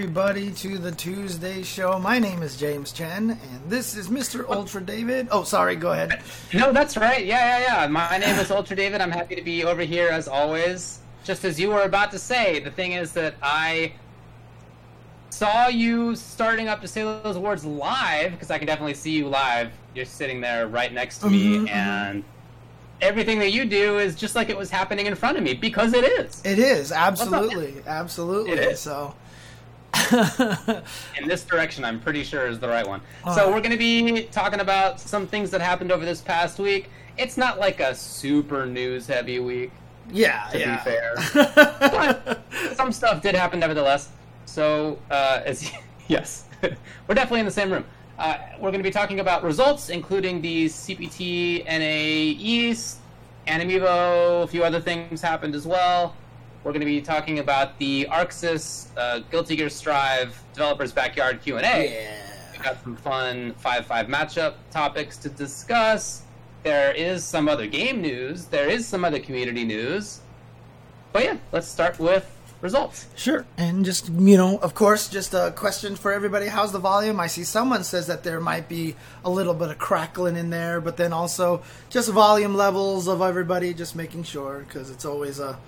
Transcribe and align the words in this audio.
Everybody 0.00 0.50
to 0.52 0.78
the 0.78 0.92
Tuesday 0.92 1.62
show. 1.62 1.98
My 1.98 2.18
name 2.18 2.42
is 2.42 2.56
James 2.56 2.90
Chen, 2.90 3.32
and 3.32 3.60
this 3.70 3.94
is 3.94 4.08
Mr. 4.08 4.48
Ultra 4.48 4.80
David. 4.80 5.28
Oh, 5.30 5.42
sorry, 5.44 5.76
go 5.76 5.92
ahead. 5.92 6.22
No, 6.54 6.72
that's 6.72 6.96
right. 6.96 7.26
Yeah, 7.26 7.58
yeah, 7.58 7.82
yeah. 7.82 7.86
My 7.86 8.16
name 8.16 8.34
is 8.36 8.50
Ultra 8.50 8.74
David. 8.76 9.02
I'm 9.02 9.10
happy 9.10 9.36
to 9.36 9.42
be 9.42 9.62
over 9.62 9.82
here 9.82 10.08
as 10.08 10.26
always. 10.26 11.00
Just 11.22 11.44
as 11.44 11.60
you 11.60 11.68
were 11.68 11.82
about 11.82 12.10
to 12.12 12.18
say, 12.18 12.60
the 12.60 12.70
thing 12.70 12.92
is 12.92 13.12
that 13.12 13.34
I 13.42 13.92
saw 15.28 15.68
you 15.68 16.16
starting 16.16 16.66
up 16.68 16.80
to 16.80 16.88
say 16.88 17.02
those 17.02 17.36
words 17.36 17.66
live 17.66 18.32
because 18.32 18.50
I 18.50 18.56
can 18.56 18.66
definitely 18.66 18.94
see 18.94 19.10
you 19.10 19.28
live. 19.28 19.70
You're 19.94 20.06
sitting 20.06 20.40
there 20.40 20.66
right 20.66 20.94
next 20.94 21.18
to 21.18 21.28
me, 21.28 21.58
Mhm, 21.58 21.66
mhm. 21.66 21.70
and 21.72 22.24
everything 23.02 23.38
that 23.40 23.52
you 23.52 23.66
do 23.66 23.98
is 23.98 24.14
just 24.16 24.34
like 24.34 24.48
it 24.48 24.56
was 24.56 24.70
happening 24.70 25.04
in 25.04 25.14
front 25.14 25.36
of 25.36 25.42
me 25.44 25.52
because 25.52 25.92
it 25.92 26.04
is. 26.04 26.40
It 26.42 26.58
is 26.58 26.90
absolutely, 26.90 27.74
absolutely. 27.86 28.52
It 28.52 28.58
is. 28.60 28.80
So, 28.80 29.14
in 31.20 31.28
this 31.28 31.44
direction, 31.44 31.84
I'm 31.84 32.00
pretty 32.00 32.24
sure 32.24 32.46
is 32.46 32.58
the 32.58 32.68
right 32.68 32.86
one. 32.86 33.00
All 33.24 33.34
so 33.34 33.48
we're 33.48 33.60
going 33.60 33.72
to 33.72 33.78
be 33.78 34.24
talking 34.30 34.60
about 34.60 35.00
some 35.00 35.26
things 35.26 35.50
that 35.50 35.60
happened 35.60 35.92
over 35.92 36.04
this 36.04 36.20
past 36.20 36.58
week. 36.58 36.90
It's 37.18 37.36
not 37.36 37.58
like 37.58 37.80
a 37.80 37.94
super 37.94 38.66
news 38.66 39.06
heavy 39.06 39.38
week. 39.40 39.72
yeah, 40.10 40.48
To 40.52 40.56
be 40.56 40.64
yeah. 40.64 40.84
fair. 40.84 42.42
some 42.74 42.92
stuff 42.92 43.22
did 43.22 43.34
happen 43.34 43.58
nevertheless. 43.60 44.10
So, 44.46 44.98
uh, 45.10 45.42
as 45.44 45.70
yes, 46.08 46.44
we're 46.62 47.14
definitely 47.14 47.40
in 47.40 47.46
the 47.46 47.52
same 47.52 47.72
room. 47.72 47.84
Uh, 48.18 48.36
we're 48.58 48.70
going 48.70 48.82
to 48.82 48.88
be 48.88 48.90
talking 48.90 49.20
about 49.20 49.42
results, 49.42 49.88
including 49.88 50.42
the 50.42 50.66
CPT 50.66 51.64
NA 51.64 52.36
East, 52.38 52.98
Animevo, 53.46 54.42
a 54.44 54.46
few 54.46 54.62
other 54.62 54.80
things 54.80 55.22
happened 55.22 55.54
as 55.54 55.66
well. 55.66 56.14
We're 56.62 56.72
going 56.72 56.80
to 56.80 56.86
be 56.86 57.00
talking 57.00 57.38
about 57.38 57.78
the 57.78 58.06
Arc 58.08 58.30
Sys 58.30 58.88
uh, 58.96 59.20
Guilty 59.30 59.56
Gear 59.56 59.70
Strive 59.70 60.42
Developers 60.52 60.92
Backyard 60.92 61.40
Q 61.42 61.56
and 61.56 61.64
A. 61.64 61.90
yeah. 61.90 62.26
We 62.52 62.58
got 62.58 62.82
some 62.82 62.96
fun 62.96 63.54
5 63.54 63.86
5 63.86 64.06
matchup 64.08 64.54
topics 64.70 65.16
to 65.18 65.30
discuss. 65.30 66.22
There 66.62 66.92
is 66.92 67.24
some 67.24 67.48
other 67.48 67.66
game 67.66 68.02
news. 68.02 68.44
There 68.44 68.68
is 68.68 68.86
some 68.86 69.06
other 69.06 69.18
community 69.18 69.64
news. 69.64 70.20
But 71.14 71.24
yeah, 71.24 71.38
let's 71.50 71.66
start 71.66 71.98
with 71.98 72.30
results. 72.60 73.06
Sure. 73.16 73.46
And 73.56 73.82
just, 73.82 74.10
you 74.10 74.36
know, 74.36 74.58
of 74.58 74.74
course, 74.74 75.08
just 75.08 75.32
a 75.32 75.54
question 75.56 75.96
for 75.96 76.12
everybody. 76.12 76.48
How's 76.48 76.72
the 76.72 76.78
volume? 76.78 77.18
I 77.20 77.26
see 77.26 77.42
someone 77.42 77.84
says 77.84 78.06
that 78.08 78.22
there 78.22 78.38
might 78.38 78.68
be 78.68 78.96
a 79.24 79.30
little 79.30 79.54
bit 79.54 79.70
of 79.70 79.78
crackling 79.78 80.36
in 80.36 80.50
there, 80.50 80.82
but 80.82 80.98
then 80.98 81.14
also 81.14 81.62
just 81.88 82.10
volume 82.10 82.54
levels 82.54 83.08
of 83.08 83.22
everybody, 83.22 83.72
just 83.72 83.96
making 83.96 84.24
sure 84.24 84.66
because 84.68 84.90
it's 84.90 85.06
always 85.06 85.38
a 85.38 85.58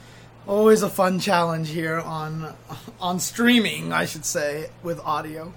always 0.47 0.83
a 0.83 0.89
fun 0.89 1.21
challenge 1.21 1.71
here 1.71 2.01
on 2.01 2.55
on 3.01 3.21
streaming, 3.21 3.93
I 3.93 4.07
should 4.07 4.25
say, 4.25 4.71
with 4.83 4.99
audio. 5.01 5.53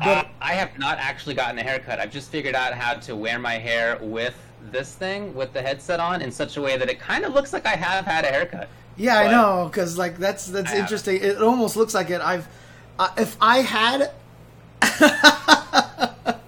Uh, 0.00 0.24
I 0.40 0.54
have 0.54 0.78
not 0.78 0.98
actually 0.98 1.34
gotten 1.34 1.58
a 1.58 1.62
haircut. 1.62 2.00
I've 2.00 2.10
just 2.10 2.30
figured 2.30 2.54
out 2.54 2.72
how 2.72 2.94
to 2.94 3.14
wear 3.14 3.38
my 3.38 3.58
hair 3.58 3.98
with 4.00 4.34
this 4.70 4.94
thing, 4.94 5.34
with 5.34 5.52
the 5.52 5.60
headset 5.60 6.00
on, 6.00 6.22
in 6.22 6.32
such 6.32 6.56
a 6.56 6.62
way 6.62 6.78
that 6.78 6.88
it 6.88 6.98
kind 6.98 7.24
of 7.24 7.34
looks 7.34 7.52
like 7.52 7.66
I 7.66 7.76
have 7.76 8.06
had 8.06 8.24
a 8.24 8.28
haircut. 8.28 8.68
Yeah, 8.96 9.18
I 9.18 9.30
know, 9.30 9.68
because 9.70 9.98
like 9.98 10.18
that's 10.18 10.46
that's 10.46 10.68
I 10.68 10.70
haven't. 10.70 10.84
interesting. 10.84 11.22
It 11.22 11.42
almost 11.42 11.76
looks 11.76 11.94
like 11.94 12.10
it. 12.10 12.20
I've 12.20 12.48
uh, 12.98 13.10
if 13.18 13.36
I 13.40 13.58
had 13.58 14.10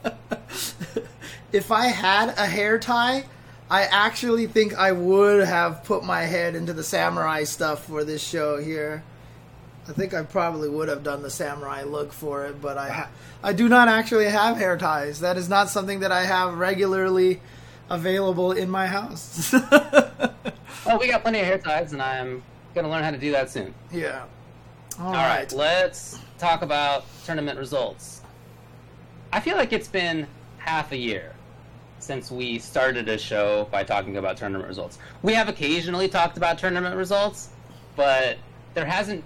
if 1.53 1.71
I 1.71 1.87
had 1.87 2.31
a 2.31 2.47
hair 2.47 2.79
tie, 2.79 3.25
I 3.73 3.85
actually 3.85 4.47
think 4.49 4.75
I 4.75 4.93
would 4.93 5.47
have 5.49 5.83
put 5.85 6.05
my 6.05 6.25
head 6.25 6.55
into 6.55 6.75
the 6.75 6.85
samurai 6.85 7.45
stuff 7.45 7.87
for 7.87 8.05
this 8.05 8.23
show 8.23 8.59
here. 8.59 9.03
I 9.89 9.93
think 9.93 10.13
I 10.13 10.25
probably 10.25 10.69
would 10.69 10.91
have 10.91 11.03
done 11.03 11.23
the 11.23 11.31
samurai 11.31 11.83
look 11.85 12.13
for 12.13 12.45
it, 12.45 12.61
but 12.61 12.77
I 12.77 12.91
ha- 12.91 13.09
I 13.43 13.55
do 13.55 13.71
not 13.71 13.89
actually 13.89 14.27
have 14.27 14.59
hair 14.59 14.77
ties. 14.77 15.21
That 15.21 15.39
is 15.39 15.49
not 15.49 15.71
something 15.71 16.01
that 16.01 16.13
I 16.13 16.27
have 16.27 16.59
regularly 16.59 17.41
available 17.89 18.53
in 18.53 18.69
my 18.69 18.87
house. 18.87 19.55
Oh, 20.85 20.99
we 20.99 21.07
got 21.07 21.23
plenty 21.23 21.39
of 21.39 21.47
hair 21.47 21.59
ties, 21.59 21.93
and 21.93 22.03
I'm 22.03 22.43
going 22.75 22.85
to 22.85 22.91
learn 22.91 23.05
how 23.05 23.13
to 23.13 23.19
do 23.19 23.31
that 23.31 23.51
soon. 23.51 23.73
yeah. 23.93 24.25
All 24.99 25.13
right, 25.13 25.51
let's 25.53 26.19
talk 26.39 26.63
about 26.63 27.05
tournament 27.25 27.57
results. 27.57 28.21
I 29.33 29.39
feel 29.39 29.57
like 29.57 29.73
it's 29.73 29.87
been 29.87 30.27
half 30.59 30.91
a 30.91 30.97
year 30.97 31.35
since 32.03 32.31
we 32.31 32.59
started 32.59 33.09
a 33.09 33.17
show 33.17 33.69
by 33.71 33.85
talking 33.85 34.17
about 34.17 34.37
tournament 34.37 34.69
results. 34.69 34.99
We 35.23 35.35
have 35.35 35.49
occasionally 35.49 36.09
talked 36.09 36.37
about 36.37 36.59
tournament 36.59 36.97
results, 36.97 37.51
but 37.97 38.39
there 38.75 38.85
hasn't 38.87 39.25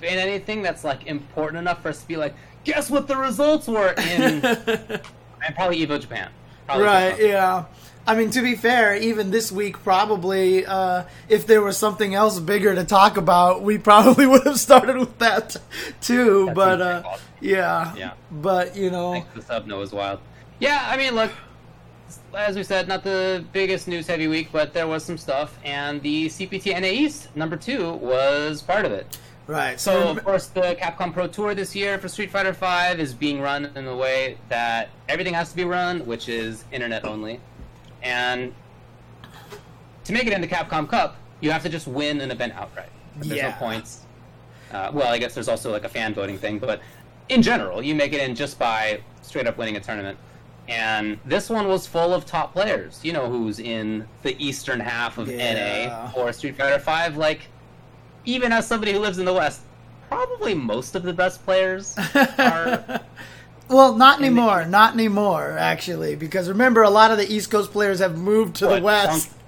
been 0.00 0.18
anything 0.18 0.62
that's 0.62 0.84
like 0.84 1.06
important 1.06 1.58
enough 1.58 1.82
for 1.82 1.88
us 1.88 2.00
to 2.02 2.08
be 2.08 2.16
like, 2.16 2.34
guess 2.64 2.88
what 2.90 3.08
the 3.08 3.16
results 3.16 3.66
were 3.66 3.92
in 3.92 4.44
and 4.44 5.54
probably 5.54 5.84
Evo 5.86 6.00
Japan. 6.00 6.30
Probably 6.66 6.84
right 6.86 7.10
Japan. 7.10 7.28
yeah 7.28 7.64
i 8.06 8.14
mean 8.16 8.30
to 8.30 8.40
be 8.42 8.54
fair 8.54 8.96
even 8.96 9.30
this 9.30 9.52
week 9.52 9.82
probably 9.82 10.64
uh, 10.64 11.04
if 11.28 11.46
there 11.46 11.60
was 11.60 11.76
something 11.76 12.14
else 12.14 12.38
bigger 12.40 12.74
to 12.74 12.84
talk 12.84 13.18
about 13.18 13.60
we 13.62 13.76
probably 13.76 14.26
would 14.32 14.44
have 14.44 14.58
started 14.58 14.96
with 14.96 15.18
that 15.18 15.56
too 16.00 16.50
but 16.54 16.80
uh, 16.80 17.02
yeah 17.42 17.94
Yeah. 17.96 18.12
but 18.30 18.76
you 18.76 18.90
know 18.90 19.12
Thanks 19.12 19.34
the 19.34 19.42
sub, 19.42 19.66
Noah's 19.66 19.92
Wild. 19.92 20.20
Yeah, 20.60 20.82
I 20.86 20.96
mean, 20.96 21.14
look, 21.14 21.32
as 22.36 22.56
we 22.56 22.62
said, 22.62 22.88
not 22.88 23.04
the 23.04 23.44
biggest 23.52 23.88
news 23.88 24.06
heavy 24.06 24.26
week, 24.28 24.48
but 24.52 24.72
there 24.72 24.86
was 24.86 25.04
some 25.04 25.18
stuff, 25.18 25.58
and 25.64 26.02
the 26.02 26.26
CPT 26.26 26.78
NA 26.80 26.88
East 26.88 27.34
number 27.36 27.56
two 27.56 27.92
was 27.94 28.62
part 28.62 28.84
of 28.84 28.92
it. 28.92 29.18
right 29.46 29.78
So, 29.78 29.92
so 30.04 30.08
of 30.10 30.24
course, 30.24 30.46
the 30.48 30.76
Capcom 30.80 31.12
Pro 31.12 31.26
Tour 31.26 31.54
this 31.54 31.74
year 31.76 31.98
for 31.98 32.08
Street 32.08 32.30
Fighter 32.30 32.52
V 32.52 33.00
is 33.02 33.12
being 33.14 33.40
run 33.40 33.66
in 33.76 33.84
the 33.84 33.94
way 33.96 34.38
that 34.48 34.88
everything 35.08 35.34
has 35.34 35.50
to 35.50 35.56
be 35.56 35.64
run, 35.64 36.04
which 36.06 36.28
is 36.28 36.64
internet 36.72 37.04
only. 37.04 37.40
And 38.02 38.54
to 40.04 40.12
make 40.12 40.26
it 40.26 40.32
into 40.32 40.46
Capcom 40.48 40.88
Cup, 40.88 41.16
you 41.40 41.50
have 41.50 41.62
to 41.62 41.68
just 41.68 41.86
win 41.86 42.20
an 42.20 42.30
event 42.30 42.52
outright. 42.54 42.90
There's 43.16 43.36
Yeah. 43.38 43.48
no 43.50 43.56
points. 43.56 44.00
Uh, 44.72 44.90
well, 44.92 45.08
I 45.12 45.18
guess 45.18 45.34
there's 45.34 45.48
also 45.48 45.70
like 45.70 45.84
a 45.84 45.88
fan 45.88 46.14
voting 46.14 46.38
thing, 46.38 46.58
but 46.58 46.80
in 47.28 47.42
general, 47.42 47.82
you 47.82 47.94
make 47.94 48.12
it 48.12 48.20
in 48.20 48.34
just 48.34 48.58
by 48.58 49.00
straight 49.22 49.46
up 49.46 49.56
winning 49.56 49.76
a 49.76 49.80
tournament. 49.80 50.18
And 50.68 51.18
this 51.26 51.50
one 51.50 51.68
was 51.68 51.86
full 51.86 52.14
of 52.14 52.24
top 52.24 52.52
players. 52.54 53.00
You 53.04 53.12
know 53.12 53.28
who's 53.28 53.58
in 53.60 54.06
the 54.22 54.34
eastern 54.44 54.80
half 54.80 55.18
of 55.18 55.28
Yeah. 55.30 56.10
NA 56.14 56.20
or 56.20 56.32
Street 56.32 56.56
Fighter 56.56 56.78
Five. 56.78 57.16
Like, 57.16 57.42
even 58.24 58.50
as 58.52 58.66
somebody 58.66 58.92
who 58.92 58.98
lives 58.98 59.18
in 59.18 59.24
the 59.26 59.34
West, 59.34 59.60
probably 60.08 60.54
most 60.54 60.94
of 60.94 61.02
the 61.02 61.12
best 61.12 61.44
players 61.44 61.94
are. 62.38 63.00
well 63.68 63.94
not 63.94 64.16
in 64.16 64.22
the 64.22 64.26
anymore 64.26 64.64
not 64.66 64.92
anymore 64.92 65.56
actually 65.58 66.14
because 66.14 66.48
remember 66.50 66.82
a 66.82 66.90
lot 66.90 67.10
of 67.10 67.16
the 67.16 67.26
east 67.32 67.50
coast 67.50 67.72
players 67.72 67.98
have 68.00 68.16
moved 68.18 68.54
to 68.56 68.66
the 68.66 68.80
west 68.82 69.30
Punk- 69.30 69.40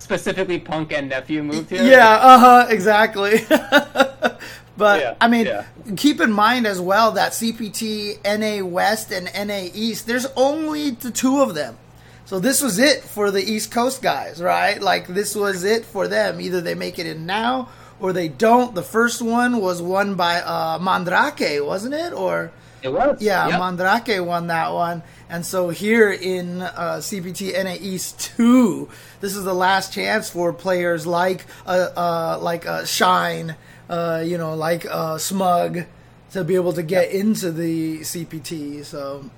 specifically, 0.00 0.58
Punk 0.58 0.92
and 0.92 1.08
Nephew 1.08 1.42
moved 1.44 1.70
here. 1.70 1.84
Yeah, 1.84 2.10
uh 2.10 2.38
huh, 2.38 2.66
exactly. 2.68 3.46
but 4.82 5.00
Yeah, 5.00 5.14
I 5.20 5.28
mean, 5.28 5.46
yeah. 5.46 5.64
keep 5.96 6.20
in 6.20 6.32
mind 6.32 6.66
as 6.66 6.80
well 6.80 7.12
that 7.12 7.32
CPT, 7.32 8.18
NA 8.24 8.64
West, 8.66 9.12
and 9.12 9.30
NA 9.48 9.68
East. 9.72 10.06
There's 10.06 10.26
only 10.36 10.90
the 10.90 11.10
two 11.10 11.40
of 11.40 11.54
them. 11.54 11.78
So 12.24 12.38
this 12.40 12.60
was 12.60 12.78
it 12.78 13.02
for 13.04 13.30
the 13.30 13.42
East 13.42 13.70
Coast 13.70 14.02
guys, 14.02 14.42
right? 14.42 14.80
Like 14.80 15.06
this 15.06 15.34
was 15.34 15.64
it 15.64 15.84
for 15.84 16.08
them. 16.08 16.40
Either 16.40 16.60
they 16.60 16.74
make 16.74 16.98
it 16.98 17.06
in 17.06 17.26
now 17.26 17.68
or 18.00 18.12
they 18.12 18.28
don't. 18.28 18.74
The 18.74 18.82
first 18.82 19.22
one 19.22 19.60
was 19.60 19.80
won 19.80 20.14
by 20.16 20.40
uh, 20.40 20.78
Mandrake, 20.80 21.62
wasn't 21.64 21.94
it? 21.94 22.12
Or 22.12 22.50
It 22.82 22.92
was. 22.92 23.22
yeah, 23.22 23.48
Yep. 23.48 23.60
Mandrake 23.60 24.26
won 24.26 24.48
that 24.48 24.72
one. 24.72 25.02
And 25.28 25.46
so 25.46 25.70
here 25.70 26.10
in 26.10 26.62
uh, 26.62 26.98
CPT 27.00 27.52
NA 27.62 27.76
East 27.80 28.32
2, 28.36 28.88
this 29.20 29.36
is 29.36 29.44
the 29.44 29.54
last 29.54 29.92
chance 29.92 30.28
for 30.28 30.52
players 30.52 31.06
like 31.06 31.46
uh, 31.66 31.88
uh, 31.96 32.38
like 32.40 32.66
uh, 32.66 32.84
Shine, 32.84 33.56
uh, 33.88 34.22
you 34.24 34.36
know, 34.36 34.54
like 34.54 34.84
uh, 34.86 35.16
Smug, 35.18 35.84
to 36.32 36.44
be 36.44 36.54
able 36.54 36.72
to 36.72 36.82
get 36.82 37.10
into 37.12 37.50
the 37.52 38.00
CPT. 38.00 38.84
So 38.84 39.30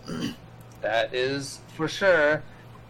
That 0.81 1.15
is 1.15 1.61
for 1.77 1.89
sure. 1.89 2.43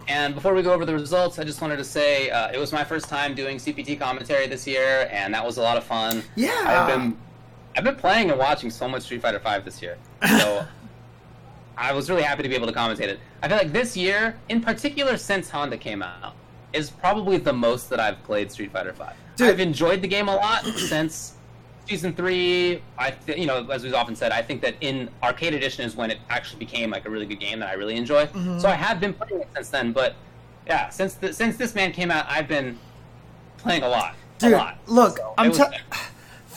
And 0.06 0.34
before 0.34 0.52
we 0.54 0.62
go 0.62 0.72
over 0.74 0.84
the 0.84 0.92
results, 0.92 1.38
I 1.38 1.44
just 1.44 1.62
wanted 1.62 1.76
to 1.76 1.84
say 1.84 2.28
uh, 2.30 2.52
it 2.52 2.58
was 2.58 2.72
my 2.72 2.84
first 2.84 3.08
time 3.08 3.34
doing 3.34 3.56
CPT 3.56 3.98
commentary 3.98 4.46
this 4.46 4.66
year, 4.66 5.08
and 5.10 5.32
that 5.32 5.44
was 5.44 5.56
a 5.56 5.62
lot 5.62 5.78
of 5.78 5.84
fun. 5.84 6.22
Yeah. 6.36 6.52
I've 6.66 6.86
been 6.94 7.16
I've 7.76 7.84
been 7.84 7.96
playing 7.96 8.30
and 8.30 8.38
watching 8.38 8.70
so 8.70 8.88
much 8.88 9.02
Street 9.02 9.22
Fighter 9.22 9.38
V 9.38 9.64
this 9.64 9.82
year, 9.82 9.98
so 10.38 10.66
I 11.76 11.92
was 11.92 12.08
really 12.08 12.22
happy 12.22 12.42
to 12.42 12.48
be 12.48 12.54
able 12.54 12.68
to 12.68 12.72
commentate 12.72 13.08
it. 13.08 13.20
I 13.42 13.48
feel 13.48 13.56
like 13.56 13.72
this 13.72 13.96
year, 13.96 14.36
in 14.48 14.60
particular, 14.60 15.16
since 15.16 15.50
Honda 15.50 15.76
came 15.76 16.02
out, 16.02 16.34
is 16.72 16.90
probably 16.90 17.36
the 17.36 17.52
most 17.52 17.90
that 17.90 18.00
I've 18.00 18.22
played 18.24 18.50
Street 18.50 18.72
Fighter 18.72 18.92
V. 18.92 19.04
Dude. 19.36 19.48
I've 19.48 19.60
enjoyed 19.60 20.02
the 20.02 20.08
game 20.08 20.28
a 20.28 20.36
lot 20.36 20.64
since 20.64 21.34
season 21.88 22.14
three. 22.14 22.80
I, 22.96 23.10
th- 23.10 23.38
you 23.38 23.46
know, 23.46 23.66
as 23.68 23.82
we've 23.82 23.94
often 23.94 24.14
said, 24.14 24.30
I 24.30 24.42
think 24.42 24.62
that 24.62 24.76
in 24.80 25.08
arcade 25.22 25.54
edition 25.54 25.84
is 25.84 25.96
when 25.96 26.10
it 26.10 26.18
actually 26.30 26.60
became 26.60 26.90
like 26.90 27.06
a 27.06 27.10
really 27.10 27.26
good 27.26 27.40
game 27.40 27.58
that 27.60 27.68
I 27.68 27.74
really 27.74 27.96
enjoy. 27.96 28.26
Mm-hmm. 28.26 28.60
So 28.60 28.68
I 28.68 28.74
have 28.74 29.00
been 29.00 29.12
playing 29.12 29.42
it 29.42 29.48
since 29.54 29.68
then. 29.70 29.92
But 29.92 30.14
yeah, 30.66 30.88
since 30.90 31.14
the, 31.14 31.32
since 31.32 31.56
this 31.56 31.74
man 31.74 31.92
came 31.92 32.10
out, 32.10 32.26
I've 32.28 32.48
been 32.48 32.78
playing 33.58 33.82
a 33.82 33.88
lot, 33.88 34.14
Dude, 34.38 34.52
a 34.52 34.56
lot. 34.56 34.78
look, 34.86 35.16
So 35.16 35.34
I'm 35.36 35.52
t-. 35.52 35.62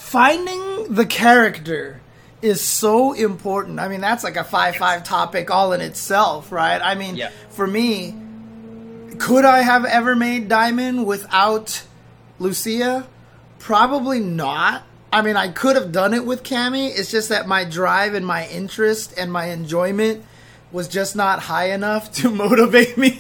finding 0.08 0.94
the 0.94 1.06
character 1.06 2.00
is 2.42 2.62
so 2.62 3.12
important. 3.14 3.80
I 3.80 3.88
mean, 3.90 4.00
that's 4.00 4.24
like 4.24 4.38
a 4.38 4.44
five-five 4.44 5.04
topic 5.04 5.52
all 5.52 5.74
in 5.74 5.82
itself, 5.82 6.52
right? 6.52 6.82
I 6.82 6.96
mean, 6.96 7.16
Yeah. 7.18 7.30
for 7.50 7.68
me, 7.68 8.16
could 9.20 9.44
I 9.44 9.64
have 9.64 9.84
ever 9.84 10.16
made 10.16 10.48
Diamond 10.48 11.06
without 11.06 11.84
Lucia? 12.40 13.08
Probably 13.60 14.20
not. 14.22 14.84
I 15.12 15.22
mean, 15.22 15.36
I 15.36 15.50
could 15.50 15.76
have 15.76 15.92
done 15.92 16.14
it 16.14 16.26
with 16.26 16.44
Cammy. 16.44 16.90
It's 16.98 17.12
just 17.12 17.30
that 17.30 17.48
my 17.48 17.64
drive 17.66 18.14
and 18.14 18.26
my 18.26 18.48
interest 18.48 19.14
and 19.18 19.32
my 19.32 19.48
enjoyment 19.48 20.24
was 20.72 20.88
just 20.88 21.16
not 21.16 21.40
high 21.40 21.72
enough 21.72 22.12
to 22.14 22.30
motivate 22.44 22.98
me 22.98 23.20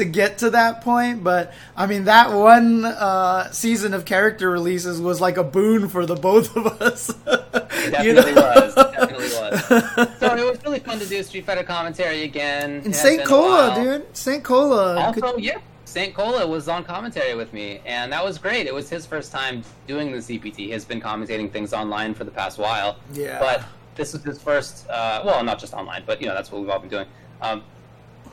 to 0.00 0.04
get 0.04 0.38
to 0.38 0.50
that 0.50 0.80
point. 0.82 1.22
But 1.22 1.52
I 1.76 1.86
mean, 1.86 2.04
that 2.04 2.32
one 2.32 2.84
uh, 2.84 3.50
season 3.52 3.94
of 3.94 4.04
character 4.04 4.50
releases 4.50 5.00
was 5.00 5.20
like 5.20 5.36
a 5.36 5.44
boon 5.44 5.88
for 5.88 6.04
the 6.06 6.16
both 6.16 6.56
of 6.56 6.66
us. 6.82 7.10
It 7.26 8.04
You 8.04 8.12
know? 8.14 8.22
was. 8.22 8.74
Definitely 8.74 9.24
was. 9.24 10.18
So 10.18 10.36
it 10.36 10.50
was 10.50 10.62
really 10.64 10.80
fun 10.80 10.98
to 10.98 11.06
do 11.06 11.22
Street 11.22 11.46
Fighter 11.46 11.62
commentary 11.62 12.22
again. 12.22 12.78
It 12.80 12.86
In 12.86 12.92
St. 12.92 13.18
been 13.18 13.26
Cola, 13.26 13.74
dude. 13.74 14.16
St. 14.16 14.42
Cola. 14.44 15.00
Also, 15.00 15.36
yeah, 15.38 15.58
St. 15.84 16.14
Cola 16.14 16.46
was 16.46 16.68
on 16.68 16.84
commentary 16.84 17.34
with 17.34 17.52
me, 17.52 17.80
and 17.84 18.12
that 18.12 18.24
was 18.24 18.38
great. 18.38 18.66
It 18.66 18.74
was 18.74 18.88
his 18.88 19.06
first 19.06 19.32
time 19.32 19.62
doing 19.86 20.12
the 20.12 20.18
CPT. 20.18 20.56
He 20.56 20.70
has 20.70 20.84
been 20.84 21.00
commentating 21.00 21.50
things 21.50 21.72
online 21.72 22.14
for 22.14 22.24
the 22.24 22.30
past 22.30 22.58
while. 22.58 22.96
Yeah. 23.12 23.38
But 23.40 23.64
this 23.96 24.12
was 24.12 24.22
his 24.22 24.40
first, 24.40 24.88
uh, 24.88 25.22
well, 25.24 25.42
not 25.42 25.58
just 25.58 25.74
online, 25.74 26.04
but, 26.06 26.20
you 26.20 26.28
know, 26.28 26.34
that's 26.34 26.52
what 26.52 26.60
we've 26.60 26.70
all 26.70 26.78
been 26.78 26.90
doing. 26.90 27.06
Um, 27.42 27.62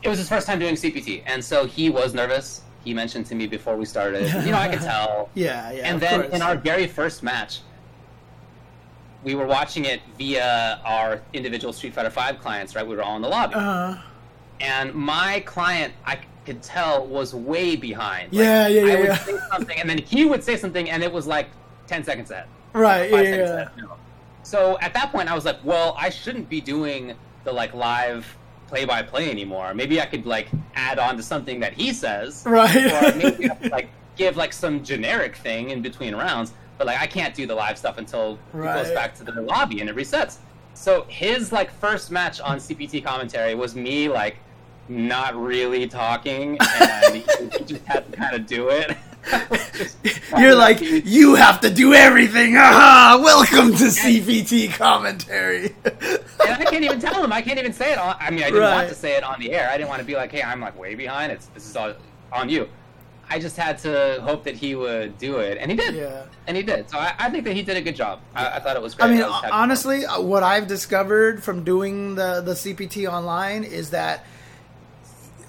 it 0.01 0.09
was 0.09 0.17
his 0.17 0.29
first 0.29 0.47
time 0.47 0.59
doing 0.59 0.75
CPT, 0.75 1.23
and 1.25 1.44
so 1.44 1.65
he 1.65 1.89
was 1.89 2.13
nervous. 2.13 2.61
He 2.83 2.94
mentioned 2.94 3.25
to 3.27 3.35
me 3.35 3.47
before 3.47 3.75
we 3.75 3.85
started. 3.85 4.31
You 4.45 4.51
know, 4.51 4.57
I 4.57 4.69
could 4.69 4.81
tell. 4.94 5.29
yeah, 5.33 5.71
yeah. 5.71 5.89
and 5.89 5.99
then 5.99 6.21
course. 6.21 6.33
in 6.33 6.41
our 6.41 6.55
very 6.55 6.88
first 6.88 7.23
match, 7.23 7.61
we 9.23 9.35
were 9.35 9.45
watching 9.47 9.85
it 9.85 10.01
via 10.17 10.79
our 10.85 11.21
individual 11.33 11.73
Street 11.73 11.94
Fighter 11.94 12.09
Five 12.09 12.39
clients. 12.39 12.75
Right, 12.75 12.88
we 12.88 12.95
were 12.95 13.03
all 13.03 13.15
in 13.15 13.21
the 13.21 13.27
lobby, 13.27 13.55
uh, 13.55 13.97
and 14.61 14.94
my 14.94 15.41
client, 15.45 15.94
I 16.05 16.19
could 16.45 16.61
tell, 16.63 17.05
was 17.05 17.35
way 17.35 17.75
behind. 17.75 18.31
Yeah, 18.31 18.67
yeah, 18.67 18.85
yeah. 18.85 18.94
I 18.94 18.95
would 18.95 19.05
yeah. 19.05 19.17
say 19.17 19.38
something, 19.51 19.79
and 19.79 19.89
then 19.89 19.97
he 19.97 20.25
would 20.25 20.44
say 20.44 20.55
something, 20.55 20.89
and 20.89 21.03
it 21.03 21.11
was 21.11 21.27
like 21.27 21.49
ten 21.88 22.03
seconds 22.03 22.31
ahead. 22.31 22.47
right, 22.73 23.11
Five 23.11 23.25
yeah, 23.25 23.35
yeah. 23.35 23.44
ahead. 23.44 23.69
No. 23.77 23.94
So 24.44 24.77
at 24.79 24.94
that 24.94 25.11
point, 25.11 25.29
I 25.29 25.35
was 25.35 25.44
like, 25.44 25.57
well, 25.65 25.94
I 25.99 26.09
shouldn't 26.09 26.47
be 26.47 26.61
doing 26.61 27.15
the 27.44 27.51
like 27.51 27.73
live 27.73 28.38
play-by-play 28.68 29.30
anymore. 29.31 29.74
Maybe 29.74 30.02
I 30.02 30.06
could 30.06 30.25
like 30.25 30.48
add 30.75 31.00
on 31.00 31.18
to 31.18 31.24
something 31.24 31.60
that 31.62 31.74
he 31.74 31.94
says, 31.94 32.44
Right. 32.46 32.75
or 32.75 33.16
maybe 33.18 33.50
I 33.50 33.56
could, 33.56 33.72
like 33.72 33.90
give 34.16 34.36
like 34.38 34.54
some 34.54 34.84
generic 34.84 35.36
thing 35.38 35.69
in 35.69 35.81
between 35.81 36.16
rounds. 36.16 36.54
But 36.78 36.88
like 36.88 37.00
I 37.02 37.08
can't 37.08 37.34
do 37.34 37.46
the 37.48 37.56
live 37.56 37.78
stuff 37.78 37.98
until 37.98 38.34
it 38.34 38.40
Right. 38.54 38.84
goes 38.84 38.94
back 38.94 39.16
to 39.16 39.24
the 39.24 39.42
lobby 39.42 39.80
and 39.81 39.90
it 39.90 39.96
resets. 39.96 40.38
So 40.74 41.06
his 41.08 41.52
like 41.52 41.72
first 41.72 42.12
match 42.12 42.40
on 42.40 42.58
CPT 42.60 43.04
commentary 43.04 43.56
was 43.56 43.75
me 43.75 44.10
like 44.10 44.38
not 44.90 45.36
really 45.36 45.88
talking, 45.88 46.58
and 46.62 47.16
he 47.16 47.24
just 47.66 47.84
had 47.86 48.10
to 48.10 48.18
kind 48.18 48.36
of 48.36 48.46
do 48.46 48.69
it. 48.69 48.96
You're 50.38 50.56
like, 50.56 50.79
you 50.81 51.35
have 51.35 51.62
to 51.62 51.69
do 51.69 51.94
everything. 51.94 52.56
Aha! 52.57 53.19
Welcome 53.24 53.71
to 53.77 53.85
CPT 53.85 54.71
commentary. 54.74 55.75
and 55.85 56.19
I 56.39 56.65
can't 56.65 56.83
even 56.83 57.00
tell 57.00 57.24
him. 57.24 57.31
I 57.33 57.41
can't 57.41 57.59
even 57.59 57.74
say 57.74 57.91
it 57.94 57.97
on. 57.97 58.15
I 58.19 58.29
mean, 58.31 58.41
I 58.44 58.45
didn't 58.47 58.62
Right. 58.62 58.75
want 58.75 58.89
to 58.89 58.95
say 58.95 59.15
it 59.15 59.24
on 59.24 59.39
the 59.39 59.51
air. 59.53 59.69
I 59.69 59.77
didn't 59.77 59.89
want 59.89 60.00
to 60.00 60.06
be 60.06 60.15
like, 60.15 60.31
"Hey, 60.31 60.41
I'm 60.41 60.62
like 60.62 60.77
way 60.77 60.95
behind. 60.95 61.31
It's 61.31 61.47
this 61.47 61.68
is 61.69 61.75
all 61.75 61.94
on 62.31 62.50
you." 62.50 62.68
I 63.29 63.39
just 63.39 63.57
had 63.57 63.77
to 63.79 64.21
hope 64.24 64.45
that 64.45 64.56
he 64.56 64.74
would 64.75 65.18
do 65.18 65.39
it, 65.39 65.57
and 65.59 65.69
he 65.69 65.75
did. 65.75 65.95
Yeah. 65.95 66.23
And 66.47 66.56
he 66.56 66.63
did. 66.63 66.89
So 66.89 66.97
I, 66.97 67.13
I 67.19 67.30
think 67.30 67.44
that 67.44 67.53
he 67.53 67.62
did 67.62 67.75
a 67.75 67.81
good 67.81 67.95
job. 67.95 68.21
I, 68.33 68.51
I 68.51 68.59
thought 68.59 68.77
it 68.77 68.81
was 68.81 68.95
great. 68.95 69.07
I 69.07 69.09
mean, 69.09 69.19
was 69.19 69.27
happy 69.33 69.41
for 69.41 69.47
him. 69.47 69.53
honestly, 69.53 70.03
what 70.03 70.44
I've 70.44 70.68
discovered 70.68 71.44
from 71.44 71.63
doing 71.65 72.15
the 72.15 72.41
the 72.41 72.53
CPT 72.53 73.12
online 73.12 73.63
is 73.65 73.89
that 73.89 74.25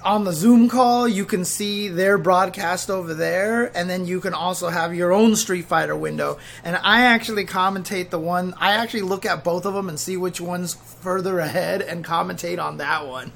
on 0.02 0.24
the 0.24 0.32
Zoom 0.32 0.68
call, 0.68 1.08
you 1.08 1.24
can 1.24 1.44
see 1.44 1.88
their 1.88 2.18
broadcast 2.18 2.90
over 2.90 3.14
there, 3.14 3.76
and 3.76 3.90
then 3.90 4.06
you 4.06 4.20
can 4.20 4.34
also 4.34 4.68
have 4.68 4.94
your 4.94 5.12
own 5.12 5.36
Street 5.36 5.66
Fighter 5.66 5.96
window. 5.96 6.38
And 6.64 6.76
I 6.76 7.02
actually 7.02 7.46
commentate 7.46 8.10
the 8.10 8.18
one. 8.18 8.54
I 8.58 8.72
actually 8.72 9.02
look 9.02 9.26
at 9.26 9.44
both 9.44 9.66
of 9.66 9.74
them 9.74 9.88
and 9.88 9.98
see 9.98 10.16
which 10.16 10.40
one's 10.40 10.74
further 10.74 11.40
ahead 11.40 11.82
and 11.82 12.04
commentate 12.04 12.62
on 12.62 12.78
that 12.78 13.06
one. 13.06 13.32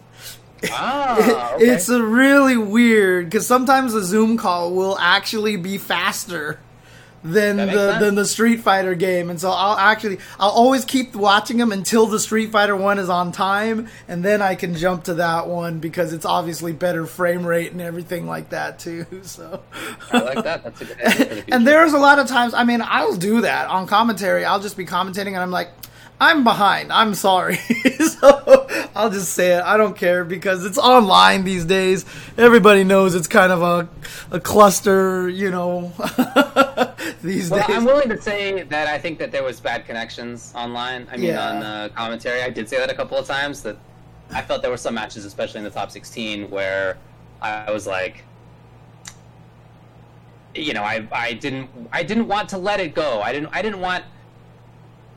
Ah, 0.71 1.55
okay. 1.55 1.65
It's 1.65 1.89
a 1.89 2.03
really 2.03 2.57
weird 2.57 3.27
because 3.27 3.47
sometimes 3.47 3.93
the 3.93 4.03
Zoom 4.03 4.37
call 4.37 4.73
will 4.73 4.97
actually 4.99 5.57
be 5.57 5.79
faster 5.79 6.61
than 7.25 7.57
the 7.57 7.67
sense. 7.73 8.01
than 8.01 8.15
the 8.15 8.25
Street 8.25 8.61
Fighter 8.61 8.95
game, 8.95 9.31
and 9.31 9.41
so 9.41 9.51
I'll 9.51 9.77
actually 9.77 10.19
I'll 10.39 10.51
always 10.51 10.85
keep 10.85 11.15
watching 11.15 11.57
them 11.57 11.73
until 11.73 12.07
the 12.07 12.19
Street 12.19 12.51
Fighter 12.51 12.77
one 12.77 12.99
is 12.99 13.09
on 13.09 13.33
time, 13.33 13.89
and 14.09 14.25
then 14.25 14.43
I 14.43 14.55
can 14.55 14.75
jump 14.75 15.05
to 15.05 15.15
that 15.15 15.49
one 15.49 15.79
because 15.79 16.13
it's 16.13 16.25
obviously 16.25 16.73
better 16.73 17.07
frame 17.07 17.47
rate 17.47 17.73
and 17.73 17.81
everything 17.81 18.27
like 18.27 18.51
that 18.51 18.79
too. 18.79 19.07
So. 19.23 19.63
I 20.11 20.19
like 20.19 20.45
that. 20.45 20.65
That's 20.65 20.81
a 20.81 20.85
good 20.85 20.99
the. 20.99 21.45
And 21.53 21.67
there's 21.67 21.93
a 21.93 21.99
lot 21.99 22.19
of 22.19 22.27
times, 22.27 22.55
I 22.55 22.65
mean, 22.65 22.83
I'll 22.85 23.15
do 23.17 23.43
that 23.43 23.69
on 23.69 23.87
commentary. 23.87 24.45
I'll 24.45 24.61
just 24.61 24.77
be 24.77 24.85
commentating 24.85 25.29
and 25.29 25.39
I'm 25.39 25.51
like, 25.51 25.71
I'm 26.23 26.45
behind. 26.45 26.93
I'm 26.93 27.15
sorry. 27.15 27.57
so 27.99 28.69
I'll 28.95 29.11
just 29.11 29.35
say 29.35 29.57
it. 29.57 29.63
I 29.65 29.77
don't 29.77 29.97
care 29.97 30.25
because 30.25 30.65
it's 30.65 30.79
online 30.79 31.43
these 31.43 31.65
days. 31.65 32.05
Everybody 32.39 32.85
knows 32.85 33.17
it's 33.17 33.27
kind 33.27 33.51
of 33.51 33.61
a, 33.61 33.89
a 34.31 34.39
cluster, 34.39 35.29
you 35.29 35.51
know, 35.51 35.93
these 37.23 37.51
Well, 37.51 37.67
days. 37.67 37.77
I'm 37.77 37.85
willing 37.85 38.09
to 38.09 38.23
say 38.23 38.63
that 38.63 38.87
I 38.87 38.99
think 38.99 39.19
that 39.19 39.33
there 39.33 39.43
was 39.43 39.59
bad 39.59 39.85
connections 39.85 40.53
online. 40.55 41.09
I 41.11 41.17
mean, 41.17 41.31
Yeah. 41.31 41.51
on 41.51 41.57
uh, 41.65 41.89
commentary, 41.93 42.41
I 42.43 42.51
did 42.51 42.69
say 42.69 42.79
that 42.79 42.89
a 42.89 42.95
couple 42.95 43.19
of 43.19 43.27
times. 43.27 43.61
That 43.65 43.77
I 44.33 44.43
felt 44.43 44.63
there 44.63 44.71
were 44.71 44.77
some 44.77 44.95
matches, 44.95 45.25
especially 45.25 45.59
in 45.59 45.65
the 45.65 45.71
top 45.71 45.91
16, 45.91 46.49
where 46.51 46.99
I 47.43 47.69
was 47.73 47.85
like, 47.89 48.23
you 50.55 50.73
know, 50.73 50.85
I 50.85 51.05
I 51.11 51.33
didn't 51.33 51.69
I 51.93 52.05
didn't 52.05 52.29
want 52.29 52.49
to 52.51 52.59
let 52.59 52.79
it 52.79 52.95
go. 52.95 53.21
I 53.23 53.33
didn't 53.33 53.49
I 53.53 53.61
didn't 53.61 53.81
want. 53.81 54.05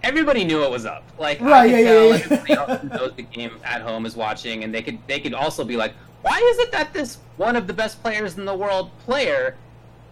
Everybody 0.05 0.45
knew 0.45 0.63
it 0.63 0.69
was 0.71 0.85
up. 0.85 1.03
Like 1.19 1.41
Right, 1.41 1.69
could 1.69 1.79
yeah, 1.79 1.85
tell 1.85 2.05
yeah, 2.05 2.13
everybody 2.15 2.53
else 2.53 2.81
who 2.81 2.89
knows 2.89 3.13
the 3.15 3.23
game 3.23 3.51
at 3.63 3.81
home 3.81 4.05
is 4.05 4.15
watching, 4.15 4.63
and 4.63 4.73
they 4.73 4.81
could 4.81 4.99
they 5.07 5.19
could 5.19 5.33
also 5.33 5.63
be 5.65 5.75
like, 5.75 5.93
why 6.21 6.37
is 6.53 6.59
it 6.59 6.71
that 6.71 6.93
this 6.93 7.17
one 7.37 7.55
of 7.55 7.67
the 7.67 7.73
best 7.73 8.01
players 8.01 8.37
in 8.37 8.45
the 8.45 8.55
world 8.55 8.91
player 8.99 9.57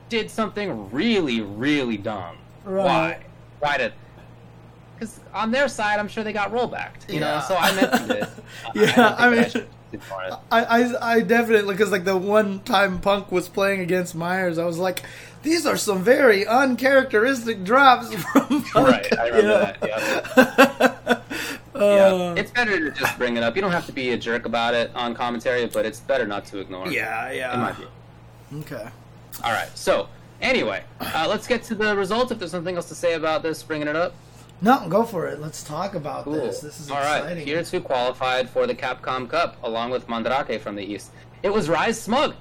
did 0.09 0.29
something 0.29 0.91
really 0.91 1.41
really 1.41 1.97
dumb? 1.97 2.37
Right. 2.65 2.83
Why? 2.85 3.25
Why 3.59 3.77
did? 3.77 3.93
Because 4.95 5.19
on 5.33 5.51
their 5.51 5.67
side, 5.67 5.99
I'm 5.99 6.07
sure 6.07 6.23
they 6.23 6.33
got 6.33 6.51
rollbacked. 6.51 7.07
You 7.07 7.15
Yeah. 7.15 7.19
know, 7.19 7.45
so 7.47 7.55
I 7.55 7.75
mentioned 7.75 8.11
it. 8.11 8.29
Yeah, 8.75 9.15
I 9.17 9.27
I, 9.27 9.29
mean- 9.29 9.65
think 9.97 10.09
that 10.09 10.33
it. 10.33 10.39
I, 10.51 10.63
I, 10.63 11.15
I 11.15 11.21
definitely 11.21 11.73
because 11.73 11.91
like 11.91 12.05
the 12.05 12.17
one 12.17 12.59
time 12.61 12.99
Punk 12.99 13.31
was 13.31 13.47
playing 13.47 13.81
against 13.81 14.15
Myers, 14.15 14.57
I 14.57 14.65
was 14.65 14.77
like, 14.77 15.03
these 15.43 15.65
are 15.65 15.77
some 15.77 16.03
very 16.03 16.45
uncharacteristic 16.45 17.63
drops 17.63 18.13
from 18.31 18.63
Punk. 18.63 18.75
Right, 18.75 19.19
I 19.19 19.27
remember 19.27 19.41
you 19.41 19.47
know? 19.47 19.59
that. 19.59 19.77
Yeah. 19.81 21.19
Uh, 21.75 22.33
yeah, 22.35 22.39
it's 22.39 22.51
better 22.51 22.79
to 22.79 22.91
just 22.91 23.17
bring 23.17 23.35
it 23.35 23.41
up. 23.41 23.55
You 23.55 23.61
don't 23.63 23.71
have 23.71 23.87
to 23.87 23.91
be 23.91 24.11
a 24.11 24.17
jerk 24.17 24.45
about 24.45 24.75
it 24.75 24.91
on 24.93 25.15
commentary, 25.15 25.65
but 25.65 25.87
it's 25.87 25.99
better 25.99 26.27
not 26.27 26.45
to 26.45 26.59
ignore 26.59 26.85
it. 26.85 26.93
yeah, 26.93 27.31
in 27.31 27.59
my 27.59 27.69
yeah. 27.69 27.73
view. 27.73 27.87
Okay. 28.59 28.87
All 29.43 29.51
right. 29.51 29.75
So 29.75 30.07
anyway, 30.39 30.83
uh, 30.99 31.25
let's 31.27 31.47
get 31.47 31.63
to 31.63 31.75
the 31.75 31.95
results. 31.95 32.31
If 32.31 32.37
there's 32.37 32.51
something 32.51 32.75
else 32.75 32.89
to 32.89 32.95
say 32.95 33.13
about 33.13 33.41
this, 33.41 33.63
bringing 33.63 33.87
it 33.87 33.95
up. 33.95 34.13
No, 34.61 34.87
go 34.87 35.03
for 35.03 35.27
it. 35.27 35.41
Let's 35.41 35.63
talk 35.63 35.93
about 35.95 36.23
Cool. 36.23 36.33
this. 36.35 36.61
This 36.61 36.79
is 36.79 36.89
All 36.89 36.97
right. 36.97 37.17
exciting. 37.19 37.45
Here's 37.45 37.69
who 37.71 37.81
qualified 37.81 38.49
for 38.49 38.65
the 38.65 38.73
Capcom 38.75 39.29
Cup, 39.29 39.57
along 39.63 39.91
with 39.91 40.07
Mandrake 40.07 40.61
from 40.61 40.75
the 40.75 40.83
East. 40.83 41.11
It 41.41 41.51
was 41.51 41.67
Rise 41.67 41.99
Smug, 41.99 42.33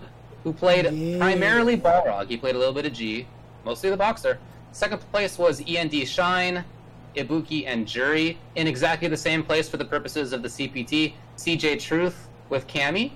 who 0.45 0.53
played 0.53 0.85
Yeah. 0.93 1.19
primarily 1.19 1.77
Balrog. 1.77 2.29
He 2.29 2.37
played 2.37 2.55
a 2.55 2.59
little 2.59 2.75
bit 2.75 2.87
of 2.87 2.93
G, 2.93 3.27
mostly 3.65 3.91
the 3.91 3.97
boxer. 3.97 4.39
Second 4.71 4.99
place 5.11 5.37
was 5.37 5.61
END 5.67 6.05
Shine, 6.07 6.65
Ibuki, 7.17 7.65
and 7.67 7.87
Juri. 7.89 8.39
In 8.55 8.67
exactly 8.69 9.09
the 9.09 9.17
same 9.17 9.43
place 9.43 9.69
for 9.69 9.77
the 9.77 9.85
purposes 9.85 10.33
of 10.33 10.43
the 10.43 10.49
CPT, 10.49 11.15
CJ 11.37 11.77
Truth 11.77 12.29
with 12.49 12.67
Cammy. 12.69 13.11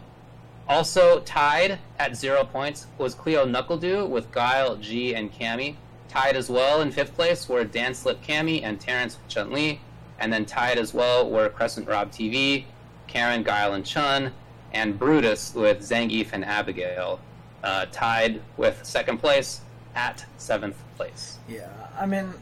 Also 0.69 1.21
tied 1.21 1.79
at 2.01 2.17
zero 2.17 2.43
points 2.45 2.87
was 2.99 3.15
Cleo 3.15 3.47
NuckleDu 3.47 4.09
with 4.09 4.33
Guile, 4.33 4.75
G, 4.77 5.15
and 5.15 5.33
Cammy. 5.33 5.77
Tied 6.17 6.35
as 6.35 6.49
well 6.49 6.81
in 6.81 6.91
fifth 6.91 7.15
place 7.15 7.47
were 7.47 7.63
Dan 7.63 7.93
Slip 7.93 8.23
Cammy 8.23 8.63
and 8.63 8.81
Terrence 8.81 9.19
Chun 9.29 9.53
Li. 9.53 9.79
And 10.19 10.33
then 10.33 10.47
tied 10.47 10.79
as 10.79 10.95
well 10.95 11.29
were 11.29 11.51
Crescent 11.51 11.87
Rob 11.87 12.11
TV, 12.11 12.65
Karin, 13.07 13.43
Guile, 13.43 13.75
and 13.75 13.85
Chun, 13.85 14.33
and 14.73 14.99
Brutus 14.99 15.55
with 15.55 15.81
Zangief 15.81 16.31
and 16.33 16.43
Abigail. 16.43 17.21
Uh, 17.63 17.85
tied 17.93 18.41
with 18.57 18.81
second 18.83 19.19
place 19.19 19.61
at 19.95 20.25
seventh 20.39 20.83
place. 20.97 21.37
Yeah, 21.47 21.69
I 22.01 22.07
mean, 22.07 22.33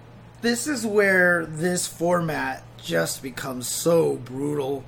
this 0.41 0.69
is 0.69 0.87
where 0.87 1.45
this 1.45 1.89
format 1.89 2.63
just 2.77 3.25
becomes 3.25 3.69
so 3.69 4.15
brutal. 4.19 4.85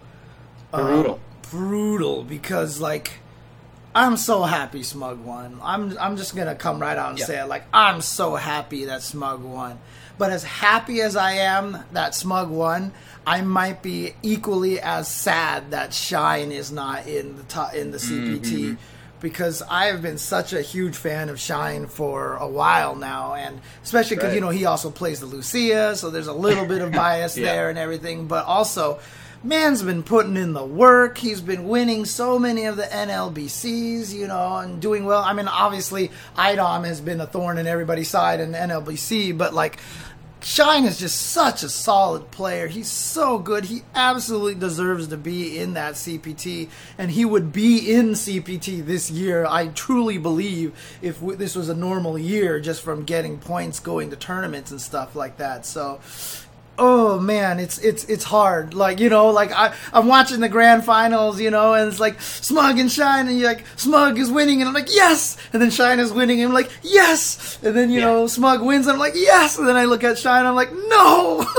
Um, 0.72 0.86
Brutal. 0.86 1.20
brutal 1.50 2.22
because, 2.22 2.80
like, 2.80 3.14
I'm 3.96 4.18
so 4.18 4.42
happy 4.42 4.82
Smug 4.82 5.24
won. 5.24 5.58
I'm 5.62 5.96
I'm 5.98 6.16
just 6.18 6.36
gonna 6.36 6.54
come 6.54 6.78
right 6.78 6.98
out 6.98 7.10
and 7.10 7.18
Yeah. 7.18 7.24
say 7.24 7.40
it. 7.40 7.46
Like 7.46 7.64
I'm 7.72 8.02
so 8.02 8.34
happy 8.36 8.84
that 8.84 9.02
Smug 9.02 9.42
won. 9.42 9.78
But 10.18 10.30
as 10.30 10.44
happy 10.44 11.00
as 11.00 11.16
I 11.16 11.32
am 11.32 11.78
that 11.92 12.14
Smug 12.14 12.50
won, 12.50 12.92
I 13.26 13.40
might 13.40 13.82
be 13.82 14.12
equally 14.22 14.80
as 14.80 15.08
sad 15.08 15.70
that 15.70 15.94
Shine 15.94 16.52
is 16.52 16.70
not 16.70 17.06
in 17.06 17.36
the 17.36 17.42
top, 17.44 17.74
in 17.74 17.90
the 17.90 17.98
CPT 17.98 18.40
mm-hmm. 18.40 18.74
because 19.20 19.62
I 19.62 19.86
have 19.86 20.02
been 20.02 20.18
such 20.18 20.52
a 20.52 20.60
huge 20.60 20.94
fan 20.96 21.30
of 21.30 21.40
Shine 21.40 21.86
for 21.86 22.36
a 22.36 22.46
while 22.48 22.96
now, 22.96 23.34
and 23.34 23.60
especially 23.82 24.16
because 24.16 24.34
you 24.34 24.40
know 24.42 24.50
he 24.50 24.66
also 24.66 24.90
plays 24.90 25.20
the 25.20 25.26
Lucia, 25.26 25.96
so 25.96 26.10
there's 26.10 26.26
a 26.28 26.32
little 26.34 26.66
bit 26.66 26.82
of 26.82 26.92
bias 27.02 27.36
Yeah. 27.38 27.46
there 27.46 27.70
and 27.70 27.78
everything. 27.78 28.26
But 28.26 28.44
also, 28.44 28.98
man's 29.42 29.82
been 29.82 30.02
putting 30.02 30.36
in 30.36 30.52
the 30.52 30.64
work. 30.64 31.18
He's 31.18 31.40
been 31.40 31.68
winning 31.68 32.04
so 32.04 32.38
many 32.38 32.64
of 32.64 32.76
the 32.76 32.84
NLBCs, 32.84 34.14
you 34.14 34.26
know, 34.26 34.56
and 34.56 34.80
doing 34.80 35.04
well. 35.04 35.22
I 35.22 35.32
mean, 35.32 35.48
obviously, 35.48 36.10
IDOM 36.36 36.84
has 36.84 37.00
been 37.00 37.20
a 37.20 37.26
thorn 37.26 37.58
in 37.58 37.66
everybody's 37.66 38.10
side 38.10 38.40
in 38.40 38.52
NLBC, 38.52 39.36
but 39.36 39.54
like. 39.54 39.78
Shine 40.42 40.84
is 40.84 41.00
just 41.00 41.20
such 41.20 41.64
a 41.64 41.68
solid 41.68 42.30
player. 42.30 42.68
He's 42.68 42.88
so 42.88 43.36
good. 43.36 43.64
He 43.64 43.82
absolutely 43.96 44.54
deserves 44.54 45.08
to 45.08 45.16
be 45.16 45.58
in 45.58 45.74
that 45.74 45.94
CPT, 45.94 46.68
and 46.98 47.10
he 47.10 47.24
would 47.24 47.52
be 47.52 47.92
in 47.92 48.10
CPT 48.10 48.84
this 48.84 49.10
year. 49.10 49.44
I 49.44 49.68
truly 49.68 50.18
believe 50.18 50.72
if 51.02 51.20
this 51.20 51.56
was 51.56 51.68
a 51.68 51.74
normal 51.74 52.16
year, 52.16 52.60
just 52.60 52.82
from 52.82 53.02
getting 53.02 53.38
points, 53.38 53.80
going 53.80 54.10
to 54.10 54.16
tournaments 54.16 54.70
and 54.70 54.80
stuff 54.80 55.16
like 55.16 55.38
that. 55.38 55.66
So, 55.66 56.00
oh 56.78 57.18
man, 57.18 57.58
it's 57.60 57.78
it's 57.78 58.04
it's 58.04 58.24
hard. 58.24 58.74
Like 58.74 59.00
you 59.00 59.08
know, 59.08 59.28
like 59.30 59.52
I 59.52 59.74
I'm 59.92 60.06
watching 60.06 60.40
the 60.40 60.48
grand 60.48 60.84
finals, 60.84 61.40
you 61.40 61.50
know, 61.50 61.74
and 61.74 61.88
it's 61.88 62.00
like 62.00 62.20
Smug 62.20 62.78
and 62.78 62.90
Shine, 62.90 63.28
and 63.28 63.38
you're 63.38 63.48
like 63.48 63.64
Smug 63.76 64.18
is 64.18 64.30
winning, 64.30 64.60
and 64.60 64.68
I'm 64.68 64.74
like 64.74 64.94
yes, 64.94 65.36
and 65.52 65.60
then 65.62 65.70
Shine 65.70 65.98
is 65.98 66.12
winning, 66.12 66.40
and 66.40 66.48
I'm 66.48 66.54
like 66.54 66.70
yes, 66.82 67.58
and 67.62 67.76
then 67.76 67.90
you 67.90 68.00
Yeah. 68.00 68.06
know 68.06 68.26
Smug 68.26 68.62
wins, 68.62 68.86
and 68.86 68.94
I'm 68.94 68.98
like 69.00 69.14
yes, 69.14 69.58
and 69.58 69.66
then 69.68 69.76
I 69.76 69.84
look 69.84 70.04
at 70.04 70.18
Shine, 70.18 70.44
I'm 70.46 70.54
like 70.54 70.72
no. 70.72 71.44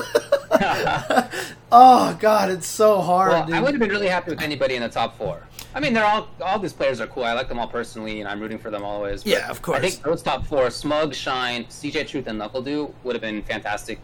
oh 1.72 2.18
god, 2.20 2.50
it's 2.50 2.68
so 2.68 3.02
hard. 3.02 3.32
Well, 3.32 3.46
dude. 3.46 3.56
I 3.56 3.62
would 3.62 3.72
have 3.72 3.80
been 3.80 3.90
really 3.90 4.08
happy 4.08 4.32
with 4.32 4.42
anybody 4.42 4.76
in 4.76 4.82
the 4.82 4.90
top 4.90 5.18
four. 5.18 5.44
I 5.76 5.80
mean, 5.80 5.94
they're 5.94 6.06
all 6.06 6.28
all 6.42 6.58
these 6.60 6.74
players 6.74 7.00
are 7.02 7.08
cool. 7.08 7.24
I 7.24 7.34
like 7.34 7.50
them 7.50 7.60
all 7.60 7.68
personally, 7.68 8.20
and 8.22 8.30
I'm 8.30 8.40
rooting 8.40 8.58
for 8.58 8.72
them 8.72 8.84
always. 8.84 9.26
Yeah, 9.26 9.50
of 9.50 9.62
course. 9.62 9.78
I 9.78 9.82
think 9.82 10.02
those 10.04 10.24
top 10.24 10.46
four: 10.48 10.70
Smug, 10.70 11.14
Shine, 11.14 11.66
CJ 11.66 12.08
Truth, 12.08 12.28
and 12.28 12.40
NuckleDu 12.40 12.92
would 13.04 13.16
have 13.16 13.22
been 13.22 13.44
fantastic, 13.44 14.00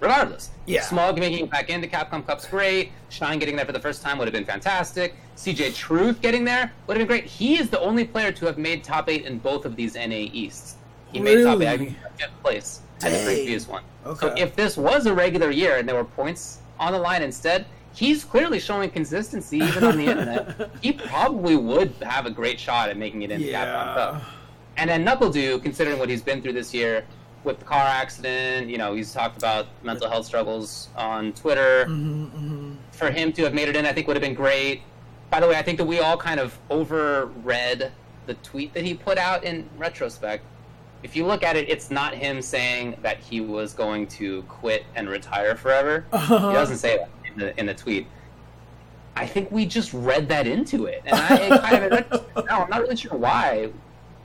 regardless. 0.00 0.50
Yeah. 0.66 0.82
Smug 0.82 1.18
making 1.18 1.44
it 1.44 1.50
back 1.50 1.70
into 1.70 1.86
Capcom 1.86 2.26
Cup's 2.26 2.46
great. 2.46 2.90
Shine 3.08 3.38
getting 3.38 3.56
there 3.56 3.64
for 3.66 3.72
the 3.72 3.80
first 3.80 4.02
time 4.02 4.18
would 4.18 4.26
have 4.26 4.32
been 4.32 4.44
fantastic. 4.44 5.14
CJ 5.36 5.74
Truth 5.74 6.20
getting 6.20 6.44
there 6.44 6.72
would 6.86 6.96
have 6.96 7.06
been 7.06 7.18
great. 7.18 7.24
He 7.30 7.58
is 7.58 7.70
the 7.70 7.80
only 7.80 8.04
player 8.04 8.32
to 8.32 8.46
have 8.46 8.58
made 8.58 8.82
top 8.84 9.08
eight 9.08 9.24
in 9.24 9.38
both 9.38 9.64
of 9.64 9.76
these 9.76 9.94
NA 9.94 10.28
Easts. 10.32 10.76
He 11.12 11.20
made 11.20 11.44
top 11.44 11.60
eight. 11.60 11.66
I 11.68 11.72
Really? 11.76 11.96
fifth 12.18 12.42
place 12.42 12.80
at 13.02 13.12
the 13.12 13.24
previous 13.24 13.66
one. 13.68 13.82
So 14.18 14.34
if 14.36 14.54
this 14.56 14.76
was 14.76 15.06
a 15.06 15.14
regular 15.14 15.50
year 15.50 15.76
and 15.76 15.88
there 15.88 15.96
were 15.96 16.04
points 16.04 16.58
on 16.78 16.92
the 16.92 16.98
line 16.98 17.22
instead, 17.22 17.66
he's 17.92 18.24
clearly 18.24 18.60
showing 18.60 18.90
consistency 18.90 19.58
even 19.58 19.84
on 19.84 19.96
the 19.96 20.04
internet. 20.10 20.70
He 20.82 20.92
probably 20.92 21.56
would 21.56 21.92
have 22.02 22.26
a 22.26 22.30
great 22.30 22.58
shot 22.60 22.88
at 22.88 22.96
making 22.96 23.22
it 23.22 23.30
into 23.30 23.48
Capcom. 23.48 23.94
Cup. 23.94 24.22
And 24.76 24.88
then 24.88 25.04
NuckleDu, 25.04 25.62
considering 25.62 25.98
what 25.98 26.08
he's 26.08 26.22
been 26.22 26.40
through 26.40 26.54
this 26.54 26.72
year 26.72 27.04
with 27.44 27.58
the 27.58 27.64
car 27.64 27.84
accident, 27.84 28.68
you 28.68 28.78
know, 28.78 28.94
he's 28.94 29.12
talked 29.12 29.38
about 29.38 29.66
mental 29.82 30.08
health 30.08 30.26
struggles 30.26 30.88
on 30.96 31.32
Twitter. 31.32 31.86
Mm-hmm, 31.86 32.74
For 32.92 33.10
him 33.10 33.32
to 33.32 33.42
have 33.44 33.54
made 33.54 33.68
it 33.68 33.76
in, 33.76 33.86
I 33.86 33.92
think 33.92 34.06
would 34.06 34.16
have 34.16 34.22
been 34.22 34.34
great. 34.34 34.82
By 35.30 35.40
the 35.40 35.48
way, 35.48 35.56
I 35.56 35.62
think 35.62 35.78
that 35.78 35.86
we 35.86 36.00
all 36.00 36.16
kind 36.16 36.40
of 36.40 36.58
overread 36.70 37.90
the 38.26 38.34
tweet 38.34 38.74
that 38.74 38.84
he 38.84 38.94
put 38.94 39.16
out 39.16 39.44
in 39.44 39.68
retrospect. 39.78 40.44
If 41.02 41.16
you 41.16 41.24
look 41.24 41.42
at 41.42 41.56
it, 41.56 41.68
it's 41.70 41.90
not 41.90 42.14
him 42.14 42.42
saying 42.42 42.96
that 43.00 43.18
he 43.18 43.40
was 43.40 43.72
going 43.72 44.06
to 44.08 44.42
quit 44.42 44.84
and 44.94 45.08
retire 45.08 45.56
forever. 45.56 46.04
He 46.12 46.28
doesn't 46.28 46.76
say 46.76 46.98
that 46.98 47.10
in 47.32 47.38
the, 47.38 47.58
in 47.58 47.66
the 47.66 47.74
tweet. 47.74 48.06
I 49.16 49.26
think 49.26 49.50
we 49.50 49.66
just 49.66 49.92
read 49.92 50.28
that 50.28 50.46
into 50.46 50.86
it, 50.86 51.02
and 51.04 51.14
I 51.14 51.58
kind 51.68 51.84
of 51.84 52.26
no, 52.46 52.62
I'm 52.62 52.70
not 52.70 52.80
really 52.80 52.96
sure 52.96 53.16
why, 53.16 53.70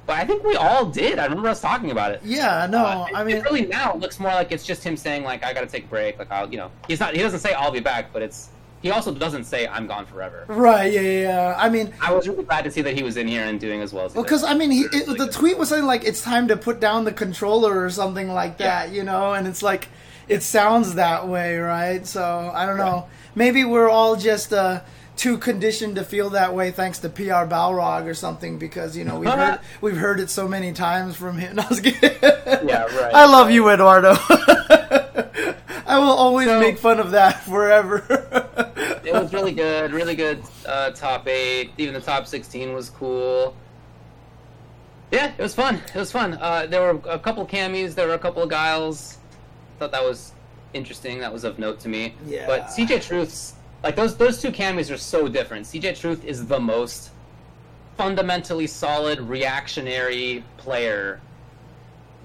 but 0.06 0.18
I 0.18 0.26
think 0.26 0.44
we 0.44 0.56
all 0.56 0.86
did. 0.86 1.20
I 1.20 1.26
remember 1.26 1.50
us 1.50 1.62
talking 1.62 1.92
about 1.92 2.12
it. 2.12 2.22
Yeah, 2.24 2.68
no, 2.70 2.86
Uh, 2.86 3.08
I 3.16 3.24
mean, 3.24 3.42
really 3.42 3.66
now 3.66 3.94
it 3.94 4.00
looks 4.00 4.20
more 4.20 4.32
like 4.32 4.52
it's 4.52 4.66
just 4.66 4.84
him 4.84 4.96
saying 4.98 5.24
like 5.24 5.44
I 5.44 5.54
got 5.54 5.62
to 5.62 5.68
take 5.68 5.86
a 5.86 5.88
break. 5.88 6.20
Like 6.20 6.32
I'll, 6.32 6.50
you 6.52 6.58
know, 6.58 6.72
he's 6.88 7.00
not. 7.00 7.16
He 7.16 7.22
doesn't 7.22 7.40
say 7.40 7.54
I'll 7.54 7.72
be 7.72 7.80
back, 7.80 8.12
but 8.14 8.22
it's. 8.22 8.50
He 8.82 8.92
also 8.92 9.12
doesn't 9.12 9.46
say 9.46 9.68
I'm 9.68 9.88
gone 9.88 10.06
forever. 10.06 10.46
right? 10.48 10.92
Yeah, 10.94 11.02
yeah. 11.02 11.22
yeah. 11.22 11.56
I 11.58 11.70
mean, 11.70 11.92
I 12.00 12.14
was 12.14 12.28
really 12.28 12.44
glad 12.44 12.66
to 12.66 12.72
see 12.72 12.84
that 12.84 12.94
he 12.96 13.02
was 13.02 13.18
in 13.18 13.28
here 13.28 13.44
and 13.44 13.60
doing 13.60 13.82
as 13.82 13.92
well 13.94 14.06
as 14.06 14.12
he 14.14 14.18
Well, 14.18 14.24
did. 14.24 14.28
because 14.28 14.44
I 14.44 14.54
mean, 14.54 14.70
he, 14.70 14.84
Really 14.86 14.98
it, 15.00 15.06
the 15.08 15.16
good. 15.16 15.32
tweet 15.32 15.58
was 15.58 15.70
saying 15.70 15.86
like 15.86 16.04
it's 16.04 16.22
time 16.22 16.48
to 16.50 16.58
put 16.58 16.80
down 16.80 17.04
the 17.04 17.12
controller 17.12 17.84
or 17.84 17.90
something 17.90 18.32
like 18.32 18.58
that, 18.60 18.92
you 18.92 19.02
know, 19.04 19.34
and 19.34 19.48
it's 19.48 19.64
like 19.64 19.88
it 20.28 20.44
sounds 20.44 20.96
that 20.96 21.28
way, 21.28 21.58
right? 21.58 22.06
So 22.06 22.52
I 22.54 22.68
don't 22.68 22.78
know. 22.78 23.08
Maybe 23.34 23.66
we're 23.66 23.90
all 23.90 24.16
just 24.18 24.54
uh, 24.54 24.82
too 25.16 25.38
conditioned 25.38 25.96
to 25.96 26.04
feel 26.04 26.30
that 26.32 26.54
way, 26.54 26.72
thanks 26.72 27.00
to 27.00 27.10
PR 27.10 27.46
Balrog 27.48 28.06
or 28.06 28.14
something, 28.14 28.58
because 28.58 28.96
you 28.98 29.04
know 29.06 29.20
we've 29.20 29.30
heard 29.34 29.60
we've 29.82 29.98
heard 29.98 30.20
it 30.20 30.30
so 30.30 30.48
many 30.48 30.74
times 30.74 31.16
from 31.16 31.38
him. 31.38 31.56
No, 31.56 31.64
I. 31.64 32.62
Yeah, 32.64 32.84
right. 32.84 33.14
I 33.14 33.26
love 33.26 33.50
you, 33.52 33.70
Eduardo. 33.70 34.16
I 35.88 36.00
will 36.00 36.10
always 36.10 36.48
So- 36.48 36.60
make 36.60 36.78
fun 36.78 37.00
of 37.00 37.12
that 37.12 37.42
forever. 37.44 38.04
it 39.06 39.14
was 39.14 39.32
really 39.34 39.52
good, 39.54 39.92
really 39.94 40.16
good 40.16 40.42
uh, 40.66 40.92
top 40.92 41.28
eight. 41.28 41.72
Even 41.78 41.94
the 41.94 42.02
top 42.02 42.28
sixteen 42.28 42.74
was 42.74 42.90
cool. 42.90 43.56
Yeah, 45.12 45.32
it 45.38 45.42
was 45.42 45.54
fun. 45.56 45.76
It 45.94 45.96
was 46.00 46.12
fun. 46.12 46.34
Uh, 46.34 46.66
there 46.66 46.82
were 46.94 47.00
a 47.10 47.20
couple 47.20 47.46
Cammys. 47.46 47.94
There 47.96 48.08
were 48.08 48.16
a 48.16 48.20
couple 48.20 48.42
of 48.44 48.50
guiles. 48.50 49.18
Thought 49.80 49.92
that 49.92 50.04
was 50.04 50.34
interesting. 50.74 51.20
That 51.20 51.32
was 51.32 51.44
of 51.44 51.60
note 51.60 51.80
to 51.82 51.90
me. 51.90 52.16
Yeah. 52.26 52.48
But 52.48 52.66
CJ 52.68 53.02
Truth's 53.04 53.54
like 53.86 53.96
those 53.96 54.18
those 54.18 54.42
two 54.42 54.52
Cammys 54.52 54.92
are 54.92 54.98
so 54.98 55.28
different. 55.28 55.66
CJ 55.68 55.98
Truth 55.98 56.26
is 56.26 56.48
the 56.48 56.60
most 56.60 57.12
fundamentally 57.98 58.68
solid 58.68 59.22
reactionary 59.22 60.44
player. 60.58 61.22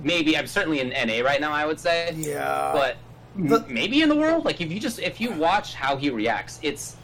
Maybe 0.02 0.37
I'm 0.38 0.47
certainly 0.47 0.81
in 0.81 0.88
NA 0.88 1.23
right 1.23 1.40
now. 1.40 1.52
I 1.52 1.67
would 1.67 1.79
say 1.79 2.14
yeah. 2.17 2.71
but 2.73 2.97
The- 3.37 3.64
maybe 3.69 4.00
in 4.02 4.09
the 4.09 4.17
world 4.17 4.45
like 4.47 4.61
if 4.62 4.73
you 4.73 4.81
just 4.81 4.99
if 5.00 5.21
you 5.21 5.31
watch 5.33 5.75
how 5.75 5.97
he 5.97 6.09
reacts 6.11 6.59
it's 6.62 6.97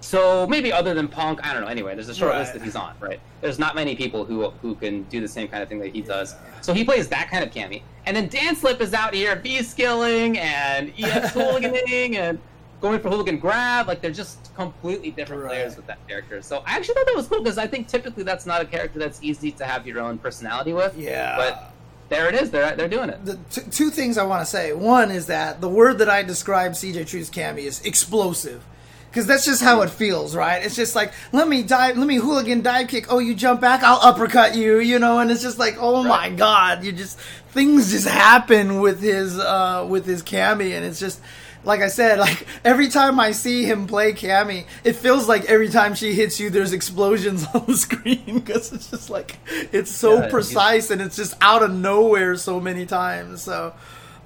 so 0.00 0.46
maybe 0.46 0.72
other 0.72 0.94
than 0.94 1.08
punk 1.08 1.44
i 1.44 1.52
don't 1.52 1.62
know 1.62 1.68
anyway 1.68 1.94
there's 1.94 2.08
a 2.08 2.14
short 2.14 2.34
list 2.34 2.52
that 2.52 2.62
he's 2.62 2.76
on 2.76 2.94
right 3.00 3.18
there's 3.40 3.58
not 3.58 3.74
many 3.74 3.96
people 3.96 4.24
who 4.24 4.48
who 4.62 4.74
can 4.76 5.02
do 5.04 5.20
the 5.20 5.28
same 5.28 5.48
kind 5.48 5.62
of 5.62 5.68
thing 5.68 5.78
that 5.78 5.92
he 5.92 6.00
does 6.00 6.34
so 6.62 6.72
he 6.72 6.84
plays 6.84 7.08
that 7.08 7.28
kind 7.30 7.42
of 7.44 7.50
Cammy 7.50 7.82
and 8.06 8.16
then 8.16 8.28
dan 8.28 8.54
slip 8.56 8.80
is 8.80 8.94
out 8.94 9.12
here 9.12 9.36
b 9.36 9.62
skilling 9.62 10.38
and 10.38 10.92
ef 10.98 11.34
hooliganing 11.34 12.14
and 12.24 12.38
going 12.80 13.00
for 13.00 13.08
hooligan 13.08 13.38
grab 13.38 13.88
like 13.88 14.00
they're 14.00 14.10
just 14.10 14.54
completely 14.54 15.10
different 15.10 15.42
Right. 15.42 15.50
players 15.50 15.76
with 15.76 15.86
that 15.86 16.06
character 16.06 16.42
so 16.42 16.62
i 16.66 16.76
actually 16.76 16.94
thought 16.94 17.06
that 17.06 17.16
was 17.16 17.26
cool 17.26 17.42
because 17.42 17.58
i 17.58 17.66
think 17.66 17.88
typically 17.88 18.22
that's 18.22 18.46
not 18.46 18.60
a 18.60 18.66
character 18.66 18.98
that's 18.98 19.18
easy 19.22 19.50
to 19.52 19.64
have 19.64 19.86
your 19.86 20.00
own 20.00 20.18
personality 20.18 20.72
with 20.72 20.96
yeah. 20.96 21.36
but 21.36 21.72
there 22.08 22.28
it 22.28 22.34
is 22.34 22.50
they're, 22.50 22.76
they're 22.76 22.86
doing 22.88 23.08
it 23.08 23.24
the 23.24 23.36
t- 23.50 23.62
two 23.70 23.90
things 23.90 24.16
I 24.16 24.22
want 24.24 24.42
to 24.42 24.46
say. 24.46 24.72
One 24.72 25.10
is 25.10 25.26
that 25.26 25.60
the 25.60 25.68
word 25.68 25.98
that 25.98 26.08
I 26.08 26.22
describe 26.22 26.72
CJ 26.72 27.08
Truth's 27.08 27.30
Cammy 27.30 27.60
is 27.64 27.84
explosive. 27.84 28.62
Because 29.10 29.26
that's 29.26 29.44
just 29.46 29.60
how 29.62 29.80
it 29.82 29.90
feels, 29.90 30.36
right? 30.36 30.62
It's 30.64 30.76
just 30.76 30.94
like, 30.94 31.12
let 31.32 31.48
me 31.48 31.62
dive, 31.64 31.96
let 31.98 32.06
me 32.06 32.16
hooligan 32.16 32.60
dive 32.60 32.86
kick. 32.88 33.06
Oh, 33.08 33.18
you 33.18 33.34
jump 33.34 33.60
back, 33.62 33.82
I'll 33.82 33.98
uppercut 34.02 34.54
you, 34.54 34.78
you 34.78 34.98
know? 35.00 35.18
And 35.20 35.30
it's 35.32 35.42
just 35.42 35.58
like, 35.58 35.76
oh 35.80 36.04
my 36.04 36.28
god, 36.30 36.84
you 36.84 36.92
just, 36.92 37.18
things 37.48 37.90
just 37.90 38.06
happen 38.06 38.80
with 38.80 39.00
his, 39.00 39.36
uh, 39.38 39.86
with 39.88 40.04
his 40.06 40.22
Cammy. 40.22 40.76
And 40.76 40.84
it's 40.84 41.00
just, 41.00 41.20
like 41.66 41.82
I 41.82 41.88
said, 41.88 42.18
like 42.18 42.46
every 42.64 42.88
time 42.88 43.18
I 43.20 43.32
see 43.32 43.64
him 43.64 43.86
play 43.86 44.12
Cammy, 44.12 44.66
it 44.84 44.94
feels 44.94 45.28
like 45.28 45.44
every 45.46 45.68
time 45.68 45.94
she 45.94 46.14
hits 46.14 46.38
you, 46.40 46.48
there's 46.48 46.72
explosions 46.72 47.44
on 47.54 47.66
the 47.66 47.76
screen 47.76 48.38
because 48.38 48.72
it's 48.72 48.88
just 48.90 49.10
like 49.10 49.36
it's 49.72 49.90
so 49.90 50.20
Yeah, 50.22 50.30
precise 50.30 50.90
and 50.90 51.02
it's 51.02 51.16
just 51.16 51.34
out 51.40 51.62
of 51.62 51.72
nowhere 51.74 52.36
so 52.36 52.60
many 52.60 52.86
times. 52.86 53.42
So. 53.42 53.74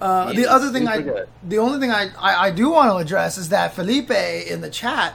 Uh, 0.00 0.32
the 0.32 0.46
other 0.46 0.70
thing 0.70 0.88
I, 0.88 1.02
good. 1.02 1.28
the 1.42 1.58
only 1.58 1.78
thing 1.78 1.90
I, 1.90 2.08
I, 2.18 2.46
I 2.46 2.50
do 2.52 2.70
want 2.70 2.90
to 2.90 2.96
address 2.96 3.36
is 3.36 3.50
that 3.50 3.74
Felipe 3.74 4.10
in 4.10 4.62
the 4.62 4.70
chat 4.70 5.14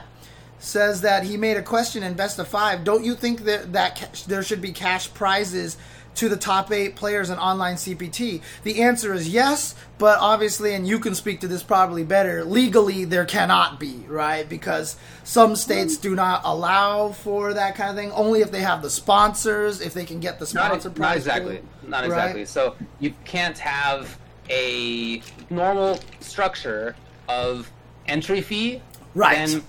says 0.60 1.00
that 1.00 1.24
he 1.24 1.36
made 1.36 1.56
a 1.56 1.62
question 1.62 2.04
in 2.04 2.14
best 2.14 2.38
of 2.38 2.46
five. 2.46 2.84
Don't 2.84 3.04
you 3.04 3.16
think 3.16 3.40
that 3.46 3.72
that 3.72 3.98
ca- 3.98 4.24
there 4.28 4.44
should 4.44 4.60
be 4.60 4.70
cash 4.72 5.12
prizes 5.12 5.76
to 6.16 6.28
the 6.28 6.36
top 6.36 6.72
eight 6.72 6.96
players 6.96 7.30
in 7.30 7.38
online 7.38 7.76
CPT? 7.76 8.42
The 8.64 8.82
answer 8.82 9.14
is 9.14 9.28
yes, 9.28 9.74
but 9.98 10.18
obviously, 10.18 10.74
and 10.74 10.86
you 10.86 10.98
can 10.98 11.14
speak 11.14 11.40
to 11.40 11.48
this 11.48 11.62
probably 11.62 12.04
better. 12.04 12.44
Legally, 12.44 13.04
there 13.04 13.24
cannot 13.24 13.78
be 13.80 14.04
right 14.08 14.48
because 14.48 14.96
some 15.24 15.56
states 15.56 15.96
do 15.96 16.14
not 16.14 16.40
allow 16.44 17.10
for 17.10 17.54
that 17.54 17.74
kind 17.74 17.90
of 17.90 17.96
thing. 17.96 18.10
Only 18.12 18.40
if 18.40 18.50
they 18.50 18.62
have 18.62 18.82
the 18.82 18.90
sponsors, 18.90 19.80
if 19.80 19.94
they 19.94 20.04
can 20.04 20.20
get 20.20 20.38
the 20.38 20.44
not, 20.54 20.66
sponsor 20.66 20.88
not 20.90 20.96
prize. 20.96 21.16
exactly 21.18 21.62
not 21.86 21.98
right? 22.00 22.06
exactly 22.06 22.44
so 22.44 22.74
you 22.98 23.14
can't 23.24 23.56
have 23.58 24.18
a 24.50 25.22
normal 25.50 25.98
structure 26.20 26.96
of 27.28 27.70
entry 28.08 28.40
fee 28.40 28.82
Right. 29.14 29.46
then 29.48 29.62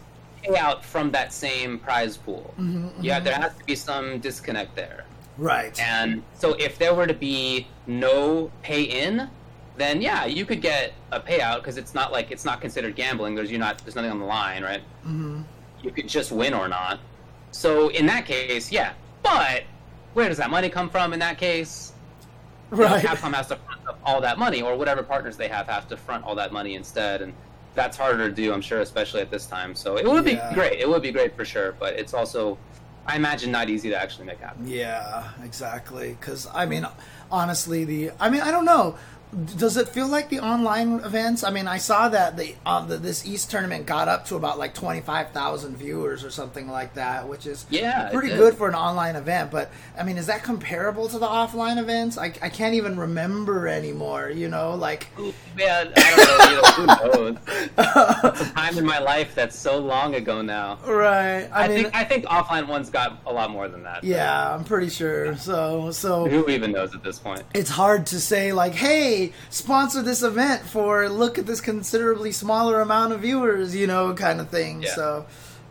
payout 0.43 0.83
from 0.83 1.11
that 1.11 1.31
same 1.33 1.77
prize 1.79 2.17
pool. 2.17 2.53
Mm-hmm, 2.59 3.01
Yeah, 3.01 3.19
there 3.19 3.35
has 3.35 3.55
to 3.55 3.63
be 3.65 3.75
some 3.75 4.19
disconnect 4.19 4.75
there. 4.75 5.05
Right. 5.37 5.79
And 5.79 6.23
so 6.33 6.53
if 6.53 6.77
there 6.77 6.93
were 6.93 7.07
to 7.07 7.13
be 7.13 7.67
no 7.85 8.51
pay 8.63 8.83
in, 8.83 9.29
then 9.77 10.01
yeah, 10.01 10.25
you 10.25 10.45
could 10.45 10.61
get 10.61 10.93
a 11.11 11.19
payout 11.19 11.57
because 11.57 11.77
it's 11.77 11.93
not 11.93 12.11
like 12.11 12.31
it's 12.31 12.45
not 12.45 12.59
considered 12.61 12.95
gambling. 12.95 13.35
There's 13.35 13.51
you 13.51 13.57
not 13.59 13.77
there's 13.79 13.95
nothing 13.95 14.11
on 14.11 14.19
the 14.19 14.25
line, 14.25 14.63
right? 14.63 14.81
hmm 15.03 15.41
You 15.83 15.91
could 15.91 16.07
just 16.07 16.31
win 16.31 16.53
or 16.53 16.67
not. 16.67 16.99
So 17.51 17.89
in 17.89 18.05
that 18.07 18.25
case, 18.25 18.71
yeah. 18.71 18.93
But 19.23 19.63
where 20.13 20.27
does 20.29 20.37
that 20.37 20.49
money 20.49 20.69
come 20.69 20.89
from? 20.89 21.13
In 21.13 21.19
that 21.19 21.37
case, 21.37 21.93
you 22.71 22.77
know, 22.77 22.87
Capcom 22.97 23.33
has 23.33 23.47
to 23.47 23.55
front 23.57 23.81
up 23.87 23.99
all 24.03 24.19
that 24.21 24.37
money, 24.39 24.61
or 24.61 24.75
whatever 24.75 25.03
partners 25.03 25.37
they 25.37 25.47
have 25.47 25.67
have 25.67 25.87
to 25.89 25.97
front 25.97 26.23
all 26.25 26.35
that 26.35 26.51
money 26.51 26.75
instead, 26.75 27.21
and 27.21 27.33
that's 27.75 27.95
harder 27.95 28.27
to 28.27 28.33
do, 28.33 28.51
I'm 28.51 28.61
sure, 28.61 28.79
especially 28.81 29.21
at 29.21 29.29
this 29.29 29.45
time. 29.45 29.75
So 29.75 29.97
it 29.97 30.05
would 30.05 30.25
Yeah. 30.25 30.49
be 30.49 30.55
great. 30.55 30.79
It 30.79 30.89
would 30.89 31.01
be 31.03 31.11
great 31.11 31.35
for 31.35 31.45
sure, 31.45 31.73
but 31.79 31.93
it's 31.93 32.13
also, 32.13 32.57
I 33.07 33.15
imagine, 33.15 33.51
not 33.51 33.69
easy 33.69 33.89
to 33.89 33.95
actually 33.95 34.25
make 34.25 34.39
happen. 34.39 34.67
Yeah, 34.67 35.29
exactly. 35.43 36.17
Because 36.19 36.47
I 36.53 36.65
mean, 36.65 36.85
honestly, 37.31 37.85
the 37.85 38.11
I 38.19 38.29
mean, 38.29 38.41
I 38.41 38.51
don't 38.51 38.65
know. 38.65 38.97
Does 39.57 39.75
it 39.75 39.89
feel 39.89 40.07
like 40.07 40.29
the 40.29 40.39
online 40.39 41.01
events? 41.01 41.43
I 41.43 41.49
mean, 41.51 41.67
I 41.67 41.79
saw 41.79 42.07
that 42.07 42.37
the, 42.37 42.55
uh, 42.65 42.85
the 42.85 42.95
this 42.97 43.27
East 43.27 43.51
tournament 43.51 43.85
got 43.85 44.07
up 44.07 44.25
to 44.27 44.35
about 44.35 44.57
like 44.57 44.73
twenty 44.73 45.01
five 45.01 45.31
thousand 45.31 45.75
viewers 45.75 46.23
or 46.23 46.29
something 46.31 46.69
like 46.69 46.93
that, 46.93 47.27
which 47.27 47.45
is 47.45 47.65
Yeah, 47.69 48.09
pretty 48.13 48.29
good 48.29 48.53
for 48.55 48.69
an 48.69 48.75
online 48.75 49.17
event. 49.17 49.51
But 49.51 49.69
I 49.99 50.03
mean, 50.03 50.17
is 50.17 50.27
that 50.27 50.43
comparable 50.43 51.09
to 51.09 51.19
the 51.19 51.27
offline 51.27 51.77
events? 51.77 52.17
I, 52.17 52.27
I 52.41 52.47
can't 52.49 52.75
even 52.75 52.97
remember 52.97 53.67
anymore. 53.67 54.29
You 54.29 54.47
know, 54.47 54.75
like 54.75 55.09
Man, 55.57 55.91
I 55.97 56.15
don't 56.15 56.27
know. 56.27 56.49
You 56.49 56.85
know 56.87 56.93
who 56.95 57.31
knows? 57.33 57.37
It's 58.37 58.41
a 58.49 58.53
time 58.53 58.77
in 58.77 58.85
my 58.85 58.99
life 58.99 59.35
that's 59.35 59.57
so 59.59 59.77
long 59.77 60.15
ago 60.15 60.41
now. 60.41 60.79
right? 60.87 61.49
I, 61.51 61.65
I, 61.65 61.67
mean, 61.67 61.77
think 61.83 61.95
I 61.95 62.03
think 62.05 62.25
offline 62.25 62.67
ones 62.67 62.89
got 62.89 63.19
a 63.25 63.33
lot 63.33 63.51
more 63.51 63.67
than 63.67 63.83
that. 63.83 64.05
yeah, 64.05 64.53
I'm 64.55 64.63
pretty 64.63 64.89
sure. 64.89 65.35
So 65.35 65.91
so 65.91 66.27
Who 66.29 66.49
even 66.49 66.71
knows 66.71 66.95
at 66.95 67.03
this 67.03 67.19
point? 67.19 67.43
it's 67.53 67.69
hard 67.69 68.05
to 68.07 68.21
say 68.21 68.53
like 68.53 68.73
hey 68.73 69.16
sponsor 69.49 70.01
this 70.01 70.21
event 70.23 70.61
for 70.63 71.09
look 71.09 71.37
at 71.37 71.45
this 71.45 71.61
considerably 71.61 72.31
smaller 72.31 72.81
amount 72.81 73.13
of 73.13 73.19
viewers 73.21 73.75
you 73.75 73.87
know 73.87 74.13
kind 74.13 74.39
of 74.39 74.49
thing 74.49 74.81
Yeah. 74.83 74.95
so 74.95 75.25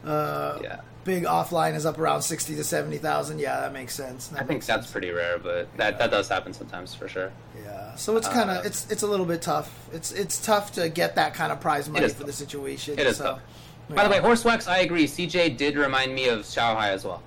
uh 0.05 0.59
Yeah. 0.63 0.81
big 1.05 1.25
offline 1.25 1.75
is 1.75 1.85
up 1.87 1.99
around 1.99 2.23
60 2.23 2.55
to 2.57 2.65
70,000 2.65 3.39
yeah 3.39 3.61
that 3.61 3.73
makes 3.73 3.95
sense 3.95 4.29
That 4.29 4.43
I 4.43 4.45
think 4.45 4.65
that's 4.65 4.85
sense. 4.87 4.91
pretty 4.93 5.11
rare, 5.11 5.39
but 5.39 5.75
that, 5.77 5.99
that 5.99 6.11
does 6.11 6.29
happen 6.29 6.53
sometimes 6.53 6.95
for 6.95 7.09
sure. 7.09 7.31
yeah 7.65 7.95
so 7.97 8.17
it's 8.17 8.29
kind 8.29 8.51
of 8.51 8.59
Uh, 8.59 8.69
it's 8.69 8.91
it's 8.91 9.03
a 9.03 9.07
little 9.07 9.27
bit 9.27 9.43
tough 9.43 9.69
it's 9.93 10.13
it's 10.13 10.37
tough 10.45 10.73
to 10.73 10.89
get 10.89 11.15
that 11.17 11.35
kind 11.35 11.51
of 11.53 11.61
prize 11.61 11.89
money 11.89 12.09
for 12.09 12.25
the 12.25 12.33
situation 12.33 12.99
It 12.99 13.07
is 13.07 13.17
so 13.19 13.25
tough. 13.25 13.41
By 13.89 14.03
the 14.03 14.11
way, 14.11 14.19
Horsewax, 14.19 14.67
I 14.67 14.79
agree. 14.79 15.07
CJ 15.07 15.57
did 15.57 15.77
remind 15.77 16.13
me 16.13 16.27
of 16.27 16.41
Xiaohai 16.41 16.89
as 16.89 17.05
well. 17.05 17.23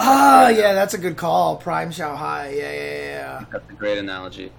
Ah 0.00 0.44
that's 0.46 0.58
yeah 0.58 0.72
that's 0.72 0.94
a 0.94 0.98
good 0.98 1.16
call 1.16 1.56
prime 1.56 1.90
Xiaohai 1.90 2.56
yeah 2.56 2.72
yeah 2.72 2.98
yeah 3.18 3.44
That's 3.52 3.68
a 3.68 3.72
great 3.82 3.98
analogy. 3.98 4.50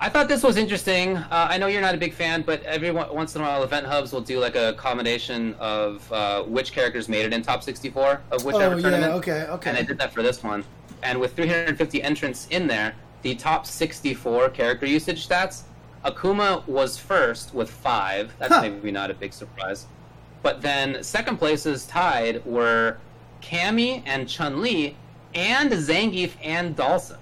I 0.00 0.08
thought 0.10 0.28
this 0.28 0.42
was 0.42 0.56
interesting. 0.56 1.16
Uh, 1.16 1.26
I 1.50 1.56
know 1.56 1.66
you're 1.66 1.80
not 1.80 1.94
a 1.94 1.98
big 1.98 2.12
fan, 2.12 2.42
but 2.42 2.62
every 2.64 2.90
once 2.90 3.34
in 3.36 3.40
a 3.40 3.44
while, 3.44 3.62
Event 3.62 3.86
Hubs 3.86 4.12
will 4.12 4.20
do 4.20 4.38
like 4.38 4.54
a 4.56 4.74
combination 4.74 5.54
of 5.58 6.10
uh, 6.12 6.42
which 6.42 6.72
characters 6.72 7.08
made 7.08 7.24
it 7.24 7.32
in 7.32 7.42
top 7.42 7.62
64 7.62 8.20
of 8.30 8.44
whichever 8.44 8.74
oh 8.74 8.80
tournament. 8.80 9.12
yeah 9.12 9.14
okay 9.14 9.42
okay 9.50 9.70
And 9.70 9.78
I 9.78 9.82
did 9.82 9.96
that 9.98 10.12
for 10.12 10.22
this 10.22 10.42
one. 10.42 10.64
And 11.02 11.20
with 11.20 11.34
350 11.36 12.02
entrants 12.02 12.46
in 12.48 12.66
there, 12.66 12.94
the 13.22 13.34
top 13.34 13.66
64 13.66 14.50
character 14.50 14.84
usage 14.86 15.26
stats, 15.26 15.62
Akuma 16.04 16.66
was 16.66 16.98
first 16.98 17.54
with 17.54 17.70
five. 17.70 18.32
That's 18.38 18.52
Huh. 18.54 18.62
maybe 18.62 18.90
not 18.90 19.10
a 19.10 19.14
big 19.14 19.32
surprise. 19.32 19.86
But 20.42 20.60
then 20.60 21.02
second 21.02 21.38
places 21.38 21.86
tied 21.86 22.44
were 22.44 22.98
Cammy 23.40 24.02
and 24.04 24.28
Chun 24.28 24.60
Li, 24.60 24.96
and 25.34 25.70
Zangief 25.72 26.32
and 26.42 26.76
Dhalsim. 26.76 27.16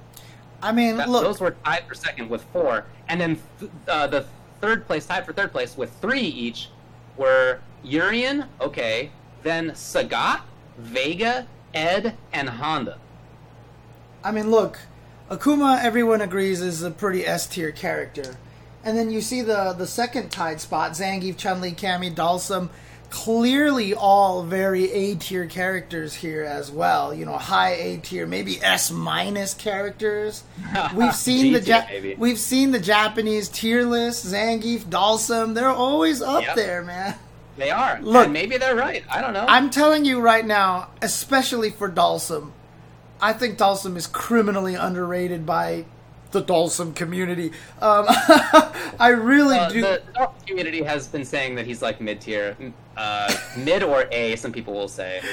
I 0.62 0.72
mean 0.72 0.96
That, 0.96 1.09
look 1.09 1.25
those 1.25 1.40
were 1.40 1.57
tied 1.64 1.87
for 1.88 1.94
second 1.94 2.31
with 2.31 2.44
four, 2.53 2.87
and 3.09 3.20
then 3.20 3.40
th- 3.59 3.70
uh, 3.88 4.07
the 4.07 4.25
third 4.61 4.87
place 4.87 5.07
tied 5.07 5.27
for 5.27 5.33
third 5.33 5.53
place 5.53 5.77
with 5.77 5.90
three 6.01 6.20
each 6.20 6.68
were 7.16 7.61
Urian, 7.83 8.44
okay, 8.61 9.11
then 9.42 9.70
Sagat, 9.72 10.42
Vega, 10.79 11.46
Ed, 11.75 12.16
and 12.33 12.48
Honda. 12.48 12.98
I 14.22 14.31
mean, 14.31 14.51
look, 14.51 14.79
Akuma, 15.31 15.83
everyone 15.83 16.20
agrees 16.20 16.61
is 16.61 16.83
a 16.83 16.90
pretty 16.90 17.27
S 17.27 17.46
tier 17.46 17.72
character, 17.72 18.37
and 18.85 18.96
then 18.96 19.11
you 19.11 19.20
see 19.20 19.42
the 19.42 19.75
the 19.77 19.87
second 19.87 20.31
tied 20.31 20.61
spot: 20.61 20.92
Zangief, 20.92 21.37
Chun 21.37 21.61
Li, 21.61 21.72
Cammy, 21.72 22.14
Dhalsim. 22.14 22.68
Clearly, 23.16 23.92
all 23.92 24.42
very 24.42 24.90
A 24.90 25.14
tier 25.16 25.44
characters 25.46 26.14
here 26.14 26.44
as 26.44 26.70
well. 26.70 27.12
You 27.12 27.27
know, 27.27 27.37
high 27.37 27.75
A 27.75 27.96
tier, 27.98 28.27
maybe 28.27 28.59
S 28.62 28.90
minus 28.90 29.53
characters. 29.53 30.44
We've 30.94 31.14
seen 31.14 31.53
the 31.53 31.61
ja- 31.61 31.85
maybe. 31.90 32.14
we've 32.14 32.38
seen 32.38 32.70
the 32.70 32.79
Japanese 32.81 33.51
tier 33.51 33.85
list: 33.85 34.25
Zangief, 34.27 34.81
Dhalsim. 34.85 35.55
They're 35.55 35.68
always 35.68 36.22
up 36.22 36.42
Yep. 36.42 36.57
there, 36.57 36.83
man. 36.83 37.14
They 37.59 37.70
are. 37.70 38.01
Look- 38.01 38.25
and 38.25 38.33
maybe 38.33 38.57
they're 38.57 38.75
right. 38.75 39.05
I 39.11 39.20
don't 39.20 39.35
know. 39.35 39.44
I'm 39.46 39.68
telling 39.68 40.07
you 40.07 40.18
right 40.18 40.44
now, 40.46 40.88
especially 41.03 41.68
for 41.68 41.90
Dhalsim, 41.90 42.53
I 43.20 43.35
think 43.35 43.59
Dhalsim 43.59 43.94
is 43.98 44.07
criminally 44.07 44.75
underrated 44.75 45.44
by 45.44 45.85
the 46.31 46.42
Dhalsim 46.42 46.96
community. 46.96 47.53
Um, 47.83 48.07
I 48.98 49.09
really 49.14 49.59
Uh, 49.59 49.68
do. 49.68 49.81
the 49.83 50.03
North 50.16 50.46
community 50.46 50.83
has 50.83 51.09
been 51.09 51.27
saying 51.27 51.57
that 51.57 51.66
he's 51.66 51.83
like 51.83 52.01
mid 52.01 52.22
tier, 52.22 52.57
uh, 52.96 53.37
mid 53.55 53.83
or 53.83 54.07
A. 54.12 54.37
Some 54.37 54.52
people 54.52 54.74
will 54.74 54.88
say 54.88 55.24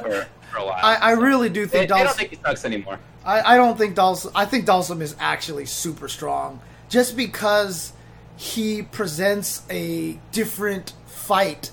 for, 0.00 0.28
for 0.50 0.58
a 0.58 0.64
while. 0.66 0.80
I, 0.82 0.96
I 0.96 1.10
So 1.10 1.12
really 1.12 1.48
do 1.48 1.66
They, 1.70 1.86
think 1.86 1.92
they 1.92 2.02
don't 2.02 2.16
think 2.16 2.30
he 2.30 2.36
sucks 2.44 2.64
anymore. 2.64 3.00
I, 3.24 3.54
I 3.54 3.56
don't 3.56 3.78
think 3.78 3.96
Dhalsim. 3.96 4.32
I 4.34 4.46
think 4.46 4.66
Dhalsim 4.66 5.00
is 5.00 5.16
actually 5.18 5.66
super 5.66 6.08
strong, 6.08 6.60
just 6.88 7.16
because 7.16 7.92
he 8.36 8.82
presents 8.82 9.62
a 9.70 10.20
different 10.32 10.94
fight 11.06 11.70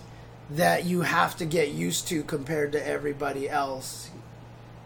that 0.49 0.85
you 0.85 1.01
have 1.01 1.35
to 1.37 1.45
get 1.45 1.69
used 1.71 2.07
to 2.09 2.23
compared 2.23 2.71
to 2.73 2.87
everybody 2.87 3.49
else. 3.49 4.11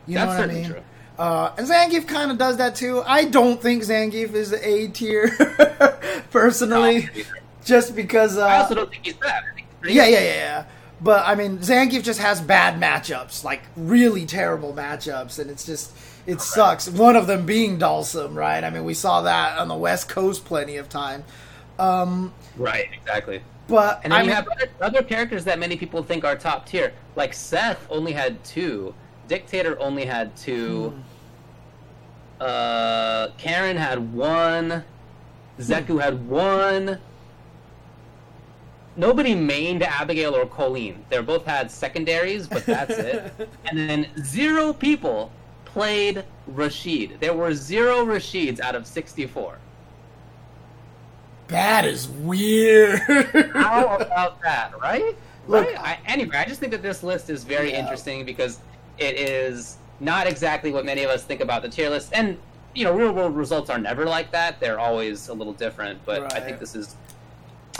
You 0.05 0.19
know 0.19 0.27
what 0.27 0.39
I 0.39 0.45
mean? 0.45 0.63
true. 0.63 0.83
Uh, 1.17 1.53
and 1.57 1.67
Zangief 1.67 2.07
kind 2.07 2.31
of 2.31 2.37
does 2.37 2.57
that 2.57 2.75
too. 2.75 3.03
I 3.05 3.25
don't 3.25 3.61
think 3.61 3.83
Zangief 3.83 4.33
is 4.33 4.53
A 4.53 4.87
tier, 4.89 5.29
personally, 6.31 7.09
No, 7.13 7.23
just 7.63 7.95
because. 7.95 8.37
Uh, 8.37 8.47
I 8.47 8.57
also 8.57 8.75
don't 8.75 8.89
think 8.89 9.05
he's 9.05 9.15
bad. 9.15 9.43
I 9.83 9.87
think 9.87 10.01
he's 10.01 10.13
pretty 10.13 10.15
yeah, 10.15 10.19
yeah, 10.19 10.19
yeah, 10.19 10.35
yeah. 10.35 10.65
But 11.01 11.27
I 11.27 11.35
mean, 11.35 11.59
Zangief 11.59 12.03
just 12.03 12.19
has 12.21 12.41
bad 12.41 12.79
matchups, 12.81 13.43
like 13.43 13.63
really 13.75 14.25
terrible 14.25 14.73
matchups, 14.73 15.39
and 15.39 15.49
it's 15.51 15.65
just 15.65 15.93
it 16.25 16.41
sucks. 16.41 16.89
One 16.89 17.15
of 17.15 17.27
them 17.27 17.45
being 17.45 17.77
Dhalsim, 17.79 18.35
right? 18.35 18.63
I 18.63 18.69
mean, 18.69 18.85
we 18.85 18.93
saw 18.93 19.21
that 19.23 19.57
on 19.59 19.67
the 19.67 19.75
West 19.75 20.09
Coast 20.09 20.45
plenty 20.45 20.77
of 20.77 20.89
time. 20.89 21.25
Right, 22.55 22.87
exactly. 22.93 23.43
But 23.67 24.01
And 24.03 24.13
then 24.13 24.19
I 24.19 24.23
you 24.23 24.27
mean, 24.27 24.35
have 24.35 24.47
other, 24.49 24.69
other 24.81 25.03
characters 25.03 25.45
that 25.45 25.59
many 25.59 25.77
people 25.77 26.03
think 26.03 26.23
are 26.23 26.35
top 26.37 26.65
tier. 26.65 26.93
Like 27.15 27.33
Seth 27.33 27.85
only 27.89 28.13
had 28.13 28.43
two. 28.43 28.95
Dictator 29.27 29.79
only 29.79 30.05
had 30.05 30.35
two. 30.37 30.89
Hmm. 30.91 31.01
Uh, 32.39 33.27
Karin 33.37 33.77
had 33.77 34.13
one. 34.13 34.83
Zeku 35.59 36.01
had 36.01 36.27
one. 36.27 36.99
Nobody 38.95 39.33
mained 39.35 39.81
Abigail 39.81 40.35
or 40.35 40.45
Colleen. 40.45 41.03
They 41.09 41.19
both 41.21 41.45
had 41.45 41.71
secondaries, 41.71 42.47
but 42.47 42.65
that's 42.65 42.91
it. 42.97 43.33
and 43.65 43.77
then 43.89 44.07
zero 44.23 44.71
people 44.73 45.31
played 45.65 46.23
Rashid. 46.47 47.17
There 47.19 47.33
were 47.33 47.53
zero 47.55 48.05
Rashids 48.05 48.59
out 48.59 48.75
of 48.75 48.85
64. 48.85 49.57
that 51.47 51.85
is 51.85 52.07
weird. 52.07 52.99
How 53.53 53.95
about 53.99 54.41
that, 54.41 54.79
right? 54.79 55.15
Look- 55.47 55.65
right? 55.67 55.79
I, 55.79 55.99
anyway, 56.05 56.37
I 56.37 56.45
just 56.45 56.59
think 56.59 56.71
that 56.71 56.81
this 56.81 57.03
list 57.03 57.29
is 57.29 57.43
very 57.43 57.71
Yeah. 57.71 57.79
interesting 57.81 58.25
because 58.25 58.59
it 58.97 59.15
is 59.17 59.77
not 59.99 60.27
exactly 60.27 60.71
what 60.71 60.85
many 60.85 61.03
of 61.03 61.09
us 61.09 61.23
think 61.23 61.41
about 61.41 61.61
the 61.63 61.69
tier 61.69 61.89
list. 61.89 62.11
And, 62.13 62.37
you 62.75 62.83
know, 62.83 62.93
real 62.93 63.11
world 63.11 63.35
results 63.35 63.69
are 63.69 63.77
never 63.79 64.05
like 64.05 64.31
that. 64.31 64.59
They're 64.59 64.79
always 64.79 65.27
a 65.29 65.33
little 65.33 65.53
different, 65.53 65.99
but 66.05 66.33
I 66.33 66.39
think 66.39 66.59
this 66.59 66.75
is 66.75 66.95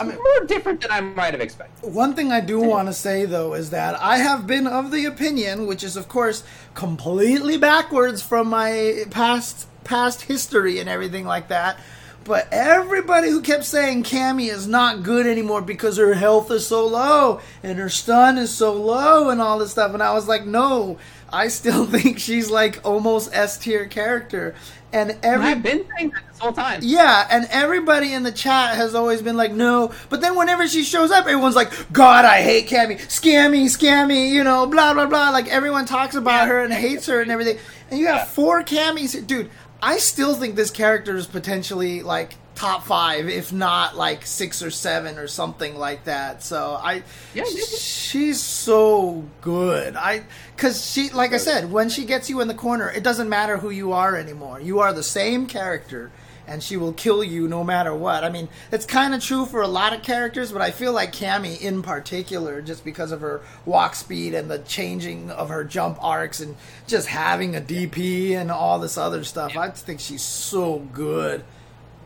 I 0.00 0.04
mean- 0.04 0.16
more 0.16 0.46
different 0.46 0.80
than 0.80 0.90
I 0.90 1.00
might 1.00 1.32
have 1.32 1.40
expected. 1.40 1.92
One 1.92 2.14
thing 2.14 2.32
I 2.32 2.40
do 2.40 2.60
want 2.60 2.88
to 2.88 2.92
say 2.94 3.24
though 3.26 3.54
is 3.54 3.70
that 3.70 4.00
I 4.00 4.18
have 4.18 4.46
been 4.46 4.66
of 4.66 4.90
the 4.90 5.04
opinion, 5.04 5.66
which 5.66 5.84
is 5.84 5.96
of 5.96 6.08
course 6.08 6.42
completely 6.74 7.56
backwards 7.56 8.20
from 8.22 8.48
my 8.48 9.04
past 9.10 9.66
past 9.84 10.22
history 10.22 10.78
and 10.78 10.88
everything 10.88 11.24
like 11.26 11.48
that. 11.48 11.78
But 12.24 12.48
everybody 12.50 13.28
who 13.28 13.42
kept 13.42 13.64
saying 13.66 14.04
Cammy 14.04 14.50
is 14.50 14.66
not 14.66 15.02
good 15.02 15.26
anymore 15.26 15.60
because 15.60 15.98
her 15.98 16.14
health 16.14 16.50
is 16.50 16.66
so 16.66 16.86
low 16.86 17.40
and 17.62 17.78
her 17.78 17.90
stun 17.90 18.38
is 18.38 18.50
so 18.50 18.72
low 18.72 19.28
and 19.28 19.42
all 19.42 19.58
this 19.58 19.72
stuff, 19.72 19.92
and 19.92 20.02
I 20.02 20.14
was 20.14 20.26
like, 20.26 20.46
no, 20.46 20.96
I 21.34 21.48
still 21.48 21.84
think 21.94 22.18
she's 22.18 22.50
like 22.50 22.80
almost 22.84 23.30
S 23.34 23.58
tier 23.58 23.86
character. 23.86 24.54
And 24.92 25.18
every 25.24 25.48
I've 25.48 25.62
been 25.62 25.84
saying 25.96 26.10
that 26.10 26.22
this 26.30 26.38
whole 26.38 26.52
time. 26.52 26.78
yeah, 26.84 27.26
and 27.28 27.48
everybody 27.50 28.12
in 28.12 28.22
the 28.22 28.30
chat 28.30 28.76
has 28.76 28.94
always 28.94 29.20
been 29.22 29.36
like, 29.36 29.50
no. 29.52 29.92
But 30.08 30.20
then 30.20 30.36
whenever 30.36 30.68
she 30.68 30.84
shows 30.84 31.10
up, 31.10 31.26
everyone's 31.26 31.56
like, 31.56 31.72
God, 31.92 32.24
I 32.24 32.42
hate 32.42 32.68
Cammy, 32.68 32.98
scammy, 33.08 33.64
scammy, 33.64 34.30
you 34.30 34.44
know, 34.44 34.66
blah 34.68 34.94
blah 34.94 35.06
blah. 35.06 35.30
Like 35.30 35.48
everyone 35.48 35.84
talks 35.84 36.14
about 36.14 36.42
Yeah. 36.42 36.46
her 36.46 36.60
and 36.62 36.72
hates 36.72 37.06
her 37.06 37.20
and 37.20 37.30
everything. 37.32 37.58
And 37.90 37.98
you 37.98 38.06
have 38.06 38.18
Yeah. 38.18 38.24
four 38.26 38.62
Cammys, 38.62 39.26
dude. 39.26 39.50
I 39.82 39.98
still 39.98 40.34
think 40.36 40.54
this 40.54 40.70
character 40.70 41.16
is 41.16 41.26
potentially 41.26 42.00
like 42.02 42.36
top 42.54 42.84
five, 42.84 43.28
if 43.28 43.52
not 43.52 43.96
like 43.96 44.24
six 44.26 44.62
or 44.62 44.70
seven 44.70 45.18
or 45.18 45.26
something 45.26 45.76
like 45.76 46.04
that. 46.04 46.42
So 46.42 46.78
I, 46.80 47.02
Yeah, 47.34 47.44
she's 47.44 48.40
so 48.40 49.24
good. 49.40 49.96
I 49.96 50.24
because 50.54 50.88
she, 50.88 51.10
like 51.10 51.32
I 51.32 51.38
said, 51.38 51.72
when 51.72 51.88
she 51.88 52.04
gets 52.04 52.30
you 52.30 52.40
in 52.40 52.48
the 52.48 52.54
corner, 52.54 52.90
it 52.90 53.02
doesn't 53.02 53.28
matter 53.28 53.56
who 53.56 53.70
you 53.70 53.92
are 53.92 54.16
anymore. 54.16 54.60
You 54.60 54.80
are 54.80 54.92
the 54.92 55.02
same 55.02 55.46
character, 55.46 56.12
and 56.46 56.62
she 56.62 56.76
will 56.76 56.92
kill 56.92 57.24
you 57.24 57.48
no 57.48 57.64
matter 57.64 57.94
what. 57.94 58.22
I 58.22 58.30
mean, 58.30 58.48
it's 58.70 58.86
kind 58.86 59.14
of 59.14 59.22
true 59.22 59.46
for 59.46 59.62
a 59.62 59.68
lot 59.68 59.92
of 59.92 60.02
characters, 60.02 60.52
but 60.52 60.62
I 60.62 60.70
feel 60.70 60.92
like 60.92 61.12
Cammy 61.12 61.60
in 61.60 61.82
particular, 61.82 62.62
just 62.62 62.84
because 62.84 63.10
of 63.10 63.20
her 63.20 63.40
walk 63.64 63.94
speed 63.96 64.34
and 64.34 64.50
the 64.50 64.60
changing 64.60 65.30
of 65.30 65.48
her 65.48 65.64
jump 65.64 65.98
arcs 66.02 66.40
and 66.40 66.54
just 66.86 67.08
having 67.08 67.56
a 67.56 67.60
DP 67.60 68.32
and 68.32 68.50
all 68.50 68.78
this 68.78 68.96
other 68.96 69.24
stuff. 69.24 69.56
I 69.56 69.70
think 69.70 69.98
she's 70.00 70.22
so 70.22 70.78
good. 70.92 71.44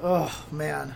Oh 0.03 0.45
man. 0.51 0.95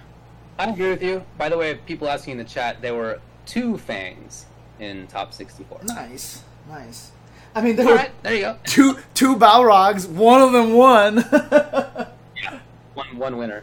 I 0.58 0.66
agree 0.70 0.90
with 0.90 1.02
you. 1.02 1.24
By 1.38 1.48
the 1.48 1.56
way, 1.58 1.74
people 1.74 2.08
asking 2.08 2.32
in 2.32 2.38
the 2.38 2.44
chat, 2.44 2.82
there 2.82 2.94
were 2.94 3.20
two 3.46 3.78
fangs 3.78 4.46
in 4.78 5.06
top 5.08 5.32
64. 5.32 5.80
Nice, 5.84 6.42
nice. 6.68 7.10
I 7.54 7.62
mean, 7.62 7.76
there 7.76 7.86
All 7.86 7.92
were 7.92 7.98
right, 7.98 8.22
there 8.22 8.34
you 8.34 8.40
go. 8.42 8.56
two 8.64 8.98
two 9.14 9.36
Balrogs. 9.36 10.08
One 10.08 10.40
of 10.42 10.52
them 10.52 10.74
won. 10.74 11.24
Yeah, 12.42 12.58
one 12.94 13.18
one 13.18 13.36
winner. 13.36 13.62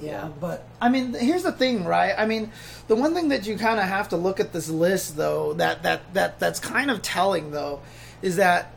yeah, 0.00 0.28
but 0.40 0.66
I 0.80 0.88
mean, 0.88 1.14
here's 1.14 1.42
the 1.42 1.52
thing, 1.52 1.84
right? 1.84 2.14
I 2.18 2.26
mean, 2.26 2.50
the 2.88 2.96
one 2.96 3.14
thing 3.14 3.28
that 3.28 3.46
you 3.46 3.56
kind 3.56 3.78
of 3.80 3.86
have 3.86 4.08
to 4.10 4.16
look 4.16 4.40
at 4.40 4.52
this 4.52 4.68
list, 4.68 5.16
though, 5.16 5.54
that 5.54 5.82
that 5.84 6.12
that 6.14 6.38
that's 6.38 6.60
kind 6.60 6.90
of 6.90 7.00
telling, 7.02 7.50
though, 7.50 7.80
is 8.20 8.36
that 8.36 8.72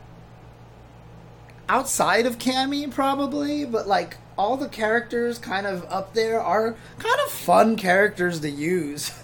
outside 1.68 2.26
of 2.26 2.38
Cammy, 2.38 2.90
probably, 2.90 3.64
but 3.64 3.86
like 3.86 4.16
all 4.38 4.56
the 4.56 4.68
characters 4.68 5.38
kind 5.38 5.66
of 5.66 5.84
up 5.90 6.14
there 6.14 6.40
are 6.40 6.76
kind 6.98 7.20
of 7.26 7.30
fun 7.30 7.76
characters 7.76 8.40
to 8.40 8.50
use. 8.50 9.12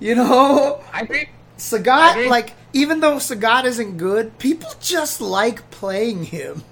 You 0.00 0.16
know, 0.16 0.82
I 0.92 1.02
agree. 1.02 1.20
I 1.20 1.28
Sagat, 1.56 2.28
like, 2.28 2.54
even 2.72 2.98
though 2.98 3.16
Sagat 3.16 3.64
isn't 3.64 3.96
good, 3.96 4.38
people 4.40 4.68
just 4.80 5.20
like 5.20 5.70
playing 5.70 6.24
him. 6.24 6.64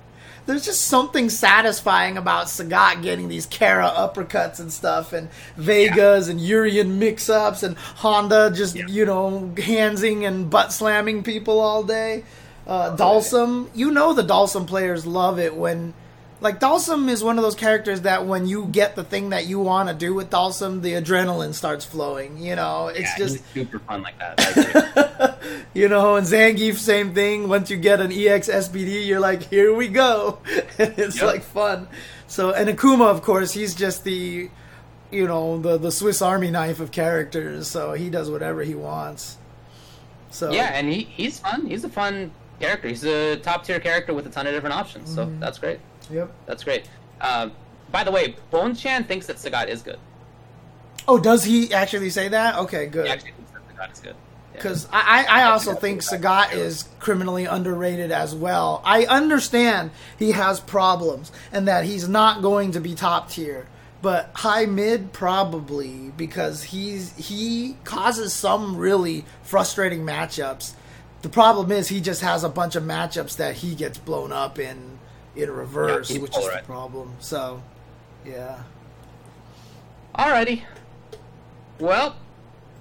There's 0.46 0.64
just 0.64 0.80
something 0.80 1.28
satisfying 1.28 2.16
about 2.16 2.46
Sagat 2.46 3.02
getting 3.02 3.28
these 3.28 3.44
Kara 3.44 3.86
uppercuts 3.94 4.58
and 4.58 4.72
stuff, 4.72 5.12
and 5.12 5.28
Vegas 5.56 6.26
and 6.28 6.40
Urian 6.40 6.98
mix 6.98 7.28
ups, 7.28 7.62
and 7.62 7.76
Honda 7.76 8.50
just, 8.50 8.74
Yeah. 8.74 8.86
you 8.88 9.04
know, 9.04 9.52
handsing 9.58 10.24
and 10.24 10.48
butt 10.50 10.72
slamming 10.72 11.22
people 11.22 11.60
all 11.60 11.84
day. 11.84 12.24
Uh, 12.66 12.96
Dhalsim, 12.96 13.68
you 13.74 13.90
know, 13.90 14.14
the 14.14 14.22
Dhalsim 14.24 14.66
players 14.66 15.06
love 15.06 15.38
it 15.38 15.54
when. 15.54 15.92
Like, 16.42 16.58
Dhalsim 16.58 17.10
is 17.10 17.22
one 17.22 17.36
of 17.36 17.42
those 17.44 17.54
characters 17.54 18.00
that 18.02 18.24
when 18.26 18.46
you 18.46 18.64
get 18.66 18.96
the 18.96 19.04
thing 19.04 19.28
that 19.30 19.46
you 19.46 19.60
want 19.60 19.90
to 19.90 19.94
do 19.94 20.14
with 20.14 20.30
Dhalsim, 20.30 20.80
the 20.80 20.92
adrenaline 20.94 21.52
starts 21.52 21.84
flowing. 21.84 22.38
You 22.38 22.56
know, 22.56 22.88
it's 22.88 23.00
yeah, 23.00 23.16
just. 23.18 23.44
super 23.52 23.78
fun 23.80 24.02
like 24.02 24.18
that. 24.18 25.38
You 25.74 25.88
know, 25.88 26.16
and 26.16 26.26
Zangief, 26.26 26.76
same 26.76 27.12
thing. 27.14 27.48
Once 27.48 27.70
you 27.70 27.76
get 27.76 28.00
an 28.00 28.10
EX 28.12 28.48
SPD, 28.48 29.06
you're 29.06 29.20
like, 29.20 29.42
here 29.44 29.74
we 29.74 29.88
go. 29.88 30.38
it's 30.78 31.16
Yep. 31.16 31.24
like 31.26 31.42
fun. 31.42 31.88
So, 32.26 32.52
and 32.52 32.68
Akuma, 32.68 33.06
of 33.06 33.22
course, 33.22 33.52
he's 33.52 33.74
just 33.74 34.04
the, 34.04 34.48
you 35.10 35.26
know, 35.26 35.58
the, 35.58 35.76
the 35.78 35.90
Swiss 35.92 36.22
Army 36.22 36.50
knife 36.50 36.80
of 36.80 36.90
characters. 36.92 37.68
So 37.68 37.92
he 37.94 38.10
does 38.10 38.30
whatever 38.30 38.62
he 38.62 38.74
wants. 38.74 39.36
So, 40.30 40.50
yeah, 40.52 40.70
and 40.74 40.88
he, 40.88 41.00
he's 41.02 41.38
fun. 41.38 41.66
He's 41.66 41.84
a 41.84 41.88
fun 41.88 42.30
character. 42.60 42.88
He's 42.88 43.04
a 43.04 43.36
top 43.36 43.64
tier 43.64 43.80
character 43.80 44.14
with 44.14 44.26
a 44.26 44.30
ton 44.30 44.46
of 44.46 44.52
different 44.54 44.74
options. 44.76 45.12
So 45.14 45.26
Mm-hmm. 45.26 45.40
that's 45.40 45.58
great. 45.58 45.80
Yep. 46.10 46.32
That's 46.46 46.64
great. 46.64 46.88
Um, 47.20 47.52
by 47.90 48.04
the 48.04 48.10
way, 48.10 48.36
Bonchan 48.52 49.06
thinks 49.06 49.26
that 49.26 49.36
Sagat 49.36 49.68
is 49.68 49.82
good. 49.82 49.98
Oh, 51.08 51.18
does 51.18 51.44
he 51.44 51.72
actually 51.72 52.10
say 52.10 52.28
that? 52.28 52.56
Okay, 52.56 52.86
good. 52.86 53.06
He 53.06 53.12
actually 53.12 53.32
thinks 53.32 53.50
that 53.52 53.62
Sagat 53.76 53.92
is 53.92 54.00
good. 54.00 54.16
Yeah. 54.52 54.56
Because 54.56 54.88
I, 54.92 55.24
I 55.28 55.40
I 55.40 55.42
also 55.44 55.74
think 55.74 56.02
Sagat 56.02 56.54
is 56.54 56.88
criminally 56.98 57.44
underrated 57.44 58.10
as 58.10 58.34
well. 58.34 58.82
I 58.84 59.04
understand 59.06 59.90
he 60.18 60.32
has 60.32 60.60
problems 60.60 61.32
and 61.52 61.68
that 61.68 61.84
he's 61.84 62.08
not 62.08 62.42
going 62.42 62.72
to 62.72 62.80
be 62.80 62.94
top 62.94 63.30
tier, 63.30 63.68
but 64.02 64.30
high 64.34 64.66
mid 64.66 65.12
probably 65.12 66.12
because 66.16 66.64
he's 66.64 67.16
he 67.16 67.76
causes 67.84 68.32
some 68.32 68.76
really 68.76 69.24
frustrating 69.42 70.00
matchups. 70.00 70.74
The 71.22 71.28
problem 71.28 71.70
is 71.70 71.88
he 71.88 72.00
just 72.00 72.22
has 72.22 72.44
a 72.44 72.48
bunch 72.48 72.76
of 72.76 72.82
matchups 72.82 73.36
that 73.36 73.56
he 73.56 73.74
gets 73.74 73.98
blown 73.98 74.32
up 74.32 74.58
in 74.58 74.89
in 75.36 75.50
reverse, 75.50 76.10
Yeah, 76.10 76.20
which 76.20 76.36
is 76.36 76.44
the 76.48 76.62
problem. 76.64 77.14
So, 77.20 77.62
yeah. 78.26 78.62
Alrighty. 80.14 80.62
Well, 81.78 82.16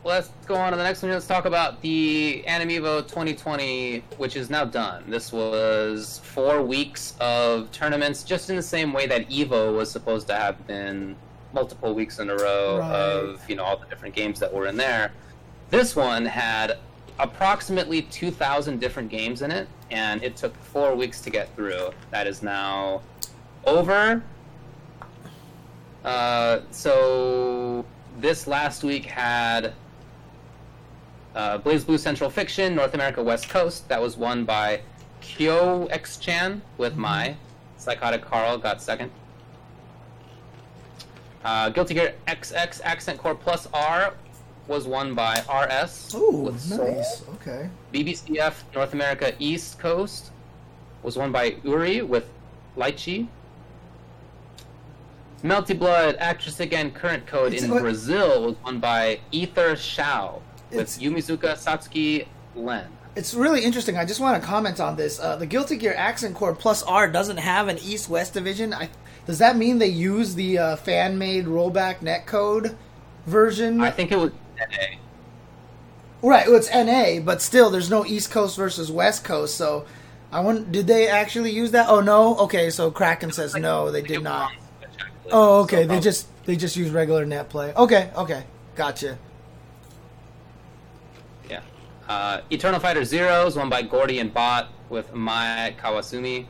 let's 0.04 0.30
go 0.48 0.56
on 0.56 0.72
to 0.72 0.78
the 0.78 0.84
next 0.84 1.02
one. 1.04 1.12
Let's 1.12 1.28
talk 1.28 1.46
about 1.46 1.82
the 1.82 2.44
Animevo 2.48 3.02
2020, 3.08 4.00
which 4.18 4.36
is 4.36 4.50
now 4.50 4.66
done. 4.66 5.04
This 5.08 5.32
was 5.32 6.20
four 6.24 6.62
weeks 6.62 7.16
of 7.22 7.72
tournaments, 7.72 8.24
just 8.24 8.50
in 8.50 8.56
the 8.56 8.62
same 8.62 8.92
way 8.94 9.08
that 9.08 9.30
Evo 9.30 9.76
was 9.76 9.92
supposed 9.92 10.28
to 10.28 10.34
have 10.36 10.66
been 10.68 11.16
multiple 11.54 11.94
weeks 11.96 12.20
in 12.20 12.30
a 12.30 12.36
row 12.36 12.78
Right. 12.80 12.92
of 12.92 13.50
you 13.50 13.56
know 13.56 13.64
all 13.64 13.78
the 13.78 13.86
different 13.88 14.14
games 14.16 14.40
that 14.40 14.54
were 14.54 14.68
in 14.68 14.76
there. 14.78 15.12
This 15.70 15.96
one 15.96 16.26
had 16.26 16.78
approximately 17.20 18.02
2,000 18.04 18.80
different 18.80 19.10
games 19.10 19.42
in 19.42 19.52
it, 19.52 19.68
and 19.92 20.24
it 20.24 20.36
took 20.36 20.56
four 20.56 20.96
weeks 20.96 21.22
to 21.22 21.30
get 21.30 21.54
through. 21.56 21.90
That 22.12 22.28
is 22.28 22.44
now 22.44 23.02
over. 23.66 24.24
Uh, 26.04 26.62
so 26.72 27.86
this 28.20 28.48
last 28.48 28.84
week 28.84 29.06
had 29.06 29.74
uh, 31.36 31.60
BlazBlue 31.60 32.00
Central 32.00 32.30
Fiction, 32.30 32.76
North 32.76 32.94
America 32.94 33.22
West 33.22 33.50
Coast. 33.50 33.88
That 33.90 34.02
was 34.02 34.18
won 34.18 34.46
by 34.46 34.82
Kyo 35.22 35.86
X 35.88 36.18
Chan 36.18 36.62
with 36.78 36.96
my 36.96 37.36
Psychotic 37.78 38.22
Carl 38.22 38.58
got 38.58 38.82
second. 38.82 39.12
Uh, 41.44 41.70
Guilty 41.70 41.94
Gear 41.94 42.14
XX 42.28 42.82
Accent 42.84 43.18
Core 43.18 43.36
Plus 43.36 43.68
R 43.74 44.14
was 44.70 44.88
won 44.88 45.16
by 45.16 45.40
RS. 45.52 45.92
Soul. 45.92 46.52
nice. 46.70 47.24
Okay. 47.36 47.70
BBCF 47.94 48.54
North 48.74 48.94
America 48.94 49.34
East 49.40 49.80
Coast 49.80 50.30
was 51.02 51.18
won 51.18 51.32
by 51.32 51.56
Uri 51.64 52.04
with 52.04 52.30
Litchi. 52.78 53.28
Melty 55.44 55.78
Blood 55.78 56.18
Actress 56.20 56.60
Again 56.60 56.92
Current 56.92 57.26
Code 57.26 57.54
It's 57.54 57.64
in 57.64 57.72
Brazil 57.72 58.44
was 58.44 58.56
won 58.64 58.80
by 58.80 59.20
Ether 59.32 59.76
Shao 59.76 60.42
with 60.70 60.82
It's- 60.82 60.98
Yumizuka 61.00 61.54
Satsuki 61.58 62.28
Len. 62.56 62.86
It's 63.16 63.34
really 63.34 63.64
interesting. 63.64 63.98
I 63.98 64.06
just 64.06 64.20
want 64.20 64.40
to 64.42 64.48
comment 64.48 64.80
on 64.80 64.96
this. 64.96 65.20
Uh, 65.20 65.36
the 65.36 65.46
Guilty 65.46 65.78
Gear 65.78 65.96
Accent 65.98 66.36
Core 66.36 66.54
Plus 66.54 66.84
R 66.84 67.10
doesn't 67.10 67.38
have 67.38 67.68
an 67.68 67.78
East 67.80 68.08
West 68.08 68.34
division. 68.34 68.74
I, 68.74 68.90
does 69.26 69.40
that 69.40 69.58
mean 69.58 69.80
they 69.80 69.88
use 69.88 70.36
the 70.36 70.58
uh, 70.60 70.76
fan 70.76 71.18
made 71.18 71.46
rollback 71.46 72.00
netcode 72.00 72.76
version? 73.26 73.82
I 73.82 73.90
think 73.90 74.12
it 74.12 74.18
was 74.20 74.32
NA. 74.60 74.98
right, 76.22 76.48
well, 76.48 76.56
it's 76.58 76.70
NA, 76.74 77.20
but 77.24 77.42
still, 77.42 77.70
there's 77.70 77.90
no 77.90 78.06
East 78.06 78.32
Coast 78.32 78.58
versus 78.58 78.92
West 78.92 79.24
Coast. 79.24 79.56
So, 79.56 79.86
I 80.32 80.42
want. 80.42 80.72
Did 80.72 80.88
they 80.88 81.08
actually 81.08 81.52
use 81.52 81.72
that? 81.72 81.88
Oh 81.90 82.02
no. 82.02 82.36
Okay, 82.38 82.70
so 82.70 82.92
Kraken 82.92 83.32
says 83.32 83.56
no, 83.56 83.90
they 83.92 84.02
did 84.02 84.22
not. 84.24 84.52
was 84.52 84.90
on 84.90 84.90
Switch. 85.24 85.34
Oh, 85.34 85.60
So 85.60 85.64
okay. 85.64 85.76
They 85.78 85.86
probably- 85.88 86.02
just 86.02 86.46
they 86.46 86.56
just 86.56 86.76
use 86.76 86.90
regular 86.92 87.26
net 87.26 87.50
play. 87.50 87.74
Okay, 87.74 88.12
okay, 88.16 88.44
gotcha. 88.76 89.18
Yeah. 91.50 91.62
Uh, 92.08 92.42
Eternal 92.52 92.80
Fighter 92.80 93.04
Zero 93.04 93.46
is 93.48 93.56
won 93.56 93.70
by 93.70 93.82
Gordy 93.82 94.20
and 94.20 94.34
Bot 94.34 94.68
with 94.90 95.14
Mai 95.14 95.76
Kawasumi. 95.82 96.46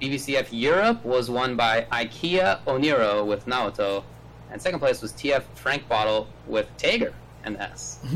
BBCF 0.00 0.48
Europe 0.50 1.02
was 1.04 1.30
won 1.30 1.56
by 1.56 1.86
IKEA 1.90 2.58
Oniro 2.66 3.24
with 3.26 3.46
Naoto. 3.46 4.04
And 4.50 4.60
second 4.60 4.78
place 4.78 5.02
was 5.02 5.12
TF 5.12 5.42
Frank 5.54 5.88
Bottle 5.88 6.28
with 6.46 6.68
Tager 6.78 7.12
and 7.44 7.56
Es. 7.58 7.98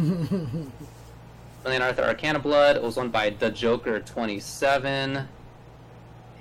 Million 1.65 1.83
Arthur 1.83 2.03
Arcana 2.03 2.39
Blood 2.39 2.83
was 2.83 2.97
won 2.97 3.11
by 3.11 3.31
The 3.31 3.51
Joker 3.51 4.01
27. 4.01 5.29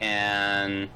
And 0.02 0.90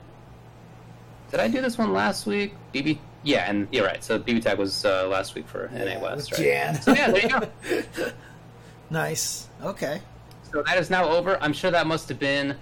did 1.32 1.40
I 1.40 1.48
do 1.48 1.62
this 1.62 1.78
one 1.78 1.92
last 1.92 2.26
week? 2.26 2.54
BB, 2.74 3.00
yeah, 3.24 3.50
and 3.50 3.68
you're 3.72 3.86
right. 3.86 4.04
So 4.04 4.18
BB 4.20 4.42
Tag 4.44 4.58
was 4.58 4.86
uh, 4.86 5.08
last 5.08 5.36
week 5.36 5.48
for 5.48 5.70
Yeah, 5.74 5.96
NA 5.96 6.00
West, 6.02 6.32
right? 6.32 6.42
Jan. 6.42 6.82
So 6.82 6.94
yeah, 6.94 7.12
there 7.12 7.22
you 7.22 7.30
go. 7.30 8.12
Nice. 8.90 9.48
Okay. 9.64 10.02
So 10.52 10.62
that 10.62 10.78
is 10.78 10.92
now 10.92 11.10
over. 11.10 11.42
I'm 11.42 11.54
sure 11.54 11.72
that 11.72 11.88
must 11.88 12.08
have 12.10 12.20
been 12.20 12.56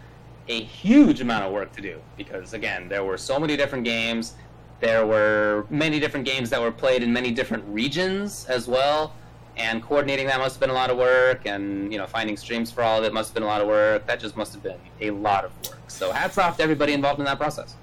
a 0.47 0.63
huge 0.63 1.19
amount 1.19 1.43
of 1.43 1.51
work 1.51 1.73
to 1.75 1.81
do 1.81 1.99
because 2.15 2.53
again, 2.53 2.87
there 2.87 3.03
were 3.03 3.17
so 3.17 3.37
many 3.37 3.57
different 3.57 3.83
games. 3.83 4.35
There 4.81 5.05
were 5.05 5.65
many 5.69 5.99
different 5.99 6.25
games 6.25 6.49
that 6.49 6.59
were 6.59 6.71
played 6.71 7.03
in 7.03 7.13
many 7.13 7.31
different 7.31 7.63
regions 7.67 8.45
as 8.49 8.67
well. 8.67 9.13
And 9.57 9.83
coordinating 9.83 10.27
that 10.27 10.39
must 10.39 10.55
have 10.55 10.59
been 10.59 10.69
a 10.69 10.73
lot 10.73 10.89
of 10.89 10.97
work, 10.97 11.45
and 11.45 11.91
you 11.91 11.99
know, 11.99 12.07
finding 12.07 12.37
streams 12.37 12.71
for 12.71 12.83
all 12.83 12.99
of 12.99 13.03
it 13.03 13.13
must 13.13 13.29
have 13.29 13.33
been 13.35 13.43
a 13.43 13.47
lot 13.47 13.61
of 13.61 13.67
work. 13.67 14.07
That 14.07 14.19
just 14.19 14.35
must 14.35 14.53
have 14.53 14.63
been 14.63 14.79
a 15.01 15.11
lot 15.11 15.45
of 15.45 15.51
work. 15.67 15.79
So 15.89 16.11
hats 16.11 16.37
off 16.37 16.57
to 16.57 16.63
everybody 16.63 16.93
involved 16.93 17.19
in 17.19 17.25
that 17.25 17.37
process. 17.37 17.75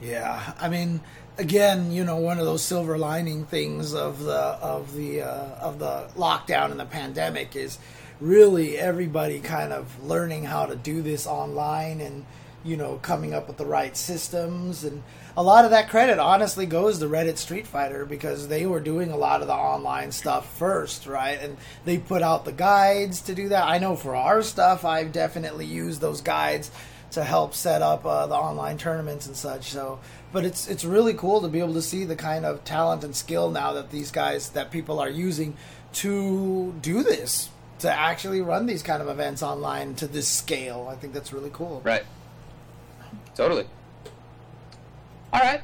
Yeah, 0.00 0.52
I 0.60 0.68
mean, 0.68 1.00
again, 1.38 1.92
you 1.92 2.04
know, 2.04 2.16
one 2.16 2.38
of 2.38 2.44
those 2.44 2.62
silver 2.62 2.98
lining 2.98 3.46
things 3.46 3.94
of 3.94 4.24
the 4.24 4.34
of 4.34 4.94
the 4.94 5.22
uh, 5.22 5.54
of 5.60 5.78
the 5.78 6.08
lockdown 6.16 6.72
and 6.72 6.80
the 6.80 6.84
pandemic 6.86 7.54
is 7.54 7.78
really 8.20 8.78
everybody 8.78 9.40
kind 9.40 9.72
of 9.72 10.04
learning 10.04 10.44
how 10.44 10.66
to 10.66 10.76
do 10.76 11.02
this 11.02 11.26
online 11.26 12.00
and 12.00 12.24
you 12.64 12.76
know 12.76 12.98
coming 13.02 13.34
up 13.34 13.48
with 13.48 13.56
the 13.56 13.66
right 13.66 13.96
systems 13.96 14.84
and 14.84 15.02
a 15.36 15.42
lot 15.42 15.64
of 15.64 15.70
that 15.70 15.88
credit 15.88 16.18
honestly 16.18 16.66
goes 16.66 16.98
to 16.98 17.06
Reddit 17.06 17.38
Street 17.38 17.66
Fighter 17.66 18.04
because 18.04 18.48
they 18.48 18.66
were 18.66 18.80
doing 18.80 19.10
a 19.10 19.16
lot 19.16 19.40
of 19.40 19.46
the 19.46 19.54
online 19.54 20.12
stuff 20.12 20.56
first, 20.58 21.06
right? 21.06 21.38
And 21.40 21.56
they 21.84 21.98
put 21.98 22.22
out 22.22 22.44
the 22.44 22.52
guides 22.52 23.22
to 23.22 23.34
do 23.34 23.48
that. 23.48 23.66
I 23.66 23.78
know 23.78 23.96
for 23.96 24.14
our 24.14 24.42
stuff, 24.42 24.84
I've 24.84 25.12
definitely 25.12 25.66
used 25.66 26.00
those 26.00 26.20
guides 26.20 26.70
to 27.12 27.24
help 27.24 27.54
set 27.54 27.82
up 27.82 28.04
uh, 28.04 28.26
the 28.26 28.34
online 28.34 28.78
tournaments 28.78 29.26
and 29.26 29.36
such. 29.36 29.70
So, 29.70 30.00
but 30.32 30.44
it's 30.44 30.68
it's 30.68 30.84
really 30.84 31.14
cool 31.14 31.40
to 31.42 31.48
be 31.48 31.60
able 31.60 31.74
to 31.74 31.82
see 31.82 32.04
the 32.04 32.16
kind 32.16 32.44
of 32.44 32.64
talent 32.64 33.04
and 33.04 33.14
skill 33.14 33.50
now 33.50 33.72
that 33.74 33.90
these 33.90 34.10
guys 34.10 34.50
that 34.50 34.70
people 34.70 34.98
are 34.98 35.10
using 35.10 35.56
to 35.94 36.74
do 36.80 37.02
this 37.02 37.50
to 37.80 37.92
actually 37.92 38.40
run 38.40 38.66
these 38.66 38.82
kind 38.82 39.02
of 39.02 39.08
events 39.08 39.42
online 39.42 39.94
to 39.96 40.06
this 40.06 40.28
scale. 40.28 40.88
I 40.90 40.94
think 40.96 41.12
that's 41.12 41.32
really 41.32 41.50
cool. 41.52 41.82
Right. 41.84 42.04
Totally. 43.34 43.66
All 45.32 45.40
right. 45.40 45.62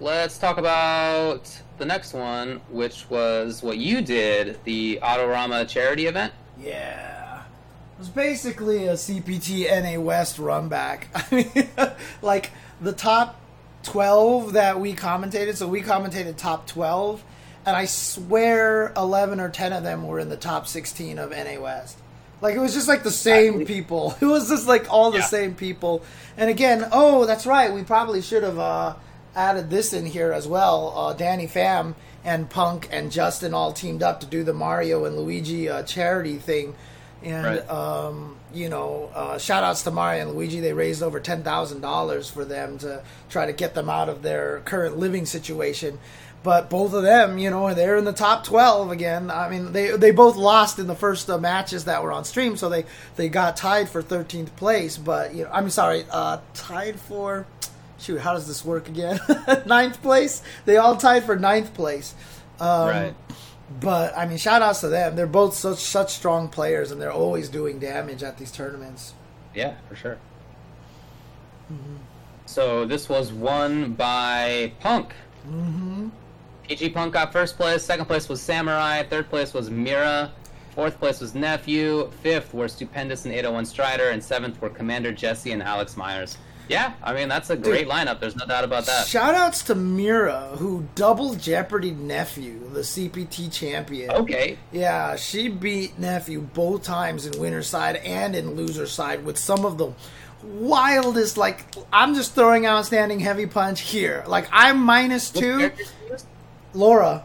Let's 0.00 0.36
talk 0.36 0.58
about 0.58 1.48
the 1.78 1.84
next 1.84 2.12
one, 2.12 2.60
which 2.70 3.08
was 3.08 3.62
what 3.62 3.78
you 3.78 4.02
did, 4.02 4.58
the 4.64 4.98
Autorama 5.00 5.68
charity 5.68 6.06
event. 6.06 6.32
Yeah. 6.58 7.42
It 7.94 7.98
was 8.00 8.08
basically 8.08 8.88
a 8.88 8.94
CPT 8.94 9.70
NA 9.70 10.00
West 10.00 10.40
run 10.40 10.68
back. 10.68 11.08
I 11.14 11.34
mean, 11.34 11.68
like 12.22 12.50
the 12.80 12.92
top 12.92 13.40
12 13.84 14.54
that 14.54 14.80
we 14.80 14.94
commentated, 14.94 15.54
so 15.54 15.68
we 15.68 15.80
commentated 15.80 16.36
top 16.36 16.66
12, 16.66 17.22
and 17.66 17.76
I 17.76 17.84
swear 17.84 18.92
11 18.96 19.38
or 19.38 19.50
10 19.50 19.72
of 19.72 19.84
them 19.84 20.04
were 20.04 20.18
in 20.18 20.30
the 20.30 20.36
top 20.36 20.66
16 20.66 21.18
of 21.20 21.30
NA 21.30 21.60
West. 21.60 21.98
Like 22.44 22.56
it 22.56 22.60
was 22.60 22.74
just 22.74 22.88
like 22.88 23.02
the 23.02 23.10
same 23.10 23.64
people. 23.64 24.14
It 24.20 24.26
was 24.26 24.50
just 24.50 24.66
like 24.68 24.92
all 24.92 25.10
the 25.10 25.18
Yeah. 25.20 25.24
same 25.24 25.54
people. 25.54 26.02
And 26.36 26.50
again, 26.50 26.86
oh, 26.92 27.24
that's 27.24 27.46
right. 27.46 27.72
We 27.72 27.82
probably 27.84 28.20
should 28.20 28.42
have 28.42 28.58
uh, 28.58 28.96
added 29.34 29.70
this 29.70 29.94
in 29.94 30.04
here 30.04 30.30
as 30.30 30.46
well. 30.46 30.92
Uh, 30.94 31.12
Danny 31.14 31.46
Pham 31.48 31.94
and 32.22 32.50
Punk 32.50 32.86
and 32.92 33.10
Justin 33.10 33.54
all 33.54 33.72
teamed 33.72 34.02
up 34.02 34.20
to 34.20 34.26
do 34.26 34.44
the 34.44 34.52
Mario 34.52 35.06
and 35.06 35.16
Luigi 35.16 35.70
uh, 35.70 35.84
charity 35.84 36.36
thing. 36.36 36.74
And 37.22 37.46
Right. 37.46 37.70
um, 37.70 38.36
you 38.52 38.68
know, 38.68 39.10
uh, 39.14 39.38
shout 39.38 39.64
outs 39.64 39.82
to 39.84 39.90
Mario 39.90 40.26
and 40.28 40.32
Luigi. 40.36 40.60
They 40.60 40.74
raised 40.74 41.02
over 41.02 41.20
ten 41.20 41.42
thousand 41.42 41.80
dollars 41.80 42.28
for 42.28 42.44
them 42.44 42.76
to 42.80 43.02
try 43.30 43.46
to 43.46 43.54
get 43.54 43.72
them 43.72 43.88
out 43.88 44.10
of 44.10 44.20
their 44.20 44.60
current 44.66 44.98
living 44.98 45.24
situation. 45.24 45.98
But 46.44 46.68
both 46.68 46.92
of 46.92 47.02
them, 47.02 47.38
you 47.38 47.48
know, 47.48 47.72
they're 47.72 47.96
in 47.96 48.04
the 48.04 48.12
top 48.12 48.44
twelve 48.44 48.90
again. 48.90 49.30
I 49.30 49.48
mean, 49.48 49.72
they 49.72 49.96
they 49.96 50.10
both 50.10 50.36
lost 50.36 50.78
in 50.78 50.86
the 50.86 50.94
first 50.94 51.28
uh, 51.30 51.38
matches 51.38 51.86
that 51.86 52.02
were 52.02 52.12
on 52.12 52.24
stream, 52.24 52.58
so 52.58 52.68
they 52.68 52.84
they 53.16 53.30
got 53.30 53.56
tied 53.56 53.88
for 53.88 54.02
thirteenth 54.02 54.54
place. 54.54 54.98
But 54.98 55.34
you 55.34 55.44
know, 55.44 55.50
I'm 55.50 55.70
sorry, 55.70 56.04
uh, 56.10 56.40
tied 56.52 57.00
for 57.00 57.46
shoot. 57.98 58.20
How 58.20 58.34
does 58.34 58.46
this 58.46 58.62
work 58.62 58.90
again? 58.90 59.18
ninth 59.66 60.02
place. 60.02 60.42
They 60.66 60.76
all 60.76 60.98
tied 60.98 61.24
for 61.24 61.34
ninth 61.34 61.72
place. 61.72 62.14
Um, 62.60 62.88
right. 62.88 63.14
but 63.80 64.16
I 64.16 64.26
mean, 64.26 64.36
shout 64.36 64.60
outs 64.60 64.82
to 64.82 64.88
them. 64.88 65.16
They're 65.16 65.26
both 65.26 65.54
such 65.54 65.78
such 65.78 66.12
strong 66.12 66.48
players, 66.48 66.90
and 66.90 67.00
they're 67.00 67.10
always 67.10 67.48
doing 67.48 67.78
damage 67.78 68.22
at 68.22 68.36
these 68.36 68.52
tournaments. 68.52 69.14
Yeah, 69.54 69.76
for 69.88 69.96
sure. 69.96 70.18
Mm-hmm. 71.72 71.96
So 72.44 72.84
this 72.84 73.08
was 73.08 73.32
won 73.32 73.94
by 73.94 74.72
Punk. 74.80 75.14
Mm-hmm. 75.48 76.08
PG 76.64 76.90
Punk 76.90 77.12
got 77.12 77.32
first 77.32 77.56
place. 77.56 77.82
Second 77.82 78.06
place 78.06 78.28
was 78.28 78.40
Samurai. 78.40 79.02
Third 79.02 79.28
place 79.28 79.52
was 79.54 79.70
Mira. 79.70 80.32
Fourth 80.74 80.98
place 80.98 81.20
was 81.20 81.34
Nephew. 81.34 82.10
Fifth 82.22 82.52
were 82.52 82.68
Stupendous 82.68 83.26
and 83.26 83.34
801 83.34 83.66
Strider. 83.66 84.10
And 84.10 84.22
seventh 84.22 84.60
were 84.60 84.70
Commander 84.70 85.12
Jesse 85.12 85.52
and 85.52 85.62
Alex 85.62 85.96
Myers. 85.96 86.36
Yeah, 86.68 86.94
I 87.02 87.12
mean, 87.12 87.28
that's 87.28 87.50
a 87.50 87.56
great 87.56 87.88
lineup. 87.88 88.20
There's 88.20 88.36
no 88.36 88.46
doubt 88.46 88.64
about 88.64 88.86
that. 88.86 89.06
Shout 89.06 89.34
outs 89.34 89.62
to 89.64 89.74
Mira, 89.74 90.56
who 90.56 90.88
double 90.94 91.34
Jeopardy 91.34 91.90
nephew, 91.90 92.70
the 92.70 92.80
CPT 92.80 93.52
champion. 93.52 94.10
Okay. 94.10 94.56
Yeah, 94.72 95.16
she 95.16 95.48
beat 95.48 95.98
nephew 95.98 96.40
both 96.40 96.82
times 96.82 97.26
in 97.26 97.38
winner 97.38 97.62
side 97.62 97.96
and 97.96 98.34
in 98.34 98.54
loser 98.54 98.86
side 98.86 99.26
with 99.26 99.36
some 99.36 99.66
of 99.66 99.76
the 99.76 99.92
wildest. 100.42 101.36
Like 101.36 101.66
I'm 101.92 102.14
just 102.14 102.34
throwing 102.34 102.64
out 102.64 102.86
standing 102.86 103.20
heavy 103.20 103.46
punch 103.46 103.82
here. 103.82 104.24
Like 104.26 104.48
I'm 104.50 104.80
minus 104.80 105.30
two. 105.30 105.70
Laura. 106.74 107.24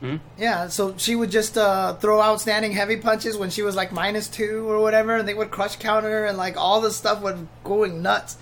Hmm? 0.00 0.16
Yeah, 0.36 0.68
so 0.68 0.94
she 0.96 1.14
would 1.14 1.30
just 1.30 1.56
uh, 1.56 1.94
throw 1.94 2.20
outstanding 2.20 2.72
heavy 2.72 2.96
punches 2.96 3.36
when 3.36 3.50
she 3.50 3.62
was 3.62 3.76
like 3.76 3.92
minus 3.92 4.28
two 4.28 4.68
or 4.68 4.80
whatever, 4.80 5.16
and 5.16 5.28
they 5.28 5.34
would 5.34 5.50
crush 5.50 5.76
counter 5.76 6.24
and 6.24 6.36
like 6.36 6.56
all 6.56 6.80
this 6.80 6.96
stuff 6.96 7.20
was 7.22 7.38
going 7.62 8.02
nuts. 8.02 8.36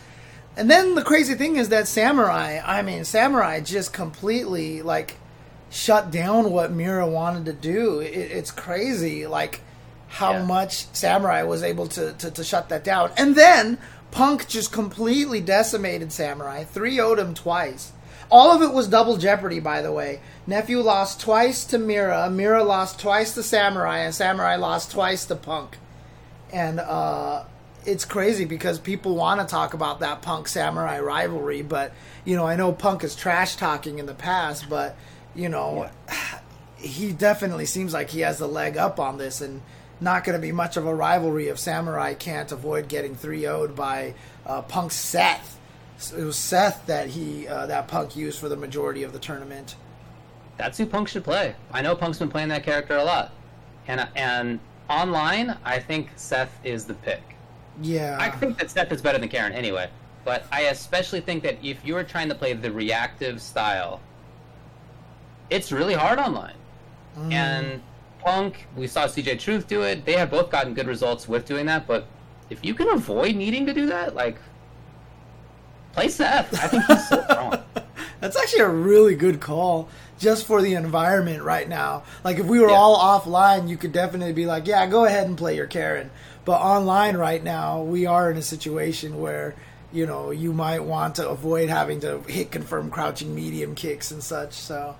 And 0.56 0.70
then 0.70 0.94
the 0.94 1.02
crazy 1.02 1.34
thing 1.34 1.56
is 1.56 1.68
that 1.68 1.86
Samurai, 1.86 2.60
I 2.64 2.82
mean, 2.82 3.04
Samurai 3.04 3.60
just 3.60 3.92
completely 3.92 4.82
like 4.82 5.16
shut 5.70 6.10
down 6.10 6.50
what 6.50 6.72
Mira 6.72 7.06
wanted 7.06 7.44
to 7.44 7.52
do. 7.52 8.00
It, 8.00 8.08
it's 8.14 8.50
crazy, 8.50 9.26
like 9.26 9.60
how 10.08 10.32
Yeah. 10.32 10.44
much 10.44 10.86
Samurai 10.94 11.42
was 11.42 11.62
able 11.62 11.86
to, 11.88 12.12
to, 12.14 12.30
to 12.30 12.42
shut 12.42 12.68
that 12.70 12.82
down. 12.84 13.12
And 13.16 13.36
then 13.36 13.78
Punk 14.10 14.48
just 14.48 14.72
completely 14.72 15.40
decimated 15.40 16.10
Samurai, 16.10 16.64
3 16.64 16.96
0'd 16.96 17.18
him 17.18 17.34
twice. 17.34 17.92
All 18.30 18.52
of 18.52 18.62
it 18.62 18.72
was 18.72 18.86
double 18.86 19.16
jeopardy, 19.16 19.58
by 19.58 19.82
the 19.82 19.90
way. 19.90 20.20
Nephew 20.46 20.80
lost 20.80 21.20
twice 21.20 21.64
to 21.66 21.78
Mira, 21.78 22.30
Mira 22.30 22.62
lost 22.62 23.00
twice 23.00 23.34
to 23.34 23.42
Samurai, 23.42 23.98
and 23.98 24.14
Samurai 24.14 24.56
lost 24.56 24.92
twice 24.92 25.24
to 25.26 25.36
Punk. 25.36 25.78
And 26.52 26.78
uh, 26.78 27.44
it's 27.84 28.04
crazy 28.04 28.44
because 28.44 28.78
people 28.78 29.16
want 29.16 29.40
to 29.40 29.46
talk 29.46 29.74
about 29.74 30.00
that 30.00 30.22
Punk 30.22 30.48
Samurai 30.48 31.00
rivalry, 31.00 31.62
but 31.62 31.92
you 32.24 32.36
know, 32.36 32.46
I 32.46 32.56
know 32.56 32.72
Punk 32.72 33.02
is 33.02 33.16
trash 33.16 33.56
talking 33.56 33.98
in 33.98 34.06
the 34.06 34.14
past, 34.14 34.68
but 34.68 34.96
you 35.34 35.48
know, 35.48 35.90
he 36.76 37.12
definitely 37.12 37.66
seems 37.66 37.92
like 37.92 38.10
he 38.10 38.20
has 38.20 38.38
the 38.38 38.48
leg 38.48 38.76
up 38.76 39.00
on 39.00 39.18
this, 39.18 39.40
and 39.40 39.62
not 40.00 40.24
going 40.24 40.38
to 40.38 40.42
be 40.42 40.52
much 40.52 40.76
of 40.76 40.86
a 40.86 40.94
rivalry 40.94 41.48
if 41.48 41.58
Samurai 41.58 42.14
can't 42.14 42.50
avoid 42.52 42.88
getting 42.88 43.14
3 43.14 43.42
0'd 43.42 43.76
by 43.76 44.14
uh, 44.46 44.62
Punk's 44.62 44.96
Seth. 44.96 45.58
It 46.16 46.24
was 46.24 46.36
Seth 46.36 46.86
that 46.86 47.08
he 47.08 47.46
uh, 47.46 47.66
that 47.66 47.88
Punk 47.88 48.16
used 48.16 48.38
for 48.38 48.48
the 48.48 48.56
majority 48.56 49.02
of 49.02 49.12
the 49.12 49.18
tournament. 49.18 49.76
That's 50.60 50.76
who 50.76 50.84
Punk 50.84 51.08
should 51.08 51.24
play. 51.24 51.54
I 51.72 51.80
know 51.80 51.96
Punk's 51.96 52.18
been 52.18 52.28
playing 52.28 52.48
that 52.48 52.64
character 52.64 52.96
a 52.96 53.04
lot. 53.04 53.32
And, 53.88 54.06
and 54.14 54.60
online, 54.90 55.56
I 55.64 55.78
think 55.78 56.10
Seth 56.16 56.52
is 56.64 56.84
the 56.84 56.92
pick. 56.92 57.22
Yeah, 57.80 58.18
I 58.20 58.28
think 58.28 58.58
that 58.58 58.70
Seth 58.70 58.92
is 58.92 59.00
better 59.00 59.16
than 59.16 59.30
Karin 59.30 59.52
anyway. 59.54 59.88
But 60.22 60.44
I 60.52 60.62
especially 60.64 61.22
think 61.22 61.42
that 61.44 61.56
if 61.64 61.84
you 61.84 61.96
are 61.96 62.04
trying 62.04 62.28
to 62.28 62.34
play 62.34 62.52
the 62.52 62.70
reactive 62.70 63.40
style, 63.40 64.02
it's 65.48 65.72
really 65.72 65.94
hard 65.94 66.18
online. 66.18 66.56
Mm. 67.16 67.32
And 67.32 67.82
Punk, 68.18 68.66
we 68.76 68.86
saw 68.86 69.06
CJ 69.06 69.38
Truth 69.38 69.66
do 69.66 69.80
it. 69.82 70.04
They 70.04 70.12
have 70.12 70.30
both 70.30 70.50
gotten 70.50 70.74
good 70.74 70.86
results 70.86 71.26
with 71.26 71.46
doing 71.46 71.64
that. 71.66 71.86
But 71.86 72.06
if 72.50 72.62
you 72.62 72.74
can 72.74 72.88
avoid 72.90 73.34
needing 73.34 73.64
to 73.64 73.72
do 73.72 73.86
that, 73.86 74.14
like, 74.14 74.36
play 75.92 76.08
Seth. 76.08 76.52
I 76.54 76.68
think 76.68 76.84
he's 76.84 77.08
so 77.08 77.22
strong. 77.24 77.58
That's 78.20 78.36
actually 78.36 78.60
a 78.60 78.68
really 78.68 79.14
good 79.14 79.40
call 79.40 79.88
just 80.18 80.46
for 80.46 80.60
the 80.60 80.74
environment 80.74 81.42
right 81.42 81.68
now. 81.68 82.02
Like 82.24 82.38
if 82.38 82.46
we 82.46 82.60
were 82.60 82.68
Yeah. 82.68 82.76
all 82.76 82.98
offline, 82.98 83.68
you 83.68 83.76
could 83.76 83.92
definitely 83.92 84.34
be 84.34 84.44
like, 84.46 84.66
"Yeah, 84.66 84.86
go 84.86 85.04
ahead 85.06 85.26
and 85.26 85.36
play 85.38 85.56
your 85.56 85.66
Karin." 85.66 86.10
But 86.44 86.60
online 86.60 87.16
right 87.16 87.42
now, 87.42 87.82
we 87.82 88.06
are 88.06 88.30
in 88.30 88.36
a 88.36 88.42
situation 88.42 89.20
where 89.20 89.54
you 89.92 90.06
know 90.06 90.30
you 90.30 90.52
might 90.52 90.84
want 90.84 91.14
to 91.16 91.28
avoid 91.28 91.68
having 91.70 92.00
to 92.00 92.20
hit 92.28 92.50
confirm 92.50 92.90
crouching 92.90 93.34
medium 93.34 93.74
kicks 93.74 94.10
and 94.10 94.22
such. 94.22 94.52
So 94.52 94.96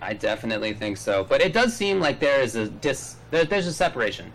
I 0.00 0.14
definitely 0.14 0.72
think 0.72 0.96
so. 0.96 1.24
But 1.28 1.42
it 1.42 1.52
does 1.52 1.76
seem 1.76 2.00
like 2.00 2.20
there 2.20 2.40
is 2.40 2.56
a 2.56 2.68
dis. 2.68 3.16
There, 3.30 3.44
there's 3.44 3.66
a 3.66 3.72
separation 3.72 4.32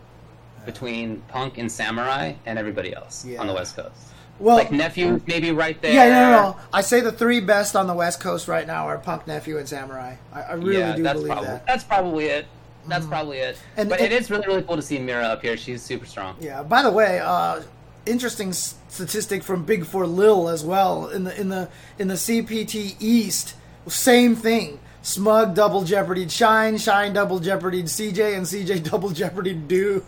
between 0.65 1.21
Punk 1.27 1.57
and 1.57 1.71
Samurai 1.71 2.33
and 2.45 2.57
everybody 2.59 2.95
else 2.95 3.25
on 3.39 3.47
the 3.47 3.53
West 3.53 3.75
Coast. 3.75 3.95
Well, 4.39 4.57
like 4.57 4.71
nephew, 4.71 5.21
maybe 5.27 5.51
right 5.51 5.81
there. 5.81 5.93
Yeah, 5.93 6.09
no, 6.09 6.29
no, 6.29 6.41
no. 6.49 6.57
I 6.73 6.81
say 6.81 6.99
the 6.99 7.11
three 7.11 7.39
best 7.39 7.75
on 7.75 7.87
the 7.87 7.93
West 7.93 8.19
Coast 8.19 8.47
right 8.47 8.67
now 8.67 8.87
are 8.87 8.97
Punk, 8.97 9.27
Nephew, 9.27 9.57
and 9.57 9.67
Samurai. 9.67 10.15
I, 10.33 10.41
I 10.41 10.53
really 10.53 10.79
yeah, 10.79 10.95
do 10.95 11.03
believe 11.03 11.27
probably, 11.27 11.47
that. 11.47 11.65
That's 11.65 11.83
probably 11.83 12.25
it. 12.25 12.45
That's 12.87 13.05
mm. 13.05 13.09
probably 13.09 13.37
it. 13.37 13.57
And, 13.77 13.89
but 13.89 13.99
and, 13.99 14.11
it 14.11 14.21
is 14.21 14.29
really, 14.29 14.45
really 14.45 14.63
cool 14.63 14.75
to 14.75 14.81
see 14.81 14.99
Mira 14.99 15.23
up 15.23 15.41
here. 15.41 15.55
She's 15.55 15.81
super 15.81 16.05
strong. 16.05 16.35
Yeah. 16.39 16.63
By 16.63 16.83
the 16.83 16.91
way, 16.91 17.19
uh, 17.19 17.61
interesting 18.05 18.51
statistic 18.53 19.41
from 19.41 19.63
Big 19.63 19.85
Four 19.85 20.05
Lil 20.05 20.49
as 20.49 20.63
well 20.63 21.07
in 21.07 21.23
the 21.23 21.39
in 21.39 21.49
the 21.49 21.69
in 21.97 22.07
the 22.09 22.15
CPT 22.15 22.95
East. 22.99 23.55
Same 23.87 24.35
thing. 24.35 24.79
Smug 25.05 25.53
double 25.53 25.83
jeopardy 25.83 26.27
Shine, 26.27 26.79
Shine 26.79 27.13
double 27.13 27.39
jeopardy 27.39 27.83
CJ, 27.83 28.37
and 28.37 28.43
CJ 28.43 28.83
double 28.89 29.11
jeopardy 29.11 29.53
Do. 29.53 30.03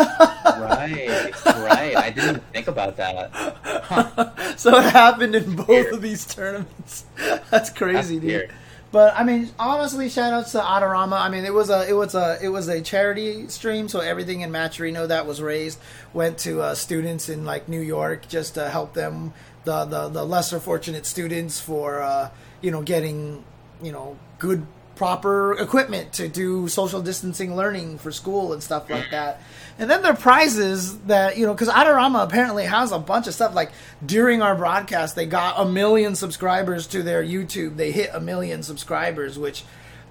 right, 0.00 1.30
right. 1.44 1.94
I 1.94 2.10
didn't 2.10 2.42
think 2.54 2.66
about 2.66 2.96
that. 2.96 3.30
Huh. 3.34 4.54
so 4.56 4.78
it 4.78 4.84
happened 4.84 5.34
in 5.34 5.54
both 5.54 5.68
Weird. 5.68 5.92
of 5.92 6.00
these 6.00 6.24
tournaments. 6.24 7.04
That's 7.50 7.68
crazy, 7.68 7.92
That's 7.92 8.08
dude. 8.08 8.24
Weird. 8.24 8.52
But 8.90 9.12
I 9.18 9.22
mean, 9.22 9.50
honestly, 9.58 10.08
shout 10.08 10.32
outs 10.32 10.52
to 10.52 10.60
Adorama. 10.60 11.20
I 11.20 11.28
mean, 11.28 11.44
it 11.44 11.52
was 11.52 11.68
a 11.68 11.86
it 11.86 11.92
was 11.92 12.14
a 12.14 12.38
it 12.42 12.48
was 12.48 12.68
a 12.68 12.80
charity 12.80 13.48
stream, 13.48 13.86
so 13.86 14.00
everything 14.00 14.40
in 14.40 14.50
Matcherino 14.50 15.06
that 15.08 15.26
was 15.26 15.42
raised 15.42 15.78
went 16.14 16.38
to 16.38 16.62
uh, 16.62 16.74
students 16.74 17.28
in 17.28 17.44
like 17.44 17.68
New 17.68 17.82
York 17.82 18.26
just 18.28 18.54
to 18.54 18.70
help 18.70 18.94
them 18.94 19.34
the 19.64 19.84
the, 19.84 20.08
the 20.08 20.24
lesser 20.24 20.58
fortunate 20.58 21.04
students 21.04 21.60
for 21.60 22.00
uh, 22.00 22.30
you 22.62 22.70
know 22.70 22.80
getting 22.80 23.44
you 23.82 23.92
know 23.92 24.16
good 24.38 24.66
proper 24.98 25.52
equipment 25.52 26.12
to 26.12 26.28
do 26.28 26.66
social 26.66 27.00
distancing 27.00 27.54
learning 27.54 27.98
for 27.98 28.10
school 28.10 28.52
and 28.52 28.62
stuff 28.62 28.90
like 28.90 29.08
that. 29.12 29.40
And 29.78 29.88
then 29.88 30.02
there 30.02 30.12
are 30.12 30.16
prizes 30.16 30.98
that, 31.02 31.38
you 31.38 31.46
know, 31.46 31.54
because 31.54 31.68
Adorama 31.68 32.24
apparently 32.24 32.64
has 32.64 32.90
a 32.90 32.98
bunch 32.98 33.28
of 33.28 33.34
stuff. 33.34 33.54
Like 33.54 33.70
during 34.04 34.42
our 34.42 34.56
broadcast, 34.56 35.14
they 35.14 35.24
got 35.24 35.54
a 35.60 35.64
million 35.64 36.16
subscribers 36.16 36.88
to 36.88 37.04
their 37.04 37.22
YouTube. 37.22 37.76
They 37.76 37.92
hit 37.92 38.10
a 38.12 38.18
million 38.18 38.64
subscribers, 38.64 39.38
which 39.38 39.62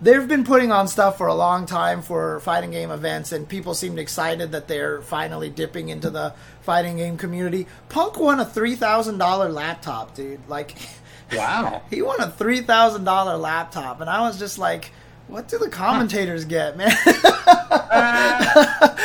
they've 0.02 0.28
been 0.28 0.46
putting 0.46 0.72
on 0.72 0.88
stuff 0.88 1.18
for 1.18 1.28
a 1.28 1.36
long 1.36 1.66
time 1.66 2.02
for 2.02 2.40
fighting 2.40 2.72
game 2.72 2.92
events, 2.92 3.34
and 3.34 3.48
people 3.48 3.74
seemed 3.74 4.00
excited 4.00 4.54
that 4.54 4.70
they're 4.70 5.02
finally 5.02 5.50
dipping 5.50 5.90
into 5.90 6.10
the 6.10 6.34
fighting 6.62 6.96
game 6.96 7.18
community. 7.18 7.68
Punk 7.90 8.18
won 8.18 8.40
a 8.40 8.46
$3,000 8.46 9.54
laptop, 9.54 10.16
dude. 10.16 10.48
Like, 10.48 10.78
Wow. 11.34 11.82
he 11.90 12.02
won 12.02 12.20
a 12.22 12.30
three 12.30 12.62
thousand 12.62 13.04
dollar 13.04 13.38
laptop, 13.38 14.02
and 14.02 14.10
I 14.10 14.22
was 14.22 14.40
just 14.40 14.58
like, 14.58 14.92
"What 15.28 15.48
do 15.48 15.58
the 15.58 15.70
commentators 15.70 16.46
get, 16.46 16.78
man? 16.78 16.92
uh, 16.92 17.13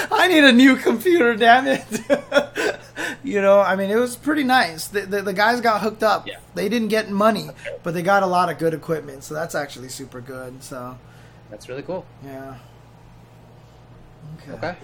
I 0.12 0.28
need 0.28 0.44
a 0.44 0.52
new 0.52 0.76
computer, 0.76 1.34
damn 1.36 1.66
it." 1.66 2.78
you 3.24 3.40
know, 3.40 3.60
I 3.60 3.76
mean, 3.76 3.90
it 3.90 3.96
was 3.96 4.16
pretty 4.16 4.44
nice. 4.44 4.88
The, 4.88 5.02
the, 5.02 5.22
the 5.22 5.32
guys 5.32 5.60
got 5.60 5.80
hooked 5.80 6.02
up. 6.02 6.26
Yeah. 6.26 6.38
They 6.54 6.68
didn't 6.68 6.88
get 6.88 7.10
money, 7.10 7.50
but 7.82 7.94
they 7.94 8.02
got 8.02 8.22
a 8.22 8.26
lot 8.26 8.50
of 8.50 8.58
good 8.58 8.74
equipment, 8.74 9.24
so 9.24 9.34
that's 9.34 9.54
actually 9.54 9.88
super 9.88 10.20
good. 10.20 10.62
So 10.62 10.98
that's 11.50 11.68
really 11.68 11.82
cool. 11.82 12.04
Yeah. 12.24 12.56
Okay. 14.38 14.52
Okay. 14.52 14.76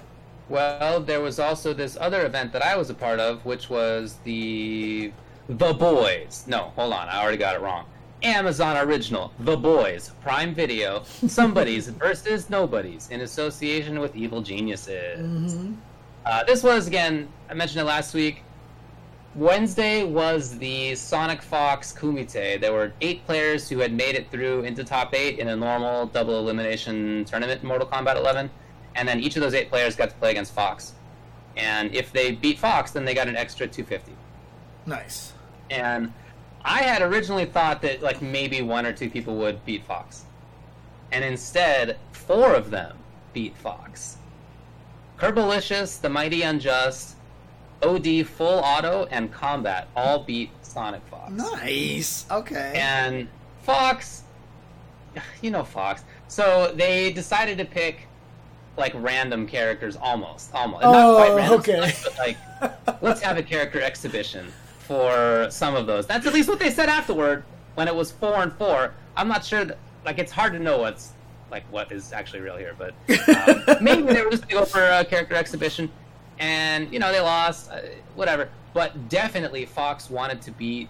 Well, 0.49 1.01
there 1.01 1.21
was 1.21 1.39
also 1.39 1.75
this 1.75 1.99
other 2.01 2.25
event 2.25 2.53
that 2.53 2.63
I 2.63 2.77
was 2.77 2.89
a 2.89 2.95
part 2.95 3.21
of, 3.21 3.45
which 3.45 3.69
was 3.69 4.17
the 4.25 5.13
the 5.49 5.73
Boys. 5.73 6.45
No, 6.47 6.73
hold 6.77 6.93
on, 6.93 7.09
I 7.09 7.23
already 7.23 7.39
got 7.39 7.55
it 7.55 7.63
wrong. 7.63 7.87
Amazon 8.23 8.77
original, 8.77 9.33
The 9.41 9.57
Boys, 9.57 10.11
Prime 10.23 10.55
Video, 10.55 11.03
Somebody's 11.27 11.89
versus 11.89 12.51
Nobody's 12.51 13.09
in 13.11 13.21
association 13.23 14.01
with 14.01 14.15
Evil 14.17 14.43
Geniuses. 14.43 15.21
Mm-hmm. 15.21 15.75
Uh, 16.27 16.45
this 16.45 16.63
was, 16.63 16.87
again, 16.87 17.29
I 17.49 17.55
mentioned 17.55 17.81
it 17.81 17.85
last 17.85 18.13
week. 18.13 18.43
Wednesday 19.35 20.03
was 20.03 20.59
the 20.59 20.95
Sonic 20.97 21.41
Fox 21.41 21.93
Kumite. 21.93 22.61
There 22.61 22.73
were 22.73 22.93
eight 23.01 23.25
players 23.25 23.69
who 23.69 23.79
had 23.79 23.93
made 23.93 24.17
it 24.17 24.31
through 24.31 24.63
into 24.65 24.83
top 24.83 25.15
eight 25.15 25.39
in 25.39 25.49
a 25.49 25.57
normal 25.57 26.07
double 26.07 26.39
elimination 26.41 27.25
tournament 27.25 27.63
in 27.63 27.69
Mortal 27.69 27.87
Kombat 27.87 28.17
11, 28.17 28.51
and 28.97 29.09
then 29.09 29.21
each 29.21 29.37
of 29.37 29.43
those 29.43 29.55
eight 29.55 29.71
players 29.71 29.95
got 29.95 30.11
to 30.11 30.17
play 30.17 30.33
against 30.33 30.53
Fox. 30.53 30.95
And 31.57 31.95
if 31.95 32.13
they 32.13 32.33
beat 32.33 32.59
Fox, 32.59 32.91
then 32.91 33.05
they 33.05 33.15
got 33.15 33.29
an 33.29 33.37
extra 33.37 33.67
250. 33.67 34.13
Nice 34.87 35.35
and 35.71 36.13
I 36.65 36.83
had 36.83 37.03
originally 37.03 37.45
thought 37.45 37.83
that 37.83 38.03
like 38.03 38.21
maybe 38.21 38.63
one 38.63 38.87
or 38.87 38.93
two 38.93 39.09
people 39.11 39.37
would 39.37 39.65
beat 39.65 39.85
Fox, 39.85 40.25
and 41.13 41.25
instead 41.25 41.99
four 42.13 42.55
of 42.55 42.71
them 42.71 42.97
beat 43.33 43.57
Fox. 43.57 44.19
Kerbalicious, 45.19 46.01
The 46.01 46.09
Mighty 46.09 46.43
Unjust, 46.43 47.17
OD 47.83 48.27
Full 48.27 48.61
Auto, 48.61 49.07
and 49.11 49.33
Combat 49.33 49.89
all 49.97 50.21
beat 50.21 50.51
Sonic 50.63 51.03
Fox. 51.11 51.33
Nice. 51.33 52.27
Okay. 52.31 52.73
And 52.77 53.29
Fox, 53.63 54.23
you 55.43 55.51
know 55.51 55.65
Fox. 55.65 56.05
So 56.29 56.73
they 56.75 57.13
decided 57.13 57.59
to 57.59 57.65
pick 57.65 58.07
like 58.77 58.93
random 58.95 59.47
characters, 59.47 59.97
almost, 59.97 60.55
almost. 60.55 60.85
Oh, 60.85 60.93
Not 60.93 61.17
quite 61.17 61.31
oh, 61.31 61.37
random, 61.37 61.61
okay. 61.61 61.93
but 62.05 62.19
like 62.19 63.03
let's 63.03 63.21
have 63.21 63.37
a 63.37 63.43
character 63.43 63.81
exhibition 63.81 64.53
for 64.89 65.49
some 65.51 65.77
of 65.77 65.87
those. 65.87 66.07
That's 66.07 66.27
at 66.27 66.33
least 66.33 66.49
what 66.49 66.59
they 66.59 66.71
said 66.71 66.89
afterward 66.89 67.45
when 67.75 67.87
it 67.87 67.95
was 67.95 68.11
four 68.11 68.37
and 68.37 68.53
four. 68.55 68.95
I'm 69.17 69.29
not 69.29 69.45
sure. 69.45 69.65
That, 69.67 69.77
like 70.05 70.19
it's 70.19 70.33
hard 70.33 70.55
to 70.55 70.59
know 70.59 70.79
what's 70.79 71.13
like 71.51 71.65
what 71.71 71.93
is 71.93 72.13
actually 72.13 72.41
real 72.41 72.57
here, 72.57 72.75
but 72.79 72.95
um, 73.69 73.85
maybe 73.85 74.03
they 74.03 74.23
were 74.23 74.31
just 74.31 74.49
going 74.49 74.65
to 74.65 74.65
go 74.65 74.65
for 74.65 74.83
a 74.83 75.05
character 75.05 75.35
exhibition, 75.35 75.91
and 76.39 76.91
you 76.93 76.99
know 76.99 77.13
they 77.13 77.21
lost, 77.21 77.71
uh, 77.71 77.81
whatever. 78.15 78.49
But 78.73 79.09
definitely 79.11 79.67
Fox 79.67 80.09
wanted 80.09 80.41
to 80.43 80.51
beat 80.53 80.89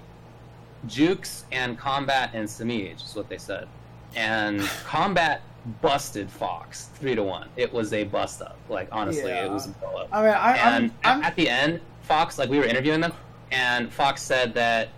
Jukes 0.87 1.45
and 1.51 1.77
Combat 1.77 2.31
and 2.35 2.49
Samij 2.49 3.05
is 3.05 3.17
what 3.17 3.29
they 3.29 3.39
said, 3.39 3.67
and 4.15 4.61
Combat 4.85 5.43
busted 5.83 6.31
Fox 6.31 6.91
three 6.95 7.17
to 7.17 7.25
one. 7.25 7.49
It 7.57 7.73
was 7.73 7.93
a 7.93 8.05
bust 8.05 8.43
up. 8.43 8.59
Like 8.69 8.89
honestly, 8.93 9.31
yeah. 9.31 9.47
it 9.47 9.51
was 9.51 9.67
a 9.67 9.71
blow 9.71 9.97
up. 9.97 10.09
I 10.13 10.23
mean, 10.23 10.35
I, 10.35 10.57
and 10.57 10.85
I'm, 11.03 11.19
I'm... 11.19 11.23
at 11.25 11.35
the 11.35 11.49
end, 11.49 11.81
Fox 12.03 12.39
like 12.39 12.49
we 12.49 12.59
were 12.59 12.65
interviewing 12.65 13.01
them 13.01 13.13
and 13.51 13.93
Fox 13.93 14.23
said 14.23 14.55
that 14.55 14.89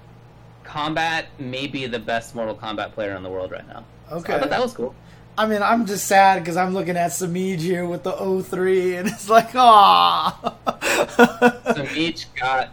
Combat 0.65 1.27
may 1.39 1.67
be 1.67 1.87
the 1.87 1.99
best 1.99 2.35
Mortal 2.35 2.55
Kombat 2.55 2.93
player 2.93 3.17
in 3.17 3.23
the 3.23 3.29
world 3.29 3.51
right 3.51 3.67
now. 3.67 3.85
Okay, 4.13 4.33
so 4.33 4.37
I 4.37 4.41
thought 4.41 4.51
that 4.51 4.63
was 4.63 4.73
cool. 4.73 4.95
I 5.39 5.47
mean, 5.47 5.63
I'm 5.63 5.87
just 5.87 6.07
sad 6.07 6.41
because 6.41 6.57
I'm 6.57 6.75
looking 6.75 6.97
at 6.97 7.11
Samij 7.11 7.61
here 7.61 7.87
with 7.87 8.03
the 8.03 8.13
03, 8.13 8.97
and 8.97 9.09
it's 9.09 9.29
like, 9.29 9.51
ah. 9.55 10.55
Samij 10.67 12.27
got 12.39 12.71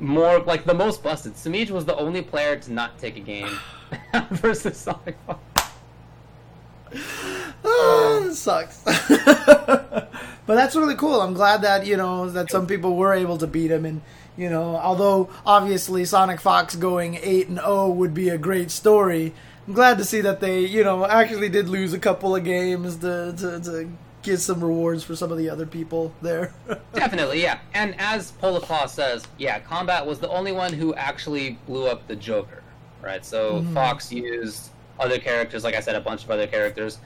more, 0.00 0.40
like 0.40 0.64
the 0.64 0.74
most 0.74 1.02
busted. 1.02 1.34
Samij 1.34 1.70
was 1.70 1.84
the 1.84 1.96
only 1.96 2.22
player 2.22 2.56
to 2.56 2.72
not 2.72 2.98
take 2.98 3.16
a 3.16 3.20
game 3.20 3.58
versus 4.30 4.76
Sonic 4.76 5.16
Fox. 5.26 5.40
Oh, 7.66 8.30
sucks. 8.34 8.82
but 8.84 10.10
that's 10.46 10.76
really 10.76 10.96
cool. 10.96 11.22
I'm 11.22 11.32
glad 11.32 11.62
that 11.62 11.86
you 11.86 11.96
know 11.96 12.28
that 12.28 12.50
some 12.50 12.66
people 12.66 12.94
were 12.96 13.14
able 13.14 13.38
to 13.38 13.46
beat 13.46 13.70
him, 13.70 13.86
and 13.86 14.02
you 14.36 14.50
know, 14.50 14.76
although 14.76 15.28
obviously 15.46 16.04
Sonic 16.04 16.40
Fox 16.40 16.74
going 16.76 17.18
8 17.22 17.48
and 17.48 17.58
0 17.58 17.90
would 17.90 18.14
be 18.14 18.28
a 18.28 18.38
great 18.38 18.70
story, 18.70 19.32
I'm 19.66 19.74
glad 19.74 19.98
to 19.98 20.04
see 20.04 20.20
that 20.22 20.40
they, 20.40 20.60
you 20.60 20.84
know, 20.84 21.06
actually 21.06 21.48
did 21.48 21.68
lose 21.68 21.92
a 21.92 21.98
couple 21.98 22.34
of 22.34 22.44
games 22.44 22.96
to, 22.96 23.34
to, 23.38 23.60
to 23.60 23.90
get 24.22 24.40
some 24.40 24.62
rewards 24.62 25.04
for 25.04 25.14
some 25.14 25.30
of 25.30 25.38
the 25.38 25.48
other 25.48 25.66
people 25.66 26.12
there. 26.20 26.52
Definitely, 26.92 27.42
yeah. 27.42 27.60
And 27.72 27.94
as 27.98 28.32
Polaclaw 28.32 28.88
says, 28.88 29.24
yeah, 29.38 29.60
Combat 29.60 30.04
was 30.04 30.18
the 30.18 30.28
only 30.28 30.52
one 30.52 30.72
who 30.72 30.94
actually 30.94 31.58
blew 31.66 31.86
up 31.86 32.06
the 32.08 32.16
Joker, 32.16 32.62
right? 33.02 33.24
So 33.24 33.60
mm-hmm. 33.60 33.74
Fox 33.74 34.10
used 34.10 34.70
other 34.98 35.18
characters, 35.18 35.64
like 35.64 35.74
I 35.74 35.80
said, 35.80 35.94
a 35.94 36.00
bunch 36.00 36.24
of 36.24 36.30
other 36.30 36.46
characters. 36.46 36.98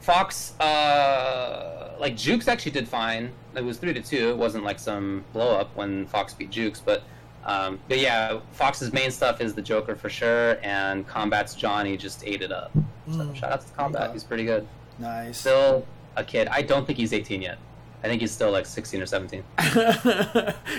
Fox, 0.00 0.58
uh, 0.60 1.77
like 1.98 2.16
Jukes 2.16 2.48
actually 2.48 2.72
did 2.72 2.88
fine 2.88 3.32
it 3.58 3.64
was 3.64 3.76
three 3.76 3.92
to 3.92 4.00
two. 4.00 4.30
It 4.30 4.36
wasn't 4.36 4.64
like 4.64 4.78
some 4.78 5.24
blow 5.32 5.58
up 5.58 5.74
when 5.76 6.06
Fox 6.06 6.32
beat 6.32 6.50
Jukes, 6.50 6.80
but 6.80 7.02
um, 7.44 7.78
but 7.88 7.98
yeah, 7.98 8.40
Fox's 8.52 8.92
main 8.92 9.10
stuff 9.10 9.40
is 9.40 9.54
the 9.54 9.62
Joker 9.62 9.94
for 9.94 10.08
sure, 10.08 10.58
and 10.62 11.06
Combat's 11.06 11.54
Johnny 11.54 11.96
just 11.96 12.24
ate 12.24 12.42
it 12.42 12.52
up. 12.52 12.70
So 13.10 13.18
mm. 13.18 13.34
shout 13.34 13.52
out 13.52 13.66
to 13.66 13.72
Combat, 13.72 14.08
yeah. 14.08 14.12
he's 14.12 14.24
pretty 14.24 14.44
good. 14.44 14.66
Nice. 14.98 15.38
Still 15.38 15.86
a 16.16 16.24
kid. 16.24 16.48
I 16.48 16.62
don't 16.62 16.86
think 16.86 16.98
he's 16.98 17.12
18 17.12 17.40
yet. 17.40 17.58
I 18.02 18.06
think 18.06 18.20
he's 18.20 18.30
still 18.30 18.52
like 18.52 18.66
16 18.66 19.02
or 19.02 19.06
17. 19.06 19.42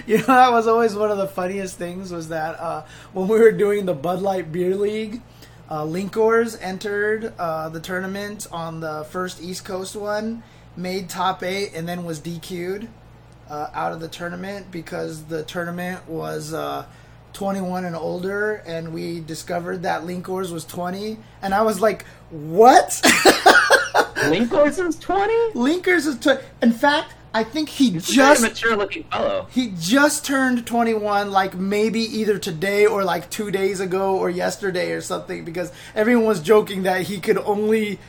you 0.06 0.18
know, 0.20 0.26
that 0.26 0.52
was 0.52 0.68
always 0.68 0.96
one 0.96 1.12
of 1.12 1.18
the 1.18 1.28
funniest 1.28 1.78
things 1.78 2.14
was 2.14 2.30
that 2.30 2.60
uh, 2.60 2.86
when 3.14 3.28
we 3.28 3.40
were 3.40 3.52
doing 3.52 3.86
the 3.86 3.94
Bud 3.94 4.22
Light 4.22 4.52
Beer 4.52 4.76
League, 4.76 5.22
uh, 5.70 5.84
Linkors 5.84 6.58
entered 6.62 7.34
uh, 7.38 7.70
the 7.70 7.80
tournament 7.80 8.48
on 8.52 8.80
the 8.80 9.06
first 9.10 9.42
East 9.42 9.66
Coast 9.66 9.96
one 9.96 10.44
made 10.76 11.10
top 11.10 11.44
eight 11.44 11.72
and 11.76 11.88
then 11.88 12.06
was 12.06 12.20
DQ'd 12.20 12.88
uh, 13.50 13.68
out 13.74 13.92
of 13.92 14.00
the 14.00 14.08
tournament 14.08 14.72
because 14.72 15.24
the 15.26 15.44
tournament 15.44 16.08
was 16.08 16.54
uh, 16.54 16.86
21 17.34 17.86
and 17.86 17.96
older, 17.96 18.56
and 18.66 18.94
we 18.94 19.20
discovered 19.22 19.84
that 19.84 20.04
Linkors 20.04 20.52
was 20.52 20.66
20, 20.66 21.18
and 21.42 21.54
I 21.54 21.62
was 21.62 21.80
like, 21.80 22.06
"What?" 22.32 22.90
Linkors 24.30 24.86
is 24.86 24.96
20. 24.98 25.34
Linkors 25.54 26.06
is 26.08 26.18
20. 26.20 26.42
In 26.62 26.72
fact, 26.72 27.14
I 27.34 27.44
think 27.44 27.70
he 27.70 27.92
He's 27.92 28.08
just 28.08 28.44
a 28.44 28.50
mature 28.50 28.76
looking 28.76 29.04
fellow. 29.04 29.48
he 29.52 29.74
just 29.80 30.26
turned 30.26 30.66
21 30.66 31.30
like 31.32 31.54
maybe 31.54 32.02
either 32.02 32.40
today 32.40 32.88
or 32.88 33.04
like 33.04 33.30
2 33.30 33.52
days 33.52 33.80
ago 33.80 34.18
or 34.18 34.32
yesterday 34.32 34.92
or 34.94 35.02
something 35.02 35.46
because 35.46 35.72
everyone 35.94 36.26
was 36.26 36.42
joking 36.42 36.84
that 36.84 37.04
he 37.04 37.20
could 37.20 37.38
only 37.38 38.00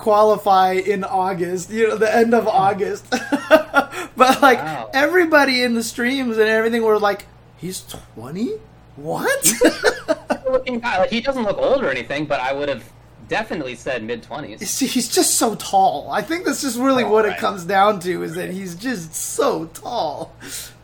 qualify 0.00 0.72
in 0.72 1.04
August, 1.04 1.70
you 1.70 1.88
know, 1.88 1.96
the 1.96 2.12
end 2.12 2.34
of 2.34 2.48
August. 2.48 3.08
but 3.10 4.42
like 4.42 4.58
Wow. 4.58 4.90
everybody 4.92 5.62
in 5.62 5.74
the 5.74 5.82
streams 5.84 6.38
and 6.38 6.48
everything 6.48 6.82
were 6.82 6.98
like 6.98 7.26
he's 7.58 7.82
20? 8.14 8.50
What? 8.96 9.52
looking 10.50 10.80
guy. 10.80 10.98
Like 10.98 11.10
he 11.10 11.20
doesn't 11.20 11.44
look 11.44 11.58
old 11.58 11.84
or 11.84 11.90
anything, 11.90 12.26
but 12.26 12.40
I 12.40 12.52
would 12.52 12.68
have 12.68 12.82
definitely 13.28 13.76
said 13.76 14.02
mid 14.02 14.22
twenties. 14.22 14.68
See, 14.68 14.86
he's 14.86 15.08
just 15.08 15.36
so 15.36 15.54
tall. 15.54 16.10
I 16.10 16.22
think 16.22 16.44
that's 16.44 16.62
just 16.62 16.78
really 16.78 17.04
oh, 17.04 17.10
what 17.10 17.24
it 17.24 17.38
comes 17.38 17.64
down 17.64 18.00
to 18.00 18.22
is 18.22 18.34
that 18.34 18.50
he's 18.50 18.74
just 18.74 19.14
so 19.14 19.66
tall. 19.66 20.34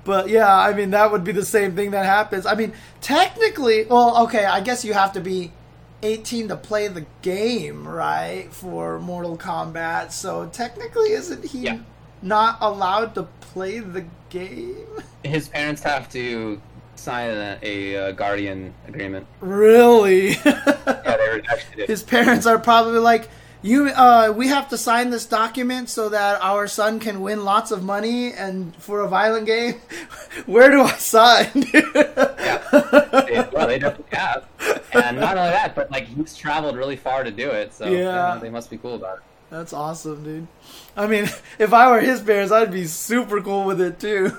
But 0.05 0.29
yeah, 0.29 0.57
I 0.57 0.73
mean 0.73 0.91
that 0.91 1.11
would 1.11 1.25
be 1.25 1.33
the 1.33 1.45
same 1.45 1.75
thing 1.75 1.91
that 1.91 2.05
happens. 2.05 2.47
I 2.47 2.55
mean, 2.55 2.73
technically, 3.01 3.87
well, 3.87 4.25
okay, 4.25 4.45
I 4.45 4.61
guess 4.61 4.85
you 4.85 4.93
have 4.95 5.13
to 5.15 5.21
be 5.21 5.51
18 6.07 6.49
to 6.49 6.57
play 6.57 6.89
the 6.89 7.05
game, 7.23 7.87
right? 7.87 8.49
For 8.53 8.99
Mortal 9.01 9.37
Kombat. 9.37 10.13
So 10.13 10.47
technically 10.47 11.11
isn't 11.13 11.45
he 11.45 11.61
Yeah. 11.61 11.79
not 12.23 12.59
allowed 12.61 13.15
to 13.17 13.25
play 13.41 13.81
the 13.81 14.05
game? 14.31 14.87
His 15.23 15.49
parents 15.49 15.83
have 15.83 16.09
to 16.13 16.61
sign 16.95 17.31
a, 17.31 17.59
a, 17.63 17.97
uh 18.09 18.13
guardian 18.13 18.73
agreement. 18.89 19.27
Really? 19.41 20.37
Yeah, 20.47 21.17
they 21.17 21.43
actually 21.49 21.77
did. 21.77 21.89
his 21.89 22.03
parents 22.03 22.47
are 22.47 22.59
probably 22.59 22.99
like 23.01 23.29
you 23.67 23.89
uh, 23.89 24.33
we 24.37 24.47
have 24.49 24.69
to 24.69 24.79
sign 24.79 25.11
this 25.11 25.27
document 25.27 25.89
so 25.89 26.09
that 26.09 26.41
our 26.43 26.67
son 26.69 27.01
can 27.01 27.21
win 27.21 27.45
lots 27.45 27.71
of 27.71 27.83
money 27.83 28.33
and 28.33 28.75
for 28.77 29.01
a 29.01 29.09
violent 29.09 29.47
game 29.47 29.75
where 30.47 30.71
do 30.71 30.83
i 30.83 30.93
sign 30.93 31.49
yeah. 31.75 33.49
well, 33.53 33.67
they 33.67 33.79
definitely 33.79 34.17
have. 34.19 34.45
And 34.93 35.19
not 35.21 35.37
only 35.37 35.51
that, 35.51 35.75
but 35.75 35.91
like 35.91 36.05
he's 36.07 36.37
traveled 36.37 36.77
really 36.77 36.97
far 36.97 37.25
to 37.25 37.31
do 37.31 37.49
it, 37.51 37.73
so 37.75 37.87
you 37.91 37.99
Yeah. 37.99 38.35
know, 38.35 38.41
they 38.41 38.51
must 38.51 38.71
be 38.71 38.79
cool 38.79 38.95
about 38.95 39.19
it. 39.19 39.23
that's 39.51 39.73
awesome 39.73 40.23
dude 40.25 40.47
i 40.97 41.07
mean 41.07 41.25
if 41.59 41.73
i 41.73 41.91
were 41.91 42.01
his 42.01 42.21
parents 42.21 42.51
i'd 42.53 42.73
be 42.73 42.85
super 42.85 43.41
cool 43.41 43.65
with 43.65 43.81
it 43.81 43.99
too 44.01 44.31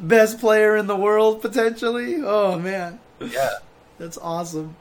best 0.00 0.38
player 0.40 0.76
in 0.76 0.86
the 0.86 0.96
world 0.96 1.42
potentially 1.42 2.16
oh 2.24 2.58
man 2.58 2.98
Yeah. 3.20 3.50
that's 3.98 4.18
awesome 4.18 4.76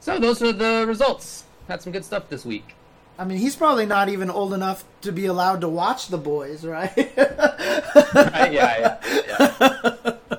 So 0.00 0.18
those 0.18 0.40
are 0.42 0.52
the 0.52 0.84
results. 0.88 1.44
Had 1.70 1.82
some 1.82 1.92
good 1.92 2.04
stuff 2.04 2.28
this 2.28 2.44
week. 2.44 2.74
I 3.16 3.24
mean, 3.24 3.38
he's 3.38 3.54
probably 3.54 3.86
not 3.86 4.08
even 4.08 4.28
old 4.28 4.52
enough 4.52 4.82
to 5.02 5.12
be 5.12 5.26
allowed 5.26 5.60
to 5.60 5.68
watch 5.68 6.08
the 6.08 6.18
boys, 6.18 6.64
right? 6.64 6.90
Right? 6.96 8.52
Yeah, 8.52 8.98
yeah, 9.06 9.22
yeah. 9.28 10.38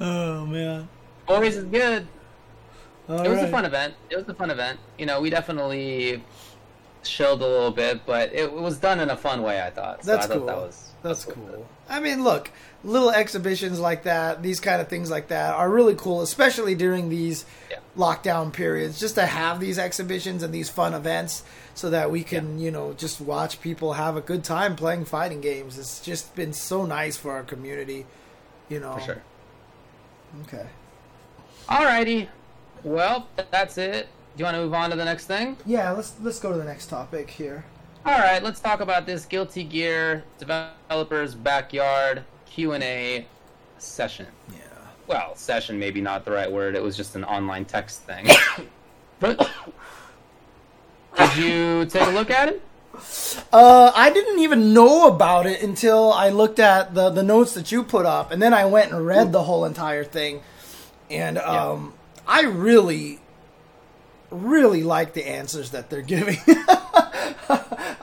oh 0.00 0.46
man! 0.46 0.88
Boys 1.26 1.56
is 1.56 1.64
good. 1.64 2.06
All 3.06 3.20
it 3.20 3.28
was 3.28 3.40
a 3.40 3.48
fun 3.48 3.66
event. 3.66 3.94
It 4.08 4.16
was 4.16 4.26
a 4.28 4.34
fun 4.34 4.50
event. 4.50 4.80
You 4.98 5.04
know, 5.04 5.20
we 5.20 5.28
definitely 5.28 6.24
chilled 7.02 7.42
a 7.42 7.46
little 7.46 7.70
bit, 7.70 8.06
but 8.06 8.32
it 8.32 8.50
was 8.50 8.78
done 8.78 9.00
in 9.00 9.10
a 9.10 9.16
fun 9.16 9.42
way. 9.42 9.60
I 9.60 9.68
thought. 9.68 10.04
So 10.04 10.12
That's 10.12 10.24
I 10.24 10.28
thought 10.28 10.38
cool. 10.38 10.46
That 10.46 10.56
was 10.56 10.92
That's 11.02 11.24
cool. 11.26 11.66
I 11.88 12.00
mean, 12.00 12.24
look, 12.24 12.50
little 12.82 13.10
exhibitions 13.10 13.78
like 13.78 14.02
that, 14.04 14.42
these 14.42 14.58
kind 14.60 14.80
of 14.80 14.88
things 14.88 15.10
like 15.10 15.28
that 15.28 15.54
are 15.54 15.70
really 15.70 15.94
cool, 15.94 16.20
especially 16.22 16.74
during 16.74 17.08
these 17.08 17.44
Yeah. 17.70 17.78
lockdown 17.96 18.52
periods. 18.52 18.98
Just 18.98 19.14
to 19.16 19.26
have 19.26 19.60
these 19.60 19.78
exhibitions 19.78 20.42
and 20.42 20.52
these 20.52 20.68
fun 20.68 20.94
events 20.94 21.42
so 21.74 21.90
that 21.90 22.10
we 22.10 22.22
can, 22.22 22.58
you 22.58 22.70
know, 22.70 22.92
just 22.92 23.20
watch 23.20 23.60
people 23.60 23.94
have 23.94 24.16
a 24.16 24.20
good 24.20 24.42
time 24.44 24.74
playing 24.76 25.04
fighting 25.04 25.40
games. 25.40 25.78
It's 25.78 26.00
just 26.00 26.34
been 26.34 26.52
so 26.52 26.84
nice 26.86 27.16
for 27.16 27.32
our 27.32 27.42
community, 27.42 28.06
you 28.68 28.80
know. 28.80 28.94
for 28.94 29.00
sure. 29.00 29.22
Okay. 30.42 30.66
Alrighty. 31.68 32.28
Well, 32.82 33.26
that's 33.50 33.78
it. 33.78 34.08
Do 34.36 34.40
you 34.40 34.44
want 34.44 34.56
to 34.56 34.62
move 34.62 34.74
on 34.74 34.90
to 34.90 34.96
the 34.96 35.04
next 35.04 35.26
thing? 35.26 35.56
Yeah, 35.64 35.90
let's 35.92 36.12
let's 36.22 36.38
go 36.38 36.52
to 36.52 36.58
the 36.58 36.64
next 36.64 36.86
topic 36.88 37.30
here. 37.30 37.64
All 38.06 38.16
right, 38.16 38.40
let's 38.40 38.60
talk 38.60 38.78
about 38.78 39.04
this 39.04 39.24
Guilty 39.24 39.64
Gear 39.64 40.22
developers 40.38 41.34
backyard 41.34 42.22
Q 42.44 42.70
and 42.74 42.84
A 42.84 43.26
session. 43.78 44.28
Yeah. 44.52 44.58
Well, 45.08 45.34
session 45.34 45.76
maybe 45.76 46.00
not 46.00 46.24
the 46.24 46.30
right 46.30 46.50
word. 46.50 46.76
It 46.76 46.82
was 46.84 46.96
just 46.96 47.16
an 47.16 47.24
online 47.24 47.64
text 47.64 48.02
thing. 48.02 48.28
but 49.18 49.36
did 51.18 51.36
you 51.36 51.84
take 51.86 52.06
a 52.06 52.12
look 52.12 52.30
at 52.30 52.48
it? 52.48 52.62
Uh, 53.52 53.90
I 53.92 54.10
didn't 54.10 54.38
even 54.38 54.72
know 54.72 55.08
about 55.08 55.46
it 55.46 55.60
until 55.60 56.12
I 56.12 56.28
looked 56.28 56.60
at 56.60 56.94
the, 56.94 57.10
the 57.10 57.24
notes 57.24 57.54
that 57.54 57.72
you 57.72 57.82
put 57.82 58.06
up, 58.06 58.30
and 58.30 58.40
then 58.40 58.54
I 58.54 58.66
went 58.66 58.92
and 58.92 59.04
read 59.04 59.32
the 59.32 59.42
whole 59.42 59.64
entire 59.64 60.04
thing. 60.04 60.42
And 61.10 61.38
um, 61.38 61.92
I 62.24 62.42
really, 62.42 63.18
really 64.30 64.84
like 64.84 65.12
the 65.12 65.26
answers 65.26 65.70
that 65.70 65.90
they're 65.90 66.02
giving. 66.02 66.38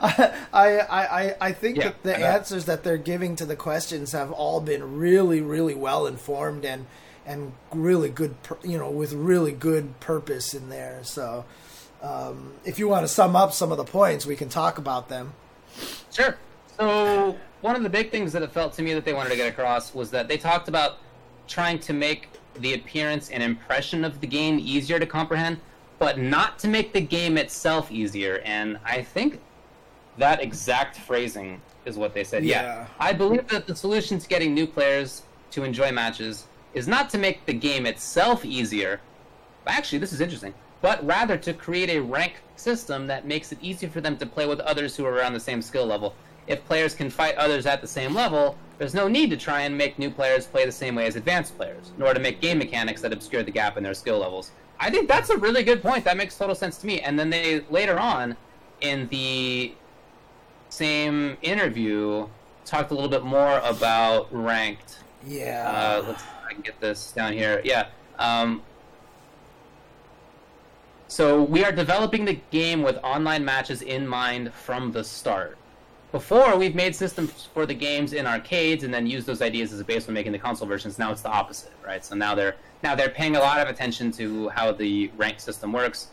I, 0.52 0.80
I, 0.80 1.36
I, 1.40 1.52
think 1.52 1.78
Yeah, 1.78 1.84
that 1.84 2.02
the 2.02 2.16
answers 2.26 2.66
that 2.66 2.84
they're 2.84 2.98
giving 2.98 3.36
to 3.36 3.46
the 3.46 3.56
questions 3.56 4.12
have 4.12 4.30
all 4.32 4.60
been 4.60 4.98
really, 4.98 5.40
really 5.40 5.74
well 5.74 6.06
informed 6.06 6.64
and 6.64 6.86
and 7.26 7.52
really 7.72 8.10
good, 8.10 8.34
you 8.62 8.76
know, 8.76 8.90
with 8.90 9.14
really 9.14 9.52
good 9.52 9.98
purpose 10.00 10.52
in 10.52 10.68
there. 10.68 11.00
So, 11.04 11.46
um, 12.02 12.52
if 12.66 12.78
you 12.78 12.86
want 12.86 13.04
to 13.04 13.08
sum 13.08 13.34
up 13.34 13.54
some 13.54 13.72
of 13.72 13.78
the 13.78 13.84
points, 13.84 14.26
we 14.26 14.36
can 14.36 14.50
talk 14.50 14.76
about 14.76 15.08
them. 15.08 15.32
Sure. 16.12 16.36
So 16.76 17.38
one 17.62 17.74
of 17.74 17.82
the 17.82 17.88
big 17.88 18.10
things 18.10 18.30
that 18.34 18.42
it 18.42 18.52
felt 18.52 18.74
to 18.74 18.82
me 18.82 18.92
that 18.92 19.06
they 19.06 19.14
wanted 19.14 19.30
to 19.30 19.36
get 19.36 19.48
across 19.48 19.94
was 19.94 20.10
that 20.10 20.28
they 20.28 20.36
talked 20.36 20.68
about 20.68 20.98
trying 21.48 21.78
to 21.78 21.94
make 21.94 22.28
the 22.56 22.74
appearance 22.74 23.30
and 23.30 23.42
impression 23.42 24.04
of 24.04 24.20
the 24.20 24.26
game 24.26 24.58
easier 24.58 24.98
to 24.98 25.06
comprehend, 25.06 25.60
but 25.98 26.18
not 26.18 26.58
to 26.58 26.68
make 26.68 26.92
the 26.92 27.00
game 27.00 27.38
itself 27.38 27.90
easier. 27.90 28.42
And 28.44 28.78
I 28.84 29.02
think 29.02 29.40
that 30.18 30.42
exact 30.42 30.96
phrasing 30.96 31.60
is 31.84 31.96
what 31.96 32.14
they 32.14 32.24
said. 32.24 32.44
Yeah. 32.44 32.86
I 32.98 33.12
believe 33.12 33.48
that 33.48 33.66
the 33.66 33.74
solution 33.74 34.18
to 34.18 34.28
getting 34.28 34.54
new 34.54 34.66
players 34.66 35.22
to 35.50 35.64
enjoy 35.64 35.92
matches 35.92 36.46
is 36.72 36.88
not 36.88 37.10
to 37.10 37.18
make 37.18 37.46
the 37.46 37.52
game 37.52 37.86
itself 37.86 38.44
easier. 38.44 39.00
Actually, 39.66 39.98
this 39.98 40.12
is 40.12 40.20
interesting. 40.20 40.54
But 40.80 41.04
rather 41.06 41.38
to 41.38 41.54
create 41.54 41.90
a 41.90 42.00
rank 42.00 42.34
system 42.56 43.06
that 43.06 43.26
makes 43.26 43.52
it 43.52 43.58
easier 43.62 43.88
for 43.88 44.00
them 44.00 44.16
to 44.18 44.26
play 44.26 44.46
with 44.46 44.60
others 44.60 44.96
who 44.96 45.04
are 45.06 45.12
around 45.12 45.32
the 45.32 45.40
same 45.40 45.62
skill 45.62 45.86
level. 45.86 46.14
If 46.46 46.64
players 46.66 46.94
can 46.94 47.08
fight 47.08 47.36
others 47.36 47.64
at 47.64 47.80
the 47.80 47.86
same 47.86 48.14
level, 48.14 48.58
there's 48.76 48.92
no 48.92 49.08
need 49.08 49.30
to 49.30 49.36
try 49.36 49.62
and 49.62 49.76
make 49.76 49.98
new 49.98 50.10
players 50.10 50.46
play 50.46 50.66
the 50.66 50.72
same 50.72 50.94
way 50.94 51.06
as 51.06 51.16
advanced 51.16 51.56
players, 51.56 51.92
nor 51.96 52.12
to 52.12 52.20
make 52.20 52.40
game 52.40 52.58
mechanics 52.58 53.00
that 53.00 53.12
obscure 53.12 53.42
the 53.42 53.50
gap 53.50 53.78
in 53.78 53.82
their 53.82 53.94
skill 53.94 54.18
levels. 54.18 54.50
I 54.78 54.90
think 54.90 55.08
that's 55.08 55.30
a 55.30 55.36
really 55.38 55.62
good 55.62 55.80
point. 55.80 56.04
That 56.04 56.16
makes 56.16 56.36
total 56.36 56.54
sense 56.54 56.76
to 56.78 56.86
me. 56.86 57.00
And 57.00 57.18
then 57.18 57.30
they 57.30 57.60
later 57.70 57.98
on 57.98 58.36
in 58.80 59.08
the 59.08 59.74
same 60.74 61.36
interview 61.42 62.26
talked 62.64 62.90
a 62.90 62.94
little 62.94 63.08
bit 63.10 63.22
more 63.22 63.58
about 63.60 64.26
ranked 64.32 64.98
Yeah. 65.24 65.70
uh, 66.02 66.04
let's 66.08 66.22
I 66.48 66.52
can 66.52 66.62
get 66.62 66.78
this 66.80 67.12
down 67.12 67.32
here. 67.32 67.60
Yeah. 67.64 67.86
Um, 68.18 68.62
so 71.08 71.42
we 71.42 71.64
are 71.64 71.72
developing 71.72 72.24
the 72.24 72.38
game 72.50 72.82
with 72.82 72.98
online 73.02 73.44
matches 73.44 73.82
in 73.82 74.06
mind 74.06 74.52
from 74.52 74.92
the 74.92 75.02
start. 75.04 75.56
Before 76.12 76.56
we've 76.56 76.74
made 76.74 76.94
systems 76.94 77.48
for 77.54 77.66
the 77.66 77.74
games 77.74 78.12
in 78.12 78.26
arcades 78.26 78.84
and 78.84 78.92
then 78.92 79.06
used 79.06 79.26
those 79.26 79.42
ideas 79.42 79.72
as 79.72 79.80
a 79.80 79.84
base 79.84 80.06
when 80.06 80.14
making 80.14 80.32
the 80.32 80.38
console 80.38 80.66
versions. 80.68 80.98
Now 80.98 81.12
it's 81.12 81.22
the 81.22 81.30
opposite, 81.30 81.72
right? 81.84 82.04
So 82.04 82.14
now 82.14 82.34
they're 82.34 82.56
now 82.82 82.94
they're 82.94 83.08
paying 83.10 83.36
a 83.36 83.40
lot 83.40 83.60
of 83.60 83.68
attention 83.68 84.10
to 84.12 84.48
how 84.50 84.72
the 84.72 85.10
rank 85.16 85.40
system 85.40 85.72
works. 85.72 86.08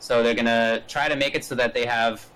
So 0.00 0.22
they're 0.22 0.34
gonna 0.34 0.82
try 0.88 1.08
to 1.08 1.16
make 1.16 1.34
it 1.34 1.44
so 1.44 1.54
that 1.54 1.72
they 1.74 1.86
have 1.86 2.26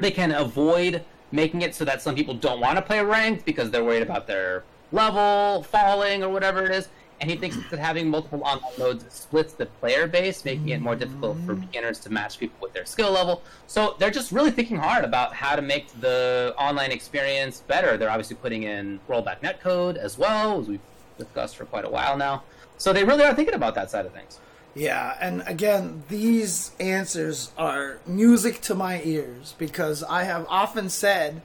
they 0.00 0.10
can 0.10 0.32
avoid 0.32 1.04
making 1.32 1.62
it 1.62 1.74
so 1.74 1.84
that 1.84 2.02
some 2.02 2.14
people 2.14 2.34
don't 2.34 2.60
want 2.60 2.76
to 2.76 2.82
play 2.82 3.02
ranked 3.02 3.44
because 3.44 3.70
they're 3.70 3.84
worried 3.84 4.02
about 4.02 4.26
their 4.26 4.64
level 4.92 5.62
falling 5.64 6.22
or 6.22 6.28
whatever 6.28 6.64
it 6.64 6.72
is. 6.72 6.88
And 7.20 7.30
he 7.30 7.36
thinks 7.36 7.58
that 7.70 7.78
having 7.78 8.08
multiple 8.08 8.42
online 8.42 8.72
modes 8.78 9.04
splits 9.12 9.52
the 9.52 9.66
player 9.66 10.06
base, 10.06 10.42
making 10.42 10.70
it 10.70 10.80
more 10.80 10.96
difficult 10.96 11.36
for 11.44 11.54
mm. 11.54 11.60
beginners 11.60 11.98
to 12.00 12.10
match 12.10 12.38
people 12.38 12.56
with 12.62 12.72
their 12.72 12.86
skill 12.86 13.12
level. 13.12 13.42
So 13.66 13.94
they're 13.98 14.10
just 14.10 14.32
really 14.32 14.50
thinking 14.50 14.78
hard 14.78 15.04
about 15.04 15.34
how 15.34 15.54
to 15.54 15.60
make 15.60 15.88
the 16.00 16.54
online 16.58 16.92
experience 16.92 17.62
better. 17.68 17.98
They're 17.98 18.10
obviously 18.10 18.36
putting 18.36 18.62
in 18.62 19.00
rollback 19.06 19.40
netcode 19.42 19.96
as 19.96 20.16
well, 20.16 20.60
as 20.60 20.68
we've 20.68 20.80
discussed 21.18 21.56
for 21.56 21.66
quite 21.66 21.84
a 21.84 21.90
while 21.90 22.16
now. 22.16 22.42
So 22.78 22.94
they 22.94 23.04
really 23.04 23.24
are 23.24 23.34
thinking 23.34 23.54
about 23.54 23.74
that 23.74 23.90
side 23.90 24.06
of 24.06 24.14
things. 24.14 24.40
Yeah, 24.74 25.16
and 25.20 25.42
again, 25.46 26.04
these 26.08 26.70
answers 26.78 27.50
are 27.58 27.98
music 28.06 28.60
to 28.62 28.74
my 28.74 29.02
ears 29.02 29.54
because 29.58 30.02
I 30.04 30.24
have 30.24 30.46
often 30.48 30.88
said 30.90 31.42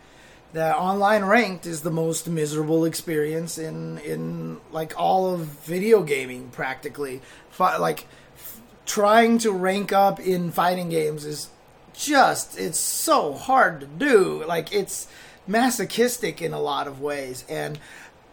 that 0.53 0.75
online 0.77 1.25
ranked 1.25 1.65
is 1.65 1.81
the 1.81 1.91
most 1.91 2.27
miserable 2.29 2.85
experience 2.85 3.57
in 3.57 3.97
in 3.99 4.57
like 4.71 4.93
all 4.97 5.33
of 5.33 5.41
video 5.41 6.03
gaming 6.03 6.49
practically. 6.49 7.21
Fi- 7.49 7.77
like 7.77 8.05
f- 8.35 8.61
trying 8.85 9.39
to 9.39 9.51
rank 9.51 9.91
up 9.91 10.19
in 10.19 10.51
fighting 10.51 10.89
games 10.89 11.25
is 11.25 11.49
just 11.93 12.57
it's 12.59 12.79
so 12.79 13.33
hard 13.33 13.79
to 13.81 13.87
do. 13.87 14.43
Like 14.45 14.71
it's 14.73 15.07
masochistic 15.47 16.41
in 16.41 16.53
a 16.53 16.59
lot 16.59 16.87
of 16.87 17.01
ways. 17.01 17.43
And 17.49 17.79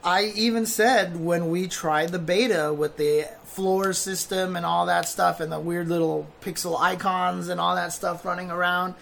I 0.04 0.32
even 0.34 0.66
said 0.66 1.16
when 1.16 1.50
we 1.50 1.68
tried 1.68 2.10
the 2.10 2.18
beta 2.18 2.72
with 2.72 2.96
the 2.96 3.28
floor 3.44 3.92
system 3.92 4.56
and 4.56 4.66
all 4.66 4.86
that 4.86 5.08
stuff 5.08 5.38
and 5.40 5.52
the 5.52 5.60
weird 5.60 5.88
little 5.88 6.26
pixel 6.40 6.80
icons 6.80 7.48
and 7.48 7.60
all 7.60 7.76
that 7.76 7.92
stuff 7.92 8.24
running 8.24 8.50
around 8.50 8.94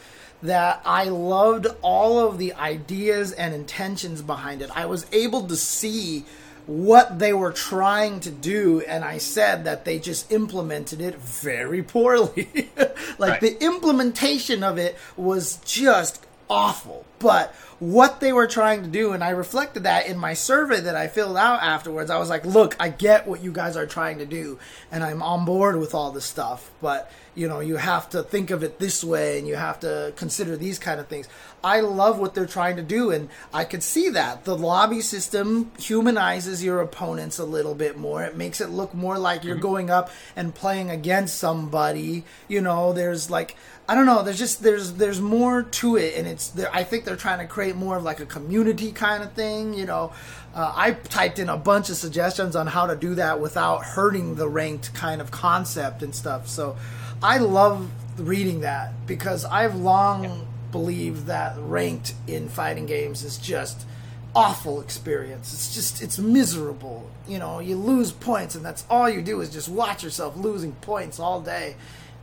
that 0.42 0.80
I 0.84 1.04
loved 1.04 1.66
all 1.82 2.18
of 2.18 2.38
the 2.38 2.54
ideas 2.54 3.32
and 3.32 3.54
intentions 3.54 4.22
behind 4.22 4.62
it. 4.62 4.70
I 4.74 4.86
was 4.86 5.06
able 5.12 5.46
to 5.48 5.56
see 5.56 6.24
what 6.66 7.18
they 7.18 7.32
were 7.32 7.52
trying 7.52 8.20
to 8.20 8.30
do 8.30 8.80
and 8.82 9.04
I 9.04 9.18
said 9.18 9.64
that 9.64 9.84
they 9.84 9.98
just 9.98 10.30
implemented 10.32 11.00
it 11.00 11.16
very 11.16 11.82
poorly. 11.82 12.48
like 13.18 13.30
right. 13.32 13.40
the 13.40 13.62
implementation 13.64 14.62
of 14.62 14.78
it 14.78 14.96
was 15.16 15.56
just 15.64 16.24
awful. 16.48 17.04
But 17.18 17.54
what 17.80 18.20
they 18.20 18.32
were 18.32 18.46
trying 18.46 18.82
to 18.82 18.88
do, 18.88 19.12
and 19.12 19.24
I 19.24 19.30
reflected 19.30 19.84
that 19.84 20.06
in 20.06 20.18
my 20.18 20.34
survey 20.34 20.80
that 20.80 20.94
I 20.94 21.08
filled 21.08 21.36
out 21.36 21.62
afterwards. 21.62 22.10
I 22.10 22.18
was 22.18 22.28
like, 22.28 22.44
look, 22.44 22.76
I 22.78 22.90
get 22.90 23.26
what 23.26 23.42
you 23.42 23.52
guys 23.52 23.76
are 23.76 23.86
trying 23.86 24.18
to 24.18 24.26
do, 24.26 24.58
and 24.92 25.02
I'm 25.02 25.22
on 25.22 25.44
board 25.44 25.76
with 25.76 25.94
all 25.94 26.12
this 26.12 26.26
stuff, 26.26 26.70
but 26.80 27.10
you 27.34 27.48
know, 27.48 27.60
you 27.60 27.76
have 27.76 28.10
to 28.10 28.22
think 28.22 28.50
of 28.50 28.62
it 28.62 28.78
this 28.78 29.04
way 29.04 29.38
and 29.38 29.46
you 29.46 29.54
have 29.54 29.80
to 29.80 30.12
consider 30.16 30.56
these 30.56 30.78
kind 30.78 31.00
of 31.00 31.06
things. 31.06 31.28
I 31.62 31.80
love 31.80 32.18
what 32.18 32.34
they're 32.34 32.46
trying 32.46 32.76
to 32.76 32.82
do, 32.82 33.10
and 33.10 33.28
I 33.52 33.64
could 33.64 33.82
see 33.82 34.08
that. 34.10 34.44
The 34.44 34.56
lobby 34.56 35.00
system 35.00 35.70
humanizes 35.78 36.64
your 36.64 36.80
opponents 36.80 37.38
a 37.38 37.44
little 37.44 37.74
bit 37.74 37.98
more. 37.98 38.22
It 38.22 38.36
makes 38.36 38.60
it 38.60 38.70
look 38.70 38.94
more 38.94 39.18
like 39.18 39.44
you're 39.44 39.56
mm-hmm. 39.56 39.62
going 39.62 39.90
up 39.90 40.10
and 40.36 40.54
playing 40.54 40.90
against 40.90 41.38
somebody. 41.38 42.24
You 42.48 42.60
know, 42.60 42.92
there's 42.92 43.30
like 43.30 43.56
I 43.90 43.96
don't 43.96 44.06
know. 44.06 44.22
There's 44.22 44.38
just 44.38 44.62
there's 44.62 44.94
there's 44.94 45.20
more 45.20 45.64
to 45.64 45.96
it, 45.96 46.14
and 46.16 46.28
it's 46.28 46.56
I 46.72 46.84
think 46.84 47.04
they're 47.04 47.16
trying 47.16 47.40
to 47.40 47.46
create 47.46 47.74
more 47.74 47.96
of 47.96 48.04
like 48.04 48.20
a 48.20 48.26
community 48.26 48.92
kind 48.92 49.22
of 49.22 49.32
thing. 49.32 49.74
You 49.74 49.84
know, 49.84 50.12
uh, 50.54 50.72
I 50.74 50.92
typed 50.92 51.38
in 51.40 51.48
a 51.48 51.56
bunch 51.56 51.90
of 51.90 51.96
suggestions 51.96 52.54
on 52.54 52.68
how 52.68 52.86
to 52.86 52.94
do 52.94 53.16
that 53.16 53.40
without 53.40 53.82
hurting 53.84 54.36
the 54.36 54.48
ranked 54.48 54.94
kind 54.94 55.20
of 55.20 55.30
concept 55.30 56.02
and 56.02 56.14
stuff. 56.14 56.48
So 56.48 56.76
I 57.20 57.38
love 57.38 57.90
reading 58.16 58.60
that 58.60 58.92
because 59.06 59.44
I've 59.44 59.74
long 59.74 60.46
yeah. 60.70 60.72
believed 60.72 61.26
that 61.26 61.56
ranked 61.58 62.14
in 62.26 62.48
fighting 62.48 62.86
games 62.86 63.24
is 63.24 63.38
just 63.38 63.86
awful 64.34 64.80
experience. 64.80 65.52
It's 65.52 65.74
just 65.74 66.02
it's 66.02 66.18
miserable. 66.18 67.10
You 67.26 67.38
know, 67.38 67.58
you 67.58 67.76
lose 67.76 68.12
points, 68.12 68.54
and 68.54 68.64
that's 68.64 68.84
all 68.88 69.08
you 69.08 69.22
do 69.22 69.40
is 69.40 69.50
just 69.50 69.68
watch 69.68 70.02
yourself 70.02 70.36
losing 70.36 70.72
points 70.72 71.18
all 71.18 71.40
day 71.40 71.76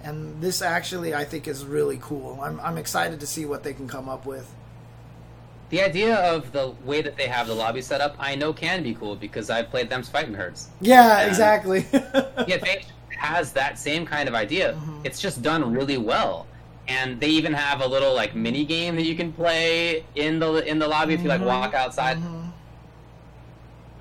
and 0.04 0.42
this 0.42 0.62
actually 0.62 1.14
I 1.14 1.26
think 1.26 1.48
is 1.48 1.66
really 1.66 2.00
cool. 2.02 2.40
I'm 2.42 2.60
I'm 2.60 2.78
excited 2.78 3.20
to 3.20 3.28
see 3.28 3.46
what 3.46 3.64
they 3.64 3.74
can 3.74 3.88
come 3.88 4.10
up 4.10 4.26
with. 4.26 4.54
The 5.70 5.82
idea 5.82 6.16
of 6.16 6.54
the 6.54 6.74
way 6.86 7.02
that 7.02 7.18
they 7.18 7.28
have 7.28 7.48
the 7.48 7.54
lobby 7.54 7.82
set 7.82 8.00
up, 8.00 8.16
I 8.18 8.36
know 8.36 8.54
can 8.54 8.84
be 8.84 8.94
cool 8.94 9.18
because 9.18 9.50
I've 9.50 9.70
played 9.70 9.90
them's 9.90 10.08
fighting 10.08 10.34
herds. 10.34 10.70
Yeah, 10.80 11.20
and 11.20 11.30
exactly. 11.30 11.86
yeah, 11.94 12.58
they 12.58 12.86
has 13.18 13.52
that 13.54 13.78
same 13.78 14.06
kind 14.06 14.30
of 14.30 14.36
idea. 14.36 14.74
Mm-hmm. 14.74 15.02
It's 15.04 15.20
just 15.20 15.42
done 15.42 15.74
really 15.74 15.98
well. 15.98 16.48
And 16.88 17.20
they 17.20 17.30
even 17.30 17.54
have 17.54 17.82
a 17.82 17.88
little 17.88 18.14
like 18.14 18.34
mini 18.36 18.64
game 18.64 18.96
that 18.96 19.04
you 19.04 19.16
can 19.16 19.34
play 19.34 20.06
in 20.16 20.40
the 20.40 20.66
in 20.66 20.80
the 20.80 20.88
lobby 20.88 21.14
mm-hmm. 21.14 21.20
if 21.20 21.24
you 21.24 21.30
like 21.30 21.40
mm-hmm. 21.40 21.48
walk 21.48 21.74
outside. 21.74 22.18
Mm-hmm. 22.18 22.50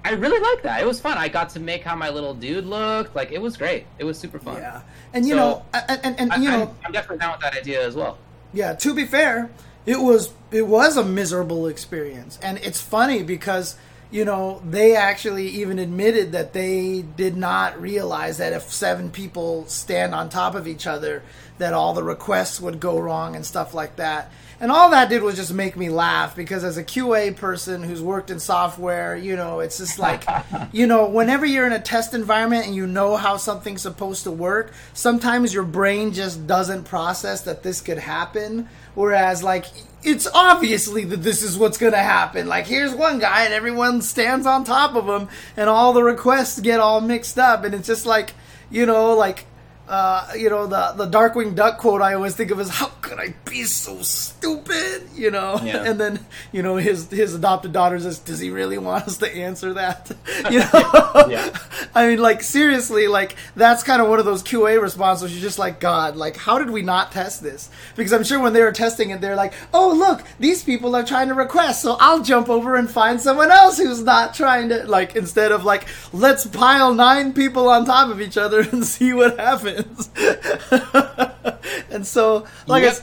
I 0.04 0.12
really 0.12 0.38
like 0.38 0.62
that. 0.62 0.80
It 0.80 0.86
was 0.86 1.00
fun. 1.00 1.18
I 1.18 1.26
got 1.26 1.48
to 1.50 1.60
make 1.60 1.82
how 1.82 1.96
my 1.96 2.10
little 2.10 2.32
dude 2.32 2.64
looked. 2.64 3.16
Like 3.16 3.32
it 3.32 3.42
was 3.42 3.56
great. 3.56 3.86
It 3.98 4.04
was 4.04 4.16
super 4.16 4.38
fun. 4.38 4.58
Yeah, 4.58 4.82
and 5.12 5.26
you 5.26 5.32
so, 5.32 5.36
know, 5.36 5.64
and, 5.74 6.00
and, 6.04 6.32
and 6.32 6.42
you 6.44 6.48
I, 6.48 6.56
know, 6.56 6.62
I'm, 6.62 6.76
I'm 6.86 6.92
definitely 6.92 7.18
down 7.18 7.32
with 7.32 7.40
that 7.40 7.56
idea 7.56 7.84
as 7.84 7.96
well. 7.96 8.16
Yeah. 8.52 8.74
To 8.74 8.94
be 8.94 9.04
fair, 9.04 9.50
it 9.84 9.98
was 9.98 10.32
it 10.52 10.62
was 10.62 10.96
a 10.96 11.04
miserable 11.04 11.66
experience, 11.66 12.38
and 12.40 12.58
it's 12.58 12.80
funny 12.80 13.24
because 13.24 13.76
you 14.10 14.24
know 14.24 14.62
they 14.68 14.94
actually 14.94 15.48
even 15.48 15.78
admitted 15.78 16.32
that 16.32 16.52
they 16.52 17.02
did 17.16 17.36
not 17.36 17.80
realize 17.80 18.38
that 18.38 18.52
if 18.52 18.72
seven 18.72 19.10
people 19.10 19.66
stand 19.66 20.14
on 20.14 20.28
top 20.28 20.54
of 20.54 20.66
each 20.66 20.86
other, 20.86 21.22
that 21.58 21.72
all 21.72 21.94
the 21.94 22.02
requests 22.02 22.60
would 22.60 22.80
go 22.80 22.98
wrong 22.98 23.34
and 23.34 23.44
stuff 23.44 23.74
like 23.74 23.96
that 23.96 24.30
and 24.58 24.72
all 24.72 24.90
that 24.90 25.10
did 25.10 25.22
was 25.22 25.36
just 25.36 25.52
make 25.52 25.76
me 25.76 25.90
laugh 25.90 26.34
because 26.34 26.64
as 26.64 26.78
a 26.78 26.84
QA 26.84 27.36
person 27.36 27.82
who's 27.82 28.00
worked 28.00 28.30
in 28.30 28.40
software, 28.40 29.14
you 29.14 29.36
know, 29.36 29.60
it's 29.60 29.76
just 29.76 29.98
like, 29.98 30.24
you 30.72 30.86
know, 30.86 31.06
whenever 31.08 31.44
you're 31.44 31.66
in 31.66 31.74
a 31.74 31.80
test 31.80 32.14
environment 32.14 32.66
and 32.66 32.74
you 32.74 32.86
know 32.86 33.16
how 33.16 33.36
something's 33.36 33.82
supposed 33.82 34.24
to 34.24 34.30
work, 34.30 34.72
sometimes 34.94 35.52
your 35.52 35.62
brain 35.64 36.12
just 36.12 36.46
doesn't 36.46 36.84
process 36.84 37.42
that 37.42 37.62
this 37.62 37.82
could 37.82 37.98
happen. 37.98 38.66
Whereas, 38.96 39.42
like, 39.42 39.66
it's 40.02 40.26
obviously 40.32 41.04
that 41.04 41.22
this 41.22 41.42
is 41.42 41.58
what's 41.58 41.76
going 41.76 41.92
to 41.92 41.98
happen. 41.98 42.48
Like, 42.48 42.66
here's 42.66 42.94
one 42.94 43.18
guy 43.18 43.44
and 43.44 43.52
everyone 43.52 44.00
stands 44.00 44.46
on 44.46 44.64
top 44.64 44.96
of 44.96 45.06
him 45.06 45.28
and 45.56 45.68
all 45.68 45.92
the 45.92 46.02
requests 46.02 46.58
get 46.58 46.80
all 46.80 47.02
mixed 47.02 47.38
up. 47.38 47.62
And 47.62 47.74
it's 47.74 47.86
just 47.86 48.06
like, 48.06 48.32
you 48.70 48.86
know, 48.86 49.14
like, 49.14 49.44
uh, 49.88 50.32
you 50.36 50.50
know, 50.50 50.66
the 50.66 50.94
the 50.96 51.06
Darkwing 51.06 51.54
Duck 51.54 51.78
quote 51.78 52.02
I 52.02 52.14
always 52.14 52.34
think 52.34 52.50
of 52.50 52.58
is 52.58 52.68
"How 52.68 52.88
could 53.02 53.20
I 53.20 53.34
be 53.48 53.62
so 53.62 54.02
stupid?" 54.02 55.08
You 55.14 55.30
know, 55.30 55.60
yeah. 55.64 55.84
and 55.84 56.00
then 56.00 56.26
you 56.50 56.62
know 56.62 56.76
his 56.76 57.08
his 57.08 57.34
adopted 57.34 57.72
daughter 57.72 57.98
says, 58.00 58.18
"Does 58.18 58.40
he 58.40 58.50
really 58.50 58.78
want 58.78 59.06
us 59.06 59.18
to 59.18 59.32
answer 59.32 59.74
that?" 59.74 60.10
you 60.50 60.58
know, 60.72 61.26
yeah. 61.28 61.56
I 61.94 62.08
mean, 62.08 62.18
like 62.18 62.42
seriously, 62.42 63.06
like 63.06 63.36
that's 63.54 63.84
kind 63.84 64.02
of 64.02 64.08
one 64.08 64.18
of 64.18 64.24
those 64.24 64.42
QA 64.42 64.80
responses. 64.82 65.32
You're 65.32 65.42
just 65.42 65.58
like, 65.58 65.78
God, 65.78 66.16
like 66.16 66.36
how 66.36 66.58
did 66.58 66.70
we 66.70 66.82
not 66.82 67.12
test 67.12 67.40
this? 67.40 67.70
Because 67.94 68.12
I'm 68.12 68.24
sure 68.24 68.40
when 68.40 68.54
they 68.54 68.62
were 68.62 68.72
testing 68.72 69.10
it, 69.10 69.20
they're 69.20 69.36
like, 69.36 69.54
"Oh, 69.72 69.92
look, 69.92 70.24
these 70.40 70.64
people 70.64 70.96
are 70.96 71.04
trying 71.04 71.28
to 71.28 71.34
request, 71.34 71.82
so 71.82 71.96
I'll 72.00 72.22
jump 72.22 72.48
over 72.48 72.74
and 72.74 72.90
find 72.90 73.20
someone 73.20 73.52
else 73.52 73.78
who's 73.78 74.02
not 74.02 74.34
trying 74.34 74.68
to." 74.70 74.84
Like 74.84 75.14
instead 75.14 75.52
of 75.52 75.64
like, 75.64 75.86
let's 76.12 76.44
pile 76.44 76.92
nine 76.92 77.32
people 77.32 77.68
on 77.68 77.84
top 77.84 78.10
of 78.10 78.20
each 78.20 78.36
other 78.36 78.62
and 78.62 78.84
see 78.84 79.12
what 79.12 79.38
happens 79.38 79.75
and 81.90 82.06
so, 82.06 82.46
like, 82.66 82.82
yep. 82.82 82.98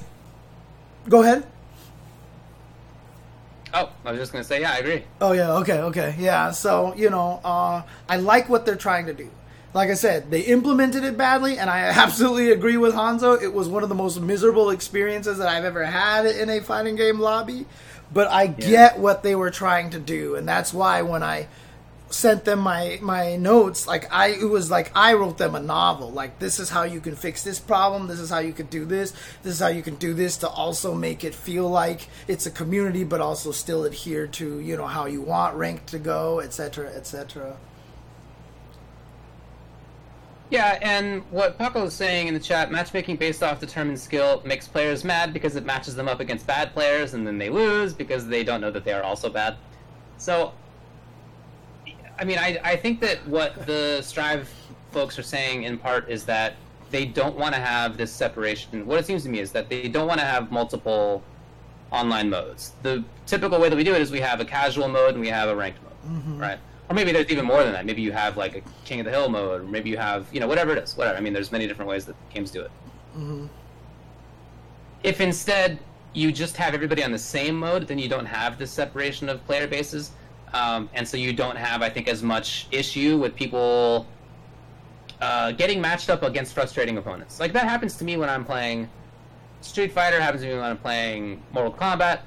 I, 1.06 1.10
go 1.10 1.24
ahead. 1.24 1.46
Oh, 3.74 3.90
I 4.06 4.12
was 4.12 4.20
just 4.20 4.32
gonna 4.32 4.44
say, 4.44 4.62
yeah, 4.62 4.74
I 4.74 4.78
agree. 4.78 5.04
Oh 5.20 5.32
yeah, 5.32 5.54
okay, 5.54 5.80
okay, 5.80 6.16
yeah. 6.20 6.52
So 6.52 6.94
you 6.96 7.10
know, 7.10 7.42
uh, 7.44 7.82
I 8.08 8.18
like 8.18 8.48
what 8.48 8.66
they're 8.66 8.76
trying 8.76 9.08
to 9.08 9.14
do. 9.14 9.30
Like 9.74 9.90
I 9.90 9.96
said, 9.96 10.30
they 10.30 10.42
implemented 10.42 11.04
it 11.04 11.18
badly, 11.18 11.58
and 11.58 11.70
I 11.70 11.80
absolutely 11.80 12.52
agree 12.52 12.78
with 12.78 12.94
Hanzo. 12.94 13.42
It 13.42 13.52
was 13.52 13.68
one 13.68 13.82
of 13.82 13.90
the 13.90 13.96
most 13.96 14.22
miserable 14.22 14.70
experiences 14.70 15.40
that 15.40 15.48
I've 15.48 15.66
ever 15.66 15.86
had 15.86 16.28
in 16.28 16.50
a 16.50 16.62
fighting 16.62 16.96
game 16.96 17.20
lobby. 17.20 17.66
But 18.14 18.30
I 18.30 18.44
yeah. 18.44 18.52
get 18.52 19.00
what 19.00 19.24
they 19.24 19.34
were 19.34 19.50
trying 19.50 19.90
to 19.92 20.00
do, 20.00 20.36
and 20.36 20.48
that's 20.48 20.72
why 20.72 21.02
when 21.02 21.24
I 21.24 21.48
sent 22.14 22.46
them 22.46 22.60
my 22.60 23.00
my 23.02 23.36
notes 23.38 23.88
like 23.88 24.12
i 24.14 24.28
it 24.28 24.46
was 24.46 24.70
like 24.70 24.92
i 24.96 25.14
wrote 25.14 25.38
them 25.38 25.56
a 25.56 25.60
novel. 25.60 26.12
Like 26.12 26.40
this 26.40 26.60
is 26.60 26.70
how 26.70 26.84
you 26.84 27.02
can 27.02 27.16
fix 27.16 27.44
this 27.44 27.60
problem. 27.60 28.08
This 28.08 28.20
is 28.20 28.30
how 28.30 28.40
you 28.40 28.54
can 28.54 28.68
do 28.68 28.86
this. 28.86 29.12
This 29.42 29.54
is 29.54 29.60
how 29.60 29.68
you 29.68 29.82
can 29.82 29.96
do 29.96 30.14
this 30.14 30.38
to 30.38 30.50
also 30.50 30.94
make 30.94 31.24
it 31.24 31.34
feel 31.34 31.68
like 31.70 32.08
it's 32.28 32.46
a 32.46 32.52
community 32.52 33.04
but 33.04 33.22
also 33.22 33.52
still 33.52 33.84
adhere 33.84 34.28
to 34.28 34.60
you 34.60 34.78
know 34.78 34.88
how 34.88 35.06
you 35.06 35.22
want 35.22 35.56
rank 35.56 35.86
to 35.88 36.00
go 36.00 36.40
etc 36.40 36.90
etc 36.90 37.58
yeah, 40.50 40.78
and 40.84 41.24
what 41.32 41.58
Paco 41.58 41.86
is 41.86 41.96
saying 41.96 42.28
in 42.28 42.36
the 42.36 42.40
chat, 42.40 42.72
matchmaking 42.72 43.16
based 43.16 43.42
off 43.42 43.60
determined 43.60 44.00
skill 44.00 44.40
makes 44.46 44.68
players 44.68 45.04
mad 45.04 45.34
because 45.34 45.56
it 45.56 45.66
matches 45.66 45.96
them 45.96 46.08
up 46.08 46.20
against 46.20 46.46
bad 46.46 46.74
players, 46.74 47.16
and 47.16 47.26
then 47.26 47.40
they 47.40 47.50
lose 47.50 47.92
because 47.92 48.28
they 48.28 48.44
don't 48.44 48.62
know 48.62 48.70
that 48.70 48.84
they 48.84 48.94
are 48.94 49.02
also 49.02 49.32
bad. 49.32 49.58
So 50.18 50.54
I 52.20 52.24
mean, 52.24 52.38
I, 52.38 52.60
I 52.64 52.76
think 52.76 53.00
that 53.02 53.26
what 53.28 53.66
the 53.66 54.02
Strive 54.02 54.50
folks 54.92 55.18
are 55.18 55.24
saying 55.24 55.64
in 55.64 55.78
part 55.78 56.10
is 56.10 56.26
that 56.26 56.56
they 56.92 57.06
don't 57.06 57.36
want 57.36 57.56
to 57.56 57.60
have 57.60 57.98
this 57.98 58.12
separation. 58.12 58.86
What 58.86 59.00
it 59.00 59.06
seems 59.06 59.24
to 59.24 59.30
me 59.30 59.40
is 59.40 59.52
that 59.52 59.68
they 59.68 59.88
don't 59.88 60.08
want 60.08 60.20
to 60.20 60.26
have 60.26 60.52
multiple 60.52 61.24
online 61.92 62.30
modes. 62.30 62.74
The 62.84 63.04
typical 63.26 63.60
way 63.60 63.70
that 63.70 63.76
we 63.76 63.84
do 63.84 63.94
it 63.96 64.02
is 64.02 64.12
we 64.12 64.20
have 64.20 64.40
a 64.40 64.46
casual 64.46 64.88
mode 64.88 65.14
and 65.14 65.20
we 65.22 65.30
have 65.30 65.50
a 65.50 65.56
ranked 65.56 65.80
mode, 65.84 66.18
mm-hmm. 66.18 66.38
right? 66.38 66.60
Or 66.90 66.96
maybe 66.96 67.12
there's 67.12 67.30
even 67.30 67.46
more 67.46 67.64
than 67.64 67.74
that. 67.74 67.86
Maybe 67.86 68.02
you 68.02 68.12
have 68.12 68.38
like 68.38 68.56
a 68.56 68.62
King 68.86 69.00
of 69.00 69.06
the 69.06 69.12
Hill 69.12 69.30
mode, 69.30 69.62
or 69.62 69.64
maybe 69.64 69.90
you 69.90 69.98
have 69.98 70.28
you 70.32 70.40
know 70.40 70.48
whatever 70.48 70.72
it 70.76 70.84
is, 70.84 70.96
whatever. 70.96 71.18
I 71.18 71.22
mean, 71.22 71.34
there's 71.34 71.52
many 71.52 71.66
different 71.66 71.90
ways 71.90 72.06
that 72.06 72.16
games 72.34 72.52
do 72.52 72.62
it. 72.62 72.72
Mm-hmm. 73.18 73.46
If 75.04 75.20
instead 75.22 75.80
you 76.14 76.32
just 76.32 76.58
have 76.58 76.74
everybody 76.74 77.04
on 77.04 77.12
the 77.12 77.20
same 77.20 77.56
mode, 77.56 77.88
then 77.88 77.98
you 77.98 78.08
don't 78.08 78.26
have 78.26 78.60
this 78.60 78.72
separation 78.72 79.30
of 79.30 79.44
player 79.46 79.68
bases 79.68 80.12
um, 80.54 80.90
and 80.94 81.08
so 81.08 81.18
you 81.18 81.34
don't 81.34 81.58
have, 81.58 81.82
I 81.82 81.90
think, 81.90 82.08
as 82.08 82.22
much 82.22 82.68
issue 82.72 83.18
with 83.18 83.36
people 83.36 84.08
uh, 85.22 85.52
getting 85.52 85.82
matched 85.82 86.10
up 86.10 86.24
against 86.24 86.54
frustrating 86.54 86.98
opponents. 86.98 87.40
Like 87.40 87.54
that 87.54 87.68
happens 87.68 87.96
to 87.98 88.04
me 88.04 88.18
when 88.18 88.30
I'm 88.30 88.46
playing 88.46 88.90
Street 89.62 89.92
Fighter. 89.92 90.20
Happens 90.22 90.44
to 90.44 90.50
me 90.50 90.56
when 90.56 90.64
I'm 90.64 90.78
playing 90.78 91.42
Mortal 91.52 91.74
Kombat. 91.74 92.22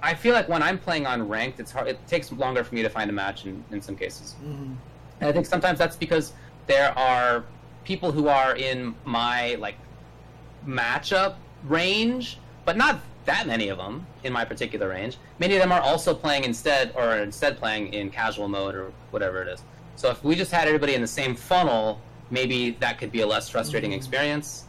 I 0.00 0.14
feel 0.14 0.32
like 0.32 0.48
when 0.48 0.62
I'm 0.62 0.78
playing 0.78 1.06
on 1.06 1.28
ranked, 1.28 1.58
it's 1.60 1.72
hard. 1.72 1.88
It 1.88 1.98
takes 2.06 2.30
longer 2.30 2.62
for 2.62 2.74
me 2.74 2.82
to 2.82 2.88
find 2.88 3.10
a 3.10 3.12
match 3.12 3.46
in, 3.46 3.64
in 3.72 3.82
some 3.82 3.96
cases. 3.96 4.36
Mm-hmm. 4.44 4.74
And 5.20 5.28
I 5.28 5.32
think 5.32 5.46
sometimes 5.46 5.78
that's 5.78 5.96
because 5.96 6.32
there 6.68 6.96
are 6.96 7.44
people 7.84 8.12
who 8.12 8.28
are 8.28 8.54
in 8.54 8.94
my 9.04 9.56
like 9.56 9.74
matchup 10.66 11.34
range, 11.64 12.38
but 12.64 12.76
not 12.76 13.00
that 13.28 13.46
many 13.46 13.68
of 13.68 13.76
them 13.76 14.06
in 14.24 14.32
my 14.32 14.44
particular 14.44 14.88
range. 14.88 15.18
Many 15.38 15.54
of 15.54 15.60
them 15.60 15.70
are 15.70 15.82
also 15.82 16.14
playing 16.14 16.44
instead, 16.44 16.92
or 16.96 17.18
instead 17.18 17.58
playing 17.58 17.92
in 17.92 18.10
casual 18.10 18.48
mode 18.48 18.74
or 18.74 18.90
whatever 19.10 19.42
it 19.42 19.48
is. 19.48 19.62
So 19.96 20.10
if 20.10 20.24
we 20.24 20.34
just 20.34 20.50
had 20.50 20.66
everybody 20.66 20.94
in 20.94 21.02
the 21.02 21.06
same 21.06 21.36
funnel, 21.36 22.00
maybe 22.30 22.70
that 22.80 22.98
could 22.98 23.12
be 23.12 23.20
a 23.20 23.26
less 23.26 23.48
frustrating 23.48 23.92
experience. 23.92 24.64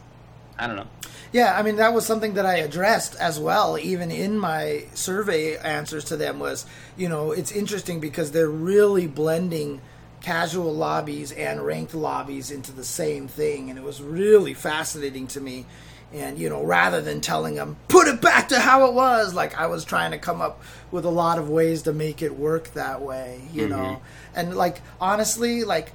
I 0.58 0.66
don't 0.66 0.76
know. 0.76 0.86
Yeah, 1.32 1.56
I 1.58 1.62
mean 1.62 1.76
that 1.76 1.94
was 1.94 2.04
something 2.04 2.34
that 2.34 2.44
I 2.44 2.56
addressed 2.56 3.14
as 3.16 3.40
well, 3.40 3.78
even 3.78 4.10
in 4.10 4.38
my 4.38 4.84
survey 4.92 5.56
answers 5.56 6.04
to 6.06 6.16
them. 6.16 6.38
Was 6.38 6.66
you 6.98 7.08
know 7.08 7.32
it's 7.32 7.52
interesting 7.52 7.98
because 7.98 8.32
they're 8.32 8.50
really 8.50 9.06
blending 9.06 9.80
casual 10.20 10.74
lobbies 10.74 11.32
and 11.32 11.64
ranked 11.64 11.94
lobbies 11.94 12.50
into 12.50 12.72
the 12.72 12.84
same 12.84 13.26
thing, 13.26 13.70
and 13.70 13.78
it 13.78 13.84
was 13.84 14.02
really 14.02 14.52
fascinating 14.52 15.26
to 15.28 15.40
me. 15.40 15.64
And 16.12 16.38
you 16.38 16.48
know, 16.48 16.62
rather 16.62 17.00
than 17.00 17.20
telling 17.20 17.54
them 17.54 17.76
put 17.88 18.08
it 18.08 18.20
back 18.20 18.48
to 18.48 18.58
how 18.58 18.86
it 18.86 18.94
was, 18.94 19.34
like 19.34 19.58
I 19.58 19.66
was 19.66 19.84
trying 19.84 20.10
to 20.10 20.18
come 20.18 20.40
up 20.40 20.62
with 20.90 21.04
a 21.04 21.10
lot 21.10 21.38
of 21.38 21.48
ways 21.48 21.82
to 21.82 21.92
make 21.92 22.20
it 22.20 22.36
work 22.36 22.72
that 22.74 23.00
way, 23.00 23.42
you 23.52 23.62
mm-hmm. 23.62 23.70
know. 23.70 24.02
And 24.34 24.56
like 24.56 24.80
honestly, 25.00 25.62
like 25.64 25.92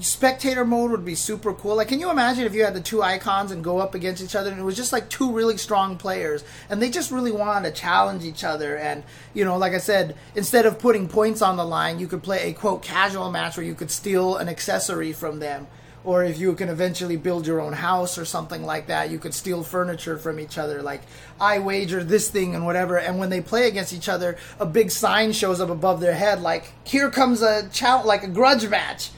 spectator 0.00 0.64
mode 0.64 0.90
would 0.90 1.04
be 1.04 1.14
super 1.14 1.52
cool. 1.52 1.76
Like, 1.76 1.88
can 1.88 2.00
you 2.00 2.10
imagine 2.10 2.44
if 2.44 2.54
you 2.54 2.64
had 2.64 2.74
the 2.74 2.80
two 2.80 3.02
icons 3.02 3.50
and 3.50 3.62
go 3.62 3.78
up 3.78 3.94
against 3.94 4.22
each 4.22 4.34
other, 4.34 4.50
and 4.50 4.60
it 4.60 4.64
was 4.64 4.76
just 4.76 4.92
like 4.92 5.08
two 5.08 5.32
really 5.32 5.56
strong 5.56 5.96
players, 5.96 6.44
and 6.68 6.80
they 6.80 6.90
just 6.90 7.10
really 7.10 7.32
wanted 7.32 7.74
to 7.74 7.80
challenge 7.80 8.24
each 8.24 8.44
other. 8.44 8.76
And 8.76 9.04
you 9.34 9.44
know, 9.44 9.56
like 9.56 9.72
I 9.72 9.78
said, 9.78 10.16
instead 10.34 10.66
of 10.66 10.78
putting 10.78 11.08
points 11.08 11.42
on 11.42 11.56
the 11.56 11.64
line, 11.64 11.98
you 11.98 12.06
could 12.06 12.22
play 12.22 12.50
a 12.50 12.52
quote 12.52 12.82
casual 12.82 13.30
match 13.30 13.56
where 13.56 13.66
you 13.66 13.74
could 13.74 13.90
steal 13.90 14.36
an 14.36 14.48
accessory 14.48 15.12
from 15.12 15.38
them. 15.38 15.66
Or 16.04 16.24
if 16.24 16.38
you 16.38 16.54
can 16.54 16.68
eventually 16.68 17.16
build 17.16 17.46
your 17.46 17.60
own 17.60 17.72
house 17.72 18.18
or 18.18 18.24
something 18.24 18.64
like 18.64 18.88
that, 18.88 19.10
you 19.10 19.18
could 19.18 19.34
steal 19.34 19.62
furniture 19.62 20.18
from 20.18 20.40
each 20.40 20.58
other. 20.58 20.82
Like, 20.82 21.02
I 21.40 21.60
wager 21.60 22.02
this 22.02 22.28
thing 22.28 22.54
and 22.54 22.66
whatever. 22.66 22.98
And 22.98 23.18
when 23.18 23.30
they 23.30 23.40
play 23.40 23.68
against 23.68 23.92
each 23.92 24.08
other, 24.08 24.36
a 24.58 24.66
big 24.66 24.90
sign 24.90 25.32
shows 25.32 25.60
up 25.60 25.70
above 25.70 26.00
their 26.00 26.14
head, 26.14 26.40
like, 26.40 26.72
here 26.84 27.10
comes 27.10 27.42
a 27.42 27.68
challenge, 27.68 28.06
like 28.06 28.24
a 28.24 28.28
grudge 28.28 28.68
match 28.68 29.10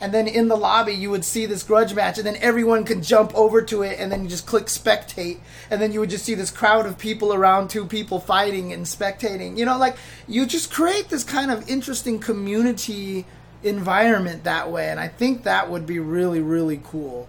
and 0.00 0.14
then 0.14 0.26
in 0.26 0.48
the 0.48 0.56
lobby 0.56 0.94
you 0.94 1.10
would 1.10 1.24
see 1.24 1.46
this 1.46 1.62
grudge 1.62 1.94
match 1.94 2.16
and 2.16 2.26
then 2.26 2.36
everyone 2.36 2.84
could 2.84 3.02
jump 3.02 3.34
over 3.34 3.60
to 3.62 3.82
it 3.82 3.98
and 4.00 4.10
then 4.10 4.22
you 4.22 4.28
just 4.28 4.46
click 4.46 4.66
spectate 4.66 5.38
and 5.70 5.80
then 5.80 5.92
you 5.92 6.00
would 6.00 6.10
just 6.10 6.24
see 6.24 6.34
this 6.34 6.50
crowd 6.50 6.86
of 6.86 6.98
people 6.98 7.34
around 7.34 7.68
two 7.68 7.84
people 7.84 8.18
fighting 8.18 8.72
and 8.72 8.86
spectating 8.86 9.56
you 9.58 9.64
know 9.64 9.78
like 9.78 9.96
you 10.26 10.46
just 10.46 10.72
create 10.72 11.08
this 11.08 11.24
kind 11.24 11.50
of 11.50 11.68
interesting 11.68 12.18
community 12.18 13.26
environment 13.62 14.44
that 14.44 14.70
way 14.70 14.88
and 14.88 14.98
i 14.98 15.08
think 15.08 15.44
that 15.44 15.70
would 15.70 15.86
be 15.86 15.98
really 15.98 16.40
really 16.40 16.80
cool 16.84 17.28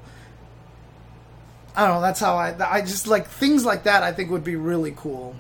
i 1.76 1.86
don't 1.86 1.96
know 1.96 2.02
that's 2.02 2.20
how 2.20 2.36
i 2.36 2.56
i 2.72 2.82
just 2.82 3.08
like 3.08 3.28
things 3.28 3.66
like 3.66 3.84
that 3.84 4.04
i 4.04 4.12
think 4.12 4.30
would 4.30 4.44
be 4.44 4.56
really 4.56 4.94
cool 4.96 5.36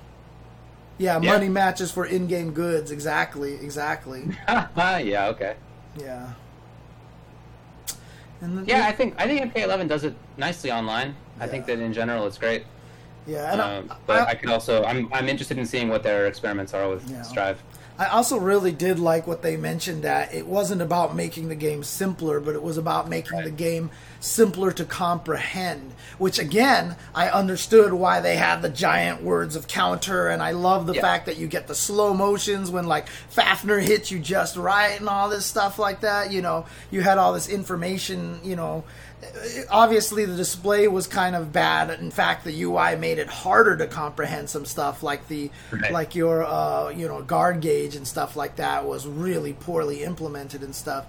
yeah, 0.98 1.20
yeah. 1.20 1.32
money 1.32 1.50
matches 1.50 1.92
for 1.92 2.06
in-game 2.06 2.52
goods 2.52 2.92
exactly 2.92 3.54
exactly 3.56 4.26
yeah 4.48 5.28
okay 5.30 5.56
yeah 5.98 6.34
and 8.42 8.68
yeah, 8.68 8.88
I 8.88 8.92
think 8.92 9.16
I 9.18 9.28
think 9.28 9.54
MK11 9.54 9.88
does 9.88 10.04
it 10.04 10.16
nicely 10.38 10.72
online. 10.72 11.16
Yeah. 11.38 11.44
I 11.44 11.48
think 11.48 11.66
that 11.68 11.80
in 11.80 11.94
general 11.94 12.26
it's 12.26 12.38
great. 12.38 12.66
Yeah, 13.28 13.52
and 13.52 13.62
uh, 13.62 13.94
I, 13.94 13.98
but 14.08 14.22
I, 14.22 14.32
I, 14.32 14.36
could 14.36 14.50
also 14.50 14.84
I'm 14.84 15.14
I'm 15.14 15.30
interested 15.30 15.60
in 15.60 15.66
seeing 15.66 15.90
what 15.90 16.02
their 16.02 16.26
experiments 16.26 16.74
are 16.74 16.90
with 16.90 17.08
yeah. 17.10 17.22
Strive. 17.22 17.62
I 17.98 18.08
also 18.08 18.38
really 18.38 18.72
did 18.72 19.00
like 19.00 19.28
what 19.28 19.42
they 19.42 19.58
mentioned 19.58 20.04
that 20.04 20.34
it 20.34 20.48
wasn't 20.48 20.82
about 20.82 21.16
making 21.16 21.50
the 21.50 21.56
game 21.56 21.84
simpler, 21.84 22.40
but 22.40 22.56
it 22.56 22.64
was 22.64 22.78
about 22.78 23.08
making 23.08 23.38
right. 23.38 23.46
the 23.46 23.52
game 23.52 23.92
simpler 24.20 24.72
to 24.72 24.86
comprehend. 24.86 25.94
Which 26.18 26.40
again, 26.40 26.96
I 27.14 27.30
understood 27.30 27.94
why 27.94 28.20
they 28.20 28.38
had 28.38 28.62
the 28.62 28.70
giant 28.70 29.22
words 29.24 29.56
of 29.56 29.68
counter, 29.68 30.30
and 30.30 30.42
I 30.42 30.52
love 30.52 30.88
the 30.88 30.96
yeah. 30.96 31.02
fact 31.02 31.26
that 31.28 31.38
you 31.38 31.48
get 31.48 31.68
the 31.68 31.76
slow 31.76 32.14
motions 32.14 32.72
when 32.72 32.88
like 32.88 33.08
Fafnir 33.08 33.80
hits 33.80 34.12
you 34.12 34.20
just 34.20 34.56
right 34.56 35.00
and 35.00 35.10
all 35.10 35.30
this 35.30 35.46
stuff 35.46 35.78
like 35.78 36.02
that. 36.02 36.32
You 36.32 36.42
know, 36.42 36.66
you 36.90 37.02
had 37.02 37.18
all 37.18 37.34
this 37.34 37.50
information, 37.50 38.40
you 38.44 38.56
know, 38.56 38.84
obviously 39.70 40.26
the 40.26 40.36
display 40.36 40.88
was 40.88 41.08
kind 41.08 41.36
of 41.36 41.52
bad. 41.52 41.90
In 42.00 42.12
fact, 42.12 42.44
the 42.44 42.64
UI 42.64 42.96
made 42.96 43.20
it 43.20 43.28
harder 43.28 43.78
to 43.78 43.88
comprehend 43.88 44.50
some 44.50 44.66
stuff, 44.66 45.04
like 45.04 45.28
the 45.28 45.52
right. 45.72 45.92
like 45.92 46.16
your 46.16 46.44
uh, 46.44 46.90
you 46.90 47.08
know 47.08 47.22
guard 47.22 47.62
gauge 47.62 47.96
and 47.96 48.08
stuff 48.08 48.36
like 48.36 48.58
that 48.58 48.86
was 48.86 49.08
really 49.08 49.54
poorly 49.54 50.04
implemented 50.04 50.64
and 50.64 50.76
stuff. 50.76 51.06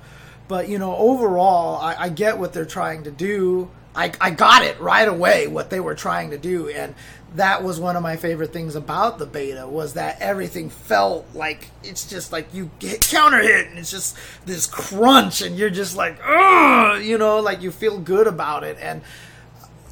But 0.49 0.69
you 0.69 0.79
know, 0.79 0.97
overall, 0.97 1.81
I, 1.81 1.95
I 1.95 2.09
get 2.09 2.39
what 2.39 2.53
they're 2.53 2.65
trying 2.65 3.05
to 3.05 3.11
do. 3.11 3.71
I, 3.95 4.13
I 4.21 4.31
got 4.31 4.65
it 4.65 4.81
right 4.81 5.07
away 5.07 5.47
what 5.49 5.69
they 5.69 5.81
were 5.81 5.95
trying 5.95 6.31
to 6.31 6.39
do, 6.39 6.69
and 6.69 6.95
that 7.35 7.63
was 7.63 7.81
one 7.81 7.97
of 7.97 8.03
my 8.03 8.17
favorite 8.17 8.53
things 8.53 8.75
about 8.75 9.19
the 9.19 9.27
beta 9.27 9.67
was 9.67 9.95
that 9.95 10.21
everything 10.21 10.69
felt 10.69 11.27
like 11.35 11.71
it's 11.83 12.09
just 12.09 12.33
like 12.33 12.53
you 12.53 12.71
hit 12.79 13.01
counter 13.11 13.41
hit 13.41 13.69
and 13.69 13.79
it's 13.79 13.91
just 13.91 14.17
this 14.45 14.67
crunch 14.67 15.41
and 15.41 15.57
you're 15.57 15.71
just 15.71 15.97
like 15.97 16.19
oh 16.25 17.01
you 17.03 17.17
know 17.17 17.41
like 17.41 17.63
you 17.63 17.71
feel 17.71 17.99
good 17.99 18.27
about 18.27 18.65
it. 18.65 18.77
And 18.81 19.03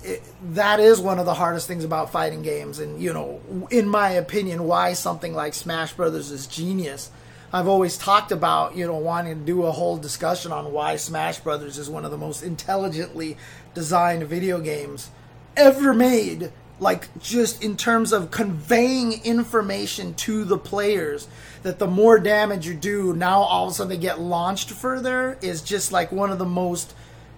it, 0.03 0.23
that 0.55 0.81
is 0.81 1.01
one 1.01 1.19
of 1.19 1.27
the 1.27 1.35
hardest 1.35 1.67
things 1.67 1.85
about 1.85 2.11
fighting 2.11 2.43
games 2.43 2.79
and 2.79 3.01
you 3.01 3.13
know 3.13 3.41
in 3.71 3.89
my 3.89 4.11
opinion 4.11 4.65
why 4.65 4.93
something 4.93 5.35
like 5.35 5.55
smash 5.55 5.93
brothers 5.95 6.31
is 6.31 6.47
genius. 6.47 7.11
I've 7.53 7.69
always 7.69 7.97
talked 7.97 8.33
about 8.33 8.77
you 8.77 8.87
know 8.87 8.97
wanting 8.97 9.41
to 9.41 9.45
do 9.45 9.65
a 9.65 9.73
whole 9.73 9.97
discussion 9.97 10.53
on 10.53 10.73
why 10.73 10.97
smash 10.97 11.39
brothers 11.39 11.79
is 11.79 11.89
one 11.89 12.05
of 12.05 12.11
the 12.11 12.19
most 12.19 12.43
intelligently 12.43 13.37
designed 13.73 14.25
video 14.25 14.61
games 14.61 15.11
ever 15.57 15.93
made 15.93 16.53
like 16.81 17.07
just 17.21 17.63
in 17.63 17.77
terms 17.77 18.13
of 18.13 18.31
conveying 18.31 19.23
information 19.25 20.15
to 20.15 20.45
the 20.45 20.59
players 20.59 21.29
that 21.63 21.79
the 21.79 21.87
more 21.87 22.19
damage 22.19 22.67
you 22.67 22.75
do 22.75 23.15
now 23.15 23.41
all 23.41 23.67
of 23.67 23.73
a 23.73 23.75
sudden 23.75 23.91
they 23.91 23.99
get 23.99 24.19
launched 24.19 24.71
further 24.71 25.39
is 25.43 25.63
just 25.63 25.93
like 25.93 26.11
one 26.11 26.33
of 26.33 26.39
the 26.39 26.45
most 26.45 26.95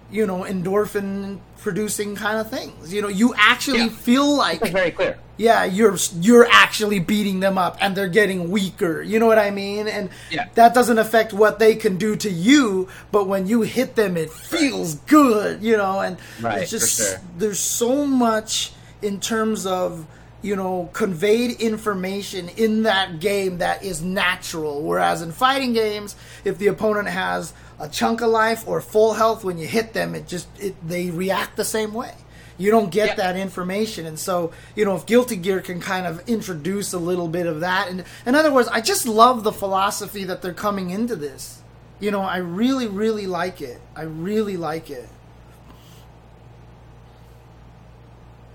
you 0.09 0.25
know 0.25 0.43
endorphin 0.43 1.39
producing 1.59 2.15
kind 2.15 2.39
of 2.39 2.49
things 2.49 2.93
you 2.93 3.01
know 3.01 3.07
you 3.07 3.33
actually 3.37 3.79
yeah. 3.79 3.89
feel 3.89 4.35
like 4.35 4.59
That's 4.59 4.71
very 4.71 4.91
clear 4.91 5.17
yeah 5.37 5.63
you're 5.63 5.97
you're 6.19 6.47
actually 6.49 6.99
beating 6.99 7.39
them 7.39 7.57
up 7.57 7.77
and 7.81 7.95
they're 7.95 8.07
getting 8.07 8.51
weaker 8.51 9.01
you 9.01 9.17
know 9.17 9.25
what 9.25 9.39
i 9.39 9.49
mean 9.49 9.87
and 9.87 10.09
yeah. 10.29 10.47
that 10.53 10.73
doesn't 10.73 10.99
affect 10.99 11.33
what 11.33 11.59
they 11.59 11.75
can 11.75 11.97
do 11.97 12.15
to 12.17 12.29
you 12.29 12.87
but 13.11 13.27
when 13.27 13.47
you 13.47 13.61
hit 13.61 13.95
them 13.95 14.15
it 14.15 14.29
feels 14.29 14.95
good 14.95 15.63
you 15.63 15.75
know 15.75 15.99
and 16.01 16.17
right, 16.41 16.61
it's 16.61 16.71
just 16.71 16.97
sure. 16.97 17.21
there's 17.37 17.59
so 17.59 18.05
much 18.05 18.71
in 19.03 19.19
terms 19.19 19.65
of 19.65 20.07
you 20.41 20.55
know 20.55 20.89
conveyed 20.93 21.59
information 21.61 22.49
in 22.49 22.83
that 22.83 23.19
game 23.19 23.59
that 23.59 23.83
is 23.83 24.01
natural. 24.01 24.81
Whereas 24.81 25.21
in 25.21 25.31
fighting 25.31 25.73
games 25.73 26.15
if 26.43 26.57
the 26.57 26.67
opponent 26.67 27.07
has 27.07 27.53
a 27.79 27.89
chunk 27.89 28.21
of 28.21 28.29
life 28.29 28.67
or 28.67 28.81
full 28.81 29.13
health 29.13 29.43
when 29.43 29.57
you 29.57 29.65
hit 29.65 29.93
them 29.93 30.13
it 30.13 30.27
just 30.27 30.47
it, 30.59 30.75
they 30.87 31.09
react 31.09 31.55
the 31.57 31.65
same 31.65 31.93
way. 31.93 32.13
You 32.55 32.69
don't 32.69 32.91
get 32.91 33.09
yeah. 33.09 33.15
that 33.15 33.37
information. 33.37 34.05
And 34.05 34.19
so 34.19 34.51
you 34.75 34.85
know 34.85 34.95
if 34.95 35.05
guilty 35.05 35.37
gear 35.37 35.61
can 35.61 35.79
kind 35.79 36.05
of 36.05 36.27
introduce 36.27 36.93
a 36.93 36.99
little 36.99 37.27
bit 37.27 37.47
of 37.47 37.61
that. 37.61 37.89
And 37.89 38.03
in 38.25 38.35
other 38.35 38.51
words 38.51 38.67
i 38.67 38.81
just 38.81 39.07
love 39.07 39.43
the 39.43 39.53
philosophy 39.53 40.25
that 40.25 40.41
they're 40.41 40.53
coming 40.53 40.89
into 40.89 41.15
this. 41.15 41.61
You 41.99 42.11
know 42.11 42.21
i 42.21 42.37
really 42.37 42.87
really 42.87 43.27
like 43.27 43.61
it. 43.61 43.79
I 43.95 44.03
really 44.03 44.57
like 44.57 44.89
it 44.89 45.07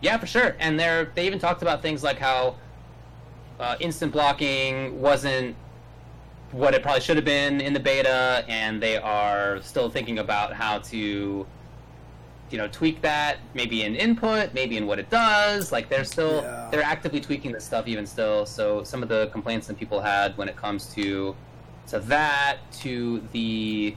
Yeah, 0.00 0.16
for 0.18 0.26
sure. 0.26 0.56
And 0.58 0.78
they 0.78 1.06
they 1.14 1.26
even 1.26 1.38
talked 1.38 1.62
about 1.62 1.82
things 1.82 2.02
like 2.02 2.18
how 2.18 2.56
uh, 3.58 3.76
instant 3.80 4.12
blocking 4.12 5.00
wasn't 5.00 5.56
what 6.52 6.74
it 6.74 6.82
probably 6.82 7.00
should 7.00 7.16
have 7.16 7.24
been 7.24 7.60
in 7.60 7.72
the 7.72 7.80
beta, 7.80 8.44
and 8.48 8.82
they 8.82 8.96
are 8.96 9.60
still 9.62 9.90
thinking 9.90 10.18
about 10.18 10.52
how 10.52 10.78
to 10.78 11.46
you 12.50 12.56
know 12.56 12.68
tweak 12.68 13.02
that 13.02 13.38
maybe 13.52 13.82
in 13.82 13.94
input 13.94 14.54
maybe 14.54 14.78
in 14.78 14.86
what 14.86 14.98
it 14.98 15.10
does 15.10 15.70
like 15.70 15.88
they're 15.90 16.02
still 16.02 16.40
yeah. 16.42 16.68
they're 16.70 16.82
actively 16.82 17.20
tweaking 17.20 17.52
this 17.52 17.62
stuff 17.62 17.86
even 17.86 18.06
still 18.06 18.46
so 18.46 18.82
some 18.82 19.02
of 19.02 19.08
the 19.10 19.26
complaints 19.32 19.66
that 19.66 19.78
people 19.78 20.00
had 20.00 20.34
when 20.38 20.48
it 20.48 20.56
comes 20.56 20.86
to 20.86 21.36
to 21.86 21.98
that 22.00 22.58
to 22.72 23.22
the 23.32 23.94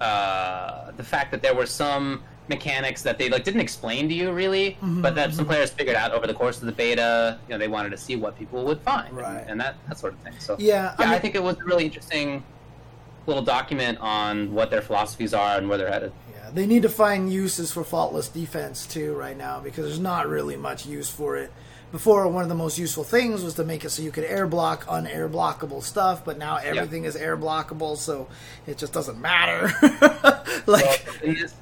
uh, 0.00 0.90
the 0.92 1.02
fact 1.02 1.30
that 1.30 1.42
there 1.42 1.54
were 1.54 1.66
some 1.66 2.22
mechanics 2.50 3.00
that 3.02 3.16
they 3.16 3.30
like 3.30 3.44
didn't 3.44 3.62
explain 3.62 4.08
to 4.10 4.14
you 4.14 4.32
really, 4.32 4.72
mm-hmm, 4.72 5.00
but 5.00 5.14
that 5.14 5.28
mm-hmm. 5.28 5.36
some 5.36 5.46
players 5.46 5.70
figured 5.70 5.96
out 5.96 6.12
over 6.12 6.26
the 6.26 6.34
course 6.34 6.58
of 6.60 6.66
the 6.66 6.72
beta. 6.72 7.38
You 7.48 7.54
know, 7.54 7.58
they 7.58 7.68
wanted 7.68 7.90
to 7.90 7.96
see 7.96 8.16
what 8.16 8.38
people 8.38 8.62
would 8.66 8.82
find, 8.82 9.16
right. 9.16 9.40
and, 9.40 9.52
and 9.52 9.60
that 9.60 9.76
that 9.88 9.98
sort 9.98 10.12
of 10.12 10.18
thing. 10.18 10.34
So 10.38 10.56
yeah, 10.58 10.66
yeah, 10.68 10.94
I, 10.98 11.04
mean, 11.06 11.14
I 11.14 11.18
think 11.18 11.34
it 11.34 11.42
was 11.42 11.58
a 11.58 11.64
really 11.64 11.86
interesting 11.86 12.44
little 13.26 13.42
document 13.42 13.98
on 14.00 14.52
what 14.52 14.70
their 14.70 14.82
philosophies 14.82 15.32
are 15.32 15.56
and 15.56 15.68
where 15.68 15.78
they're 15.78 15.90
headed. 15.90 16.12
Yeah, 16.34 16.50
they 16.50 16.66
need 16.66 16.82
to 16.82 16.90
find 16.90 17.32
uses 17.32 17.72
for 17.72 17.84
faultless 17.84 18.28
defense 18.28 18.86
too 18.86 19.14
right 19.14 19.36
now 19.36 19.60
because 19.60 19.86
there's 19.86 20.00
not 20.00 20.28
really 20.28 20.56
much 20.56 20.84
use 20.84 21.08
for 21.08 21.38
it. 21.38 21.50
Before, 21.92 22.28
one 22.28 22.44
of 22.44 22.48
the 22.48 22.54
most 22.54 22.78
useful 22.78 23.02
things 23.02 23.42
was 23.42 23.54
to 23.54 23.64
make 23.64 23.84
it 23.84 23.90
so 23.90 24.00
you 24.02 24.12
could 24.12 24.22
air 24.22 24.46
block 24.46 24.86
unair 24.86 25.28
blockable 25.28 25.82
stuff, 25.82 26.24
but 26.24 26.38
now 26.38 26.56
everything 26.56 27.04
is 27.04 27.16
air 27.16 27.36
blockable, 27.36 27.96
so 27.96 28.28
it 28.64 28.78
just 28.78 28.92
doesn't 28.92 29.20
matter. 29.20 29.72
like. 30.66 31.04
Well, 31.24 31.34
this 31.34 31.54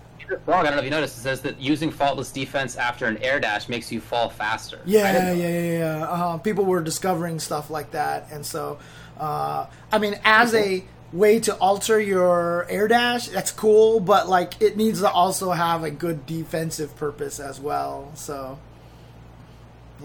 blog, 0.44 0.60
I 0.60 0.62
don't 0.64 0.72
know 0.72 0.78
if 0.78 0.84
you 0.84 0.90
noticed, 0.90 1.18
it 1.18 1.20
says 1.20 1.40
that 1.42 1.60
using 1.60 1.90
faultless 1.90 2.30
defense 2.30 2.76
after 2.76 3.06
an 3.06 3.16
air 3.18 3.40
dash 3.40 3.68
makes 3.68 3.90
you 3.90 4.00
fall 4.00 4.28
faster. 4.28 4.80
Yeah, 4.84 5.32
yeah, 5.32 5.32
yeah, 5.32 5.78
yeah. 5.78 6.04
Uh, 6.04 6.38
people 6.38 6.64
were 6.64 6.82
discovering 6.82 7.38
stuff 7.38 7.70
like 7.70 7.92
that, 7.92 8.28
and 8.30 8.44
so, 8.44 8.78
uh, 9.18 9.66
I 9.90 9.98
mean, 9.98 10.18
as 10.24 10.54
a 10.54 10.84
way 11.12 11.40
to 11.40 11.54
alter 11.56 11.98
your 11.98 12.66
air 12.68 12.88
dash, 12.88 13.28
that's 13.28 13.50
cool, 13.50 14.00
but 14.00 14.28
like 14.28 14.60
it 14.60 14.76
needs 14.76 15.00
to 15.00 15.10
also 15.10 15.52
have 15.52 15.82
a 15.82 15.90
good 15.90 16.26
defensive 16.26 16.96
purpose 16.96 17.40
as 17.40 17.60
well. 17.60 18.12
So, 18.14 18.58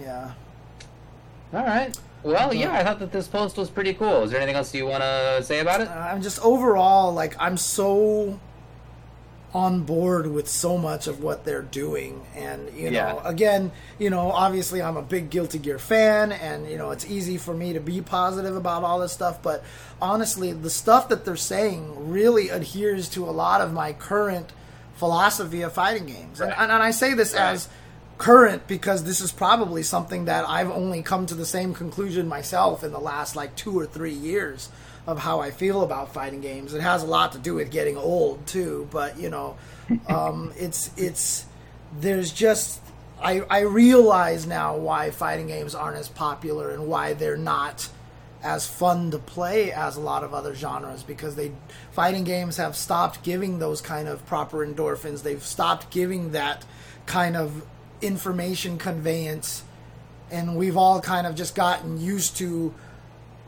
yeah. 0.00 0.32
All 1.52 1.64
right. 1.64 1.96
Well, 2.22 2.54
yeah, 2.54 2.72
I 2.72 2.82
thought 2.82 3.00
that 3.00 3.12
this 3.12 3.28
post 3.28 3.58
was 3.58 3.68
pretty 3.68 3.92
cool. 3.92 4.22
Is 4.22 4.30
there 4.30 4.40
anything 4.40 4.56
else 4.56 4.74
you 4.74 4.86
want 4.86 5.02
to 5.02 5.42
say 5.42 5.60
about 5.60 5.82
it? 5.82 5.88
Uh, 5.88 5.92
I'm 5.92 6.22
just 6.22 6.40
overall 6.40 7.12
like 7.12 7.36
I'm 7.38 7.58
so 7.58 8.40
on 9.54 9.82
board 9.82 10.26
with 10.26 10.48
so 10.48 10.76
much 10.76 11.06
of 11.06 11.22
what 11.22 11.44
they're 11.44 11.62
doing 11.62 12.26
and 12.34 12.68
you 12.76 12.90
know 12.90 13.20
yeah. 13.22 13.28
again 13.28 13.70
you 14.00 14.10
know 14.10 14.32
obviously 14.32 14.82
i'm 14.82 14.96
a 14.96 15.02
big 15.02 15.30
guilty 15.30 15.58
gear 15.58 15.78
fan 15.78 16.32
and 16.32 16.68
you 16.68 16.76
know 16.76 16.90
it's 16.90 17.08
easy 17.08 17.38
for 17.38 17.54
me 17.54 17.72
to 17.72 17.78
be 17.78 18.02
positive 18.02 18.56
about 18.56 18.82
all 18.82 18.98
this 18.98 19.12
stuff 19.12 19.40
but 19.42 19.62
honestly 20.02 20.52
the 20.52 20.68
stuff 20.68 21.08
that 21.08 21.24
they're 21.24 21.36
saying 21.36 22.10
really 22.10 22.48
adheres 22.48 23.08
to 23.08 23.24
a 23.24 23.30
lot 23.30 23.60
of 23.60 23.72
my 23.72 23.92
current 23.92 24.52
philosophy 24.96 25.62
of 25.62 25.72
fighting 25.72 26.06
games 26.06 26.40
right. 26.40 26.52
and, 26.58 26.72
and, 26.72 26.82
i 26.82 26.90
say 26.90 27.14
this 27.14 27.32
right. 27.32 27.52
as 27.52 27.68
current 28.18 28.66
because 28.66 29.04
this 29.04 29.20
is 29.20 29.30
probably 29.30 29.84
something 29.84 30.24
that 30.24 30.48
i've 30.48 30.70
only 30.70 31.00
come 31.00 31.26
to 31.26 31.34
the 31.34 31.46
same 31.46 31.72
conclusion 31.72 32.26
myself 32.26 32.82
in 32.82 32.90
the 32.90 32.98
last 32.98 33.36
like 33.36 33.54
two 33.54 33.78
or 33.78 33.86
three 33.86 34.12
years 34.12 34.68
of 35.06 35.18
how 35.18 35.40
I 35.40 35.50
feel 35.50 35.82
about 35.82 36.12
fighting 36.12 36.40
games. 36.40 36.74
It 36.74 36.80
has 36.80 37.02
a 37.02 37.06
lot 37.06 37.32
to 37.32 37.38
do 37.38 37.54
with 37.54 37.70
getting 37.70 37.96
old 37.96 38.46
too, 38.46 38.88
but 38.90 39.18
you 39.18 39.30
know, 39.30 39.56
um, 40.08 40.52
it's 40.56 40.90
it's 40.96 41.46
there's 41.98 42.32
just 42.32 42.80
I 43.22 43.40
I 43.50 43.60
realize 43.60 44.46
now 44.46 44.76
why 44.76 45.10
fighting 45.10 45.46
games 45.46 45.74
aren't 45.74 45.98
as 45.98 46.08
popular 46.08 46.70
and 46.70 46.86
why 46.86 47.14
they're 47.14 47.36
not 47.36 47.88
as 48.42 48.66
fun 48.66 49.10
to 49.10 49.18
play 49.18 49.72
as 49.72 49.96
a 49.96 50.00
lot 50.00 50.22
of 50.22 50.34
other 50.34 50.54
genres 50.54 51.02
because 51.02 51.34
they 51.34 51.50
fighting 51.92 52.24
games 52.24 52.58
have 52.58 52.76
stopped 52.76 53.22
giving 53.22 53.58
those 53.58 53.80
kind 53.80 54.06
of 54.06 54.24
proper 54.26 54.58
endorphins. 54.66 55.22
They've 55.22 55.42
stopped 55.42 55.90
giving 55.90 56.32
that 56.32 56.64
kind 57.06 57.36
of 57.36 57.64
information 58.02 58.76
conveyance 58.76 59.64
and 60.30 60.56
we've 60.56 60.76
all 60.76 61.00
kind 61.00 61.26
of 61.26 61.34
just 61.34 61.54
gotten 61.54 61.98
used 61.98 62.36
to 62.36 62.74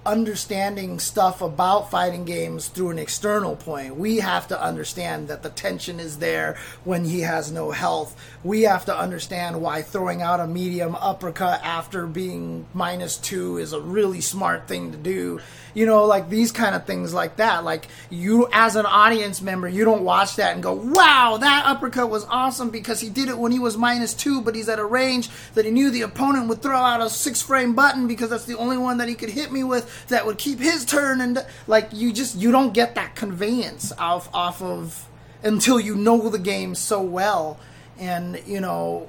understanding 0.07 0.98
stuff 0.98 1.42
about 1.42 1.90
fighting 1.90 2.24
games 2.24 2.68
through 2.68 2.90
an 2.90 2.98
external 2.98 3.57
point. 3.57 3.96
We 3.96 4.18
have 4.18 4.48
to 4.48 4.62
understand 4.62 5.28
that 5.28 5.42
the 5.42 5.50
tension 5.50 5.98
is 6.00 6.18
there 6.18 6.57
when 6.84 7.04
he 7.04 7.20
has 7.20 7.50
no 7.50 7.72
health. 7.72 8.16
We 8.44 8.62
have 8.62 8.84
to 8.86 8.96
understand 8.96 9.61
why 9.61 9.82
throwing 9.82 10.22
out 10.22 10.40
a 10.40 10.46
medium 10.46 10.94
uppercut 10.94 11.64
after 11.64 12.07
being 12.07 12.66
minus 12.72 13.16
two 13.16 13.59
is 13.59 13.72
a 13.72 13.80
really 13.80 14.20
smart 14.20 14.68
thing 14.68 14.92
to 14.92 14.98
do 14.98 15.40
you 15.76 15.84
know, 15.84 16.07
like 16.07 16.30
these 16.30 16.52
kind 16.52 16.74
of 16.74 16.86
things 16.86 17.12
like 17.12 17.36
that. 17.36 17.62
Like 17.62 17.86
you, 18.09 18.48
as 18.50 18.76
an 18.76 18.86
audience 18.86 19.42
member, 19.42 19.68
you 19.68 19.84
don't 19.84 20.04
watch 20.04 20.36
that 20.36 20.54
and 20.54 20.62
go, 20.62 20.72
"Wow, 20.72 21.36
that 21.38 21.66
uppercut 21.66 22.09
was 22.09 22.24
awesome" 22.30 22.70
because 22.70 22.98
he 22.98 23.11
did 23.11 23.28
it 23.28 23.36
when 23.36 23.52
he 23.52 23.59
was 23.59 23.76
minus 23.76 24.14
two, 24.14 24.40
but 24.40 24.54
he's 24.54 24.70
at 24.70 24.78
a 24.78 24.84
range 24.84 25.28
that 25.52 25.66
he 25.66 25.70
knew 25.70 25.90
the 25.90 26.00
opponent 26.00 26.48
would 26.48 26.62
throw 26.62 26.78
out 26.78 27.02
a 27.02 27.11
six 27.11 27.42
frame 27.42 27.74
button 27.74 28.09
because 28.09 28.30
that's 28.30 28.46
the 28.46 28.57
only 28.57 28.78
one 28.78 28.96
that 28.96 29.09
he 29.09 29.14
could 29.14 29.28
hit 29.28 29.52
me 29.52 29.62
with 29.64 29.95
that 30.09 30.26
would 30.26 30.38
keep 30.38 30.59
his 30.59 30.84
turn. 30.84 31.20
And 31.20 31.44
like 31.66 31.88
you 31.92 32.12
just 32.12 32.36
you 32.36 32.51
don't 32.51 32.72
get 32.72 32.94
that 32.94 33.14
conveyance 33.14 33.92
off 33.99 34.28
off 34.34 34.62
of 34.62 35.09
until 35.42 35.78
you 35.78 35.94
know 35.94 36.28
the 36.28 36.38
game 36.38 36.74
so 36.74 37.01
well 37.03 37.59
and 37.99 38.40
you 38.47 38.61
know 38.61 39.09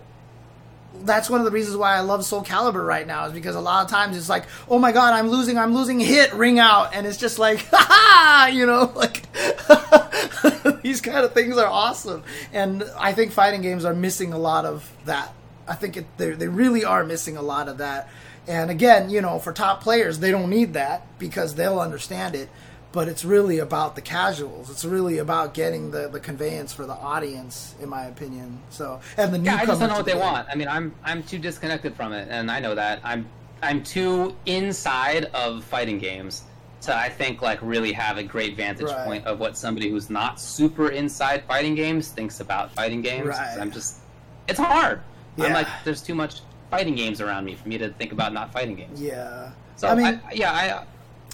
that's 1.04 1.30
one 1.30 1.40
of 1.40 1.46
the 1.46 1.52
reasons 1.52 1.78
why 1.78 1.96
I 1.96 2.00
love 2.00 2.26
Soul 2.26 2.44
Calibur 2.44 2.86
right 2.86 3.06
now 3.06 3.26
is 3.26 3.34
because 3.34 3.56
a 3.56 3.62
lot 3.62 3.86
of 3.86 3.92
times 3.92 4.18
it's 4.18 4.30
like, 4.30 4.46
oh 4.68 4.80
my 4.80 4.92
god, 4.92 5.14
I'm 5.14 5.30
losing, 5.30 5.58
I'm 5.58 5.74
losing, 5.76 6.00
hit, 6.00 6.34
ring 6.34 6.58
out, 6.58 6.96
and 6.96 7.06
it's 7.06 7.18
just 7.18 7.38
like, 7.38 7.60
ha 7.72 7.86
ha, 7.88 8.50
you 8.52 8.66
know, 8.66 8.92
like 8.96 9.22
these 10.82 11.02
kind 11.02 11.24
of 11.24 11.34
things 11.34 11.58
are 11.58 11.68
awesome, 11.68 12.24
and 12.52 12.84
I 12.98 13.14
think 13.14 13.32
fighting 13.32 13.62
games 13.62 13.86
are 13.86 13.94
missing 13.94 14.34
a 14.34 14.40
lot 14.40 14.66
of 14.66 14.92
that. 15.06 15.34
I 15.68 15.76
think 15.76 15.98
it, 15.98 16.06
they 16.18 16.48
really 16.48 16.86
are 16.86 17.04
missing 17.04 17.38
a 17.38 17.42
lot 17.42 17.68
of 17.68 17.78
that, 17.80 18.10
and 18.48 18.72
again, 18.72 19.10
you 19.10 19.22
know, 19.22 19.40
for 19.40 19.52
top 19.54 19.82
players, 19.82 20.20
they 20.20 20.32
don't 20.32 20.50
need 20.50 20.74
that 20.74 21.06
because 21.20 21.56
they'll 21.56 21.80
understand 21.80 22.36
it 22.36 22.50
but 22.92 23.08
it's 23.08 23.26
really 23.26 23.60
about 23.60 23.96
the 23.96 24.02
casuals. 24.02 24.70
It's 24.70 24.86
really 24.86 25.18
about 25.20 25.54
getting 25.54 25.92
the, 25.92 26.08
the 26.08 26.20
conveyance 26.20 26.74
for 26.74 26.86
the 26.86 26.94
audience, 26.94 27.76
in 27.82 27.90
my 27.90 28.06
opinion. 28.06 28.60
So, 28.70 29.02
and 29.18 29.34
the 29.34 29.40
yeah, 29.40 29.58
I 29.58 29.66
just 29.66 29.80
don't 29.80 29.90
know 29.90 29.98
what 29.98 30.06
they 30.06 30.16
want. 30.16 30.48
I 30.50 30.56
mean, 30.56 30.68
I'm 30.68 30.96
I'm 31.04 31.22
too 31.22 31.38
disconnected 31.38 31.96
from 31.96 32.14
it, 32.14 32.28
and 32.32 32.50
I 32.50 32.60
know 32.60 32.76
that 32.76 33.00
I'm 33.04 33.28
I'm 33.62 33.84
too 33.84 34.36
inside 34.46 35.26
of 35.26 35.64
fighting 35.64 36.00
games 36.00 36.44
to 36.82 36.96
I 36.96 37.10
think 37.10 37.42
like 37.42 37.60
really 37.62 37.92
have 37.94 38.18
a 38.18 38.24
great 38.24 38.56
vantage 38.56 38.88
right. 38.88 39.06
point 39.06 39.26
of 39.26 39.40
what 39.40 39.58
somebody 39.58 39.90
who's 39.90 40.10
not 40.10 40.40
super 40.40 40.90
inside 40.90 41.44
fighting 41.44 41.76
games 41.76 42.10
thinks 42.10 42.40
about 42.40 42.72
fighting 42.72 43.02
games. 43.02 43.28
Right. 43.28 43.58
I'm 43.60 43.72
just 43.72 44.00
it's 44.48 44.60
hard. 44.60 45.02
Yeah. 45.36 45.46
I'm 45.46 45.54
like 45.54 45.68
there's 45.84 46.02
too 46.02 46.16
much 46.16 46.40
fighting 46.70 46.96
games 46.96 47.22
around 47.22 47.46
me 47.46 47.56
for 47.56 47.68
me 47.68 47.78
to 47.78 47.90
think 47.90 48.12
about 48.12 48.34
not 48.34 48.52
fighting 48.52 48.76
games. 48.76 49.02
Yeah. 49.02 49.52
So 49.76 49.88
I 49.88 49.96
mean, 49.96 50.06
I, 50.06 50.34
yeah, 50.34 50.52
I 50.52 50.84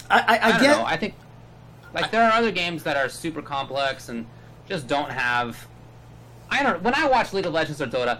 I, 0.09 0.19
I, 0.19 0.37
I, 0.37 0.55
I 0.55 0.59
get. 0.59 0.77
Know. 0.77 0.85
I 0.85 0.97
think 0.97 1.15
like 1.93 2.11
there 2.11 2.23
are 2.23 2.31
other 2.31 2.51
games 2.51 2.83
that 2.83 2.97
are 2.97 3.09
super 3.09 3.41
complex 3.41 4.09
and 4.09 4.25
just 4.67 4.87
don't 4.87 5.11
have. 5.11 5.67
I 6.49 6.63
don't. 6.63 6.81
When 6.81 6.93
I 6.93 7.07
watch 7.07 7.33
League 7.33 7.45
of 7.45 7.53
Legends 7.53 7.81
or 7.81 7.87
Dota, 7.87 8.19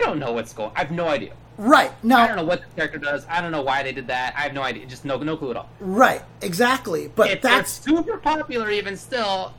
I 0.00 0.04
don't 0.04 0.18
know 0.18 0.32
what's 0.32 0.52
going. 0.52 0.72
I 0.74 0.80
have 0.80 0.90
no 0.90 1.08
idea. 1.08 1.34
Right 1.58 1.92
now, 2.02 2.22
I 2.22 2.26
don't 2.26 2.36
know 2.36 2.44
what 2.44 2.62
the 2.62 2.74
character 2.74 2.98
does. 2.98 3.26
I 3.28 3.42
don't 3.42 3.52
know 3.52 3.60
why 3.60 3.82
they 3.82 3.92
did 3.92 4.06
that. 4.06 4.34
I 4.34 4.42
have 4.42 4.54
no 4.54 4.62
idea. 4.62 4.86
Just 4.86 5.04
no, 5.04 5.18
no 5.18 5.36
clue 5.36 5.50
at 5.50 5.56
all. 5.56 5.68
Right, 5.78 6.22
exactly. 6.40 7.08
But 7.14 7.30
if 7.30 7.42
that's 7.42 7.70
super 7.70 8.16
popular, 8.16 8.70
even 8.70 8.96
still. 8.96 9.52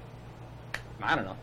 I 1.01 1.15
don't 1.15 1.25
know. 1.25 1.37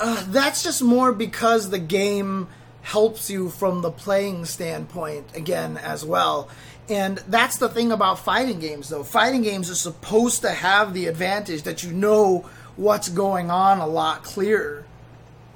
Uh, 0.00 0.24
that's 0.28 0.64
just 0.64 0.82
more 0.82 1.12
because 1.12 1.70
the 1.70 1.78
game 1.78 2.48
helps 2.82 3.30
you 3.30 3.50
from 3.50 3.82
the 3.82 3.90
playing 3.90 4.44
standpoint 4.44 5.26
again 5.34 5.76
as 5.76 6.04
well. 6.04 6.48
And 6.88 7.18
that's 7.28 7.58
the 7.58 7.68
thing 7.68 7.92
about 7.92 8.18
fighting 8.18 8.58
games, 8.58 8.88
though. 8.88 9.04
Fighting 9.04 9.42
games 9.42 9.70
are 9.70 9.76
supposed 9.76 10.42
to 10.42 10.50
have 10.50 10.92
the 10.92 11.06
advantage 11.06 11.62
that 11.62 11.84
you 11.84 11.92
know 11.92 12.48
what's 12.76 13.08
going 13.08 13.50
on 13.50 13.78
a 13.78 13.86
lot 13.86 14.24
clearer 14.24 14.84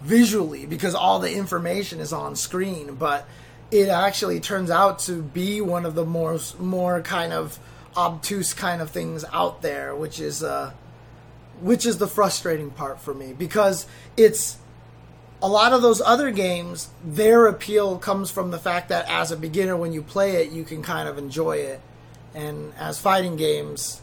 visually 0.02 0.66
because 0.66 0.94
all 0.94 1.18
the 1.18 1.34
information 1.34 1.98
is 1.98 2.12
on 2.12 2.36
screen. 2.36 2.94
But 2.94 3.26
it 3.70 3.88
actually 3.88 4.38
turns 4.38 4.70
out 4.70 5.00
to 5.00 5.22
be 5.22 5.60
one 5.60 5.84
of 5.84 5.94
the 5.94 6.04
more 6.04 6.38
more 6.60 7.00
kind 7.00 7.32
of 7.32 7.58
obtuse 7.96 8.54
kind 8.54 8.80
of 8.80 8.90
things 8.90 9.24
out 9.32 9.62
there, 9.62 9.96
which 9.96 10.20
is 10.20 10.44
uh, 10.44 10.72
which 11.60 11.86
is 11.86 11.98
the 11.98 12.06
frustrating 12.06 12.70
part 12.70 13.00
for 13.00 13.14
me 13.14 13.32
because 13.32 13.86
it's 14.16 14.56
a 15.44 15.48
lot 15.48 15.74
of 15.74 15.82
those 15.82 16.00
other 16.00 16.30
games, 16.30 16.88
their 17.04 17.46
appeal 17.46 17.98
comes 17.98 18.30
from 18.30 18.50
the 18.50 18.58
fact 18.58 18.88
that 18.88 19.06
as 19.10 19.30
a 19.30 19.36
beginner, 19.36 19.76
when 19.76 19.92
you 19.92 20.00
play 20.00 20.36
it, 20.36 20.50
you 20.50 20.64
can 20.64 20.82
kind 20.82 21.06
of 21.06 21.18
enjoy 21.18 21.58
it. 21.58 21.82
And 22.34 22.72
as 22.78 22.98
fighting 22.98 23.36
games, 23.36 24.00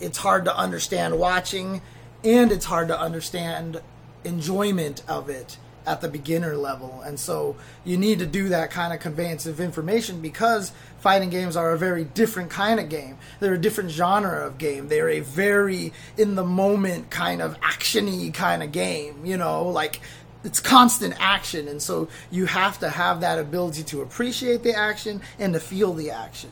it's 0.00 0.16
hard 0.16 0.46
to 0.46 0.56
understand 0.56 1.18
watching, 1.18 1.82
and 2.24 2.50
it's 2.50 2.64
hard 2.64 2.88
to 2.88 2.98
understand 2.98 3.82
enjoyment 4.24 5.02
of 5.06 5.28
it 5.28 5.58
at 5.86 6.00
the 6.00 6.08
beginner 6.08 6.56
level. 6.56 7.02
And 7.04 7.18
so 7.18 7.56
you 7.84 7.96
need 7.96 8.18
to 8.20 8.26
do 8.26 8.48
that 8.48 8.70
kind 8.70 8.92
of 8.92 9.00
conveyance 9.00 9.44
of 9.44 9.60
information 9.60 10.20
because 10.20 10.72
fighting 11.00 11.30
games 11.30 11.56
are 11.56 11.72
a 11.72 11.78
very 11.78 12.04
different 12.04 12.50
kind 12.50 12.78
of 12.78 12.88
game. 12.88 13.18
They're 13.40 13.54
a 13.54 13.58
different 13.58 13.90
genre 13.90 14.46
of 14.46 14.58
game. 14.58 14.88
They're 14.88 15.08
a 15.08 15.20
very 15.20 15.92
in 16.16 16.34
the 16.34 16.44
moment 16.44 17.10
kind 17.10 17.40
of 17.42 17.58
actiony 17.60 18.32
kind 18.32 18.62
of 18.62 18.72
game, 18.72 19.24
you 19.24 19.36
know, 19.36 19.68
like 19.68 20.00
it's 20.44 20.60
constant 20.60 21.14
action 21.18 21.68
and 21.68 21.82
so 21.82 22.08
you 22.30 22.46
have 22.46 22.78
to 22.78 22.88
have 22.88 23.20
that 23.20 23.38
ability 23.38 23.82
to 23.82 24.00
appreciate 24.00 24.62
the 24.62 24.74
action 24.74 25.20
and 25.38 25.52
to 25.54 25.60
feel 25.60 25.92
the 25.92 26.10
action 26.10 26.50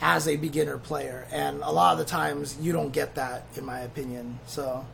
as 0.00 0.26
a 0.26 0.36
beginner 0.36 0.78
player. 0.78 1.26
And 1.30 1.62
a 1.62 1.70
lot 1.70 1.92
of 1.92 1.98
the 1.98 2.04
times 2.04 2.58
you 2.60 2.72
don't 2.72 2.92
get 2.92 3.14
that 3.14 3.44
in 3.56 3.64
my 3.64 3.80
opinion 3.80 4.40
so. 4.46 4.84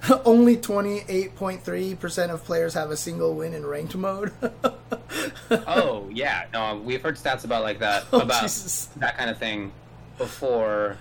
Only 0.24 0.56
28.3% 0.56 2.30
of 2.30 2.44
players 2.44 2.74
have 2.74 2.92
a 2.92 2.96
single 2.96 3.34
win 3.34 3.52
in 3.52 3.66
ranked 3.66 3.96
mode. 3.96 4.32
Oh 5.50 6.08
yeah. 6.12 6.44
No 6.52 6.76
we've 6.76 7.02
heard 7.02 7.16
stats 7.16 7.44
about 7.44 7.62
like 7.62 7.78
that 7.78 8.04
oh, 8.12 8.20
about 8.20 8.42
Jesus. 8.42 8.86
that 8.96 9.16
kind 9.16 9.30
of 9.30 9.38
thing 9.38 9.72
before 10.18 10.98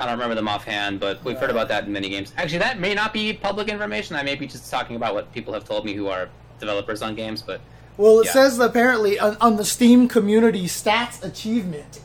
I 0.00 0.04
don't 0.06 0.14
remember 0.14 0.34
them 0.34 0.48
offhand, 0.48 1.00
but 1.00 1.22
we've 1.24 1.38
heard 1.38 1.50
about 1.50 1.68
that 1.68 1.84
in 1.84 1.92
many 1.92 2.08
games. 2.08 2.32
Actually, 2.36 2.58
that 2.58 2.78
may 2.78 2.94
not 2.94 3.12
be 3.12 3.32
public 3.32 3.68
information. 3.68 4.14
I 4.14 4.22
may 4.22 4.36
be 4.36 4.46
just 4.46 4.70
talking 4.70 4.96
about 4.96 5.14
what 5.14 5.32
people 5.32 5.52
have 5.54 5.64
told 5.64 5.84
me 5.84 5.94
who 5.94 6.06
are 6.06 6.28
developers 6.60 7.02
on 7.02 7.14
games, 7.14 7.42
but 7.42 7.60
well, 7.96 8.20
it 8.20 8.26
yeah. 8.26 8.32
says 8.32 8.58
apparently 8.60 9.18
on, 9.18 9.36
on, 9.40 9.56
the 9.56 9.64
Steam 9.64 10.06
community 10.08 10.66
stats 10.66 11.24
achievement 11.24 12.00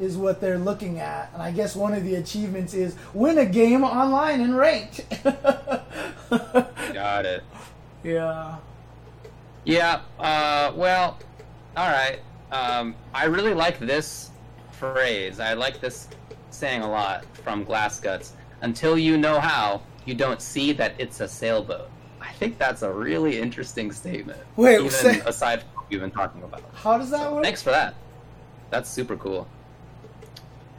is 0.00 0.16
what 0.16 0.40
they're 0.40 0.58
looking 0.58 0.98
at, 0.98 1.30
and 1.32 1.40
I 1.40 1.52
guess 1.52 1.76
one 1.76 1.94
of 1.94 2.02
the 2.04 2.16
achievements 2.16 2.74
is 2.74 2.96
win 3.14 3.38
a 3.38 3.46
game 3.46 3.84
online 3.84 4.40
in 4.40 4.54
ranked. 4.56 5.04
Got 6.30 7.24
it. 7.24 7.44
Yeah. 8.02 8.56
Yeah. 9.64 10.00
Uh, 10.18 10.72
well, 10.74 11.18
all 11.76 11.88
right. 11.88 12.18
Um, 12.50 12.96
I 13.14 13.26
really 13.26 13.54
like 13.54 13.78
this 13.78 14.30
phrase. 14.72 15.38
I 15.38 15.54
like 15.54 15.80
this 15.80 16.08
saying 16.58 16.82
a 16.82 16.90
lot 16.90 17.24
from 17.44 17.64
Glass 17.64 18.00
Guts. 18.00 18.32
Until 18.60 18.98
you 18.98 19.16
know 19.16 19.38
how, 19.38 19.82
you 20.04 20.14
don't 20.14 20.42
see 20.42 20.72
that 20.72 20.94
it's 20.98 21.20
a 21.20 21.28
sailboat. 21.28 21.88
I 22.20 22.32
think 22.32 22.58
that's 22.58 22.82
a 22.82 22.92
really 22.92 23.38
interesting 23.38 23.92
statement. 23.92 24.38
Wait, 24.56 24.76
even 24.76 24.90
say- 24.90 25.20
aside 25.20 25.62
from 25.62 25.70
what 25.74 25.90
we've 25.90 26.00
been 26.00 26.10
talking 26.10 26.42
about. 26.42 26.62
How 26.74 26.98
does 26.98 27.10
that 27.10 27.32
work? 27.32 27.44
Thanks 27.44 27.62
for 27.62 27.70
that. 27.70 27.94
That's 28.70 28.90
super 28.90 29.16
cool. 29.16 29.46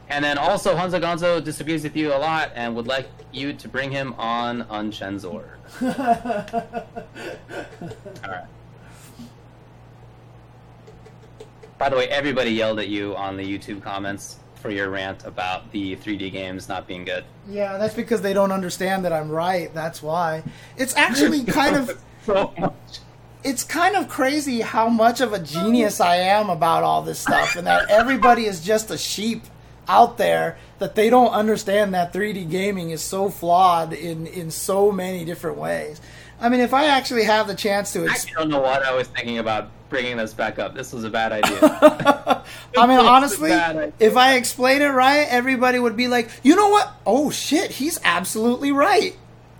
And 0.08 0.24
then 0.24 0.38
also 0.38 0.74
Hanzo 0.74 1.00
Gonzo 1.00 1.42
disagrees 1.42 1.84
with 1.84 1.96
you 1.96 2.12
a 2.12 2.18
lot 2.18 2.50
and 2.54 2.74
would 2.74 2.88
like 2.88 3.08
you 3.32 3.52
to 3.52 3.68
bring 3.68 3.92
him 3.92 4.12
on 4.18 4.64
Unchenzord. 4.64 5.48
Alright. 8.24 8.44
By 11.78 11.88
the 11.88 11.96
way, 11.96 12.08
everybody 12.08 12.50
yelled 12.50 12.80
at 12.80 12.88
you 12.88 13.16
on 13.16 13.36
the 13.36 13.44
YouTube 13.44 13.82
comments 13.82 14.39
for 14.60 14.70
your 14.70 14.90
rant 14.90 15.24
about 15.24 15.70
the 15.72 15.96
3D 15.96 16.30
games 16.32 16.68
not 16.68 16.86
being 16.86 17.04
good. 17.04 17.24
Yeah, 17.48 17.78
that's 17.78 17.94
because 17.94 18.22
they 18.22 18.32
don't 18.32 18.52
understand 18.52 19.04
that 19.04 19.12
I'm 19.12 19.30
right. 19.30 19.72
That's 19.74 20.02
why. 20.02 20.42
It's 20.76 20.94
actually 20.96 21.44
kind 21.44 21.76
of 21.76 21.98
so 22.24 22.52
much. 22.58 23.00
it's 23.42 23.64
kind 23.64 23.96
of 23.96 24.08
crazy 24.08 24.60
how 24.60 24.88
much 24.88 25.20
of 25.20 25.32
a 25.32 25.38
genius 25.38 26.00
I 26.00 26.16
am 26.16 26.50
about 26.50 26.82
all 26.84 27.02
this 27.02 27.18
stuff 27.18 27.56
and 27.56 27.66
that 27.66 27.90
everybody 27.90 28.44
is 28.44 28.60
just 28.62 28.90
a 28.90 28.98
sheep 28.98 29.42
out 29.88 30.18
there 30.18 30.56
that 30.78 30.94
they 30.94 31.10
don't 31.10 31.32
understand 31.32 31.92
that 31.94 32.12
3D 32.12 32.48
gaming 32.50 32.90
is 32.90 33.02
so 33.02 33.28
flawed 33.28 33.92
in 33.92 34.26
in 34.26 34.50
so 34.50 34.92
many 34.92 35.24
different 35.24 35.56
ways. 35.58 36.00
I 36.40 36.48
mean, 36.48 36.60
if 36.60 36.72
I 36.72 36.86
actually 36.86 37.24
have 37.24 37.46
the 37.46 37.54
chance 37.54 37.92
to 37.92 38.06
I 38.06 38.12
ex- 38.12 38.26
don't 38.26 38.48
know 38.48 38.60
what 38.60 38.82
I 38.82 38.94
was 38.94 39.08
thinking 39.08 39.38
about 39.38 39.70
bringing 39.90 40.16
this 40.16 40.32
back 40.32 40.58
up. 40.58 40.74
This 40.74 40.92
was 40.92 41.04
a 41.04 41.10
bad 41.10 41.32
idea. 41.32 41.58
I 42.78 42.86
mean, 42.86 42.98
honestly, 42.98 43.50
if 43.98 44.16
I 44.16 44.36
explain 44.36 44.80
it 44.80 44.86
right, 44.86 45.26
everybody 45.28 45.78
would 45.78 45.96
be 45.96 46.08
like, 46.08 46.30
"You 46.42 46.56
know 46.56 46.68
what? 46.70 46.90
Oh 47.04 47.30
shit, 47.30 47.72
he's 47.72 48.00
absolutely 48.02 48.72
right." 48.72 49.14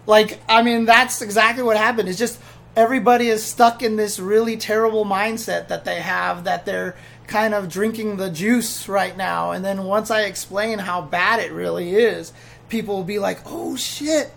Like, 0.07 0.41
I 0.49 0.63
mean, 0.63 0.87
that's 0.87 1.21
exactly 1.21 1.63
what 1.63 1.77
happened. 1.77 2.09
It's 2.09 2.19
just 2.19 2.41
everybody 2.75 3.29
is 3.29 3.45
stuck 3.45 3.83
in 3.83 3.97
this 3.97 4.19
really 4.19 4.57
terrible 4.57 5.05
mindset 5.05 5.69
that 5.69 5.85
they 5.85 6.01
have 6.01 6.45
that 6.45 6.65
they're 6.65 6.97
kind 7.27 7.53
of 7.53 7.69
drinking 7.69 8.17
the 8.17 8.31
juice 8.31 8.89
right 8.89 9.17
now, 9.17 9.51
and 9.51 9.63
then 9.65 9.85
once 9.85 10.11
I 10.11 10.23
explain 10.23 10.79
how 10.79 11.03
bad 11.03 11.41
it 11.41 11.53
really 11.53 11.95
is, 11.95 12.33
people 12.69 12.97
will 12.97 13.05
be 13.05 13.19
like, 13.19 13.41
"Oh 13.45 13.77
shit, 13.77 14.33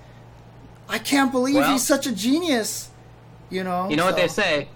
I 0.89 0.99
can't 0.99 1.31
believe 1.31 1.55
Well- 1.55 1.71
he's 1.71 1.85
such 1.85 2.07
a 2.07 2.11
genius." 2.11 2.89
You 3.49 3.63
know. 3.63 3.89
You 3.89 3.95
know 3.95 4.05
what 4.05 4.15
they 4.15 4.27
say? 4.27 4.67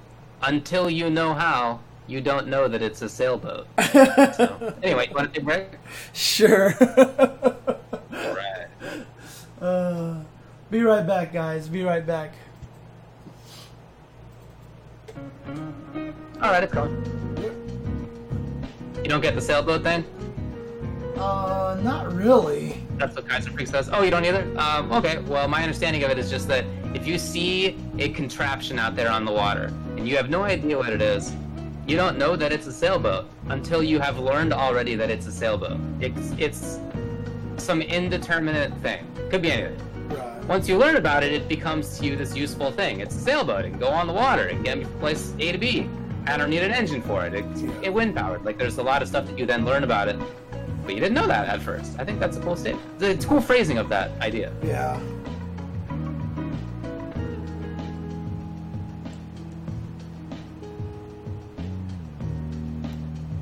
Until 0.41 0.89
you 0.89 1.09
know 1.09 1.33
how, 1.33 1.79
you 2.05 2.21
don't 2.21 2.47
know 2.47 2.67
that 2.67 2.81
it's 2.83 3.01
a 3.01 3.09
sailboat. 3.09 3.67
so, 3.91 4.73
anyway, 4.83 5.07
you 5.09 5.15
want 5.15 5.33
to 5.33 5.39
take 5.39 5.41
a 5.41 5.45
break? 5.45 5.67
Sure. 6.13 6.73
Right. 8.11 8.67
Uh, 9.59 10.19
be 10.69 10.81
right 10.83 11.05
back, 11.07 11.33
guys. 11.33 11.67
Be 11.67 11.83
right 11.83 12.05
back. 12.05 12.33
All 15.47 16.51
right, 16.51 16.63
it's 16.63 16.73
going. 16.73 16.93
You 19.03 19.09
don't 19.09 19.21
get 19.21 19.33
the 19.33 19.41
sailboat 19.41 19.83
then? 19.83 20.05
Uh, 21.17 21.79
not 21.81 22.13
really. 22.13 22.83
That's 22.97 23.15
what 23.15 23.27
Kaiser 23.27 23.51
Freak 23.51 23.67
says. 23.67 23.89
Oh, 23.91 24.01
you 24.01 24.11
don't 24.11 24.25
either? 24.25 24.51
Um, 24.57 24.91
okay, 24.91 25.19
well, 25.19 25.47
my 25.47 25.61
understanding 25.61 26.03
of 26.03 26.09
it 26.09 26.17
is 26.17 26.29
just 26.29 26.47
that 26.47 26.65
if 26.93 27.05
you 27.05 27.19
see 27.19 27.77
a 27.99 28.09
contraption 28.09 28.79
out 28.79 28.95
there 28.95 29.11
on 29.11 29.23
the 29.23 29.31
water 29.31 29.71
and 29.97 30.07
you 30.07 30.17
have 30.17 30.29
no 30.29 30.43
idea 30.43 30.77
what 30.77 30.89
it 30.89 31.01
is, 31.01 31.33
you 31.85 31.95
don't 31.95 32.17
know 32.17 32.35
that 32.35 32.51
it's 32.51 32.67
a 32.67 32.73
sailboat 32.73 33.29
until 33.49 33.83
you 33.83 33.99
have 33.99 34.19
learned 34.19 34.51
already 34.51 34.95
that 34.95 35.09
it's 35.09 35.27
a 35.27 35.31
sailboat. 35.31 35.79
It's, 36.01 36.33
it's 36.37 36.79
some 37.57 37.81
indeterminate 37.81 38.73
thing. 38.79 39.05
Could 39.29 39.41
be 39.41 39.51
anything. 39.51 39.79
Right. 40.09 40.43
Once 40.45 40.67
you 40.67 40.77
learn 40.77 40.95
about 40.95 41.23
it, 41.23 41.31
it 41.31 41.47
becomes 41.47 41.97
to 41.99 42.05
you 42.05 42.15
this 42.15 42.35
useful 42.35 42.71
thing. 42.71 42.99
It's 42.99 43.15
a 43.15 43.19
sailboat. 43.19 43.65
It 43.65 43.71
can 43.71 43.79
go 43.79 43.89
on 43.89 44.07
the 44.07 44.13
water. 44.13 44.47
It 44.47 44.53
can 44.53 44.63
get 44.63 44.77
me 44.79 44.83
from 44.85 44.99
place 44.99 45.33
A 45.39 45.51
to 45.51 45.57
B. 45.57 45.89
I 46.25 46.35
don't 46.35 46.49
need 46.49 46.63
an 46.63 46.71
engine 46.71 47.01
for 47.01 47.25
it. 47.25 47.33
It's 47.33 47.61
it 47.81 47.93
wind 47.93 48.15
powered. 48.15 48.43
Like 48.43 48.57
there's 48.57 48.77
a 48.79 48.83
lot 48.83 49.01
of 49.01 49.07
stuff 49.07 49.25
that 49.27 49.39
you 49.39 49.45
then 49.45 49.63
learn 49.63 49.85
about 49.85 50.09
it, 50.09 50.17
but 50.88 50.95
you 50.95 51.01
didn't 51.01 51.15
know 51.15 51.27
that 51.27 51.49
at 51.49 51.61
first. 51.61 51.99
I 51.99 52.05
think 52.05 52.21
that's 52.21 52.38
a 52.38 52.39
cool 52.39 52.55
statement. 52.55 52.85
It's 53.01 53.25
a 53.25 53.27
cool 53.27 53.41
phrasing 53.41 53.77
of 53.77 53.89
that 53.89 54.09
idea. 54.21 54.53
Yeah. 54.63 54.97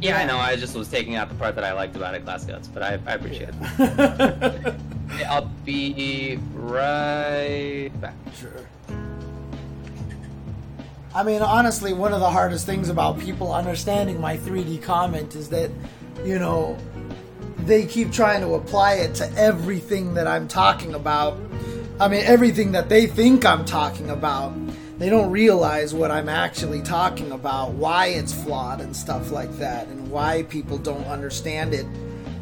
Yeah, 0.01 0.17
I 0.17 0.25
know. 0.25 0.37
I 0.37 0.55
just 0.55 0.75
was 0.75 0.89
taking 0.89 1.15
out 1.15 1.29
the 1.29 1.35
part 1.35 1.53
that 1.53 1.63
I 1.63 1.73
liked 1.73 1.95
about 1.95 2.15
it, 2.15 2.25
Glass 2.25 2.45
Guts, 2.45 2.67
but 2.67 2.81
I, 2.81 2.99
I 3.05 3.13
appreciate 3.13 3.49
it. 3.49 4.75
I'll 5.29 5.51
be 5.63 6.39
right 6.53 7.91
back. 8.01 8.15
sure. 8.35 8.67
I 11.13 11.21
mean, 11.21 11.43
honestly, 11.43 11.93
one 11.93 12.11
of 12.11 12.19
the 12.21 12.29
hardest 12.29 12.65
things 12.65 12.89
about 12.89 13.19
people 13.19 13.53
understanding 13.53 14.19
my 14.19 14.35
3D 14.35 14.81
comment 14.81 15.35
is 15.35 15.49
that, 15.49 15.69
you 16.25 16.39
know, 16.39 16.77
they 17.65 17.85
keep 17.85 18.11
trying 18.11 18.41
to 18.41 18.53
apply 18.53 18.93
it 18.95 19.15
to 19.15 19.31
everything 19.33 20.13
that 20.13 20.27
I'm 20.27 20.47
talking 20.47 20.93
about. 20.93 21.37
I 21.99 22.07
mean, 22.07 22.23
everything 22.23 22.71
that 22.73 22.89
they 22.89 23.07
think 23.07 23.45
I'm 23.45 23.65
talking 23.65 24.09
about. 24.09 24.53
They 24.97 25.09
don't 25.09 25.29
realize 25.29 25.93
what 25.93 26.09
I'm 26.09 26.29
actually 26.29 26.81
talking 26.81 27.31
about, 27.31 27.71
why 27.71 28.07
it's 28.07 28.33
flawed 28.33 28.79
and 28.79 28.95
stuff 28.95 29.31
like 29.31 29.51
that, 29.57 29.87
and 29.87 30.09
why 30.09 30.43
people 30.43 30.77
don't 30.77 31.05
understand 31.05 31.73
it. 31.73 31.85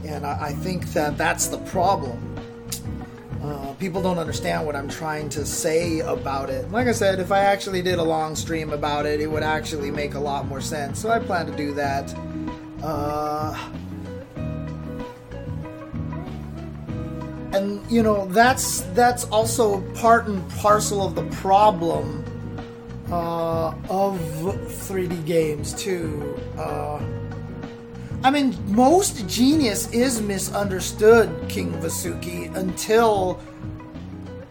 And 0.05 0.25
I, 0.25 0.51
think 0.51 0.85
that 0.93 1.17
that's 1.17 1.47
the 1.47 1.57
problem. 1.59 2.35
Uh, 3.41 3.73
people 3.73 4.01
don't 4.01 4.19
understand 4.19 4.65
what 4.65 4.75
I'm 4.75 4.89
trying 4.89 5.29
to 5.29 5.45
say 5.45 6.01
about 6.01 6.49
it. 6.49 6.69
Like 6.71 6.87
I 6.87 6.91
said, 6.91 7.19
if 7.19 7.31
I 7.31 7.39
actually 7.39 7.81
did 7.81 7.97
a 7.99 8.03
long 8.03 8.35
stream 8.35 8.71
about 8.71 9.05
it, 9.05 9.19
it 9.19 9.27
would 9.27 9.43
actually 9.43 9.89
make 9.89 10.13
a 10.13 10.19
lot 10.19 10.45
more 10.45 10.61
sense. 10.61 10.99
So 10.99 11.09
I 11.09 11.19
plan 11.19 11.45
to 11.47 11.55
do 11.55 11.73
that. 11.73 12.13
Uh, 12.83 13.57
and 17.53 17.91
you 17.91 18.01
know 18.01 18.25
that's 18.27 18.81
that's 18.93 19.25
also 19.25 19.81
part 19.93 20.27
and 20.27 20.49
parcel 20.51 21.05
of 21.05 21.15
the 21.15 21.23
problem 21.37 22.23
uh, 23.11 23.69
of 23.89 24.17
3D 24.19 25.25
games 25.25 25.73
too. 25.73 26.39
Uh, 26.57 26.99
I 28.23 28.31
mean, 28.31 28.57
most 28.73 29.27
genius 29.27 29.91
is 29.91 30.21
misunderstood, 30.21 31.29
King 31.49 31.73
Vasuki, 31.73 32.53
until 32.55 33.39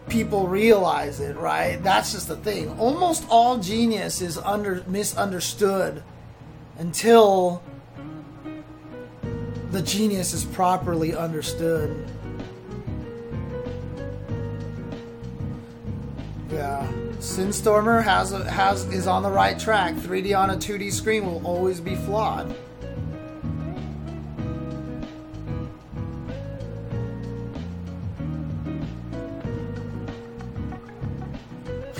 people 0.07 0.47
realize 0.47 1.19
it, 1.19 1.35
right? 1.37 1.81
That's 1.83 2.13
just 2.13 2.27
the 2.27 2.37
thing. 2.37 2.69
Almost 2.79 3.25
all 3.29 3.57
genius 3.57 4.21
is 4.21 4.37
under 4.37 4.83
misunderstood 4.87 6.03
until 6.77 7.63
the 9.71 9.81
genius 9.81 10.33
is 10.33 10.45
properly 10.45 11.15
understood. 11.15 12.07
Yeah. 16.53 16.87
Sinstormer 17.17 18.03
has 18.03 18.31
a, 18.31 18.49
has 18.49 18.85
is 18.93 19.07
on 19.07 19.23
the 19.23 19.29
right 19.31 19.57
track. 19.57 19.95
3D 19.95 20.37
on 20.37 20.51
a 20.51 20.55
2D 20.55 20.91
screen 20.91 21.25
will 21.25 21.45
always 21.45 21.79
be 21.79 21.95
flawed. 21.95 22.55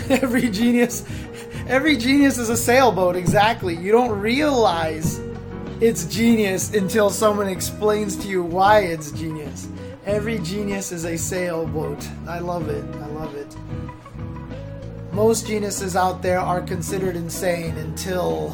every 0.10 0.50
genius 0.50 1.02
every 1.66 1.96
genius 1.96 2.36
is 2.36 2.50
a 2.50 2.56
sailboat 2.56 3.16
exactly 3.16 3.74
you 3.74 3.90
don't 3.90 4.10
realize 4.20 5.18
it's 5.80 6.04
genius 6.04 6.74
until 6.74 7.08
someone 7.08 7.48
explains 7.48 8.14
to 8.14 8.28
you 8.28 8.42
why 8.42 8.80
it's 8.80 9.10
genius 9.12 9.66
every 10.04 10.38
genius 10.40 10.92
is 10.92 11.06
a 11.06 11.16
sailboat 11.16 12.06
i 12.28 12.38
love 12.38 12.68
it 12.68 12.84
i 12.96 13.06
love 13.06 13.34
it 13.34 13.56
most 15.14 15.46
geniuses 15.46 15.96
out 15.96 16.22
there 16.22 16.40
are 16.40 16.60
considered 16.60 17.16
insane 17.16 17.76
until 17.78 18.52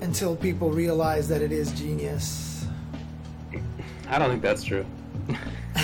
until 0.00 0.36
people 0.36 0.70
realize 0.70 1.28
that 1.28 1.40
it 1.40 1.52
is 1.52 1.72
genius 1.72 2.46
I 4.08 4.18
don't 4.18 4.30
think 4.30 4.42
that's 4.42 4.62
true. 4.62 4.86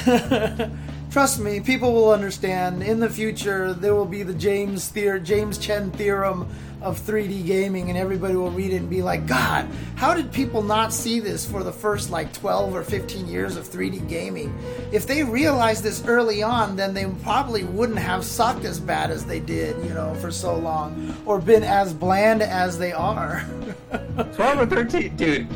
trust 1.11 1.41
me, 1.41 1.61
people 1.61 1.93
will 1.93 2.13
understand. 2.13 2.83
In 2.83 3.01
the 3.01 3.11
future, 3.11 3.75
there 3.75 3.95
will 3.95 4.07
be 4.07 4.23
the 4.23 4.35
James 4.35 4.91
Theor- 4.93 5.23
James 5.23 5.59
Chen 5.59 5.91
theorem 5.91 6.49
of 6.83 7.01
3D 7.01 7.47
gaming, 7.47 7.89
and 7.89 7.97
everybody 7.97 8.35
will 8.35 8.51
read 8.51 8.73
it 8.73 8.77
and 8.77 8.91
be 8.91 9.03
like, 9.03 9.27
God, 9.27 9.69
how 9.95 10.15
did 10.15 10.33
people 10.33 10.63
not 10.63 10.93
see 10.93 11.21
this 11.21 11.49
for 11.49 11.63
the 11.63 11.73
first 11.73 12.11
like 12.11 12.33
12 12.33 12.75
or 12.75 12.83
15 12.83 13.29
years 13.29 13.57
of 13.57 13.69
3D 13.69 14.09
gaming? 14.09 14.57
If 14.93 15.07
they 15.07 15.23
realized 15.23 15.85
this 15.85 16.05
early 16.07 16.43
on, 16.43 16.77
then 16.77 16.93
they 16.93 17.07
probably 17.23 17.65
wouldn't 17.65 17.99
have 17.99 18.25
sucked 18.25 18.65
as 18.65 18.81
bad 18.81 19.11
as 19.11 19.25
they 19.25 19.41
did, 19.41 19.77
you 19.85 19.95
know, 19.95 20.15
for 20.15 20.31
so 20.31 20.57
long, 20.57 21.15
or 21.25 21.41
been 21.41 21.63
as 21.63 21.95
bland 21.95 22.43
as 22.43 22.79
they 22.79 22.93
are. 22.93 23.45
12 24.35 24.59
or 24.59 24.67
13, 24.67 25.17
dude. 25.17 25.47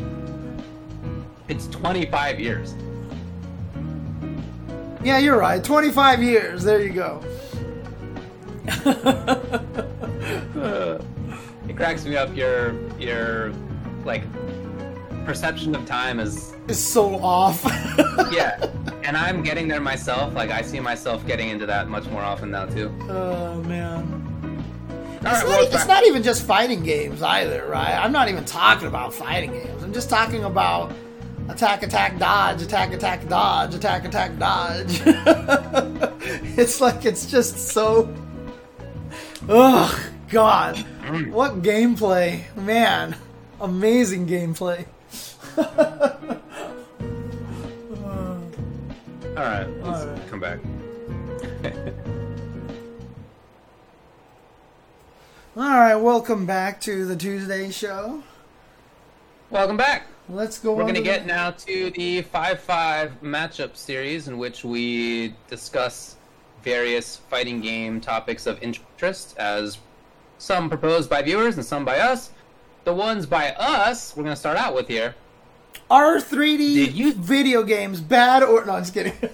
It's 1.49 1.67
25 1.69 2.41
years. 2.41 2.75
Yeah, 5.05 5.19
you're 5.19 5.39
right. 5.39 5.63
25 5.63 6.23
years. 6.23 6.65
There 6.65 6.83
you 6.83 6.93
go. 6.93 7.23
it 11.77 11.79
cracks 11.79 12.07
me 12.07 12.17
up 12.17 12.35
your 12.35 12.75
your 12.99 13.53
like 14.05 14.23
perception 15.27 15.75
of 15.75 15.85
time 15.85 16.19
is 16.19 16.55
is 16.69 16.83
so 16.83 17.17
off. 17.17 17.63
yeah. 18.33 18.65
And 19.07 19.17
I'm 19.17 19.45
getting 19.45 19.69
there 19.69 19.81
myself. 19.81 20.35
Like 20.35 20.51
I 20.51 20.63
see 20.63 20.81
myself 20.81 21.25
getting 21.29 21.49
into 21.49 21.65
that 21.67 21.87
much 21.89 22.07
more 22.07 22.23
often 22.23 22.51
now 22.51 22.67
too. 22.67 22.93
Oh 23.09 23.63
man. 23.63 24.03
It's, 25.15 25.25
right, 25.25 25.33
not, 25.33 25.47
well, 25.47 25.65
it's 25.73 25.87
not 25.87 26.05
even 26.07 26.25
just 26.25 26.45
fighting 26.45 26.83
games 26.83 27.23
either, 27.23 27.67
right? 27.69 27.95
I'm 27.95 28.11
not 28.11 28.29
even 28.29 28.45
talking 28.45 28.89
about 28.89 29.15
fighting 29.15 29.53
games. 29.53 29.85
I'm 29.85 29.93
just 29.93 30.11
talking 30.11 30.43
about 30.43 30.93
attack, 31.49 31.85
attack, 31.85 32.19
dodge, 32.19 32.63
attack, 32.63 32.93
attack, 32.93 33.29
dodge, 33.29 33.77
attack, 33.77 34.05
attack, 34.05 34.37
dodge. 34.41 35.01
it's 36.59 36.81
like 36.81 37.05
it's 37.05 37.27
just 37.27 37.59
so. 37.59 38.13
Ugh, 39.49 40.01
God. 40.29 40.77
Mm. 41.03 41.31
What 41.31 41.63
gameplay. 41.63 42.43
Man. 42.57 43.17
Amazing 43.61 44.27
gameplay. 44.27 44.85
All 49.37 49.43
right, 49.43 49.69
let's 49.83 50.01
All 50.01 50.07
right. 50.07 50.29
come 50.31 50.41
back. 50.41 50.59
All 55.57 55.63
right, 55.63 55.95
welcome 55.97 56.45
back 56.47 56.81
to 56.83 57.05
the 57.07 57.17
Tuesday 57.17 57.71
show. 57.71 58.23
Welcome 59.51 59.77
back. 59.77 60.07
Let's 60.29 60.59
go. 60.59 60.73
We're 60.75 60.83
going 60.83 60.95
to 60.95 61.01
the- 61.01 61.05
get 61.05 61.25
now 61.27 61.51
to 61.53 61.91
the 61.91 62.23
5 62.23 62.61
5 62.61 63.23
matchup 63.23 63.77
series 63.77 64.29
in 64.29 64.39
which 64.39 64.65
we 64.65 65.35
discuss 65.49 66.17
various 66.63 67.17
fighting 67.31 67.61
game 67.61 68.01
topics 68.01 68.47
of 68.47 68.61
interest, 68.63 69.37
as 69.39 69.79
some 70.39 70.69
proposed 70.69 71.09
by 71.11 71.23
viewers 71.23 71.57
and 71.57 71.65
some 71.65 71.85
by 71.85 71.99
us. 71.99 72.31
The 72.85 72.93
ones 72.95 73.27
by 73.27 73.51
us, 73.53 74.17
we're 74.17 74.23
going 74.25 74.35
to 74.35 74.39
start 74.41 74.57
out 74.57 74.75
with 74.75 74.89
here. 74.89 75.15
Are 75.91 76.17
3D 76.17 76.59
Did 76.87 76.95
you- 76.95 77.13
video 77.13 77.63
games 77.63 78.01
bad 78.01 78.43
or 78.43 78.65
no? 78.65 78.73
I'm 78.75 78.83
just 78.83 78.95
kidding. 78.95 79.13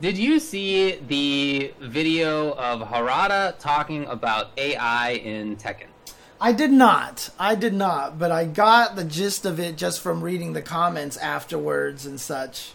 Did 0.00 0.18
you 0.18 0.38
see 0.38 0.96
the 0.96 1.72
video 1.80 2.52
of 2.54 2.80
Harada 2.88 3.58
talking 3.58 4.04
about 4.06 4.50
AI 4.58 5.12
in 5.12 5.56
Tekken? 5.56 5.86
I 6.40 6.52
did 6.52 6.72
not. 6.72 7.30
I 7.38 7.54
did 7.54 7.72
not, 7.72 8.18
but 8.18 8.30
I 8.30 8.44
got 8.44 8.96
the 8.96 9.04
gist 9.04 9.46
of 9.46 9.58
it 9.58 9.76
just 9.76 10.00
from 10.00 10.20
reading 10.22 10.52
the 10.52 10.60
comments 10.62 11.16
afterwards 11.16 12.04
and 12.04 12.20
such. 12.20 12.72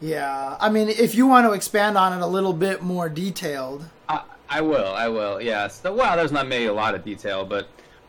Yeah, 0.00 0.56
I 0.60 0.68
mean, 0.68 0.88
if 0.88 1.14
you 1.14 1.26
want 1.26 1.46
to 1.46 1.52
expand 1.52 1.96
on 1.96 2.12
it 2.12 2.22
a 2.22 2.26
little 2.26 2.52
bit 2.52 2.82
more 2.82 3.08
detailed, 3.08 3.84
I, 4.08 4.22
I 4.48 4.60
will, 4.60 4.92
I 4.94 5.08
will, 5.08 5.40
yes. 5.40 5.78
The- 5.78 5.92
Well, 5.92 6.16
there's 6.16 6.32
not 6.32 6.46
maybe 6.48 6.66
a 6.66 6.72
lot 6.74 6.94
of 6.94 7.04
detail, 7.04 7.44
but 7.44 7.68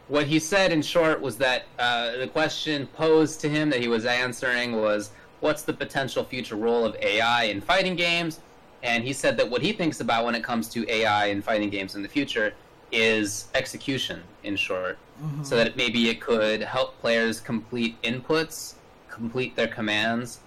what 0.10 0.26
he 0.28 0.40
said 0.40 0.72
in 0.72 0.82
short 0.82 1.22
was 1.22 1.38
that 1.38 1.64
uh, 1.80 2.18
the 2.18 2.28
question 2.28 2.88
posed 2.88 3.40
to 3.42 3.50
him 3.50 3.70
that 3.70 3.80
he 3.82 3.88
was 3.88 4.06
answering 4.06 4.76
was, 4.76 5.12
What's 5.40 5.62
the 5.62 5.74
potential 5.74 6.24
future 6.24 6.56
role 6.56 6.84
of 6.84 6.96
AI 6.96 7.44
in 7.44 7.62
fighting 7.62 7.96
games? 7.96 8.40
And 8.84 9.04
he 9.04 9.14
said 9.14 9.38
that 9.38 9.48
what 9.50 9.62
he 9.62 9.72
thinks 9.72 10.00
about 10.02 10.26
when 10.26 10.34
it 10.34 10.44
comes 10.44 10.68
to 10.70 10.90
AI 10.92 11.28
in 11.28 11.42
fighting 11.44 11.70
games 11.70 11.96
in 11.96 12.02
the 12.02 12.10
future 12.10 12.54
is 12.92 13.48
execution, 13.54 14.24
in 14.44 14.56
short. 14.56 14.98
So 15.44 15.56
that 15.56 15.76
maybe 15.78 16.10
it 16.10 16.22
could 16.22 16.62
help 16.62 17.00
players 17.02 17.40
complete 17.40 18.00
inputs, 18.04 18.76
complete 19.10 19.56
their 19.56 19.68
commands 19.68 20.40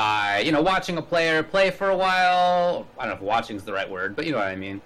by, 0.00 0.38
you 0.46 0.52
know, 0.52 0.62
watching 0.62 0.96
a 0.98 1.02
player 1.02 1.42
play 1.42 1.68
for 1.68 1.90
a 1.90 1.96
while. 1.96 2.86
I 2.96 3.06
don't 3.06 3.10
know 3.10 3.16
if 3.16 3.20
watching 3.22 3.56
is 3.56 3.64
the 3.64 3.72
right 3.72 3.90
word, 3.90 4.14
but 4.14 4.24
you 4.24 4.30
know 4.30 4.38
what 4.38 4.46
I 4.46 4.54
mean. 4.54 4.80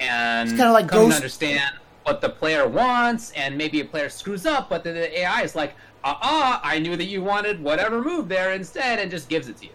And 0.00 0.48
It's 0.48 0.56
kinda 0.58 0.72
like 0.72 0.88
coming 0.88 1.04
Ghost- 1.10 1.18
to 1.18 1.22
understand 1.22 1.74
what 2.04 2.22
the 2.22 2.30
player 2.30 2.66
wants, 2.66 3.30
and 3.32 3.58
maybe 3.58 3.80
a 3.80 3.84
player 3.84 4.08
screws 4.08 4.46
up, 4.46 4.70
but 4.70 4.84
the, 4.84 4.92
the 4.92 5.18
AI 5.20 5.42
is 5.42 5.54
like, 5.54 5.74
uh-uh, 6.02 6.60
I 6.62 6.78
knew 6.78 6.96
that 6.96 7.04
you 7.04 7.22
wanted 7.22 7.62
whatever 7.62 8.00
move 8.00 8.30
there 8.30 8.52
instead, 8.52 8.98
and 8.98 9.10
just 9.10 9.28
gives 9.28 9.48
it 9.48 9.58
to 9.58 9.66
you. 9.66 9.72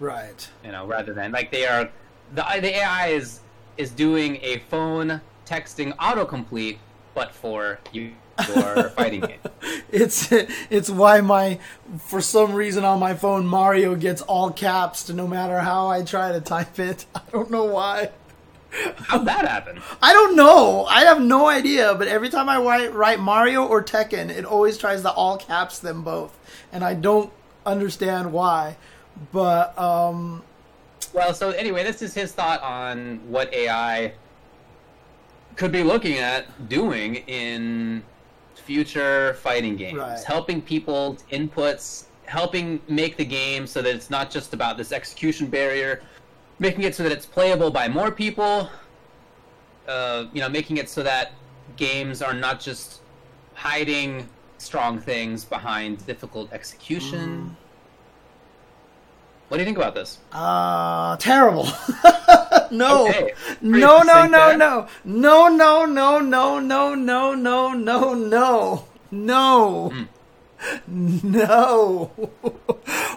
right? 0.00 0.48
You 0.64 0.72
know, 0.72 0.86
rather 0.86 1.12
than 1.12 1.32
like 1.32 1.50
they 1.50 1.66
are, 1.66 1.90
the 2.34 2.44
the 2.60 2.74
AI 2.76 3.08
is 3.08 3.40
is 3.76 3.90
doing 3.90 4.38
a 4.42 4.58
phone 4.70 5.20
texting 5.46 5.94
autocomplete, 5.98 6.78
but 7.14 7.34
for 7.34 7.78
you, 7.92 8.12
your 8.48 8.90
fighting 8.90 9.20
game. 9.20 9.38
It's 9.90 10.30
it's 10.30 10.90
why 10.90 11.20
my 11.20 11.58
for 11.98 12.20
some 12.20 12.52
reason 12.52 12.84
on 12.84 12.98
my 13.00 13.14
phone 13.14 13.46
Mario 13.46 13.94
gets 13.94 14.20
all 14.22 14.50
caps 14.50 15.04
to 15.04 15.12
no 15.14 15.26
matter 15.26 15.58
how 15.60 15.88
I 15.88 16.02
try 16.02 16.32
to 16.32 16.40
type 16.40 16.78
it. 16.78 17.06
I 17.14 17.22
don't 17.32 17.50
know 17.50 17.64
why. 17.64 18.10
How'd 18.96 19.26
that 19.26 19.48
happen? 19.48 19.80
I 20.02 20.12
don't 20.12 20.36
know. 20.36 20.84
I 20.86 21.02
have 21.04 21.20
no 21.20 21.46
idea. 21.46 21.94
But 21.94 22.08
every 22.08 22.28
time 22.28 22.48
I 22.48 22.58
write, 22.60 22.92
write 22.94 23.20
Mario 23.20 23.64
or 23.64 23.82
Tekken, 23.82 24.28
it 24.28 24.44
always 24.44 24.76
tries 24.76 25.02
to 25.02 25.10
all 25.10 25.36
caps 25.38 25.78
them 25.78 26.02
both, 26.02 26.36
and 26.72 26.84
I 26.84 26.94
don't 26.94 27.32
understand 27.64 28.32
why. 28.32 28.76
But 29.32 29.78
um, 29.78 30.42
Well, 31.12 31.32
so 31.32 31.50
anyway, 31.50 31.84
this 31.84 32.02
is 32.02 32.12
his 32.12 32.32
thought 32.32 32.62
on 32.62 33.20
what 33.28 33.52
AI 33.54 34.12
could 35.56 35.72
be 35.72 35.82
looking 35.82 36.18
at 36.18 36.68
doing 36.68 37.16
in 37.16 38.02
future 38.66 39.34
fighting 39.42 39.76
games, 39.76 39.98
Right. 39.98 40.22
helping 40.24 40.60
people 40.60 41.16
inputs, 41.30 42.04
helping 42.26 42.80
make 42.88 43.16
the 43.16 43.24
game 43.24 43.66
so 43.66 43.80
that 43.80 43.94
it's 43.94 44.10
not 44.10 44.30
just 44.30 44.52
about 44.52 44.76
this 44.76 44.90
execution 44.92 45.46
barrier, 45.46 46.02
making 46.58 46.82
it 46.82 46.94
so 46.94 47.02
that 47.04 47.12
it's 47.12 47.26
playable 47.26 47.70
by 47.70 47.86
more 47.88 48.10
people. 48.10 48.68
Uh, 49.86 50.26
you 50.32 50.40
know, 50.40 50.48
making 50.48 50.78
it 50.78 50.88
so 50.88 51.00
that 51.04 51.30
games 51.76 52.20
are 52.20 52.34
not 52.34 52.58
just 52.58 53.02
hiding 53.54 54.28
strong 54.58 54.98
things 54.98 55.44
behind 55.44 56.04
difficult 56.06 56.52
execution. 56.52 57.56
What 59.48 59.58
do 59.58 59.62
you 59.62 59.64
think 59.64 59.76
about 59.76 59.94
this? 59.94 60.18
uh, 60.32 61.16
terrible. 61.18 61.68
no. 62.70 63.08
Okay. 63.08 63.32
No, 63.60 64.02
no, 64.02 64.26
no, 64.26 64.56
no, 64.56 64.88
no, 65.04 65.48
no, 65.48 65.86
no, 65.86 66.18
no, 66.18 66.54
no, 66.54 66.94
no, 66.94 67.34
no, 67.34 67.74
no, 67.74 68.14
no, 68.14 68.84
no, 69.10 70.06
no. 70.86 72.10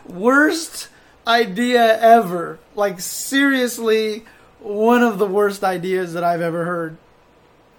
worst 0.07 0.89
idea 1.25 1.99
ever. 1.99 2.59
Like 2.75 2.99
seriously, 2.99 4.25
one 4.59 5.03
of 5.03 5.17
the 5.17 5.27
worst 5.27 5.63
ideas 5.63 6.13
that 6.13 6.23
I've 6.23 6.41
ever 6.41 6.65
heard. 6.65 6.97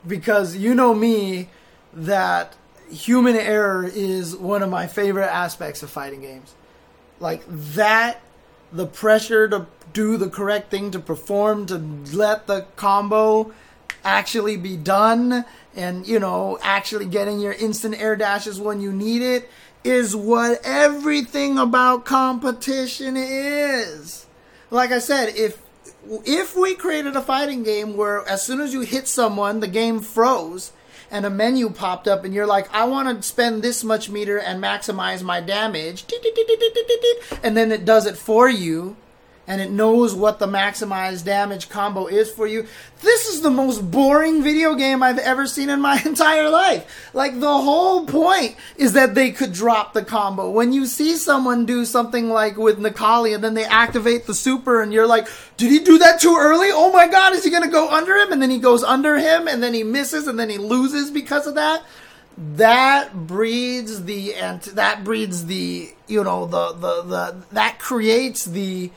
Because 0.07 0.57
you 0.57 0.75
know 0.75 0.95
me, 0.95 1.51
that 1.93 2.57
human 2.91 3.37
error 3.37 3.85
is 3.85 4.37
one 4.37 4.63
of 4.63 4.71
my 4.71 4.87
favorite 4.87 5.29
aspects 5.29 5.83
of 5.83 5.91
fighting 5.91 6.23
games. 6.23 6.55
Like 7.19 7.43
that, 7.75 8.21
the 8.73 8.87
pressure 8.87 9.49
to 9.49 9.66
do 9.93 10.16
the 10.16 10.29
correct 10.29 10.71
thing 10.71 10.91
to 10.93 10.99
perform, 10.99 11.66
to 11.66 11.79
let 12.12 12.47
the 12.47 12.66
combo 12.77 13.53
actually 14.05 14.57
be 14.57 14.77
done, 14.77 15.45
and 15.75 16.07
you 16.07 16.18
know, 16.18 16.59
actually 16.62 17.07
getting 17.07 17.41
your 17.41 17.53
instant 17.53 18.01
air 18.01 18.16
dashes 18.16 18.61
when 18.61 18.81
you 18.81 18.93
need 18.93 19.23
it 19.23 19.49
is 19.83 20.14
what 20.14 20.61
everything 20.64 21.59
about 21.59 22.05
competition 22.05 23.16
is. 23.16 24.27
Like 24.71 24.91
I 24.93 24.99
said, 24.99 25.35
if 25.37 25.61
if 26.25 26.57
we 26.57 26.75
created 26.75 27.16
a 27.16 27.21
fighting 27.21 27.62
game 27.62 27.97
where 27.97 28.27
as 28.27 28.43
soon 28.43 28.61
as 28.61 28.73
you 28.73 28.81
hit 28.81 29.07
someone, 29.09 29.61
the 29.61 29.68
game 29.68 30.01
froze 30.01 30.73
and 31.11 31.27
a 31.27 31.31
menu 31.31 31.71
popped 31.71 32.07
up 32.07 32.25
and 32.25 32.33
you're 32.33 32.47
like, 32.47 32.73
I 32.75 32.85
want 32.85 33.17
to 33.17 33.23
spend 33.27 33.63
this 33.63 33.83
much 33.83 34.09
meter 34.09 34.39
and 34.39 34.63
maximize 34.63 35.23
my 35.23 35.41
damage, 35.41 36.05
and 37.43 37.57
then 37.57 37.73
it 37.73 37.85
does 37.85 38.07
it 38.07 38.17
for 38.17 38.49
you, 38.49 38.97
and 39.51 39.61
it 39.61 39.73
knows 39.73 40.15
what 40.15 40.39
the 40.39 40.47
maximized 40.47 41.25
damage 41.25 41.69
combo 41.69 42.07
is 42.07 42.31
for 42.31 42.47
you. 42.47 42.69
This 43.03 43.27
is 43.27 43.43
the 43.43 43.51
most 43.51 43.91
boring 43.91 44.45
video 44.45 44.77
game 44.77 45.03
I've 45.03 45.19
ever 45.19 45.49
seen 45.49 45.71
in 45.71 45.81
my 45.81 46.01
entire 46.07 46.49
life. 46.49 47.11
Like 47.15 47.41
the 47.41 47.59
whole 47.59 48.07
point 48.07 48.55
is 48.77 48.93
that 48.93 49.17
they 49.17 49.33
could 49.33 49.53
drop 49.53 49.93
the 49.93 50.05
combo. 50.05 50.49
When 50.49 50.73
you 50.73 50.87
see 50.87 51.17
someone 51.17 51.67
do 51.67 51.85
something 51.85 52.31
like 52.31 52.57
with 52.57 52.79
Necalli 52.79 53.35
and 53.35 53.43
then 53.43 53.55
they 53.55 53.65
activate 53.65 54.27
the 54.27 54.35
super 54.35 54.83
and 54.83 54.93
you're 54.93 55.09
like, 55.09 55.27
did 55.57 55.73
he 55.73 55.81
do 55.81 55.99
that 55.99 56.21
too 56.21 56.37
early? 56.39 56.69
Oh 56.71 56.93
my 56.93 57.09
god, 57.09 57.33
is 57.33 57.43
he 57.43 57.51
gonna 57.51 57.67
go 57.67 57.91
under 57.91 58.15
him? 58.15 58.31
And 58.31 58.41
then 58.41 58.51
he 58.51 58.59
goes 58.61 58.85
under 58.85 59.19
him 59.19 59.49
and 59.49 59.61
then 59.61 59.75
he 59.75 59.83
misses 59.83 60.29
and 60.29 60.39
then 60.39 60.49
he 60.49 60.59
loses 60.59 61.11
because 61.11 61.49
of 61.49 61.57
that 61.57 61.83
that 62.39 63.27
breeds 63.27 64.05
the 64.05 64.33
and 64.35 64.63
that 64.63 65.03
breeds 65.03 65.47
the 65.47 65.93
you 66.07 66.23
know 66.23 66.47
the 66.47 66.73
the 66.73 67.03
the 67.03 67.37
that 67.53 67.79
creates 67.81 68.45
the 68.47 68.91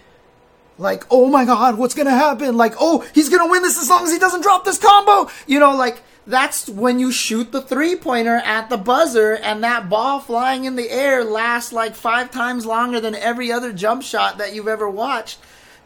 like 0.78 1.04
oh 1.12 1.28
my 1.28 1.46
god 1.46 1.78
what's 1.78 1.94
gonna 1.94 2.12
happen 2.12 2.58
like 2.58 2.74
oh 2.80 3.06
he's 3.14 3.30
gonna 3.30 3.50
win 3.50 3.62
this 3.62 3.80
as 3.80 3.90
long 3.90 4.04
as 4.04 4.12
he 4.12 4.20
doesn't 4.20 4.42
drop 4.42 4.66
this 4.66 4.78
combo 4.78 5.30
you 5.48 5.60
know 5.60 5.76
like 5.76 6.02
that's 6.26 6.70
when 6.70 7.00
you 7.00 7.12
shoot 7.12 7.52
the 7.52 7.62
three 7.62 7.96
pointer 7.96 8.38
at 8.38 8.70
the 8.70 8.78
buzzer 8.78 9.34
and 9.36 9.64
that 9.64 9.90
ball 9.90 10.20
flying 10.20 10.66
in 10.66 10.76
the 10.76 10.90
air 10.90 11.24
lasts 11.24 11.74
like 11.74 11.96
five 11.96 12.32
times 12.32 12.66
longer 12.66 13.00
than 13.00 13.14
every 13.14 13.52
other 13.52 13.74
jump 13.74 14.02
shot 14.02 14.38
that 14.38 14.56
you've 14.56 14.68
ever 14.68 14.90
watched 14.90 15.38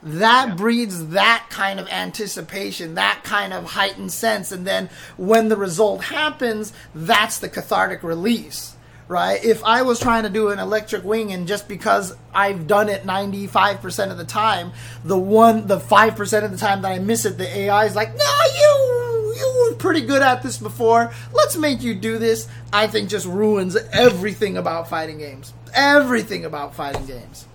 that 0.04 0.50
yeah. 0.50 0.56
breeds 0.56 1.08
that 1.10 1.48
kind 1.50 1.80
of 1.80 1.88
anticipation, 1.90 2.96
that 2.96 3.22
kind 3.24 3.54
of 3.54 3.66
heightened 3.66 4.12
sense. 4.12 4.52
And 4.52 4.66
then 4.66 4.90
when 5.18 5.50
the 5.50 5.58
result 5.58 6.04
happens, 6.06 6.72
that's 6.94 7.40
the 7.40 7.50
cathartic 7.50 8.04
release, 8.04 8.76
right? 9.08 9.44
If 9.44 9.64
I 9.64 9.84
was 9.84 10.00
trying 10.00 10.24
to 10.24 10.30
do 10.30 10.50
an 10.50 10.60
electric 10.60 11.04
wind 11.04 11.32
and 11.32 11.48
just 11.48 11.68
because 11.68 12.16
I've 12.34 12.68
done 12.68 12.90
it 12.90 13.04
95% 13.04 14.12
of 14.12 14.18
the 14.18 14.26
time, 14.26 14.72
the 15.04 15.18
one, 15.18 15.68
the 15.68 15.78
5% 15.78 16.44
of 16.44 16.52
the 16.52 16.58
time 16.58 16.82
that 16.82 16.92
I 16.92 17.00
miss 17.00 17.26
it, 17.26 17.38
the 17.38 17.48
AI 17.58 17.86
is 17.86 17.96
like, 17.96 18.10
no, 18.16 18.42
you, 18.56 19.34
you 19.38 19.66
were 19.70 19.76
pretty 19.78 20.02
good 20.02 20.22
at 20.22 20.44
this 20.44 20.58
before. 20.58 21.14
Let's 21.34 21.56
make 21.58 21.82
you 21.82 21.96
do 21.96 22.18
this. 22.18 22.48
I 22.74 22.88
think 22.88 23.10
just 23.10 23.26
ruins 23.26 23.76
everything 23.94 24.58
about 24.58 24.90
fighting 24.90 25.20
games. 25.20 25.54
Everything 25.74 26.46
about 26.46 26.76
fighting 26.76 27.06
games. 27.06 27.48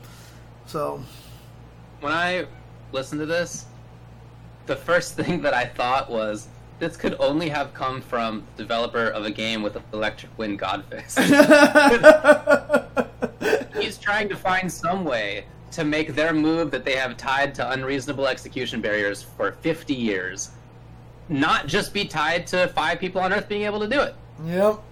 So 0.66 1.02
when 2.00 2.12
I 2.12 2.46
listened 2.92 3.20
to 3.20 3.26
this, 3.26 3.66
the 4.66 4.76
first 4.76 5.14
thing 5.16 5.42
that 5.42 5.52
I 5.52 5.66
thought 5.66 6.10
was 6.10 6.48
this 6.82 6.96
could 6.96 7.14
only 7.20 7.48
have 7.48 7.72
come 7.72 8.00
from 8.00 8.42
developer 8.56 9.06
of 9.06 9.24
a 9.24 9.30
game 9.30 9.62
with 9.62 9.78
Electric 9.92 10.36
Wind 10.36 10.58
Godfist. 10.58 11.14
He's 13.80 13.96
trying 13.98 14.28
to 14.28 14.34
find 14.36 14.70
some 14.70 15.04
way 15.04 15.44
to 15.70 15.84
make 15.84 16.16
their 16.16 16.32
move 16.32 16.72
that 16.72 16.84
they 16.84 16.96
have 16.96 17.16
tied 17.16 17.54
to 17.54 17.70
unreasonable 17.70 18.26
execution 18.26 18.80
barriers 18.80 19.22
for 19.22 19.52
50 19.52 19.94
years 19.94 20.50
not 21.28 21.68
just 21.68 21.94
be 21.94 22.04
tied 22.04 22.48
to 22.48 22.66
five 22.74 22.98
people 22.98 23.20
on 23.20 23.32
Earth 23.32 23.48
being 23.48 23.62
able 23.62 23.78
to 23.78 23.88
do 23.88 24.00
it. 24.00 24.16
Yep. 24.44 24.82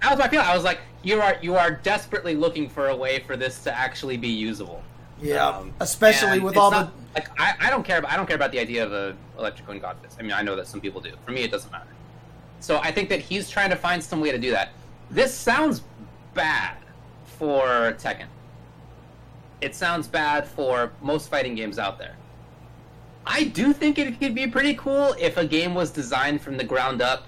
That 0.00 0.10
was 0.12 0.18
my 0.18 0.28
feeling. 0.28 0.46
I 0.46 0.54
was 0.54 0.64
like, 0.64 0.80
you 1.02 1.20
are 1.20 1.36
you 1.42 1.56
are 1.56 1.70
desperately 1.70 2.34
looking 2.34 2.70
for 2.70 2.88
a 2.88 2.96
way 2.96 3.20
for 3.20 3.36
this 3.36 3.62
to 3.64 3.78
actually 3.78 4.16
be 4.16 4.28
usable. 4.28 4.82
Yeah, 5.22 5.46
um, 5.46 5.72
especially 5.80 6.40
with 6.40 6.56
all 6.56 6.70
not, 6.70 6.92
the 6.96 7.02
like, 7.14 7.40
I, 7.40 7.54
I 7.60 7.70
don't 7.70 7.84
care. 7.84 7.98
About, 7.98 8.12
I 8.12 8.16
don't 8.16 8.26
care 8.26 8.36
about 8.36 8.52
the 8.52 8.58
idea 8.58 8.84
of 8.84 8.92
a 8.92 9.16
electric 9.38 9.68
wind 9.68 9.82
godfist. 9.82 10.16
I 10.18 10.22
mean, 10.22 10.32
I 10.32 10.42
know 10.42 10.56
that 10.56 10.66
some 10.66 10.80
people 10.80 11.00
do. 11.00 11.12
For 11.24 11.30
me, 11.30 11.42
it 11.42 11.50
doesn't 11.50 11.70
matter. 11.70 11.86
So 12.60 12.78
I 12.78 12.92
think 12.92 13.08
that 13.08 13.20
he's 13.20 13.48
trying 13.50 13.70
to 13.70 13.76
find 13.76 14.02
some 14.02 14.20
way 14.20 14.32
to 14.32 14.38
do 14.38 14.50
that. 14.50 14.70
This 15.10 15.34
sounds 15.34 15.82
bad 16.34 16.76
for 17.24 17.94
Tekken. 17.98 18.26
It 19.60 19.74
sounds 19.74 20.08
bad 20.08 20.46
for 20.46 20.92
most 21.02 21.28
fighting 21.28 21.54
games 21.54 21.78
out 21.78 21.98
there. 21.98 22.16
I 23.24 23.44
do 23.44 23.72
think 23.72 23.98
it 23.98 24.18
could 24.18 24.34
be 24.34 24.46
pretty 24.48 24.74
cool 24.74 25.14
if 25.18 25.36
a 25.36 25.46
game 25.46 25.74
was 25.74 25.90
designed 25.90 26.40
from 26.40 26.56
the 26.56 26.64
ground 26.64 27.00
up 27.00 27.24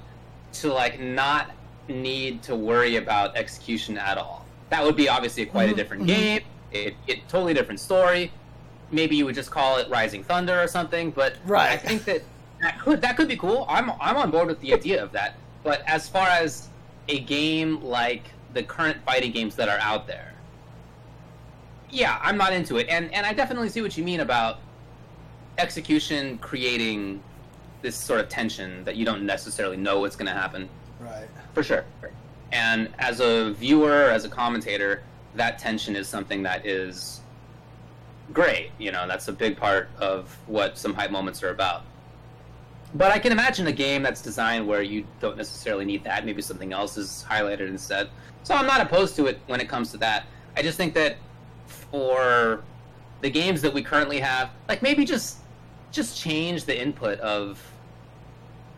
to 0.55 0.73
like 0.73 0.99
not 0.99 1.53
need 1.89 2.43
to 2.43 2.57
worry 2.57 2.97
about 2.97 3.37
execution 3.37 3.99
at 3.99 4.19
all. 4.19 4.45
That 4.71 4.83
would 4.83 4.97
be 4.97 5.09
obviously 5.09 5.47
quite 5.47 5.65
mm-hmm. 5.65 5.75
a 5.75 5.77
different 5.77 6.03
mm-hmm. 6.05 6.21
game 6.21 6.41
it, 6.75 6.95
it 7.07 7.27
totally 7.29 7.55
different 7.55 7.81
story. 7.81 8.31
Maybe 8.91 9.17
you 9.17 9.25
would 9.25 9.35
just 9.35 9.51
call 9.51 9.79
it 9.79 9.89
Rising 9.89 10.23
Thunder 10.23 10.61
or 10.61 10.67
something. 10.67 11.11
But 11.11 11.37
right. 11.47 11.71
I 11.71 11.77
think 11.77 12.05
that 12.05 12.23
that 12.61 12.79
could 12.81 13.01
that 13.01 13.17
could 13.17 13.29
be 13.29 13.37
cool. 13.37 13.65
I'm 13.69 13.91
I'm 14.01 14.17
on 14.17 14.31
board 14.31 14.49
with 14.49 14.61
the 14.61 14.75
idea 14.75 15.03
of 15.03 15.13
that. 15.13 15.37
But 15.63 15.83
as 15.87 16.09
far 16.09 16.29
as 16.29 16.69
a 17.09 17.21
game 17.21 17.83
like 17.83 18.25
the 18.53 18.63
current 18.63 18.99
fighting 19.05 19.33
games 19.33 19.57
that 19.57 19.69
are 19.69 19.79
out 19.79 20.07
there, 20.07 20.35
yeah, 21.91 22.19
I'm 22.23 22.37
not 22.37 22.53
into 22.53 22.77
it. 22.77 22.89
And 22.89 23.13
and 23.15 23.25
I 23.25 23.33
definitely 23.33 23.71
see 23.71 23.81
what 23.81 23.97
you 23.97 24.05
mean 24.05 24.21
about 24.21 24.59
execution 25.59 26.39
creating 26.39 27.23
this 27.83 27.97
sort 27.97 28.19
of 28.19 28.29
tension 28.29 28.83
that 28.85 28.97
you 28.97 29.05
don't 29.05 29.25
necessarily 29.25 29.77
know 29.77 30.01
what's 30.01 30.17
going 30.17 30.27
to 30.27 30.33
happen. 30.33 30.69
Right. 30.99 31.29
For 31.53 31.63
sure. 31.63 31.85
And 32.51 32.89
as 32.99 33.21
a 33.21 33.53
viewer, 33.53 34.05
as 34.05 34.25
a 34.25 34.29
commentator, 34.29 35.03
that 35.37 35.59
tension 35.59 35.97
is 35.97 36.09
something 36.09 36.43
that 36.43 36.67
is 36.67 37.21
great. 38.33 38.71
You 38.79 38.93
know, 38.93 39.07
that's 39.07 39.29
a 39.29 39.33
big 39.33 39.57
part 39.57 39.89
of 39.99 40.37
what 40.47 40.79
some 40.79 40.95
hype 40.95 41.11
moments 41.11 41.43
are 41.43 41.51
about. 41.51 41.83
But 42.95 43.11
I 43.11 43.19
can 43.19 43.33
imagine 43.33 43.67
a 43.67 43.73
game 43.73 44.03
that's 44.03 44.23
designed 44.23 44.67
where 44.67 44.83
you 44.83 45.05
don't 45.21 45.37
necessarily 45.37 45.85
need 45.85 46.05
that. 46.05 46.25
Maybe 46.25 46.41
something 46.41 46.73
else 46.73 46.97
is 46.97 47.25
highlighted 47.29 47.69
instead. 47.69 48.09
So 48.45 48.55
I'm 48.55 48.67
not 48.67 48.81
opposed 48.81 49.17
to 49.17 49.27
it 49.27 49.41
when 49.47 49.61
it 49.61 49.69
comes 49.69 49.91
to 49.93 49.97
that. 49.99 50.27
I 50.57 50.63
just 50.63 50.77
think 50.77 50.95
that 50.95 51.17
for 51.67 52.63
the 53.21 53.31
games 53.31 53.63
that 53.63 53.75
we 53.75 53.83
currently 53.83 54.21
have, 54.21 54.51
like 54.69 54.83
maybe 54.83 55.05
just 55.05 55.39
just 55.91 56.17
change 56.17 56.65
the 56.65 56.81
input 56.81 57.19
of 57.21 57.61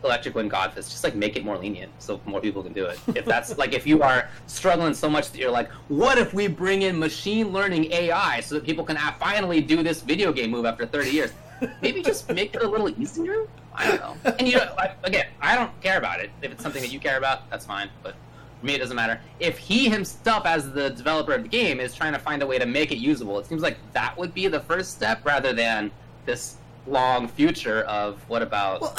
Electric 0.03 0.35
Wind 0.35 0.51
Godfist, 0.51 0.89
just 0.89 1.03
like 1.03 1.15
make 1.15 1.35
it 1.35 1.43
more 1.43 1.57
lenient 1.57 1.91
so 1.99 2.21
more 2.25 2.39
people 2.39 2.63
can 2.63 2.73
do 2.73 2.85
it. 2.85 2.99
If 3.15 3.25
that's 3.25 3.57
like 3.57 3.73
if 3.73 3.87
you 3.87 4.01
are 4.03 4.29
struggling 4.45 4.93
so 4.93 5.09
much 5.09 5.31
that 5.31 5.39
you're 5.39 5.51
like, 5.51 5.69
what 5.87 6.17
if 6.17 6.33
we 6.33 6.47
bring 6.47 6.83
in 6.83 6.97
machine 6.97 7.51
learning 7.51 7.91
AI 7.91 8.39
so 8.41 8.55
that 8.55 8.63
people 8.63 8.83
can 8.83 8.97
ah, 8.97 9.15
finally 9.19 9.61
do 9.61 9.83
this 9.83 10.01
video 10.01 10.31
game 10.31 10.51
move 10.51 10.65
after 10.65 10.85
30 10.85 11.09
years? 11.09 11.33
Maybe 11.81 12.03
just 12.03 12.29
make 12.31 12.55
it 12.55 12.61
a 12.61 12.67
little 12.67 12.89
easier. 12.89 13.47
I 13.73 13.87
don't 13.87 13.99
know. 13.99 14.33
And 14.39 14.47
you 14.47 14.57
know, 14.57 14.73
like, 14.77 14.95
again, 15.03 15.27
I 15.41 15.55
don't 15.55 15.79
care 15.81 15.97
about 15.97 16.19
it. 16.19 16.29
If 16.41 16.51
it's 16.51 16.63
something 16.63 16.81
that 16.81 16.91
you 16.91 16.99
care 16.99 17.17
about, 17.17 17.49
that's 17.49 17.65
fine. 17.65 17.89
But 18.03 18.15
for 18.59 18.65
me, 18.65 18.75
it 18.75 18.79
doesn't 18.79 18.95
matter. 18.95 19.19
If 19.39 19.57
he 19.57 19.89
himself, 19.89 20.45
as 20.45 20.71
the 20.71 20.89
developer 20.89 21.33
of 21.33 21.43
the 21.43 21.49
game, 21.49 21.79
is 21.79 21.95
trying 21.95 22.13
to 22.13 22.19
find 22.19 22.41
a 22.41 22.47
way 22.47 22.59
to 22.59 22.65
make 22.65 22.91
it 22.91 22.97
usable, 22.97 23.39
it 23.39 23.45
seems 23.45 23.61
like 23.61 23.77
that 23.93 24.17
would 24.17 24.33
be 24.33 24.47
the 24.47 24.59
first 24.59 24.91
step 24.91 25.25
rather 25.25 25.53
than 25.53 25.91
this 26.25 26.57
long 26.87 27.27
future 27.27 27.81
of 27.83 28.23
what 28.29 28.41
about. 28.41 28.81
Well, 28.81 28.95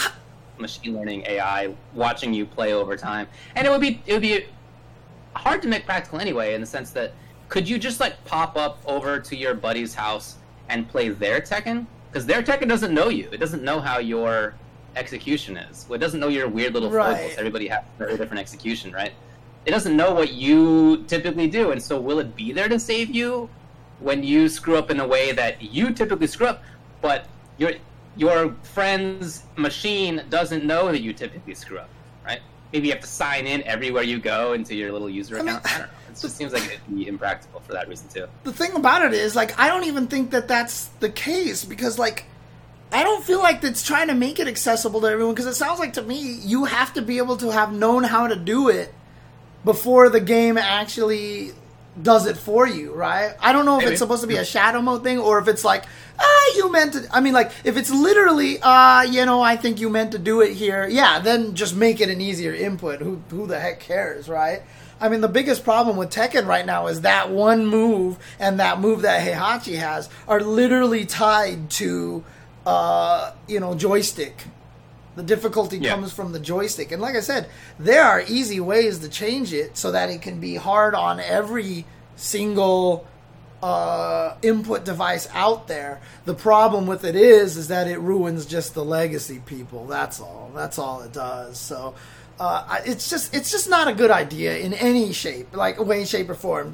machine 0.60 0.94
learning 0.94 1.24
AI 1.26 1.74
watching 1.94 2.32
you 2.34 2.44
play 2.46 2.72
over 2.72 2.96
time, 2.96 3.28
and 3.56 3.66
it 3.66 3.70
would 3.70 3.80
be 3.80 4.00
it 4.06 4.12
would 4.12 4.22
be 4.22 4.46
hard 5.34 5.62
to 5.62 5.68
make 5.68 5.86
practical 5.86 6.20
anyway, 6.20 6.54
in 6.54 6.60
the 6.60 6.66
sense 6.66 6.90
that 6.90 7.12
could 7.48 7.68
you 7.68 7.78
just 7.78 8.00
like 8.00 8.22
pop 8.24 8.56
up 8.56 8.80
over 8.86 9.18
to 9.20 9.36
your 9.36 9.54
buddy's 9.54 9.94
house 9.94 10.36
and 10.68 10.88
play 10.88 11.08
their 11.08 11.40
Tekken? 11.40 11.86
Because 12.10 12.26
their 12.26 12.42
Tekken 12.42 12.68
doesn't 12.68 12.92
know 12.92 13.08
you. 13.08 13.28
It 13.32 13.38
doesn't 13.38 13.62
know 13.62 13.80
how 13.80 13.98
your 13.98 14.54
execution 14.96 15.56
is. 15.56 15.86
Well, 15.88 15.96
It 15.96 16.00
doesn't 16.00 16.20
know 16.20 16.28
your 16.28 16.48
weird 16.48 16.74
little 16.74 16.90
right. 16.90 17.16
foibles. 17.16 17.38
Everybody 17.38 17.68
has 17.68 17.82
a 17.82 17.98
very 17.98 18.16
different 18.16 18.40
execution, 18.40 18.92
right? 18.92 19.12
It 19.64 19.70
doesn't 19.70 19.96
know 19.96 20.12
what 20.14 20.32
you 20.32 21.04
typically 21.08 21.48
do, 21.48 21.70
and 21.70 21.82
so 21.82 22.00
will 22.00 22.18
it 22.18 22.34
be 22.34 22.52
there 22.52 22.68
to 22.68 22.78
save 22.78 23.10
you 23.14 23.48
when 24.00 24.22
you 24.22 24.48
screw 24.48 24.76
up 24.76 24.90
in 24.90 25.00
a 25.00 25.06
way 25.06 25.32
that 25.32 25.60
you 25.62 25.92
typically 25.92 26.26
screw 26.26 26.46
up, 26.46 26.62
but 27.02 27.26
you're 27.58 27.72
your 28.18 28.54
friend's 28.62 29.44
machine 29.56 30.22
doesn't 30.28 30.64
know 30.64 30.92
that 30.92 31.00
you 31.00 31.12
typically 31.14 31.54
screw 31.54 31.78
up, 31.78 31.88
right? 32.26 32.40
Maybe 32.72 32.88
you 32.88 32.92
have 32.92 33.02
to 33.02 33.08
sign 33.08 33.46
in 33.46 33.62
everywhere 33.62 34.02
you 34.02 34.18
go 34.18 34.52
into 34.52 34.74
your 34.74 34.92
little 34.92 35.08
user 35.08 35.36
I 35.36 35.40
account. 35.40 35.64
Mean, 35.64 35.74
I 35.74 35.78
don't 35.78 35.86
know. 35.86 35.94
It 36.10 36.20
just 36.20 36.36
seems 36.36 36.52
like 36.52 36.66
it'd 36.66 36.80
be 36.94 37.06
impractical 37.06 37.60
for 37.60 37.72
that 37.72 37.88
reason 37.88 38.08
too. 38.08 38.26
The 38.44 38.52
thing 38.52 38.74
about 38.74 39.04
it 39.04 39.14
is, 39.14 39.34
like, 39.36 39.58
I 39.58 39.68
don't 39.68 39.84
even 39.84 40.08
think 40.08 40.32
that 40.32 40.48
that's 40.48 40.86
the 41.00 41.08
case 41.08 41.64
because, 41.64 41.98
like, 41.98 42.24
I 42.90 43.04
don't 43.04 43.22
feel 43.24 43.38
like 43.38 43.62
it's 43.62 43.82
trying 43.82 44.08
to 44.08 44.14
make 44.14 44.40
it 44.40 44.48
accessible 44.48 45.00
to 45.02 45.06
everyone 45.06 45.34
because 45.34 45.46
it 45.46 45.54
sounds 45.54 45.78
like 45.78 45.92
to 45.94 46.02
me 46.02 46.18
you 46.20 46.64
have 46.64 46.94
to 46.94 47.02
be 47.02 47.18
able 47.18 47.36
to 47.38 47.50
have 47.50 47.72
known 47.72 48.02
how 48.02 48.26
to 48.26 48.36
do 48.36 48.68
it 48.68 48.92
before 49.64 50.08
the 50.08 50.20
game 50.20 50.56
actually 50.56 51.52
does 52.02 52.26
it 52.26 52.36
for 52.36 52.66
you, 52.66 52.92
right? 52.92 53.34
I 53.40 53.52
don't 53.52 53.64
know 53.64 53.76
if 53.76 53.80
Maybe. 53.80 53.92
it's 53.92 54.00
supposed 54.00 54.22
to 54.22 54.28
be 54.28 54.36
a 54.36 54.44
shadow 54.44 54.80
mode 54.80 55.02
thing 55.02 55.18
or 55.18 55.38
if 55.38 55.48
it's 55.48 55.64
like, 55.64 55.84
ah, 56.18 56.52
you 56.56 56.70
meant 56.70 56.94
to. 56.94 57.06
I 57.10 57.20
mean, 57.20 57.34
like, 57.34 57.52
if 57.64 57.76
it's 57.76 57.90
literally, 57.90 58.58
ah, 58.62 59.00
uh, 59.00 59.02
you 59.02 59.24
know, 59.24 59.40
I 59.40 59.56
think 59.56 59.80
you 59.80 59.90
meant 59.90 60.12
to 60.12 60.18
do 60.18 60.40
it 60.40 60.52
here, 60.52 60.86
yeah, 60.88 61.18
then 61.18 61.54
just 61.54 61.74
make 61.74 62.00
it 62.00 62.08
an 62.08 62.20
easier 62.20 62.52
input. 62.52 63.00
Who, 63.00 63.20
who 63.30 63.46
the 63.46 63.58
heck 63.58 63.80
cares, 63.80 64.28
right? 64.28 64.62
I 65.00 65.08
mean, 65.08 65.20
the 65.20 65.28
biggest 65.28 65.62
problem 65.62 65.96
with 65.96 66.10
Tekken 66.10 66.46
right 66.46 66.66
now 66.66 66.88
is 66.88 67.02
that 67.02 67.30
one 67.30 67.66
move 67.66 68.18
and 68.38 68.58
that 68.58 68.80
move 68.80 69.02
that 69.02 69.26
Heihachi 69.26 69.78
has 69.78 70.08
are 70.26 70.40
literally 70.40 71.06
tied 71.06 71.70
to, 71.70 72.24
uh, 72.66 73.32
you 73.46 73.60
know, 73.60 73.74
joystick. 73.74 74.44
The 75.18 75.24
difficulty 75.24 75.78
yeah. 75.78 75.90
comes 75.96 76.12
from 76.12 76.30
the 76.30 76.38
joystick. 76.38 76.92
And 76.92 77.02
like 77.02 77.16
I 77.16 77.20
said, 77.20 77.48
there 77.76 78.04
are 78.04 78.22
easy 78.28 78.60
ways 78.60 79.00
to 79.00 79.08
change 79.08 79.52
it 79.52 79.76
so 79.76 79.90
that 79.90 80.10
it 80.10 80.22
can 80.22 80.38
be 80.38 80.54
hard 80.54 80.94
on 80.94 81.18
every 81.18 81.86
single 82.14 83.04
uh, 83.60 84.36
input 84.42 84.84
device 84.84 85.28
out 85.34 85.66
there. 85.66 86.00
The 86.24 86.34
problem 86.34 86.86
with 86.86 87.04
it 87.04 87.16
is, 87.16 87.56
is 87.56 87.66
that 87.66 87.88
it 87.88 87.98
ruins 87.98 88.46
just 88.46 88.74
the 88.74 88.84
legacy 88.84 89.42
people. 89.44 89.86
That's 89.86 90.20
all. 90.20 90.52
That's 90.54 90.78
all 90.78 91.02
it 91.02 91.12
does. 91.12 91.58
So. 91.58 91.94
Uh, 92.40 92.80
it's 92.86 93.10
just 93.10 93.34
it's 93.34 93.50
just 93.50 93.68
not 93.68 93.88
a 93.88 93.92
good 93.92 94.12
idea 94.12 94.58
in 94.58 94.72
any 94.72 95.12
shape, 95.12 95.56
like 95.56 95.78
a 95.78 95.82
way, 95.82 96.04
shape, 96.04 96.30
or 96.30 96.36
form, 96.36 96.72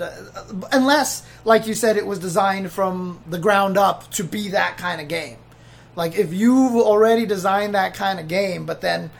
unless, 0.73 1.27
like 1.47 1.66
you 1.66 1.73
said, 1.73 1.97
it 1.97 2.05
was 2.05 2.19
designed 2.19 2.71
from 2.71 3.19
the 3.27 3.39
ground 3.39 3.79
up 3.79 4.11
to 4.11 4.23
be 4.23 4.51
that 4.51 4.77
kind 4.77 5.01
of 5.01 5.09
game. 5.09 5.39
Like 5.97 6.16
if 6.16 6.33
you've 6.33 6.75
already 6.75 7.27
designed 7.27 7.75
that 7.75 7.95
kind 7.95 8.19
of 8.19 8.29
game, 8.29 8.66
but 8.66 8.81
then, 8.81 9.11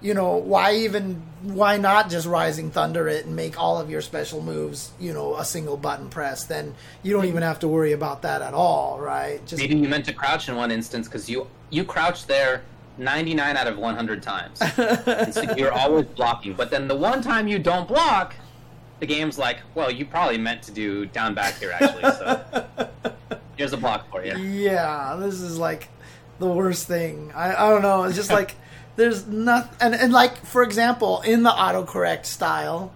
you 0.00 0.14
know, 0.14 0.36
why 0.36 0.74
even 0.74 1.22
why 1.42 1.76
not 1.76 2.08
just 2.08 2.26
Rising 2.26 2.70
Thunder 2.70 3.08
it 3.08 3.26
and 3.26 3.36
make 3.36 3.58
all 3.58 3.78
of 3.78 3.90
your 3.90 4.00
special 4.00 4.40
moves, 4.40 4.92
you 4.98 5.12
know, 5.12 5.36
a 5.36 5.44
single 5.44 5.76
button 5.76 6.08
press? 6.08 6.44
Then 6.44 6.74
you 7.02 7.12
don't 7.12 7.26
even 7.26 7.42
have 7.42 7.58
to 7.60 7.68
worry 7.68 7.92
about 7.92 8.22
that 8.22 8.42
at 8.42 8.54
all, 8.54 8.98
right? 9.00 9.44
Just 9.46 9.60
maybe 9.60 9.76
you 9.76 9.88
meant 9.88 10.04
to 10.06 10.12
crouch 10.12 10.48
in 10.48 10.56
one 10.56 10.70
instance 10.70 11.06
because 11.08 11.28
you 11.28 11.46
you 11.70 11.84
crouched 11.84 12.28
there 12.28 12.62
99 12.98 13.56
out 13.56 13.66
of 13.66 13.78
100 13.78 14.22
times. 14.22 14.58
so 15.34 15.42
you're 15.56 15.72
always 15.72 16.06
blocking. 16.06 16.54
But 16.54 16.70
then 16.70 16.88
the 16.88 16.96
one 16.96 17.22
time 17.22 17.48
you 17.48 17.58
don't 17.58 17.88
block, 17.88 18.34
the 19.00 19.06
game's 19.06 19.38
like, 19.38 19.58
well, 19.74 19.90
you 19.90 20.04
probably 20.04 20.38
meant 20.38 20.62
to 20.64 20.72
do 20.72 21.06
down 21.06 21.34
back 21.34 21.58
here 21.58 21.72
actually. 21.72 22.02
So 22.02 22.66
here's 23.56 23.72
a 23.72 23.76
block 23.76 24.10
for 24.10 24.24
you. 24.24 24.36
Yeah, 24.36 25.16
this 25.18 25.40
is 25.40 25.58
like 25.58 25.88
the 26.42 26.48
worst 26.48 26.88
thing. 26.88 27.32
I, 27.34 27.54
I 27.54 27.70
don't 27.70 27.82
know. 27.82 28.02
It's 28.04 28.16
just 28.16 28.30
like 28.40 28.56
there's 28.96 29.26
nothing. 29.26 29.76
And, 29.80 29.94
and 29.94 30.12
like 30.12 30.44
for 30.44 30.62
example, 30.62 31.22
in 31.22 31.44
the 31.44 31.50
autocorrect 31.50 32.26
style, 32.26 32.92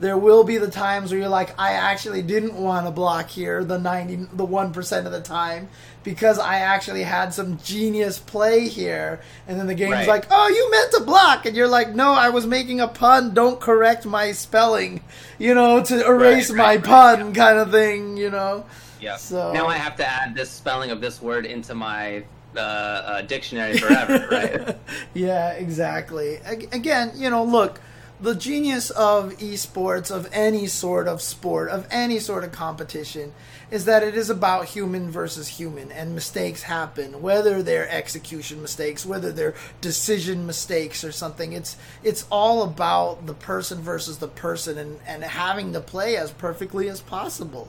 there 0.00 0.16
will 0.16 0.44
be 0.44 0.58
the 0.58 0.70
times 0.70 1.10
where 1.10 1.20
you're 1.20 1.28
like, 1.28 1.58
I 1.58 1.72
actually 1.72 2.22
didn't 2.22 2.54
want 2.54 2.86
to 2.86 2.90
block 2.90 3.28
here 3.28 3.62
the 3.62 3.78
ninety, 3.78 4.16
the 4.16 4.44
one 4.44 4.72
percent 4.72 5.06
of 5.06 5.12
the 5.12 5.20
time 5.20 5.68
because 6.02 6.38
I 6.38 6.60
actually 6.60 7.02
had 7.02 7.34
some 7.34 7.58
genius 7.58 8.18
play 8.18 8.66
here, 8.68 9.20
and 9.46 9.60
then 9.60 9.66
the 9.66 9.74
game's 9.74 9.92
right. 9.92 10.08
like, 10.08 10.26
oh, 10.30 10.48
you 10.48 10.70
meant 10.70 10.92
to 10.92 11.00
block, 11.00 11.44
and 11.44 11.54
you're 11.54 11.68
like, 11.68 11.94
no, 11.94 12.12
I 12.12 12.30
was 12.30 12.46
making 12.46 12.80
a 12.80 12.88
pun. 12.88 13.34
Don't 13.34 13.60
correct 13.60 14.06
my 14.06 14.32
spelling, 14.32 15.02
you 15.38 15.54
know, 15.54 15.84
to 15.84 16.06
erase 16.06 16.48
right, 16.50 16.58
right, 16.58 16.80
my 16.80 16.86
pun, 16.86 17.26
yeah. 17.26 17.32
kind 17.34 17.58
of 17.58 17.70
thing, 17.70 18.16
you 18.16 18.30
know. 18.30 18.64
Yeah. 19.00 19.16
So 19.16 19.52
now 19.52 19.66
I 19.66 19.76
have 19.76 19.96
to 19.96 20.06
add 20.06 20.34
this 20.34 20.50
spelling 20.50 20.90
of 20.90 21.02
this 21.02 21.20
word 21.20 21.44
into 21.44 21.74
my 21.74 22.24
uh, 22.56 22.60
uh, 22.60 23.22
dictionary 23.22 23.76
forever, 23.78 24.26
right? 24.30 24.76
yeah, 25.14 25.52
exactly. 25.52 26.36
Again, 26.72 27.12
you 27.14 27.30
know, 27.30 27.44
look, 27.44 27.80
the 28.20 28.34
genius 28.34 28.90
of 28.90 29.36
esports, 29.38 30.10
of 30.10 30.28
any 30.32 30.66
sort 30.66 31.06
of 31.06 31.22
sport, 31.22 31.70
of 31.70 31.86
any 31.90 32.18
sort 32.18 32.42
of 32.42 32.50
competition, 32.50 33.32
is 33.70 33.84
that 33.84 34.02
it 34.02 34.16
is 34.16 34.28
about 34.28 34.64
human 34.64 35.10
versus 35.10 35.46
human, 35.46 35.92
and 35.92 36.14
mistakes 36.14 36.62
happen, 36.62 37.22
whether 37.22 37.62
they're 37.62 37.88
execution 37.88 38.60
mistakes, 38.60 39.06
whether 39.06 39.30
they're 39.30 39.54
decision 39.80 40.46
mistakes 40.46 41.04
or 41.04 41.12
something. 41.12 41.52
It's 41.52 41.76
it's 42.02 42.26
all 42.30 42.62
about 42.62 43.26
the 43.26 43.34
person 43.34 43.80
versus 43.82 44.18
the 44.18 44.28
person, 44.28 44.78
and 44.78 44.98
and 45.06 45.22
having 45.22 45.72
to 45.74 45.80
play 45.80 46.16
as 46.16 46.32
perfectly 46.32 46.88
as 46.88 47.00
possible, 47.00 47.68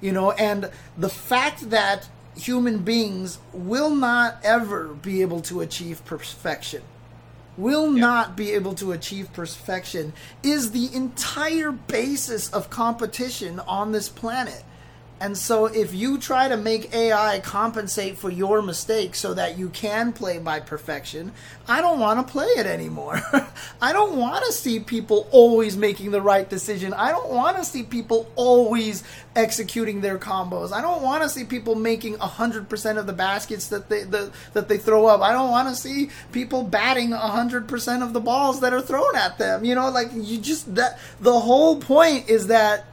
you 0.00 0.12
know. 0.12 0.30
And 0.32 0.70
the 0.96 1.10
fact 1.10 1.70
that 1.70 2.08
human 2.40 2.78
beings 2.78 3.38
will 3.52 3.90
not 3.90 4.38
ever 4.42 4.88
be 4.88 5.22
able 5.22 5.40
to 5.42 5.60
achieve 5.60 6.04
perfection 6.04 6.82
will 7.56 7.90
not 7.90 8.36
be 8.36 8.52
able 8.52 8.74
to 8.74 8.92
achieve 8.92 9.32
perfection 9.32 10.12
is 10.42 10.70
the 10.70 10.92
entire 10.94 11.70
basis 11.70 12.48
of 12.50 12.70
competition 12.70 13.60
on 13.60 13.92
this 13.92 14.08
planet. 14.08 14.64
And 15.20 15.36
so, 15.36 15.66
if 15.66 15.92
you 15.92 16.16
try 16.16 16.48
to 16.48 16.56
make 16.56 16.94
AI 16.94 17.40
compensate 17.40 18.16
for 18.16 18.30
your 18.30 18.62
mistakes 18.62 19.18
so 19.18 19.34
that 19.34 19.58
you 19.58 19.68
can 19.68 20.14
play 20.14 20.38
by 20.38 20.60
perfection, 20.60 21.32
I 21.68 21.82
don't 21.82 22.00
want 22.00 22.26
to 22.26 22.32
play 22.32 22.46
it 22.46 22.66
anymore. 22.66 23.20
I 23.82 23.92
don't 23.92 24.16
want 24.16 24.46
to 24.46 24.52
see 24.52 24.80
people 24.80 25.28
always 25.30 25.76
making 25.76 26.10
the 26.10 26.22
right 26.22 26.48
decision. 26.48 26.94
I 26.94 27.10
don't 27.10 27.30
want 27.30 27.58
to 27.58 27.64
see 27.64 27.82
people 27.82 28.32
always 28.34 29.04
executing 29.36 30.00
their 30.00 30.18
combos. 30.18 30.72
I 30.72 30.80
don't 30.80 31.02
want 31.02 31.22
to 31.22 31.28
see 31.28 31.44
people 31.44 31.74
making 31.74 32.16
100% 32.16 32.98
of 32.98 33.06
the 33.06 33.12
baskets 33.12 33.68
that 33.68 33.90
they 33.90 34.04
the, 34.04 34.32
that 34.54 34.68
they 34.68 34.78
throw 34.78 35.04
up. 35.04 35.20
I 35.20 35.32
don't 35.32 35.50
want 35.50 35.68
to 35.68 35.74
see 35.74 36.10
people 36.32 36.62
batting 36.62 37.10
100% 37.10 38.02
of 38.02 38.14
the 38.14 38.20
balls 38.20 38.60
that 38.60 38.72
are 38.72 38.80
thrown 38.80 39.14
at 39.16 39.36
them. 39.36 39.66
You 39.66 39.74
know, 39.74 39.90
like 39.90 40.08
you 40.14 40.38
just 40.38 40.74
that 40.76 40.98
the 41.20 41.38
whole 41.38 41.76
point 41.78 42.30
is 42.30 42.46
that 42.46 42.86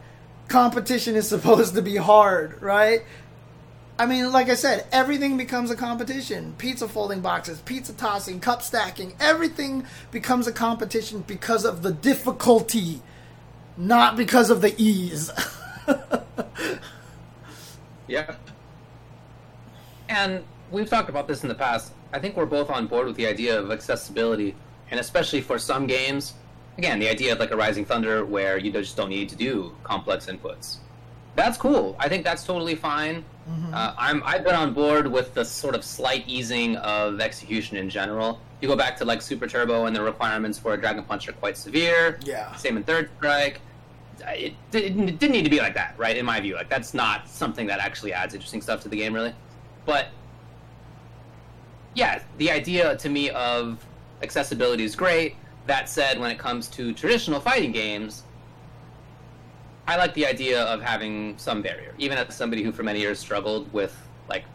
competition 0.47 1.15
is 1.15 1.27
supposed 1.27 1.75
to 1.75 1.81
be 1.81 1.95
hard, 1.95 2.61
right? 2.61 3.03
I 3.99 4.05
mean, 4.05 4.31
like 4.31 4.49
I 4.49 4.55
said, 4.55 4.85
everything 4.91 5.37
becomes 5.37 5.71
a 5.71 5.75
competition. 5.75 6.53
Pizza 6.57 6.87
folding 6.87 7.21
boxes, 7.21 7.59
pizza 7.61 7.93
tossing, 7.93 8.39
cup 8.39 8.61
stacking, 8.61 9.15
everything 9.19 9.87
becomes 10.11 10.45
a 10.45 10.51
competition 10.51 11.23
because 11.25 11.65
of 11.65 11.81
the 11.81 11.91
difficulty, 11.91 13.01
not 13.75 14.15
because 14.15 14.51
of 14.51 14.61
the 14.61 14.75
ease. 14.77 15.31
yeah. 18.07 18.35
And 20.09 20.43
we've 20.71 20.89
talked 20.89 21.09
about 21.09 21.27
this 21.27 21.41
in 21.41 21.49
the 21.49 21.55
past. 21.55 21.91
I 22.13 22.19
think 22.19 22.37
we're 22.37 22.45
both 22.45 22.69
on 22.69 22.85
board 22.85 23.07
with 23.07 23.15
the 23.15 23.25
idea 23.25 23.59
of 23.59 23.71
accessibility, 23.71 24.55
and 24.91 24.99
especially 24.99 25.41
for 25.41 25.57
some 25.57 25.87
games, 25.87 26.35
again, 26.77 26.99
the 26.99 27.09
idea 27.09 27.33
of 27.33 27.39
like 27.39 27.51
a 27.51 27.57
Rising 27.57 27.85
Thunder 27.85 28.25
where 28.25 28.57
you 28.57 28.71
just 28.71 28.95
don't 28.95 29.09
need 29.09 29.29
to 29.29 29.35
do 29.35 29.73
complex 29.83 30.27
inputs. 30.27 30.77
That's 31.35 31.57
cool. 31.57 31.95
I 31.99 32.09
think 32.09 32.23
that's 32.23 32.43
totally 32.43 32.75
fine. 32.75 33.23
Mm-hmm. 33.47 33.73
Uh, 33.73 33.93
I'm 33.97 34.23
I've 34.25 34.43
been 34.43 34.55
on 34.55 34.73
board 34.73 35.07
with 35.07 35.33
the 35.33 35.45
sort 35.45 35.75
of 35.75 35.83
slight 35.83 36.27
easing 36.27 36.75
of 36.77 37.21
execution 37.21 37.77
in 37.77 37.89
general. 37.89 38.39
You 38.59 38.67
go 38.67 38.75
back 38.75 38.97
to 38.97 39.05
like 39.05 39.21
Super 39.21 39.47
Turbo, 39.47 39.85
and 39.85 39.95
the 39.95 40.01
requirements 40.01 40.57
for 40.57 40.73
a 40.73 40.77
Dragon 40.77 41.03
Punch 41.03 41.27
are 41.27 41.33
quite 41.33 41.55
severe. 41.55 42.19
Yeah. 42.23 42.55
Same 42.55 42.75
in 42.77 42.83
Third 42.83 43.09
Strike. 43.17 43.61
It, 44.19 44.53
it, 44.73 44.83
it 44.83 45.19
didn't 45.19 45.31
need 45.31 45.43
to 45.43 45.49
be 45.49 45.59
like 45.59 45.75
that, 45.75 45.93
right? 45.97 46.17
In 46.17 46.25
my 46.25 46.39
view, 46.39 46.55
like 46.55 46.69
that's 46.69 46.95
not 46.95 47.29
something 47.29 47.67
that 47.67 47.79
actually 47.79 48.13
adds 48.13 48.33
interesting 48.33 48.61
stuff 48.61 48.81
to 48.81 48.89
the 48.89 48.97
game, 48.97 49.13
really. 49.13 49.33
But 49.85 50.07
yeah, 51.93 52.21
the 52.37 52.49
idea 52.51 52.97
to 52.97 53.09
me 53.09 53.29
of 53.29 53.85
accessibility 54.23 54.83
is 54.83 54.95
great. 54.95 55.35
That 55.67 55.89
said, 55.89 56.17
when 56.17 56.31
it 56.31 56.39
comes 56.39 56.67
to 56.69 56.93
traditional 56.93 57.41
fighting 57.41 57.73
games, 57.73 58.23
I 59.85 59.97
like 59.97 60.13
the 60.13 60.25
idea 60.25 60.63
of 60.63 60.81
having 60.81 61.37
some 61.37 61.61
barrier, 61.61 61.93
even 61.97 62.17
as 62.17 62.33
somebody 62.33 62.63
who 62.63 62.71
for 62.71 62.83
many 62.83 62.99
years 62.99 63.19
struggled 63.19 63.71
with 63.73 63.95
like 64.29 64.45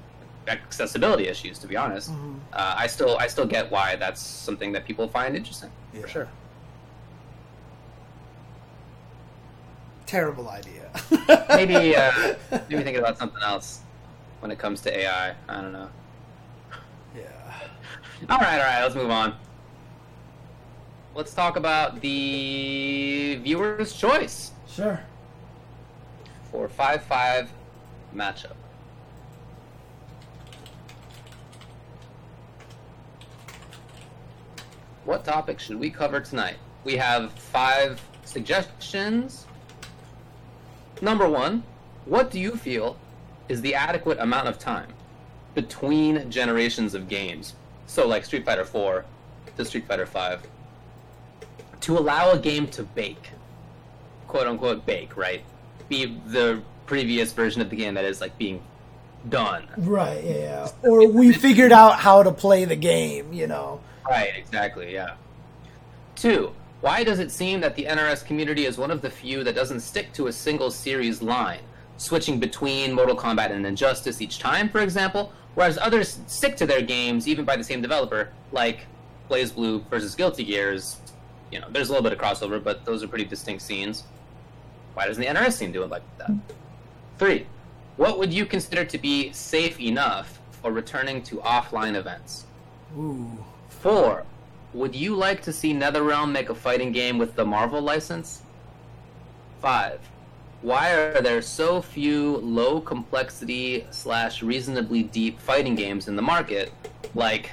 accessibility 0.49 1.29
issues. 1.29 1.59
To 1.61 1.67
be 1.67 1.77
honest, 1.77 2.11
mm-hmm. 2.11 2.37
uh, 2.55 2.75
I 2.79 2.87
still 2.87 3.19
I 3.19 3.27
still 3.27 3.47
get 3.47 3.71
why 3.71 3.97
that's 3.97 4.21
something 4.21 4.73
that 4.73 4.87
people 4.87 5.07
find 5.07 5.37
interesting 5.37 5.71
yeah. 5.93 6.01
for 6.01 6.09
sure. 6.09 6.29
Terrible 10.07 10.49
idea. 10.49 10.91
maybe 11.51 11.95
uh, 11.95 12.35
maybe 12.69 12.83
thinking 12.83 12.99
about 12.99 13.19
something 13.19 13.43
else 13.43 13.81
when 14.41 14.51
it 14.51 14.59
comes 14.59 14.81
to 14.83 14.99
AI. 14.99 15.35
I 15.49 15.61
don't 15.61 15.73
know. 15.73 15.89
Yeah. 17.15 17.23
All 18.31 18.39
right, 18.39 18.59
all 18.59 18.67
right. 18.67 18.83
Let's 18.83 18.95
move 18.95 19.11
on 19.11 19.35
let's 21.15 21.35
talk 21.35 21.57
about 21.57 22.01
the 22.01 23.39
viewer's 23.43 23.95
choice. 23.95 24.53
Sure. 24.69 25.01
For 26.51 26.69
5 26.69 27.03
5 27.05 27.51
matchup. 28.15 28.57
What 35.05 35.25
topic 35.25 35.59
should 35.59 35.81
we 35.81 35.91
cover 35.91 36.21
tonight? 36.21 36.57
We 36.85 36.97
have 36.97 37.33
five 37.33 38.01
suggestions. 38.25 39.47
Number 41.01 41.29
one, 41.29 41.65
what 42.05 42.31
do 42.31 42.39
you 42.39 42.57
feel 42.57 42.97
is 43.49 43.61
the 43.61 43.75
adequate 43.75 44.19
amount 44.21 44.47
of 44.47 44.59
time 44.61 44.89
between 45.55 46.31
generations 46.31 46.95
of 46.95 47.09
games? 47.09 47.55
So, 47.87 48.07
like 48.07 48.25
Street 48.25 48.45
Fighter 48.45 48.65
4 48.65 49.05
to 49.57 49.65
Street 49.65 49.87
Fighter 49.89 50.07
5 50.07 50.47
to 51.83 51.99
allow 51.99 52.31
a 52.31 52.39
game 52.39 52.67
to 52.69 52.83
bake, 52.83 53.31
quote 54.29 54.47
unquote 54.47 54.87
bake, 54.87 55.17
right? 55.17 55.43
Be 55.89 56.19
the 56.27 56.63
previous 56.87 57.33
version 57.33 57.61
of 57.61 57.71
the 57.71 57.77
game 57.77 57.95
that 57.95 58.05
is 58.05 58.21
like 58.21 58.37
being 58.39 58.63
done. 59.29 59.67
Right, 59.77 60.23
yeah. 60.25 60.69
Or 60.83 61.07
we 61.07 61.33
figured 61.33 61.73
out 61.73 61.99
how 61.99 62.23
to 62.23 62.33
play 62.33 62.65
the 62.65 62.77
game, 62.77 63.33
you 63.33 63.47
know. 63.47 63.81
Right, 64.09 64.33
exactly, 64.37 64.93
yeah. 64.93 65.15
Two, 66.17 66.53
why 66.81 67.05
does 67.05 67.19
it 67.19 67.31
seem 67.31 67.61
that 67.61 67.77
the 67.77 67.85
NRS 67.85 68.25
community 68.25 68.67
is 68.67 68.79
one 68.79 68.91
of 68.91 69.03
the 69.03 69.11
few 69.11 69.45
that 69.45 69.55
doesn't 69.55 69.81
stick 69.81 70.13
to 70.15 70.27
a 70.27 70.33
single 70.33 70.71
series 70.71 71.23
line, 71.23 71.61
switching 71.97 72.41
between 72.41 72.93
Mortal 72.93 73.17
Kombat 73.17 73.51
and 73.51 73.65
Injustice 73.65 74.21
each 74.21 74.39
time, 74.39 74.69
for 74.69 74.81
example, 74.81 75.33
whereas 75.55 75.79
others 75.79 76.21
stick 76.27 76.57
to 76.57 76.67
their 76.67 76.83
games 76.83 77.29
even 77.29 77.45
by 77.45 77.57
the 77.57 77.65
same 77.65 77.81
developer, 77.83 78.31
like 78.51 78.87
BlazBlue 79.31 79.89
versus 79.89 80.15
Guilty 80.15 80.45
Gears, 80.45 80.97
you 81.53 81.61
know, 81.61 81.69
there's 81.71 81.89
a 81.89 81.93
little 81.93 82.03
bit 82.03 82.13
of 82.13 82.19
crossover, 82.19 82.63
but 82.63 82.85
those 82.85 83.03
are 83.03 83.09
pretty 83.09 83.25
distinct 83.27 83.63
scenes. 83.63 84.05
Why 84.95 85.07
doesn't 85.07 85.23
the 85.23 85.29
NRS 85.29 85.53
scene 85.53 85.71
do 85.73 85.83
it 85.83 85.91
like 85.91 86.03
that? 86.19 86.31
Three, 87.19 87.47
What 87.97 88.19
would 88.19 88.33
you 88.33 88.47
consider 88.47 88.85
to 88.87 88.99
be 88.99 89.33
safe 89.33 89.79
enough 89.79 90.41
for 90.63 90.73
returning 90.73 91.23
to 91.25 91.37
offline 91.37 91.95
events? 91.95 92.47
Ooh. 92.99 93.45
Four. 93.69 94.25
Would 94.73 94.95
you 94.95 95.15
like 95.15 95.43
to 95.43 95.53
see 95.53 95.75
NetherRealm 95.75 96.33
make 96.33 96.49
a 96.49 96.55
fighting 96.55 96.91
game 96.93 97.19
with 97.19 97.35
the 97.37 97.45
Marvel 97.45 97.83
license? 97.83 98.43
Five. 99.61 100.01
Why 100.63 100.93
are 100.95 101.21
there 101.21 101.43
so 101.43 101.83
few 101.83 102.39
low 102.39 102.81
complexity 102.81 103.87
slash 103.91 104.43
reasonably 104.43 105.03
deep 105.03 105.39
fighting 105.39 105.75
games 105.75 106.09
in 106.09 106.17
the 106.17 106.23
market, 106.23 106.73
like 107.15 107.51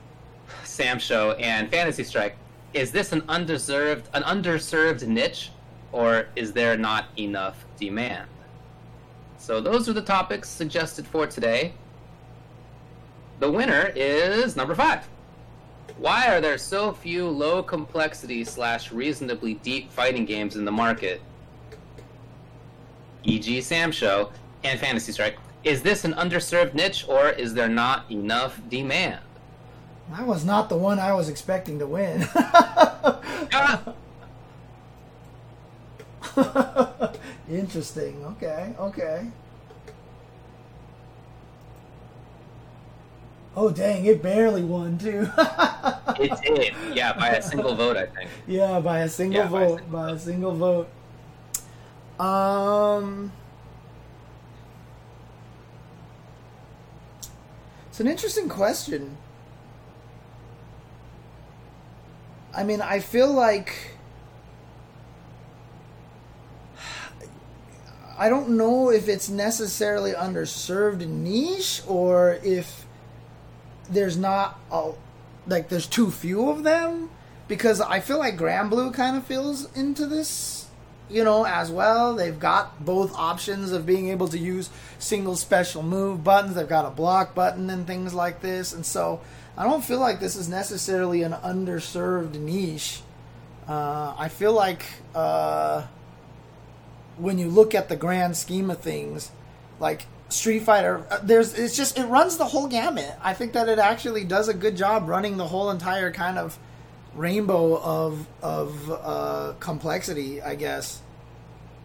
Sam 0.64 0.98
Show 0.98 1.32
and 1.32 1.70
Fantasy 1.70 2.02
Strike? 2.02 2.36
Is 2.72 2.92
this 2.92 3.12
an 3.12 3.22
undeserved 3.28 4.08
an 4.14 4.22
underserved 4.22 5.06
niche, 5.06 5.50
or 5.90 6.26
is 6.36 6.52
there 6.52 6.76
not 6.76 7.06
enough 7.18 7.64
demand? 7.78 8.28
So 9.38 9.60
those 9.60 9.88
are 9.88 9.92
the 9.92 10.02
topics 10.02 10.48
suggested 10.48 11.06
for 11.06 11.26
today. 11.26 11.72
The 13.40 13.50
winner 13.50 13.90
is 13.96 14.54
number 14.54 14.74
five. 14.74 15.08
Why 15.98 16.28
are 16.28 16.40
there 16.40 16.58
so 16.58 16.92
few 16.92 17.28
low 17.28 17.62
complexity 17.62 18.44
slash 18.44 18.92
reasonably 18.92 19.54
deep 19.54 19.90
fighting 19.90 20.24
games 20.24 20.56
in 20.56 20.64
the 20.64 20.70
market? 20.70 21.20
E.g., 23.24 23.60
Sam 23.62 23.90
Show 23.90 24.30
and 24.62 24.78
Fantasy 24.78 25.12
Strike. 25.12 25.38
Is 25.64 25.82
this 25.82 26.04
an 26.04 26.14
underserved 26.14 26.74
niche 26.74 27.04
or 27.08 27.30
is 27.30 27.52
there 27.52 27.68
not 27.68 28.10
enough 28.10 28.60
demand? 28.68 29.20
That 30.10 30.26
was 30.26 30.44
not 30.44 30.68
the 30.68 30.76
one 30.76 30.98
I 30.98 31.12
was 31.12 31.28
expecting 31.28 31.78
to 31.78 31.86
win. 31.86 32.22
Interesting. 37.48 38.24
Okay, 38.24 38.74
okay. 38.78 39.28
Oh 43.56 43.70
dang! 43.70 44.06
It 44.06 44.22
barely 44.22 44.62
won 44.62 44.98
too. 44.98 45.28
it 46.18 46.40
did, 46.42 46.96
yeah, 46.96 47.12
by 47.12 47.30
a 47.30 47.42
single 47.42 47.74
vote, 47.74 47.96
I 47.96 48.06
think. 48.06 48.30
Yeah, 48.46 48.80
by 48.80 49.00
a 49.00 49.08
single 49.08 49.42
yeah, 49.42 49.48
vote. 49.48 49.90
By 49.90 50.12
a 50.12 50.18
single, 50.18 50.52
by 50.52 50.66
a 50.76 50.78
single 50.86 50.86
vote. 52.16 52.24
Um, 52.24 53.32
it's 57.88 58.00
an 58.00 58.06
interesting 58.06 58.48
question. 58.48 59.16
I 62.54 62.64
mean, 62.64 62.80
I 62.80 63.00
feel 63.00 63.32
like 63.32 63.94
I 68.18 68.28
don't 68.28 68.50
know 68.50 68.90
if 68.90 69.08
it's 69.08 69.28
necessarily 69.28 70.12
underserved 70.12 71.06
niche 71.06 71.82
or 71.86 72.38
if 72.42 72.84
there's 73.88 74.16
not 74.16 74.58
a 74.70 74.92
like 75.46 75.68
there's 75.68 75.86
too 75.86 76.10
few 76.10 76.50
of 76.50 76.62
them 76.62 77.10
because 77.48 77.80
I 77.80 78.00
feel 78.00 78.18
like 78.18 78.36
Granblue 78.36 78.92
kind 78.94 79.16
of 79.16 79.24
feels 79.24 79.74
into 79.76 80.06
this, 80.06 80.66
you 81.08 81.24
know, 81.24 81.46
as 81.46 81.70
well. 81.70 82.14
They've 82.14 82.38
got 82.38 82.84
both 82.84 83.14
options 83.14 83.72
of 83.72 83.86
being 83.86 84.08
able 84.08 84.28
to 84.28 84.38
use 84.38 84.70
single 84.98 85.34
special 85.34 85.82
move 85.82 86.22
buttons. 86.22 86.54
They've 86.56 86.68
got 86.68 86.84
a 86.84 86.90
block 86.90 87.34
button 87.34 87.70
and 87.70 87.86
things 87.86 88.12
like 88.12 88.42
this, 88.42 88.72
and 88.72 88.84
so 88.84 89.20
I 89.56 89.64
don't 89.64 89.84
feel 89.84 90.00
like 90.00 90.20
this 90.20 90.36
is 90.36 90.48
necessarily 90.48 91.22
an 91.22 91.32
underserved 91.32 92.38
niche. 92.38 93.02
Uh, 93.68 94.14
I 94.18 94.28
feel 94.28 94.52
like 94.52 94.84
uh, 95.14 95.86
when 97.18 97.38
you 97.38 97.48
look 97.48 97.74
at 97.74 97.88
the 97.88 97.96
grand 97.96 98.36
scheme 98.36 98.70
of 98.70 98.80
things, 98.80 99.30
like 99.78 100.06
Street 100.28 100.60
Fighter, 100.60 101.06
uh, 101.10 101.18
there's 101.22 101.54
it's 101.54 101.76
just 101.76 101.98
it 101.98 102.06
runs 102.06 102.36
the 102.36 102.46
whole 102.46 102.68
gamut. 102.68 103.14
I 103.22 103.34
think 103.34 103.52
that 103.52 103.68
it 103.68 103.78
actually 103.78 104.24
does 104.24 104.48
a 104.48 104.54
good 104.54 104.76
job 104.76 105.08
running 105.08 105.36
the 105.36 105.46
whole 105.46 105.70
entire 105.70 106.10
kind 106.10 106.38
of 106.38 106.58
rainbow 107.14 107.78
of 107.80 108.26
of 108.42 108.90
uh, 108.90 109.54
complexity, 109.60 110.40
I 110.40 110.54
guess. 110.54 111.00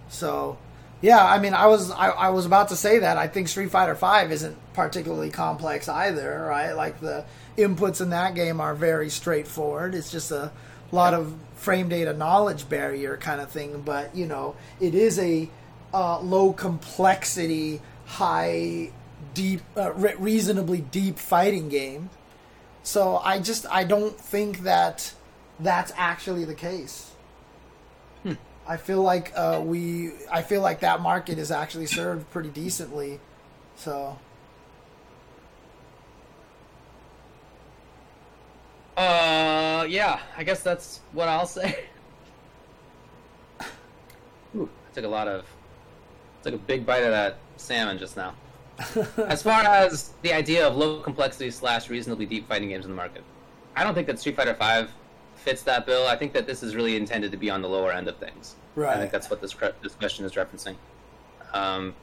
So, 0.08 0.58
yeah, 1.02 1.24
I 1.24 1.40
mean, 1.40 1.54
I 1.54 1.68
was 1.68 1.92
I, 1.92 2.10
I 2.10 2.30
was 2.30 2.46
about 2.46 2.70
to 2.70 2.76
say 2.76 3.00
that 3.00 3.18
I 3.18 3.28
think 3.28 3.48
Street 3.48 3.72
Fighter 3.72 3.96
Five 3.96 4.32
isn't 4.32 4.58
particularly 4.74 5.32
complex 5.32 5.90
either, 5.90 6.46
right? 6.48 6.74
Like 6.74 7.00
the 7.00 7.26
inputs 7.58 8.02
in 8.02 8.10
that 8.10 8.36
game 8.36 8.60
are 8.60 8.76
very 8.76 9.10
straightforward. 9.10 9.96
It's 9.96 10.12
just 10.12 10.32
a 10.32 10.52
lot 10.92 11.14
of 11.14 11.34
frame 11.56 11.90
data 11.90 12.14
knowledge 12.14 12.68
barrier 12.70 13.18
kind 13.18 13.42
of 13.42 13.50
thing, 13.50 13.82
but 13.82 14.16
you 14.16 14.28
know, 14.28 14.56
it 14.80 14.94
is 14.96 15.20
a 15.20 15.50
uh, 15.94 16.20
low 16.20 16.54
complexity 16.54 17.82
high, 18.06 18.92
deep, 19.34 19.62
uh, 19.78 19.94
re- 19.94 20.16
reasonably 20.18 20.82
deep 20.82 21.18
fighting 21.18 21.70
game. 21.70 22.10
So 22.84 23.18
I 23.18 23.40
just 23.40 23.66
I 23.72 23.84
don't 23.84 24.20
think 24.20 24.60
that 24.60 25.14
that's 25.60 25.92
actually 25.96 26.46
the 26.46 26.54
case. 26.54 27.12
Hmm. 28.24 28.34
I 28.68 28.78
feel 28.78 29.02
like 29.02 29.32
uh, 29.36 29.62
we 29.64 30.12
I 30.32 30.42
feel 30.42 30.62
like 30.62 30.82
that 30.82 31.02
market 31.02 31.40
is 31.40 31.52
actually 31.52 31.88
served 31.88 32.30
pretty 32.32 32.50
decently. 32.50 33.20
So. 33.76 34.20
Uh, 38.98 39.86
yeah, 39.90 40.20
I 40.38 40.44
guess 40.44 40.62
that's 40.64 41.02
what 41.12 41.28
I'll 41.28 41.46
say. 41.46 41.86
Ooh, 44.56 44.70
I 44.90 44.94
took 44.94 45.06
a 45.06 45.08
lot 45.08 45.28
of, 45.28 45.46
took 46.44 46.54
a 46.54 46.58
big 46.58 46.86
bite 46.86 47.04
of 47.04 47.12
that 47.12 47.38
salmon 47.58 47.98
just 47.98 48.16
now. 48.16 48.36
as 49.28 49.42
far 49.42 49.62
as 49.64 50.14
the 50.22 50.34
idea 50.34 50.68
of 50.68 50.76
low 50.76 51.00
complexity 51.00 51.50
slash 51.52 51.90
reasonably 51.90 52.26
deep 52.26 52.48
fighting 52.48 52.70
games 52.70 52.86
in 52.86 52.92
the 52.92 52.96
market, 52.96 53.24
I 53.76 53.84
don't 53.84 53.94
think 53.94 54.08
that 54.08 54.20
Street 54.20 54.36
Fighter 54.36 54.54
Five 54.54 54.92
fits 55.36 55.64
that 55.64 55.86
bill. 55.86 56.08
I 56.08 56.16
think 56.16 56.34
that 56.34 56.48
this 56.48 56.64
is 56.64 56.76
really 56.76 56.96
intended 56.96 57.32
to 57.32 57.38
be 57.38 57.50
on 57.50 57.62
the 57.62 57.70
lower 57.70 57.92
end 57.92 58.08
of 58.08 58.18
things. 58.18 58.56
Right. 58.76 58.96
I 58.96 59.00
think 59.00 59.12
that's 59.12 59.30
what 59.30 59.42
this 59.42 59.56
this 59.82 59.94
question 59.96 60.26
is 60.26 60.34
referencing. 60.34 60.76
Um, 61.54 61.96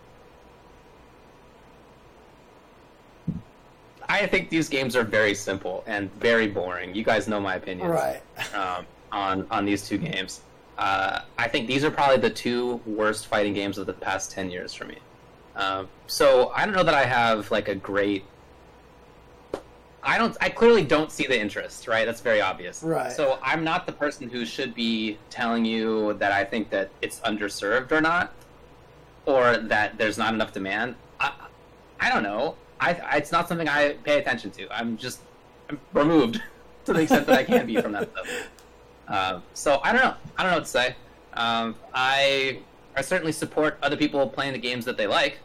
I 4.13 4.27
think 4.27 4.51
these 4.51 4.69
games 4.69 4.95
are 4.95 5.05
very 5.05 5.35
simple 5.35 5.83
and 5.87 6.13
very 6.15 6.47
boring. 6.47 6.95
You 6.95 7.03
guys 7.03 7.29
know 7.29 7.41
my 7.41 7.55
opinion, 7.55 7.89
right? 7.89 8.21
Um, 8.55 8.85
on 9.11 9.47
on 9.51 9.65
these 9.65 9.89
two 9.89 9.97
games, 9.97 10.43
uh, 10.77 11.21
I 11.39 11.49
think 11.49 11.67
these 11.67 11.83
are 11.83 11.91
probably 11.91 12.19
the 12.19 12.29
two 12.29 12.81
worst 12.85 13.27
fighting 13.27 13.55
games 13.55 13.79
of 13.79 13.87
the 13.87 13.95
past 13.95 14.31
ten 14.31 14.51
years 14.51 14.75
for 14.75 14.85
me. 14.85 14.99
Um, 15.57 15.89
so 16.07 16.53
I 16.55 16.67
don't 16.67 16.75
know 16.75 16.83
that 16.83 16.95
I 16.95 17.07
have 17.07 17.51
like 17.51 17.69
a 17.69 17.75
great. 17.75 18.25
I 20.03 20.19
don't. 20.19 20.37
I 20.43 20.51
clearly 20.51 20.85
don't 20.85 21.11
see 21.11 21.27
the 21.27 21.41
interest. 21.41 21.89
Right. 21.89 22.05
That's 22.05 22.21
very 22.21 22.43
obvious. 22.43 22.83
Right. 22.83 23.13
So 23.13 23.39
I'm 23.43 23.65
not 23.65 23.87
the 23.87 23.93
person 23.93 24.29
who 24.29 24.45
should 24.45 24.75
be 24.75 25.17
telling 25.31 25.65
you 25.65 26.13
that 26.15 26.33
I 26.33 26.45
think 26.45 26.69
that 26.69 26.91
it's 27.01 27.21
underserved 27.21 27.91
or 27.93 28.03
not, 28.03 28.35
or 29.25 29.57
that 29.57 29.97
there's 29.97 30.19
not 30.19 30.35
enough 30.35 30.53
demand. 30.53 30.97
I, 31.19 31.33
I 31.99 32.11
don't 32.11 32.23
know. 32.23 32.57
I, 32.83 33.17
it's 33.17 33.31
not 33.31 33.49
something 33.49 33.69
I 33.69 33.93
pay 34.05 34.19
attention 34.19 34.51
to. 34.53 34.69
I'm 34.71 34.97
just 34.97 35.21
I'm 35.69 35.79
removed 35.93 36.43
to 36.85 36.93
the 36.93 37.01
extent 37.01 37.27
that 37.27 37.39
I 37.39 37.45
can 37.45 37.67
be 37.67 37.81
from 37.81 37.93
that 37.93 38.11
stuff. 38.11 38.49
Uh, 39.07 39.41
so 39.55 39.81
I 39.85 39.93
don't 39.93 40.03
know. 40.03 40.15
I 40.37 40.43
don't 40.43 40.53
know 40.53 40.59
what 40.59 40.65
to 40.65 40.71
say. 40.71 40.97
Um, 41.35 41.77
I 41.95 42.59
I 42.97 43.03
certainly 43.03 43.33
support 43.33 43.79
other 43.83 43.97
people 43.97 44.29
playing 44.29 44.53
the 44.53 44.59
games 44.59 44.85
that 44.85 44.97
they 44.97 45.07
like. 45.07 45.39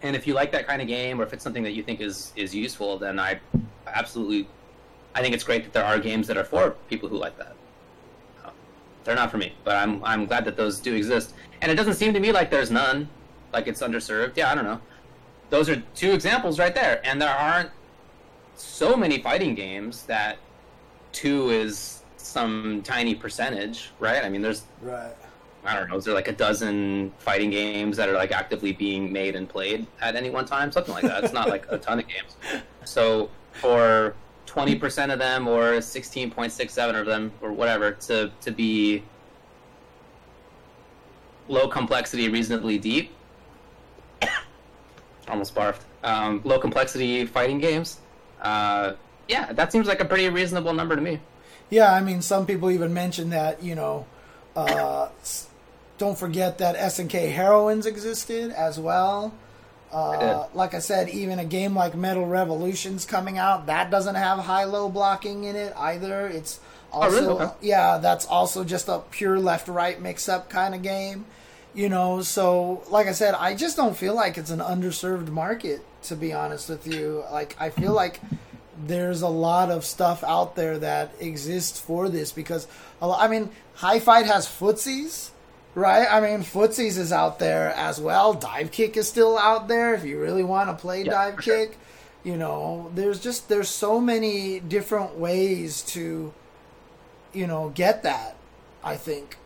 And 0.00 0.16
if 0.16 0.26
you 0.26 0.34
like 0.34 0.52
that 0.52 0.66
kind 0.66 0.80
of 0.80 0.88
game, 0.88 1.20
or 1.20 1.24
if 1.24 1.32
it's 1.32 1.44
something 1.44 1.62
that 1.64 1.72
you 1.72 1.82
think 1.82 2.00
is 2.00 2.32
is 2.34 2.54
useful, 2.54 2.98
then 2.98 3.18
I 3.18 3.40
absolutely, 3.86 4.48
I 5.14 5.20
think 5.20 5.34
it's 5.34 5.44
great 5.44 5.64
that 5.64 5.72
there 5.72 5.84
are 5.84 5.98
games 5.98 6.26
that 6.28 6.36
are 6.36 6.44
for 6.44 6.70
people 6.88 7.08
who 7.08 7.16
like 7.16 7.36
that. 7.38 7.54
Uh, 8.44 8.50
they're 9.04 9.16
not 9.16 9.30
for 9.30 9.38
me, 9.38 9.52
but 9.64 9.76
I'm 9.76 10.02
I'm 10.02 10.24
glad 10.24 10.44
that 10.46 10.56
those 10.56 10.80
do 10.80 10.94
exist. 10.94 11.34
And 11.60 11.70
it 11.70 11.74
doesn't 11.74 11.94
seem 11.94 12.14
to 12.14 12.20
me 12.20 12.32
like 12.32 12.50
there's 12.50 12.70
none, 12.70 13.08
like 13.52 13.66
it's 13.66 13.82
underserved. 13.82 14.36
Yeah, 14.36 14.50
I 14.50 14.54
don't 14.54 14.64
know. 14.64 14.80
Those 15.50 15.68
are 15.68 15.82
two 15.94 16.12
examples 16.12 16.58
right 16.58 16.74
there, 16.74 17.00
and 17.06 17.20
there 17.20 17.30
aren't 17.30 17.70
so 18.56 18.96
many 18.96 19.22
fighting 19.22 19.54
games 19.54 20.02
that 20.04 20.38
two 21.12 21.50
is 21.50 22.02
some 22.16 22.82
tiny 22.84 23.14
percentage, 23.14 23.90
right? 23.98 24.24
I 24.24 24.28
mean, 24.28 24.42
there's 24.42 24.64
right 24.82 25.14
I 25.64 25.74
don't 25.74 25.90
know, 25.90 25.96
is 25.96 26.04
there 26.04 26.14
like 26.14 26.28
a 26.28 26.32
dozen 26.32 27.12
fighting 27.18 27.50
games 27.50 27.96
that 27.96 28.08
are 28.08 28.14
like 28.14 28.30
actively 28.32 28.72
being 28.72 29.12
made 29.12 29.34
and 29.36 29.48
played 29.48 29.86
at 30.00 30.16
any 30.16 30.30
one 30.30 30.46
time? 30.46 30.70
Something 30.70 30.94
like 30.94 31.04
that. 31.04 31.24
It's 31.24 31.32
not 31.32 31.48
like 31.48 31.66
a 31.70 31.78
ton 31.78 31.98
of 32.00 32.06
games. 32.08 32.36
So 32.84 33.28
for 33.52 34.14
twenty 34.46 34.74
percent 34.74 35.12
of 35.12 35.18
them 35.18 35.46
or 35.46 35.82
sixteen 35.82 36.30
point 36.30 36.52
six 36.52 36.72
seven 36.72 36.96
of 36.96 37.04
them 37.04 37.30
or 37.42 37.52
whatever 37.52 37.92
to 37.92 38.30
to 38.40 38.50
be 38.50 39.02
low 41.48 41.68
complexity, 41.68 42.30
reasonably 42.30 42.78
deep. 42.78 43.12
Almost 45.28 45.54
barfed. 45.54 45.80
Um, 46.02 46.40
low 46.44 46.58
complexity 46.58 47.26
fighting 47.26 47.58
games. 47.58 47.98
Uh, 48.40 48.94
yeah, 49.28 49.52
that 49.52 49.72
seems 49.72 49.86
like 49.86 50.00
a 50.00 50.04
pretty 50.04 50.28
reasonable 50.28 50.72
number 50.72 50.96
to 50.96 51.02
me. 51.02 51.20
Yeah, 51.70 51.92
I 51.92 52.00
mean, 52.00 52.22
some 52.22 52.46
people 52.46 52.70
even 52.70 52.94
mention 52.94 53.30
that 53.30 53.62
you 53.62 53.74
know 53.74 54.06
uh, 54.56 55.08
don't 55.98 56.18
forget 56.18 56.58
that 56.58 56.76
SNK 56.76 57.32
Heroines 57.32 57.86
existed 57.86 58.50
as 58.52 58.78
well. 58.78 59.34
Uh, 59.90 60.46
like 60.52 60.74
I 60.74 60.80
said, 60.80 61.08
even 61.08 61.38
a 61.38 61.44
game 61.44 61.74
like 61.74 61.94
Metal 61.94 62.26
Revolution's 62.26 63.06
coming 63.06 63.38
out. 63.38 63.66
That 63.66 63.90
doesn't 63.90 64.16
have 64.16 64.38
high-low 64.38 64.90
blocking 64.90 65.44
in 65.44 65.56
it 65.56 65.72
either. 65.76 66.26
It's 66.26 66.60
also 66.92 67.16
oh, 67.16 67.20
really? 67.20 67.44
okay. 67.44 67.54
yeah, 67.62 67.98
that's 67.98 68.26
also 68.26 68.64
just 68.64 68.88
a 68.88 69.00
pure 69.10 69.38
left-right 69.38 70.00
mix-up 70.00 70.50
kind 70.50 70.74
of 70.74 70.82
game. 70.82 71.24
You 71.74 71.88
know, 71.88 72.22
so 72.22 72.82
like 72.90 73.06
I 73.06 73.12
said, 73.12 73.34
I 73.34 73.54
just 73.54 73.76
don't 73.76 73.96
feel 73.96 74.14
like 74.14 74.38
it's 74.38 74.50
an 74.50 74.60
underserved 74.60 75.28
market. 75.28 75.84
To 76.04 76.16
be 76.16 76.32
honest 76.32 76.68
with 76.68 76.86
you, 76.86 77.24
like 77.32 77.56
I 77.58 77.70
feel 77.70 77.92
like 77.92 78.20
there's 78.86 79.22
a 79.22 79.28
lot 79.28 79.70
of 79.70 79.84
stuff 79.84 80.22
out 80.22 80.54
there 80.54 80.78
that 80.78 81.12
exists 81.20 81.80
for 81.80 82.08
this 82.08 82.30
because 82.30 82.68
I 83.02 83.26
mean, 83.28 83.50
HiFight 83.78 84.26
has 84.26 84.46
footsies 84.46 85.30
right? 85.78 86.06
I 86.10 86.20
mean, 86.20 86.40
footsies 86.40 86.98
is 86.98 87.12
out 87.12 87.38
there 87.38 87.70
as 87.70 88.00
well. 88.00 88.34
Dive 88.34 88.70
kick 88.70 88.96
is 88.96 89.08
still 89.08 89.38
out 89.38 89.68
there 89.68 89.94
if 89.94 90.04
you 90.04 90.20
really 90.20 90.42
want 90.42 90.68
to 90.70 90.74
play 90.74 91.04
yeah, 91.04 91.12
dive 91.12 91.36
kick. 91.36 91.72
Sure. 91.72 91.78
You 92.24 92.36
know, 92.36 92.90
there's 92.94 93.20
just 93.20 93.48
there's 93.48 93.68
so 93.68 94.00
many 94.00 94.60
different 94.60 95.16
ways 95.16 95.82
to, 95.82 96.34
you 97.32 97.46
know, 97.46 97.70
get 97.70 98.02
that. 98.02 98.36
I 98.82 98.96
think, 98.96 99.36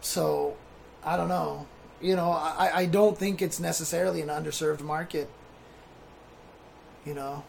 so 0.00 0.56
I 1.04 1.16
don't 1.16 1.28
know. 1.28 1.66
You 2.00 2.16
know, 2.16 2.30
I 2.30 2.70
I 2.74 2.86
don't 2.86 3.16
think 3.16 3.42
it's 3.42 3.60
necessarily 3.60 4.20
an 4.22 4.28
underserved 4.28 4.80
market. 4.80 5.28
You 7.04 7.14
know. 7.14 7.44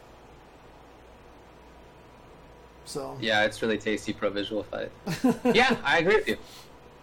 So 2.86 3.18
yeah, 3.22 3.44
it's 3.44 3.62
really 3.62 3.78
tasty 3.78 4.14
pro 4.14 4.30
visual 4.30 4.64
fight. 4.64 4.92
yeah, 5.56 5.78
I 5.84 6.00
agree 6.00 6.16
with 6.18 6.28
you. 6.28 6.38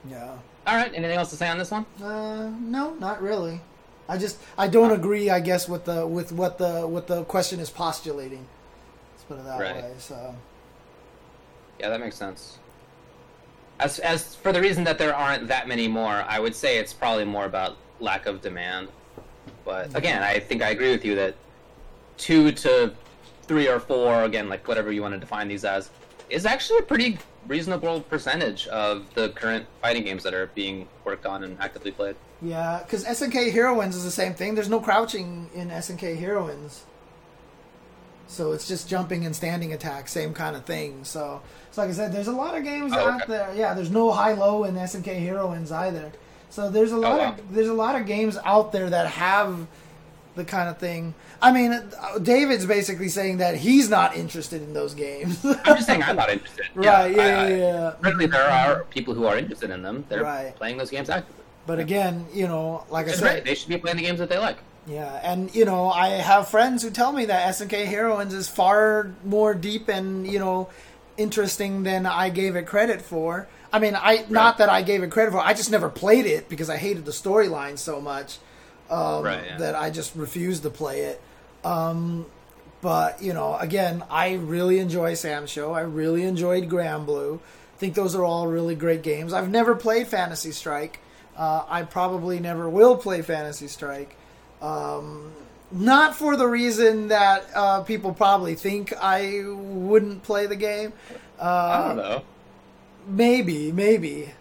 Yeah. 0.09 0.37
All 0.67 0.77
right. 0.77 0.93
Anything 0.95 1.17
else 1.17 1.31
to 1.31 1.37
say 1.37 1.49
on 1.49 1.59
this 1.59 1.71
one? 1.71 1.87
Uh, 2.03 2.51
no, 2.61 2.95
not 2.95 3.23
really. 3.23 3.61
I 4.09 4.19
just 4.19 4.39
I 4.57 4.69
don't 4.69 4.93
agree. 4.93 5.31
I 5.31 5.41
guess 5.41 5.69
with 5.69 5.85
the 5.85 6.07
with 6.07 6.33
what 6.33 6.59
the 6.59 6.87
what 6.87 7.07
the 7.07 7.25
question 7.25 7.61
is 7.61 7.71
postulating. 7.71 8.47
Let's 9.13 9.25
put 9.25 9.39
it 9.39 9.45
that 9.45 9.61
right. 9.61 9.77
way. 9.77 9.93
So. 9.99 10.35
Yeah, 11.79 11.91
that 11.91 12.01
makes 12.01 12.17
sense. 12.17 12.59
As 13.81 13.99
as 14.01 14.35
for 14.35 14.53
the 14.53 14.61
reason 14.61 14.85
that 14.85 14.99
there 14.99 15.15
aren't 15.15 15.49
that 15.49 15.69
many 15.69 15.89
more, 15.89 16.25
I 16.29 16.41
would 16.41 16.55
say 16.55 16.79
it's 16.79 16.93
probably 16.93 17.25
more 17.25 17.45
about 17.45 17.77
lack 18.01 18.27
of 18.27 18.43
demand. 18.43 18.89
But 19.65 19.89
mm-hmm. 19.89 19.97
again, 19.97 20.23
I 20.23 20.41
think 20.41 20.63
I 20.63 20.71
agree 20.71 20.91
with 20.91 21.05
you 21.05 21.15
that 21.17 21.35
two 22.17 22.53
to 22.53 22.93
three 23.43 23.69
or 23.69 23.81
four, 23.81 24.25
again, 24.25 24.49
like 24.49 24.67
whatever 24.69 24.93
you 24.93 25.03
want 25.03 25.15
to 25.15 25.21
define 25.21 25.49
these 25.49 25.65
as, 25.65 25.91
is 26.29 26.45
actually 26.45 26.81
a 26.81 26.83
pretty 26.83 27.19
reasonable 27.47 28.03
percentage 28.03 28.67
of 28.69 29.13
the 29.15 29.31
current 29.31 29.67
fighting 29.81 30.05
games 30.05 30.23
that 30.23 30.35
are 30.35 30.49
being 30.49 30.87
worked 31.05 31.25
on 31.25 31.45
and 31.45 31.59
actively 31.61 31.91
played. 31.91 32.15
Yeah, 32.43 32.81
because 32.83 33.05
SNK 33.05 33.53
Heroines 33.53 33.97
is 33.97 34.05
the 34.05 34.11
same 34.11 34.35
thing. 34.35 34.55
There's 34.55 34.69
no 34.69 34.81
crouching 34.81 35.49
in 35.55 35.71
SNK 35.71 36.19
Heroines. 36.19 36.85
So 38.29 38.53
it's 38.53 38.69
just 38.69 38.89
jumping 38.89 39.25
and 39.25 39.35
standing 39.35 39.73
attack, 39.73 40.07
same 40.07 40.35
kind 40.35 40.55
of 40.55 40.65
thing. 40.65 41.03
So, 41.05 41.41
so 41.71 41.83
like 41.83 41.91
I 41.91 41.95
said, 41.95 42.13
there's 42.13 42.29
a 42.29 42.33
lot 42.33 42.57
of 42.57 42.63
games 42.63 42.93
oh, 42.95 42.99
out 42.99 43.23
okay. 43.23 43.33
there. 43.33 43.55
Yeah, 43.57 43.75
there's 43.75 43.91
no 43.91 44.13
high 44.13 44.35
low 44.35 44.65
in 44.65 44.75
SNK 44.75 45.19
Heroines 45.21 45.73
either. 45.73 46.13
So 46.51 46.71
there's 46.71 46.93
a 46.93 46.97
oh, 46.97 47.01
lot 47.01 47.13
oh, 47.13 47.19
wow. 47.19 47.31
of 47.31 47.55
there's 47.55 47.69
a 47.69 47.75
lot 47.75 47.99
of 48.01 48.07
games 48.07 48.39
out 48.45 48.71
there 48.73 48.89
that 48.91 49.07
have 49.09 49.67
the 50.35 50.45
kind 50.45 50.69
of 50.69 50.79
thing. 50.79 51.15
I 51.43 51.53
mean, 51.53 51.83
David's 52.23 52.67
basically 52.67 53.09
saying 53.09 53.39
that 53.39 53.57
he's 53.57 53.89
not 53.89 54.17
interested 54.17 54.63
in 54.63 54.73
those 54.73 54.95
games. 54.95 55.45
I'm 55.45 55.77
just 55.77 55.87
saying 55.87 56.03
I'm 56.03 56.17
not 56.17 56.31
interested. 56.31 56.67
Right? 56.75 56.85
Yeah, 56.85 57.07
yeah, 57.07 57.23
I, 57.23 57.49
yeah. 57.49 57.95
Certainly, 58.03 58.27
there 58.27 58.49
are 58.49 58.85
people 58.85 59.15
who 59.15 59.27
are 59.27 59.37
interested 59.37 59.71
in 59.71 59.83
them. 59.83 60.05
They're 60.09 60.23
right. 60.23 60.55
playing 60.55 60.77
those 60.79 60.91
games 60.91 61.11
actively. 61.11 61.45
But 61.67 61.79
again, 61.81 62.27
you 62.33 62.47
know, 62.47 62.85
like 62.89 63.07
it's 63.07 63.17
I 63.17 63.21
said, 63.21 63.33
great. 63.33 63.45
they 63.45 63.55
should 63.55 63.69
be 63.69 63.79
playing 63.79 63.97
the 63.97 64.03
games 64.03 64.19
that 64.21 64.29
they 64.29 64.39
like. 64.39 64.59
Yeah, 64.89 65.21
and 65.23 65.55
you 65.55 65.65
know, 65.65 65.91
I 65.91 66.09
have 66.09 66.49
friends 66.49 66.83
who 66.83 66.91
tell 66.91 67.13
me 67.13 67.27
that 67.27 67.55
SNK 67.55 67.85
Heroines 67.85 68.33
is 68.33 68.49
far 68.49 69.13
more 69.25 69.55
deep 69.55 69.89
and 69.89 70.27
you 70.27 70.39
know 70.39 70.71
interesting 71.19 71.83
than 71.83 72.07
I 72.07 72.31
gave 72.31 72.57
it 72.57 72.67
credit 72.67 73.03
for. 73.03 73.49
I 73.73 73.81
mean, 73.81 73.95
I 73.95 74.17
right. 74.17 74.31
not 74.31 74.59
that 74.59 74.71
I 74.71 74.83
gave 74.83 75.03
it 75.03 75.11
credit 75.11 75.33
for. 75.33 75.41
I 75.41 75.53
just 75.53 75.71
never 75.71 75.91
played 75.91 76.25
it 76.25 76.49
because 76.49 76.71
I 76.71 76.79
hated 76.79 77.05
the 77.05 77.13
storyline 77.13 77.77
so 77.77 78.01
much 78.01 78.39
um, 78.89 79.25
right, 79.25 79.45
yeah. 79.45 79.59
that 79.59 79.75
I 79.75 79.91
just 79.91 80.17
refused 80.17 80.63
to 80.63 80.71
play 80.71 81.03
it. 81.03 81.21
Um, 81.65 82.25
but 82.81 83.23
you 83.23 83.35
know, 83.35 83.57
again, 83.57 84.05
I 84.11 84.35
really 84.35 84.79
enjoy 84.79 85.15
Sam 85.15 85.47
Show. 85.47 85.73
I 85.73 85.81
really 85.81 86.23
enjoyed 86.23 86.69
Granblue. 86.69 87.39
I 87.39 87.79
think 87.79 87.95
those 87.95 88.15
are 88.15 88.25
all 88.25 88.47
really 88.47 88.75
great 88.75 89.03
games. 89.03 89.33
I've 89.33 89.51
never 89.51 89.75
played 89.75 90.09
Fantasy 90.09 90.53
Strike. 90.53 91.01
Uh, 91.37 91.65
I 91.69 91.83
probably 91.83 92.41
never 92.41 92.69
will 92.69 92.97
play 92.97 93.23
Fantasy 93.23 93.69
Strike. 93.69 94.17
Um, 94.61 95.33
not 95.71 96.15
for 96.15 96.37
the 96.37 96.47
reason 96.47 97.09
that 97.09 97.45
uh, 97.55 97.83
people 97.83 98.13
probably 98.15 98.55
think 98.55 98.93
I 99.01 99.45
wouldn't 99.47 100.23
play 100.23 100.47
the 100.47 100.57
game. 100.57 100.93
Uh, 101.39 101.45
I 101.45 101.89
don't 101.89 101.97
know. 101.97 102.23
Maybe, 103.07 103.73
maybe. 103.73 104.33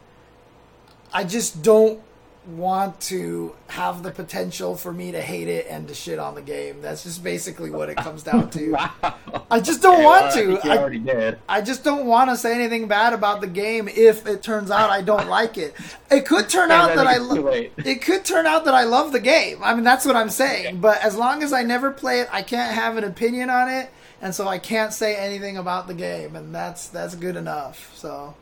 I 1.13 1.23
just 1.23 1.61
don't 1.61 2.01
want 2.47 3.01
to 3.01 3.53
have 3.67 4.03
the 4.03 4.11
potential 4.11 4.75
for 4.75 4.93
me 4.93 5.11
to 5.11 5.21
hate 5.21 5.49
it 5.49 5.67
and 5.69 5.87
to 5.87 5.93
shit 5.93 6.17
on 6.17 6.33
the 6.33 6.41
game. 6.41 6.81
That's 6.81 7.03
just 7.03 7.23
basically 7.23 7.69
what 7.69 7.89
it 7.89 7.97
comes 7.97 8.23
down 8.23 8.49
to. 8.51 8.71
wow. 8.71 9.15
I 9.51 9.59
just 9.59 9.81
don't 9.81 10.03
want 10.03 10.33
to. 10.33 10.57
I, 10.63 10.77
already 10.77 10.99
did. 10.99 11.39
I 11.49 11.61
just 11.61 11.83
don't 11.83 12.05
want 12.05 12.29
to 12.29 12.37
say 12.37 12.55
anything 12.55 12.87
bad 12.87 13.13
about 13.13 13.41
the 13.41 13.47
game 13.47 13.89
if 13.89 14.25
it 14.25 14.41
turns 14.41 14.71
out 14.71 14.89
I 14.89 15.01
don't 15.01 15.27
like 15.27 15.57
it. 15.57 15.75
It 16.09 16.25
could 16.25 16.47
turn 16.57 16.71
out 16.71 16.95
that 16.95 17.05
I 17.05 17.17
lo- 17.17 17.47
it 17.47 18.01
could 18.01 18.23
turn 18.23 18.45
out 18.45 18.63
that 18.65 18.73
I 18.73 18.83
love 18.83 19.11
the 19.11 19.19
game. 19.19 19.59
I 19.61 19.75
mean 19.75 19.83
that's 19.83 20.05
what 20.05 20.15
I'm 20.15 20.29
saying. 20.29 20.67
Okay. 20.67 20.75
But 20.75 21.03
as 21.03 21.17
long 21.17 21.43
as 21.43 21.51
I 21.51 21.63
never 21.63 21.91
play 21.91 22.21
it, 22.21 22.29
I 22.31 22.41
can't 22.43 22.73
have 22.73 22.95
an 22.95 23.03
opinion 23.03 23.49
on 23.49 23.69
it, 23.69 23.89
and 24.21 24.33
so 24.33 24.47
I 24.47 24.57
can't 24.57 24.93
say 24.93 25.15
anything 25.15 25.57
about 25.57 25.87
the 25.87 25.93
game, 25.93 26.35
and 26.35 26.55
that's 26.55 26.87
that's 26.87 27.15
good 27.15 27.35
enough. 27.35 27.91
So. 27.95 28.35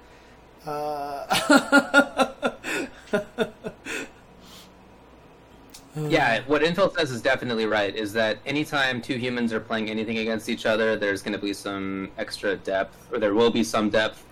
Uh, 0.68 2.32
yeah, 5.98 6.42
what 6.48 6.62
Infil 6.62 6.94
says 6.96 7.12
is 7.12 7.22
definitely 7.22 7.66
right. 7.66 7.96
Is 7.96 8.12
that 8.14 8.40
anytime 8.46 9.02
two 9.02 9.16
humans 9.18 9.54
are 9.54 9.60
playing 9.60 9.90
anything 9.90 10.18
against 10.18 10.50
each 10.50 10.66
other, 10.66 10.96
there's 10.96 11.22
going 11.22 11.34
to 11.34 11.40
be 11.40 11.54
some 11.54 12.12
extra 12.18 12.56
depth, 12.58 13.08
or 13.12 13.20
there 13.20 13.34
will 13.34 13.52
be 13.52 13.64
some 13.64 13.90
depth. 13.90 14.26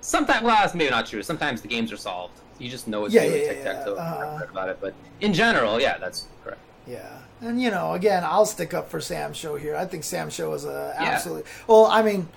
Sometimes, 0.00 0.42
well, 0.44 0.56
that's 0.60 0.74
maybe 0.74 0.90
not 0.90 1.06
true. 1.06 1.22
Sometimes 1.22 1.60
the 1.60 1.68
games 1.68 1.92
are 1.92 1.96
solved. 1.96 2.40
You 2.58 2.68
just 2.68 2.88
know 2.88 3.04
it's 3.04 3.14
yeah, 3.14 3.24
yeah, 3.24 3.48
tic 3.48 3.62
tac 3.62 3.84
toe 3.84 3.94
uh, 3.94 4.46
about 4.50 4.68
it. 4.68 4.78
But 4.80 4.94
in 5.20 5.32
general, 5.32 5.80
yeah, 5.80 5.98
that's 5.98 6.28
correct. 6.42 6.60
Yeah, 6.86 7.18
and 7.40 7.60
you 7.60 7.70
know, 7.70 7.94
again, 7.94 8.24
I'll 8.24 8.46
stick 8.46 8.74
up 8.74 8.90
for 8.90 9.00
Sam 9.00 9.32
Show 9.32 9.56
here. 9.56 9.76
I 9.76 9.86
think 9.86 10.04
Sam 10.04 10.30
Show 10.30 10.52
is 10.54 10.64
a 10.64 10.94
absolutely 10.96 11.44
yeah. 11.44 11.64
well. 11.66 11.86
I 11.86 12.02
mean, 12.02 12.28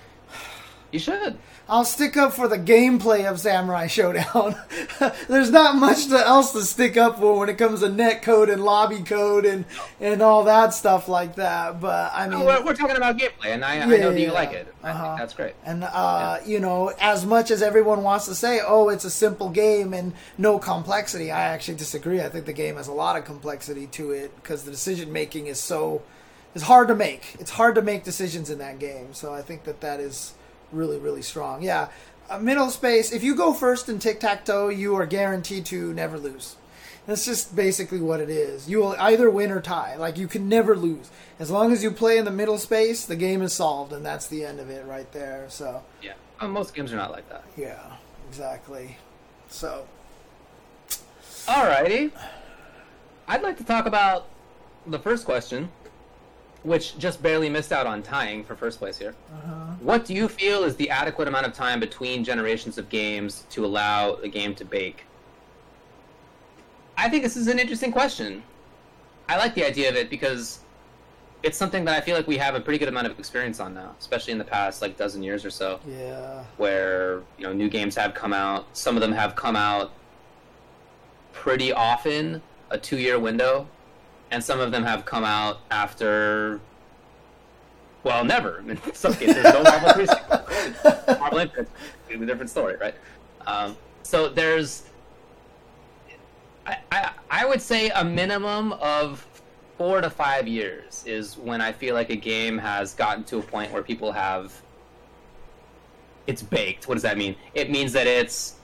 you 0.92 0.98
should. 0.98 1.38
I'll 1.72 1.86
stick 1.86 2.18
up 2.18 2.34
for 2.34 2.48
the 2.48 2.58
gameplay 2.58 3.24
of 3.24 3.40
Samurai 3.40 3.86
Shodown. 3.86 4.58
There's 5.26 5.50
not 5.50 5.74
much 5.76 6.06
to, 6.08 6.18
else 6.18 6.52
to 6.52 6.60
stick 6.64 6.98
up 6.98 7.18
for 7.18 7.38
when 7.38 7.48
it 7.48 7.56
comes 7.56 7.80
to 7.80 7.88
net 7.88 8.20
code 8.20 8.50
and 8.50 8.62
lobby 8.62 9.02
code 9.02 9.46
and 9.46 9.64
and 9.98 10.20
all 10.20 10.44
that 10.44 10.74
stuff 10.74 11.08
like 11.08 11.36
that. 11.36 11.80
But 11.80 12.12
I 12.12 12.28
mean, 12.28 12.40
no, 12.40 12.44
we're, 12.44 12.62
we're, 12.62 12.74
talking 12.74 12.98
about 12.98 13.16
gameplay, 13.16 13.54
and 13.54 13.64
I, 13.64 13.76
yeah, 13.76 13.84
I 13.84 13.86
know 13.86 14.12
that 14.12 14.20
you 14.20 14.32
like 14.32 14.52
it. 14.52 14.68
Uh-huh. 14.84 15.16
that's 15.18 15.32
great. 15.32 15.54
And 15.64 15.82
uh, 15.84 16.40
yeah. 16.42 16.46
you 16.46 16.60
know, 16.60 16.92
as 17.00 17.24
much 17.24 17.50
as 17.50 17.62
everyone 17.62 18.02
wants 18.02 18.26
to 18.26 18.34
say, 18.34 18.60
"Oh, 18.62 18.90
it's 18.90 19.06
a 19.06 19.10
simple 19.10 19.48
game 19.48 19.94
and 19.94 20.12
no 20.36 20.58
complexity," 20.58 21.30
I 21.30 21.40
actually 21.40 21.78
disagree. 21.78 22.20
I 22.20 22.28
think 22.28 22.44
the 22.44 22.52
game 22.52 22.76
has 22.76 22.88
a 22.88 22.92
lot 22.92 23.16
of 23.16 23.24
complexity 23.24 23.86
to 23.92 24.10
it 24.10 24.36
because 24.36 24.64
the 24.64 24.70
decision 24.70 25.10
making 25.10 25.46
is 25.46 25.58
so 25.58 26.02
is 26.54 26.64
hard 26.64 26.88
to 26.88 26.94
make. 26.94 27.34
It's 27.40 27.52
hard 27.52 27.76
to 27.76 27.82
make 27.82 28.04
decisions 28.04 28.50
in 28.50 28.58
that 28.58 28.78
game. 28.78 29.14
So 29.14 29.32
I 29.32 29.40
think 29.40 29.64
that 29.64 29.80
that 29.80 30.00
is 30.00 30.34
really, 30.72 30.98
really 30.98 31.22
strong. 31.22 31.62
Yeah, 31.62 31.88
uh, 32.30 32.38
middle 32.38 32.70
space. 32.70 33.12
If 33.12 33.22
you 33.22 33.34
go 33.34 33.52
first 33.52 33.88
in 33.88 33.98
tic 33.98 34.20
tac 34.20 34.44
toe, 34.44 34.68
you 34.68 34.94
are 34.96 35.06
guaranteed 35.06 35.66
to 35.66 35.92
never 35.92 36.18
lose. 36.18 36.56
That's 37.06 37.24
just 37.24 37.56
basically 37.56 38.00
what 38.00 38.20
it 38.20 38.30
is. 38.30 38.68
You 38.68 38.78
will 38.78 38.96
either 38.98 39.28
win 39.28 39.50
or 39.50 39.60
tie. 39.60 39.96
Like 39.96 40.16
you 40.16 40.28
can 40.28 40.48
never 40.48 40.76
lose 40.76 41.10
as 41.38 41.50
long 41.50 41.72
as 41.72 41.82
you 41.82 41.90
play 41.90 42.16
in 42.16 42.24
the 42.24 42.30
middle 42.30 42.58
space. 42.58 43.04
The 43.04 43.16
game 43.16 43.42
is 43.42 43.52
solved, 43.52 43.92
and 43.92 44.06
that's 44.06 44.28
the 44.28 44.44
end 44.44 44.60
of 44.60 44.70
it 44.70 44.86
right 44.86 45.10
there. 45.12 45.46
So 45.48 45.82
yeah, 46.00 46.12
well, 46.40 46.50
most 46.50 46.74
games 46.74 46.92
are 46.92 46.96
not 46.96 47.10
like 47.10 47.28
that. 47.28 47.44
Yeah, 47.56 47.80
exactly. 48.28 48.96
So, 49.48 49.86
alrighty. 51.46 52.12
I'd 53.28 53.42
like 53.42 53.58
to 53.58 53.64
talk 53.64 53.86
about 53.86 54.28
the 54.86 54.98
first 54.98 55.24
question 55.24 55.70
which 56.62 56.98
just 56.98 57.22
barely 57.22 57.48
missed 57.48 57.72
out 57.72 57.86
on 57.86 58.02
tying 58.02 58.44
for 58.44 58.54
first 58.54 58.78
place 58.78 58.98
here. 58.98 59.14
Uh-huh. 59.32 59.52
What 59.80 60.04
do 60.04 60.14
you 60.14 60.28
feel 60.28 60.64
is 60.64 60.76
the 60.76 60.90
adequate 60.90 61.28
amount 61.28 61.46
of 61.46 61.52
time 61.52 61.80
between 61.80 62.22
generations 62.22 62.78
of 62.78 62.88
games 62.88 63.44
to 63.50 63.64
allow 63.64 64.14
a 64.14 64.28
game 64.28 64.54
to 64.56 64.64
bake? 64.64 65.04
I 66.96 67.08
think 67.08 67.24
this 67.24 67.36
is 67.36 67.48
an 67.48 67.58
interesting 67.58 67.90
question. 67.90 68.42
I 69.28 69.36
like 69.36 69.54
the 69.54 69.64
idea 69.64 69.88
of 69.88 69.96
it 69.96 70.10
because 70.10 70.60
it's 71.42 71.58
something 71.58 71.84
that 71.84 71.96
I 71.96 72.00
feel 72.00 72.16
like 72.16 72.26
we 72.26 72.38
have 72.38 72.54
a 72.54 72.60
pretty 72.60 72.78
good 72.78 72.88
amount 72.88 73.06
of 73.08 73.18
experience 73.18 73.58
on 73.58 73.74
now, 73.74 73.94
especially 73.98 74.32
in 74.32 74.38
the 74.38 74.44
past 74.44 74.82
like 74.82 74.96
dozen 74.96 75.22
years 75.22 75.44
or 75.44 75.50
so. 75.50 75.80
Yeah. 75.86 76.44
Where 76.56 77.22
you 77.38 77.44
know 77.44 77.52
new 77.52 77.68
games 77.68 77.96
have 77.96 78.14
come 78.14 78.32
out. 78.32 78.66
Some 78.76 78.96
of 78.96 79.00
them 79.00 79.12
have 79.12 79.34
come 79.34 79.56
out 79.56 79.92
pretty 81.32 81.72
often 81.72 82.42
a 82.70 82.78
two 82.78 82.98
year 82.98 83.18
window, 83.18 83.66
and 84.32 84.42
some 84.42 84.58
of 84.58 84.72
them 84.72 84.82
have 84.82 85.04
come 85.04 85.22
out 85.22 85.60
after. 85.70 86.58
Well, 88.02 88.24
never. 88.24 88.58
In 88.66 88.80
some 88.94 89.14
cases, 89.14 89.44
no 89.44 89.62
Marvel 89.62 89.92
3 89.92 90.06
Marvel 91.18 91.38
Infinite, 91.38 91.68
a 92.10 92.26
different 92.26 92.50
story, 92.50 92.76
right? 92.80 92.94
Um, 93.46 93.76
so 94.02 94.28
there's, 94.28 94.84
I, 96.66 96.78
I, 96.90 97.10
I 97.30 97.46
would 97.46 97.62
say 97.62 97.90
a 97.90 98.02
minimum 98.02 98.72
of 98.72 99.24
four 99.78 100.00
to 100.00 100.10
five 100.10 100.48
years 100.48 101.04
is 101.06 101.36
when 101.36 101.60
I 101.60 101.70
feel 101.70 101.94
like 101.94 102.10
a 102.10 102.16
game 102.16 102.58
has 102.58 102.94
gotten 102.94 103.24
to 103.24 103.38
a 103.38 103.42
point 103.42 103.70
where 103.70 103.82
people 103.82 104.10
have 104.12 104.52
it's 106.26 106.42
baked. 106.42 106.88
What 106.88 106.94
does 106.94 107.02
that 107.02 107.18
mean? 107.18 107.36
It 107.54 107.70
means 107.70 107.92
that 107.92 108.06
it's 108.06 108.56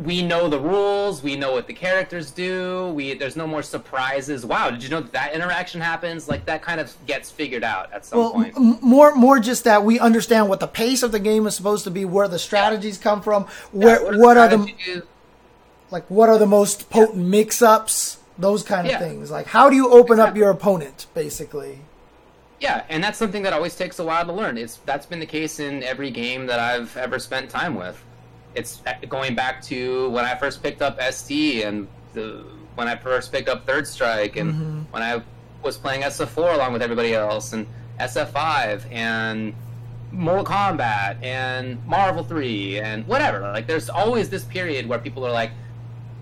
we 0.00 0.22
know 0.22 0.48
the 0.48 0.58
rules, 0.58 1.22
we 1.22 1.36
know 1.36 1.52
what 1.52 1.66
the 1.66 1.74
characters 1.74 2.30
do. 2.30 2.88
We 2.88 3.14
there's 3.14 3.36
no 3.36 3.46
more 3.46 3.62
surprises. 3.62 4.46
Wow, 4.46 4.70
did 4.70 4.82
you 4.82 4.88
know 4.88 5.00
that, 5.00 5.12
that 5.12 5.34
interaction 5.34 5.80
happens? 5.80 6.28
Like 6.28 6.46
that 6.46 6.62
kind 6.62 6.80
of 6.80 6.94
gets 7.06 7.30
figured 7.30 7.64
out 7.64 7.92
at 7.92 8.06
some 8.06 8.18
well, 8.18 8.32
point. 8.32 8.56
M- 8.56 8.78
more 8.80 9.14
more 9.14 9.38
just 9.38 9.64
that 9.64 9.84
we 9.84 10.00
understand 10.00 10.48
what 10.48 10.60
the 10.60 10.66
pace 10.66 11.02
of 11.02 11.12
the 11.12 11.18
game 11.18 11.46
is 11.46 11.54
supposed 11.54 11.84
to 11.84 11.90
be, 11.90 12.04
where 12.04 12.28
the 12.28 12.38
strategies 12.38 12.96
yeah. 12.96 13.02
come 13.02 13.20
from, 13.20 13.44
where 13.72 14.00
yeah, 14.00 14.04
what, 14.04 14.18
what 14.18 14.36
are 14.36 14.48
the 14.48 15.02
like 15.90 16.10
what 16.10 16.28
are 16.28 16.38
the 16.38 16.46
most 16.46 16.88
potent 16.88 17.18
yeah. 17.18 17.24
mix-ups, 17.24 18.18
those 18.38 18.62
kind 18.62 18.88
of 18.88 18.98
things. 18.98 19.30
Like 19.30 19.46
how 19.46 19.68
do 19.68 19.76
you 19.76 19.90
open 19.90 20.14
exactly. 20.14 20.30
up 20.30 20.36
your 20.36 20.50
opponent 20.50 21.06
basically? 21.14 21.80
Yeah, 22.58 22.84
and 22.88 23.02
that's 23.02 23.18
something 23.18 23.42
that 23.42 23.52
always 23.52 23.74
takes 23.74 23.98
a 23.98 24.04
while 24.04 24.24
to 24.24 24.32
learn. 24.32 24.56
It's 24.56 24.76
that's 24.86 25.06
been 25.06 25.20
the 25.20 25.26
case 25.26 25.60
in 25.60 25.82
every 25.82 26.10
game 26.10 26.46
that 26.46 26.58
I've 26.58 26.96
ever 26.96 27.18
spent 27.18 27.50
time 27.50 27.74
with. 27.74 28.02
It's 28.54 28.82
going 29.08 29.34
back 29.34 29.62
to 29.64 30.10
when 30.10 30.24
I 30.24 30.34
first 30.34 30.62
picked 30.62 30.82
up 30.82 31.00
ST 31.00 31.64
and 31.64 31.86
the, 32.12 32.44
when 32.74 32.88
I 32.88 32.96
first 32.96 33.32
picked 33.32 33.48
up 33.48 33.66
Third 33.66 33.86
Strike 33.86 34.36
and 34.36 34.52
mm-hmm. 34.52 34.80
when 34.90 35.02
I 35.02 35.22
was 35.62 35.76
playing 35.76 36.02
SF4 36.02 36.54
along 36.54 36.72
with 36.72 36.82
everybody 36.82 37.14
else 37.14 37.52
and 37.52 37.66
SF5 37.98 38.90
and 38.90 39.54
Mortal 40.10 40.44
Kombat 40.44 41.22
and 41.22 41.84
Marvel 41.86 42.24
3 42.24 42.80
and 42.80 43.06
whatever. 43.06 43.40
Like 43.40 43.66
there's 43.66 43.88
always 43.88 44.28
this 44.28 44.44
period 44.44 44.88
where 44.88 44.98
people 44.98 45.24
are 45.24 45.32
like 45.32 45.52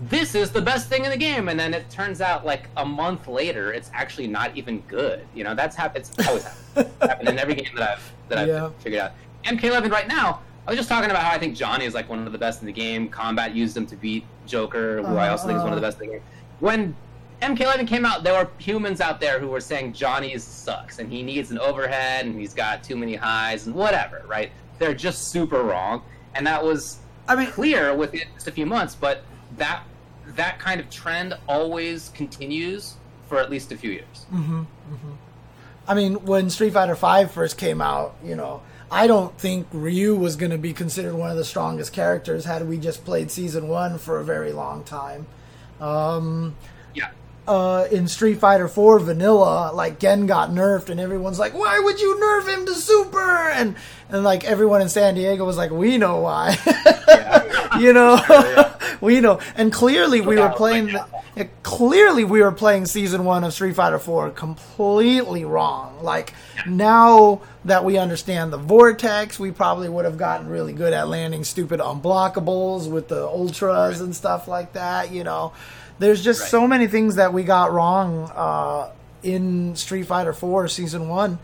this 0.00 0.34
is 0.34 0.50
the 0.50 0.62
best 0.62 0.88
thing 0.88 1.04
in 1.04 1.10
the 1.10 1.16
game, 1.16 1.48
and 1.48 1.58
then 1.58 1.74
it 1.74 1.90
turns 1.90 2.20
out 2.20 2.46
like 2.46 2.68
a 2.76 2.84
month 2.84 3.26
later, 3.26 3.72
it's 3.72 3.90
actually 3.92 4.28
not 4.28 4.56
even 4.56 4.80
good. 4.82 5.26
You 5.34 5.44
know, 5.44 5.54
that's 5.54 5.74
happened. 5.74 6.08
It's 6.16 6.28
always 6.28 6.44
happened. 6.44 6.94
happened 7.00 7.28
in 7.28 7.38
every 7.38 7.54
game 7.54 7.74
that 7.76 7.90
I've 7.90 8.12
that 8.28 8.38
I've 8.38 8.48
yeah. 8.48 8.70
figured 8.78 9.00
out. 9.00 9.12
MK11 9.44 9.90
right 9.90 10.06
now, 10.08 10.42
I 10.68 10.72
was 10.72 10.76
just 10.76 10.90
talking 10.90 11.10
about 11.10 11.22
how 11.22 11.30
I 11.30 11.38
think 11.38 11.56
Johnny 11.56 11.86
is 11.86 11.94
like 11.94 12.10
one 12.10 12.26
of 12.26 12.30
the 12.30 12.36
best 12.36 12.60
in 12.60 12.66
the 12.66 12.72
game. 12.72 13.08
Combat 13.08 13.54
used 13.54 13.74
him 13.74 13.86
to 13.86 13.96
beat 13.96 14.26
Joker, 14.46 14.98
who 15.00 15.16
uh, 15.16 15.20
I 15.20 15.30
also 15.30 15.46
think 15.46 15.56
is 15.56 15.64
one 15.64 15.72
of 15.72 15.80
the 15.80 15.86
uh-huh. 15.86 15.92
best 15.92 16.02
in 16.02 16.08
the 16.08 16.12
game. 16.16 16.22
When 16.60 16.94
MK11 17.40 17.88
came 17.88 18.04
out, 18.04 18.22
there 18.22 18.34
were 18.34 18.50
humans 18.58 19.00
out 19.00 19.18
there 19.18 19.40
who 19.40 19.48
were 19.48 19.62
saying 19.62 19.94
Johnny 19.94 20.36
sucks 20.36 20.98
and 20.98 21.10
he 21.10 21.22
needs 21.22 21.50
an 21.50 21.58
overhead 21.58 22.26
and 22.26 22.38
he's 22.38 22.52
got 22.52 22.84
too 22.84 22.96
many 22.96 23.14
highs 23.14 23.66
and 23.66 23.74
whatever, 23.74 24.22
right? 24.28 24.52
They're 24.78 24.92
just 24.92 25.28
super 25.28 25.62
wrong, 25.62 26.02
and 26.34 26.46
that 26.46 26.62
was 26.62 26.98
I 27.26 27.34
mean 27.34 27.50
clear 27.50 27.94
within 27.94 28.24
just 28.34 28.46
a 28.46 28.52
few 28.52 28.66
months, 28.66 28.94
but 28.94 29.22
that 29.56 29.84
that 30.36 30.58
kind 30.58 30.82
of 30.82 30.90
trend 30.90 31.32
always 31.48 32.10
continues 32.10 32.96
for 33.26 33.38
at 33.38 33.48
least 33.48 33.72
a 33.72 33.76
few 33.78 33.90
years. 33.90 34.26
Mm-hmm, 34.30 34.60
mm-hmm. 34.60 35.12
I 35.88 35.94
mean, 35.94 36.26
when 36.26 36.50
Street 36.50 36.74
Fighter 36.74 36.94
V 36.94 37.24
first 37.32 37.56
came 37.56 37.80
out, 37.80 38.16
you 38.22 38.36
know, 38.36 38.60
I 38.90 39.06
don't 39.06 39.36
think 39.38 39.66
Ryu 39.72 40.14
was 40.14 40.36
going 40.36 40.50
to 40.50 40.58
be 40.58 40.72
considered 40.72 41.14
one 41.14 41.30
of 41.30 41.36
the 41.36 41.44
strongest 41.44 41.92
characters 41.92 42.44
had 42.44 42.66
we 42.66 42.78
just 42.78 43.04
played 43.04 43.30
Season 43.30 43.68
One 43.68 43.98
for 43.98 44.18
a 44.18 44.24
very 44.24 44.52
long 44.52 44.82
time. 44.84 45.26
Um, 45.80 46.56
yeah. 46.94 47.10
Uh, 47.46 47.86
in 47.90 48.08
Street 48.08 48.38
Fighter 48.38 48.68
4 48.68 48.98
Vanilla, 49.00 49.72
like 49.72 49.98
Gen 49.98 50.26
got 50.26 50.50
nerfed, 50.50 50.90
and 50.90 51.00
everyone's 51.00 51.38
like, 51.38 51.54
"Why 51.54 51.78
would 51.78 52.00
you 52.00 52.16
nerf 52.16 52.48
him 52.52 52.66
to 52.66 52.74
Super?" 52.74 53.50
And 53.50 53.76
and 54.08 54.22
like 54.22 54.44
everyone 54.44 54.82
in 54.82 54.88
San 54.88 55.14
Diego 55.14 55.44
was 55.44 55.56
like, 55.56 55.70
"We 55.70 55.96
know 55.96 56.20
why." 56.20 56.58
yeah. 57.08 57.78
you 57.78 57.92
know, 58.88 58.98
we 59.00 59.20
know, 59.20 59.40
and 59.56 59.72
clearly 59.72 60.20
we 60.20 60.36
were 60.36 60.50
playing. 60.50 60.96
Clearly, 61.62 62.24
we 62.24 62.42
were 62.42 62.50
playing 62.50 62.86
season 62.86 63.24
one 63.24 63.44
of 63.44 63.52
Street 63.52 63.76
Fighter 63.76 63.98
Four 63.98 64.30
completely 64.30 65.44
wrong. 65.44 66.02
Like 66.02 66.34
now 66.66 67.42
that 67.64 67.84
we 67.84 67.96
understand 67.96 68.52
the 68.52 68.56
vortex, 68.58 69.38
we 69.38 69.52
probably 69.52 69.88
would 69.88 70.04
have 70.04 70.18
gotten 70.18 70.48
really 70.48 70.72
good 70.72 70.92
at 70.92 71.08
landing 71.08 71.44
stupid 71.44 71.80
unblockables 71.80 72.90
with 72.90 73.08
the 73.08 73.24
ultras 73.26 74.00
and 74.00 74.14
stuff 74.16 74.48
like 74.48 74.72
that. 74.72 75.12
You 75.12 75.24
know, 75.24 75.52
there's 75.98 76.24
just 76.24 76.40
right. 76.40 76.50
so 76.50 76.66
many 76.66 76.88
things 76.88 77.16
that 77.16 77.32
we 77.32 77.44
got 77.44 77.72
wrong 77.72 78.30
uh, 78.34 78.90
in 79.22 79.76
Street 79.76 80.04
Fighter 80.04 80.32
Four 80.32 80.66
season 80.68 81.08
one 81.08 81.38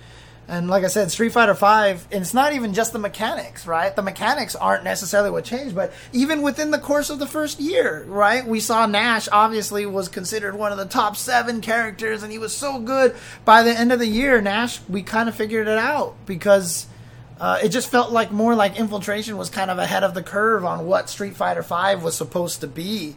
and 0.46 0.68
like 0.68 0.84
I 0.84 0.88
said, 0.88 1.10
Street 1.10 1.32
Fighter 1.32 1.54
Five, 1.54 2.06
and 2.12 2.20
it's 2.20 2.34
not 2.34 2.52
even 2.52 2.74
just 2.74 2.92
the 2.92 2.98
mechanics, 2.98 3.66
right? 3.66 3.94
The 3.94 4.02
mechanics 4.02 4.54
aren't 4.54 4.84
necessarily 4.84 5.30
what 5.30 5.44
changed, 5.44 5.74
but 5.74 5.92
even 6.12 6.42
within 6.42 6.70
the 6.70 6.78
course 6.78 7.08
of 7.08 7.18
the 7.18 7.26
first 7.26 7.60
year, 7.60 8.04
right? 8.04 8.46
We 8.46 8.60
saw 8.60 8.84
Nash 8.84 9.26
obviously 9.32 9.86
was 9.86 10.08
considered 10.08 10.54
one 10.54 10.70
of 10.70 10.76
the 10.76 10.84
top 10.84 11.16
seven 11.16 11.62
characters, 11.62 12.22
and 12.22 12.30
he 12.30 12.38
was 12.38 12.54
so 12.54 12.78
good. 12.78 13.16
By 13.46 13.62
the 13.62 13.72
end 13.72 13.90
of 13.90 13.98
the 13.98 14.06
year, 14.06 14.42
Nash, 14.42 14.80
we 14.86 15.02
kind 15.02 15.30
of 15.30 15.34
figured 15.34 15.66
it 15.66 15.78
out 15.78 16.14
because 16.26 16.86
uh, 17.40 17.60
it 17.62 17.70
just 17.70 17.90
felt 17.90 18.12
like 18.12 18.30
more 18.30 18.54
like 18.54 18.78
Infiltration 18.78 19.38
was 19.38 19.48
kind 19.48 19.70
of 19.70 19.78
ahead 19.78 20.04
of 20.04 20.12
the 20.12 20.22
curve 20.22 20.64
on 20.64 20.84
what 20.84 21.08
Street 21.08 21.36
Fighter 21.36 21.62
Five 21.62 22.02
was 22.02 22.16
supposed 22.16 22.60
to 22.60 22.66
be 22.66 23.16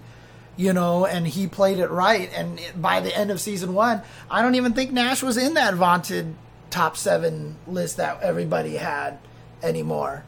you 0.59 0.73
know, 0.73 1.05
and 1.05 1.27
he 1.27 1.45
played 1.45 1.77
it 1.77 1.91
right. 1.91 2.31
And 2.33 2.59
by 2.75 2.99
the 2.99 3.15
end 3.15 3.29
of 3.29 3.39
season 3.39 3.75
one, 3.75 4.01
I 4.27 4.41
don't 4.41 4.55
even 4.55 4.73
think 4.73 4.91
Nash 4.91 5.21
was 5.21 5.37
in 5.37 5.53
that 5.53 5.75
vaunted 5.75 6.33
top 6.77 6.95
seven 6.95 7.55
list 7.65 7.97
that 7.97 8.21
everybody 8.21 8.75
had 8.75 9.17
anymore. 9.63 10.23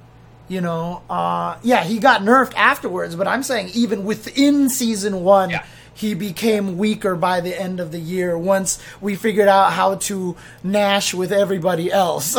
You 0.48 0.62
know, 0.62 1.04
uh, 1.08 1.60
yeah, 1.62 1.84
he 1.84 2.00
got 2.00 2.22
nerfed 2.22 2.56
afterwards, 2.56 3.16
but 3.16 3.28
I'm 3.28 3.44
saying 3.44 3.70
even 3.76 4.04
within 4.04 4.68
season 4.68 5.24
one, 5.24 5.52
yeah. 5.52 5.64
he 5.94 6.16
became 6.16 6.80
weaker 6.80 7.16
by 7.16 7.40
the 7.40 7.60
end 7.60 7.80
of 7.80 7.92
the 7.92 8.00
year 8.00 8.36
once 8.36 8.84
we 9.00 9.16
figured 9.16 9.48
out 9.48 9.74
how 9.74 9.96
to 9.96 10.36
Nash 10.64 11.14
with 11.14 11.32
everybody 11.32 11.92
else. 11.92 12.36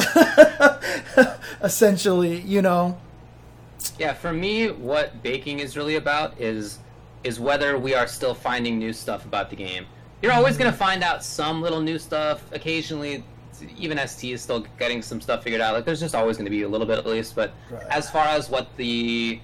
Essentially, 1.63 2.41
you 2.41 2.63
know. 2.63 2.99
Yeah, 3.97 4.15
for 4.15 4.33
me, 4.33 4.73
what 4.73 5.23
baking 5.23 5.61
is 5.61 5.77
really 5.77 5.95
about 5.95 6.41
is 6.41 6.81
is 7.23 7.39
whether 7.39 7.79
we 7.79 7.95
are 7.95 8.09
still 8.09 8.35
finding 8.35 8.77
new 8.77 8.93
stuff 8.93 9.25
about 9.25 9.51
the 9.51 9.57
game. 9.57 9.87
You're 10.21 10.33
always 10.33 10.57
going 10.57 10.71
to 10.71 10.77
find 10.77 11.05
out 11.05 11.23
some 11.23 11.63
little 11.63 11.81
new 11.81 11.99
stuff. 11.99 12.43
Occasionally, 12.51 13.23
even 13.77 13.99
ST 14.07 14.33
is 14.33 14.43
still 14.43 14.65
getting 14.79 15.03
some 15.03 15.21
stuff 15.21 15.43
figured 15.43 15.61
out. 15.61 15.75
Like 15.75 15.85
there's 15.85 16.01
just 16.01 16.15
always 16.15 16.37
going 16.37 16.47
to 16.47 16.51
be 16.51 16.63
a 16.63 16.69
little 16.69 16.87
bit 16.87 16.99
at 16.99 17.07
least. 17.07 17.35
But 17.35 17.53
right. 17.71 17.83
as 17.91 18.11
far 18.11 18.27
as 18.27 18.51
what 18.51 18.75
the 18.77 19.41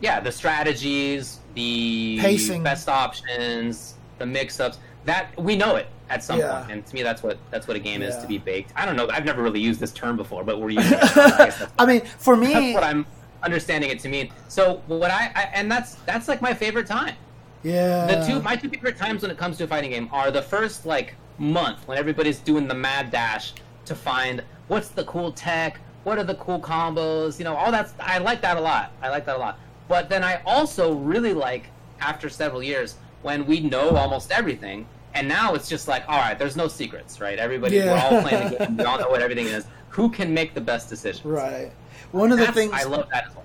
yeah 0.00 0.20
the 0.20 0.32
strategies, 0.32 1.40
the 1.54 2.18
pacing, 2.20 2.62
best 2.62 2.88
options, 2.88 3.94
the 4.18 4.26
mix-ups 4.26 4.78
that 5.04 5.36
we 5.40 5.56
know 5.56 5.76
it 5.76 5.88
at 6.10 6.22
some 6.22 6.38
yeah. 6.38 6.60
point. 6.60 6.72
And 6.72 6.86
to 6.86 6.94
me, 6.94 7.02
that's 7.02 7.22
what 7.22 7.38
that's 7.50 7.66
what 7.66 7.76
a 7.76 7.80
game 7.80 8.02
yeah. 8.02 8.08
is 8.08 8.18
to 8.18 8.26
be 8.26 8.38
baked. 8.38 8.72
I 8.76 8.86
don't 8.86 8.96
know. 8.96 9.08
I've 9.10 9.24
never 9.24 9.42
really 9.42 9.60
used 9.60 9.80
this 9.80 9.92
term 9.92 10.16
before, 10.16 10.44
but 10.44 10.60
we're 10.60 10.70
using. 10.80 10.92
it. 10.92 11.00
I, 11.02 11.66
I 11.78 11.86
mean, 11.86 12.00
for 12.02 12.36
me, 12.36 12.52
that's 12.52 12.74
what 12.74 12.84
I'm 12.84 13.06
understanding 13.42 13.90
it 13.90 13.98
to 14.00 14.08
mean. 14.08 14.32
So 14.48 14.82
what 14.86 15.10
I, 15.10 15.32
I 15.34 15.42
and 15.54 15.70
that's 15.70 15.94
that's 16.06 16.28
like 16.28 16.42
my 16.42 16.54
favorite 16.54 16.86
time. 16.86 17.16
Yeah. 17.62 18.06
The 18.06 18.26
two 18.26 18.42
my 18.42 18.56
two 18.56 18.68
favorite 18.68 18.96
times 18.96 19.22
when 19.22 19.30
it 19.30 19.38
comes 19.38 19.58
to 19.58 19.64
a 19.64 19.66
fighting 19.66 19.90
game 19.90 20.08
are 20.12 20.30
the 20.30 20.42
first 20.42 20.86
like 20.86 21.14
month 21.42 21.86
when 21.86 21.98
everybody's 21.98 22.38
doing 22.38 22.68
the 22.68 22.74
mad 22.74 23.10
dash 23.10 23.52
to 23.84 23.94
find 23.94 24.42
what's 24.68 24.88
the 24.88 25.04
cool 25.04 25.32
tech, 25.32 25.80
what 26.04 26.16
are 26.18 26.24
the 26.24 26.36
cool 26.36 26.60
combos, 26.60 27.38
you 27.38 27.44
know, 27.44 27.54
all 27.54 27.72
that. 27.72 27.90
I 28.00 28.18
like 28.18 28.40
that 28.42 28.56
a 28.56 28.60
lot. 28.60 28.92
I 29.02 29.10
like 29.10 29.26
that 29.26 29.36
a 29.36 29.38
lot. 29.38 29.58
But 29.88 30.08
then 30.08 30.22
I 30.24 30.40
also 30.46 30.94
really 30.94 31.34
like 31.34 31.66
after 32.00 32.28
several 32.28 32.62
years 32.62 32.96
when 33.22 33.44
we 33.46 33.60
know 33.60 33.90
almost 33.90 34.30
everything, 34.30 34.86
and 35.14 35.28
now 35.28 35.54
it's 35.54 35.68
just 35.68 35.88
like, 35.88 36.08
all 36.08 36.18
right, 36.18 36.38
there's 36.38 36.56
no 36.56 36.68
secrets, 36.68 37.20
right? 37.20 37.38
Everybody, 37.38 37.76
yeah. 37.76 37.92
we're 37.92 38.16
all 38.16 38.22
playing 38.22 38.50
the 38.50 38.56
game. 38.56 38.76
We 38.76 38.84
all 38.84 38.98
know 38.98 39.10
what 39.10 39.20
everything 39.20 39.46
is. 39.46 39.66
Who 39.90 40.08
can 40.08 40.32
make 40.32 40.54
the 40.54 40.60
best 40.60 40.88
decisions? 40.88 41.24
Right. 41.24 41.70
One 42.12 42.32
of 42.32 42.38
the 42.38 42.50
things 42.52 42.72
I 42.72 42.84
love 42.84 43.08
that 43.12 43.26
as 43.26 43.34
well. 43.34 43.44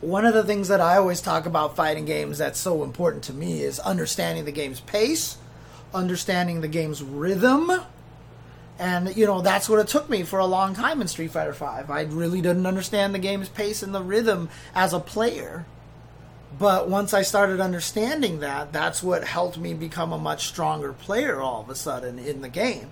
One 0.00 0.24
of 0.24 0.34
the 0.34 0.44
things 0.44 0.68
that 0.68 0.80
I 0.80 0.96
always 0.96 1.20
talk 1.20 1.46
about 1.46 1.76
fighting 1.76 2.04
games 2.04 2.38
that's 2.38 2.58
so 2.58 2.84
important 2.84 3.24
to 3.24 3.34
me 3.34 3.62
is 3.62 3.78
understanding 3.80 4.44
the 4.44 4.52
game's 4.52 4.80
pace 4.80 5.36
understanding 5.94 6.60
the 6.60 6.68
game's 6.68 7.02
rhythm. 7.02 7.70
And 8.78 9.14
you 9.14 9.26
know 9.26 9.42
that's 9.42 9.68
what 9.68 9.78
it 9.78 9.88
took 9.88 10.08
me 10.08 10.22
for 10.22 10.38
a 10.38 10.46
long 10.46 10.74
time 10.74 11.02
in 11.02 11.08
Street 11.08 11.32
Fighter 11.32 11.52
V. 11.52 11.64
I 11.64 12.02
really 12.08 12.40
didn't 12.40 12.66
understand 12.66 13.14
the 13.14 13.18
game's 13.18 13.48
pace 13.48 13.82
and 13.82 13.94
the 13.94 14.02
rhythm 14.02 14.48
as 14.74 14.92
a 14.92 15.00
player. 15.00 15.66
But 16.58 16.88
once 16.88 17.14
I 17.14 17.22
started 17.22 17.60
understanding 17.60 18.40
that, 18.40 18.72
that's 18.72 19.02
what 19.02 19.24
helped 19.24 19.58
me 19.58 19.74
become 19.74 20.12
a 20.12 20.18
much 20.18 20.48
stronger 20.48 20.92
player 20.92 21.40
all 21.40 21.60
of 21.60 21.70
a 21.70 21.74
sudden 21.74 22.18
in 22.18 22.40
the 22.40 22.48
game. 22.48 22.90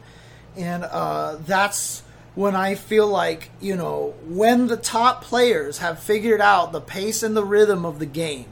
And 0.57 0.85
uh, 0.85 1.37
that's 1.41 2.03
when 2.35 2.55
I 2.55 2.77
feel 2.77 3.09
like, 3.09 3.51
you 3.61 3.75
know, 3.75 4.15
when 4.27 4.69
the 4.69 4.77
top 4.77 5.25
players 5.25 5.79
have 5.79 5.99
figured 5.99 6.41
out 6.41 6.73
the 6.73 6.81
pace 6.81 7.23
and 7.23 7.37
the 7.37 7.45
rhythm 7.45 7.85
of 7.85 7.99
the 7.99 8.07
game, 8.07 8.47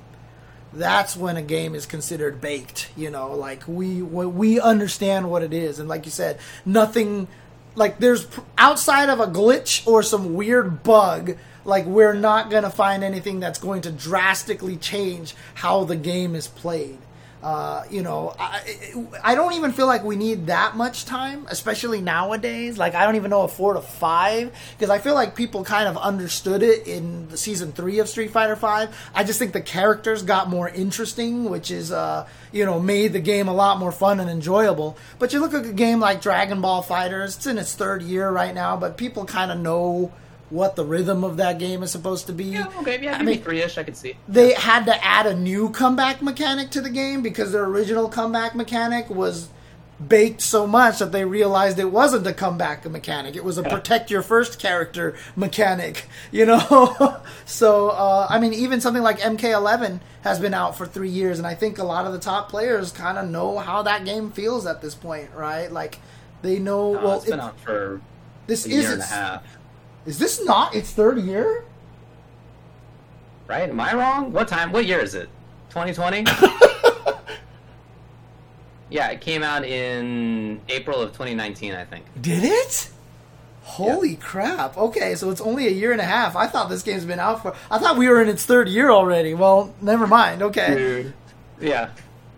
that's 0.76 1.16
when 1.16 1.36
a 1.36 1.42
game 1.42 1.74
is 1.74 1.86
considered 1.86 2.40
baked. 2.40 2.90
You 2.96 3.10
know, 3.10 3.34
like 3.34 3.62
we 3.66 4.02
we 4.02 4.60
understand 4.60 5.30
what 5.30 5.42
it 5.42 5.52
is, 5.52 5.78
and 5.78 5.88
like 5.88 6.04
you 6.04 6.10
said, 6.10 6.38
nothing 6.64 7.28
like 7.74 7.98
there's 7.98 8.26
outside 8.58 9.08
of 9.08 9.20
a 9.20 9.26
glitch 9.26 9.86
or 9.86 10.02
some 10.02 10.34
weird 10.34 10.82
bug. 10.82 11.36
Like 11.64 11.84
we're 11.84 12.14
not 12.14 12.50
gonna 12.50 12.70
find 12.70 13.02
anything 13.02 13.40
that's 13.40 13.58
going 13.58 13.82
to 13.82 13.90
drastically 13.90 14.76
change 14.76 15.34
how 15.54 15.84
the 15.84 15.96
game 15.96 16.34
is 16.34 16.46
played. 16.46 16.98
Uh, 17.42 17.84
you 17.90 18.02
know, 18.02 18.34
I, 18.38 18.62
I 19.22 19.34
don't 19.34 19.52
even 19.52 19.72
feel 19.72 19.86
like 19.86 20.02
we 20.02 20.16
need 20.16 20.46
that 20.46 20.76
much 20.76 21.04
time, 21.04 21.46
especially 21.48 22.00
nowadays. 22.00 22.78
Like, 22.78 22.94
I 22.94 23.04
don't 23.04 23.16
even 23.16 23.30
know 23.30 23.42
a 23.42 23.48
four 23.48 23.74
to 23.74 23.80
five 23.80 24.52
because 24.76 24.90
I 24.90 24.98
feel 24.98 25.14
like 25.14 25.36
people 25.36 25.62
kind 25.62 25.86
of 25.86 25.96
understood 25.96 26.62
it 26.62 26.86
in 26.86 27.28
the 27.28 27.36
season 27.36 27.72
three 27.72 27.98
of 27.98 28.08
Street 28.08 28.30
Fighter 28.30 28.56
Five. 28.56 28.96
I 29.14 29.22
just 29.22 29.38
think 29.38 29.52
the 29.52 29.60
characters 29.60 30.22
got 30.22 30.48
more 30.48 30.68
interesting, 30.68 31.44
which 31.44 31.70
is, 31.70 31.92
uh, 31.92 32.26
you 32.52 32.64
know, 32.64 32.80
made 32.80 33.12
the 33.12 33.20
game 33.20 33.48
a 33.48 33.54
lot 33.54 33.78
more 33.78 33.92
fun 33.92 34.18
and 34.18 34.30
enjoyable. 34.30 34.96
But 35.18 35.32
you 35.32 35.40
look 35.40 35.54
at 35.54 35.66
a 35.66 35.72
game 35.72 36.00
like 36.00 36.22
Dragon 36.22 36.60
Ball 36.60 36.82
FighterZ; 36.82 37.36
it's 37.36 37.46
in 37.46 37.58
its 37.58 37.74
third 37.74 38.02
year 38.02 38.30
right 38.30 38.54
now, 38.54 38.76
but 38.76 38.96
people 38.96 39.24
kind 39.24 39.52
of 39.52 39.60
know 39.60 40.10
what 40.50 40.76
the 40.76 40.84
rhythm 40.84 41.24
of 41.24 41.36
that 41.38 41.58
game 41.58 41.82
is 41.82 41.90
supposed 41.90 42.26
to 42.26 42.32
be. 42.32 42.44
Yeah, 42.44 42.66
okay, 42.78 43.00
yeah, 43.02 43.18
I 43.18 43.22
mean, 43.22 43.42
three-ish, 43.42 43.78
I 43.78 43.82
could 43.82 43.96
see. 43.96 44.16
They 44.28 44.50
yeah. 44.50 44.60
had 44.60 44.86
to 44.86 45.04
add 45.04 45.26
a 45.26 45.34
new 45.34 45.70
comeback 45.70 46.22
mechanic 46.22 46.70
to 46.70 46.80
the 46.80 46.90
game 46.90 47.22
because 47.22 47.52
their 47.52 47.64
original 47.64 48.08
comeback 48.08 48.54
mechanic 48.54 49.10
was 49.10 49.48
baked 50.08 50.42
so 50.42 50.66
much 50.66 50.98
that 50.98 51.10
they 51.10 51.24
realized 51.24 51.78
it 51.78 51.90
wasn't 51.90 52.26
a 52.26 52.32
comeback 52.32 52.88
mechanic. 52.88 53.34
It 53.34 53.44
was 53.44 53.58
a 53.58 53.62
protect 53.62 54.10
your 54.10 54.22
first 54.22 54.58
character 54.58 55.16
mechanic, 55.34 56.06
you 56.30 56.46
know? 56.46 57.20
so, 57.44 57.90
uh, 57.90 58.26
I 58.28 58.38
mean, 58.38 58.52
even 58.52 58.80
something 58.80 59.02
like 59.02 59.18
MK11 59.20 60.00
has 60.22 60.38
been 60.38 60.54
out 60.54 60.76
for 60.76 60.86
three 60.86 61.08
years, 61.08 61.38
and 61.38 61.46
I 61.46 61.54
think 61.54 61.78
a 61.78 61.84
lot 61.84 62.06
of 62.06 62.12
the 62.12 62.18
top 62.18 62.50
players 62.50 62.92
kind 62.92 63.18
of 63.18 63.28
know 63.28 63.58
how 63.58 63.82
that 63.82 64.04
game 64.04 64.30
feels 64.32 64.66
at 64.66 64.82
this 64.82 64.94
point, 64.94 65.30
right? 65.34 65.72
Like, 65.72 65.98
they 66.42 66.58
know. 66.58 66.92
No, 66.92 67.00
well, 67.00 67.16
it's 67.16 67.24
been 67.24 67.38
it, 67.38 67.42
out 67.42 67.58
for 67.60 68.00
this 68.46 68.66
a 68.66 68.68
is 68.68 68.84
year 68.84 68.92
and 68.92 69.02
a 69.02 69.06
half. 69.06 69.55
Is 70.06 70.18
this 70.18 70.44
not 70.44 70.74
its 70.74 70.90
third 70.92 71.18
year? 71.18 71.64
Right? 73.48 73.68
Am 73.68 73.78
I 73.80 73.94
wrong? 73.94 74.32
What 74.32 74.48
time? 74.48 74.72
What 74.72 74.86
year 74.86 75.00
is 75.00 75.14
it? 75.14 75.28
2020? 75.70 76.24
yeah, 78.90 79.08
it 79.08 79.20
came 79.20 79.42
out 79.42 79.64
in 79.64 80.60
April 80.68 81.00
of 81.00 81.10
2019, 81.10 81.74
I 81.74 81.84
think. 81.84 82.06
Did 82.20 82.44
it? 82.44 82.90
Holy 83.62 84.10
yep. 84.10 84.20
crap. 84.20 84.78
Okay, 84.78 85.16
so 85.16 85.30
it's 85.30 85.40
only 85.40 85.66
a 85.66 85.72
year 85.72 85.90
and 85.90 86.00
a 86.00 86.04
half. 86.04 86.36
I 86.36 86.46
thought 86.46 86.68
this 86.68 86.82
game's 86.82 87.04
been 87.04 87.18
out 87.18 87.42
for. 87.42 87.54
I 87.68 87.78
thought 87.78 87.98
we 87.98 88.08
were 88.08 88.22
in 88.22 88.28
its 88.28 88.46
third 88.46 88.68
year 88.68 88.90
already. 88.90 89.34
Well, 89.34 89.74
never 89.80 90.06
mind. 90.06 90.40
Okay. 90.40 90.74
Dude. 90.74 91.14
Yeah. 91.60 91.90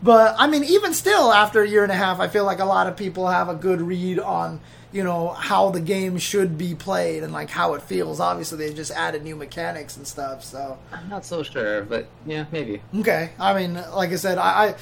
But, 0.02 0.36
I 0.38 0.46
mean, 0.46 0.64
even 0.64 0.94
still, 0.94 1.32
after 1.32 1.62
a 1.62 1.68
year 1.68 1.82
and 1.82 1.92
a 1.92 1.96
half, 1.96 2.18
I 2.20 2.28
feel 2.28 2.44
like 2.44 2.60
a 2.60 2.64
lot 2.64 2.86
of 2.86 2.96
people 2.96 3.28
have 3.28 3.48
a 3.48 3.54
good 3.54 3.80
read 3.80 4.18
on 4.18 4.60
you 4.92 5.04
know 5.04 5.28
how 5.28 5.70
the 5.70 5.80
game 5.80 6.18
should 6.18 6.56
be 6.56 6.74
played 6.74 7.22
and 7.22 7.32
like 7.32 7.50
how 7.50 7.74
it 7.74 7.82
feels. 7.82 8.20
Obviously, 8.20 8.58
they've 8.58 8.76
just 8.76 8.90
added 8.92 9.22
new 9.22 9.36
mechanics 9.36 9.96
and 9.96 10.06
stuff. 10.06 10.44
So 10.44 10.78
I'm 10.92 11.08
not 11.08 11.24
so 11.26 11.42
sure, 11.42 11.82
but 11.82 12.08
yeah, 12.26 12.46
maybe. 12.50 12.80
Okay, 12.96 13.30
I 13.38 13.54
mean, 13.54 13.74
like 13.74 14.10
I 14.10 14.16
said, 14.16 14.38
I. 14.38 14.74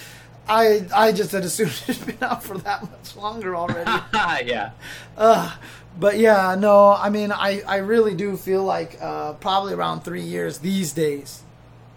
I 0.48 0.86
I 0.94 1.10
just 1.10 1.32
had 1.32 1.42
assumed 1.42 1.72
it's 1.88 1.98
been 1.98 2.22
out 2.22 2.44
for 2.44 2.56
that 2.58 2.82
much 2.88 3.16
longer 3.16 3.56
already. 3.56 3.90
yeah. 4.48 4.70
Uh, 5.16 5.56
but 5.98 6.18
yeah, 6.18 6.54
no, 6.58 6.92
I 6.92 7.08
mean, 7.10 7.32
I, 7.32 7.62
I 7.66 7.78
really 7.78 8.14
do 8.14 8.36
feel 8.36 8.62
like 8.62 8.98
uh, 9.00 9.32
probably 9.34 9.72
around 9.72 10.02
three 10.02 10.22
years 10.22 10.58
these 10.58 10.92
days, 10.92 11.42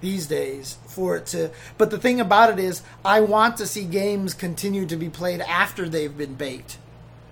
these 0.02 0.26
days 0.26 0.77
for 0.88 1.18
it 1.18 1.26
to. 1.27 1.52
But 1.77 1.91
the 1.91 1.99
thing 1.99 2.19
about 2.22 2.49
it 2.52 2.60
is, 2.60 2.81
I 3.03 3.19
want 3.19 3.57
to 3.57 3.68
see 3.68 3.84
games 3.84 4.34
continue 4.34 4.86
to 4.86 4.95
be 4.95 5.10
played 5.10 5.41
after 5.41 5.90
they've 5.90 6.18
been 6.18 6.36
baked. 6.36 6.77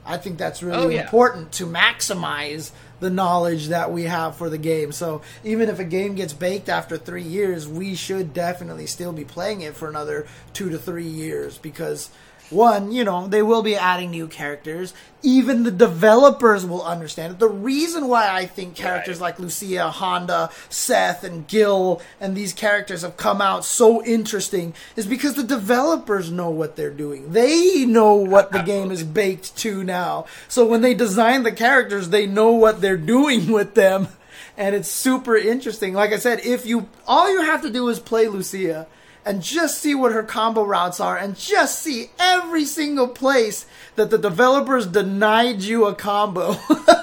I 0.07 0.17
think 0.17 0.37
that's 0.37 0.63
really 0.63 0.77
oh, 0.77 0.89
yeah. 0.89 1.01
important 1.01 1.51
to 1.53 1.65
maximize 1.65 2.71
the 2.99 3.09
knowledge 3.09 3.67
that 3.67 3.91
we 3.91 4.03
have 4.03 4.35
for 4.37 4.49
the 4.49 4.57
game. 4.57 4.91
So 4.91 5.21
even 5.43 5.69
if 5.69 5.79
a 5.79 5.83
game 5.83 6.15
gets 6.15 6.33
baked 6.33 6.69
after 6.69 6.97
three 6.97 7.23
years, 7.23 7.67
we 7.67 7.93
should 7.93 8.33
definitely 8.33 8.87
still 8.87 9.13
be 9.13 9.25
playing 9.25 9.61
it 9.61 9.75
for 9.75 9.87
another 9.87 10.25
two 10.53 10.69
to 10.69 10.79
three 10.79 11.07
years 11.07 11.57
because 11.57 12.09
one, 12.49 12.91
you 12.91 13.03
know, 13.03 13.27
they 13.27 13.41
will 13.41 13.61
be 13.61 13.75
adding 13.75 14.11
new 14.11 14.27
characters. 14.27 14.93
Even 15.21 15.63
the 15.63 15.71
developers 15.71 16.65
will 16.65 16.83
understand 16.83 17.33
it. 17.33 17.39
The 17.39 17.49
reason 17.49 18.07
why 18.07 18.29
I 18.29 18.45
think 18.45 18.75
characters 18.75 19.17
right. 19.17 19.23
like 19.23 19.39
Lucia, 19.39 19.89
Honda, 19.89 20.49
Seth, 20.69 21.23
and 21.23 21.47
Gill 21.47 22.01
and 22.21 22.35
these 22.35 22.53
characters 22.53 23.01
have 23.01 23.17
come 23.17 23.41
out 23.41 23.65
so 23.65 24.03
interesting 24.05 24.73
is 24.95 25.05
because 25.05 25.33
the 25.33 25.43
developers 25.43 26.31
know 26.31 26.49
what 26.49 26.75
they're 26.75 26.89
doing. 26.89 27.33
They 27.33 27.85
know 27.85 28.13
what 28.15 28.51
the 28.51 28.61
game 28.61 28.91
is 28.91 29.03
baked 29.03 29.57
to 29.57 29.83
now. 29.83 30.25
So 30.47 30.65
when 30.65 30.81
they 30.81 30.93
design 30.93 31.43
the 31.43 31.51
characters, 31.51 32.09
they 32.09 32.27
know 32.27 32.51
what 32.51 32.79
they're 32.79 32.95
doing 32.95 33.51
with 33.51 33.73
them. 33.73 34.07
And 34.55 34.75
it's 34.75 34.89
super 34.89 35.35
interesting. 35.35 35.93
Like 35.93 36.13
I 36.13 36.17
said, 36.17 36.39
if 36.39 36.65
you 36.65 36.89
all 37.05 37.31
you 37.31 37.41
have 37.41 37.61
to 37.61 37.69
do 37.69 37.87
is 37.89 37.99
play 37.99 38.27
Lucia 38.27 38.87
and 39.27 39.43
just 39.43 39.79
see 39.79 39.93
what 39.93 40.13
her 40.13 40.23
combo 40.23 40.63
routes 40.63 41.01
are 41.01 41.17
and 41.17 41.35
just 41.35 41.79
see 41.79 42.11
every 42.17 42.63
single 42.63 43.09
place 43.09 43.65
that 43.95 44.09
the 44.09 44.17
developers 44.17 44.87
denied 44.87 45.61
you 45.61 45.85
a 45.85 45.93
combo. 45.93 46.55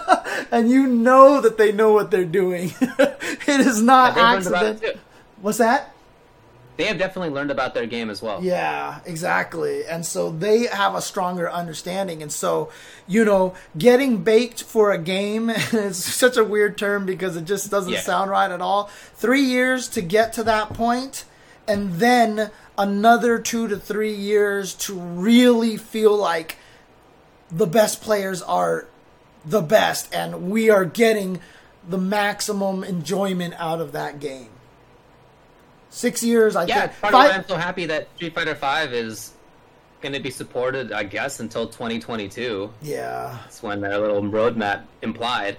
and 0.51 0.71
you 0.71 0.87
know 0.87 1.43
that 1.43 1.59
they 1.59 1.71
know 1.71 1.93
what 1.93 2.11
they're 2.11 2.25
doing. 2.25 2.73
it 2.81 3.61
is 3.61 3.83
not 3.83 4.17
accident. 4.17 4.99
What's 5.43 5.59
that? 5.59 5.95
They 6.77 6.85
have 6.85 6.99
definitely 6.99 7.31
learned 7.31 7.53
about 7.53 7.75
their 7.75 7.87
game 7.87 8.11
as 8.11 8.21
well. 8.21 8.43
Yeah, 8.43 8.99
exactly. 9.05 9.87
And 9.87 10.05
so 10.05 10.31
they 10.31 10.67
have 10.67 10.95
a 10.95 11.03
stronger 11.03 11.49
understanding. 11.49 12.23
And 12.23 12.33
so, 12.33 12.71
you 13.07 13.25
know, 13.25 13.55
getting 13.79 14.25
baked 14.25 14.63
for 14.63 14.91
a 14.91 14.99
game 14.99 15.51
is 15.73 16.03
such 16.03 16.37
a 16.37 16.43
weird 16.43 16.79
term 16.79 17.05
because 17.05 17.37
it 17.37 17.45
just 17.45 17.71
doesn't 17.71 17.93
yeah. 17.93 18.01
sound 18.01 18.31
right 18.31 18.51
at 18.51 18.61
all. 18.63 18.91
Three 19.15 19.43
years 19.43 19.89
to 19.91 20.01
get 20.01 20.33
to 20.33 20.43
that 20.45 20.71
point 20.73 21.27
and 21.67 21.95
then 21.95 22.51
another 22.77 23.39
two 23.39 23.69
to 23.69 23.77
three 23.77 24.15
years 24.15 24.75
to 24.75 24.95
really 24.95 25.77
feel 25.77 26.17
like 26.17 26.57
the 27.51 27.67
best 27.67 28.03
players 28.03 28.43
are 28.43 28.87
the 29.45 29.61
best 29.61 30.13
and 30.15 30.51
we 30.51 30.71
are 30.71 30.85
getting 30.85 31.41
the 31.89 31.99
maximum 31.99 32.83
enjoyment 32.83 33.55
out 33.59 33.81
of 33.81 33.93
that 33.93 34.19
game. 34.19 34.49
Six 35.91 36.23
years, 36.23 36.57
I 36.57 36.65
yeah, 36.65 36.89
think. 36.89 37.01
part 37.01 37.13
five, 37.13 37.31
I'm 37.33 37.47
so 37.47 37.57
happy 37.57 37.87
that 37.87 38.09
Street 38.17 38.35
Fighter 38.35 38.57
Five 38.57 38.93
is 38.93 39.33
going 40.01 40.13
to 40.13 40.21
be 40.21 40.31
supported, 40.31 40.93
I 40.93 41.05
guess, 41.05 41.39
until 41.39 41.69
2022. 41.69 42.73
Yeah, 42.83 43.39
that's 43.43 43.63
when 43.63 43.81
their 43.81 43.99
little 43.99 44.23
roadmap 44.23 44.83
implied 45.03 45.57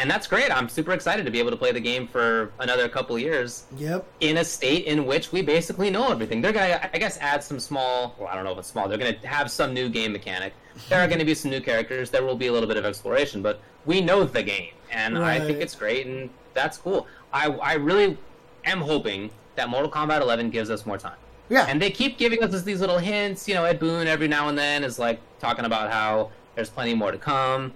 and 0.00 0.10
that's 0.10 0.26
great. 0.26 0.50
I'm 0.50 0.68
super 0.68 0.92
excited 0.92 1.26
to 1.26 1.30
be 1.30 1.38
able 1.38 1.50
to 1.50 1.56
play 1.56 1.72
the 1.72 1.80
game 1.80 2.06
for 2.06 2.52
another 2.58 2.88
couple 2.88 3.18
years. 3.18 3.66
Yep. 3.76 4.06
In 4.20 4.38
a 4.38 4.44
state 4.44 4.86
in 4.86 5.04
which 5.04 5.30
we 5.30 5.42
basically 5.42 5.90
know 5.90 6.10
everything. 6.10 6.40
They're 6.40 6.52
gonna, 6.52 6.88
I 6.92 6.98
guess, 6.98 7.18
add 7.18 7.44
some 7.44 7.60
small. 7.60 8.14
Well, 8.18 8.28
I 8.28 8.34
don't 8.34 8.44
know 8.44 8.52
if 8.52 8.58
it's 8.58 8.68
small. 8.68 8.88
They're 8.88 8.98
gonna 8.98 9.16
have 9.24 9.50
some 9.50 9.74
new 9.74 9.88
game 9.90 10.12
mechanic. 10.12 10.54
There 10.88 11.00
are 11.00 11.06
gonna 11.06 11.24
be 11.24 11.34
some 11.34 11.50
new 11.50 11.60
characters. 11.60 12.10
There 12.10 12.24
will 12.24 12.36
be 12.36 12.46
a 12.46 12.52
little 12.52 12.68
bit 12.68 12.78
of 12.78 12.84
exploration, 12.86 13.42
but 13.42 13.60
we 13.84 14.00
know 14.00 14.24
the 14.24 14.42
game, 14.42 14.72
and 14.90 15.18
right. 15.18 15.40
I 15.40 15.44
think 15.44 15.60
it's 15.60 15.74
great, 15.74 16.06
and 16.06 16.30
that's 16.54 16.78
cool. 16.78 17.06
I, 17.32 17.48
I 17.48 17.74
really 17.74 18.16
am 18.64 18.80
hoping 18.80 19.30
that 19.56 19.68
Mortal 19.68 19.90
Kombat 19.90 20.22
11 20.22 20.50
gives 20.50 20.70
us 20.70 20.86
more 20.86 20.98
time. 20.98 21.16
Yeah. 21.50 21.66
And 21.68 21.82
they 21.82 21.90
keep 21.90 22.16
giving 22.16 22.42
us 22.42 22.62
these 22.62 22.80
little 22.80 22.98
hints. 22.98 23.48
You 23.48 23.54
know, 23.54 23.64
Ed 23.64 23.80
Boon 23.80 24.06
every 24.06 24.28
now 24.28 24.48
and 24.48 24.56
then 24.56 24.84
is 24.84 24.98
like 24.98 25.20
talking 25.40 25.64
about 25.64 25.90
how 25.90 26.30
there's 26.54 26.70
plenty 26.70 26.94
more 26.94 27.10
to 27.10 27.18
come 27.18 27.72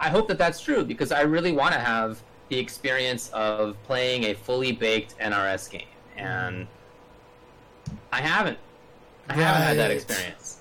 I 0.00 0.08
hope 0.08 0.28
that 0.28 0.38
that's 0.38 0.60
true 0.60 0.84
because 0.84 1.12
I 1.12 1.22
really 1.22 1.52
want 1.52 1.74
to 1.74 1.80
have 1.80 2.22
the 2.48 2.58
experience 2.58 3.30
of 3.32 3.76
playing 3.84 4.24
a 4.24 4.34
fully 4.34 4.72
baked 4.72 5.18
NRS 5.18 5.70
game, 5.70 5.82
mm-hmm. 6.16 6.26
and 6.26 6.66
I 8.12 8.20
haven't. 8.20 8.58
I 9.28 9.32
right. 9.32 9.42
haven't 9.42 9.62
had 9.62 9.78
that 9.78 9.90
experience. 9.90 10.58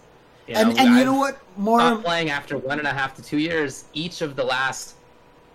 You 0.48 0.54
know, 0.56 0.62
and 0.62 0.70
and 0.72 0.90
I've 0.90 1.00
you 1.00 1.06
know 1.06 1.16
what? 1.16 1.40
More 1.58 1.96
playing 1.98 2.30
after 2.30 2.58
one 2.58 2.80
and 2.80 2.88
a 2.88 2.94
half 2.94 3.16
to 3.16 3.22
two 3.22 3.38
years 3.38 3.86
each 3.94 4.22
of 4.22 4.36
the 4.36 4.44
last 4.44 4.96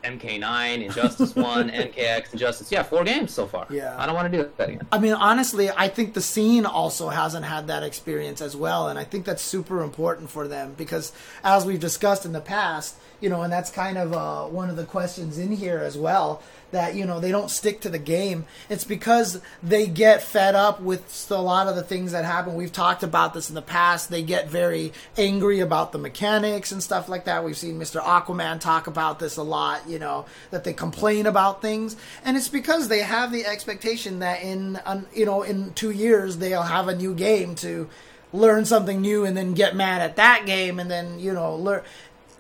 MK9, 0.05 0.85
Injustice 0.85 1.35
1, 1.37 1.71
MKX, 1.71 2.33
Injustice. 2.33 2.71
Yeah, 2.71 2.83
four 2.83 3.05
games 3.05 3.33
so 3.33 3.47
far. 3.47 3.67
Yeah. 3.71 3.97
I 3.99 4.07
don't 4.07 4.15
want 4.15 4.31
to 4.31 4.39
do 4.39 4.51
that 4.57 4.69
again. 4.69 4.87
I 4.93 4.99
mean, 4.99 5.13
honestly, 5.13 5.71
I 5.71 5.89
think 5.89 6.15
the 6.15 6.21
scene 6.21 6.67
also 6.67 7.09
hasn't 7.09 7.45
had 7.45 7.67
that 7.69 7.83
experience 7.83 8.41
as 8.41 8.57
well. 8.57 8.89
And 8.89 8.99
I 8.99 9.05
think 9.05 9.25
that's 9.25 9.43
super 9.43 9.83
important 9.83 10.31
for 10.31 10.49
them 10.49 10.75
because, 10.77 11.13
as 11.43 11.65
we've 11.65 11.81
discussed 11.81 12.25
in 12.25 12.33
the 12.33 12.41
past, 12.41 12.97
you 13.21 13.29
know, 13.29 13.43
and 13.43 13.53
that's 13.53 13.71
kind 13.71 13.99
of 13.99 14.13
uh, 14.13 14.45
one 14.45 14.71
of 14.71 14.77
the 14.77 14.85
questions 14.85 15.39
in 15.39 15.53
here 15.53 15.79
as 15.79 15.97
well. 15.97 16.43
That 16.71 16.95
you 16.95 17.07
know 17.07 17.19
they 17.19 17.31
don't 17.31 17.51
stick 17.51 17.81
to 17.81 17.89
the 17.89 17.99
game. 17.99 18.45
It's 18.69 18.85
because 18.85 19.41
they 19.63 19.87
get 19.87 20.23
fed 20.23 20.55
up 20.55 20.83
with 20.83 21.27
a 21.31 21.41
lot 21.41 21.67
of 21.67 21.77
the 21.77 21.83
things 21.83 22.13
that 22.13 22.27
happen. 22.27 22.55
We've 22.55 22.73
talked 22.73 23.03
about 23.03 23.33
this 23.33 23.49
in 23.49 23.55
the 23.55 23.63
past. 23.63 24.11
They 24.11 24.23
get 24.23 24.51
very 24.51 24.93
angry 25.17 25.61
about 25.61 25.93
the 25.93 25.99
mechanics 25.99 26.71
and 26.71 26.83
stuff 26.83 27.09
like 27.09 27.25
that. 27.25 27.43
We've 27.43 27.57
seen 27.57 27.79
Mr. 27.79 28.03
Aquaman 28.03 28.61
talk 28.61 28.87
about 28.87 29.19
this 29.19 29.39
a 29.39 29.43
lot. 29.43 29.89
You 29.89 29.99
know 29.99 30.27
that 30.51 30.65
they 30.65 30.75
complain 30.75 31.25
about 31.25 31.63
things, 31.63 31.97
and 32.23 32.37
it's 32.37 32.49
because 32.49 32.89
they 32.89 33.01
have 33.01 33.33
the 33.33 33.47
expectation 33.47 34.19
that 34.19 34.43
in 34.43 34.79
you 35.15 35.25
know 35.25 35.43
in 35.43 35.73
two 35.73 35.91
years 35.91 36.37
they'll 36.37 36.63
have 36.63 36.89
a 36.89 36.95
new 36.95 37.15
game 37.15 37.55
to 37.57 37.89
learn 38.33 38.65
something 38.65 39.01
new 39.01 39.25
and 39.25 39.37
then 39.37 39.55
get 39.55 39.75
mad 39.75 40.03
at 40.03 40.17
that 40.17 40.45
game 40.45 40.79
and 40.79 40.91
then 40.91 41.19
you 41.19 41.33
know 41.33 41.55
learn 41.57 41.83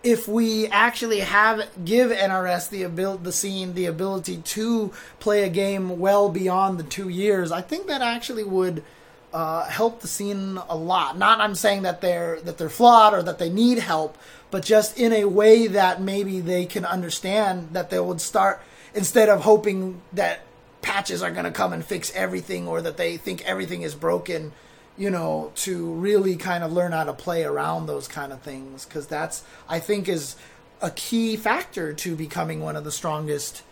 if 0.02 0.28
we 0.28 0.66
actually 0.68 1.20
have 1.20 1.68
give 1.84 2.10
NRS 2.10 2.70
the 2.70 2.82
ability, 2.84 3.22
the 3.24 3.32
scene, 3.32 3.74
the 3.74 3.86
ability 3.86 4.38
to 4.38 4.92
play 5.18 5.42
a 5.42 5.48
game 5.48 5.98
well 5.98 6.28
beyond 6.28 6.78
the 6.78 6.84
two 6.84 7.08
years, 7.08 7.50
I 7.50 7.60
think 7.62 7.86
that 7.88 8.00
actually 8.00 8.44
would 8.44 8.84
uh, 9.32 9.64
help 9.68 10.00
the 10.00 10.08
scene 10.08 10.58
a 10.68 10.76
lot. 10.76 11.18
Not 11.18 11.40
I'm 11.40 11.54
saying 11.54 11.82
that 11.82 12.00
they're 12.00 12.40
that 12.42 12.58
they're 12.58 12.70
flawed 12.70 13.12
or 13.12 13.22
that 13.22 13.38
they 13.38 13.50
need 13.50 13.78
help, 13.78 14.16
but 14.50 14.64
just 14.64 14.98
in 14.98 15.12
a 15.12 15.24
way 15.24 15.66
that 15.66 16.00
maybe 16.00 16.40
they 16.40 16.64
can 16.64 16.84
understand 16.84 17.70
that 17.72 17.90
they 17.90 18.00
would 18.00 18.20
start 18.20 18.62
instead 18.94 19.28
of 19.28 19.42
hoping 19.42 20.00
that 20.12 20.40
patches 20.80 21.22
are 21.22 21.30
going 21.30 21.44
to 21.44 21.50
come 21.50 21.72
and 21.72 21.84
fix 21.84 22.12
everything 22.14 22.66
or 22.66 22.80
that 22.80 22.96
they 22.96 23.16
think 23.16 23.42
everything 23.44 23.82
is 23.82 23.94
broken 23.94 24.52
you 24.98 25.10
know, 25.10 25.52
to 25.54 25.92
really 25.92 26.36
kind 26.36 26.64
of 26.64 26.72
learn 26.72 26.90
how 26.90 27.04
to 27.04 27.12
play 27.12 27.44
around 27.44 27.86
those 27.86 28.08
kind 28.08 28.32
of 28.32 28.42
things 28.42 28.84
because 28.84 29.06
that's 29.06 29.44
I 29.68 29.78
think 29.78 30.08
is 30.08 30.34
a 30.82 30.90
key 30.90 31.36
factor 31.36 31.94
to 31.94 32.16
becoming 32.16 32.60
one 32.60 32.76
of 32.76 32.84
the 32.84 32.92
strongest 32.92 33.62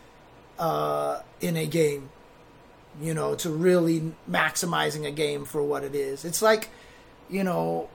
uh, 0.58 1.20
in 1.40 1.56
a 1.56 1.66
game. 1.66 2.10
You 3.02 3.12
know, 3.12 3.34
to 3.34 3.50
really 3.50 4.14
maximizing 4.30 5.06
a 5.06 5.10
game 5.10 5.44
for 5.44 5.62
what 5.62 5.84
it 5.84 5.94
is. 5.94 6.24
It's 6.24 6.40
like, 6.40 6.70
you 7.28 7.44
know, 7.44 7.90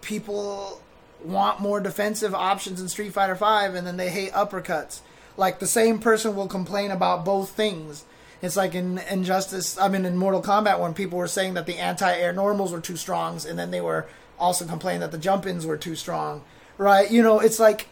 people 0.00 0.80
want 1.22 1.60
more 1.60 1.80
defensive 1.80 2.34
options 2.34 2.80
in 2.80 2.88
Street 2.88 3.12
Fighter 3.12 3.36
Five, 3.36 3.74
and 3.74 3.86
then 3.86 3.98
they 3.98 4.08
hate 4.08 4.32
uppercuts. 4.32 5.00
Like 5.36 5.58
the 5.58 5.66
same 5.66 5.98
person 5.98 6.34
will 6.34 6.46
complain 6.46 6.90
about 6.90 7.26
both 7.26 7.50
things 7.50 8.04
it's 8.44 8.56
like 8.56 8.74
in 8.74 8.98
Injustice, 8.98 9.78
I 9.78 9.88
mean, 9.88 10.04
in 10.04 10.16
Mortal 10.16 10.42
Kombat, 10.42 10.78
when 10.78 10.94
people 10.94 11.18
were 11.18 11.28
saying 11.28 11.54
that 11.54 11.66
the 11.66 11.78
anti-air 11.78 12.32
normals 12.32 12.72
were 12.72 12.80
too 12.80 12.96
strong, 12.96 13.40
and 13.48 13.58
then 13.58 13.70
they 13.70 13.80
were 13.80 14.06
also 14.38 14.66
complaining 14.66 15.00
that 15.00 15.12
the 15.12 15.18
jump-ins 15.18 15.66
were 15.66 15.76
too 15.76 15.94
strong, 15.94 16.42
right? 16.76 17.10
You 17.10 17.22
know, 17.22 17.40
it's 17.40 17.58
like 17.58 17.88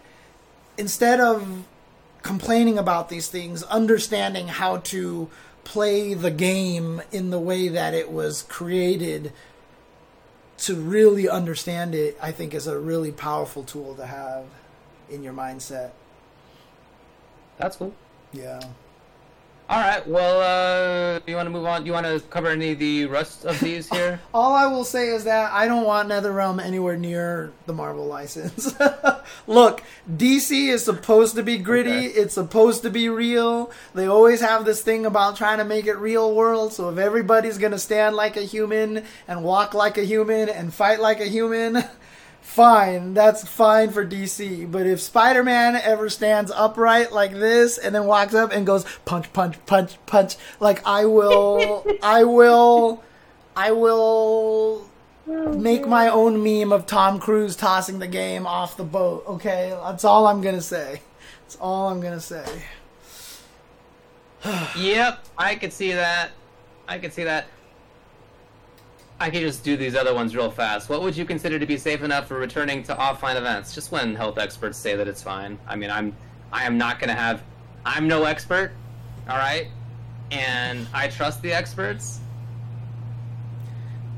instead 0.76 1.20
of 1.20 1.64
complaining 2.22 2.78
about 2.78 3.08
these 3.08 3.28
things, 3.28 3.62
understanding 3.64 4.48
how 4.48 4.78
to 4.78 5.30
play 5.64 6.14
the 6.14 6.30
game 6.30 7.02
in 7.12 7.30
the 7.30 7.38
way 7.38 7.68
that 7.68 7.94
it 7.94 8.10
was 8.10 8.42
created 8.42 9.32
to 10.58 10.74
really 10.74 11.28
understand 11.28 11.94
it, 11.94 12.16
I 12.20 12.30
think 12.32 12.54
is 12.54 12.66
a 12.66 12.78
really 12.78 13.12
powerful 13.12 13.64
tool 13.64 13.94
to 13.96 14.06
have 14.06 14.44
in 15.08 15.22
your 15.22 15.32
mindset. 15.32 15.90
That's 17.58 17.76
cool. 17.76 17.94
Yeah. 18.32 18.60
All 19.72 19.80
right. 19.80 20.06
Well, 20.06 21.16
uh, 21.16 21.20
you 21.26 21.34
want 21.34 21.46
to 21.46 21.50
move 21.50 21.64
on? 21.64 21.86
You 21.86 21.92
want 21.92 22.04
to 22.04 22.20
cover 22.28 22.48
any 22.48 22.72
of 22.72 22.78
the 22.78 23.06
rest 23.06 23.46
of 23.46 23.58
these 23.60 23.88
here? 23.88 24.20
All 24.34 24.52
I 24.52 24.66
will 24.66 24.84
say 24.84 25.08
is 25.08 25.24
that 25.24 25.50
I 25.50 25.66
don't 25.66 25.86
want 25.86 26.10
NetherRealm 26.10 26.62
anywhere 26.62 26.98
near 26.98 27.52
the 27.64 27.72
Marvel 27.72 28.04
license. 28.04 28.78
Look, 29.46 29.82
DC 30.14 30.68
is 30.68 30.84
supposed 30.84 31.36
to 31.36 31.42
be 31.42 31.56
gritty. 31.56 31.88
Okay. 31.88 32.04
It's 32.04 32.34
supposed 32.34 32.82
to 32.82 32.90
be 32.90 33.08
real. 33.08 33.70
They 33.94 34.04
always 34.04 34.42
have 34.42 34.66
this 34.66 34.82
thing 34.82 35.06
about 35.06 35.38
trying 35.38 35.56
to 35.56 35.64
make 35.64 35.86
it 35.86 35.94
real 35.94 36.34
world. 36.34 36.74
So 36.74 36.90
if 36.90 36.98
everybody's 36.98 37.56
gonna 37.56 37.78
stand 37.78 38.14
like 38.14 38.36
a 38.36 38.42
human 38.42 39.06
and 39.26 39.42
walk 39.42 39.72
like 39.72 39.96
a 39.96 40.04
human 40.04 40.50
and 40.50 40.74
fight 40.74 41.00
like 41.00 41.20
a 41.20 41.26
human. 41.26 41.82
fine. 42.42 43.14
That's 43.14 43.48
fine 43.48 43.90
for 43.90 44.04
DC. 44.04 44.70
But 44.70 44.86
if 44.86 45.00
Spider 45.00 45.42
Man 45.42 45.76
ever 45.76 46.10
stands 46.10 46.50
upright 46.50 47.12
like 47.12 47.32
this 47.32 47.78
and 47.78 47.94
then 47.94 48.04
walks 48.04 48.34
up 48.34 48.52
and 48.52 48.66
goes 48.66 48.84
punch, 49.04 49.32
punch, 49.32 49.56
punch, 49.66 49.96
punch, 50.06 50.36
like 50.60 50.86
I 50.86 51.06
will, 51.06 51.86
I 52.02 52.24
will, 52.24 53.02
I 53.56 53.72
will 53.72 54.88
make 55.26 55.86
my 55.86 56.08
own 56.08 56.42
meme 56.42 56.72
of 56.72 56.86
Tom 56.86 57.18
Cruise 57.18 57.56
tossing 57.56 57.98
the 57.98 58.06
game 58.06 58.46
off 58.46 58.76
the 58.76 58.84
boat. 58.84 59.24
Okay, 59.26 59.76
that's 59.84 60.04
all 60.04 60.26
I'm 60.26 60.40
gonna 60.42 60.60
say. 60.60 61.00
That's 61.42 61.56
all 61.56 61.88
I'm 61.88 62.00
gonna 62.00 62.20
say. 62.20 62.44
yep, 64.76 65.24
I 65.38 65.54
could 65.54 65.72
see 65.72 65.92
that. 65.92 66.32
I 66.88 66.98
could 66.98 67.12
see 67.12 67.24
that. 67.24 67.46
I 69.22 69.30
could 69.30 69.42
just 69.42 69.62
do 69.62 69.76
these 69.76 69.94
other 69.94 70.12
ones 70.12 70.34
real 70.34 70.50
fast. 70.50 70.88
What 70.88 71.00
would 71.02 71.16
you 71.16 71.24
consider 71.24 71.56
to 71.56 71.64
be 71.64 71.78
safe 71.78 72.02
enough 72.02 72.26
for 72.26 72.40
returning 72.40 72.82
to 72.82 72.94
offline 72.96 73.36
events? 73.36 73.72
Just 73.72 73.92
when 73.92 74.16
health 74.16 74.36
experts 74.36 74.76
say 74.76 74.96
that 74.96 75.06
it's 75.06 75.22
fine. 75.22 75.60
I 75.68 75.76
mean, 75.76 75.92
I'm 75.92 76.16
I 76.52 76.64
am 76.64 76.76
not 76.76 76.98
going 76.98 77.08
to 77.08 77.14
have 77.14 77.40
I'm 77.84 78.08
no 78.08 78.24
expert, 78.24 78.72
all 79.28 79.38
right? 79.38 79.68
And 80.32 80.88
I 80.92 81.06
trust 81.06 81.40
the 81.40 81.52
experts. 81.52 82.18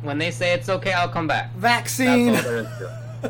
When 0.01 0.16
they 0.16 0.31
say 0.31 0.55
it's 0.55 0.70
okay, 0.70 0.94
I'll 0.94 1.10
come 1.10 1.26
back. 1.26 1.55
Vaccine. 1.56 2.32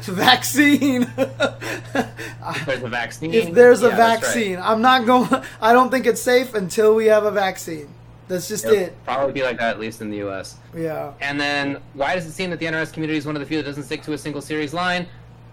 vaccine. 0.00 1.02
if 1.18 2.64
there's 2.64 2.82
a 2.82 2.88
vaccine. 2.88 3.34
If 3.34 3.52
there's 3.52 3.82
yeah, 3.82 3.88
a 3.88 3.96
vaccine, 3.96 4.56
right. 4.56 4.70
I'm 4.70 4.80
not 4.80 5.04
going. 5.04 5.28
I 5.60 5.74
don't 5.74 5.90
think 5.90 6.06
it's 6.06 6.22
safe 6.22 6.54
until 6.54 6.94
we 6.94 7.06
have 7.06 7.24
a 7.24 7.30
vaccine. 7.30 7.88
That's 8.30 8.46
just 8.46 8.64
It'll 8.64 8.78
it. 8.78 9.04
Probably 9.04 9.32
be 9.32 9.42
like 9.42 9.58
that 9.58 9.70
at 9.70 9.80
least 9.80 10.00
in 10.00 10.08
the 10.08 10.18
U.S. 10.18 10.56
Yeah. 10.72 11.14
And 11.20 11.38
then 11.38 11.78
why 11.94 12.14
does 12.14 12.26
it 12.26 12.30
seem 12.30 12.50
that 12.50 12.60
the 12.60 12.66
NRS 12.66 12.92
community 12.92 13.18
is 13.18 13.26
one 13.26 13.34
of 13.34 13.40
the 13.40 13.46
few 13.46 13.56
that 13.56 13.64
doesn't 13.64 13.82
stick 13.82 14.02
to 14.04 14.12
a 14.12 14.18
single 14.18 14.40
series 14.40 14.72
line, 14.72 15.08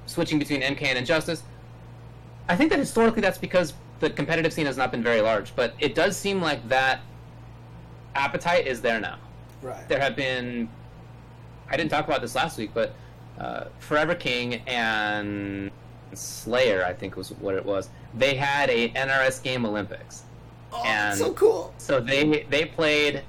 switching 0.06 0.38
between 0.38 0.62
MK 0.62 0.84
and 0.84 1.00
Injustice? 1.00 1.42
I 2.48 2.56
think 2.56 2.70
that 2.70 2.78
historically 2.78 3.22
that's 3.22 3.40
because 3.40 3.74
the 4.00 4.12
competitive 4.12 4.54
scene 4.54 4.68
has 4.68 4.78
not 4.78 4.92
been 4.92 5.02
very 5.02 5.22
large, 5.22 5.56
but 5.56 5.74
it 5.80 5.96
does 5.96 6.16
seem 6.16 6.40
like 6.40 6.70
that 6.70 7.00
appetite 8.14 8.68
is 8.68 8.80
there 8.80 9.00
now. 9.00 9.18
Right. 9.64 9.90
There 9.90 10.00
have 10.00 10.16
been. 10.16 10.70
I 11.72 11.78
didn't 11.78 11.90
talk 11.90 12.06
about 12.06 12.22
this 12.22 12.36
last 12.36 12.60
week, 12.60 12.70
but 12.76 12.94
uh, 13.40 13.66
Forever 13.80 14.14
King 14.14 14.62
and 14.68 15.72
Slayer, 16.14 16.86
I 16.86 16.94
think 16.94 17.16
was 17.16 17.32
what 17.32 17.56
it 17.56 17.66
was. 17.66 17.90
They 18.14 18.36
had 18.36 18.70
a 18.70 18.90
NRS 18.90 19.42
Game 19.42 19.66
Olympics 19.66 20.26
Oh, 20.72 20.84
and 20.86 21.18
so 21.18 21.34
cool. 21.34 21.74
So 21.78 22.00
they 22.00 22.46
they 22.50 22.66
played, 22.66 23.24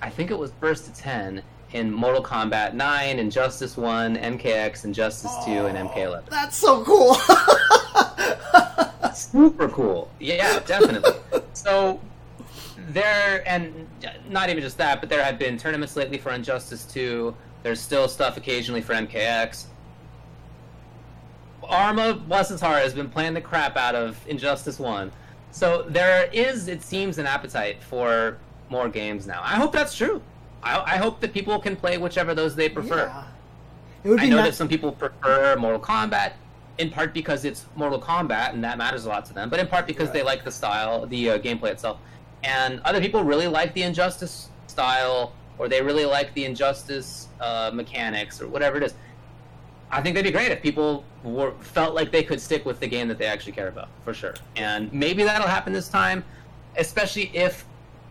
I 0.00 0.10
think 0.10 0.30
it 0.30 0.38
was 0.38 0.52
first 0.60 0.86
to 0.86 1.00
ten 1.00 1.42
in 1.72 1.92
Mortal 1.92 2.22
Kombat 2.22 2.74
9, 2.74 3.18
Injustice 3.18 3.76
1, 3.76 4.16
MKX, 4.16 4.84
Injustice 4.84 5.32
oh, 5.34 5.44
2, 5.44 5.66
and 5.66 5.90
MK11. 5.90 6.30
That's 6.30 6.56
so 6.56 6.82
cool. 6.84 7.14
Super 9.14 9.68
cool. 9.68 10.10
Yeah, 10.18 10.60
definitely. 10.60 11.12
so 11.52 12.00
there, 12.88 13.46
and 13.46 13.86
not 14.28 14.48
even 14.48 14.62
just 14.62 14.78
that, 14.78 15.00
but 15.00 15.10
there 15.10 15.22
have 15.22 15.38
been 15.38 15.58
tournaments 15.58 15.96
lately 15.96 16.18
for 16.18 16.32
Injustice 16.32 16.84
2. 16.86 17.34
There's 17.62 17.80
still 17.80 18.08
stuff 18.08 18.36
occasionally 18.36 18.80
for 18.80 18.94
MKX. 18.94 19.66
Arma, 21.64 22.14
bless 22.14 22.48
his 22.48 22.62
heart, 22.62 22.82
has 22.82 22.94
been 22.94 23.10
playing 23.10 23.34
the 23.34 23.42
crap 23.42 23.76
out 23.76 23.94
of 23.94 24.18
Injustice 24.26 24.78
1. 24.78 25.12
So 25.50 25.82
there 25.88 26.28
is, 26.32 26.68
it 26.68 26.82
seems, 26.82 27.18
an 27.18 27.26
appetite 27.26 27.82
for 27.82 28.38
more 28.70 28.88
games 28.88 29.26
now. 29.26 29.40
I 29.42 29.54
hope 29.56 29.72
that's 29.72 29.96
true. 29.96 30.22
I, 30.62 30.94
I 30.94 30.96
hope 30.96 31.20
that 31.20 31.32
people 31.32 31.58
can 31.58 31.76
play 31.76 31.98
whichever 31.98 32.34
those 32.34 32.54
they 32.54 32.68
prefer. 32.68 33.06
Yeah. 33.06 33.24
It 34.04 34.08
would 34.08 34.20
be 34.20 34.26
I 34.26 34.30
know 34.30 34.42
that 34.42 34.54
some 34.54 34.68
people 34.68 34.92
prefer 34.92 35.56
Mortal 35.56 35.80
Kombat, 35.80 36.32
in 36.78 36.90
part 36.90 37.12
because 37.12 37.44
it's 37.44 37.66
Mortal 37.74 38.00
Kombat 38.00 38.52
and 38.52 38.62
that 38.62 38.78
matters 38.78 39.04
a 39.04 39.08
lot 39.08 39.24
to 39.26 39.34
them, 39.34 39.50
but 39.50 39.58
in 39.58 39.66
part 39.66 39.86
because 39.86 40.08
right. 40.08 40.14
they 40.14 40.22
like 40.22 40.44
the 40.44 40.50
style, 40.50 41.06
the 41.06 41.30
uh, 41.30 41.38
gameplay 41.38 41.70
itself. 41.70 41.98
And 42.44 42.80
other 42.84 43.00
people 43.00 43.24
really 43.24 43.48
like 43.48 43.74
the 43.74 43.82
Injustice 43.82 44.48
style, 44.68 45.32
or 45.58 45.68
they 45.68 45.82
really 45.82 46.04
like 46.04 46.32
the 46.34 46.44
Injustice 46.44 47.28
uh, 47.40 47.70
mechanics, 47.74 48.40
or 48.40 48.46
whatever 48.46 48.76
it 48.76 48.84
is. 48.84 48.94
I 49.90 50.02
think 50.02 50.14
they'd 50.14 50.22
be 50.22 50.30
great 50.30 50.52
if 50.52 50.62
people 50.62 51.04
were, 51.24 51.52
felt 51.60 51.94
like 51.94 52.12
they 52.12 52.22
could 52.22 52.40
stick 52.40 52.66
with 52.66 52.78
the 52.78 52.86
game 52.86 53.08
that 53.08 53.18
they 53.18 53.26
actually 53.26 53.52
care 53.52 53.68
about, 53.68 53.88
for 54.04 54.12
sure. 54.12 54.34
And 54.56 54.92
maybe 54.92 55.22
that'll 55.22 55.48
happen 55.48 55.72
this 55.72 55.88
time, 55.88 56.24
especially 56.76 57.30
if 57.34 57.64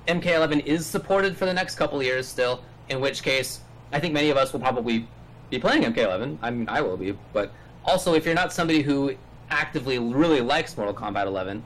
MK11 0.08 0.66
is 0.66 0.86
supported 0.86 1.38
for 1.38 1.46
the 1.46 1.54
next 1.54 1.76
couple 1.76 2.02
years 2.02 2.28
still, 2.28 2.64
in 2.90 3.00
which 3.00 3.22
case 3.22 3.62
I 3.92 4.00
think 4.00 4.14
many 4.14 4.30
of 4.30 4.38
us 4.38 4.54
will 4.54 4.60
probably 4.60 5.08
be 5.50 5.60
playing 5.60 5.84
MK11. 5.84 6.38
I 6.42 6.50
mean, 6.50 6.68
I 6.68 6.82
will 6.82 6.98
be, 6.98 7.18
but 7.32 7.52
also 7.86 8.14
if 8.14 8.26
you're 8.26 8.36
not 8.36 8.52
somebody 8.52 8.82
who 8.82 9.14
actively 9.50 10.00
really 10.00 10.42
likes 10.42 10.76
Mortal 10.76 10.96
Kombat 10.96 11.26
11, 11.26 11.64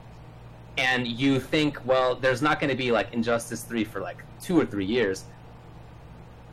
and 0.77 1.05
you 1.05 1.39
think, 1.39 1.79
well, 1.85 2.15
there's 2.15 2.41
not 2.41 2.59
going 2.59 2.69
to 2.69 2.75
be 2.75 2.91
like 2.91 3.13
Injustice 3.13 3.63
3 3.63 3.83
for 3.83 3.99
like 3.99 4.23
two 4.41 4.59
or 4.59 4.65
three 4.65 4.85
years, 4.85 5.25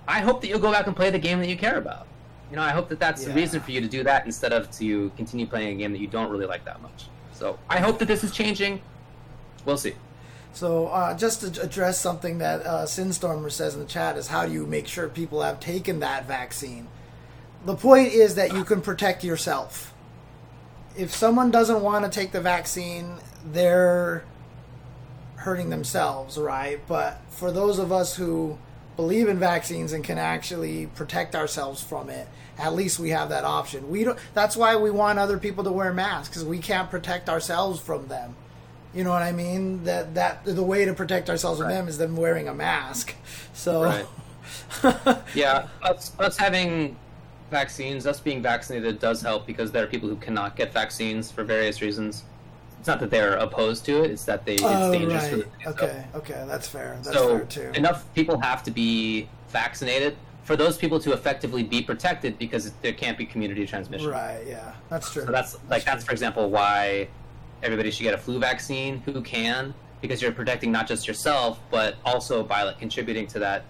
I 0.07 0.21
hope 0.21 0.41
that 0.41 0.49
you'll 0.49 0.59
go 0.59 0.73
back 0.73 0.87
and 0.87 0.97
play 0.97 1.11
the 1.11 1.19
game 1.19 1.39
that 1.41 1.49
you 1.49 1.57
care 1.57 1.77
about 1.79 2.08
You 2.51 2.57
know, 2.57 2.63
I 2.63 2.71
hope 2.71 2.89
that 2.89 2.99
that's 2.99 3.23
Yeah. 3.23 3.29
the 3.29 3.35
reason 3.35 3.61
for 3.61 3.71
you 3.73 3.81
to 3.81 3.89
do 3.89 4.03
that 4.05 4.25
instead 4.27 4.53
of 4.53 4.71
to 4.79 5.11
continue 5.17 5.47
playing 5.47 5.77
a 5.77 5.79
game 5.79 5.93
that 5.93 6.01
you 6.01 6.07
don't 6.07 6.31
really 6.31 6.47
like 6.47 6.65
that 6.65 6.81
much. 6.81 7.09
So 7.33 7.59
I 7.69 7.79
hope 7.79 7.99
that 7.99 8.09
this 8.09 8.25
is 8.25 8.33
changing. 8.33 8.81
We'll 9.65 9.77
see. 9.77 9.95
So, 10.55 10.87
uh, 10.89 11.15
just 11.17 11.43
to 11.43 11.63
address 11.63 12.01
something 12.01 12.39
that 12.39 12.67
uh, 12.67 12.85
Sinstormer 12.87 13.53
says 13.53 13.75
in 13.75 13.81
the 13.81 13.87
chat 13.87 14.17
is 14.17 14.29
how 14.29 14.47
do 14.47 14.53
you 14.53 14.67
make 14.67 14.89
sure 14.89 15.09
people 15.09 15.43
have 15.43 15.61
taken 15.61 16.01
that 16.01 16.27
vaccine? 16.27 16.89
The 17.65 17.77
point 17.77 18.13
is 18.13 18.35
that 18.37 18.55
you 18.55 18.65
can 18.65 18.81
protect 18.81 19.23
yourself. 19.23 19.93
If 20.97 21.15
someone 21.15 21.51
doesn't 21.51 21.83
want 21.83 22.05
to 22.05 22.11
take 22.11 22.33
the 22.33 22.41
vaccine, 22.41 23.17
they're 23.45 24.25
hurting 25.37 25.71
themselves, 25.71 26.39
right? 26.39 26.81
But 26.89 27.21
for 27.31 27.53
those 27.53 27.79
of 27.79 27.93
us 27.93 28.17
who 28.17 28.59
believe 28.99 29.29
in 29.29 29.39
vaccines 29.39 29.93
and 29.93 30.03
can 30.03 30.19
actually 30.19 30.87
protect 30.97 31.37
ourselves 31.37 31.81
from 31.81 32.11
it, 32.11 32.27
at 32.59 32.75
least 32.75 32.99
we 32.99 33.11
have 33.11 33.29
that 33.29 33.45
option. 33.45 33.89
We 33.91 34.03
don't. 34.03 34.19
That's 34.35 34.57
why 34.57 34.75
we 34.75 34.91
want 34.91 35.21
other 35.21 35.39
people 35.39 35.63
to 35.65 35.71
wear 35.73 35.95
masks 35.95 36.29
because 36.29 36.45
we 36.45 36.59
can't 36.59 36.91
protect 36.91 37.29
ourselves 37.29 37.81
from 37.81 38.09
them. 38.09 38.35
You 38.93 39.05
know 39.05 39.11
what 39.11 39.23
I 39.23 39.31
mean? 39.31 39.85
That 39.85 40.17
that 40.17 40.45
the 40.45 40.65
way 40.65 40.85
to 40.85 40.95
protect 40.95 41.31
ourselves 41.31 41.61
from 41.61 41.69
them 41.69 41.87
is 41.87 41.97
them 41.97 42.17
wearing 42.17 42.49
a 42.49 42.55
mask. 42.55 43.15
So, 43.55 43.83
Right. 43.83 44.07
Yeah, 45.35 45.67
us, 45.83 46.13
us 46.21 46.37
having 46.37 46.97
vaccines, 47.51 48.07
us 48.07 48.21
being 48.21 48.41
vaccinated 48.41 49.01
does 49.01 49.21
help 49.21 49.47
because 49.47 49.73
there 49.73 49.83
are 49.83 49.89
people 49.89 50.09
who 50.09 50.17
cannot 50.17 50.55
get 50.55 50.73
vaccines 50.73 51.31
for 51.31 51.43
various 51.43 51.83
reasons. 51.83 52.23
It's 52.79 52.89
not 52.89 53.01
that 53.01 53.11
they're 53.11 53.35
opposed 53.35 53.85
to 53.87 54.05
it; 54.05 54.11
it's 54.11 54.25
that 54.25 54.45
they 54.45 54.55
it's 54.55 54.63
oh 54.65 54.93
dangerous 54.93 55.29
for 55.29 55.37
right, 55.37 55.45
them. 55.45 55.53
to 55.53 55.65
do 55.65 55.71
okay, 55.71 56.05
okay, 56.15 56.45
that's 56.47 56.69
fair. 56.69 56.99
That's 57.03 57.17
so 57.17 57.39
fair 57.39 57.47
too. 57.47 57.71
enough 57.75 58.13
people 58.15 58.41
have 58.41 58.63
to 58.65 58.71
be 58.71 59.29
vaccinated 59.49 60.17
for 60.45 60.57
those 60.57 60.79
people 60.79 60.99
to 61.01 61.13
effectively 61.13 61.63
be 61.63 61.83
protected 61.83 62.39
because 62.39 62.73
there 62.83 62.93
can't 62.93 63.19
be 63.19 63.27
community 63.27 63.67
transmission. 63.67 64.09
Right, 64.09 64.45
yeah, 64.47 64.75
that's 64.89 65.13
true. 65.13 65.25
So 65.25 65.33
that's 65.33 65.57
like 65.69 65.85
that's 65.85 66.05
for 66.05 66.13
example 66.13 66.51
why 66.51 67.09
everybody 67.63 67.91
should 67.91 68.05
get 68.05 68.15
a 68.15 68.19
flu 68.19 68.39
vaccine 68.39 69.01
who 69.01 69.21
can 69.21 69.75
because 70.01 70.23
you're 70.23 70.31
protecting 70.31 70.71
not 70.71 70.87
just 70.87 71.09
yourself 71.09 71.59
but 71.73 71.97
also 72.05 72.45
by 72.45 72.63
like 72.63 72.79
contributing 72.79 73.27
to 73.27 73.41
that 73.41 73.65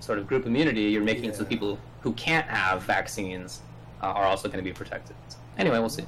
sort 0.00 0.18
of 0.18 0.26
group 0.26 0.46
immunity 0.46 0.84
you're 0.84 1.02
making 1.02 1.26
it 1.26 1.36
so 1.36 1.44
people 1.44 1.78
who 2.00 2.12
can't 2.14 2.46
have 2.48 2.82
vaccines 2.82 3.60
uh, 4.02 4.06
are 4.06 4.24
also 4.24 4.48
going 4.48 4.62
to 4.62 4.64
be 4.64 4.72
protected. 4.72 5.16
Anyway, 5.56 5.78
we'll 5.78 5.88
see. 5.88 6.04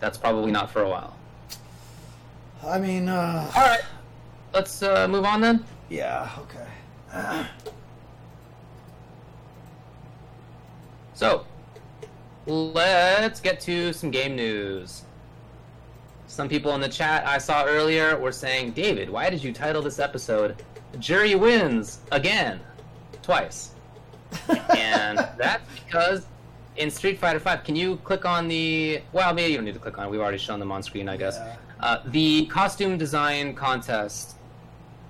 That's 0.00 0.18
probably 0.18 0.52
not 0.52 0.70
for 0.70 0.82
a 0.82 0.88
while. 0.88 1.16
I 2.64 2.78
mean, 2.78 3.08
uh, 3.08 3.50
All 3.54 3.62
right, 3.66 3.84
let's 4.52 4.82
uh, 4.82 5.06
move 5.08 5.24
on 5.24 5.40
then. 5.40 5.64
yeah, 5.88 6.30
okay. 6.40 7.46
So, 11.14 11.46
let's 12.44 13.40
get 13.40 13.58
to 13.60 13.94
some 13.94 14.10
game 14.10 14.36
news. 14.36 15.04
Some 16.26 16.46
people 16.46 16.74
in 16.74 16.80
the 16.82 16.90
chat 16.90 17.26
I 17.26 17.38
saw 17.38 17.64
earlier 17.64 18.18
were 18.18 18.32
saying, 18.32 18.72
David, 18.72 19.08
why 19.08 19.30
did 19.30 19.42
you 19.42 19.50
title 19.50 19.80
this 19.80 19.98
episode 19.98 20.62
Juri 20.98 21.34
Wins 21.34 22.00
Again? 22.12 22.60
Twice. 23.22 23.70
and 24.76 25.26
that's 25.38 25.62
because 25.86 26.26
in 26.76 26.90
Street 26.90 27.18
Fighter 27.18 27.38
V, 27.38 27.50
can 27.64 27.76
you 27.76 27.96
click 28.04 28.24
on 28.24 28.48
the. 28.48 29.00
Well, 29.12 29.32
maybe 29.34 29.52
you 29.52 29.58
don't 29.58 29.64
need 29.64 29.74
to 29.74 29.80
click 29.80 29.98
on 29.98 30.06
it. 30.06 30.10
We've 30.10 30.20
already 30.20 30.38
shown 30.38 30.58
them 30.58 30.72
on 30.72 30.82
screen, 30.82 31.08
I 31.08 31.16
guess. 31.16 31.36
Yeah. 31.38 31.56
Uh, 31.80 32.02
the 32.06 32.46
costume 32.46 32.96
design 32.96 33.54
contest 33.54 34.36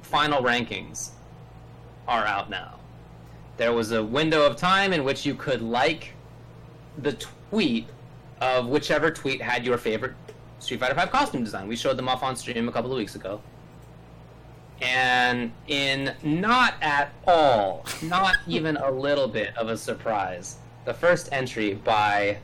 final 0.02 0.42
rankings 0.42 1.10
are 2.08 2.24
out 2.24 2.50
now. 2.50 2.78
There 3.56 3.72
was 3.72 3.92
a 3.92 4.02
window 4.02 4.44
of 4.46 4.56
time 4.56 4.92
in 4.92 5.04
which 5.04 5.24
you 5.24 5.34
could 5.34 5.62
like 5.62 6.12
the 6.98 7.12
tweet 7.14 7.88
of 8.40 8.66
whichever 8.66 9.10
tweet 9.10 9.40
had 9.40 9.64
your 9.64 9.78
favorite 9.78 10.14
Street 10.58 10.80
Fighter 10.80 10.94
V 10.94 11.06
costume 11.06 11.44
design. 11.44 11.68
We 11.68 11.76
showed 11.76 11.96
them 11.96 12.08
off 12.08 12.22
on 12.22 12.36
stream 12.36 12.68
a 12.68 12.72
couple 12.72 12.90
of 12.90 12.96
weeks 12.96 13.14
ago. 13.14 13.40
And 14.82 15.52
in 15.68 16.14
not 16.22 16.74
at 16.82 17.12
all, 17.26 17.86
not 18.02 18.36
even 18.46 18.76
a 18.76 18.90
little 18.90 19.26
bit 19.26 19.56
of 19.56 19.68
a 19.68 19.76
surprise, 19.76 20.58
the 20.86 20.94
first 20.94 21.28
entry 21.32 21.74
by 21.74 22.38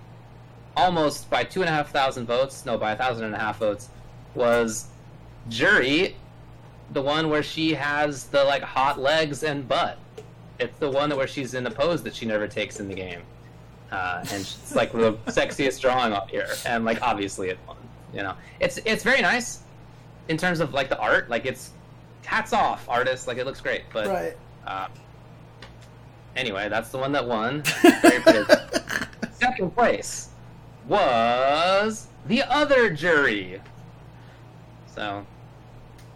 almost 0.77 1.31
by 1.31 1.45
two 1.45 1.61
and 1.61 1.69
a 1.69 1.73
half 1.73 1.91
thousand 1.91 2.27
votes, 2.27 2.67
no, 2.67 2.77
by 2.77 2.93
a 2.93 2.97
thousand 2.97 3.25
and 3.25 3.35
a 3.35 3.39
half 3.39 3.59
votes, 3.59 3.89
was 4.35 4.89
Juri, 5.49 6.17
the 6.93 7.01
one 7.03 7.31
where 7.31 7.43
she 7.43 7.73
has 7.75 8.25
the 8.27 8.45
like 8.45 8.63
hot 8.63 9.01
legs 9.01 9.43
and 9.43 9.67
butt. 9.67 9.99
It's 10.59 10.79
the 10.79 10.91
one 10.91 11.15
where 11.17 11.27
she's 11.27 11.55
in 11.55 11.67
a 11.67 11.71
pose 11.71 12.03
that 12.03 12.15
she 12.15 12.27
never 12.27 12.47
takes 12.47 12.79
in 12.79 12.89
the 12.89 12.95
game, 12.95 13.23
uh, 13.91 14.19
and 14.31 14.41
it's 14.43 14.75
like 14.75 14.93
the 14.93 15.13
sexiest 15.27 15.81
drawing 15.81 16.13
up 16.13 16.31
here, 16.31 16.49
and 16.67 16.85
like 16.85 17.01
obviously 17.03 17.49
it 17.49 17.59
won. 17.67 17.77
You 18.15 18.23
know, 18.23 18.35
it's 18.61 18.79
it's 18.85 19.03
very 19.03 19.23
nice 19.23 19.61
in 20.29 20.37
terms 20.37 20.61
of 20.61 20.75
like 20.75 20.89
the 20.89 20.99
art. 20.99 21.29
Like 21.31 21.47
it's 21.47 21.71
hats 22.25 22.53
off, 22.53 22.89
artists. 22.89 23.27
Like 23.27 23.39
it 23.39 23.47
looks 23.47 23.61
great, 23.61 23.83
but 23.93 24.07
Right. 24.07 24.37
uh, 24.67 24.89
anyway, 26.37 26.69
that's 26.69 26.91
the 26.91 26.99
one 26.99 27.13
that 27.13 27.27
won. 27.27 27.65
Second 29.33 29.75
place 29.75 30.29
was 30.89 32.07
the 32.27 32.43
other 32.43 32.91
Juri. 32.91 33.61
So 34.95 35.27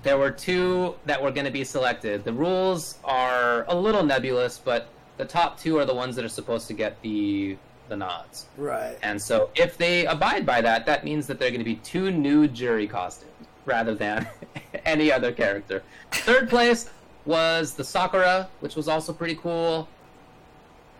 there 0.02 0.18
were 0.18 0.30
two 0.30 0.94
that 1.06 1.22
were 1.22 1.30
going 1.30 1.46
to 1.46 1.52
be 1.52 1.64
selected. 1.64 2.24
The 2.24 2.32
rules 2.32 2.98
are 3.04 3.64
a 3.68 3.74
little 3.74 4.02
nebulous, 4.02 4.58
but 4.58 4.88
the 5.16 5.24
top 5.24 5.58
two 5.58 5.78
are 5.78 5.84
the 5.84 5.94
ones 5.94 6.14
that 6.16 6.24
are 6.24 6.30
supposed 6.30 6.68
to 6.68 6.74
get 6.74 7.00
the 7.02 7.56
the 7.88 7.96
nods. 7.96 8.46
Right. 8.56 8.96
And 9.02 9.20
so 9.20 9.50
if 9.54 9.78
they 9.78 10.06
abide 10.06 10.44
by 10.44 10.60
that, 10.60 10.86
that 10.86 11.04
means 11.04 11.26
that 11.28 11.38
they're 11.38 11.50
going 11.50 11.60
to 11.60 11.64
be 11.64 11.76
two 11.76 12.10
new 12.10 12.48
Juri 12.48 12.86
costumes 12.86 13.32
rather 13.64 13.94
than 13.94 14.26
any 14.84 15.12
other 15.12 15.32
character. 15.32 15.82
Third 16.10 16.48
place 16.48 16.90
was 17.24 17.74
the 17.74 17.84
Sakura, 17.84 18.48
which 18.60 18.76
was 18.76 18.88
also 18.88 19.12
pretty 19.12 19.36
cool. 19.36 19.88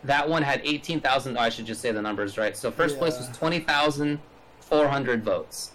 That 0.07 0.29
one 0.29 0.43
had 0.43 0.61
18,000. 0.65 1.37
Oh, 1.37 1.41
I 1.41 1.49
should 1.49 1.67
just 1.67 1.81
say 1.81 1.91
the 1.93 2.01
numbers 2.03 2.39
right. 2.39 2.57
So 2.57 2.71
first 2.71 2.99
place 2.99 3.17
was 3.19 3.27
Yeah. 3.29 3.35
20,400 3.35 5.25
votes. 5.25 5.73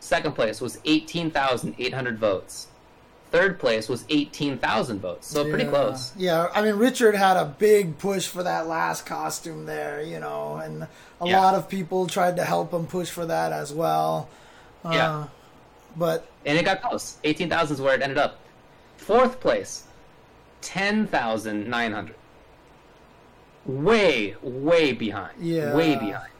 Second 0.00 0.32
place 0.34 0.60
was 0.60 0.78
18,800 0.84 2.18
votes. 2.18 2.68
Third 3.32 3.58
place 3.58 3.88
was 3.88 4.04
18,000 4.08 5.00
votes. 5.00 5.26
So 5.26 5.44
pretty 5.48 5.64
close. 5.64 6.12
Yeah, 6.16 6.46
I 6.54 6.62
mean 6.62 6.76
Richard 6.76 7.16
had 7.16 7.36
a 7.36 7.44
big 7.44 7.98
push 7.98 8.28
for 8.28 8.44
that 8.44 8.68
last 8.68 9.04
costume 9.04 9.66
there, 9.66 10.00
you 10.00 10.20
know, 10.20 10.56
and 10.62 10.84
a 10.84 11.26
Yeah. 11.26 11.40
lot 11.40 11.54
of 11.56 11.68
people 11.68 12.06
tried 12.06 12.36
to 12.36 12.44
help 12.44 12.72
him 12.72 12.86
push 12.86 13.10
for 13.10 13.26
that 13.26 13.52
as 13.52 13.72
well. 13.72 14.28
Uh, 14.84 14.90
Yeah. 14.92 15.24
But 15.96 16.26
and 16.44 16.56
it 16.56 16.64
got 16.64 16.82
close. 16.82 17.16
Eighteen 17.24 17.50
thousand 17.50 17.74
is 17.76 17.80
where 17.80 17.94
it 17.96 18.02
ended 18.02 18.18
up. 18.18 18.36
Fourth 18.96 19.40
place, 19.40 19.84
ten 20.60 21.06
thousand 21.08 21.66
nine 21.68 21.92
hundred. 21.92 22.14
Way, 23.66 24.36
way 24.42 24.92
behind. 24.92 25.34
Yeah. 25.40 25.74
Way 25.74 25.96
behind. 25.96 26.30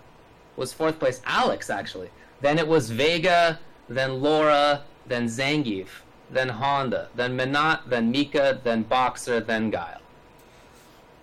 Was 0.57 0.73
fourth 0.73 0.99
place 0.99 1.21
Alex 1.25 1.71
actually. 1.71 2.11
Then 2.41 2.59
it 2.59 2.67
was 2.67 2.91
Vega, 2.91 3.59
then 3.89 4.21
Laura, 4.23 4.83
then 5.07 5.27
Zangief, 5.27 5.89
then 6.31 6.49
Honda, 6.49 7.09
then 7.15 7.37
Menat, 7.37 7.81
then 7.89 8.11
Mika, 8.11 8.61
then 8.63 8.83
Boxer, 8.83 9.41
then 9.41 9.71
Guile. 9.71 10.01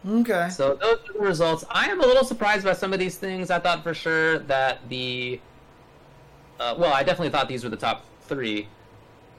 okay. 0.08 0.50
So 0.50 0.76
those 0.76 1.00
are 1.10 1.14
the 1.14 1.20
results. 1.20 1.64
I 1.70 1.86
am 1.90 2.02
a 2.02 2.06
little 2.06 2.24
surprised 2.26 2.66
by 2.66 2.74
some 2.74 2.94
of 2.94 3.00
these 3.00 3.18
things. 3.18 3.50
I 3.52 3.60
thought 3.60 3.84
for 3.84 3.94
sure 3.94 4.40
that 4.40 4.88
the, 4.90 5.40
uh, 6.60 6.76
well, 6.78 6.94
I 6.94 7.04
definitely 7.04 7.30
thought 7.30 7.48
these 7.48 7.64
were 7.64 7.70
the 7.70 7.78
top 7.78 8.06
three. 8.22 8.68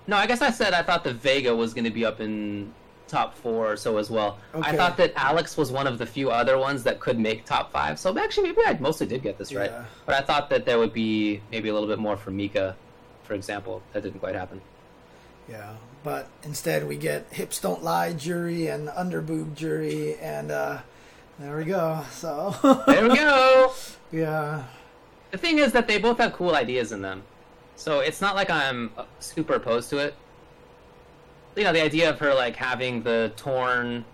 No, 0.07 0.17
I 0.17 0.27
guess 0.27 0.43
I 0.43 0.51
said 0.51 0.75
I 0.75 0.83
thought 0.83 1.03
the 1.05 1.15
Vega 1.15 1.55
was 1.55 1.73
going 1.75 1.85
to 1.85 1.91
be 1.91 2.05
up 2.05 2.21
in 2.21 2.73
top 3.09 3.35
four 3.37 3.73
or 3.73 3.77
so 3.77 3.99
as 3.99 4.11
well. 4.11 4.39
I 4.55 4.77
thought 4.77 4.97
that 4.97 5.13
Alex 5.17 5.57
was 5.57 5.71
one 5.71 5.87
of 5.87 5.99
the 5.99 6.07
few 6.07 6.31
other 6.31 6.59
ones 6.59 6.83
that 6.85 7.01
could 7.01 7.19
make 7.19 7.45
top 7.45 7.71
five. 7.73 7.99
So 7.99 8.17
actually, 8.19 8.49
maybe 8.49 8.63
I 8.67 8.77
mostly 8.81 9.07
did 9.07 9.23
get 9.23 9.39
this 9.39 9.53
right. 9.55 9.71
But 10.07 10.15
I 10.15 10.21
thought 10.23 10.51
that 10.51 10.65
there 10.65 10.79
would 10.79 10.93
be 10.93 11.41
maybe 11.53 11.69
a 11.69 11.73
little 11.75 11.89
bit 11.89 11.99
more 11.99 12.17
for 12.17 12.31
Mika, 12.31 12.77
for 13.25 13.35
example. 13.35 13.83
That 13.93 14.03
didn't 14.03 14.21
quite 14.21 14.35
happen. 14.35 14.61
Yeah, 15.49 15.75
but 16.03 16.29
instead 16.43 16.89
we 16.89 16.97
get 16.97 17.31
hips 17.31 17.61
don't 17.61 17.85
lie 17.85 18.15
Juri 18.15 18.69
and 18.69 18.89
underboob 18.89 19.55
Juri, 19.55 20.17
and 20.17 20.51
uh, 20.51 20.79
there 21.39 21.57
we 21.59 21.65
go. 21.65 22.03
So 22.11 22.55
There 22.87 23.07
we 23.09 23.15
go. 23.15 23.73
yeah, 24.11 24.65
The 25.33 25.37
thing 25.39 25.59
is 25.59 25.73
that 25.73 25.87
they 25.87 25.99
both 25.99 26.17
have 26.17 26.33
cool 26.33 26.55
ideas 26.55 26.93
in 26.93 27.03
them, 27.03 27.25
so 27.77 28.01
it's 28.01 28.23
not 28.23 28.35
like 28.37 28.49
I'm 28.49 28.93
super 29.21 29.55
opposed 29.55 29.91
to 29.91 29.99
it. 29.99 30.15
You 31.57 31.65
know, 31.65 31.73
the 31.73 31.83
idea 31.83 32.11
of 32.11 32.19
her 32.19 32.35
like 32.35 32.57
having 32.57 33.03
the 33.03 33.33
torn, 33.37 34.05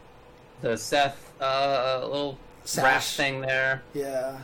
the 0.61 0.77
Seth 0.77 1.33
uh, 1.41 2.01
little 2.03 2.39
Sash. 2.65 2.85
rash 2.85 3.17
thing 3.17 3.41
there, 3.41 3.83
yeah, 3.95 4.39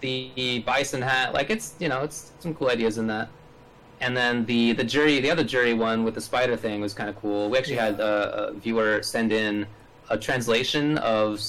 the 0.00 0.60
bison 0.66 1.02
hat, 1.02 1.34
like 1.34 1.50
it's 1.50 1.74
you 1.78 1.88
know 1.88 2.02
it's 2.02 2.32
some 2.40 2.54
cool 2.54 2.68
ideas 2.70 2.96
in 2.98 3.06
that. 3.08 3.28
And 4.00 4.16
then 4.16 4.44
the 4.46 4.72
the 4.72 4.82
Juri, 4.84 5.20
the 5.20 5.30
other 5.30 5.44
Juri 5.44 5.74
one 5.74 6.04
with 6.04 6.14
the 6.14 6.20
spider 6.20 6.56
thing 6.56 6.80
was 6.80 6.94
kind 6.94 7.08
of 7.10 7.16
cool. 7.16 7.50
We 7.50 7.58
actually 7.58 7.76
Yeah. 7.76 7.84
had 7.86 8.00
a, 8.00 8.48
a 8.48 8.52
viewer 8.54 9.02
send 9.02 9.30
in 9.32 9.66
a 10.10 10.16
translation 10.18 10.98
of 10.98 11.40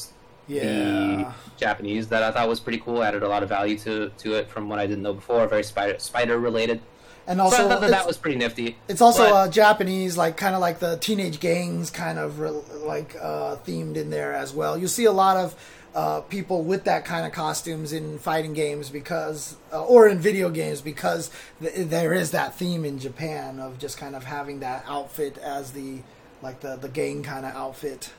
Yeah. 0.48 0.64
the 0.64 1.34
Japanese 1.58 2.10
that 2.10 2.22
I 2.24 2.32
thought 2.32 2.48
was 2.50 2.60
pretty 2.60 2.80
cool. 2.80 3.02
Added 3.04 3.24
a 3.24 3.28
lot 3.28 3.42
of 3.42 3.50
value 3.50 3.78
to 3.80 4.10
to 4.18 4.34
it 4.36 4.50
from 4.50 4.68
what 4.70 4.80
I 4.80 4.86
didn't 4.86 5.04
know 5.04 5.14
before. 5.14 5.48
Very 5.48 5.64
spider 5.64 5.98
spider 5.98 6.40
related. 6.40 6.82
And 7.26 7.38
So 7.40 7.44
also, 7.45 7.66
I 7.66 7.70
thought 7.70 7.82
that, 7.82 7.91
that 7.91 8.06
was 8.08 8.18
pretty 8.18 8.38
nifty. 8.38 8.76
it's 8.90 9.02
also 9.02 9.24
But- 9.30 9.34
uh, 9.34 9.48
Japanese, 9.50 10.18
like 10.18 10.36
kind 10.38 10.56
of 10.56 10.62
like 10.62 10.80
the 10.80 10.98
teenage 10.98 11.40
gangs, 11.40 11.90
kind 11.90 12.20
of 12.20 12.40
re- 12.40 12.50
like 12.86 13.16
uh, 13.22 13.56
themed 13.66 13.95
in 13.95 14.10
there 14.10 14.34
as 14.34 14.54
well. 14.54 14.78
You 14.78 14.88
see 14.88 15.06
a 15.06 15.12
lot 15.12 15.38
of 15.38 15.56
uh, 15.95 16.22
people 16.22 16.64
with 16.64 16.84
that 16.86 17.06
kind 17.06 17.26
of 17.26 17.32
costumes 17.32 17.94
in 17.94 18.18
fighting 18.20 18.54
games 18.54 18.90
because, 18.90 19.56
uh, 19.72 19.84
or 19.86 20.08
in 20.08 20.18
video 20.20 20.50
games 20.50 20.82
because 20.82 21.30
th- 21.62 21.88
there 21.88 22.14
is 22.14 22.32
that 22.32 22.56
theme 22.56 22.84
in 22.84 22.98
Japan 23.00 23.60
of 23.60 23.78
just 23.78 23.98
kind 23.98 24.16
of 24.16 24.24
having 24.26 24.60
that 24.62 24.84
outfit 24.88 25.38
as 25.38 25.72
the 25.72 26.00
like 26.41 26.60
the 26.62 26.76
the 26.76 26.90
gang 26.90 27.24
kind 27.24 27.45
of 27.45 27.54
outfit. 27.56 28.12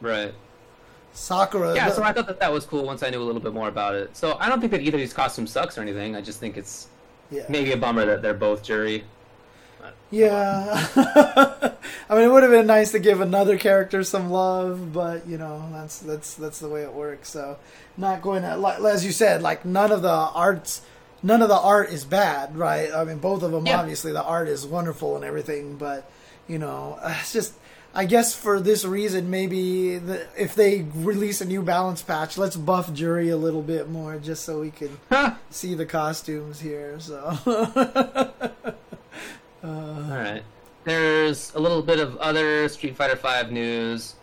right. 0.00 0.34
Sakura, 1.14 1.74
Yeah, 1.74 1.88
the- 1.88 1.94
so 1.96 2.02
I 2.02 2.12
thought 2.12 2.26
that 2.26 2.38
that 2.40 2.52
was 2.52 2.64
cool 2.66 2.84
once 2.84 3.02
I 3.02 3.10
knew 3.10 3.20
a 3.22 3.24
little 3.24 3.40
bit 3.40 3.52
more 3.54 3.68
about 3.68 3.94
it. 3.94 4.16
So 4.16 4.36
I 4.38 4.48
don't 4.48 4.60
think 4.60 4.70
that 4.72 4.82
either 4.82 4.96
of 4.96 5.00
these 5.00 5.12
costumes 5.14 5.50
sucks 5.50 5.76
or 5.78 5.80
anything. 5.80 6.14
I 6.14 6.20
just 6.20 6.38
think 6.38 6.56
it's 6.56 6.88
yeah. 7.30 7.44
maybe 7.48 7.72
a 7.72 7.76
bummer 7.76 8.04
that 8.06 8.22
they're 8.22 8.34
both 8.34 8.62
Juri. 8.62 9.04
Yeah. 10.10 10.86
I 12.08 12.14
mean, 12.14 12.24
it 12.24 12.32
would 12.32 12.42
have 12.42 12.52
been 12.52 12.66
nice 12.66 12.92
to 12.92 12.98
give 12.98 13.20
another 13.20 13.58
character 13.58 14.02
some 14.02 14.30
love, 14.30 14.92
but 14.92 15.26
you 15.26 15.36
know, 15.36 15.68
that's 15.72 15.98
that's 15.98 16.34
that's 16.34 16.58
the 16.60 16.68
way 16.68 16.82
it 16.82 16.92
works. 16.94 17.28
So, 17.30 17.58
not 17.96 18.22
going 18.22 18.42
to 18.42 18.56
like 18.56 18.80
as 18.80 19.04
you 19.04 19.12
said, 19.12 19.42
like 19.42 19.64
none 19.66 19.92
of 19.92 20.00
the 20.00 20.08
arts, 20.08 20.80
none 21.22 21.42
of 21.42 21.48
the 21.48 21.58
art 21.58 21.90
is 21.90 22.04
bad, 22.04 22.56
right? 22.56 22.90
I 22.92 23.04
mean, 23.04 23.18
both 23.18 23.42
of 23.42 23.52
them 23.52 23.66
Yeah. 23.66 23.80
obviously 23.80 24.12
the 24.12 24.22
art 24.24 24.48
is 24.48 24.66
wonderful 24.66 25.14
and 25.16 25.24
everything, 25.24 25.76
but 25.76 26.10
you 26.46 26.58
know, 26.58 26.98
it's 27.04 27.32
just. 27.32 27.54
I 27.94 28.04
guess 28.04 28.34
for 28.34 28.60
this 28.60 28.84
reason, 28.84 29.30
maybe 29.30 29.98
the, 29.98 30.26
if 30.36 30.54
they 30.54 30.86
release 30.94 31.40
a 31.40 31.44
new 31.44 31.62
balance 31.62 32.02
patch, 32.02 32.36
let's 32.36 32.56
buff 32.56 32.92
Juri 32.92 33.30
a 33.30 33.36
little 33.36 33.62
bit 33.62 33.88
more, 33.88 34.18
just 34.18 34.44
so 34.44 34.60
we 34.60 34.70
can 34.70 34.98
see 35.50 35.74
the 35.74 35.86
costumes 35.86 36.60
here. 36.60 37.00
So, 37.00 37.16
uh, 37.46 38.28
All 39.64 40.16
right. 40.16 40.42
There's 40.84 41.54
a 41.54 41.58
little 41.58 41.82
bit 41.82 41.98
of 41.98 42.16
other 42.18 42.68
Street 42.68 42.96
Fighter 42.96 43.16
V 43.16 43.52
news. 43.52 44.14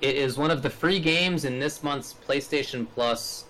It 0.00 0.16
is 0.16 0.36
one 0.36 0.50
of 0.50 0.62
the 0.62 0.70
free 0.70 1.00
games 1.00 1.44
in 1.44 1.58
this 1.58 1.82
month's 1.82 2.14
PlayStation 2.26 2.86
Plus. 2.94 3.44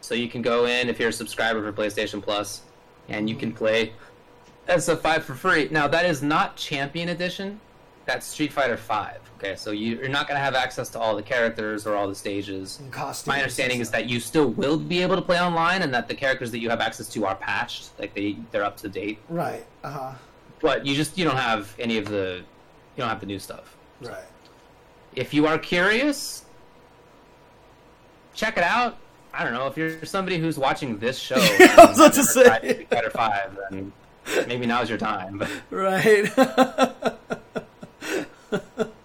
So 0.00 0.14
you 0.14 0.28
can 0.28 0.42
go 0.42 0.66
in 0.66 0.88
if 0.88 0.98
you're 0.98 1.10
a 1.10 1.12
subscriber 1.12 1.62
for 1.62 1.72
PlayStation 1.80 2.22
Plus, 2.22 2.62
and 3.08 3.30
you 3.30 3.36
can 3.36 3.50
mm-hmm. 3.50 3.58
play 3.58 3.92
SF5 4.68 5.22
for 5.22 5.34
free. 5.34 5.68
Now 5.70 5.88
that 5.88 6.04
is 6.04 6.22
not 6.22 6.56
Champion 6.56 7.08
Edition. 7.08 7.60
That's 8.04 8.26
Street 8.26 8.52
Fighter 8.52 8.76
V. 8.76 8.94
Okay, 9.38 9.56
so 9.56 9.70
you- 9.70 9.96
you're 9.98 10.08
not 10.08 10.26
going 10.28 10.36
to 10.38 10.42
have 10.44 10.54
access 10.54 10.88
to 10.90 10.98
all 11.00 11.14
the 11.16 11.22
characters 11.22 11.86
or 11.86 11.94
all 11.96 12.08
the 12.08 12.14
stages. 12.14 12.80
My 13.26 13.38
understanding 13.38 13.80
is 13.80 13.90
that 13.90 14.08
you 14.08 14.20
still 14.20 14.48
will 14.50 14.76
be 14.78 15.02
able 15.02 15.16
to 15.16 15.22
play 15.22 15.40
online, 15.40 15.82
and 15.82 15.92
that 15.94 16.08
the 16.08 16.14
characters 16.14 16.50
that 16.52 16.58
you 16.60 16.68
have 16.70 16.80
access 16.80 17.08
to 17.10 17.26
are 17.26 17.34
patched, 17.34 17.90
like 17.98 18.14
they 18.14 18.36
they're 18.50 18.64
up 18.64 18.76
to 18.78 18.88
date 18.88 19.18
right. 19.28 19.64
Uh 19.84 19.90
huh. 19.90 20.12
but 20.60 20.84
you 20.86 20.94
just 20.94 21.16
you 21.18 21.24
don't 21.24 21.36
have 21.36 21.74
any 21.78 21.96
of 21.98 22.06
the 22.08 22.36
you 22.96 22.98
don't 23.00 23.08
have 23.08 23.20
the 23.20 23.26
new 23.26 23.38
stuff. 23.38 23.76
Right. 24.00 24.24
If 25.16 25.32
you 25.34 25.46
are 25.46 25.58
curious, 25.58 26.44
check 28.34 28.56
it 28.56 28.64
out. 28.64 28.96
I 29.34 29.44
don't 29.44 29.54
know 29.54 29.66
if 29.66 29.76
you're 29.76 30.04
somebody 30.04 30.38
who's 30.38 30.58
watching 30.58 30.98
this 30.98 31.18
show. 31.18 31.36
I 31.38 31.86
was 31.88 31.98
about 31.98 32.12
to 32.14 32.22
say. 32.24 32.44
Street 32.58 32.88
Fighter 32.90 33.10
Five, 33.10 33.58
then 33.70 33.92
maybe 34.46 34.66
now's 34.66 34.88
your 34.88 34.98
time. 34.98 35.38
But 35.38 35.50
Right. 35.70 36.30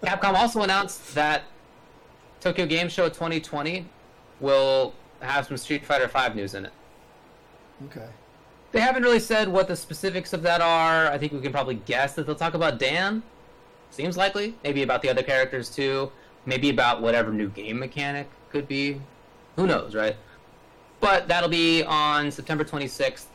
Capcom 0.03 0.33
also 0.33 0.61
announced 0.61 1.15
that 1.15 1.43
Tokyo 2.39 2.65
Game 2.65 2.89
Show 2.89 3.07
2020 3.07 3.85
will 4.39 4.93
have 5.21 5.47
some 5.47 5.57
Street 5.57 5.85
Fighter 5.85 6.07
V 6.07 6.35
news 6.35 6.53
in 6.53 6.65
it. 6.65 6.71
okay. 7.85 8.07
They 8.73 8.81
haven't 8.81 9.03
really 9.03 9.19
said 9.19 9.47
what 9.47 9.67
the 9.67 9.75
specifics 9.75 10.33
of 10.33 10.41
that 10.43 10.61
are. 10.61 11.07
I 11.07 11.17
think 11.17 11.31
we 11.31 11.39
can 11.39 11.51
probably 11.51 11.75
guess 11.75 12.13
that 12.15 12.25
they'll 12.25 12.35
talk 12.35 12.53
about 12.53 12.77
Dan. 12.79 13.23
Seems 13.91 14.17
likely. 14.17 14.55
Maybe 14.63 14.83
about 14.83 15.01
the 15.01 15.09
other 15.09 15.23
characters 15.23 15.69
too. 15.69 16.11
Maybe 16.45 16.69
about 16.69 17.01
whatever 17.01 17.31
new 17.31 17.49
game 17.49 17.79
mechanic 17.79 18.29
could 18.51 18.67
be. 18.67 19.01
Who 19.55 19.67
knows, 19.67 19.95
right? 19.95 20.15
But 20.99 21.27
that'll 21.27 21.49
be 21.49 21.83
on 21.83 22.29
September 22.29 22.63
26th 22.63 23.25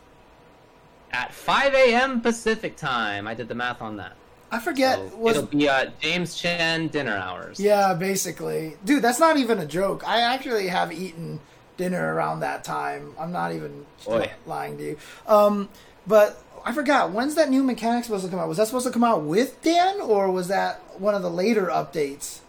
at 1.13 1.33
5 1.33 1.75
a.m. 1.75 2.21
Pacific 2.21 2.77
time. 2.77 3.27
I 3.27 3.35
did 3.35 3.49
the 3.49 3.55
math 3.55 3.81
on 3.83 3.97
that. 3.97 4.17
I 4.53 4.59
forget. 4.61 4.99
So 4.99 5.17
was 5.17 5.37
it'll 5.39 5.49
be 5.49 5.69
uh, 5.69 5.87
James 6.01 6.37
Chen 6.37 6.89
dinner 6.89 7.17
hours. 7.17 7.59
yeah, 7.59 7.95
basically, 7.95 8.77
dude. 8.85 9.03
That's 9.03 9.19
not 9.19 9.37
even 9.39 9.59
a 9.59 9.67
joke. 9.67 10.07
I 10.07 10.21
actually 10.21 10.69
have 10.69 10.93
eaten 10.93 11.41
dinner 11.79 12.15
around 12.15 12.41
that 12.41 12.63
time. 12.63 13.15
I'm 13.19 13.33
not 13.33 13.53
even 13.53 13.87
Boy. 14.05 14.31
lying 14.47 14.77
to 14.77 14.85
you. 14.85 14.99
Um, 15.27 15.71
but 16.07 16.41
I 16.67 16.73
forgot 16.73 17.11
when's 17.13 17.35
that 17.37 17.49
new 17.49 17.63
mechanic 17.65 18.05
supposed 18.05 18.25
to 18.27 18.31
come 18.31 18.39
out? 18.39 18.47
Was 18.47 18.59
that 18.59 18.67
supposed 18.67 18.87
to 18.87 18.93
come 18.93 19.03
out 19.05 19.23
with 19.23 19.61
Dan, 19.63 20.01
or 20.03 20.31
was 20.31 20.49
that 20.49 20.81
one 21.01 21.15
of 21.15 21.23
the 21.23 21.31
later 21.31 21.67
updates? 21.69 22.41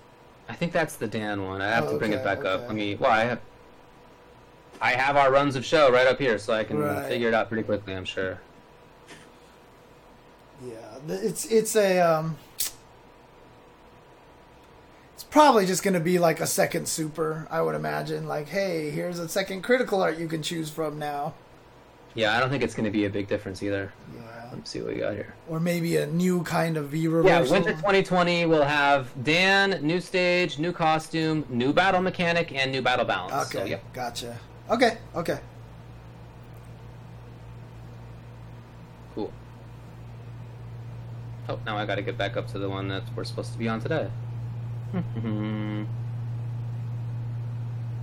I 0.49 0.53
think 0.55 0.73
that's 0.73 0.97
the 0.97 1.07
Dan 1.07 1.45
one. 1.45 1.61
I 1.61 1.69
have 1.69 1.85
Oh, 1.87 1.93
to 1.93 1.97
bring 1.97 2.11
it 2.11 2.17
okay, 2.17 2.23
back 2.25 2.39
up. 2.39 2.59
okay. 2.59 2.67
Let 2.67 2.75
me. 2.75 2.95
Well, 2.95 3.11
I 3.11 3.23
have. 3.23 3.39
I 4.81 4.91
have 4.91 5.15
our 5.15 5.31
runs 5.31 5.55
of 5.55 5.63
show 5.63 5.89
right 5.89 6.05
up 6.05 6.19
here, 6.19 6.37
so 6.37 6.51
I 6.53 6.65
can 6.65 6.79
Right. 6.79 7.05
figure 7.07 7.29
it 7.29 7.33
out 7.33 7.47
pretty 7.47 7.63
quickly. 7.63 7.95
I'm 7.95 8.03
sure. 8.03 8.39
It's 11.07 11.45
it's 11.45 11.75
a 11.75 11.99
um, 11.99 12.37
it's 15.13 15.23
probably 15.29 15.65
just 15.65 15.83
going 15.83 15.93
to 15.95 15.99
be 15.99 16.17
like 16.19 16.39
a 16.39 16.47
second 16.47 16.87
super. 16.87 17.47
I 17.51 17.61
would 17.61 17.75
imagine. 17.75 18.27
Like, 18.27 18.47
hey, 18.47 18.89
here's 18.89 19.19
a 19.19 19.27
second 19.27 19.63
critical 19.63 20.01
art 20.01 20.17
you 20.17 20.27
can 20.27 20.41
choose 20.41 20.69
from 20.69 20.97
now. 20.99 21.33
Yeah, 22.15 22.37
I 22.37 22.39
don't 22.39 22.49
think 22.51 22.61
it's 22.63 22.75
going 22.75 22.85
to 22.85 22.91
be 22.91 23.05
a 23.05 23.09
big 23.09 23.27
difference 23.27 23.63
either. 23.63 23.91
Yeah, 24.15 24.49
Let's 24.53 24.69
see 24.69 24.81
what 24.81 24.93
we 24.93 24.99
got 24.99 25.13
here. 25.13 25.33
or 25.49 25.59
maybe 25.59 25.97
a 25.97 26.05
new 26.05 26.43
kind 26.43 26.77
of 26.77 26.89
V 26.89 26.99
Yeah. 26.99 27.41
Winter 27.41 27.71
2020 27.73 28.45
will 28.45 28.63
have 28.63 29.09
Dan, 29.23 29.79
new 29.81 29.99
stage, 29.99 30.59
new 30.59 30.71
costume, 30.71 31.43
new 31.49 31.73
battle 31.73 32.01
mechanic, 32.01 32.51
and 32.53 32.71
new 32.71 32.83
battle 32.83 33.03
balance. 33.03 33.47
Okay, 33.47 33.63
So, 33.63 33.65
yeah. 33.65 33.77
gotcha. 33.93 34.37
Okay, 34.69 34.99
okay. 35.15 35.39
Cool. 39.15 39.33
Oh, 41.49 41.59
now 41.65 41.77
I 41.77 41.85
got 41.85 41.95
to 41.95 42.01
get 42.01 42.17
back 42.17 42.37
up 42.37 42.47
to 42.51 42.59
the 42.59 42.69
one 42.69 42.87
that 42.87 43.03
we're 43.15 43.23
supposed 43.25 43.51
to 43.53 43.57
be 43.59 43.67
on 43.67 43.81
today. 43.81 44.07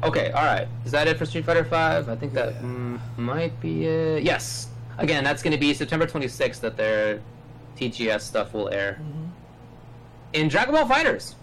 okay, 0.02 0.30
all 0.32 0.44
right. 0.44 0.68
Is 0.84 0.92
that 0.92 1.06
it 1.08 1.16
for 1.18 1.26
Street 1.26 1.44
Fighter 1.44 1.64
Five? 1.64 2.08
I 2.08 2.16
think 2.16 2.32
that 2.34 2.54
Yeah. 2.54 2.60
mm, 2.60 3.00
might 3.16 3.58
be 3.60 3.86
it. 3.86 4.22
Yes. 4.24 4.68
Again, 4.98 5.24
that's 5.24 5.42
going 5.42 5.52
to 5.52 5.58
be 5.58 5.72
September 5.72 6.06
26th 6.06 6.60
that 6.60 6.76
their 6.76 7.20
TGS 7.76 8.20
stuff 8.22 8.52
will 8.52 8.68
air. 8.68 8.98
Mm-hmm. 9.00 9.24
In 10.34 10.48
Dragon 10.48 10.74
Ball 10.74 10.86
FighterZ, 10.86 11.34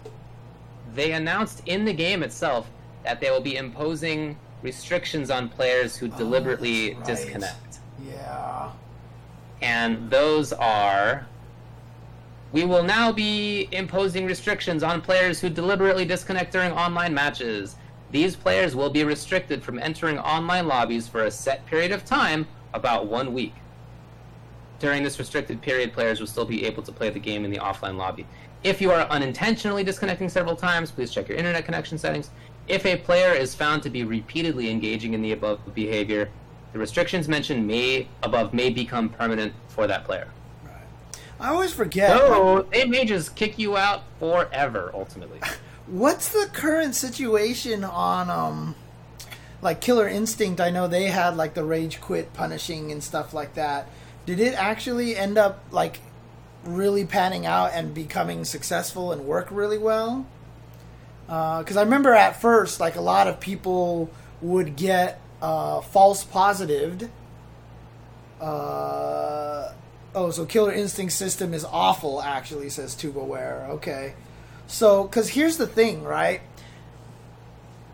they 0.94 1.12
announced 1.12 1.62
in 1.66 1.84
the 1.84 1.92
game 1.92 2.22
itself 2.22 2.70
that 3.04 3.20
they 3.20 3.30
will 3.30 3.40
be 3.40 3.56
imposing 3.56 4.36
restrictions 4.62 5.30
on 5.30 5.48
players 5.48 5.96
who 5.96 6.08
deliberately 6.08 6.94
Oh, 6.94 6.98
that's 6.98 7.08
right. 7.08 7.16
disconnect 7.16 7.78
Yeah. 8.04 8.70
and 9.62 10.10
those 10.10 10.52
are 10.52 11.26
we 12.52 12.64
will 12.64 12.82
now 12.82 13.12
be 13.12 13.68
imposing 13.72 14.24
restrictions 14.24 14.82
on 14.82 15.02
players 15.02 15.38
who 15.40 15.50
deliberately 15.50 16.04
disconnect 16.04 16.52
during 16.52 16.72
online 16.72 17.12
matches. 17.12 17.76
These 18.10 18.36
players 18.36 18.74
will 18.74 18.88
be 18.88 19.04
restricted 19.04 19.62
from 19.62 19.78
entering 19.78 20.18
online 20.18 20.66
lobbies 20.66 21.06
for 21.06 21.24
a 21.24 21.30
set 21.30 21.66
period 21.66 21.92
of 21.92 22.06
time, 22.06 22.46
about 22.72 23.06
one 23.06 23.34
week. 23.34 23.54
During 24.78 25.02
this 25.02 25.18
restricted 25.18 25.60
period, 25.60 25.92
players 25.92 26.20
will 26.20 26.26
still 26.26 26.46
be 26.46 26.64
able 26.64 26.82
to 26.84 26.92
play 26.92 27.10
the 27.10 27.18
game 27.18 27.44
in 27.44 27.50
the 27.50 27.58
offline 27.58 27.96
lobby. 27.96 28.26
If 28.64 28.80
you 28.80 28.92
are 28.92 29.02
unintentionally 29.08 29.84
disconnecting 29.84 30.28
several 30.28 30.56
times, 30.56 30.90
please 30.90 31.10
check 31.10 31.28
your 31.28 31.36
internet 31.36 31.64
connection 31.64 31.98
settings. 31.98 32.30
If 32.66 32.86
a 32.86 32.96
player 32.96 33.32
is 33.32 33.54
found 33.54 33.82
to 33.82 33.90
be 33.90 34.04
repeatedly 34.04 34.70
engaging 34.70 35.14
in 35.14 35.20
the 35.20 35.32
above 35.32 35.74
behavior, 35.74 36.30
the 36.72 36.78
restrictions 36.78 37.28
mentioned 37.28 37.66
may 37.66 38.08
above 38.22 38.54
may 38.54 38.70
become 38.70 39.08
permanent 39.08 39.52
for 39.68 39.86
that 39.86 40.04
player. 40.04 40.28
I 41.40 41.50
always 41.50 41.72
forget. 41.72 42.10
So 42.10 42.66
they 42.72 42.84
may 42.84 43.04
just 43.04 43.36
kick 43.36 43.58
you 43.58 43.76
out 43.76 44.02
forever, 44.18 44.90
ultimately. 44.92 45.40
What's 45.86 46.28
the 46.28 46.48
current 46.52 46.94
situation 46.94 47.82
on 47.84 48.28
um 48.28 48.74
like 49.62 49.80
Killer 49.80 50.08
Instinct? 50.08 50.60
I 50.60 50.70
know 50.70 50.86
they 50.86 51.06
had 51.06 51.36
like 51.36 51.54
the 51.54 51.64
rage 51.64 52.00
quit 52.00 52.32
punishing 52.34 52.92
and 52.92 53.02
stuff 53.02 53.32
like 53.32 53.54
that. 53.54 53.88
Did 54.26 54.40
it 54.40 54.54
actually 54.54 55.16
end 55.16 55.38
up 55.38 55.64
like 55.70 56.00
really 56.64 57.06
panning 57.06 57.46
out 57.46 57.70
and 57.72 57.94
becoming 57.94 58.44
successful 58.44 59.12
and 59.12 59.24
work 59.24 59.48
really 59.50 59.78
well? 59.78 60.26
Because 61.26 61.76
I 61.76 61.82
remember 61.82 62.14
at 62.14 62.40
first, 62.40 62.80
like 62.80 62.96
a 62.96 63.00
lot 63.00 63.26
of 63.26 63.38
people 63.38 64.10
would 64.40 64.76
get 64.76 65.20
uh, 65.42 65.80
false 65.80 66.24
positived. 66.24 67.08
Uh, 68.40 69.72
oh, 70.14 70.30
so 70.30 70.44
Killer 70.44 70.72
Instinct 70.72 71.12
system 71.12 71.54
is 71.54 71.64
awful. 71.64 72.22
Actually, 72.22 72.70
says 72.70 72.94
TubaWare. 72.94 73.68
Okay. 73.70 74.14
So, 74.66 75.04
because 75.04 75.30
here's 75.30 75.56
the 75.56 75.66
thing, 75.66 76.02
right? 76.02 76.42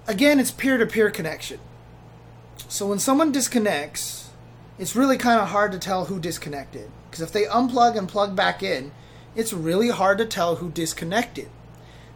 again, 0.07 0.41
it's 0.41 0.51
peer 0.51 0.79
to 0.79 0.87
peer 0.87 1.11
connection. 1.11 1.59
So 2.69 2.87
when 2.87 2.99
someone 2.99 3.33
disconnects, 3.33 4.31
it's 4.79 4.97
really 4.97 5.17
kind 5.17 5.41
of 5.41 5.49
hard 5.49 5.73
to 5.73 5.79
tell 5.79 6.07
who 6.07 6.19
disconnected. 6.19 6.91
Because 7.11 7.23
if 7.23 7.33
they 7.33 7.45
unplug 7.45 7.97
and 7.97 8.09
plug 8.09 8.35
back 8.35 8.63
in, 8.63 8.93
it's 9.37 9.53
really 9.53 9.91
hard 9.91 10.19
to 10.19 10.27
tell 10.27 10.57
who 10.57 10.71
disconnected. 10.71 11.49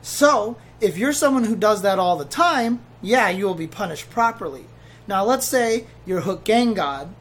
So, 0.02 0.56
if 0.80 0.96
you're 0.96 1.12
someone 1.12 1.44
who 1.44 1.56
does 1.56 1.82
that 1.82 1.98
all 1.98 2.16
the 2.16 2.24
time, 2.24 2.80
yeah, 3.02 3.28
you 3.28 3.46
will 3.46 3.54
be 3.54 3.66
punished 3.66 4.10
properly. 4.10 4.66
Now, 5.08 5.24
let's 5.24 5.46
say 5.46 5.86
you're 6.06 6.20
Hook 6.20 6.44
Gang 6.44 6.74
God, 6.74 7.14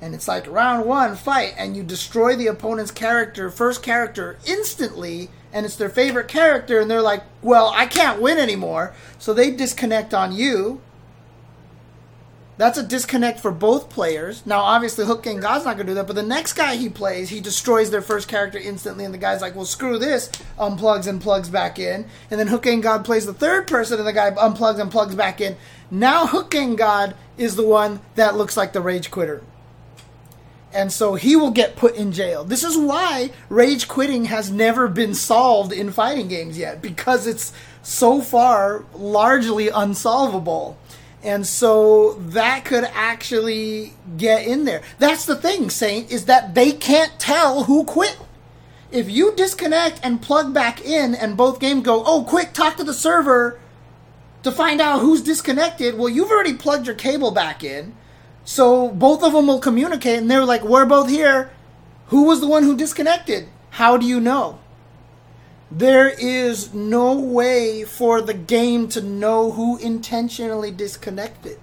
and 0.00 0.14
it's 0.14 0.28
like 0.28 0.46
round 0.46 0.86
one 0.86 1.16
fight, 1.16 1.54
and 1.56 1.76
you 1.76 1.82
destroy 1.82 2.36
the 2.36 2.46
opponent's 2.46 2.90
character, 2.90 3.50
first 3.50 3.82
character, 3.82 4.38
instantly, 4.46 5.30
and 5.52 5.66
it's 5.66 5.76
their 5.76 5.88
favorite 5.88 6.28
character, 6.28 6.80
and 6.80 6.90
they're 6.90 7.02
like, 7.02 7.22
well, 7.42 7.72
I 7.74 7.86
can't 7.86 8.20
win 8.20 8.38
anymore. 8.38 8.94
So 9.18 9.32
they 9.32 9.50
disconnect 9.50 10.14
on 10.14 10.32
you. 10.32 10.80
That's 12.58 12.76
a 12.76 12.82
disconnect 12.82 13.38
for 13.38 13.52
both 13.52 13.88
players. 13.88 14.44
Now, 14.44 14.60
obviously, 14.60 15.06
Hook 15.06 15.22
Gang 15.22 15.38
God's 15.38 15.64
not 15.64 15.76
going 15.76 15.86
to 15.86 15.92
do 15.92 15.94
that, 15.94 16.08
but 16.08 16.16
the 16.16 16.24
next 16.24 16.54
guy 16.54 16.74
he 16.74 16.88
plays, 16.88 17.28
he 17.28 17.40
destroys 17.40 17.92
their 17.92 18.02
first 18.02 18.26
character 18.26 18.58
instantly, 18.58 19.04
and 19.04 19.14
the 19.14 19.18
guy's 19.18 19.40
like, 19.40 19.54
well, 19.54 19.64
screw 19.64 19.96
this, 19.96 20.28
unplugs 20.58 21.06
and 21.06 21.20
plugs 21.20 21.48
back 21.48 21.78
in. 21.78 22.06
And 22.30 22.40
then 22.40 22.48
Hook 22.48 22.62
Gang 22.62 22.80
God 22.80 23.04
plays 23.04 23.26
the 23.26 23.32
third 23.32 23.68
person, 23.68 23.98
and 23.98 24.08
the 24.08 24.12
guy 24.12 24.32
unplugs 24.32 24.80
and 24.80 24.90
plugs 24.90 25.14
back 25.14 25.40
in. 25.40 25.56
Now, 25.88 26.26
Hook 26.26 26.50
Gang 26.50 26.74
God 26.74 27.14
is 27.36 27.54
the 27.54 27.66
one 27.66 28.00
that 28.16 28.36
looks 28.36 28.56
like 28.56 28.72
the 28.72 28.80
rage 28.80 29.10
quitter. 29.10 29.40
And 30.72 30.92
so 30.92 31.14
he 31.14 31.34
will 31.34 31.50
get 31.50 31.76
put 31.76 31.96
in 31.96 32.12
jail. 32.12 32.44
This 32.44 32.62
is 32.62 32.76
why 32.76 33.30
rage 33.48 33.88
quitting 33.88 34.26
has 34.26 34.50
never 34.50 34.86
been 34.86 35.14
solved 35.14 35.72
in 35.72 35.90
fighting 35.90 36.28
games 36.28 36.58
yet, 36.58 36.82
because 36.82 37.26
it's 37.26 37.52
so 37.82 38.20
far 38.20 38.84
largely 38.94 39.68
unsolvable 39.68 40.78
and 41.22 41.46
so 41.46 42.14
that 42.14 42.64
could 42.64 42.84
actually 42.84 43.94
get 44.16 44.46
in 44.46 44.64
there. 44.64 44.82
That's 44.98 45.24
the 45.24 45.36
thing, 45.36 45.70
Saint, 45.70 46.10
is 46.12 46.26
that 46.26 46.54
they 46.54 46.72
can't 46.72 47.18
tell 47.18 47.64
who 47.64 47.84
quit. 47.84 48.18
If 48.90 49.10
you 49.10 49.34
disconnect 49.34 50.00
and 50.02 50.22
plug 50.22 50.54
back 50.54 50.84
in 50.84 51.14
and 51.14 51.36
both 51.36 51.60
games 51.60 51.82
go, 51.82 52.04
oh, 52.06 52.24
quick, 52.24 52.52
talk 52.52 52.76
to 52.76 52.84
the 52.84 52.94
server 52.94 53.58
to 54.42 54.52
find 54.52 54.80
out 54.80 55.00
who's 55.00 55.22
disconnected, 55.22 55.98
well, 55.98 56.08
you've 56.08 56.30
already 56.30 56.54
plugged 56.54 56.86
your 56.86 56.94
cable 56.94 57.32
back 57.32 57.64
in. 57.64 57.94
So 58.48 58.88
both 58.88 59.22
of 59.22 59.34
them 59.34 59.46
will 59.46 59.58
communicate 59.58 60.16
and 60.16 60.30
they're 60.30 60.42
like, 60.42 60.64
we're 60.64 60.86
both 60.86 61.10
here. 61.10 61.50
Who 62.06 62.24
was 62.24 62.40
the 62.40 62.48
one 62.48 62.62
who 62.62 62.74
disconnected? 62.74 63.46
How 63.68 63.98
do 63.98 64.06
you 64.06 64.20
know? 64.20 64.58
There 65.70 66.08
is 66.08 66.72
no 66.72 67.12
way 67.12 67.84
for 67.84 68.22
the 68.22 68.32
game 68.32 68.88
to 68.88 69.02
know 69.02 69.50
who 69.50 69.76
intentionally 69.76 70.70
disconnected. 70.70 71.58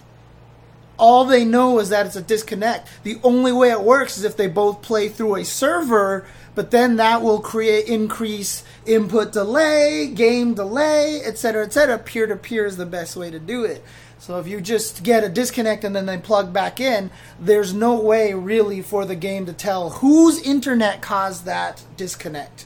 All 0.98 1.26
they 1.26 1.44
know 1.44 1.80
is 1.80 1.90
that 1.90 2.06
it's 2.06 2.16
a 2.16 2.22
disconnect. 2.22 2.88
The 3.02 3.20
only 3.24 3.52
way 3.52 3.72
it 3.72 3.82
works 3.82 4.20
is 4.20 4.24
if 4.24 4.38
they 4.38 4.48
both 4.48 4.84
play 4.84 5.10
through 5.10 5.38
a 5.38 5.44
server, 5.44 6.28
but 6.54 6.70
then 6.70 6.98
that 6.98 7.24
will 7.24 7.40
create 7.40 7.88
increase 7.88 8.64
input 8.86 9.34
delay, 9.34 10.12
game 10.14 10.54
delay, 10.54 11.20
etc., 11.26 11.66
etc. 11.66 11.98
Peer 11.98 12.28
to 12.28 12.36
peer 12.36 12.68
is 12.68 12.78
the 12.78 12.86
best 12.86 13.16
way 13.18 13.32
to 13.32 13.40
do 13.40 13.64
it. 13.64 13.84
So 14.26 14.40
if 14.40 14.48
you 14.48 14.60
just 14.60 15.04
get 15.04 15.24
a 15.24 15.30
disconnect 15.30 15.84
and 15.84 15.96
then 15.96 16.08
they 16.08 16.18
plug 16.18 16.52
back 16.52 16.80
in, 16.80 17.12
there's 17.40 17.76
no 17.76 18.02
way 18.02 18.34
really 18.34 18.82
for 18.82 19.06
the 19.06 19.16
game 19.16 19.46
to 19.46 19.54
tell 19.54 19.92
whose 19.92 20.42
internet 20.42 21.00
caused 21.00 21.46
that 21.46 21.84
disconnect. 21.96 22.66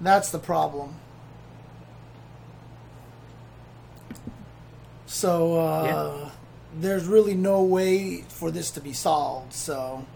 That's 0.00 0.30
the 0.30 0.38
problem. 0.38 0.94
So 5.04 5.60
uh, 5.60 5.84
yeah. 5.84 6.30
there's 6.74 7.04
really 7.04 7.34
no 7.34 7.62
way 7.62 8.22
for 8.28 8.50
this 8.50 8.70
to 8.70 8.80
be 8.80 8.94
solved. 8.94 9.52
So 9.52 10.06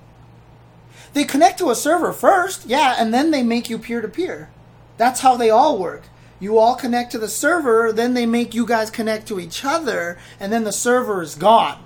they 1.12 1.24
connect 1.24 1.58
to 1.58 1.68
a 1.68 1.74
server 1.74 2.14
first, 2.14 2.64
yeah, 2.64 2.96
and 2.98 3.12
then 3.12 3.30
they 3.30 3.42
make 3.42 3.68
you 3.68 3.76
peer 3.76 4.00
to 4.00 4.08
peer. 4.08 4.48
That's 4.96 5.20
how 5.20 5.36
they 5.36 5.50
all 5.50 5.78
work. 5.78 6.04
You 6.38 6.58
all 6.58 6.74
connect 6.74 7.12
to 7.12 7.18
the 7.18 7.28
server, 7.28 7.92
then 7.92 8.14
they 8.14 8.26
make 8.26 8.54
you 8.54 8.66
guys 8.66 8.90
connect 8.90 9.26
to 9.28 9.40
each 9.40 9.64
other, 9.64 10.18
and 10.38 10.52
then 10.52 10.64
the 10.64 10.72
server 10.72 11.22
is 11.22 11.34
gone. 11.34 11.82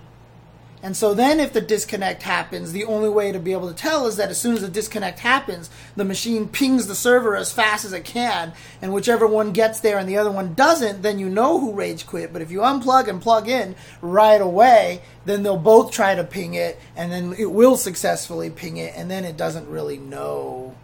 And 0.82 0.96
so 0.96 1.12
then 1.12 1.40
if 1.40 1.52
the 1.52 1.60
disconnect 1.60 2.22
happens, 2.22 2.72
the 2.72 2.86
only 2.86 3.10
way 3.10 3.32
to 3.32 3.38
be 3.38 3.52
able 3.52 3.68
to 3.68 3.74
tell 3.74 4.06
is 4.06 4.16
that 4.16 4.30
as 4.30 4.40
soon 4.40 4.54
as 4.54 4.62
the 4.62 4.68
disconnect 4.68 5.18
happens, 5.18 5.68
the 5.94 6.06
machine 6.06 6.48
pings 6.48 6.86
the 6.86 6.94
server 6.94 7.36
as 7.36 7.52
fast 7.52 7.84
as 7.84 7.92
it 7.92 8.04
can, 8.04 8.54
and 8.80 8.94
whichever 8.94 9.26
one 9.26 9.52
gets 9.52 9.80
there 9.80 9.98
and 9.98 10.08
the 10.08 10.16
other 10.16 10.30
one 10.30 10.54
doesn't, 10.54 11.02
then 11.02 11.18
you 11.18 11.28
know 11.28 11.60
who 11.60 11.74
rage 11.74 12.06
quit. 12.06 12.32
But 12.32 12.40
if 12.40 12.50
you 12.50 12.60
unplug 12.60 13.08
and 13.08 13.20
plug 13.20 13.46
in 13.46 13.76
right 14.00 14.40
away, 14.40 15.02
then 15.26 15.42
they'll 15.42 15.58
both 15.58 15.92
try 15.92 16.14
to 16.14 16.24
ping 16.24 16.54
it, 16.54 16.80
and 16.96 17.12
then 17.12 17.34
it 17.38 17.52
will 17.52 17.76
successfully 17.76 18.48
ping 18.48 18.78
it, 18.78 18.94
and 18.96 19.10
then 19.10 19.26
it 19.26 19.36
doesn't 19.36 19.68
really 19.68 19.98
know. 19.98 20.74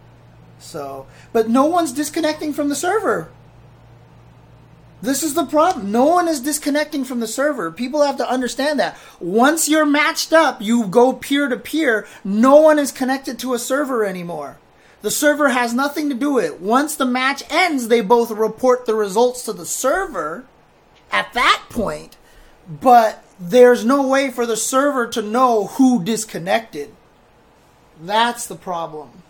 So, 0.59 1.07
but 1.33 1.49
no 1.49 1.65
one's 1.65 1.91
disconnecting 1.91 2.53
from 2.53 2.69
the 2.69 2.75
server. 2.75 3.31
This 5.01 5.21
is 5.21 5.35
the 5.35 5.45
problem. 5.45 5.91
No 5.91 6.05
one 6.05 6.27
is 6.27 6.41
disconnecting 6.41 7.05
from 7.05 7.19
the 7.19 7.27
server. 7.27 7.71
People 7.71 8.01
have 8.01 8.17
to 8.17 8.29
understand 8.29 8.79
that. 8.79 8.97
Once 9.19 9.69
you're 9.69 9.85
matched 9.85 10.33
up, 10.33 10.61
you 10.61 10.87
go 10.87 11.13
peer 11.13 11.47
to 11.47 11.57
peer. 11.57 12.07
No 12.23 12.55
one 12.57 12.79
is 12.79 12.91
connected 12.91 13.37
to 13.39 13.53
a 13.53 13.59
server 13.59 14.03
anymore. 14.03 14.57
The 15.01 15.11
server 15.11 15.49
has 15.49 15.73
nothing 15.73 16.09
to 16.09 16.15
do 16.15 16.33
with 16.33 16.45
it. 16.45 16.59
Once 16.59 16.95
the 16.95 17.05
match 17.05 17.43
ends, 17.49 17.87
they 17.87 18.01
both 18.01 18.31
report 18.31 18.85
the 18.85 18.95
results 18.95 19.43
to 19.43 19.53
the 19.53 19.65
server 19.65 20.45
at 21.11 21.31
that 21.33 21.63
point, 21.69 22.17
but 22.67 23.23
there's 23.39 23.85
no 23.85 24.07
way 24.07 24.31
for 24.31 24.45
the 24.45 24.57
server 24.57 25.07
to 25.07 25.21
know 25.21 25.67
who 25.67 26.03
disconnected. 26.03 26.93
That's 28.01 28.47
the 28.47 28.55
problem. 28.55 29.23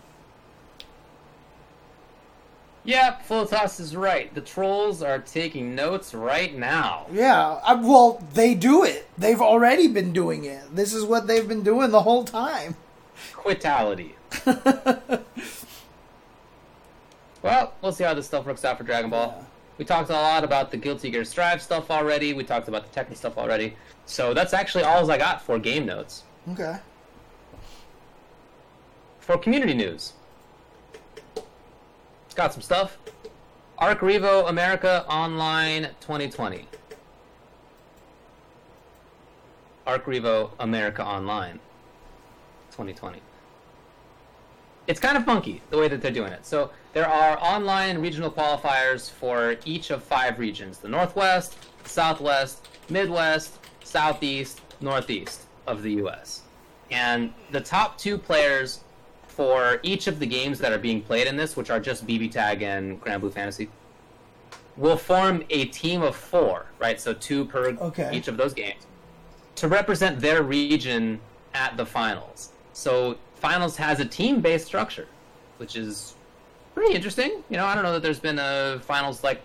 Yep, 2.88 3.28
Flotas 3.28 3.80
is 3.80 3.94
right. 3.94 4.34
The 4.34 4.40
trolls 4.40 5.02
are 5.02 5.18
taking 5.18 5.74
notes 5.74 6.14
right 6.14 6.56
now. 6.56 7.04
Yeah, 7.12 7.60
I, 7.62 7.74
well, 7.74 8.24
they 8.32 8.54
do 8.54 8.82
it. 8.82 9.06
They've 9.18 9.42
already 9.42 9.88
been 9.88 10.14
doing 10.14 10.46
it. 10.46 10.74
This 10.74 10.94
is 10.94 11.04
what 11.04 11.26
they've 11.26 11.46
been 11.46 11.62
doing 11.62 11.90
the 11.90 12.00
whole 12.00 12.24
time. 12.24 12.76
Quitality. 13.34 14.14
well, 17.42 17.74
we'll 17.82 17.92
see 17.92 18.04
how 18.04 18.14
this 18.14 18.24
stuff 18.24 18.46
works 18.46 18.64
out 18.64 18.78
for 18.78 18.84
Dragon 18.84 19.10
Ball. 19.10 19.34
Yeah. 19.36 19.44
We 19.76 19.84
talked 19.84 20.08
a 20.08 20.14
lot 20.14 20.42
about 20.42 20.70
the 20.70 20.78
Guilty 20.78 21.10
Gear 21.10 21.26
Strive 21.26 21.60
stuff 21.60 21.90
already. 21.90 22.32
We 22.32 22.42
talked 22.42 22.68
about 22.68 22.90
the 22.90 22.98
Tekken 22.98 23.18
stuff 23.18 23.36
already. 23.36 23.76
So 24.06 24.32
that's 24.32 24.54
actually 24.54 24.84
all 24.84 25.10
I 25.10 25.18
got 25.18 25.42
for 25.42 25.58
game 25.58 25.84
notes. 25.84 26.22
Okay. 26.52 26.78
For 29.20 29.36
community 29.36 29.74
news 29.74 30.14
got 32.38 32.52
some 32.52 32.62
stuff. 32.62 32.98
Arc 33.78 33.98
Revo 33.98 34.48
America 34.48 35.04
Online 35.08 35.88
2020. 36.00 36.68
Arc 39.84 40.04
Revo 40.06 40.52
America 40.60 41.04
Online 41.04 41.58
2020. 42.70 43.20
It's 44.86 45.00
kind 45.00 45.16
of 45.16 45.24
funky 45.24 45.60
the 45.70 45.78
way 45.78 45.88
that 45.88 46.00
they're 46.00 46.12
doing 46.12 46.32
it. 46.32 46.46
So 46.46 46.70
there 46.92 47.08
are 47.08 47.36
online 47.40 47.98
regional 47.98 48.30
qualifiers 48.30 49.10
for 49.10 49.56
each 49.64 49.90
of 49.90 50.04
five 50.04 50.38
regions 50.38 50.78
the 50.78 50.88
Northwest, 50.88 51.58
Southwest, 51.86 52.68
Midwest, 52.88 53.58
Southeast, 53.82 54.60
Northeast 54.80 55.42
of 55.66 55.82
the 55.82 55.94
US. 56.04 56.42
And 56.92 57.32
the 57.50 57.60
top 57.60 57.98
two 57.98 58.16
players 58.16 58.84
for 59.38 59.78
each 59.84 60.08
of 60.08 60.18
the 60.18 60.26
games 60.26 60.58
that 60.58 60.72
are 60.72 60.78
being 60.78 61.00
played 61.00 61.28
in 61.28 61.36
this, 61.36 61.56
which 61.56 61.70
are 61.70 61.78
just 61.78 62.04
BB 62.04 62.32
Tag 62.32 62.60
and 62.62 63.00
Granblue 63.00 63.32
Fantasy, 63.32 63.70
will 64.76 64.96
form 64.96 65.44
a 65.50 65.66
team 65.66 66.02
of 66.02 66.16
four, 66.16 66.66
right? 66.80 67.00
So 67.00 67.14
two 67.14 67.44
per 67.44 67.68
okay. 67.68 68.10
each 68.12 68.26
of 68.26 68.36
those 68.36 68.52
games 68.52 68.88
to 69.54 69.68
represent 69.68 70.18
their 70.18 70.42
region 70.42 71.20
at 71.54 71.76
the 71.76 71.86
finals. 71.86 72.50
So 72.72 73.16
finals 73.36 73.76
has 73.76 74.00
a 74.00 74.04
team-based 74.04 74.66
structure, 74.66 75.06
which 75.58 75.76
is 75.76 76.16
pretty 76.74 76.96
interesting. 76.96 77.44
You 77.48 77.58
know, 77.58 77.64
I 77.64 77.76
don't 77.76 77.84
know 77.84 77.92
that 77.92 78.02
there's 78.02 78.18
been 78.18 78.40
a 78.40 78.80
finals 78.82 79.22
like 79.22 79.40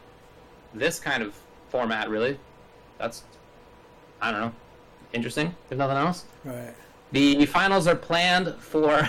this 0.73 0.99
kind 0.99 1.21
of 1.21 1.35
format 1.69 2.09
really. 2.09 2.39
That's 2.97 3.25
I 4.23 4.31
don't 4.31 4.41
know. 4.41 4.53
Interesting. 5.13 5.53
There's 5.69 5.77
nothing 5.77 5.97
else. 5.97 6.25
Right. 6.43 6.73
The 7.11 7.45
finals 7.45 7.85
are 7.85 7.95
planned 7.95 8.55
for 8.55 9.07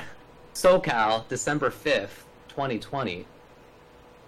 SoCal, 0.55 1.27
December 1.29 1.71
5th, 1.71 2.25
2020, 2.49 3.27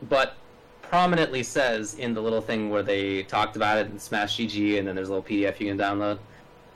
but 0.09 0.36
prominently 0.82 1.43
says 1.43 1.94
in 1.94 2.15
the 2.15 2.20
little 2.20 2.40
thing 2.40 2.70
where 2.70 2.82
they 2.82 3.23
talked 3.24 3.57
about 3.57 3.78
it 3.78 3.86
in 3.86 3.98
Smash 3.98 4.36
GG 4.36 4.78
and 4.78 4.86
then 4.86 4.94
there's 4.94 5.09
a 5.09 5.12
little 5.12 5.28
PDF 5.28 5.59
you 5.61 5.69
can 5.69 5.78
download, 5.78 6.19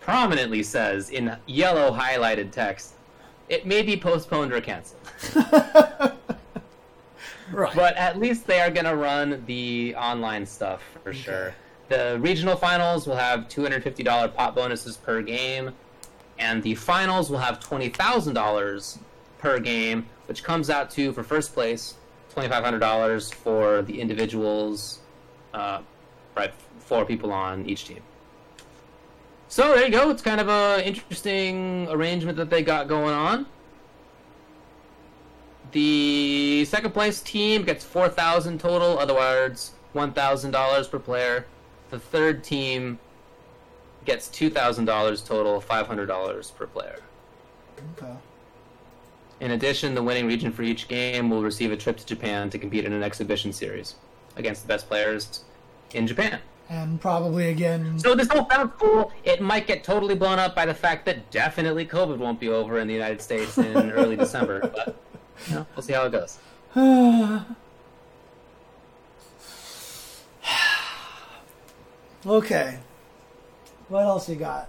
prominently 0.01 0.63
says 0.63 1.11
in 1.11 1.37
yellow 1.47 1.93
highlighted 1.93 2.51
text, 2.51 2.95
it 3.49 3.67
may 3.67 3.83
be 3.83 3.97
postponed 3.97 4.53
or 4.53 4.61
canceled. 4.61 5.01
right. 7.53 7.75
But 7.75 7.97
at 7.97 8.19
least 8.19 8.47
they 8.47 8.61
are 8.61 8.71
going 8.71 8.87
to 8.87 8.97
run 8.97 9.43
the 9.47 9.95
online 9.97 10.47
stuff 10.47 10.83
for 11.03 11.11
okay. 11.11 11.19
sure. 11.19 11.55
The 11.89 12.19
regional 12.21 12.57
finals 12.57 13.09
will 13.09 13.17
have 13.17 13.49
$250 13.49 14.35
pot 14.35 14.55
bonuses 14.55 14.97
per 14.97 15.23
game, 15.23 15.73
and 16.39 16.63
the 16.63 16.77
finals 16.77 17.31
will 17.31 17.39
have 17.39 17.59
$20,000 17.59 18.99
per 19.41 19.59
game, 19.59 20.07
which 20.27 20.45
comes 20.45 20.71
out 20.71 20.91
to, 20.93 21.12
for 21.12 21.23
first 21.23 21.55
place, 21.55 21.95
$2,500 22.35 23.35
for 23.35 23.83
the 23.83 24.01
individuals, 24.01 25.01
uh, 25.55 25.81
right, 26.37 26.53
four 26.79 27.05
people 27.05 27.33
on 27.33 27.67
each 27.67 27.87
team. 27.87 28.01
So 29.49 29.75
there 29.75 29.85
you 29.85 29.91
go. 29.91 30.11
It's 30.11 30.23
kind 30.23 30.41
of 30.41 30.49
a 30.49 30.87
interesting 30.87 31.89
arrangement 31.91 32.39
that 32.39 32.51
they 32.51 32.62
got 32.62 32.87
going 32.87 33.12
on. 33.15 33.47
The 35.73 36.65
second 36.67 36.93
place 36.93 37.21
team 37.21 37.65
gets 37.65 37.85
four 37.85 38.09
thousand 38.09 38.61
total, 38.61 38.99
otherwise 38.99 39.73
one 39.93 40.12
thousand 40.12 40.53
dollars 40.53 40.87
per 40.87 41.01
player. 41.01 41.47
The 41.91 41.99
third 41.99 42.45
team 42.45 43.01
gets 44.05 44.29
two 44.29 44.51
thousand 44.51 44.85
dollars 44.85 45.21
total, 45.21 45.61
five 45.61 45.89
hundred 45.89 46.07
dollars 46.07 46.53
per 46.53 46.67
player. 46.69 47.01
Okay. 47.99 48.15
In 49.41 49.53
addition, 49.53 49.95
the 49.95 50.03
winning 50.03 50.27
region 50.27 50.53
for 50.53 50.62
each 50.62 50.87
game 50.87 51.31
will 51.31 51.43
receive 51.43 51.73
a 51.73 51.77
trip 51.77 51.97
to 51.97 52.07
Japan 52.07 52.51
to 52.51 52.59
compete 52.59 52.85
in 52.85 52.93
an 52.93 53.03
exhibition 53.03 53.53
series 53.53 53.95
against 54.37 54.62
the 54.62 54.69
best 54.69 54.87
players 54.87 55.45
in 55.95 56.07
Japan. 56.07 56.41
And 56.69 57.01
probably 57.01 57.49
again. 57.49 57.99
So 57.99 58.15
this 58.15 58.29
whole 58.29 58.49
sounds 58.49 58.73
cool. 58.79 59.11
It 59.25 59.41
might 59.41 59.67
get 59.67 59.83
totally 59.83 60.15
blown 60.15 60.39
up 60.39 60.55
by 60.55 60.67
the 60.67 60.75
fact 60.75 61.05
that 61.07 61.31
definitely 61.31 61.85
COVID 61.87 62.19
won't 62.19 62.39
be 62.39 62.49
over 62.49 62.79
in 62.79 62.87
the 62.87 62.95
United 62.95 63.21
States 63.21 63.59
in 63.59 63.91
early 63.93 64.15
December. 64.15 64.61
But 64.61 64.97
you 65.49 65.55
know, 65.55 65.67
we'll 65.75 65.83
see 65.83 65.95
how 65.95 66.05
it 66.05 66.12
goes. 66.12 66.39
okay. 72.27 72.79
What 73.89 74.05
else 74.05 74.29
you 74.29 74.37
got? 74.37 74.69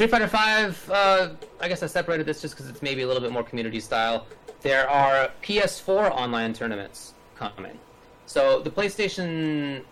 Street 0.00 0.12
Fighter 0.12 0.28
Five. 0.28 0.90
Uh, 0.90 1.28
I 1.60 1.68
guess 1.68 1.82
I 1.82 1.86
separated 1.86 2.24
this 2.24 2.40
just 2.40 2.54
because 2.54 2.70
it's 2.70 2.80
maybe 2.80 3.02
a 3.02 3.06
little 3.06 3.20
bit 3.20 3.32
more 3.32 3.42
community 3.42 3.80
style. 3.80 4.26
There 4.62 4.88
are 4.88 5.28
PS4 5.42 6.10
online 6.12 6.54
tournaments 6.54 7.12
coming. 7.36 7.78
So 8.24 8.62
the 8.62 8.70
PlayStation 8.70 9.82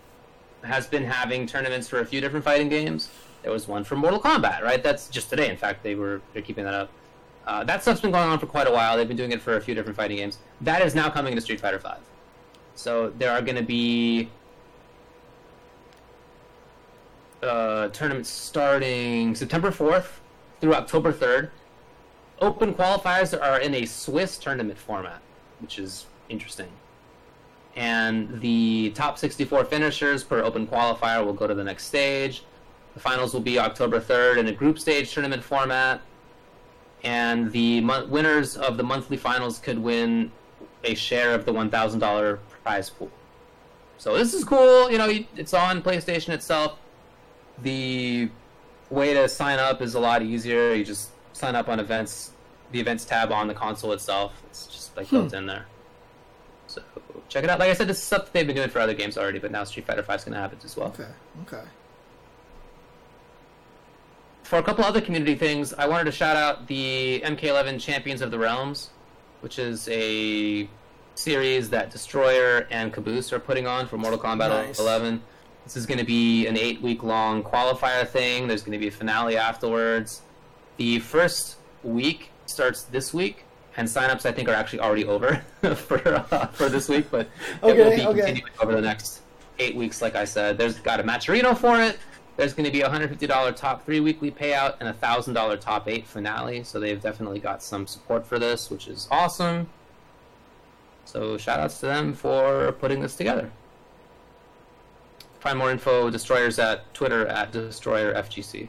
has 0.63 0.87
been 0.87 1.03
having 1.03 1.45
tournaments 1.45 1.87
for 1.87 1.99
a 1.99 2.05
few 2.07 2.21
different 2.21 2.43
fighting 2.43 2.69
games. 2.69 3.09
There 3.43 3.51
was 3.51 3.67
one 3.67 3.83
for 3.83 3.97
Mortal 3.97 4.19
Kombat, 4.19 4.63
right? 4.63 4.81
That's 4.81 5.09
just 5.09 5.29
today. 5.29 5.47
In 5.47 5.57
fact, 5.57 5.83
they 5.83 5.93
were 5.93 6.21
they're 6.33 6.41
keeping 6.41 6.65
that 6.65 6.73
up. 6.73 6.89
Uh, 7.45 7.63
that 7.65 7.83
stuff's 7.83 8.01
been 8.01 8.09
going 8.09 8.27
on 8.27 8.39
for 8.39 8.47
quite 8.47 8.65
a 8.65 8.71
while. 8.71 8.97
They've 8.97 9.07
been 9.07 9.15
doing 9.15 9.31
it 9.31 9.43
for 9.43 9.57
a 9.57 9.61
few 9.61 9.75
different 9.75 9.95
fighting 9.95 10.17
games. 10.17 10.39
That 10.61 10.81
is 10.81 10.95
now 10.95 11.11
coming 11.11 11.35
to 11.35 11.41
Street 11.41 11.59
Fighter 11.59 11.77
Five. 11.77 12.01
So 12.73 13.13
there 13.19 13.29
are 13.31 13.43
going 13.43 13.57
to 13.57 13.61
be 13.61 14.31
uh, 17.43 17.89
tournaments 17.89 18.29
starting 18.29 19.35
September 19.35 19.71
fourth 19.71 20.21
through 20.59 20.73
October 20.73 21.11
third. 21.11 21.51
Open 22.41 22.73
qualifiers 22.73 23.39
are 23.39 23.59
in 23.59 23.75
a 23.75 23.85
Swiss 23.85 24.37
tournament 24.37 24.77
format, 24.77 25.21
which 25.59 25.77
is 25.79 26.05
interesting. 26.29 26.69
And 27.75 28.39
the 28.41 28.91
top 28.95 29.17
64 29.17 29.65
finishers 29.65 30.23
per 30.23 30.41
open 30.41 30.67
qualifier 30.67 31.23
will 31.25 31.33
go 31.33 31.47
to 31.47 31.53
the 31.53 31.63
next 31.63 31.85
stage. 31.85 32.43
The 32.93 32.99
finals 32.99 33.33
will 33.33 33.41
be 33.41 33.59
October 33.59 33.99
3rd 33.99 34.37
in 34.37 34.47
a 34.47 34.51
group 34.51 34.79
stage 34.79 35.13
tournament 35.13 35.43
format. 35.43 36.01
And 37.03 37.51
the 37.51 37.81
mo- 37.81 38.05
winners 38.05 38.57
of 38.57 38.77
the 38.77 38.83
monthly 38.83 39.17
finals 39.17 39.59
could 39.59 39.77
win 39.79 40.31
a 40.83 40.95
share 40.95 41.33
of 41.33 41.45
the 41.45 41.53
$1,000 41.53 42.39
prize 42.63 42.89
pool. 42.89 43.11
So 43.97 44.17
this 44.17 44.33
is 44.33 44.43
cool. 44.43 44.89
You 44.89 44.97
know, 44.97 45.09
it's 45.35 45.53
on 45.53 45.81
PlayStation 45.81 46.29
itself. 46.29 46.77
The 47.61 48.29
way 48.89 49.13
to 49.13 49.27
sign 49.29 49.59
up 49.59 49.81
is 49.81 49.95
a 49.95 49.99
lot 49.99 50.21
easier. 50.21 50.73
You 50.73 50.83
just 50.83 51.11
sign 51.33 51.55
up 51.55 51.69
on 51.69 51.79
events, 51.79 52.31
the 52.71 52.79
events 52.79 53.05
tab 53.05 53.31
on 53.31 53.47
the 53.47 53.53
console 53.53 53.91
itself. 53.93 54.33
It's 54.49 54.67
just 54.67 54.95
like 54.97 55.09
built 55.09 55.31
hmm. 55.31 55.35
in 55.35 55.45
there. 55.45 55.65
So 56.67 56.81
check 57.27 57.43
it 57.43 57.49
out. 57.49 57.59
Like 57.59 57.69
I 57.69 57.73
said, 57.73 57.87
this 57.87 57.97
is 57.97 58.03
stuff 58.03 58.31
they've 58.31 58.45
been 58.45 58.55
doing 58.55 58.69
for 58.69 58.79
other 58.79 58.93
games 58.93 59.17
already, 59.17 59.39
but 59.39 59.51
now 59.51 59.63
Street 59.63 59.87
Fighter 59.87 60.03
Five 60.03 60.19
is 60.19 60.25
going 60.25 60.35
to 60.35 60.39
have 60.39 60.53
it 60.53 60.63
as 60.63 60.77
well. 60.77 60.89
Okay. 60.89 61.07
Okay 61.43 61.63
for 64.49 64.57
a 64.57 64.63
couple 64.63 64.83
other 64.83 64.99
community 64.99 65.35
things, 65.35 65.75
I 65.75 65.87
wanted 65.87 66.05
to 66.05 66.11
shout 66.11 66.35
out 66.35 66.65
the 66.65 67.21
MK11 67.23 67.79
Champions 67.79 68.19
of 68.23 68.31
the 68.31 68.39
Realms, 68.39 68.89
which 69.41 69.59
is 69.59 69.87
a 69.91 70.67
series 71.13 71.69
that 71.69 71.91
Destroyer 71.91 72.65
and 72.71 72.91
Caboose 72.91 73.31
are 73.31 73.37
putting 73.37 73.67
on 73.67 73.85
for 73.85 73.99
Mortal 73.99 74.17
Kombat 74.17 74.49
nice. 74.49 74.79
11. 74.79 75.21
This 75.69 75.77
is 75.77 75.85
going 75.85 75.99
to 75.99 76.03
be 76.03 76.47
an 76.47 76.57
eight 76.57 76.81
week 76.81 77.03
long 77.03 77.43
qualifier 77.43 78.07
thing. 78.07 78.47
There's 78.47 78.63
going 78.63 78.71
to 78.71 78.79
be 78.79 78.87
a 78.87 78.91
finale 78.91 79.37
afterwards. 79.37 80.23
The 80.77 80.97
first 80.97 81.57
week 81.83 82.31
starts 82.47 82.85
this 82.85 83.13
week, 83.13 83.43
and 83.77 83.87
signups 83.87 84.25
I 84.25 84.31
think 84.31 84.49
are 84.49 84.55
actually 84.55 84.79
already 84.79 85.05
over 85.05 85.35
for 85.75 86.01
uh, 86.07 86.47
for 86.47 86.69
this 86.69 86.89
week, 86.89 87.11
but 87.11 87.29
okay, 87.61 87.79
it 87.79 87.85
will 87.85 87.95
be 87.95 88.01
okay. 88.01 88.19
continuing 88.25 88.51
over 88.59 88.73
the 88.73 88.81
next 88.81 89.21
eight 89.59 89.75
weeks. 89.75 90.01
Like 90.01 90.15
I 90.15 90.25
said, 90.25 90.57
there's 90.57 90.79
got 90.79 91.01
a 91.01 91.03
Matcherino 91.03 91.55
for 91.55 91.79
it. 91.79 91.99
There's 92.35 92.53
going 92.53 92.65
to 92.65 92.71
be 92.71 92.81
a 92.81 92.89
$150 92.89 93.55
top 93.55 93.85
three 93.85 93.99
weekly 93.99 94.31
payout 94.31 94.77
and 94.79 94.89
a 94.89 94.93
$1,000 94.93 95.59
top 95.59 95.87
eight 95.87 96.07
finale. 96.07 96.63
So 96.63 96.79
they've 96.79 96.99
definitely 96.99 97.39
got 97.39 97.61
some 97.61 97.85
support 97.85 98.25
for 98.25 98.39
this, 98.39 98.71
which 98.71 98.87
is 98.87 99.07
awesome. 99.11 99.69
So 101.05 101.37
shout 101.37 101.59
outs 101.59 101.79
to 101.81 101.85
them 101.85 102.15
for 102.15 102.71
putting 102.71 103.01
this 103.01 103.15
together. 103.15 103.51
Find 105.39 105.57
more 105.57 105.71
info, 105.71 106.09
Destroyers 106.09 106.59
at 106.59 106.93
Twitter 106.93 107.25
at 107.27 107.53
DestroyerFGC. 107.53 108.67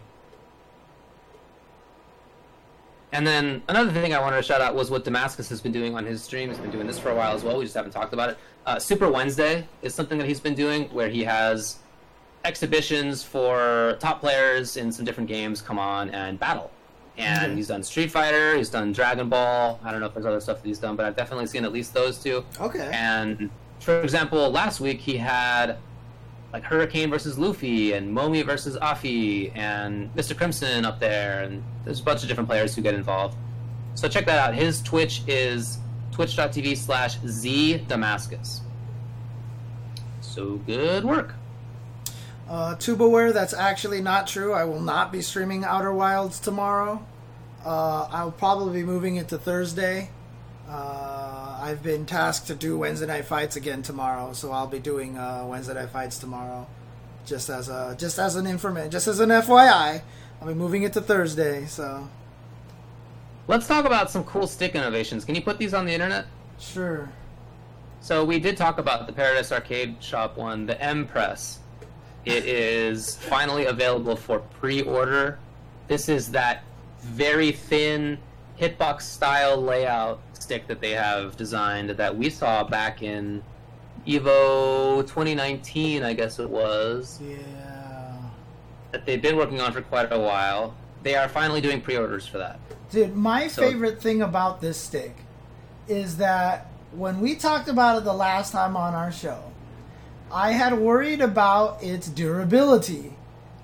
And 3.12 3.26
then 3.26 3.62
another 3.68 3.90
thing 3.90 4.14
I 4.14 4.20
wanted 4.20 4.36
to 4.36 4.42
shout 4.42 4.60
out 4.60 4.74
was 4.74 4.90
what 4.90 5.04
Damascus 5.04 5.48
has 5.48 5.60
been 5.60 5.72
doing 5.72 5.96
on 5.96 6.06
his 6.06 6.22
stream. 6.22 6.48
He's 6.48 6.58
been 6.58 6.70
doing 6.70 6.86
this 6.86 6.98
for 6.98 7.10
a 7.10 7.14
while 7.14 7.34
as 7.34 7.42
well. 7.42 7.58
We 7.58 7.64
just 7.64 7.74
haven't 7.74 7.90
talked 7.90 8.12
about 8.12 8.30
it. 8.30 8.38
Uh, 8.66 8.78
Super 8.78 9.10
Wednesday 9.10 9.66
is 9.82 9.94
something 9.94 10.16
that 10.18 10.28
he's 10.28 10.38
been 10.38 10.54
doing 10.54 10.84
where 10.92 11.08
he 11.08 11.24
has 11.24 11.78
exhibitions 12.44 13.22
for 13.22 13.96
top 13.98 14.20
players 14.20 14.76
in 14.76 14.92
some 14.92 15.04
different 15.04 15.28
games 15.28 15.60
come 15.60 15.78
on 15.78 16.10
and 16.10 16.38
battle. 16.38 16.70
And 17.18 17.48
mm-hmm. 17.48 17.56
he's 17.56 17.68
done 17.68 17.82
Street 17.82 18.10
Fighter, 18.12 18.56
he's 18.56 18.70
done 18.70 18.92
Dragon 18.92 19.28
Ball. 19.28 19.80
I 19.82 19.90
don't 19.90 20.00
know 20.00 20.06
if 20.06 20.14
there's 20.14 20.24
other 20.24 20.40
stuff 20.40 20.62
that 20.62 20.68
he's 20.68 20.78
done, 20.78 20.94
but 20.94 21.04
I've 21.04 21.16
definitely 21.16 21.46
seen 21.46 21.64
at 21.64 21.72
least 21.72 21.92
those 21.92 22.22
two. 22.22 22.44
Okay. 22.60 22.90
And 22.92 23.50
for 23.80 24.00
example, 24.02 24.48
last 24.50 24.80
week 24.80 25.00
he 25.00 25.16
had 25.16 25.76
like 26.52 26.64
Hurricane 26.64 27.10
versus 27.10 27.38
Luffy 27.38 27.92
and 27.92 28.14
Momi 28.14 28.44
versus 28.44 28.76
Afi 28.78 29.56
and 29.56 30.12
Mr. 30.14 30.36
Crimson 30.36 30.84
up 30.84 30.98
there, 30.98 31.42
and 31.42 31.62
there's 31.84 32.00
a 32.00 32.02
bunch 32.02 32.22
of 32.22 32.28
different 32.28 32.48
players 32.48 32.74
who 32.74 32.82
get 32.82 32.94
involved. 32.94 33.36
So 33.94 34.08
check 34.08 34.26
that 34.26 34.38
out. 34.38 34.54
His 34.54 34.82
Twitch 34.82 35.22
is 35.26 35.78
twitch.tv 36.12 36.76
slash 36.76 37.18
z 37.26 37.78
Damascus. 37.88 38.62
So 40.20 40.56
good 40.66 41.04
work. 41.04 41.34
Uh, 42.48 42.74
Tubaware, 42.74 43.32
that's 43.32 43.54
actually 43.54 44.00
not 44.00 44.26
true. 44.26 44.52
I 44.52 44.64
will 44.64 44.80
not 44.80 45.12
be 45.12 45.22
streaming 45.22 45.64
Outer 45.64 45.92
Wilds 45.92 46.40
tomorrow. 46.40 47.04
Uh, 47.64 48.08
I'll 48.10 48.32
probably 48.32 48.80
be 48.80 48.86
moving 48.86 49.16
it 49.16 49.28
to 49.28 49.38
Thursday. 49.38 50.10
Uh, 50.70 51.58
I've 51.60 51.82
been 51.82 52.06
tasked 52.06 52.46
to 52.46 52.54
do 52.54 52.78
Wednesday 52.78 53.06
night 53.06 53.24
fights 53.24 53.56
again 53.56 53.82
tomorrow, 53.82 54.32
so 54.32 54.52
I'll 54.52 54.68
be 54.68 54.78
doing 54.78 55.18
uh, 55.18 55.44
Wednesday 55.48 55.74
night 55.74 55.90
fights 55.90 56.18
tomorrow. 56.18 56.66
Just 57.26 57.50
as 57.50 57.68
a 57.68 57.96
just 57.98 58.18
as 58.18 58.36
an 58.36 58.46
information, 58.46 58.90
just 58.90 59.08
as 59.08 59.20
an 59.20 59.30
FYI, 59.30 60.02
I'll 60.40 60.48
be 60.48 60.54
moving 60.54 60.84
it 60.84 60.92
to 60.92 61.00
Thursday. 61.00 61.66
So 61.66 62.08
let's 63.48 63.66
talk 63.66 63.84
about 63.84 64.10
some 64.10 64.24
cool 64.24 64.46
stick 64.46 64.74
innovations. 64.74 65.24
Can 65.24 65.34
you 65.34 65.42
put 65.42 65.58
these 65.58 65.74
on 65.74 65.86
the 65.86 65.92
internet? 65.92 66.26
Sure. 66.58 67.10
So 68.00 68.24
we 68.24 68.38
did 68.38 68.56
talk 68.56 68.78
about 68.78 69.06
the 69.06 69.12
Paradise 69.12 69.52
Arcade 69.52 70.02
Shop 70.02 70.36
one, 70.36 70.66
the 70.66 70.80
M 70.80 71.06
Press. 71.06 71.58
It 72.24 72.44
is 72.46 73.16
finally 73.16 73.66
available 73.66 74.14
for 74.14 74.38
pre-order. 74.38 75.38
This 75.88 76.08
is 76.08 76.30
that 76.30 76.62
very 77.00 77.50
thin 77.50 78.18
hitbox 78.58 79.02
style 79.02 79.60
layout 79.60 80.20
stick 80.50 80.66
that 80.66 80.80
they 80.80 80.90
have 80.90 81.36
designed 81.36 81.90
that 81.90 82.16
we 82.16 82.28
saw 82.28 82.64
back 82.64 83.04
in 83.04 83.40
Evo 84.04 85.00
2019, 85.02 86.02
I 86.02 86.12
guess 86.12 86.40
it 86.40 86.50
was. 86.50 87.20
Yeah. 87.22 87.36
That 88.90 89.06
they've 89.06 89.22
been 89.22 89.36
working 89.36 89.60
on 89.60 89.72
for 89.72 89.80
quite 89.80 90.12
a 90.12 90.18
while. 90.18 90.74
They 91.04 91.14
are 91.14 91.28
finally 91.28 91.60
doing 91.60 91.80
pre-orders 91.80 92.26
for 92.26 92.38
that. 92.38 92.58
Dude, 92.90 93.14
my 93.14 93.46
so, 93.46 93.62
favorite 93.62 94.02
thing 94.02 94.22
about 94.22 94.60
this 94.60 94.76
stick 94.76 95.14
is 95.86 96.16
that 96.16 96.66
when 96.90 97.20
we 97.20 97.36
talked 97.36 97.68
about 97.68 97.98
it 97.98 98.04
the 98.04 98.12
last 98.12 98.50
time 98.50 98.76
on 98.76 98.92
our 98.92 99.12
show, 99.12 99.52
I 100.32 100.50
had 100.50 100.76
worried 100.76 101.20
about 101.20 101.80
its 101.80 102.08
durability 102.08 103.14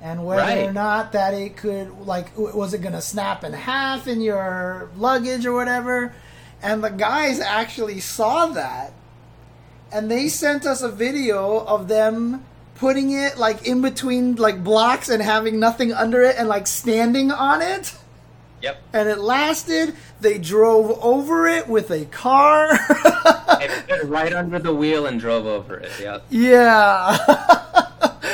and 0.00 0.24
whether 0.24 0.42
right. 0.42 0.68
or 0.68 0.72
not 0.72 1.10
that 1.12 1.34
it 1.34 1.56
could 1.56 1.90
like 2.06 2.36
was 2.36 2.74
it 2.74 2.82
going 2.82 2.92
to 2.92 3.00
snap 3.00 3.42
in 3.42 3.52
half 3.52 4.06
in 4.06 4.20
your 4.20 4.90
luggage 4.96 5.46
or 5.46 5.52
whatever 5.52 6.12
and 6.62 6.82
the 6.82 6.90
guys 6.90 7.40
actually 7.40 8.00
saw 8.00 8.46
that 8.46 8.92
and 9.92 10.10
they 10.10 10.28
sent 10.28 10.66
us 10.66 10.82
a 10.82 10.90
video 10.90 11.64
of 11.64 11.88
them 11.88 12.44
putting 12.76 13.12
it 13.12 13.38
like 13.38 13.66
in 13.66 13.80
between 13.80 14.36
like 14.36 14.62
blocks 14.62 15.08
and 15.08 15.22
having 15.22 15.58
nothing 15.58 15.92
under 15.92 16.22
it 16.22 16.36
and 16.36 16.48
like 16.48 16.66
standing 16.66 17.30
on 17.30 17.62
it. 17.62 17.96
Yep. 18.62 18.82
And 18.92 19.08
it 19.08 19.18
lasted. 19.18 19.94
They 20.20 20.38
drove 20.38 20.90
over 21.02 21.46
it 21.46 21.68
with 21.68 21.90
a 21.90 22.06
car. 22.06 22.68
they 23.58 23.68
put 23.68 23.90
it 23.90 24.06
right 24.06 24.32
under 24.32 24.58
the 24.58 24.74
wheel 24.74 25.06
and 25.06 25.20
drove 25.20 25.46
over 25.46 25.76
it. 25.78 25.92
Yep. 26.00 26.26
Yeah. 26.30 27.16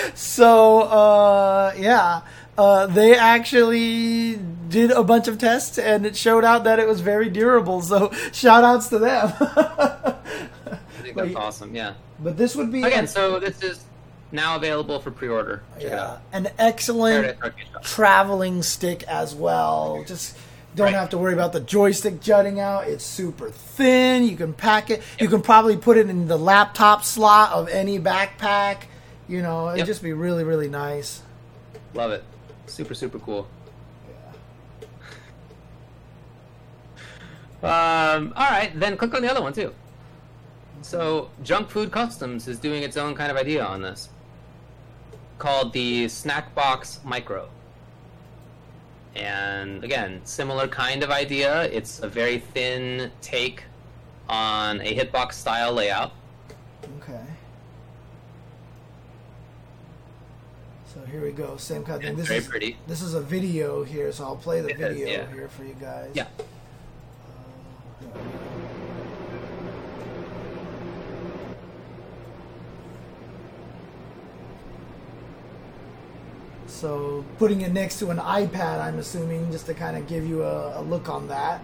so 0.14 0.80
uh, 0.82 1.74
yeah. 1.76 2.22
Uh, 2.56 2.86
they 2.86 3.14
actually 3.14 4.38
did 4.72 4.90
a 4.90 5.04
bunch 5.04 5.28
of 5.28 5.38
tests 5.38 5.78
and 5.78 6.04
it 6.04 6.16
showed 6.16 6.44
out 6.44 6.64
that 6.64 6.80
it 6.80 6.88
was 6.88 7.00
very 7.00 7.28
durable. 7.28 7.80
So 7.82 8.10
shout 8.32 8.64
outs 8.64 8.88
to 8.88 8.98
them. 8.98 9.32
I 9.38 10.18
think 11.02 11.16
that's 11.16 11.36
awesome. 11.36 11.76
Yeah. 11.76 11.94
But 12.18 12.36
this 12.36 12.56
would 12.56 12.72
be 12.72 12.82
again. 12.82 13.06
So 13.06 13.38
this 13.38 13.62
is 13.62 13.84
now 14.32 14.56
available 14.56 14.98
for 14.98 15.10
pre-order. 15.10 15.62
Check 15.78 15.90
yeah, 15.90 16.18
an 16.32 16.48
excellent 16.58 17.36
traveling 17.82 18.62
stick 18.62 19.02
as 19.04 19.34
well. 19.34 20.02
Just 20.06 20.36
don't 20.74 20.86
right. 20.86 20.94
have 20.94 21.10
to 21.10 21.18
worry 21.18 21.34
about 21.34 21.52
the 21.52 21.60
joystick 21.60 22.20
jutting 22.20 22.58
out. 22.58 22.88
It's 22.88 23.04
super 23.04 23.50
thin. 23.50 24.24
You 24.24 24.36
can 24.36 24.54
pack 24.54 24.90
it. 24.90 25.00
Yep. 25.00 25.20
You 25.20 25.28
can 25.28 25.42
probably 25.42 25.76
put 25.76 25.98
it 25.98 26.08
in 26.08 26.28
the 26.28 26.38
laptop 26.38 27.04
slot 27.04 27.52
of 27.52 27.68
any 27.68 27.98
backpack. 27.98 28.84
You 29.28 29.42
know, 29.42 29.68
it'd 29.68 29.78
yep. 29.78 29.86
just 29.86 30.02
be 30.02 30.12
really, 30.12 30.44
really 30.44 30.68
nice. 30.68 31.22
Love 31.94 32.12
it. 32.12 32.24
Super, 32.66 32.94
super 32.94 33.18
cool. 33.18 33.46
Um, 37.62 38.32
all 38.34 38.50
right, 38.50 38.72
then 38.74 38.96
click 38.96 39.14
on 39.14 39.22
the 39.22 39.30
other 39.30 39.40
one 39.40 39.52
too. 39.52 39.72
So, 40.82 41.30
Junk 41.44 41.70
Food 41.70 41.92
Customs 41.92 42.48
is 42.48 42.58
doing 42.58 42.82
its 42.82 42.96
own 42.96 43.14
kind 43.14 43.30
of 43.30 43.36
idea 43.36 43.64
on 43.64 43.82
this, 43.82 44.08
called 45.38 45.72
the 45.72 46.08
Snack 46.08 46.54
Box 46.56 46.98
Micro. 47.04 47.48
And 49.14 49.84
again, 49.84 50.20
similar 50.24 50.66
kind 50.66 51.04
of 51.04 51.10
idea. 51.10 51.64
It's 51.64 52.00
a 52.00 52.08
very 52.08 52.38
thin 52.38 53.12
take 53.20 53.62
on 54.28 54.80
a 54.80 54.96
hitbox 54.96 55.34
style 55.34 55.72
layout. 55.72 56.12
Okay. 57.00 57.20
So 60.92 61.00
here 61.10 61.22
we 61.22 61.30
go, 61.30 61.56
same 61.56 61.84
kind 61.84 61.96
of 61.96 62.02
thing. 62.02 62.16
This 62.16 62.26
very 62.26 62.40
is, 62.40 62.48
pretty. 62.48 62.76
This 62.86 63.02
is 63.02 63.14
a 63.14 63.20
video 63.20 63.84
here, 63.84 64.10
so 64.12 64.24
I'll 64.24 64.36
play 64.36 64.60
the 64.60 64.70
it 64.70 64.78
video 64.78 65.06
is, 65.06 65.12
yeah. 65.12 65.32
here 65.32 65.48
for 65.48 65.64
you 65.64 65.76
guys. 65.80 66.10
Yeah. 66.12 66.26
So 76.82 77.24
putting 77.38 77.60
it 77.60 77.70
next 77.70 78.00
to 78.00 78.10
an 78.10 78.16
iPad, 78.16 78.80
I'm 78.80 78.98
assuming, 78.98 79.52
just 79.52 79.66
to 79.66 79.74
kind 79.74 79.96
of 79.96 80.08
give 80.08 80.26
you 80.26 80.42
a, 80.42 80.80
a 80.80 80.82
look 80.82 81.08
on 81.08 81.28
that. 81.28 81.62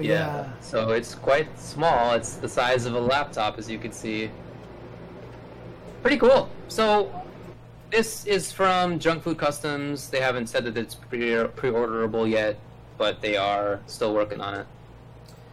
Yeah. 0.00 0.12
yeah. 0.12 0.52
So 0.60 0.90
it's 0.90 1.14
quite 1.14 1.46
small. 1.60 2.14
It's 2.14 2.34
the 2.34 2.48
size 2.48 2.86
of 2.86 2.94
a 2.94 3.00
laptop, 3.00 3.56
as 3.56 3.70
you 3.70 3.78
can 3.78 3.92
see. 3.92 4.32
Pretty 6.02 6.16
cool. 6.16 6.48
So 6.66 7.22
this 7.90 8.26
is 8.26 8.50
from 8.50 8.98
Junk 8.98 9.22
Food 9.22 9.38
Customs. 9.38 10.08
They 10.10 10.20
haven't 10.20 10.48
said 10.48 10.64
that 10.64 10.76
it's 10.76 10.96
pre 10.96 11.20
orderable 11.30 12.28
yet, 12.28 12.58
but 12.96 13.20
they 13.20 13.36
are 13.36 13.80
still 13.86 14.12
working 14.12 14.40
on 14.40 14.54
it. 14.54 14.66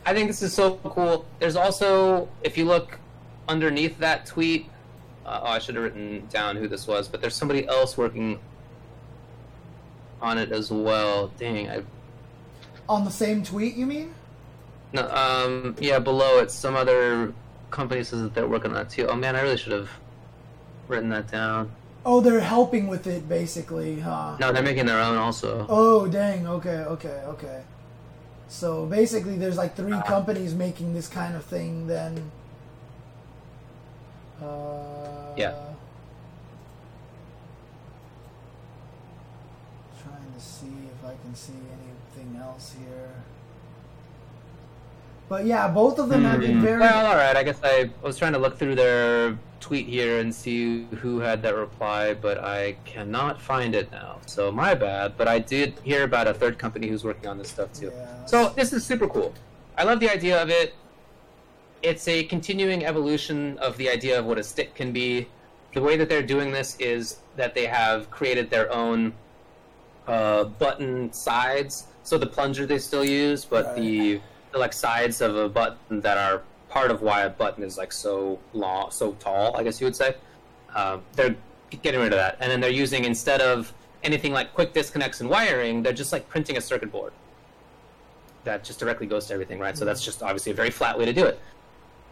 I 0.05 0.13
think 0.13 0.27
this 0.27 0.41
is 0.41 0.53
so 0.53 0.75
cool. 0.83 1.25
There's 1.39 1.55
also, 1.55 2.29
if 2.43 2.57
you 2.57 2.65
look 2.65 2.99
underneath 3.47 3.97
that 3.99 4.25
tweet, 4.25 4.69
uh, 5.25 5.39
oh, 5.41 5.47
I 5.47 5.59
should 5.59 5.75
have 5.75 5.83
written 5.83 6.27
down 6.27 6.55
who 6.55 6.67
this 6.67 6.87
was, 6.87 7.07
but 7.07 7.21
there's 7.21 7.35
somebody 7.35 7.67
else 7.67 7.97
working 7.97 8.39
on 10.21 10.37
it 10.37 10.51
as 10.51 10.71
well. 10.71 11.31
Dang, 11.39 11.69
I. 11.69 11.81
On 12.87 13.03
the 13.03 13.11
same 13.11 13.43
tweet, 13.43 13.75
you 13.75 13.87
mean? 13.87 14.13
No, 14.93 15.09
um, 15.09 15.75
yeah, 15.79 15.97
below 15.97 16.39
it, 16.39 16.51
some 16.51 16.75
other 16.75 17.33
company 17.71 18.03
says 18.03 18.21
that 18.21 18.35
they're 18.35 18.47
working 18.47 18.71
on 18.71 18.77
it 18.77 18.89
too. 18.89 19.07
Oh 19.07 19.15
man, 19.15 19.35
I 19.35 19.41
really 19.41 19.57
should 19.57 19.73
have 19.73 19.89
written 20.87 21.09
that 21.09 21.29
down. 21.29 21.71
Oh, 22.05 22.21
they're 22.21 22.39
helping 22.39 22.85
with 22.87 23.07
it 23.07 23.27
basically, 23.27 23.99
huh? 23.99 24.37
No, 24.39 24.51
they're 24.51 24.61
making 24.61 24.85
their 24.85 25.01
own 25.01 25.17
also. 25.17 25.65
Oh, 25.67 26.07
dang. 26.07 26.47
Okay, 26.47 26.69
okay, 26.69 27.23
okay. 27.25 27.63
So 28.47 28.85
basically, 28.85 29.37
there's 29.37 29.57
like 29.57 29.75
three 29.75 29.99
companies 30.07 30.53
making 30.53 30.93
this 30.93 31.07
kind 31.07 31.35
of 31.35 31.43
thing. 31.45 31.87
Then. 31.87 32.31
Uh, 34.41 35.33
yeah. 35.37 35.53
Trying 40.03 40.33
to 40.33 40.39
see 40.39 40.67
if 40.67 41.05
I 41.05 41.15
can 41.21 41.35
see 41.35 41.53
anything 41.53 42.39
else 42.41 42.75
here. 42.77 43.11
But 45.27 45.45
yeah, 45.45 45.67
both 45.67 45.97
of 45.97 46.09
them 46.09 46.21
mm-hmm. 46.21 46.31
have 46.31 46.39
been 46.39 46.51
mm-hmm. 46.51 46.61
very. 46.61 46.79
Well, 46.79 47.05
all 47.07 47.15
right. 47.15 47.35
I 47.35 47.43
guess 47.43 47.59
I 47.63 47.89
was 48.01 48.17
trying 48.17 48.33
to 48.33 48.39
look 48.39 48.57
through 48.57 48.75
their 48.75 49.37
tweet 49.59 49.87
here 49.87 50.19
and 50.19 50.33
see 50.33 50.85
who 51.01 51.19
had 51.19 51.41
that 51.43 51.55
reply, 51.55 52.13
but 52.13 52.37
I 52.43 52.75
cannot 52.85 53.41
find 53.41 53.75
it 53.75 53.91
now. 53.91 54.19
So 54.25 54.51
my 54.51 54.73
bad. 54.73 55.17
But 55.17 55.27
I 55.27 55.39
did 55.39 55.75
hear 55.83 56.03
about 56.03 56.27
a 56.27 56.33
third 56.33 56.57
company 56.57 56.87
who's 56.87 57.03
working 57.03 57.27
on 57.27 57.37
this 57.37 57.49
stuff 57.49 57.73
too. 57.73 57.91
Yeah. 57.95 58.25
So 58.25 58.49
this 58.49 58.73
is 58.73 58.85
super 58.85 59.07
cool. 59.07 59.33
I 59.77 59.83
love 59.83 59.99
the 59.99 60.09
idea 60.09 60.41
of 60.41 60.49
it. 60.49 60.73
It's 61.81 62.07
a 62.07 62.23
continuing 62.23 62.85
evolution 62.85 63.57
of 63.59 63.77
the 63.77 63.89
idea 63.89 64.17
of 64.17 64.25
what 64.25 64.37
a 64.37 64.43
stick 64.43 64.75
can 64.75 64.91
be. 64.91 65.27
The 65.73 65.81
way 65.81 65.97
that 65.97 66.09
they're 66.09 66.23
doing 66.23 66.51
this 66.51 66.77
is 66.79 67.19
that 67.35 67.53
they 67.53 67.65
have 67.65 68.09
created 68.09 68.49
their 68.49 68.71
own 68.71 69.13
uh, 70.07 70.45
button 70.45 71.11
sides. 71.11 71.87
So 72.03 72.17
the 72.17 72.27
plunger 72.27 72.65
they 72.65 72.77
still 72.77 73.03
use, 73.03 73.45
but 73.45 73.65
right. 73.65 73.75
the 73.75 74.21
the 74.55 74.59
like 74.59 74.73
sides 74.73 75.21
of 75.21 75.35
a 75.35 75.49
button 75.49 75.99
that 76.01 76.17
are 76.17 76.41
part 76.75 76.91
of 76.91 77.01
why 77.01 77.21
a 77.21 77.29
button 77.29 77.63
is 77.63 77.77
like 77.77 77.93
so 77.93 78.37
long, 78.53 78.91
so 78.91 79.13
tall. 79.13 79.55
I 79.55 79.63
guess 79.63 79.79
you 79.79 79.87
would 79.87 79.95
say. 79.95 80.13
Um, 80.75 81.01
they're 81.13 81.33
getting 81.81 82.01
rid 82.01 82.11
of 82.11 82.19
that, 82.19 82.35
and 82.41 82.51
then 82.51 82.59
they're 82.59 82.69
using 82.69 83.05
instead 83.05 83.39
of 83.39 83.73
anything 84.03 84.33
like 84.33 84.53
quick 84.53 84.73
disconnects 84.73 85.21
and 85.21 85.29
wiring, 85.29 85.81
they're 85.81 85.93
just 85.93 86.11
like 86.11 86.27
printing 86.27 86.57
a 86.57 86.61
circuit 86.61 86.91
board 86.91 87.13
that 88.43 88.65
just 88.65 88.77
directly 88.77 89.07
goes 89.07 89.25
to 89.27 89.33
everything, 89.33 89.57
right? 89.57 89.73
Mm-hmm. 89.73 89.79
So 89.79 89.85
that's 89.85 90.03
just 90.03 90.21
obviously 90.21 90.51
a 90.51 90.55
very 90.55 90.69
flat 90.69 90.99
way 90.99 91.05
to 91.05 91.13
do 91.13 91.25
it. 91.25 91.39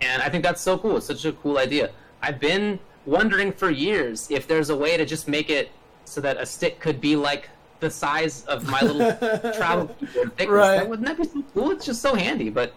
And 0.02 0.24
I 0.24 0.30
think 0.30 0.44
that's 0.46 0.62
so 0.62 0.78
cool. 0.78 0.96
It's 0.96 1.08
such 1.08 1.26
a 1.26 1.34
cool 1.34 1.58
idea. 1.58 1.92
I've 2.22 2.40
been 2.40 2.80
wondering 3.06 3.52
for 3.52 3.70
years 3.70 4.32
if 4.32 4.48
there's 4.48 4.70
a 4.70 4.76
way 4.76 4.96
to 4.96 5.06
just 5.06 5.28
make 5.28 5.50
it 5.50 5.72
so 6.06 6.22
that 6.22 6.38
a 6.38 6.46
stick 6.46 6.80
could 6.80 7.02
be 7.02 7.18
like 7.18 7.50
the 7.82 7.92
size 7.92 8.46
of 8.46 8.68
my 8.70 8.82
little 8.82 9.52
travel 9.54 9.88
thickness. 10.00 10.48
Right. 10.48 10.78
That, 10.78 10.90
wouldn't 10.90 11.08
that 11.10 11.18
be 11.18 11.26
so 11.26 11.44
cool? 11.54 11.72
It's 11.72 11.86
just 11.86 12.02
so 12.02 12.16
handy, 12.16 12.50
but 12.50 12.74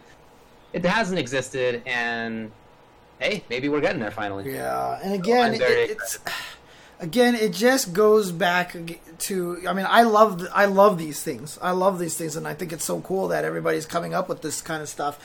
it 0.72 0.84
hasn't 0.84 1.18
existed, 1.18 1.82
and 1.86 2.50
hey, 3.18 3.44
maybe 3.48 3.68
we're 3.68 3.80
getting 3.80 4.00
there 4.00 4.10
finally. 4.10 4.52
Yeah, 4.52 5.00
and 5.02 5.14
again, 5.14 5.54
it, 5.54 5.60
it's 5.62 6.18
again, 7.00 7.34
it 7.34 7.52
just 7.52 7.92
goes 7.92 8.32
back 8.32 8.76
to. 9.18 9.58
I 9.68 9.72
mean, 9.72 9.86
I 9.88 10.02
love 10.02 10.46
I 10.52 10.66
love 10.66 10.98
these 10.98 11.22
things. 11.22 11.58
I 11.62 11.70
love 11.70 11.98
these 11.98 12.16
things, 12.16 12.36
and 12.36 12.46
I 12.46 12.54
think 12.54 12.72
it's 12.72 12.84
so 12.84 13.00
cool 13.00 13.28
that 13.28 13.44
everybody's 13.44 13.86
coming 13.86 14.14
up 14.14 14.28
with 14.28 14.42
this 14.42 14.62
kind 14.62 14.82
of 14.82 14.88
stuff. 14.88 15.18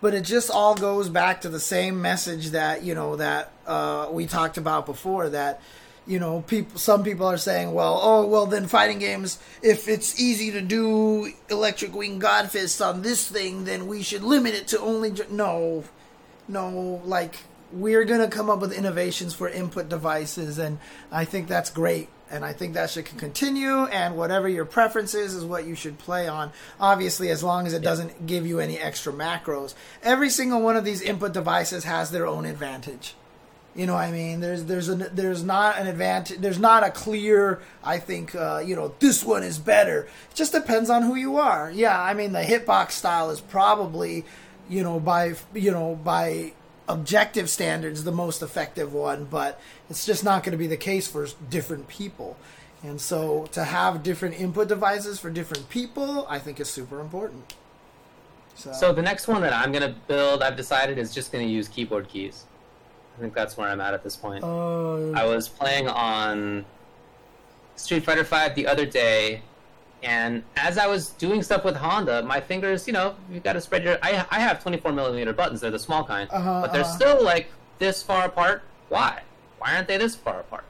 But 0.00 0.14
it 0.14 0.22
just 0.22 0.48
all 0.48 0.76
goes 0.76 1.08
back 1.08 1.40
to 1.40 1.48
the 1.48 1.58
same 1.58 2.00
message 2.00 2.50
that 2.50 2.82
you 2.82 2.94
know 2.94 3.16
that 3.16 3.50
uh, 3.66 4.08
we 4.10 4.26
talked 4.26 4.56
about 4.56 4.86
before. 4.86 5.28
That 5.28 5.60
you 6.08 6.18
know, 6.18 6.42
people. 6.46 6.78
Some 6.78 7.04
people 7.04 7.26
are 7.26 7.36
saying, 7.36 7.72
"Well, 7.72 8.00
oh, 8.02 8.26
well, 8.26 8.46
then 8.46 8.66
fighting 8.66 8.98
games. 8.98 9.38
If 9.62 9.88
it's 9.88 10.18
easy 10.18 10.50
to 10.52 10.62
do 10.62 11.32
Electric 11.50 11.94
Wind 11.94 12.22
Godfist 12.22 12.84
on 12.84 13.02
this 13.02 13.26
thing, 13.28 13.64
then 13.64 13.86
we 13.86 14.02
should 14.02 14.22
limit 14.22 14.54
it 14.54 14.66
to 14.68 14.80
only." 14.80 15.12
No, 15.30 15.84
no. 16.48 17.02
Like 17.04 17.36
we're 17.70 18.04
gonna 18.04 18.28
come 18.28 18.48
up 18.48 18.60
with 18.60 18.72
innovations 18.72 19.34
for 19.34 19.48
input 19.48 19.90
devices, 19.90 20.58
and 20.58 20.78
I 21.12 21.26
think 21.26 21.46
that's 21.46 21.70
great. 21.70 22.08
And 22.30 22.44
I 22.44 22.52
think 22.52 22.74
that 22.74 22.90
should 22.90 23.06
continue. 23.06 23.86
And 23.86 24.16
whatever 24.16 24.48
your 24.48 24.66
preference 24.66 25.14
is, 25.14 25.34
is 25.34 25.44
what 25.44 25.66
you 25.66 25.74
should 25.74 25.98
play 25.98 26.28
on. 26.28 26.52
Obviously, 26.78 27.30
as 27.30 27.42
long 27.42 27.66
as 27.66 27.72
it 27.72 27.80
doesn't 27.80 28.26
give 28.26 28.46
you 28.46 28.60
any 28.60 28.78
extra 28.78 29.12
macros. 29.12 29.72
Every 30.02 30.28
single 30.28 30.60
one 30.60 30.76
of 30.76 30.84
these 30.84 31.00
input 31.00 31.32
devices 31.32 31.84
has 31.84 32.10
their 32.10 32.26
own 32.26 32.44
advantage. 32.44 33.14
You 33.78 33.86
know, 33.86 33.94
I 33.94 34.10
mean, 34.10 34.40
there's 34.40 34.64
there's 34.64 34.88
a 34.88 34.96
there's 34.96 35.44
not 35.44 35.78
an 35.78 35.86
advantage. 35.86 36.38
There's 36.38 36.58
not 36.58 36.82
a 36.82 36.90
clear. 36.90 37.60
I 37.84 37.98
think 38.00 38.34
uh, 38.34 38.60
you 38.66 38.74
know 38.74 38.92
this 38.98 39.24
one 39.24 39.44
is 39.44 39.56
better. 39.56 40.08
It 40.30 40.34
just 40.34 40.50
depends 40.50 40.90
on 40.90 41.04
who 41.04 41.14
you 41.14 41.36
are. 41.36 41.70
Yeah, 41.70 41.96
I 42.02 42.12
mean 42.12 42.32
the 42.32 42.42
hitbox 42.42 42.90
style 42.90 43.30
is 43.30 43.40
probably 43.40 44.24
you 44.68 44.82
know 44.82 44.98
by 44.98 45.34
you 45.54 45.70
know 45.70 45.94
by 45.94 46.54
objective 46.88 47.48
standards 47.48 48.02
the 48.02 48.10
most 48.10 48.42
effective 48.42 48.92
one, 48.92 49.26
but 49.26 49.60
it's 49.88 50.04
just 50.04 50.24
not 50.24 50.42
going 50.42 50.52
to 50.52 50.58
be 50.58 50.66
the 50.66 50.76
case 50.76 51.06
for 51.06 51.28
different 51.48 51.86
people. 51.86 52.36
And 52.82 53.00
so 53.00 53.46
to 53.52 53.62
have 53.62 54.02
different 54.02 54.40
input 54.40 54.66
devices 54.66 55.20
for 55.20 55.30
different 55.30 55.68
people, 55.68 56.26
I 56.28 56.40
think 56.40 56.58
is 56.58 56.68
super 56.68 56.98
important. 56.98 57.54
So, 58.56 58.72
So 58.72 58.92
the 58.92 59.02
next 59.02 59.28
one 59.28 59.40
that 59.42 59.52
I'm 59.52 59.70
gonna 59.70 59.94
build, 60.08 60.42
I've 60.42 60.56
decided 60.56 60.98
is 60.98 61.14
just 61.14 61.30
gonna 61.30 61.44
use 61.44 61.68
keyboard 61.68 62.08
keys. 62.08 62.44
I 63.18 63.20
think 63.20 63.34
that's 63.34 63.56
where 63.56 63.68
I'm 63.68 63.80
at 63.80 63.94
at 63.94 64.04
this 64.04 64.16
point. 64.16 64.44
uh, 64.44 65.10
I 65.10 65.24
was 65.24 65.48
playing 65.48 65.88
on 65.88 66.64
Street 67.74 68.04
Fighter 68.04 68.22
V 68.22 68.54
the 68.54 68.66
other 68.68 68.86
day, 68.86 69.42
and 70.04 70.44
as 70.56 70.78
I 70.78 70.86
was 70.86 71.10
doing 71.10 71.42
stuff 71.42 71.64
with 71.64 71.74
Honda, 71.76 72.22
my 72.22 72.40
fingers, 72.40 72.86
you 72.86 72.92
know, 72.92 73.16
you 73.30 73.40
got 73.40 73.54
to 73.54 73.60
spread 73.60 73.82
your. 73.82 73.98
I 74.02 74.24
I 74.30 74.38
have 74.38 74.62
24 74.62 74.92
millimeter 74.92 75.32
buttons. 75.32 75.60
They're 75.60 75.72
the 75.72 75.78
small 75.78 76.04
kind, 76.04 76.28
Uh-huh, 76.30 76.60
but 76.62 76.72
they're 76.72 76.82
uh-huh. 76.82 76.94
still 76.96 77.24
like 77.24 77.48
this 77.80 78.02
far 78.02 78.26
apart. 78.26 78.62
Why? 78.88 79.22
Why 79.58 79.74
aren't 79.74 79.88
they 79.88 79.96
this 79.96 80.14
far 80.14 80.40
apart? 80.40 80.64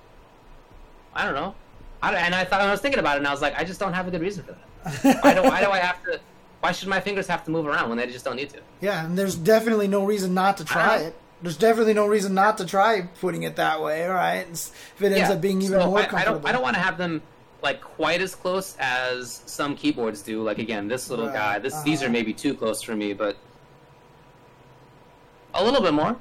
I 1.14 1.24
don't 1.26 1.34
know. 1.34 1.54
I, 2.02 2.14
and 2.14 2.34
I 2.34 2.44
thought 2.44 2.60
I 2.62 2.70
was 2.70 2.80
thinking 2.80 3.00
about 3.00 3.16
it, 3.16 3.18
and 3.18 3.26
I 3.26 3.30
was 3.30 3.42
like, 3.42 3.58
I 3.58 3.64
just 3.64 3.78
don't 3.80 3.92
have 3.92 4.08
a 4.08 4.10
good 4.10 4.20
reason 4.22 4.44
for 4.44 4.52
that. 4.52 5.22
Why 5.22 5.34
do 5.34 5.42
why 5.42 5.60
do 5.60 5.70
I 5.70 5.78
have 5.78 6.02
to? 6.04 6.20
Why 6.60 6.72
should 6.72 6.88
my 6.88 7.00
fingers 7.00 7.26
have 7.26 7.44
to 7.44 7.50
move 7.50 7.66
around 7.66 7.88
when 7.88 7.98
they 7.98 8.06
just 8.06 8.24
don't 8.24 8.36
need 8.36 8.48
to? 8.50 8.60
yeah, 8.80 9.04
and 9.04 9.18
there's 9.18 9.34
definitely 9.34 9.88
no 9.88 10.04
reason 10.04 10.32
not 10.32 10.56
to 10.58 10.64
try 10.64 10.98
it. 10.98 11.16
There's 11.40 11.56
definitely 11.56 11.94
no 11.94 12.06
reason 12.06 12.34
not 12.34 12.58
to 12.58 12.66
try 12.66 13.02
putting 13.20 13.44
it 13.44 13.56
that 13.56 13.80
way, 13.80 14.06
right? 14.06 14.46
If 14.50 15.00
it 15.00 15.06
ends 15.06 15.18
Yeah, 15.18 15.32
up 15.32 15.40
being 15.40 15.62
even 15.62 15.80
so 15.80 15.86
more 15.86 16.00
I, 16.00 16.22
I 16.22 16.24
don't. 16.24 16.44
I 16.44 16.52
don't 16.52 16.62
want 16.62 16.74
to 16.76 16.82
have 16.82 16.98
them 16.98 17.22
like 17.62 17.80
quite 17.80 18.20
as 18.20 18.34
close 18.34 18.76
as 18.78 19.42
some 19.46 19.76
keyboards 19.76 20.22
do. 20.22 20.42
Like 20.42 20.58
again, 20.58 20.88
this 20.88 21.10
little 21.10 21.26
Right, 21.26 21.34
guy. 21.34 21.58
This 21.60 21.80
these 21.82 22.00
uh-huh. 22.00 22.08
are 22.08 22.12
maybe 22.12 22.32
too 22.32 22.54
close 22.54 22.82
for 22.82 22.96
me, 22.96 23.12
but 23.12 23.36
a 25.54 25.64
little 25.64 25.80
bit 25.80 25.94
more, 25.94 26.16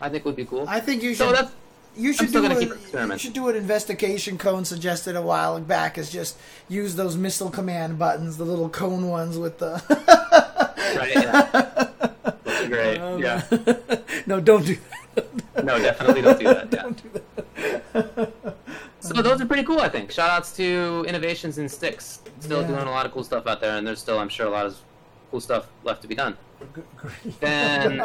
I 0.00 0.08
think 0.08 0.24
would 0.24 0.36
be 0.36 0.44
cool. 0.44 0.66
I 0.68 0.80
think 0.80 1.02
you 1.02 1.10
should. 1.10 1.18
so 1.18 1.32
that's 1.32 1.52
You 1.96 2.12
should 2.12 2.30
still 2.30 2.48
do 2.48 2.58
keep 2.58 2.70
you 2.94 3.18
should 3.18 3.32
do 3.34 3.42
what 3.42 3.56
investigation 3.56 4.38
cone 4.38 4.64
suggested 4.64 5.16
a 5.16 5.22
while 5.22 5.60
back 5.60 5.98
is 5.98 6.10
just 6.10 6.38
use 6.68 6.94
those 6.94 7.16
missile 7.16 7.50
command 7.50 7.98
buttons, 7.98 8.38
the 8.38 8.44
little 8.44 8.68
cone 8.68 9.08
ones 9.08 9.36
with 9.38 9.58
the. 9.58 9.82
right. 10.96 11.14
Yeah. 11.14 11.88
Great. 12.68 12.98
Um, 12.98 13.20
yeah. 13.20 13.42
no, 14.26 14.40
don't 14.40 14.64
do 14.64 14.76
that. 15.14 15.64
No, 15.64 15.78
definitely 15.78 16.22
don't 16.22 16.38
do 16.38 16.44
that. 16.44 16.72
Yeah. 16.72 16.82
don't 16.82 17.02
do 17.02 17.20
that. 17.92 18.56
So 19.00 19.14
those 19.14 19.40
are 19.40 19.46
pretty 19.46 19.64
cool. 19.64 19.80
I 19.80 19.88
think. 19.88 20.10
Shout 20.10 20.30
outs 20.30 20.54
to 20.56 21.04
Innovations 21.08 21.58
in 21.58 21.68
Sticks. 21.68 22.20
Still 22.40 22.62
Yeah. 22.62 22.68
doing 22.68 22.80
a 22.86 22.90
lot 22.90 23.04
of 23.06 23.12
cool 23.12 23.24
stuff 23.24 23.46
out 23.46 23.60
there, 23.60 23.76
and 23.76 23.86
there's 23.86 24.00
still, 24.00 24.18
I'm 24.18 24.28
sure, 24.28 24.46
a 24.46 24.50
lot 24.50 24.66
of 24.66 24.76
cool 25.30 25.40
stuff 25.40 25.66
left 25.84 26.02
to 26.02 26.08
be 26.08 26.14
done. 26.14 26.36
Great. 26.96 27.40
Then 27.40 28.02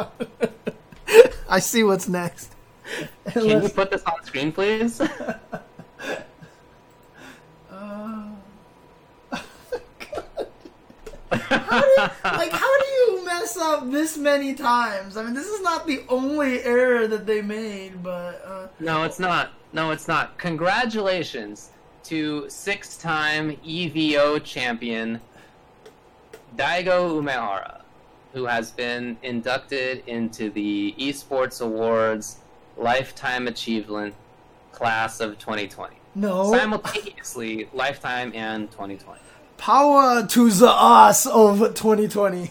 I 1.48 1.58
see 1.60 1.84
what's 1.84 2.08
next. 2.08 2.54
can 3.30 3.44
you 3.46 3.68
put 3.68 3.90
this 3.90 4.02
on 4.04 4.24
screen, 4.24 4.50
please? 4.52 5.00
Like, 11.30 12.52
how 12.52 12.78
do 12.78 12.86
you 12.86 13.24
mess 13.24 13.56
up 13.56 13.90
this 13.90 14.16
many 14.16 14.54
times? 14.54 15.16
I 15.16 15.22
mean, 15.24 15.34
this 15.34 15.46
is 15.46 15.60
not 15.62 15.86
the 15.86 16.02
only 16.08 16.62
error 16.62 17.06
that 17.06 17.26
they 17.26 17.42
made, 17.42 18.02
but 18.02 18.42
uh, 18.46 18.68
No, 18.80 19.04
it's 19.04 19.18
not. 19.18 19.50
No, 19.72 19.90
it's 19.90 20.08
not. 20.08 20.38
Congratulations 20.38 21.70
to 22.04 22.48
six-time 22.48 23.56
EVO 23.58 24.42
champion 24.42 25.20
Daigo 26.56 27.20
Umehara, 27.20 27.82
who 28.32 28.46
has 28.46 28.70
been 28.70 29.18
inducted 29.22 30.02
into 30.06 30.50
the 30.50 30.94
Esports 30.98 31.60
Awards 31.60 32.38
Lifetime 32.78 33.48
Achievement 33.48 34.14
class 34.72 35.20
of 35.20 35.38
2020. 35.38 35.96
no. 36.14 36.50
Simultaneously, 36.52 37.68
Lifetime 37.74 38.32
and 38.34 38.70
2020. 38.70 39.20
Power 39.58 40.26
to 40.26 40.50
the 40.50 40.70
ass 40.70 41.26
of 41.26 41.58
2020. 41.58 42.44
Is 42.44 42.50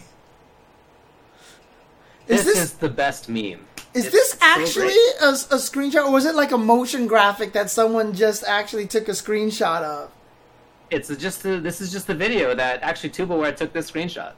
This, 2.26 2.44
this 2.44 2.58
is 2.58 2.72
the 2.74 2.88
best 2.90 3.28
meme. 3.28 3.66
is 3.94 4.04
It's 4.06 4.10
this 4.10 4.36
actually 4.42 4.88
great. 4.88 5.22
a, 5.22 5.30
a 5.30 5.58
screenshot, 5.58 6.06
or 6.06 6.12
was 6.12 6.26
it 6.26 6.34
like 6.34 6.52
a 6.52 6.58
motion 6.58 7.06
graphic 7.06 7.54
that 7.54 7.70
someone 7.70 8.12
just 8.12 8.44
actually 8.44 8.86
took 8.86 9.08
a 9.08 9.12
screenshot 9.12 9.82
of? 9.82 10.10
It's 10.90 11.14
just 11.16 11.44
a, 11.46 11.58
this 11.60 11.80
is 11.80 11.90
just 11.90 12.06
the 12.06 12.14
video 12.14 12.54
that 12.54 12.82
actually 12.82 13.10
Tubaware 13.10 13.56
took 13.56 13.72
this 13.72 13.90
screenshot. 13.90 14.34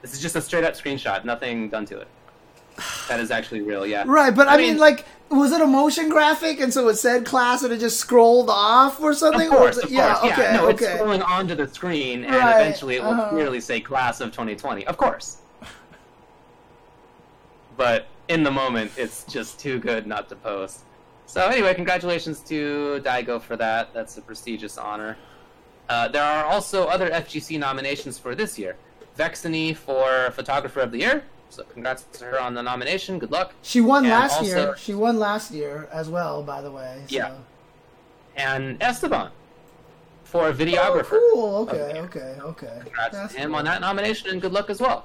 This 0.00 0.14
is 0.14 0.20
just 0.20 0.36
a 0.36 0.40
straight 0.40 0.64
up 0.64 0.74
screenshot, 0.74 1.24
nothing 1.24 1.68
done 1.68 1.84
to 1.86 1.98
it. 2.00 2.08
That 3.08 3.20
is 3.20 3.30
actually 3.30 3.62
real, 3.62 3.86
yeah. 3.86 4.04
Right, 4.06 4.34
but 4.34 4.48
I, 4.48 4.54
I 4.54 4.56
mean, 4.56 4.66
mean- 4.72 4.78
like, 4.78 5.04
was 5.30 5.52
it 5.52 5.60
a 5.60 5.66
motion 5.66 6.08
graphic, 6.08 6.60
and 6.60 6.72
so 6.72 6.88
it 6.88 6.96
said 6.96 7.26
class, 7.26 7.62
and 7.62 7.72
it 7.72 7.80
just 7.80 7.98
scrolled 7.98 8.48
off 8.48 9.00
or 9.00 9.12
something? 9.12 9.48
Of 9.48 9.56
course, 9.56 9.76
Or 9.76 9.80
was 9.82 9.84
of 9.84 9.90
it- 9.90 9.94
yeah, 9.94 10.14
course, 10.14 10.32
okay. 10.32 10.52
No, 10.54 10.68
okay. 10.68 10.86
it's 10.86 11.00
scrolling 11.02 11.28
onto 11.28 11.54
the 11.54 11.68
screen, 11.68 12.24
and 12.24 12.34
Right, 12.34 12.60
eventually 12.60 12.96
it 12.96 13.02
will 13.02 13.10
uh-huh. 13.10 13.30
clearly 13.30 13.60
say 13.60 13.80
"Class 13.80 14.20
of 14.20 14.30
2020." 14.30 14.86
Of 14.86 14.96
course. 14.96 15.38
But 17.76 18.06
in 18.28 18.42
the 18.42 18.50
moment, 18.50 18.90
it's 18.96 19.24
just 19.24 19.58
too 19.60 19.78
good 19.78 20.06
not 20.06 20.28
to 20.30 20.36
post. 20.36 20.80
So 21.26 21.46
anyway, 21.46 21.74
congratulations 21.74 22.40
to 22.40 23.00
Daigo 23.04 23.40
for 23.40 23.56
that. 23.56 23.92
That's 23.92 24.16
a 24.16 24.22
prestigious 24.22 24.78
honor. 24.78 25.16
Uh, 25.88 26.08
there 26.08 26.22
are 26.22 26.44
also 26.44 26.86
other 26.86 27.10
FGC 27.10 27.58
nominations 27.58 28.18
for 28.18 28.34
this 28.34 28.58
year. 28.58 28.76
Vexanie 29.18 29.76
for 29.76 30.30
Photographer 30.32 30.80
of 30.80 30.90
the 30.90 30.98
Year. 30.98 31.24
So 31.50 31.64
congrats 31.64 32.04
to 32.18 32.24
her 32.26 32.40
on 32.40 32.54
the 32.54 32.62
nomination. 32.62 33.18
Good 33.18 33.30
luck. 33.32 33.52
She 33.62 33.80
won 33.80 34.04
And 34.04 34.12
last 34.12 34.38
also- 34.38 34.44
year. 34.44 34.76
She 34.76 34.94
won 34.94 35.18
last 35.18 35.50
year 35.50 35.88
as 35.90 36.08
well, 36.08 36.42
by 36.42 36.60
the 36.60 36.70
way. 36.70 37.02
so- 37.08 37.14
Yeah. 37.14 37.32
And 38.36 38.80
Esteban 38.82 39.30
for 40.24 40.46
Oh, 40.48 40.52
videographer. 40.52 41.18
cool. 41.32 41.62
of 41.62 41.68
Okay, 41.70 42.00
okay, 42.00 42.36
okay. 42.40 42.78
Congrats 42.84 43.14
That's 43.16 43.34
to 43.34 43.40
him 43.40 43.50
cool. 43.50 43.58
on 43.58 43.64
that 43.64 43.80
nomination, 43.80 44.30
and 44.30 44.40
good 44.42 44.52
luck 44.52 44.68
as 44.70 44.80
well. 44.80 45.04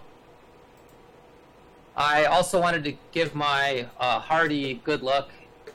I 1.96 2.26
also 2.26 2.60
wanted 2.60 2.84
to 2.86 2.94
give 3.12 3.36
my 3.36 3.88
uh, 4.00 4.20
hearty 4.20 4.82
good 4.84 5.02
luck 5.04 5.30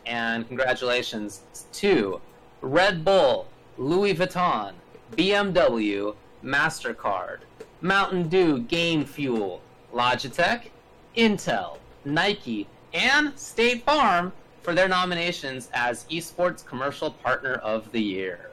and 0.05 0.47
congratulations 0.49 1.43
to 1.75 2.21
Red 2.61 3.05
Bull, 3.05 3.47
Louis 3.77 4.15
Vuitton, 4.15 4.73
BMW, 5.17 6.15
MasterCard, 6.45 7.39
Mountain 7.81 8.29
Dew 8.29 8.59
Game 8.61 9.05
Fuel, 9.05 9.61
Logitech, 9.93 10.69
Intel, 11.17 11.79
Nike, 12.05 12.67
and 12.95 13.39
State 13.39 13.85
Farm 13.85 14.33
for 14.63 14.75
their 14.75 14.89
nominations 14.89 15.69
as 15.73 16.05
Esports 16.11 16.65
Commercial 16.65 17.11
Partner 17.11 17.55
of 17.55 17.91
the 17.93 18.03
Year. 18.03 18.51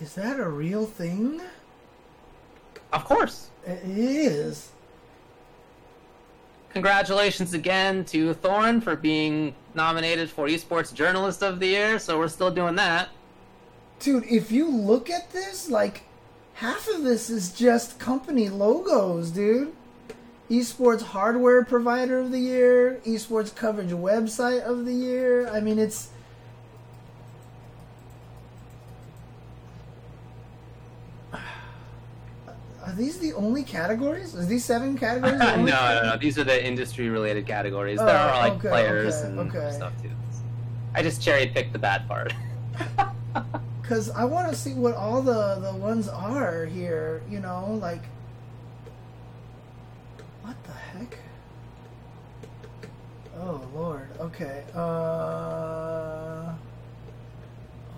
Is 0.00 0.14
that 0.14 0.38
a 0.38 0.48
real 0.48 0.86
thing? 0.86 1.40
Of 2.92 3.04
course. 3.04 3.50
It 3.66 3.80
is. 3.84 4.70
Congratulations 6.70 7.54
again 7.54 8.04
to 8.06 8.34
Thorin 8.34 8.82
for 8.82 8.94
being 8.94 9.54
nominated 9.74 10.30
for 10.30 10.46
Esports 10.46 10.92
Journalist 10.92 11.42
of 11.42 11.60
the 11.60 11.66
Year, 11.66 11.98
so 11.98 12.18
we're 12.18 12.28
still 12.28 12.50
doing 12.50 12.76
that. 12.76 13.08
Dude, 14.00 14.24
if 14.26 14.52
you 14.52 14.70
look 14.70 15.10
at 15.10 15.32
this, 15.32 15.68
like, 15.68 16.02
half 16.54 16.88
of 16.88 17.02
this 17.02 17.30
is 17.30 17.52
just 17.52 17.98
company 17.98 18.48
logos, 18.48 19.30
dude. 19.30 19.72
Esports 20.50 21.02
Hardware 21.02 21.64
Provider 21.64 22.18
of 22.20 22.30
the 22.30 22.38
Year, 22.38 23.00
Esports 23.04 23.54
Coverage 23.54 23.90
Website 23.90 24.62
of 24.62 24.86
the 24.86 24.92
Year. 24.92 25.48
I 25.48 25.60
mean, 25.60 25.78
it's. 25.78 26.08
Are 31.32 32.94
these 32.94 33.18
the 33.18 33.34
only 33.34 33.62
categories? 33.62 34.34
Is 34.34 34.46
these 34.48 34.64
seven 34.64 34.96
categories? 34.96 35.38
no, 35.38 35.46
the 35.46 35.52
only 35.58 35.70
no, 35.70 36.02
no. 36.04 36.16
These 36.16 36.38
are 36.38 36.44
the 36.44 36.66
industry 36.66 37.10
related 37.10 37.46
categories. 37.46 37.98
Oh, 38.00 38.06
there 38.06 38.16
are 38.16 38.34
oh, 38.34 38.48
like 38.48 38.52
okay, 38.54 38.68
players 38.68 39.16
okay, 39.16 39.26
and 39.26 39.38
okay. 39.40 39.70
stuff 39.72 39.92
too. 40.02 40.10
I 40.94 41.02
just 41.02 41.20
cherry 41.20 41.46
picked 41.46 41.74
the 41.74 41.78
bad 41.78 42.08
part. 42.08 42.32
Because 43.82 44.10
I 44.10 44.24
want 44.26 44.50
to 44.50 44.54
see 44.54 44.74
what 44.74 44.94
all 44.94 45.22
the, 45.22 45.54
the 45.62 45.72
ones 45.72 46.08
are 46.08 46.66
here, 46.66 47.22
you 47.30 47.40
know, 47.40 47.78
like. 47.80 48.02
What 50.48 50.64
the 50.64 50.72
heck? 50.72 51.18
Oh, 53.38 53.60
Lord. 53.74 54.08
Okay. 54.18 54.64
Uh. 54.74 54.78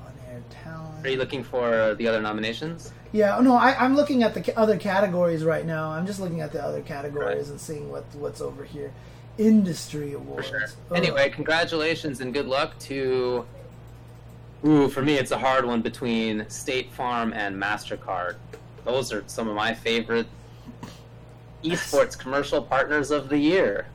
On 0.03 0.13
air 0.29 0.43
talent. 0.51 1.07
are 1.07 1.09
you 1.11 1.17
looking 1.17 1.45
for 1.45 1.95
the 1.95 2.09
other 2.09 2.21
nominations? 2.21 2.93
Yeah, 3.13 3.39
no, 3.41 3.55
I, 3.55 3.77
I'm 3.79 3.95
looking 3.95 4.25
at 4.25 4.35
the 4.35 4.43
ca- 4.43 4.55
other 4.57 4.77
categories 4.79 5.45
right 5.45 5.65
now. 5.65 5.91
I'm 5.93 6.07
just 6.07 6.19
looking 6.19 6.41
at 6.41 6.51
the 6.51 6.61
other 6.61 6.81
categories 6.83 7.37
Right. 7.47 7.51
and 7.53 7.61
seeing 7.61 7.89
what 7.89 8.05
what's 8.15 8.41
over 8.41 8.65
here. 8.65 8.93
Industry 9.39 10.11
For 10.11 10.17
awards. 10.19 10.49
sure. 10.49 10.65
Ugh. 10.65 10.97
Anyway, 10.97 11.31
congratulations 11.31 12.21
and 12.21 12.35
good 12.35 12.47
luck 12.47 12.77
to. 12.81 13.47
Ooh, 14.67 14.89
for 14.89 15.03
me, 15.03 15.15
it's 15.15 15.31
a 15.31 15.39
hard 15.39 15.65
one 15.65 15.83
between 15.83 16.51
State 16.51 16.91
Farm 16.93 17.33
and 17.33 17.55
MasterCard. 17.57 18.35
Those 18.85 19.13
are 19.13 19.23
some 19.29 19.47
of 19.49 19.55
my 19.55 19.73
favorite 19.73 20.27
esports 21.65 22.19
commercial 22.19 22.63
partners 22.63 23.11
of 23.11 23.29
the 23.29 23.39
year. 23.39 23.87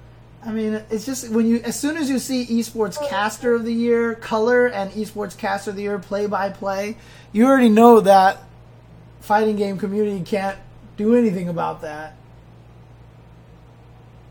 I 0.44 0.52
mean, 0.52 0.84
it's 0.92 1.06
just 1.06 1.30
when 1.30 1.48
you, 1.48 1.58
as 1.62 1.80
soon 1.80 1.98
as 1.98 2.08
you 2.10 2.20
see 2.20 2.46
esports 2.46 3.04
caster 3.10 3.56
of 3.56 3.66
the 3.66 3.74
year, 3.74 4.14
color, 4.16 4.68
and 4.68 4.92
esports 4.92 5.36
caster 5.36 5.72
of 5.72 5.76
the 5.76 5.82
year, 5.84 5.98
play 5.98 6.28
by 6.28 6.52
play, 6.52 6.98
you 7.32 7.48
already 7.48 7.70
know 7.70 8.00
that 8.02 8.44
fighting 9.22 9.56
game 9.56 9.78
community 9.80 10.24
can't 10.24 10.58
do 10.98 11.16
anything 11.16 11.50
about 11.50 11.82
that. 11.82 12.16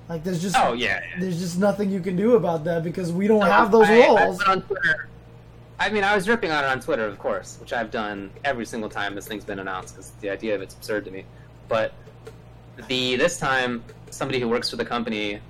Like 0.08 0.22
there's 0.22 0.40
just 0.40 0.56
oh 0.58 0.74
yeah, 0.74 1.00
yeah. 1.02 1.20
there's 1.20 1.38
just 1.38 1.58
nothing 1.58 1.90
you 1.90 2.00
can 2.00 2.14
do 2.14 2.36
about 2.36 2.64
that 2.64 2.84
because 2.84 3.10
we 3.10 3.26
don't 3.26 3.40
No, 3.40 3.46
have 3.46 3.72
those 3.72 3.88
I- 3.88 4.00
I 4.02 4.06
roles. 4.06 4.38
Twitter. 4.44 5.08
I 5.80 5.90
mean, 5.90 6.04
I 6.04 6.14
was 6.14 6.28
ripping 6.28 6.52
on 6.52 6.62
it 6.62 6.68
on 6.68 6.80
Twitter, 6.80 7.04
of 7.06 7.18
course, 7.18 7.56
which 7.60 7.72
I've 7.72 7.90
done 7.90 8.30
every 8.44 8.64
single 8.66 8.88
time 8.88 9.14
this 9.16 9.26
thing's 9.26 9.44
been 9.44 9.58
announced 9.58 9.94
because 9.96 10.10
the 10.20 10.30
idea 10.30 10.54
of 10.54 10.62
it's 10.62 10.74
absurd 10.74 11.04
to 11.06 11.10
me. 11.10 11.24
But 11.68 11.92
the 12.88 13.16
this 13.16 13.38
time, 13.38 13.82
somebody 14.10 14.40
who 14.40 14.48
works 14.48 14.70
for 14.70 14.76
the 14.76 14.84
company 14.84 15.40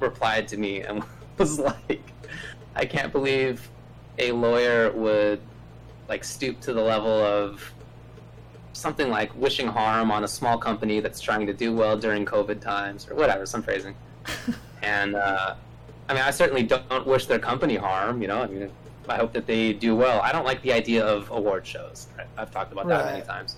replied 0.00 0.48
to 0.48 0.56
me 0.56 0.80
and 0.80 1.02
was 1.38 1.58
like, 1.58 2.02
"I 2.74 2.84
can't 2.84 3.12
believe 3.12 3.68
a 4.18 4.32
lawyer 4.32 4.90
would 4.92 5.40
like 6.08 6.24
stoop 6.24 6.60
to 6.60 6.72
the 6.72 6.82
level 6.82 7.10
of 7.10 7.72
something 8.72 9.08
like 9.08 9.34
wishing 9.36 9.66
harm 9.66 10.10
on 10.10 10.24
a 10.24 10.28
small 10.28 10.58
company 10.58 11.00
that's 11.00 11.20
trying 11.20 11.46
to 11.46 11.52
do 11.52 11.74
well 11.74 11.96
during 11.96 12.24
COVID 12.24 12.60
times 12.60 13.08
or 13.08 13.14
whatever, 13.14 13.46
some 13.46 13.62
phrasing." 13.62 13.94
and 14.82 15.14
uh, 15.14 15.54
I 16.08 16.14
mean, 16.14 16.22
I 16.22 16.30
certainly 16.30 16.62
don't 16.62 17.06
wish 17.06 17.26
their 17.26 17.38
company 17.38 17.76
harm. 17.76 18.20
You 18.22 18.28
know, 18.28 18.42
I 18.42 18.46
mean, 18.46 18.70
I 19.08 19.16
hope 19.16 19.32
that 19.32 19.46
they 19.46 19.72
do 19.72 19.96
well. 19.96 20.20
I 20.20 20.32
don't 20.32 20.44
like 20.44 20.62
the 20.62 20.72
idea 20.72 21.04
of 21.04 21.30
award 21.30 21.66
shows. 21.66 22.08
Right? 22.16 22.26
I've 22.36 22.50
talked 22.50 22.72
about 22.72 22.88
that 22.88 23.04
many 23.06 23.22
times. 23.24 23.56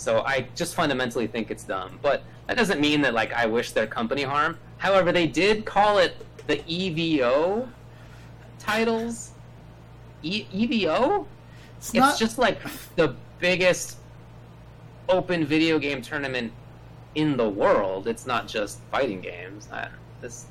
So 0.00 0.22
I 0.24 0.48
just 0.54 0.74
fundamentally 0.74 1.26
think 1.26 1.50
it's 1.50 1.62
dumb. 1.62 1.98
But 2.00 2.22
that 2.46 2.56
doesn't 2.56 2.80
mean 2.80 3.02
that 3.02 3.12
like 3.12 3.32
I 3.34 3.44
wish 3.44 3.72
their 3.72 3.86
company 3.86 4.22
harm. 4.22 4.58
However, 4.78 5.12
they 5.12 5.26
did 5.26 5.66
call 5.66 5.98
it 5.98 6.16
the 6.46 6.56
EVO 6.56 7.68
titles. 8.58 9.32
E- 10.22 10.46
EVO? 10.52 11.26
It's 11.76 11.88
It's 11.88 11.94
not 11.94 12.18
just 12.18 12.38
like 12.38 12.58
the 12.96 13.14
biggest 13.40 13.98
open 15.10 15.44
video 15.44 15.78
game 15.78 16.00
tournament 16.00 16.52
in 17.14 17.36
the 17.36 17.48
world. 17.48 18.08
It's 18.08 18.26
not 18.26 18.48
just 18.48 18.80
fighting 18.90 19.20
games. 19.20 19.68
I, 19.70 19.88
this, 20.22 20.46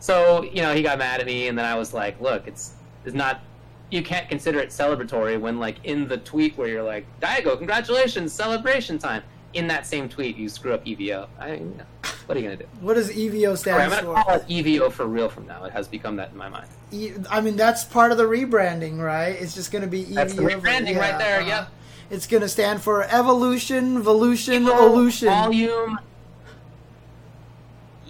so 0.00 0.42
you 0.42 0.62
know, 0.62 0.74
he 0.74 0.82
got 0.82 0.98
mad 0.98 1.20
at 1.20 1.26
me, 1.26 1.46
and 1.46 1.56
then 1.56 1.64
I 1.64 1.76
was 1.76 1.94
like, 1.94 2.20
"Look, 2.20 2.48
it's 2.48 2.74
it's 3.04 3.14
not. 3.14 3.40
You 3.90 4.02
can't 4.02 4.28
consider 4.28 4.58
it 4.60 4.70
celebratory 4.70 5.38
when, 5.38 5.58
like, 5.58 5.76
in 5.84 6.08
the 6.08 6.16
tweet 6.18 6.56
where 6.56 6.68
you're 6.68 6.82
like, 6.82 7.06
Daigo, 7.20 7.56
congratulations, 7.56 8.32
celebration 8.32 8.98
time. 8.98 9.22
In 9.52 9.68
that 9.68 9.86
same 9.86 10.08
tweet, 10.08 10.36
you 10.36 10.48
screw 10.48 10.74
up 10.74 10.84
EVO. 10.84 11.28
I, 11.38 11.56
know, 11.58 11.84
what 12.26 12.36
are 12.36 12.40
you 12.40 12.46
gonna 12.46 12.56
do? 12.56 12.66
what 12.80 12.94
does 12.94 13.10
EVO 13.10 13.56
stand 13.56 13.58
stand 13.58 13.82
I'm 13.82 13.90
gonna 13.90 14.02
for? 14.02 14.24
call 14.24 14.34
it 14.36 14.48
EVO 14.48 14.90
for 14.90 15.06
real 15.06 15.28
from 15.28 15.46
now. 15.46 15.62
It 15.64 15.72
has 15.72 15.86
become 15.86 16.16
that 16.16 16.32
in 16.32 16.36
my 16.36 16.48
mind. 16.48 16.66
E- 16.90 17.12
I 17.30 17.40
mean, 17.40 17.54
that's 17.54 17.84
part 17.84 18.10
of 18.10 18.18
the 18.18 18.24
rebranding, 18.24 18.98
right? 18.98 19.28
It's 19.40 19.54
just 19.54 19.70
going 19.70 19.82
to 19.82 19.88
be 19.88 20.06
EVO. 20.06 20.14
That's 20.14 20.34
the 20.34 20.42
rebranding 20.42 20.98
right 20.98 21.16
there, 21.18 21.40
yep. 21.42 21.68
It's 22.10 22.26
going 22.26 22.40
to 22.40 22.48
stand 22.48 22.82
for 22.82 23.04
Evolution, 23.04 24.02
Volution, 24.02 24.66
Evo 24.66 24.90
Olution. 24.90 25.26
Volume. 25.26 25.98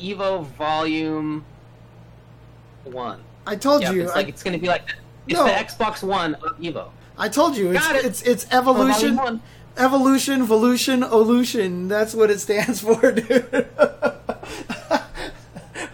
Evo 0.01 0.46
Volume 0.46 1.44
One. 2.84 3.20
I 3.46 3.56
told 3.56 3.82
Yeah, 3.82 3.92
you. 3.92 4.02
it's 4.05 4.12
I, 4.12 4.16
like 4.16 4.28
it's 4.28 4.42
going 4.42 4.55
to 4.55 4.59
be 4.60 4.68
like 4.68 4.82
it's 5.26 5.38
No. 5.38 5.44
the 5.44 5.51
Xbox 5.52 6.02
One 6.02 6.34
of 6.36 6.59
Evo. 6.60 6.88
I 7.16 7.28
told 7.28 7.56
you. 7.56 7.72
It's 7.72 7.90
it. 7.90 8.05
it's 8.05 8.22
it's 8.22 8.46
Oh, 8.52 8.59
Evolution, 8.59 9.16
One. 9.16 9.40
Evolution, 9.76 10.46
Volution, 10.46 11.09
Olution. 11.09 11.88
That's 11.88 12.14
what 12.14 12.30
it 12.30 12.40
stands 12.40 12.80
for, 12.80 13.12
dude. 13.20 13.68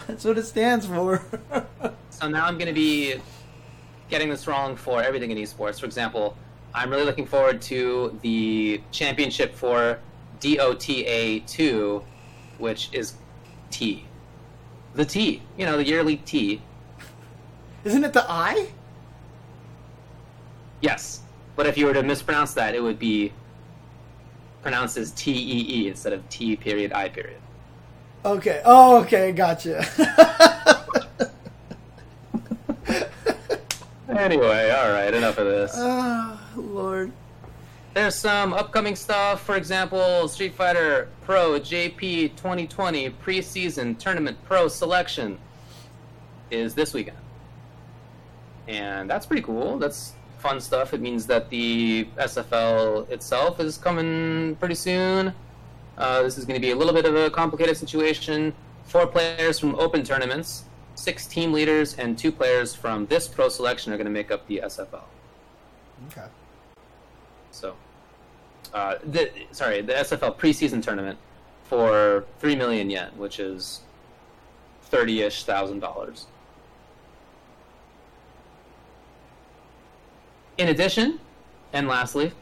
That's 0.06 0.24
what 0.24 0.38
it 0.38 0.44
stands 0.46 0.86
for. 0.86 1.22
So 2.10 2.28
now 2.28 2.44
I'm 2.46 2.54
going 2.58 2.66
to 2.66 2.72
be 2.74 3.14
getting 4.10 4.28
this 4.28 4.46
wrong 4.46 4.76
for 4.76 5.02
everything 5.02 5.30
in 5.30 5.38
esports. 5.38 5.80
For 5.80 5.86
example, 5.86 6.36
I'm 6.74 6.90
really 6.90 7.04
looking 7.04 7.26
forward 7.26 7.62
to 7.62 8.18
the 8.22 8.80
championship 8.90 9.54
for 9.54 9.98
DOTA 10.40 11.46
2, 11.46 12.02
which 12.58 12.90
is 12.92 13.14
T. 13.70 14.04
The 14.94 15.04
T. 15.04 15.42
You 15.56 15.64
know, 15.66 15.76
the 15.76 15.86
yearly 15.86 16.16
T. 16.18 16.60
Isn't 17.84 18.04
it 18.04 18.12
the 18.12 18.24
I? 18.28 18.68
Yes. 20.80 21.20
But 21.56 21.66
if 21.66 21.76
you 21.76 21.86
were 21.86 21.94
to 21.94 22.02
mispronounce 22.02 22.54
that, 22.54 22.74
it 22.74 22.82
would 22.82 22.98
be 22.98 23.32
pronounced 24.62 24.96
as 24.96 25.10
T 25.12 25.32
E 25.32 25.84
E 25.84 25.88
instead 25.88 26.12
of 26.12 26.28
T 26.28 26.56
period 26.56 26.92
I 26.92 27.08
period. 27.08 27.40
Okay. 28.24 28.60
Oh, 28.64 29.00
okay. 29.02 29.32
Gotcha. 29.32 29.84
Anyway, 34.20 34.70
alright, 34.72 35.14
enough 35.14 35.38
of 35.38 35.46
this. 35.46 35.72
oh, 35.76 36.38
Lord. 36.56 37.12
There's 37.94 38.14
some 38.14 38.52
upcoming 38.52 38.94
stuff. 38.96 39.42
For 39.42 39.56
example, 39.56 40.28
Street 40.28 40.54
Fighter 40.54 41.08
Pro 41.22 41.58
JP 41.60 42.36
2020 42.36 43.10
preseason 43.10 43.96
tournament 43.98 44.36
pro 44.44 44.68
selection 44.68 45.38
is 46.50 46.74
this 46.74 46.92
weekend. 46.92 47.16
And 48.68 49.08
that's 49.08 49.26
pretty 49.26 49.42
cool. 49.42 49.78
That's 49.78 50.12
fun 50.40 50.60
stuff. 50.60 50.94
It 50.94 51.00
means 51.00 51.26
that 51.26 51.50
the 51.50 52.08
SFL 52.16 53.08
itself 53.10 53.60
is 53.60 53.76
coming 53.76 54.56
pretty 54.56 54.74
soon. 54.74 55.32
Uh, 55.98 56.22
this 56.22 56.38
is 56.38 56.44
going 56.44 56.58
to 56.58 56.66
be 56.66 56.72
a 56.72 56.76
little 56.76 56.94
bit 56.94 57.04
of 57.04 57.14
a 57.14 57.30
complicated 57.30 57.76
situation. 57.76 58.54
Four 58.84 59.06
players 59.06 59.58
from 59.58 59.74
open 59.76 60.02
tournaments, 60.02 60.64
six 60.94 61.26
team 61.26 61.52
leaders, 61.52 61.94
and 61.94 62.18
two 62.18 62.32
players 62.32 62.74
from 62.74 63.06
this 63.06 63.28
pro 63.28 63.48
selection 63.48 63.92
are 63.92 63.96
going 63.96 64.06
to 64.06 64.10
make 64.10 64.30
up 64.30 64.46
the 64.48 64.62
SFL. 64.64 65.02
Okay. 66.10 66.26
So, 67.50 67.76
uh, 68.72 68.96
the, 69.04 69.30
sorry, 69.52 69.82
the 69.82 69.92
SFL 69.92 70.38
preseason 70.38 70.82
tournament 70.82 71.18
for 71.64 72.24
three 72.38 72.56
million 72.56 72.88
yen, 72.90 73.10
which 73.16 73.38
is 73.38 73.82
thirty-ish 74.84 75.44
thousand 75.44 75.80
dollars. 75.80 76.26
In 80.60 80.68
addition, 80.68 81.18
and 81.72 81.88
lastly, 81.88 82.32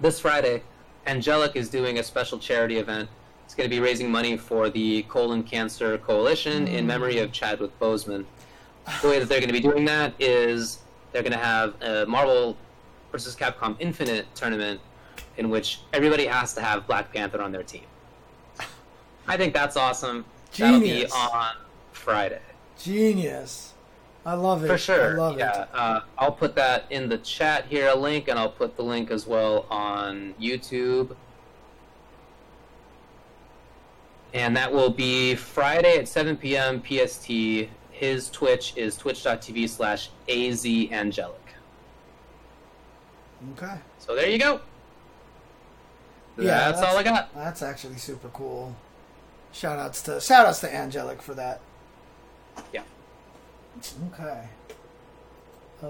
this 0.00 0.20
Friday, 0.20 0.62
Angelic 1.04 1.56
is 1.56 1.68
doing 1.68 1.98
a 1.98 2.02
special 2.04 2.38
charity 2.38 2.76
event. 2.76 3.08
It's 3.44 3.56
going 3.56 3.68
to 3.68 3.74
be 3.74 3.80
raising 3.80 4.08
money 4.08 4.36
for 4.36 4.70
the 4.70 5.02
Colon 5.08 5.42
Cancer 5.42 5.98
Coalition 5.98 6.68
in 6.68 6.84
mm. 6.84 6.86
memory 6.86 7.18
of 7.18 7.32
Chadwick 7.32 7.76
Boseman. 7.80 8.24
The 9.02 9.08
way 9.08 9.18
that 9.18 9.28
they're 9.28 9.40
going 9.40 9.48
to 9.48 9.52
be 9.52 9.58
doing 9.58 9.84
that 9.86 10.14
is 10.20 10.78
they're 11.10 11.24
going 11.24 11.32
to 11.32 11.38
have 11.38 11.74
a 11.82 12.06
Marvel 12.06 12.56
versus 13.10 13.34
Capcom 13.34 13.74
Infinite 13.80 14.32
tournament 14.36 14.80
in 15.38 15.50
which 15.50 15.80
everybody 15.92 16.26
has 16.26 16.54
to 16.54 16.60
have 16.60 16.86
Black 16.86 17.12
Panther 17.12 17.42
on 17.42 17.50
their 17.50 17.64
team. 17.64 17.86
I 19.26 19.36
think 19.36 19.54
that's 19.54 19.76
awesome. 19.76 20.24
That'll 20.56 20.78
be 20.78 21.04
on 21.06 21.56
Friday. 21.90 22.42
Genius. 22.78 23.67
I 24.26 24.34
love 24.34 24.64
it. 24.64 24.68
For 24.68 24.78
sure. 24.78 25.14
I 25.14 25.18
love 25.18 25.38
yeah. 25.38 25.62
it. 25.62 25.68
Uh, 25.72 26.00
I'll 26.18 26.32
put 26.32 26.54
that 26.56 26.84
in 26.90 27.08
the 27.08 27.18
chat 27.18 27.66
here, 27.66 27.88
a 27.88 27.94
link, 27.94 28.28
and 28.28 28.38
I'll 28.38 28.50
put 28.50 28.76
the 28.76 28.82
link 28.82 29.10
as 29.10 29.26
well 29.26 29.66
on 29.70 30.34
YouTube. 30.40 31.16
And 34.34 34.56
that 34.56 34.70
will 34.72 34.90
be 34.90 35.34
Friday 35.34 35.96
at 35.96 36.08
7 36.08 36.36
p.m. 36.36 36.82
PST. 36.82 37.30
His 37.90 38.30
Twitch 38.30 38.74
is 38.76 38.96
twitch.tv 38.96 39.68
slash 39.68 40.10
azangelic. 40.28 41.32
Okay. 43.52 43.74
So 43.98 44.14
there 44.14 44.28
you 44.28 44.38
go. 44.38 44.60
Yeah, 46.36 46.70
that's, 46.70 46.82
all 46.82 46.96
I 46.96 47.02
got. 47.02 47.34
That's 47.34 47.62
actually 47.62 47.96
super 47.96 48.28
cool. 48.28 48.76
Shout 49.52 49.78
outs 49.78 50.02
to 50.02 50.20
shout 50.20 50.46
outs 50.46 50.60
to 50.60 50.72
Angelic 50.72 51.20
for 51.20 51.34
that. 51.34 51.60
Yeah. 52.72 52.82
Okay. 54.12 54.44
Uh, 55.82 55.86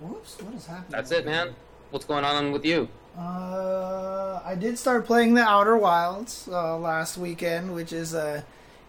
whoops! 0.00 0.40
What 0.40 0.54
is 0.54 0.66
happening? 0.66 0.90
That's 0.90 1.10
it, 1.10 1.26
man. 1.26 1.54
What's 1.90 2.04
going 2.04 2.24
on 2.24 2.52
with 2.52 2.64
you? 2.64 2.88
Uh, 3.18 4.40
I 4.44 4.54
did 4.54 4.78
start 4.78 5.04
playing 5.06 5.34
the 5.34 5.42
Outer 5.42 5.76
Wilds 5.76 6.48
uh, 6.50 6.78
last 6.78 7.18
weekend, 7.18 7.74
which 7.74 7.92
is 7.92 8.14
a 8.14 8.44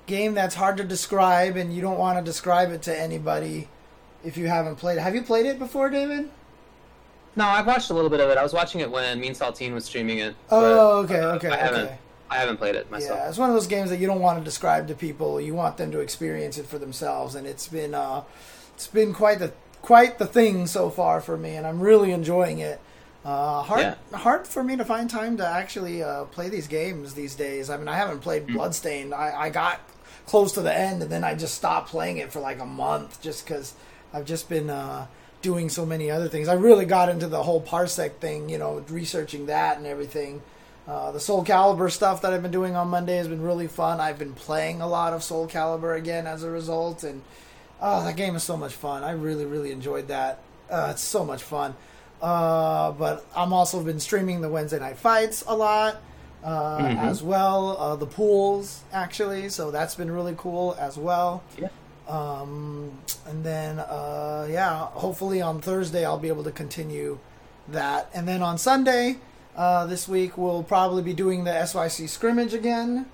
game 0.06 0.34
that's 0.36 0.53
hard 0.56 0.78
to 0.78 0.84
describe, 0.84 1.56
and 1.56 1.74
you 1.74 1.82
don't 1.82 1.98
want 1.98 2.20
to 2.20 2.24
describe 2.24 2.72
it 2.72 2.84
to 2.84 2.99
anybody 2.99 3.68
if 4.24 4.38
you 4.38 4.48
haven't 4.48 4.76
played 4.76 4.98
it. 4.98 5.02
Have 5.02 5.16
you 5.16 5.24
played 5.24 5.45
it 5.48 5.57
before, 5.57 5.90
David? 5.90 6.30
No, 7.36 7.45
I've 7.45 7.66
watched 7.66 7.90
a 7.90 7.94
little 7.94 8.10
bit 8.10 8.20
of 8.20 8.30
it. 8.30 8.38
I 8.38 8.44
was 8.44 8.53
watching 8.53 8.82
it 8.82 8.91
when 8.91 9.20
Mean 9.20 9.34
Saltine 9.34 9.74
was 9.74 9.86
streaming 9.86 10.20
it. 10.20 10.36
Oh, 10.52 10.99
okay, 11.03 11.22
okay, 11.22 11.49
I 11.49 11.56
haven't. 11.56 11.86
okay. 11.86 11.98
I 12.30 12.38
haven't 12.38 12.57
played 12.57 12.76
it 12.76 12.89
myself. 12.91 13.19
Yeah, 13.19 13.30
it's 13.30 13.38
one 13.38 13.49
of 13.49 13.56
those 13.56 13.68
games 13.68 13.89
that 13.89 13.97
you 13.97 14.07
don't 14.07 14.19
want 14.22 14.38
to 14.39 14.43
describe 14.45 14.88
to 14.89 14.95
people. 14.95 15.41
You 15.41 15.53
want 15.56 15.77
them 15.77 15.91
to 15.91 15.99
experience 15.99 16.57
it 16.57 16.65
for 16.68 16.77
themselves, 16.77 17.35
and 17.35 17.47
it's 17.47 17.68
been 17.68 17.93
uh, 17.95 18.23
it's 18.76 18.88
been 18.88 19.14
quite 19.14 19.39
the 19.39 19.51
quite 19.81 20.19
the 20.19 20.27
thing 20.27 20.68
so 20.68 20.89
far 20.89 21.22
for 21.22 21.38
me, 21.38 21.56
and 21.56 21.65
I'm 21.65 21.80
really 21.80 22.11
enjoying 22.11 22.60
it. 22.60 22.80
Uh, 23.26 23.61
hard 23.64 23.81
Yeah. 23.81 23.95
hard 24.18 24.47
for 24.47 24.64
me 24.64 24.76
to 24.77 24.85
find 24.85 25.10
time 25.10 25.38
to 25.38 25.45
actually 25.45 26.03
uh, 26.03 26.26
play 26.26 26.49
these 26.49 26.68
games 26.68 27.14
these 27.15 27.35
days. 27.35 27.69
I 27.69 27.77
mean, 27.77 27.88
I 27.88 27.95
haven't 27.97 28.19
played 28.19 28.47
Mm. 28.47 28.53
Bloodstained. 28.53 29.14
I, 29.14 29.34
I 29.45 29.49
got 29.49 29.80
close 30.26 30.51
to 30.53 30.61
the 30.61 30.73
end, 30.73 31.01
and 31.01 31.11
then 31.11 31.23
I 31.23 31.34
just 31.35 31.56
stopped 31.56 31.89
playing 31.89 32.18
it 32.18 32.31
for 32.31 32.39
like 32.39 32.60
a 32.60 32.65
month, 32.65 33.22
just 33.22 33.45
because 33.45 33.73
I've 34.14 34.26
just 34.26 34.47
been 34.47 34.69
uh, 34.69 35.07
doing 35.41 35.69
so 35.69 35.85
many 35.85 36.11
other 36.11 36.30
things. 36.30 36.47
I 36.47 36.53
really 36.53 36.85
got 36.85 37.10
into 37.10 37.27
the 37.27 37.43
whole 37.43 37.61
parsec 37.61 38.14
thing, 38.19 38.49
you 38.49 38.57
know, 38.57 38.84
researching 38.89 39.47
that 39.47 39.77
and 39.77 39.88
everything. 39.88 40.41
Uh, 40.90 41.11
the 41.11 41.20
Soul 41.20 41.45
Calibur 41.45 41.91
stuff 41.91 42.24
that 42.24 42.34
I've 42.34 42.41
been 42.41 42.49
doing 42.49 42.76
on 42.76 42.88
Monday 42.88 43.18
has 43.18 43.28
been 43.28 43.44
really 43.44 43.68
fun. 43.68 43.99
I've 43.99 44.18
been 44.18 44.34
playing 44.34 44.82
a 44.82 44.88
lot 44.88 45.14
of 45.14 45.22
Soul 45.22 45.48
Calibur 45.48 45.95
again 45.95 46.26
as 46.26 46.41
a 46.41 46.49
result, 46.49 47.03
and 47.03 47.22
oh, 47.80 48.03
that 48.03 48.16
game 48.16 48.36
is 48.36 48.41
so 48.41 48.57
much 48.57 48.74
fun. 48.74 49.03
I 49.03 49.11
really, 49.11 49.45
really 49.45 49.72
enjoyed 49.72 50.07
that. 50.07 50.40
Uh, 50.68 50.88
it's 50.90 51.03
so 51.03 51.24
much 51.24 51.44
fun. 51.44 51.76
Uh, 52.24 52.91
but 52.94 53.24
I'm 53.36 53.53
also 53.53 53.84
been 53.84 53.99
streaming 53.99 54.41
the 54.41 54.49
Wednesday 54.49 54.80
night 54.80 54.98
fights 54.98 55.44
a 55.48 55.56
lot 55.56 56.02
uh, 56.44 56.80
mm-hmm. 56.80 56.98
as 56.98 57.22
well. 57.22 57.78
Uh, 57.78 57.95
the 57.95 58.07
pools 58.07 58.82
actually, 58.91 59.49
so 59.49 59.70
that's 59.70 59.94
been 59.94 60.10
really 60.10 60.34
cool 60.40 60.76
as 60.80 60.98
well. 60.98 61.44
Yeah. 61.60 61.68
Um, 62.07 62.98
and 63.28 63.44
then 63.44 63.78
uh, 63.78 64.48
yeah, 64.49 64.88
hopefully 64.88 65.40
on 65.40 65.61
Thursday 65.61 66.03
I'll 66.03 66.18
be 66.18 66.30
able 66.30 66.45
to 66.45 66.52
continue 66.52 67.20
that, 67.68 68.10
and 68.11 68.28
then 68.28 68.41
on 68.41 68.57
Sunday 68.57 69.18
uh, 69.55 69.85
this 69.85 70.07
week 70.07 70.38
we'll 70.38 70.63
probably 70.63 71.03
be 71.03 71.13
doing 71.13 71.43
the 71.43 71.65
SYC 71.65 72.07
scrimmage 72.07 72.53
again. 72.53 73.05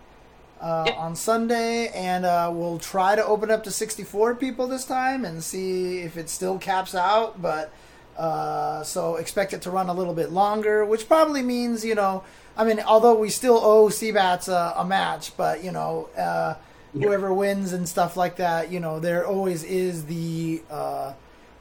Uh, 0.62 0.90
on 0.98 1.16
Sunday, 1.18 1.90
and 1.90 2.26
uh, 2.26 2.50
we'll 2.52 2.80
try 2.80 3.14
to 3.14 3.24
open 3.26 3.52
up 3.52 3.66
to 3.66 3.70
64 3.70 4.36
people 4.36 4.68
this 4.68 4.86
time 4.86 5.26
and 5.26 5.44
see 5.44 6.00
if 6.00 6.16
it 6.16 6.30
still 6.30 6.58
caps 6.58 6.96
out. 6.96 7.42
But 7.42 7.72
uh, 8.18 8.82
so 8.84 9.18
expect 9.18 9.52
it 9.52 9.62
to 9.64 9.70
run 9.70 9.90
a 9.90 9.94
little 9.94 10.14
bit 10.14 10.32
longer, 10.32 10.86
which 10.86 11.10
probably 11.10 11.42
means 11.42 11.84
you 11.84 11.94
know, 11.94 12.24
I 12.56 12.64
mean, 12.64 12.80
although 12.80 13.16
we 13.16 13.30
still 13.30 13.58
owe 13.58 13.90
Seabats 13.90 14.48
a, 14.48 14.80
a 14.80 14.86
match, 14.86 15.36
but 15.36 15.62
you 15.62 15.74
know, 15.74 16.08
uh, 16.18 16.56
whoever 16.94 17.34
wins 17.34 17.74
and 17.74 17.88
stuff 17.88 18.16
like 18.16 18.38
that, 18.38 18.72
you 18.72 18.80
know, 18.80 19.00
there 19.00 19.28
always 19.28 19.64
is 19.66 20.06
the. 20.06 20.62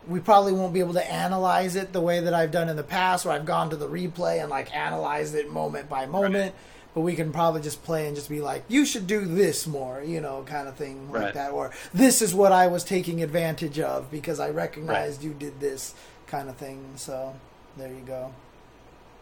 We 0.06 0.20
probably 0.20 0.52
won't 0.52 0.74
be 0.74 0.80
able 0.80 0.94
to 0.94 1.12
analyze 1.12 1.76
it 1.76 1.92
the 1.92 2.00
way 2.00 2.20
that 2.20 2.34
I've 2.34 2.50
done 2.50 2.68
in 2.68 2.76
the 2.76 2.82
past, 2.82 3.24
where 3.24 3.34
I've 3.34 3.46
gone 3.46 3.70
to 3.70 3.76
the 3.76 3.88
replay 3.88 4.40
and 4.40 4.50
like 4.50 4.74
analyzed 4.74 5.34
it 5.34 5.50
moment 5.50 5.88
by 5.88 6.06
moment. 6.06 6.34
Right. 6.34 6.54
But 6.94 7.00
we 7.00 7.14
can 7.14 7.32
probably 7.32 7.60
just 7.60 7.82
play 7.82 8.06
and 8.06 8.14
just 8.14 8.28
be 8.28 8.40
like, 8.40 8.64
you 8.68 8.86
should 8.86 9.08
do 9.08 9.24
this 9.24 9.66
more, 9.66 10.00
you 10.02 10.20
know, 10.20 10.44
kind 10.46 10.68
of 10.68 10.76
thing 10.76 11.10
right. 11.10 11.24
like 11.24 11.34
that. 11.34 11.50
Or 11.50 11.72
this 11.92 12.22
is 12.22 12.34
what 12.34 12.52
I 12.52 12.68
was 12.68 12.84
taking 12.84 13.22
advantage 13.22 13.80
of 13.80 14.10
because 14.10 14.38
I 14.38 14.50
recognized 14.50 15.18
right. 15.18 15.28
you 15.28 15.34
did 15.34 15.58
this 15.58 15.94
kind 16.28 16.48
of 16.48 16.56
thing. 16.56 16.92
So 16.96 17.34
there 17.76 17.88
you 17.88 18.02
go. 18.06 18.32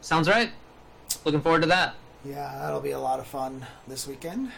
Sounds 0.02 0.28
right. 0.28 0.50
Looking 1.24 1.40
forward 1.40 1.62
to 1.62 1.68
that. 1.68 1.94
Yeah, 2.24 2.58
that'll 2.60 2.80
be 2.80 2.90
a 2.90 3.00
lot 3.00 3.20
of 3.20 3.26
fun 3.26 3.66
this 3.88 4.06
weekend. 4.06 4.52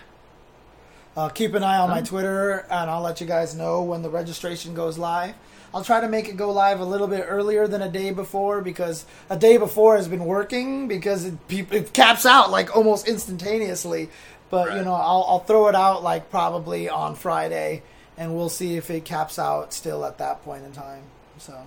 Uh, 1.16 1.28
keep 1.28 1.54
an 1.54 1.62
eye 1.62 1.78
on 1.78 1.90
my 1.90 2.02
Twitter, 2.02 2.66
and 2.70 2.90
I'll 2.90 3.02
let 3.02 3.20
you 3.20 3.26
guys 3.26 3.54
know 3.54 3.82
when 3.82 4.02
the 4.02 4.10
registration 4.10 4.74
goes 4.74 4.98
live. 4.98 5.34
I'll 5.72 5.84
try 5.84 6.00
to 6.00 6.08
make 6.08 6.28
it 6.28 6.36
go 6.36 6.52
live 6.52 6.80
a 6.80 6.84
little 6.84 7.06
bit 7.06 7.24
earlier 7.28 7.66
than 7.66 7.82
a 7.82 7.88
day 7.88 8.10
before 8.10 8.60
because 8.60 9.06
a 9.28 9.36
day 9.36 9.56
before 9.56 9.96
has 9.96 10.06
been 10.08 10.24
working 10.24 10.86
because 10.86 11.24
it, 11.24 11.34
it 11.48 11.92
caps 11.92 12.26
out 12.26 12.50
like 12.50 12.76
almost 12.76 13.08
instantaneously. 13.08 14.08
But 14.50 14.68
right. 14.68 14.78
you 14.78 14.84
know, 14.84 14.94
I'll, 14.94 15.24
I'll 15.28 15.40
throw 15.40 15.68
it 15.68 15.74
out 15.74 16.02
like 16.02 16.30
probably 16.30 16.88
on 16.88 17.14
Friday, 17.14 17.82
and 18.16 18.36
we'll 18.36 18.48
see 18.48 18.76
if 18.76 18.90
it 18.90 19.04
caps 19.04 19.38
out 19.38 19.72
still 19.72 20.04
at 20.04 20.18
that 20.18 20.42
point 20.44 20.64
in 20.64 20.72
time. 20.72 21.02
So. 21.38 21.60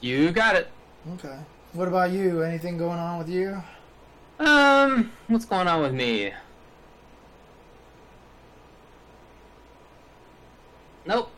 You 0.00 0.30
got 0.30 0.56
it. 0.56 0.68
Okay. 1.14 1.38
What 1.74 1.88
about 1.88 2.12
you? 2.12 2.42
Anything 2.42 2.78
going 2.78 2.98
on 2.98 3.18
with 3.18 3.28
you? 3.28 3.62
Um, 4.40 5.12
what's 5.28 5.44
going 5.44 5.68
on 5.68 5.82
with 5.82 5.92
me? 5.92 6.32
Nope. 11.04 11.30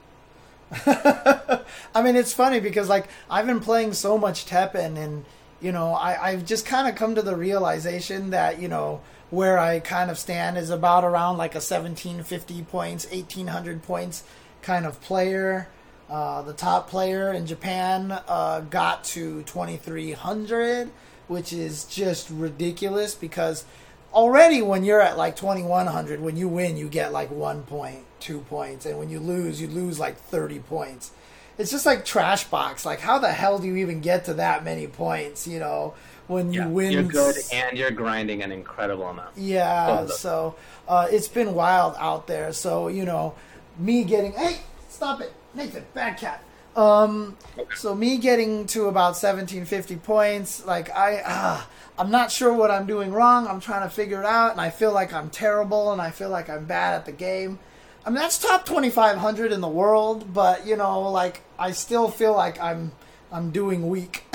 I 0.86 2.02
mean, 2.02 2.14
it's 2.14 2.32
funny 2.32 2.60
because 2.60 2.88
like 2.88 3.08
I've 3.28 3.46
been 3.46 3.58
playing 3.58 3.94
so 3.94 4.16
much 4.16 4.46
Teppen, 4.46 4.96
and 4.96 5.24
you 5.60 5.72
know, 5.72 5.94
I 5.94 6.30
I've 6.30 6.46
just 6.46 6.64
kind 6.64 6.88
of 6.88 6.94
come 6.94 7.16
to 7.16 7.22
the 7.22 7.36
realization 7.36 8.30
that 8.30 8.62
you 8.62 8.68
know 8.68 9.00
where 9.30 9.58
I 9.58 9.80
kind 9.80 10.08
of 10.10 10.18
stand 10.18 10.56
is 10.56 10.70
about 10.70 11.02
around 11.02 11.38
like 11.38 11.54
a 11.54 11.58
1750 11.58 12.62
points, 12.62 13.10
1800 13.10 13.82
points 13.82 14.22
kind 14.62 14.86
of 14.86 15.00
player. 15.00 15.68
Uh, 16.08 16.42
the 16.42 16.52
top 16.52 16.88
player 16.88 17.32
in 17.32 17.46
Japan 17.46 18.12
uh, 18.28 18.60
got 18.60 19.02
to 19.04 19.42
2300, 19.42 20.90
which 21.32 21.52
is 21.52 21.84
just 21.84 22.30
ridiculous 22.30 23.14
because 23.14 23.64
already 24.12 24.62
when 24.62 24.84
you're 24.84 25.00
at 25.00 25.16
like 25.16 25.34
2100, 25.36 26.20
when 26.20 26.36
you 26.36 26.48
win, 26.48 26.76
you 26.76 26.88
get 26.88 27.12
like 27.12 27.30
one 27.30 27.62
point, 27.62 28.04
two 28.20 28.40
points, 28.40 28.86
and 28.86 28.98
when 28.98 29.08
you 29.08 29.18
lose, 29.18 29.60
you 29.60 29.66
lose 29.66 29.98
like 29.98 30.16
30 30.16 30.60
points. 30.60 31.12
It's 31.58 31.70
just 31.70 31.86
like 31.86 32.04
trash 32.04 32.44
box. 32.44 32.84
Like, 32.84 33.00
how 33.00 33.18
the 33.18 33.32
hell 33.32 33.58
do 33.58 33.66
you 33.66 33.76
even 33.76 34.00
get 34.00 34.26
to 34.26 34.34
that 34.34 34.64
many 34.64 34.86
points? 34.86 35.46
You 35.46 35.58
know, 35.58 35.94
when 36.26 36.52
yeah, 36.52 36.64
you 36.64 36.70
win, 36.70 36.92
you're 36.92 37.02
good 37.02 37.36
and 37.52 37.76
you're 37.76 37.90
grinding 37.90 38.42
an 38.42 38.52
incredible 38.52 39.06
amount. 39.06 39.36
Yeah, 39.36 40.06
so 40.06 40.56
uh, 40.88 41.08
it's 41.10 41.28
been 41.28 41.54
wild 41.54 41.94
out 41.98 42.26
there. 42.26 42.52
So 42.52 42.88
you 42.88 43.04
know, 43.04 43.34
me 43.78 44.04
getting 44.04 44.32
hey, 44.32 44.58
stop 44.88 45.20
it 45.20 45.32
Nathan, 45.54 45.84
bad 45.94 46.16
cat. 46.18 46.42
Um, 46.74 47.36
okay. 47.58 47.68
so 47.76 47.94
me 47.94 48.16
getting 48.16 48.66
to 48.68 48.86
about 48.86 49.14
1750 49.14 49.96
points, 49.96 50.64
like 50.64 50.90
I, 50.90 51.18
uh, 51.24 51.62
I'm 51.98 52.10
not 52.10 52.32
sure 52.32 52.52
what 52.52 52.70
I'm 52.70 52.86
doing 52.86 53.12
wrong. 53.12 53.46
I'm 53.46 53.60
trying 53.60 53.82
to 53.82 53.94
figure 53.94 54.20
it 54.20 54.26
out, 54.26 54.52
and 54.52 54.60
I 54.60 54.70
feel 54.70 54.92
like 54.92 55.12
I'm 55.12 55.28
terrible, 55.28 55.92
and 55.92 56.00
I 56.00 56.10
feel 56.10 56.30
like 56.30 56.48
I'm 56.48 56.64
bad 56.64 56.94
at 56.94 57.04
the 57.04 57.12
game. 57.12 57.58
I 58.04 58.10
mean, 58.10 58.16
that's 58.16 58.38
top 58.38 58.66
2,500 58.66 59.52
in 59.52 59.60
the 59.60 59.68
world, 59.68 60.32
but 60.32 60.66
you 60.66 60.76
know, 60.76 61.02
like 61.10 61.42
I 61.58 61.72
still 61.72 62.08
feel 62.08 62.34
like 62.34 62.60
I'm, 62.60 62.92
I'm 63.30 63.50
doing 63.50 63.88
weak. 63.88 64.24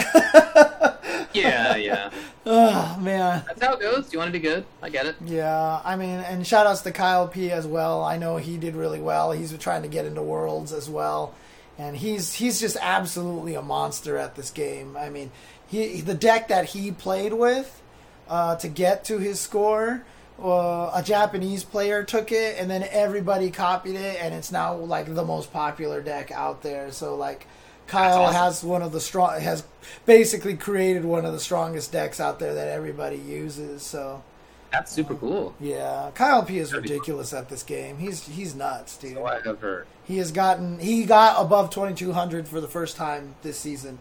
yeah, 1.34 1.76
yeah. 1.76 2.12
Oh 2.46 2.98
man, 3.02 3.44
that's 3.46 3.62
how 3.62 3.74
it 3.74 3.82
goes. 3.82 4.14
You 4.14 4.20
want 4.20 4.30
to 4.30 4.32
be 4.32 4.40
good? 4.40 4.66
I 4.82 4.90
get 4.90 5.06
it. 5.06 5.16
Yeah, 5.26 5.82
I 5.84 5.96
mean, 5.96 6.20
and 6.20 6.48
shout 6.48 6.66
outs 6.66 6.82
to 6.82 6.92
Kyle 6.92 7.28
P 7.28 7.52
as 7.52 7.68
well. 7.68 8.04
I 8.04 8.18
know 8.18 8.38
he 8.38 8.58
did 8.58 8.76
really 8.76 9.02
well. 9.02 9.32
He's 9.34 9.56
trying 9.58 9.82
to 9.82 9.90
get 9.90 10.06
into 10.06 10.22
Worlds 10.22 10.72
as 10.72 10.90
well, 10.90 11.34
and 11.78 11.98
he's 11.98 12.34
he's 12.34 12.60
just 12.60 12.78
absolutely 12.82 13.56
a 13.56 13.62
monster 13.62 14.18
at 14.18 14.36
this 14.36 14.52
game. 14.52 14.98
I 14.98 15.10
mean, 15.10 15.32
he 15.68 16.02
the 16.02 16.14
deck 16.14 16.48
that 16.48 16.66
he 16.66 16.92
played 16.92 17.34
with 17.34 17.82
uh, 18.30 18.56
to 18.58 18.68
get 18.68 19.04
to 19.06 19.20
his 19.20 19.40
score. 19.40 20.04
Uh, 20.42 20.92
a 20.94 21.02
Japanese 21.04 21.64
player 21.64 22.04
took 22.04 22.32
it, 22.32 22.58
and 22.60 22.70
then 22.70 22.88
everybody 22.92 23.50
copied 23.50 23.96
it, 23.96 24.22
and 24.22 24.36
it's 24.36 24.52
now 24.52 24.76
like 24.76 25.14
the 25.14 25.26
most 25.26 25.52
popular 25.52 26.00
deck 26.00 26.32
out 26.32 26.62
there. 26.62 26.92
So 26.92 27.16
like 27.16 27.48
Kyle 27.88 28.24
awesome. 28.24 28.36
has 28.36 28.64
one 28.64 28.82
of 28.82 28.92
the 28.92 29.00
strong 29.00 29.40
has 29.40 29.64
basically 30.06 30.56
created 30.56 31.06
one 31.06 31.26
of 31.26 31.34
the 31.34 31.40
strongest 31.40 31.92
decks 31.92 32.20
out 32.20 32.40
there 32.40 32.54
that 32.54 32.68
everybody 32.68 33.18
uses. 33.18 33.82
So 33.82 34.24
that's 34.72 34.92
super 34.92 35.16
cool. 35.16 35.56
Yeah, 35.60 36.12
Kyle 36.14 36.44
P 36.44 36.58
is 36.60 36.74
ridiculous 36.74 37.34
at 37.34 37.50
this 37.50 37.64
game. 37.64 37.98
He's 37.98 38.28
he's 38.28 38.56
nuts, 38.56 38.98
dude. 38.98 39.14
So 39.14 39.26
I 39.26 39.40
have 39.42 39.60
heard. 39.60 39.88
He 40.04 40.18
has 40.18 40.32
gotten 40.32 40.80
he 40.80 41.06
got 41.06 41.42
above 41.42 41.70
twenty 41.70 41.96
two 41.96 42.14
hundred 42.14 42.48
for 42.48 42.62
the 42.62 42.68
first 42.68 42.96
time 42.96 43.36
this 43.42 43.58
season. 43.58 44.00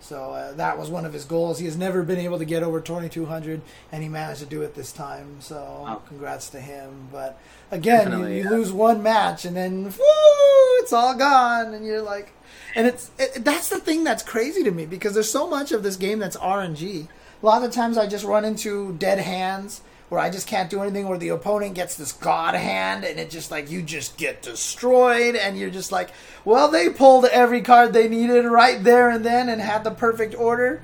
So 0.00 0.32
uh, 0.32 0.52
that 0.52 0.78
was 0.78 0.88
one 0.90 1.04
of 1.04 1.12
his 1.12 1.24
goals. 1.24 1.58
He 1.58 1.64
has 1.64 1.76
never 1.76 2.02
been 2.02 2.18
able 2.18 2.38
to 2.38 2.44
get 2.44 2.62
over 2.62 2.80
2200, 2.80 3.60
and 3.90 4.02
he 4.02 4.08
managed 4.08 4.40
to 4.40 4.46
do 4.46 4.62
it 4.62 4.74
this 4.74 4.92
time. 4.92 5.40
So 5.40 5.56
oh. 5.56 6.02
congrats 6.06 6.50
to 6.50 6.60
him. 6.60 7.08
But 7.10 7.40
again, 7.72 8.12
you, 8.12 8.26
you 8.26 8.44
yeah. 8.44 8.50
lose 8.50 8.72
one 8.72 9.02
match, 9.02 9.44
and 9.44 9.56
then 9.56 9.84
woo, 9.84 10.78
it's 10.78 10.92
all 10.92 11.16
gone, 11.16 11.74
and 11.74 11.84
you're 11.84 12.02
like, 12.02 12.32
and 12.76 12.86
it's 12.86 13.10
it, 13.18 13.44
that's 13.44 13.68
the 13.68 13.78
thing 13.78 14.04
that's 14.04 14.22
crazy 14.22 14.62
to 14.62 14.70
me 14.70 14.86
because 14.86 15.14
there's 15.14 15.30
so 15.30 15.48
much 15.48 15.72
of 15.72 15.82
this 15.82 15.96
game 15.96 16.18
that's 16.18 16.36
RNG. 16.36 17.08
A 17.42 17.46
lot 17.46 17.62
of 17.62 17.70
times 17.70 17.98
I 17.98 18.06
just 18.06 18.24
run 18.24 18.44
into 18.44 18.94
dead 18.94 19.18
hands 19.18 19.82
where 20.08 20.20
I 20.20 20.30
just 20.30 20.46
can't 20.46 20.70
do 20.70 20.82
anything, 20.82 21.08
where 21.08 21.18
the 21.18 21.30
opponent 21.30 21.74
gets 21.74 21.96
this 21.96 22.12
god 22.12 22.54
hand 22.54 23.04
and 23.04 23.18
it 23.18 23.28
just 23.28 23.50
like 23.50 23.70
you 23.70 23.82
just 23.82 24.16
get 24.16 24.40
destroyed, 24.40 25.34
and 25.34 25.58
you're 25.58 25.70
just 25.70 25.90
like, 25.90 26.10
well, 26.44 26.68
they 26.68 26.88
pulled 26.88 27.24
every 27.26 27.60
card 27.60 27.92
they 27.92 28.08
needed 28.08 28.44
right 28.44 28.82
there 28.82 29.10
and 29.10 29.24
then 29.24 29.48
and 29.48 29.60
had 29.60 29.84
the 29.84 29.90
perfect 29.90 30.34
order. 30.34 30.82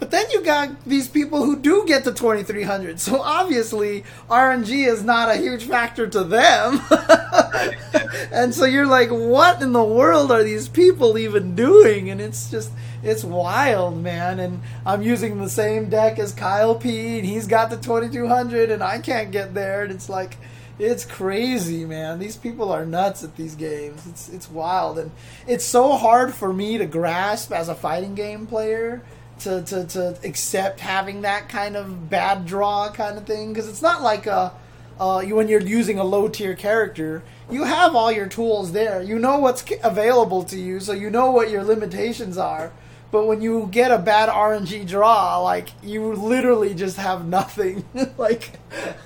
But 0.00 0.10
then 0.10 0.26
you 0.32 0.42
got 0.42 0.84
these 0.84 1.06
people 1.06 1.44
who 1.44 1.56
do 1.56 1.84
get 1.86 2.02
to 2.04 2.12
2300. 2.12 2.98
So 3.00 3.20
obviously, 3.20 4.04
RNG 4.28 4.88
is 4.88 5.04
not 5.04 5.30
a 5.30 5.36
huge 5.36 5.64
factor 5.66 6.06
to 6.08 6.24
them. 6.24 6.80
and 8.32 8.52
so 8.52 8.64
you're 8.64 8.86
like, 8.86 9.10
what 9.10 9.62
in 9.62 9.72
the 9.72 9.84
world 9.84 10.32
are 10.32 10.42
these 10.42 10.68
people 10.68 11.16
even 11.16 11.54
doing? 11.54 12.10
And 12.10 12.20
it's 12.20 12.50
just, 12.50 12.72
it's 13.04 13.24
wild, 13.24 14.02
man. 14.02 14.40
And 14.40 14.62
I'm 14.84 15.02
using 15.02 15.38
the 15.38 15.48
same 15.48 15.88
deck 15.88 16.18
as 16.18 16.32
Kyle 16.32 16.74
P. 16.74 17.18
And 17.18 17.26
he's 17.26 17.46
got 17.46 17.70
the 17.70 17.76
2200, 17.76 18.70
and 18.70 18.82
I 18.82 18.98
can't 18.98 19.30
get 19.30 19.54
there. 19.54 19.82
And 19.82 19.92
it's 19.92 20.08
like, 20.08 20.36
it's 20.78 21.04
crazy, 21.04 21.84
man. 21.84 22.18
These 22.18 22.36
people 22.36 22.72
are 22.72 22.84
nuts 22.84 23.22
at 23.22 23.36
these 23.36 23.54
games. 23.54 24.06
It's 24.08 24.28
it's 24.28 24.50
wild, 24.50 24.98
and 24.98 25.12
it's 25.46 25.64
so 25.64 25.92
hard 25.92 26.34
for 26.34 26.52
me 26.52 26.78
to 26.78 26.86
grasp 26.86 27.52
as 27.52 27.68
a 27.68 27.76
fighting 27.76 28.16
game 28.16 28.46
player 28.46 29.02
to, 29.40 29.62
to, 29.62 29.84
to 29.86 30.18
accept 30.24 30.80
having 30.80 31.22
that 31.22 31.48
kind 31.48 31.76
of 31.76 32.08
bad 32.08 32.46
draw 32.46 32.90
kind 32.90 33.18
of 33.18 33.26
thing 33.26 33.52
because 33.52 33.68
it's 33.68 33.82
not 33.82 34.02
like 34.02 34.26
a 34.26 34.52
uh, 34.98 35.22
you, 35.26 35.34
when 35.34 35.48
you're 35.48 35.60
using 35.60 35.98
a 35.98 36.04
low 36.04 36.28
tier 36.28 36.54
character 36.54 37.22
you 37.50 37.64
have 37.64 37.96
all 37.96 38.12
your 38.12 38.28
tools 38.28 38.70
there 38.72 39.02
you 39.02 39.18
know 39.18 39.40
what's 39.40 39.64
available 39.82 40.44
to 40.44 40.56
you 40.56 40.78
so 40.78 40.92
you 40.92 41.10
know 41.10 41.32
what 41.32 41.50
your 41.50 41.64
limitations 41.64 42.38
are 42.38 42.72
but 43.14 43.28
when 43.28 43.40
you 43.40 43.68
get 43.70 43.92
a 43.92 43.98
bad 43.98 44.28
RNG 44.28 44.88
draw, 44.88 45.38
like 45.38 45.68
you 45.84 46.14
literally 46.14 46.74
just 46.74 46.96
have 46.96 47.24
nothing. 47.24 47.84
like 48.18 48.58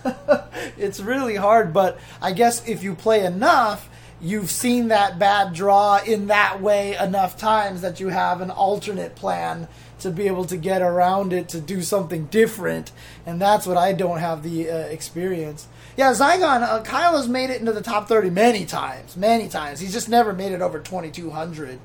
it's 0.79 0.99
really 0.99 1.37
hard, 1.37 1.75
but 1.75 1.99
I 2.23 2.33
guess 2.33 2.67
if 2.67 2.83
you 2.83 2.95
play 2.95 3.27
enough, 3.27 3.91
you've 4.19 4.51
seen 4.51 4.89
that 4.89 5.19
bad 5.19 5.53
draw 5.53 5.99
in 5.99 6.29
that 6.29 6.63
way 6.63 6.97
enough 6.97 7.37
times 7.37 7.83
that 7.83 8.01
you 8.01 8.09
have 8.09 8.41
an 8.41 8.51
alternate 8.51 9.15
plan 9.15 9.69
to 9.99 10.11
be 10.11 10.27
able 10.27 10.47
to 10.47 10.57
get 10.57 10.81
around 10.81 11.35
it 11.35 11.51
to 11.51 11.61
do 11.61 11.83
something 11.83 12.29
different, 12.29 12.93
and 13.27 13.39
that's 13.39 13.67
what 13.67 13.77
I 13.77 13.93
don't 13.93 14.21
have 14.21 14.43
the 14.43 14.71
uh, 14.71 14.77
experience. 14.87 15.69
Yeah, 15.99 16.13
Zygon, 16.13 16.63
uh, 16.63 16.81
Kyle 16.83 17.15
has 17.19 17.29
made 17.29 17.51
it 17.51 17.61
into 17.61 17.73
the 17.73 17.83
top 17.83 18.09
30 18.09 18.31
many 18.31 18.65
times, 18.65 19.19
many 19.19 19.51
times. 19.51 19.81
He's 19.81 19.93
just 19.93 20.09
never 20.09 20.33
made 20.33 20.53
it 20.53 20.63
over 20.63 20.79
2200, 20.79 21.79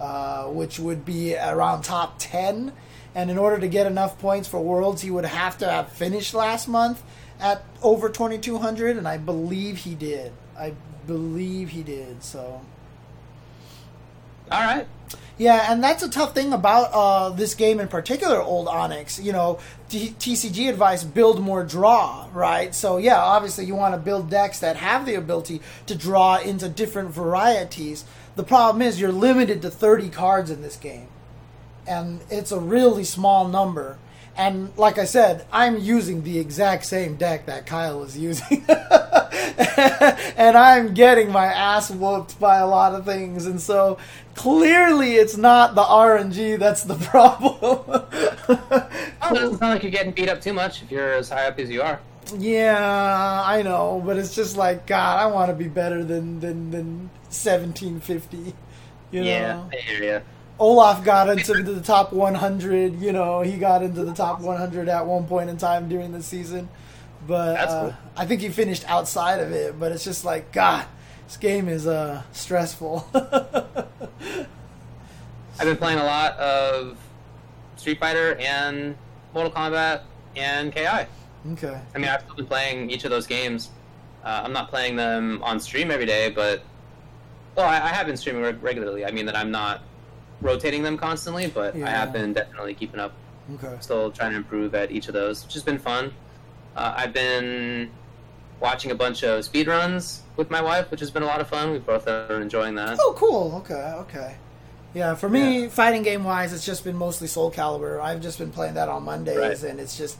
uh, 0.00 0.44
which 0.44 0.78
would 0.78 1.04
be 1.04 1.36
around 1.36 1.82
top 1.82 2.16
10. 2.18 2.72
And 3.14 3.30
in 3.30 3.38
order 3.38 3.58
to 3.58 3.68
get 3.68 3.86
enough 3.86 4.18
points 4.18 4.48
for 4.48 4.60
Worlds, 4.60 5.02
he 5.02 5.10
would 5.10 5.24
have 5.24 5.58
to 5.58 5.70
have 5.70 5.90
finished 5.90 6.34
last 6.34 6.66
month 6.66 7.02
at 7.40 7.64
over 7.82 8.08
2200, 8.08 8.96
and 8.96 9.06
I 9.06 9.18
believe 9.18 9.78
he 9.78 9.94
did. 9.94 10.32
I 10.58 10.74
believe 11.06 11.70
he 11.70 11.82
did, 11.82 12.22
so. 12.24 12.60
All 14.50 14.60
right. 14.60 14.86
Yeah, 15.36 15.72
and 15.72 15.82
that's 15.82 16.02
a 16.02 16.08
tough 16.08 16.32
thing 16.32 16.52
about 16.52 16.90
uh, 16.92 17.30
this 17.30 17.54
game 17.54 17.80
in 17.80 17.88
particular, 17.88 18.40
Old 18.40 18.68
Onyx. 18.68 19.18
You 19.18 19.32
know, 19.32 19.58
T- 19.88 20.14
TCG 20.16 20.68
advice 20.68 21.02
build 21.02 21.40
more 21.40 21.64
draw, 21.64 22.28
right? 22.32 22.72
So, 22.72 22.98
yeah, 22.98 23.18
obviously 23.18 23.64
you 23.64 23.74
want 23.74 23.94
to 23.94 24.00
build 24.00 24.30
decks 24.30 24.60
that 24.60 24.76
have 24.76 25.06
the 25.06 25.16
ability 25.16 25.60
to 25.86 25.96
draw 25.96 26.38
into 26.38 26.68
different 26.68 27.10
varieties. 27.10 28.04
The 28.36 28.42
problem 28.42 28.82
is 28.82 29.00
you're 29.00 29.12
limited 29.12 29.62
to 29.62 29.70
30 29.70 30.08
cards 30.08 30.50
in 30.50 30.62
this 30.62 30.76
game, 30.76 31.06
and 31.86 32.20
it's 32.30 32.50
a 32.50 32.58
really 32.58 33.04
small 33.04 33.46
number. 33.48 33.98
And 34.36 34.76
like 34.76 34.98
I 34.98 35.04
said, 35.04 35.46
I'm 35.52 35.78
using 35.78 36.24
the 36.24 36.40
exact 36.40 36.86
same 36.86 37.14
deck 37.14 37.46
that 37.46 37.66
Kyle 37.66 38.02
is 38.02 38.18
using. 38.18 38.64
and 40.36 40.56
I'm 40.56 40.92
getting 40.94 41.30
my 41.30 41.46
ass 41.46 41.90
whooped 41.90 42.40
by 42.40 42.58
a 42.58 42.66
lot 42.66 42.94
of 42.96 43.04
things. 43.04 43.46
And 43.46 43.60
so 43.60 43.98
clearly 44.34 45.14
it's 45.14 45.36
not 45.36 45.76
the 45.76 45.82
RNG 45.82 46.58
that's 46.58 46.82
the 46.82 46.94
problem. 47.10 48.06
it 48.48 49.34
doesn't 49.34 49.58
sound 49.58 49.74
like 49.74 49.82
you're 49.84 49.92
getting 49.92 50.12
beat 50.12 50.28
up 50.28 50.40
too 50.40 50.52
much 50.52 50.82
if 50.82 50.90
you're 50.90 51.14
as 51.14 51.28
high 51.28 51.46
up 51.46 51.60
as 51.60 51.70
you 51.70 51.82
are. 51.82 52.00
Yeah, 52.38 53.42
I 53.44 53.62
know, 53.62 54.02
but 54.04 54.16
it's 54.16 54.34
just 54.34 54.56
like 54.56 54.86
God. 54.86 55.18
I 55.18 55.26
want 55.26 55.50
to 55.50 55.54
be 55.54 55.68
better 55.68 56.04
than 56.04 56.40
than 56.40 56.70
than 56.70 57.10
seventeen 57.28 58.00
fifty. 58.00 58.54
You 59.10 59.20
know? 59.20 59.26
Yeah, 59.26 59.64
I 59.72 59.76
hear 59.76 60.02
you. 60.02 60.22
Olaf 60.58 61.04
got 61.04 61.28
into 61.28 61.62
the 61.62 61.80
top 61.80 62.12
100. 62.12 63.00
You 63.00 63.12
know, 63.12 63.42
he 63.42 63.56
got 63.56 63.82
into 63.82 64.04
the 64.04 64.12
top 64.12 64.40
100 64.40 64.88
at 64.88 65.06
one 65.06 65.26
point 65.26 65.50
in 65.50 65.56
time 65.56 65.88
during 65.88 66.12
the 66.12 66.22
season. 66.22 66.68
But 67.26 67.56
uh, 67.58 67.80
cool. 67.80 67.94
I 68.16 68.26
think 68.26 68.40
he 68.40 68.50
finished 68.50 68.84
outside 68.88 69.40
of 69.40 69.50
it. 69.52 69.78
But 69.78 69.92
it's 69.92 70.04
just 70.04 70.24
like, 70.24 70.52
God, 70.52 70.86
this 71.26 71.36
game 71.36 71.68
is 71.68 71.86
uh, 71.86 72.22
stressful. 72.32 73.08
I've 75.58 75.66
been 75.66 75.76
playing 75.76 75.98
a 75.98 76.04
lot 76.04 76.36
of 76.38 76.98
Street 77.76 77.98
Fighter 77.98 78.36
and 78.36 78.96
Mortal 79.32 79.52
Kombat 79.52 80.02
and 80.36 80.72
KI. 80.72 81.06
Okay. 81.52 81.78
I 81.94 81.98
mean, 81.98 82.08
I've 82.08 82.22
still 82.22 82.36
been 82.36 82.46
playing 82.46 82.90
each 82.90 83.04
of 83.04 83.10
those 83.10 83.26
games. 83.26 83.70
Uh, 84.24 84.42
I'm 84.44 84.52
not 84.52 84.70
playing 84.70 84.96
them 84.96 85.42
on 85.42 85.60
stream 85.60 85.90
every 85.90 86.06
day, 86.06 86.30
but 86.30 86.62
well, 87.56 87.66
I, 87.66 87.76
I 87.76 87.88
have 87.88 88.06
been 88.06 88.16
streaming 88.16 88.42
regularly. 88.60 89.04
I 89.04 89.10
mean 89.10 89.26
that 89.26 89.36
I'm 89.36 89.50
not 89.50 89.82
rotating 90.40 90.82
them 90.82 90.96
constantly, 90.96 91.46
but 91.46 91.76
yeah. 91.76 91.86
I 91.86 91.90
have 91.90 92.12
been 92.12 92.32
definitely 92.32 92.74
keeping 92.74 93.00
up. 93.00 93.12
Okay. 93.54 93.76
Still 93.80 94.10
trying 94.10 94.30
to 94.30 94.38
improve 94.38 94.74
at 94.74 94.90
each 94.90 95.08
of 95.08 95.14
those, 95.14 95.44
which 95.44 95.54
has 95.54 95.62
been 95.62 95.78
fun. 95.78 96.12
Uh, 96.74 96.94
I've 96.96 97.12
been 97.12 97.90
watching 98.60 98.90
a 98.90 98.94
bunch 98.94 99.22
of 99.22 99.44
speed 99.44 99.66
runs 99.66 100.22
with 100.36 100.50
my 100.50 100.62
wife, 100.62 100.90
which 100.90 101.00
has 101.00 101.10
been 101.10 101.22
a 101.22 101.26
lot 101.26 101.40
of 101.40 101.48
fun. 101.48 101.72
We 101.72 101.78
both 101.78 102.08
are 102.08 102.40
enjoying 102.40 102.74
that. 102.76 102.98
Oh, 103.00 103.14
cool. 103.16 103.56
Okay, 103.56 103.74
okay. 103.74 104.36
Yeah, 104.94 105.14
for 105.16 105.28
me, 105.28 105.62
yeah. 105.62 105.68
fighting 105.68 106.02
game 106.02 106.24
wise, 106.24 106.52
it's 106.52 106.64
just 106.64 106.84
been 106.84 106.96
mostly 106.96 107.26
Soul 107.26 107.50
Calibur. 107.50 108.00
I've 108.00 108.22
just 108.22 108.38
been 108.38 108.50
playing 108.50 108.74
that 108.74 108.88
on 108.88 109.02
Mondays, 109.02 109.36
right. 109.36 109.70
and 109.70 109.80
it's 109.80 109.98
just, 109.98 110.18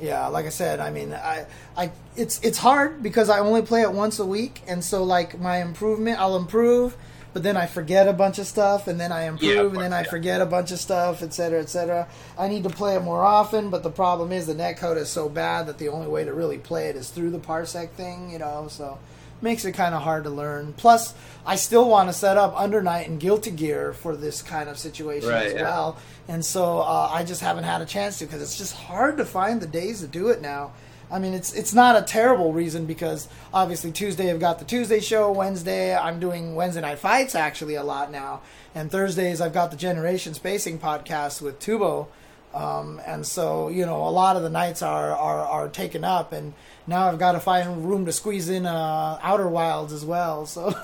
yeah, 0.00 0.26
like 0.28 0.46
I 0.46 0.50
said, 0.50 0.80
I 0.80 0.90
mean, 0.90 1.12
I, 1.12 1.46
I, 1.76 1.90
it's 2.16 2.40
it's 2.42 2.58
hard 2.58 3.02
because 3.02 3.28
I 3.28 3.40
only 3.40 3.62
play 3.62 3.82
it 3.82 3.92
once 3.92 4.18
a 4.18 4.26
week, 4.26 4.62
and 4.66 4.84
so 4.84 5.04
like 5.04 5.38
my 5.38 5.60
improvement, 5.60 6.18
I'll 6.18 6.36
improve, 6.36 6.96
but 7.32 7.42
then 7.42 7.56
I 7.56 7.66
forget 7.66 8.08
a 8.08 8.12
bunch 8.12 8.38
of 8.38 8.46
stuff, 8.46 8.88
and 8.88 8.98
then 8.98 9.12
I 9.12 9.24
improve, 9.24 9.50
yeah, 9.50 9.60
and 9.62 9.76
then 9.76 9.92
I 9.92 10.02
yeah. 10.02 10.10
forget 10.10 10.40
a 10.40 10.46
bunch 10.46 10.72
of 10.72 10.78
stuff, 10.78 11.22
etc., 11.22 11.60
etc. 11.60 12.08
I 12.38 12.48
need 12.48 12.64
to 12.64 12.70
play 12.70 12.96
it 12.96 13.00
more 13.00 13.24
often, 13.24 13.70
but 13.70 13.82
the 13.82 13.90
problem 13.90 14.32
is 14.32 14.46
the 14.46 14.54
netcode 14.54 14.96
is 14.96 15.08
so 15.08 15.28
bad 15.28 15.66
that 15.66 15.78
the 15.78 15.88
only 15.88 16.08
way 16.08 16.24
to 16.24 16.32
really 16.32 16.58
play 16.58 16.88
it 16.88 16.96
is 16.96 17.10
through 17.10 17.30
the 17.30 17.38
parsec 17.38 17.90
thing, 17.90 18.30
you 18.30 18.38
know. 18.38 18.68
So 18.68 18.98
makes 19.42 19.64
it 19.64 19.72
kind 19.72 19.94
of 19.94 20.02
hard 20.02 20.24
to 20.24 20.30
learn. 20.30 20.72
Plus, 20.74 21.14
I 21.46 21.56
still 21.56 21.88
want 21.88 22.08
to 22.08 22.12
set 22.12 22.36
up 22.36 22.54
Under 22.56 22.82
Night 22.82 23.08
and 23.08 23.18
Guilty 23.18 23.50
Gear 23.50 23.92
for 23.92 24.16
this 24.16 24.42
kind 24.42 24.68
of 24.68 24.78
situation 24.78 25.28
right, 25.28 25.46
as 25.46 25.54
yeah. 25.54 25.62
well, 25.62 25.96
and 26.28 26.44
so 26.44 26.80
uh, 26.80 27.10
I 27.12 27.24
just 27.24 27.40
haven't 27.40 27.64
had 27.64 27.80
a 27.80 27.86
chance 27.86 28.18
to 28.18 28.26
because 28.26 28.42
it's 28.42 28.58
just 28.58 28.74
hard 28.74 29.16
to 29.16 29.24
find 29.24 29.60
the 29.60 29.66
days 29.66 30.00
to 30.00 30.06
do 30.06 30.28
it 30.28 30.40
now. 30.40 30.72
I 31.10 31.18
mean, 31.18 31.34
it's 31.34 31.52
it's 31.54 31.74
not 31.74 32.00
a 32.00 32.02
terrible 32.02 32.52
reason 32.52 32.86
because 32.86 33.28
obviously 33.52 33.90
Tuesday 33.90 34.30
I've 34.30 34.40
got 34.40 34.58
the 34.58 34.64
Tuesday 34.64 35.00
show. 35.00 35.32
Wednesday 35.32 35.94
I'm 35.96 36.20
doing 36.20 36.54
Wednesday 36.54 36.82
night 36.82 36.98
fights 36.98 37.34
actually 37.34 37.74
a 37.74 37.82
lot 37.82 38.12
now, 38.12 38.42
and 38.74 38.90
Thursdays 38.90 39.40
I've 39.40 39.52
got 39.52 39.70
the 39.70 39.76
Generation 39.76 40.34
Spacing 40.34 40.78
podcast 40.78 41.42
with 41.42 41.58
Tubo, 41.58 42.06
um, 42.54 43.00
and 43.06 43.26
so 43.26 43.68
you 43.68 43.86
know 43.86 44.06
a 44.06 44.10
lot 44.10 44.36
of 44.36 44.42
the 44.42 44.50
nights 44.50 44.82
are 44.82 45.12
are, 45.12 45.40
are 45.40 45.68
taken 45.68 46.04
up, 46.04 46.32
and 46.32 46.54
now 46.86 47.08
I've 47.08 47.18
got 47.18 47.32
to 47.32 47.40
find 47.40 47.88
room 47.88 48.06
to 48.06 48.12
squeeze 48.12 48.48
in 48.48 48.66
uh, 48.66 49.18
Outer 49.22 49.48
Wilds 49.48 49.92
as 49.92 50.04
well. 50.04 50.46
So 50.46 50.74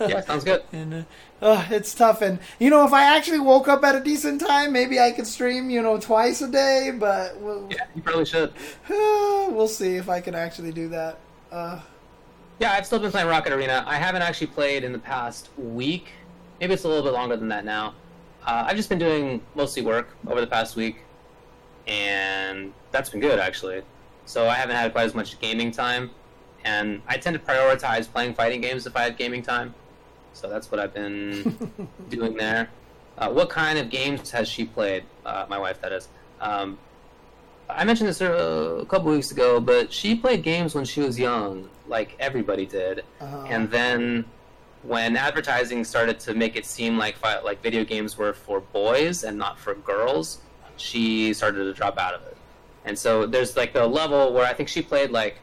yeah, 0.00 0.20
sounds 0.22 0.44
good. 0.50 0.62
And, 0.72 0.94
uh, 0.94 1.02
uh, 1.40 1.66
it's 1.70 1.94
tough. 1.94 2.22
And 2.22 2.38
you 2.58 2.70
know, 2.70 2.84
if 2.86 2.92
I 2.92 3.16
actually 3.16 3.40
woke 3.40 3.68
up 3.68 3.84
at 3.84 3.94
a 3.94 4.00
decent 4.00 4.40
time, 4.40 4.72
maybe 4.72 4.98
I 4.98 5.12
could 5.12 5.26
stream, 5.26 5.70
you 5.70 5.82
know, 5.82 5.98
twice 5.98 6.40
a 6.42 6.48
day. 6.48 6.92
But 6.98 7.38
we'll, 7.40 7.68
yeah, 7.70 7.84
you 7.94 8.02
probably 8.02 8.24
should. 8.24 8.52
we'll 8.88 9.68
see 9.68 9.96
if 9.96 10.08
I 10.08 10.20
can 10.20 10.34
actually 10.34 10.72
do 10.72 10.88
that. 10.88 11.18
Uh, 11.52 11.80
yeah, 12.58 12.72
I've 12.72 12.86
still 12.86 12.98
been 12.98 13.10
playing 13.10 13.28
Rocket 13.28 13.52
Arena. 13.52 13.84
I 13.86 13.96
haven't 13.96 14.22
actually 14.22 14.48
played 14.48 14.82
in 14.82 14.92
the 14.92 14.98
past 14.98 15.50
week. 15.58 16.08
Maybe 16.60 16.72
it's 16.72 16.84
a 16.84 16.88
little 16.88 17.04
bit 17.04 17.12
longer 17.12 17.36
than 17.36 17.48
that 17.48 17.64
now. 17.64 17.94
Uh, 18.46 18.64
I've 18.66 18.76
just 18.76 18.88
been 18.88 18.98
doing 18.98 19.42
mostly 19.54 19.82
work 19.82 20.08
over 20.28 20.40
the 20.40 20.46
past 20.46 20.76
week, 20.76 20.98
and 21.86 22.72
that's 22.92 23.10
been 23.10 23.20
good 23.20 23.38
actually. 23.38 23.82
So 24.24 24.48
I 24.48 24.54
haven't 24.54 24.76
had 24.76 24.92
quite 24.92 25.04
as 25.04 25.14
much 25.14 25.38
gaming 25.40 25.70
time, 25.70 26.10
and 26.64 27.02
I 27.06 27.16
tend 27.16 27.34
to 27.34 27.44
prioritize 27.44 28.10
playing 28.10 28.34
fighting 28.34 28.60
games 28.60 28.86
if 28.86 28.96
I 28.96 29.02
have 29.02 29.16
gaming 29.16 29.42
time. 29.42 29.74
So 30.32 30.48
that's 30.48 30.70
what 30.70 30.78
I've 30.78 30.94
been 30.94 31.88
doing 32.08 32.36
there. 32.36 32.70
Uh, 33.18 33.30
what 33.30 33.48
kind 33.48 33.78
of 33.78 33.88
games 33.88 34.30
has 34.30 34.48
she 34.48 34.64
played? 34.64 35.04
Uh, 35.24 35.46
my 35.48 35.58
wife, 35.58 35.80
that 35.80 35.92
is. 35.92 36.08
Um, 36.40 36.78
I 37.68 37.84
mentioned 37.84 38.08
this 38.08 38.20
a 38.20 38.84
couple 38.88 39.10
weeks 39.10 39.32
ago, 39.32 39.60
but 39.60 39.92
she 39.92 40.14
played 40.14 40.42
games 40.42 40.74
when 40.74 40.84
she 40.84 41.00
was 41.00 41.18
young, 41.18 41.68
like 41.88 42.14
everybody 42.20 42.66
did. 42.66 43.02
Uh-huh. 43.20 43.46
And 43.48 43.70
then 43.70 44.24
when 44.86 45.16
advertising 45.16 45.84
started 45.84 46.20
to 46.20 46.34
make 46.34 46.56
it 46.56 46.64
seem 46.64 46.96
like 46.96 47.16
like 47.44 47.62
video 47.62 47.84
games 47.84 48.16
were 48.16 48.32
for 48.32 48.60
boys 48.60 49.24
and 49.24 49.36
not 49.36 49.58
for 49.58 49.74
girls, 49.74 50.40
she 50.76 51.32
started 51.34 51.64
to 51.64 51.72
drop 51.72 51.98
out 51.98 52.14
of 52.14 52.22
it. 52.22 52.36
And 52.84 52.96
so 52.98 53.26
there's 53.26 53.56
like 53.56 53.72
the 53.72 53.86
level 53.86 54.32
where 54.32 54.46
I 54.46 54.52
think 54.52 54.68
she 54.68 54.82
played 54.82 55.10
like 55.10 55.38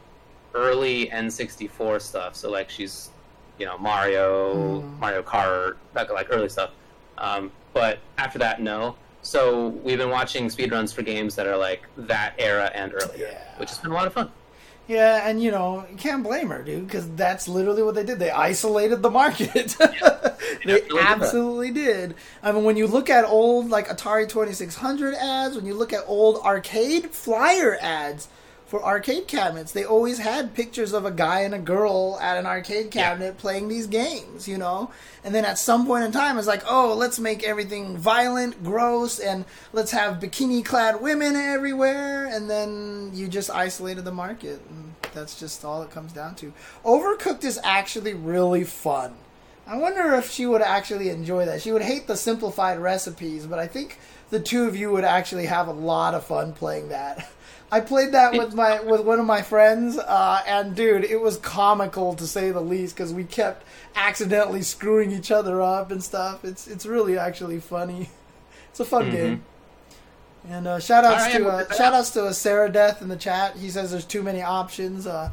early 0.53 1.07
N64 1.07 2.01
stuff. 2.01 2.35
So 2.35 2.49
like 2.49 2.69
she's 2.69 3.09
you 3.57 3.65
know 3.65 3.77
Mario, 3.77 4.81
mm. 4.81 4.99
Mario 4.99 5.22
Kart, 5.22 5.75
like, 5.93 6.11
like 6.11 6.27
early 6.30 6.49
stuff. 6.49 6.72
Um, 7.17 7.51
but 7.73 7.99
after 8.17 8.39
that, 8.39 8.61
no. 8.61 8.95
So 9.22 9.67
we've 9.67 9.97
been 9.97 10.09
watching 10.09 10.47
speedruns 10.47 10.93
for 10.93 11.01
games 11.01 11.35
that 11.35 11.47
are 11.47 11.57
like 11.57 11.83
that 11.97 12.33
era 12.38 12.72
and 12.73 12.93
earlier, 12.93 13.30
yeah. 13.31 13.57
which 13.57 13.69
has 13.69 13.80
been 13.80 13.91
a 13.91 13.93
lot 13.93 14.07
of 14.07 14.13
fun. 14.13 14.31
Yeah, 14.87 15.27
and 15.27 15.41
you 15.41 15.49
know 15.49 15.85
you 15.89 15.95
can't 15.95 16.23
blame 16.23 16.49
her, 16.49 16.61
dude, 16.61 16.85
because 16.85 17.09
that's 17.11 17.47
literally 17.47 17.83
what 17.83 17.95
they 17.95 18.03
did. 18.03 18.19
They 18.19 18.31
isolated 18.31 19.01
the 19.01 19.09
market. 19.09 19.77
they 20.65 20.81
absolutely 20.99 21.71
did. 21.71 22.15
I 22.41 22.51
mean, 22.51 22.65
when 22.65 22.75
you 22.75 22.87
look 22.87 23.09
at 23.09 23.23
old 23.23 23.69
like 23.69 23.87
Atari 23.87 24.27
Twenty 24.27 24.51
Six 24.51 24.75
Hundred 24.75 25.15
ads, 25.15 25.55
when 25.55 25.65
you 25.65 25.73
look 25.73 25.93
at 25.93 26.03
old 26.05 26.37
arcade 26.43 27.11
flyer 27.11 27.77
ads, 27.81 28.27
for 28.66 28.83
arcade 28.83 29.27
cabinets. 29.27 29.72
They 29.72 29.85
always 29.85 30.19
had 30.19 30.56
pictures 30.56 30.93
of 30.93 31.06
a 31.06 31.11
guy 31.11 31.42
and 31.42 31.53
a 31.53 31.59
girl 31.59 32.17
at 32.22 32.38
an 32.38 32.45
arcade 32.45 32.92
cabinet 32.92 33.35
yeah. 33.35 33.42
playing 33.42 33.67
these 33.67 33.88
games, 33.88 34.48
you 34.48 34.58
know? 34.58 34.92
And 35.24 35.33
then 35.33 35.45
at 35.45 35.58
some 35.58 35.85
point 35.85 36.06
in 36.06 36.11
time, 36.11 36.38
it's 36.38 36.48
like, 36.48 36.64
oh, 36.67 36.95
let's 36.95 37.19
make 37.19 37.43
everything 37.43 37.98
violent, 37.98 38.64
gross, 38.64 39.19
and 39.19 39.45
let's 39.72 39.92
have 39.92 40.19
bikini 40.19 40.66
clad 40.66 41.01
women 41.01 41.35
everywhere. 41.35 42.25
And 42.25 42.50
then 42.50 43.11
you 43.14 43.27
just 43.27 43.50
isolated 43.50 44.06
the 44.06 44.11
market. 44.11 44.61
And 44.69 44.95
that's 45.14 45.40
just 45.40 45.64
all 45.64 45.83
it 45.83 45.92
comes 45.92 46.11
down 46.11 46.35
to. 46.35 46.53
Overcooked 46.83 47.43
is 47.43 47.59
actually 47.64 48.14
really 48.14 48.64
fun. 48.64 49.14
I 49.66 49.77
wonder 49.77 50.14
if 50.16 50.30
she 50.30 50.45
would 50.45 50.61
actually 50.61 51.09
enjoy 51.09 51.45
that. 51.45 51.61
She 51.61 51.72
would 51.72 51.83
hate 51.83 52.08
the 52.08 52.17
simplified 52.17 52.80
recipes, 52.80 53.45
but 53.45 53.59
I 53.59 53.67
think 53.67 53.98
the 54.30 54.40
two 54.40 54.66
of 54.66 54.75
you 54.75 54.92
would 54.92 55.06
actually 55.06 55.45
have 55.45 55.67
a 55.67 55.74
lot 55.74 56.14
of 56.14 56.25
fun 56.25 56.53
playing 56.53 56.90
that. 56.90 57.30
I 57.73 57.79
played 57.79 58.11
that 58.11 58.33
with 58.33 58.53
my 58.53 58.81
with 58.81 59.01
one 59.01 59.19
of 59.19 59.25
my 59.25 59.41
friends, 59.41 59.97
uh, 59.97 60.43
and 60.45 60.75
dude, 60.75 61.05
it 61.05 61.19
was 61.19 61.37
comical 61.37 62.13
to 62.13 62.27
say 62.27 62.51
the 62.51 62.61
least 62.61 62.95
because 62.95 63.11
we 63.11 63.23
kept 63.23 63.65
accidentally 63.95 64.61
screwing 64.61 65.11
each 65.11 65.31
other 65.31 65.59
up 65.59 65.89
and 65.89 66.03
stuff. 66.03 66.45
It's 66.45 66.67
it's 66.67 66.85
really 66.85 67.17
actually 67.17 67.59
funny. 67.59 68.09
It's 68.69 68.79
a 68.79 68.85
fun 68.85 69.03
mm-hmm. 69.03 69.15
game. 69.15 69.43
And 70.49 70.67
uh, 70.67 70.79
shout 70.79 71.05
outs 71.05 71.25
right, 71.25 71.37
to 71.37 71.47
uh, 71.47 71.73
shout 71.75 71.93
outs 71.93 72.09
to 72.11 72.33
Sarah 72.33 72.71
Death 72.71 73.03
in 73.03 73.07
the 73.07 73.15
chat. 73.15 73.55
He 73.55 73.69
says 73.69 73.91
there's 73.91 74.03
too 74.03 74.23
many 74.23 74.41
options. 74.41 75.05
Uh, 75.05 75.29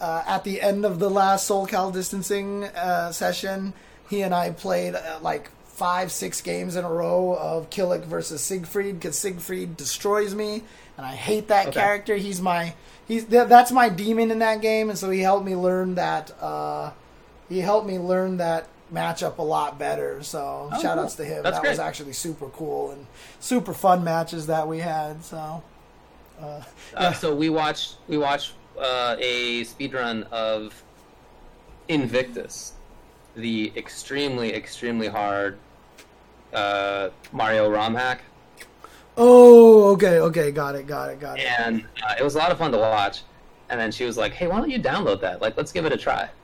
uh, 0.00 0.22
at 0.26 0.44
the 0.44 0.62
end 0.62 0.86
of 0.86 0.98
the 0.98 1.10
last 1.10 1.46
Soul 1.46 1.66
Cal 1.66 1.90
distancing 1.90 2.64
uh, 2.64 3.12
session, 3.12 3.74
he 4.08 4.22
and 4.22 4.34
I 4.34 4.50
played 4.50 4.94
uh, 4.94 5.18
like 5.20 5.50
five, 5.80 6.12
six 6.12 6.42
games 6.42 6.76
in 6.76 6.84
a 6.84 6.90
row 6.90 7.34
of 7.40 7.70
Kilik 7.70 8.04
versus 8.04 8.42
Siegfried 8.42 9.00
because 9.00 9.16
Siegfried 9.16 9.78
destroys 9.78 10.34
me, 10.34 10.62
and 10.98 11.06
I 11.06 11.14
hate 11.14 11.48
that 11.48 11.68
okay. 11.68 11.80
character. 11.80 12.16
He's 12.16 12.38
my 12.38 12.74
he's 13.08 13.24
that's 13.24 13.72
my 13.72 13.88
demon 13.88 14.30
in 14.30 14.40
that 14.40 14.60
game, 14.60 14.90
and 14.90 14.98
so 14.98 15.08
he 15.08 15.20
helped 15.20 15.46
me 15.46 15.56
learn 15.56 15.94
that. 15.94 16.32
Uh, 16.38 16.90
he 17.48 17.60
helped 17.60 17.86
me 17.86 17.98
learn 17.98 18.36
that 18.36 18.68
matchup 18.92 19.38
a 19.38 19.42
lot 19.42 19.78
better. 19.78 20.22
So 20.22 20.68
oh, 20.70 20.82
shout 20.82 20.98
outs 20.98 21.14
to 21.14 21.24
him. 21.24 21.42
That's 21.42 21.56
that 21.56 21.62
great. 21.62 21.70
was 21.70 21.78
actually 21.78 22.12
super 22.12 22.48
cool 22.50 22.90
and 22.90 23.06
super 23.40 23.72
fun 23.72 24.04
matches 24.04 24.48
that 24.48 24.68
we 24.68 24.80
had. 24.80 25.24
So. 25.24 25.62
Uh, 26.38 26.44
uh 26.44 26.62
yeah. 26.92 26.98
uh, 26.98 27.12
so 27.14 27.34
we 27.34 27.48
watched 27.48 27.96
we 28.06 28.18
watched 28.18 28.52
uh, 28.78 29.16
a 29.18 29.64
speed 29.64 29.94
run 29.94 30.24
of 30.24 30.84
Invictus, 31.88 32.74
the 33.34 33.72
extremely 33.76 34.52
extremely 34.54 35.08
hard 35.08 35.56
uh, 36.52 37.10
Mario 37.32 37.70
ROM 37.70 37.94
hack. 37.94 38.22
Oh, 39.16 39.92
okay, 39.92 40.20
okay, 40.20 40.50
got 40.50 40.74
it, 40.74 40.86
got 40.86 41.10
it, 41.10 41.20
got 41.20 41.38
it. 41.38 41.44
And 41.44 41.84
uh, 42.02 42.14
it 42.18 42.22
was 42.22 42.36
a 42.36 42.38
lot 42.38 42.50
of 42.50 42.58
fun 42.58 42.72
to 42.72 42.78
watch. 42.78 43.22
And 43.68 43.78
then 43.78 43.92
she 43.92 44.04
was 44.04 44.16
like, 44.16 44.32
"Hey, 44.32 44.46
why 44.46 44.58
don't 44.58 44.70
you 44.70 44.80
download 44.80 45.20
that? 45.20 45.40
Like, 45.40 45.56
let's 45.56 45.72
give 45.72 45.86
it 45.86 45.92
a 45.92 45.96
try." 45.96 46.28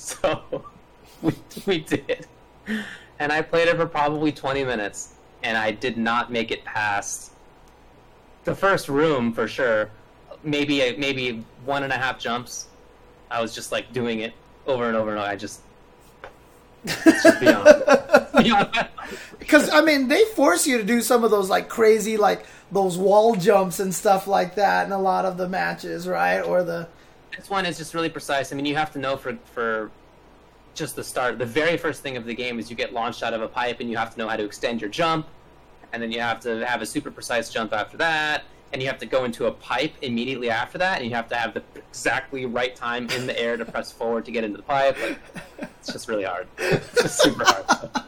So 0.00 0.64
we 1.22 1.32
we 1.66 1.80
did, 1.80 2.28
and 3.18 3.32
I 3.32 3.42
played 3.42 3.66
it 3.66 3.76
for 3.76 3.86
probably 3.86 4.30
twenty 4.30 4.62
minutes, 4.62 5.14
and 5.42 5.58
I 5.58 5.72
did 5.72 5.98
not 5.98 6.30
make 6.30 6.52
it 6.52 6.64
past 6.64 7.32
the 8.44 8.54
first 8.54 8.88
room 8.88 9.32
for 9.32 9.48
sure. 9.48 9.90
Maybe 10.44 10.94
maybe 10.96 11.44
one 11.64 11.82
and 11.82 11.92
a 11.92 11.96
half 11.96 12.20
jumps. 12.20 12.68
I 13.28 13.42
was 13.42 13.52
just 13.52 13.72
like 13.72 13.92
doing 13.92 14.20
it 14.20 14.34
over 14.68 14.86
and 14.86 14.96
over 14.96 15.10
and 15.10 15.18
over. 15.18 15.28
I 15.28 15.34
just 15.34 15.62
because 19.48 19.70
I 19.70 19.80
mean, 19.80 20.08
they 20.08 20.26
force 20.26 20.66
you 20.66 20.76
to 20.76 20.84
do 20.84 21.00
some 21.00 21.24
of 21.24 21.30
those 21.30 21.48
like 21.48 21.70
crazy, 21.70 22.18
like 22.18 22.44
those 22.70 22.98
wall 22.98 23.34
jumps 23.34 23.80
and 23.80 23.94
stuff 23.94 24.26
like 24.26 24.56
that 24.56 24.84
in 24.84 24.92
a 24.92 25.00
lot 25.00 25.24
of 25.24 25.38
the 25.38 25.48
matches, 25.48 26.06
right? 26.06 26.42
Or 26.42 26.62
the 26.62 26.86
this 27.34 27.48
one 27.48 27.64
is 27.64 27.78
just 27.78 27.94
really 27.94 28.10
precise. 28.10 28.52
I 28.52 28.56
mean, 28.56 28.66
you 28.66 28.76
have 28.76 28.92
to 28.92 28.98
know 28.98 29.16
for 29.16 29.38
for 29.54 29.90
just 30.74 30.96
the 30.96 31.02
start. 31.02 31.38
The 31.38 31.46
very 31.46 31.78
first 31.78 32.02
thing 32.02 32.18
of 32.18 32.26
the 32.26 32.34
game 32.34 32.58
is 32.58 32.68
you 32.68 32.76
get 32.76 32.92
launched 32.92 33.22
out 33.22 33.32
of 33.32 33.40
a 33.40 33.48
pipe, 33.48 33.80
and 33.80 33.90
you 33.90 33.96
have 33.96 34.12
to 34.12 34.18
know 34.18 34.28
how 34.28 34.36
to 34.36 34.44
extend 34.44 34.82
your 34.82 34.90
jump, 34.90 35.26
and 35.94 36.02
then 36.02 36.12
you 36.12 36.20
have 36.20 36.40
to 36.40 36.66
have 36.66 36.82
a 36.82 36.86
super 36.86 37.10
precise 37.10 37.48
jump 37.48 37.72
after 37.72 37.96
that, 37.96 38.44
and 38.74 38.82
you 38.82 38.88
have 38.88 38.98
to 38.98 39.06
go 39.06 39.24
into 39.24 39.46
a 39.46 39.50
pipe 39.50 39.94
immediately 40.02 40.50
after 40.50 40.76
that, 40.76 40.98
and 40.98 41.08
you 41.08 41.14
have 41.14 41.28
to 41.30 41.36
have 41.36 41.54
the 41.54 41.62
exactly 41.74 42.44
right 42.44 42.76
time 42.76 43.08
in 43.12 43.26
the 43.26 43.40
air 43.40 43.56
to 43.56 43.64
press 43.64 43.90
forward 43.90 44.26
to 44.26 44.30
get 44.30 44.44
into 44.44 44.58
the 44.58 44.62
pipe. 44.62 44.98
Like, 45.00 45.18
it's 45.80 45.90
just 45.90 46.06
really 46.06 46.24
hard. 46.24 46.48
It's 46.58 47.02
just 47.02 47.22
super 47.22 47.44
hard. 47.46 48.04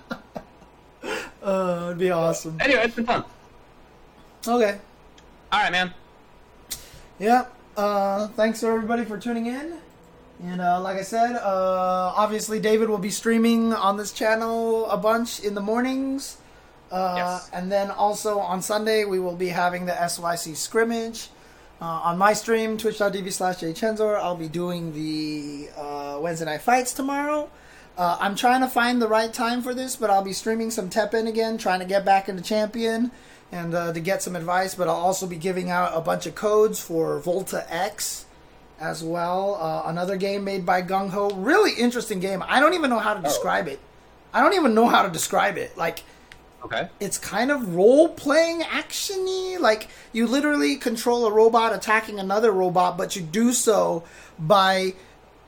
Uh, 1.42 1.84
it'd 1.86 1.98
be 1.98 2.10
awesome. 2.10 2.58
Anyway, 2.60 2.82
it's 2.84 2.94
been 2.94 3.06
fun. 3.06 3.24
Okay. 4.46 4.78
All 5.52 5.60
right, 5.60 5.72
man. 5.72 5.92
Yeah. 7.18 7.46
Uh, 7.76 8.28
thanks 8.28 8.62
everybody 8.62 9.04
for 9.04 9.18
tuning 9.18 9.46
in. 9.46 9.78
And 10.42 10.60
uh, 10.60 10.80
like 10.80 10.96
I 10.96 11.02
said, 11.02 11.36
uh, 11.36 12.12
obviously 12.16 12.60
David 12.60 12.88
will 12.88 12.98
be 12.98 13.10
streaming 13.10 13.72
on 13.74 13.96
this 13.96 14.12
channel 14.12 14.88
a 14.90 14.96
bunch 14.96 15.40
in 15.40 15.54
the 15.54 15.60
mornings. 15.60 16.38
Uh, 16.90 17.14
yes. 17.16 17.50
And 17.52 17.70
then 17.70 17.90
also 17.90 18.38
on 18.38 18.62
Sunday, 18.62 19.04
we 19.04 19.18
will 19.18 19.36
be 19.36 19.48
having 19.48 19.86
the 19.86 20.08
SYC 20.08 20.56
scrimmage. 20.56 21.28
Uh, 21.80 21.84
on 21.84 22.18
my 22.18 22.32
stream, 22.32 22.76
twitch.tv 22.76 23.32
slash 23.32 23.56
jchenzor, 23.56 24.18
I'll 24.18 24.36
be 24.36 24.48
doing 24.48 24.92
the 24.92 25.68
uh, 25.76 26.18
Wednesday 26.20 26.44
night 26.46 26.60
fights 26.60 26.92
tomorrow. 26.92 27.50
Uh, 28.00 28.16
I'm 28.18 28.34
trying 28.34 28.62
to 28.62 28.66
find 28.66 29.02
the 29.02 29.06
right 29.06 29.30
time 29.30 29.60
for 29.60 29.74
this, 29.74 29.94
but 29.94 30.08
I'll 30.08 30.24
be 30.24 30.32
streaming 30.32 30.70
some 30.70 30.88
Teppen 30.88 31.28
again, 31.28 31.58
trying 31.58 31.80
to 31.80 31.84
get 31.84 32.02
back 32.02 32.30
into 32.30 32.42
Champion 32.42 33.10
and 33.52 33.74
uh, 33.74 33.92
to 33.92 34.00
get 34.00 34.22
some 34.22 34.34
advice. 34.34 34.74
But 34.74 34.88
I'll 34.88 34.96
also 34.96 35.26
be 35.26 35.36
giving 35.36 35.68
out 35.68 35.92
a 35.94 36.00
bunch 36.00 36.24
of 36.24 36.34
codes 36.34 36.80
for 36.80 37.18
Volta 37.18 37.66
X 37.68 38.24
as 38.80 39.04
well. 39.04 39.56
Uh, 39.60 39.82
another 39.84 40.16
game 40.16 40.44
made 40.44 40.64
by 40.64 40.80
Gung 40.80 41.10
Ho. 41.10 41.28
Really 41.28 41.72
interesting 41.78 42.20
game. 42.20 42.42
I 42.48 42.58
don't 42.58 42.72
even 42.72 42.88
know 42.88 43.00
how 43.00 43.12
to 43.12 43.20
describe 43.20 43.66
oh. 43.68 43.72
it. 43.72 43.80
I 44.32 44.40
don't 44.40 44.54
even 44.54 44.72
know 44.74 44.88
how 44.88 45.02
to 45.02 45.10
describe 45.10 45.58
it. 45.58 45.76
Like, 45.76 46.02
Okay. 46.64 46.88
It's 47.00 47.16
kind 47.18 47.50
of 47.50 47.74
role 47.74 48.08
playing 48.08 48.60
actiony. 48.60 49.58
Like 49.58 49.88
you 50.12 50.26
literally 50.26 50.76
control 50.76 51.26
a 51.26 51.32
robot 51.32 51.74
attacking 51.74 52.18
another 52.18 52.50
robot, 52.50 52.98
but 52.98 53.16
you 53.16 53.22
do 53.22 53.52
so 53.54 54.04
by 54.38 54.94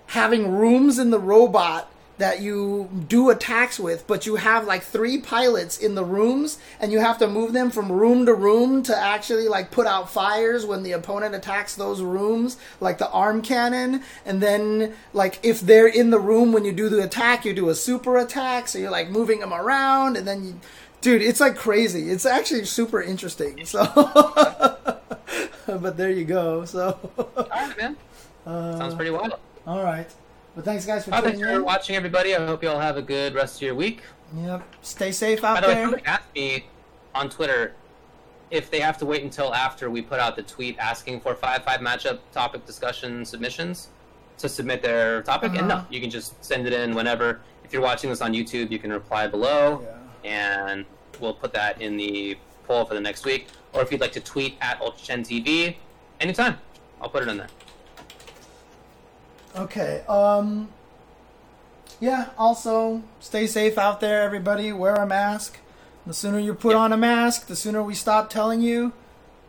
having 0.06 0.52
rooms 0.52 0.98
in 0.98 1.10
the 1.10 1.18
robot 1.18 1.91
that 2.18 2.40
you 2.40 2.88
do 3.08 3.30
attacks 3.30 3.80
with, 3.80 4.06
but 4.06 4.26
you 4.26 4.36
have 4.36 4.66
like 4.66 4.82
three 4.82 5.18
pilots 5.18 5.78
in 5.78 5.94
the 5.94 6.04
rooms 6.04 6.58
and 6.78 6.92
you 6.92 7.00
have 7.00 7.18
to 7.18 7.26
move 7.26 7.52
them 7.52 7.70
from 7.70 7.90
room 7.90 8.26
to 8.26 8.34
room 8.34 8.82
to 8.84 8.96
actually 8.96 9.48
like 9.48 9.70
put 9.70 9.86
out 9.86 10.10
fires 10.10 10.64
when 10.64 10.82
the 10.82 10.92
opponent 10.92 11.34
attacks 11.34 11.74
those 11.74 12.02
rooms, 12.02 12.58
like 12.80 12.98
the 12.98 13.10
arm 13.10 13.42
cannon. 13.42 14.02
And 14.24 14.40
then 14.40 14.94
like 15.12 15.40
if 15.42 15.60
they're 15.60 15.88
in 15.88 16.10
the 16.10 16.20
room 16.20 16.52
when 16.52 16.64
you 16.64 16.72
do 16.72 16.88
the 16.88 17.02
attack, 17.02 17.44
you 17.44 17.54
do 17.54 17.68
a 17.70 17.74
super 17.74 18.18
attack. 18.18 18.68
So 18.68 18.78
you're 18.78 18.90
like 18.90 19.10
moving 19.10 19.40
them 19.40 19.52
around 19.52 20.16
and 20.16 20.26
then 20.26 20.44
you 20.44 20.60
dude, 21.02 21.20
it's 21.20 21.40
like 21.40 21.56
crazy. 21.56 22.10
It's 22.10 22.24
actually 22.24 22.64
super 22.64 23.02
interesting. 23.02 23.66
So, 23.66 23.84
but 25.66 25.96
there 25.96 26.10
you 26.10 26.24
go. 26.24 26.64
So, 26.64 26.98
all 27.18 27.46
right, 27.50 27.76
man. 27.76 27.96
Uh, 28.44 28.76
Sounds 28.76 28.96
pretty 28.96 29.12
wild. 29.12 29.34
All 29.68 29.84
right. 29.84 30.10
But 30.54 30.64
thanks, 30.64 30.84
guys, 30.84 31.04
for 31.04 31.14
oh, 31.14 31.20
thanks 31.20 31.40
for 31.40 31.62
watching, 31.62 31.96
everybody. 31.96 32.34
I 32.36 32.44
hope 32.44 32.62
you 32.62 32.68
all 32.68 32.80
have 32.80 32.96
a 32.96 33.02
good 33.02 33.34
rest 33.34 33.56
of 33.56 33.62
your 33.62 33.74
week. 33.74 34.02
Yep. 34.36 34.62
Stay 34.82 35.12
safe 35.12 35.42
out 35.44 35.60
By 35.60 35.68
the 35.68 35.74
there. 35.74 35.90
Way, 35.92 36.02
asked 36.04 36.34
me 36.34 36.66
on 37.14 37.30
Twitter 37.30 37.74
if 38.50 38.70
they 38.70 38.80
have 38.80 38.98
to 38.98 39.06
wait 39.06 39.22
until 39.22 39.54
after 39.54 39.90
we 39.90 40.02
put 40.02 40.20
out 40.20 40.36
the 40.36 40.42
tweet 40.42 40.78
asking 40.78 41.20
for 41.20 41.34
five 41.34 41.64
five 41.64 41.80
matchup 41.80 42.18
topic 42.32 42.66
discussion 42.66 43.24
submissions 43.24 43.88
to 44.38 44.48
submit 44.48 44.82
their 44.82 45.22
topic. 45.22 45.52
Uh-huh. 45.52 45.58
And 45.58 45.68
no, 45.68 45.74
uh-huh. 45.76 45.86
you 45.90 46.00
can 46.00 46.10
just 46.10 46.42
send 46.44 46.66
it 46.66 46.72
in 46.72 46.94
whenever. 46.94 47.40
If 47.64 47.72
you're 47.72 47.82
watching 47.82 48.10
this 48.10 48.20
on 48.20 48.34
YouTube, 48.34 48.70
you 48.70 48.78
can 48.78 48.92
reply 48.92 49.26
below. 49.26 49.82
Yeah 49.82 49.96
and 50.24 50.84
we'll 51.20 51.34
put 51.34 51.52
that 51.52 51.80
in 51.80 51.96
the 51.96 52.36
poll 52.64 52.84
for 52.84 52.94
the 52.94 53.00
next 53.00 53.24
week. 53.24 53.48
Or 53.72 53.82
if 53.82 53.90
you'd 53.90 54.00
like 54.00 54.12
to 54.12 54.20
tweet 54.20 54.56
at 54.60 54.80
UltraChenTV, 54.80 55.76
anytime, 56.20 56.58
I'll 57.00 57.08
put 57.08 57.22
it 57.22 57.28
in 57.28 57.38
there. 57.38 57.48
Okay. 59.56 60.02
Um, 60.08 60.68
yeah. 62.00 62.30
Also, 62.38 63.02
stay 63.20 63.46
safe 63.46 63.78
out 63.78 64.00
there, 64.00 64.22
everybody. 64.22 64.72
Wear 64.72 64.94
a 64.94 65.06
mask. 65.06 65.58
The 66.06 66.14
sooner 66.14 66.38
you 66.38 66.54
put 66.54 66.74
on 66.74 66.92
a 66.92 66.96
mask, 66.96 67.46
the 67.46 67.54
sooner 67.54 67.82
we 67.82 67.94
stop 67.94 68.28
telling 68.28 68.60
you 68.60 68.92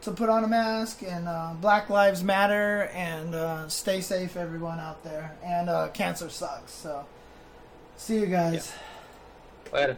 to 0.02 0.12
put 0.12 0.30
on 0.30 0.44
a 0.44 0.48
mask. 0.48 1.02
And 1.02 1.28
uh, 1.28 1.54
Black 1.60 1.90
Lives 1.90 2.24
Matter. 2.24 2.90
And 2.94 3.34
uh, 3.34 3.68
stay 3.70 4.02
safe, 4.02 4.38
everyone 4.38 4.80
out 4.80 5.04
there. 5.04 5.36
And 5.44 5.70
uh, 5.70 5.88
cancer 5.90 6.30
sucks. 6.30 6.74
So, 6.74 7.06
see 7.98 8.20
you 8.20 8.28
guys. 8.28 8.74
Yep. 9.66 9.74
Later. 9.74 9.98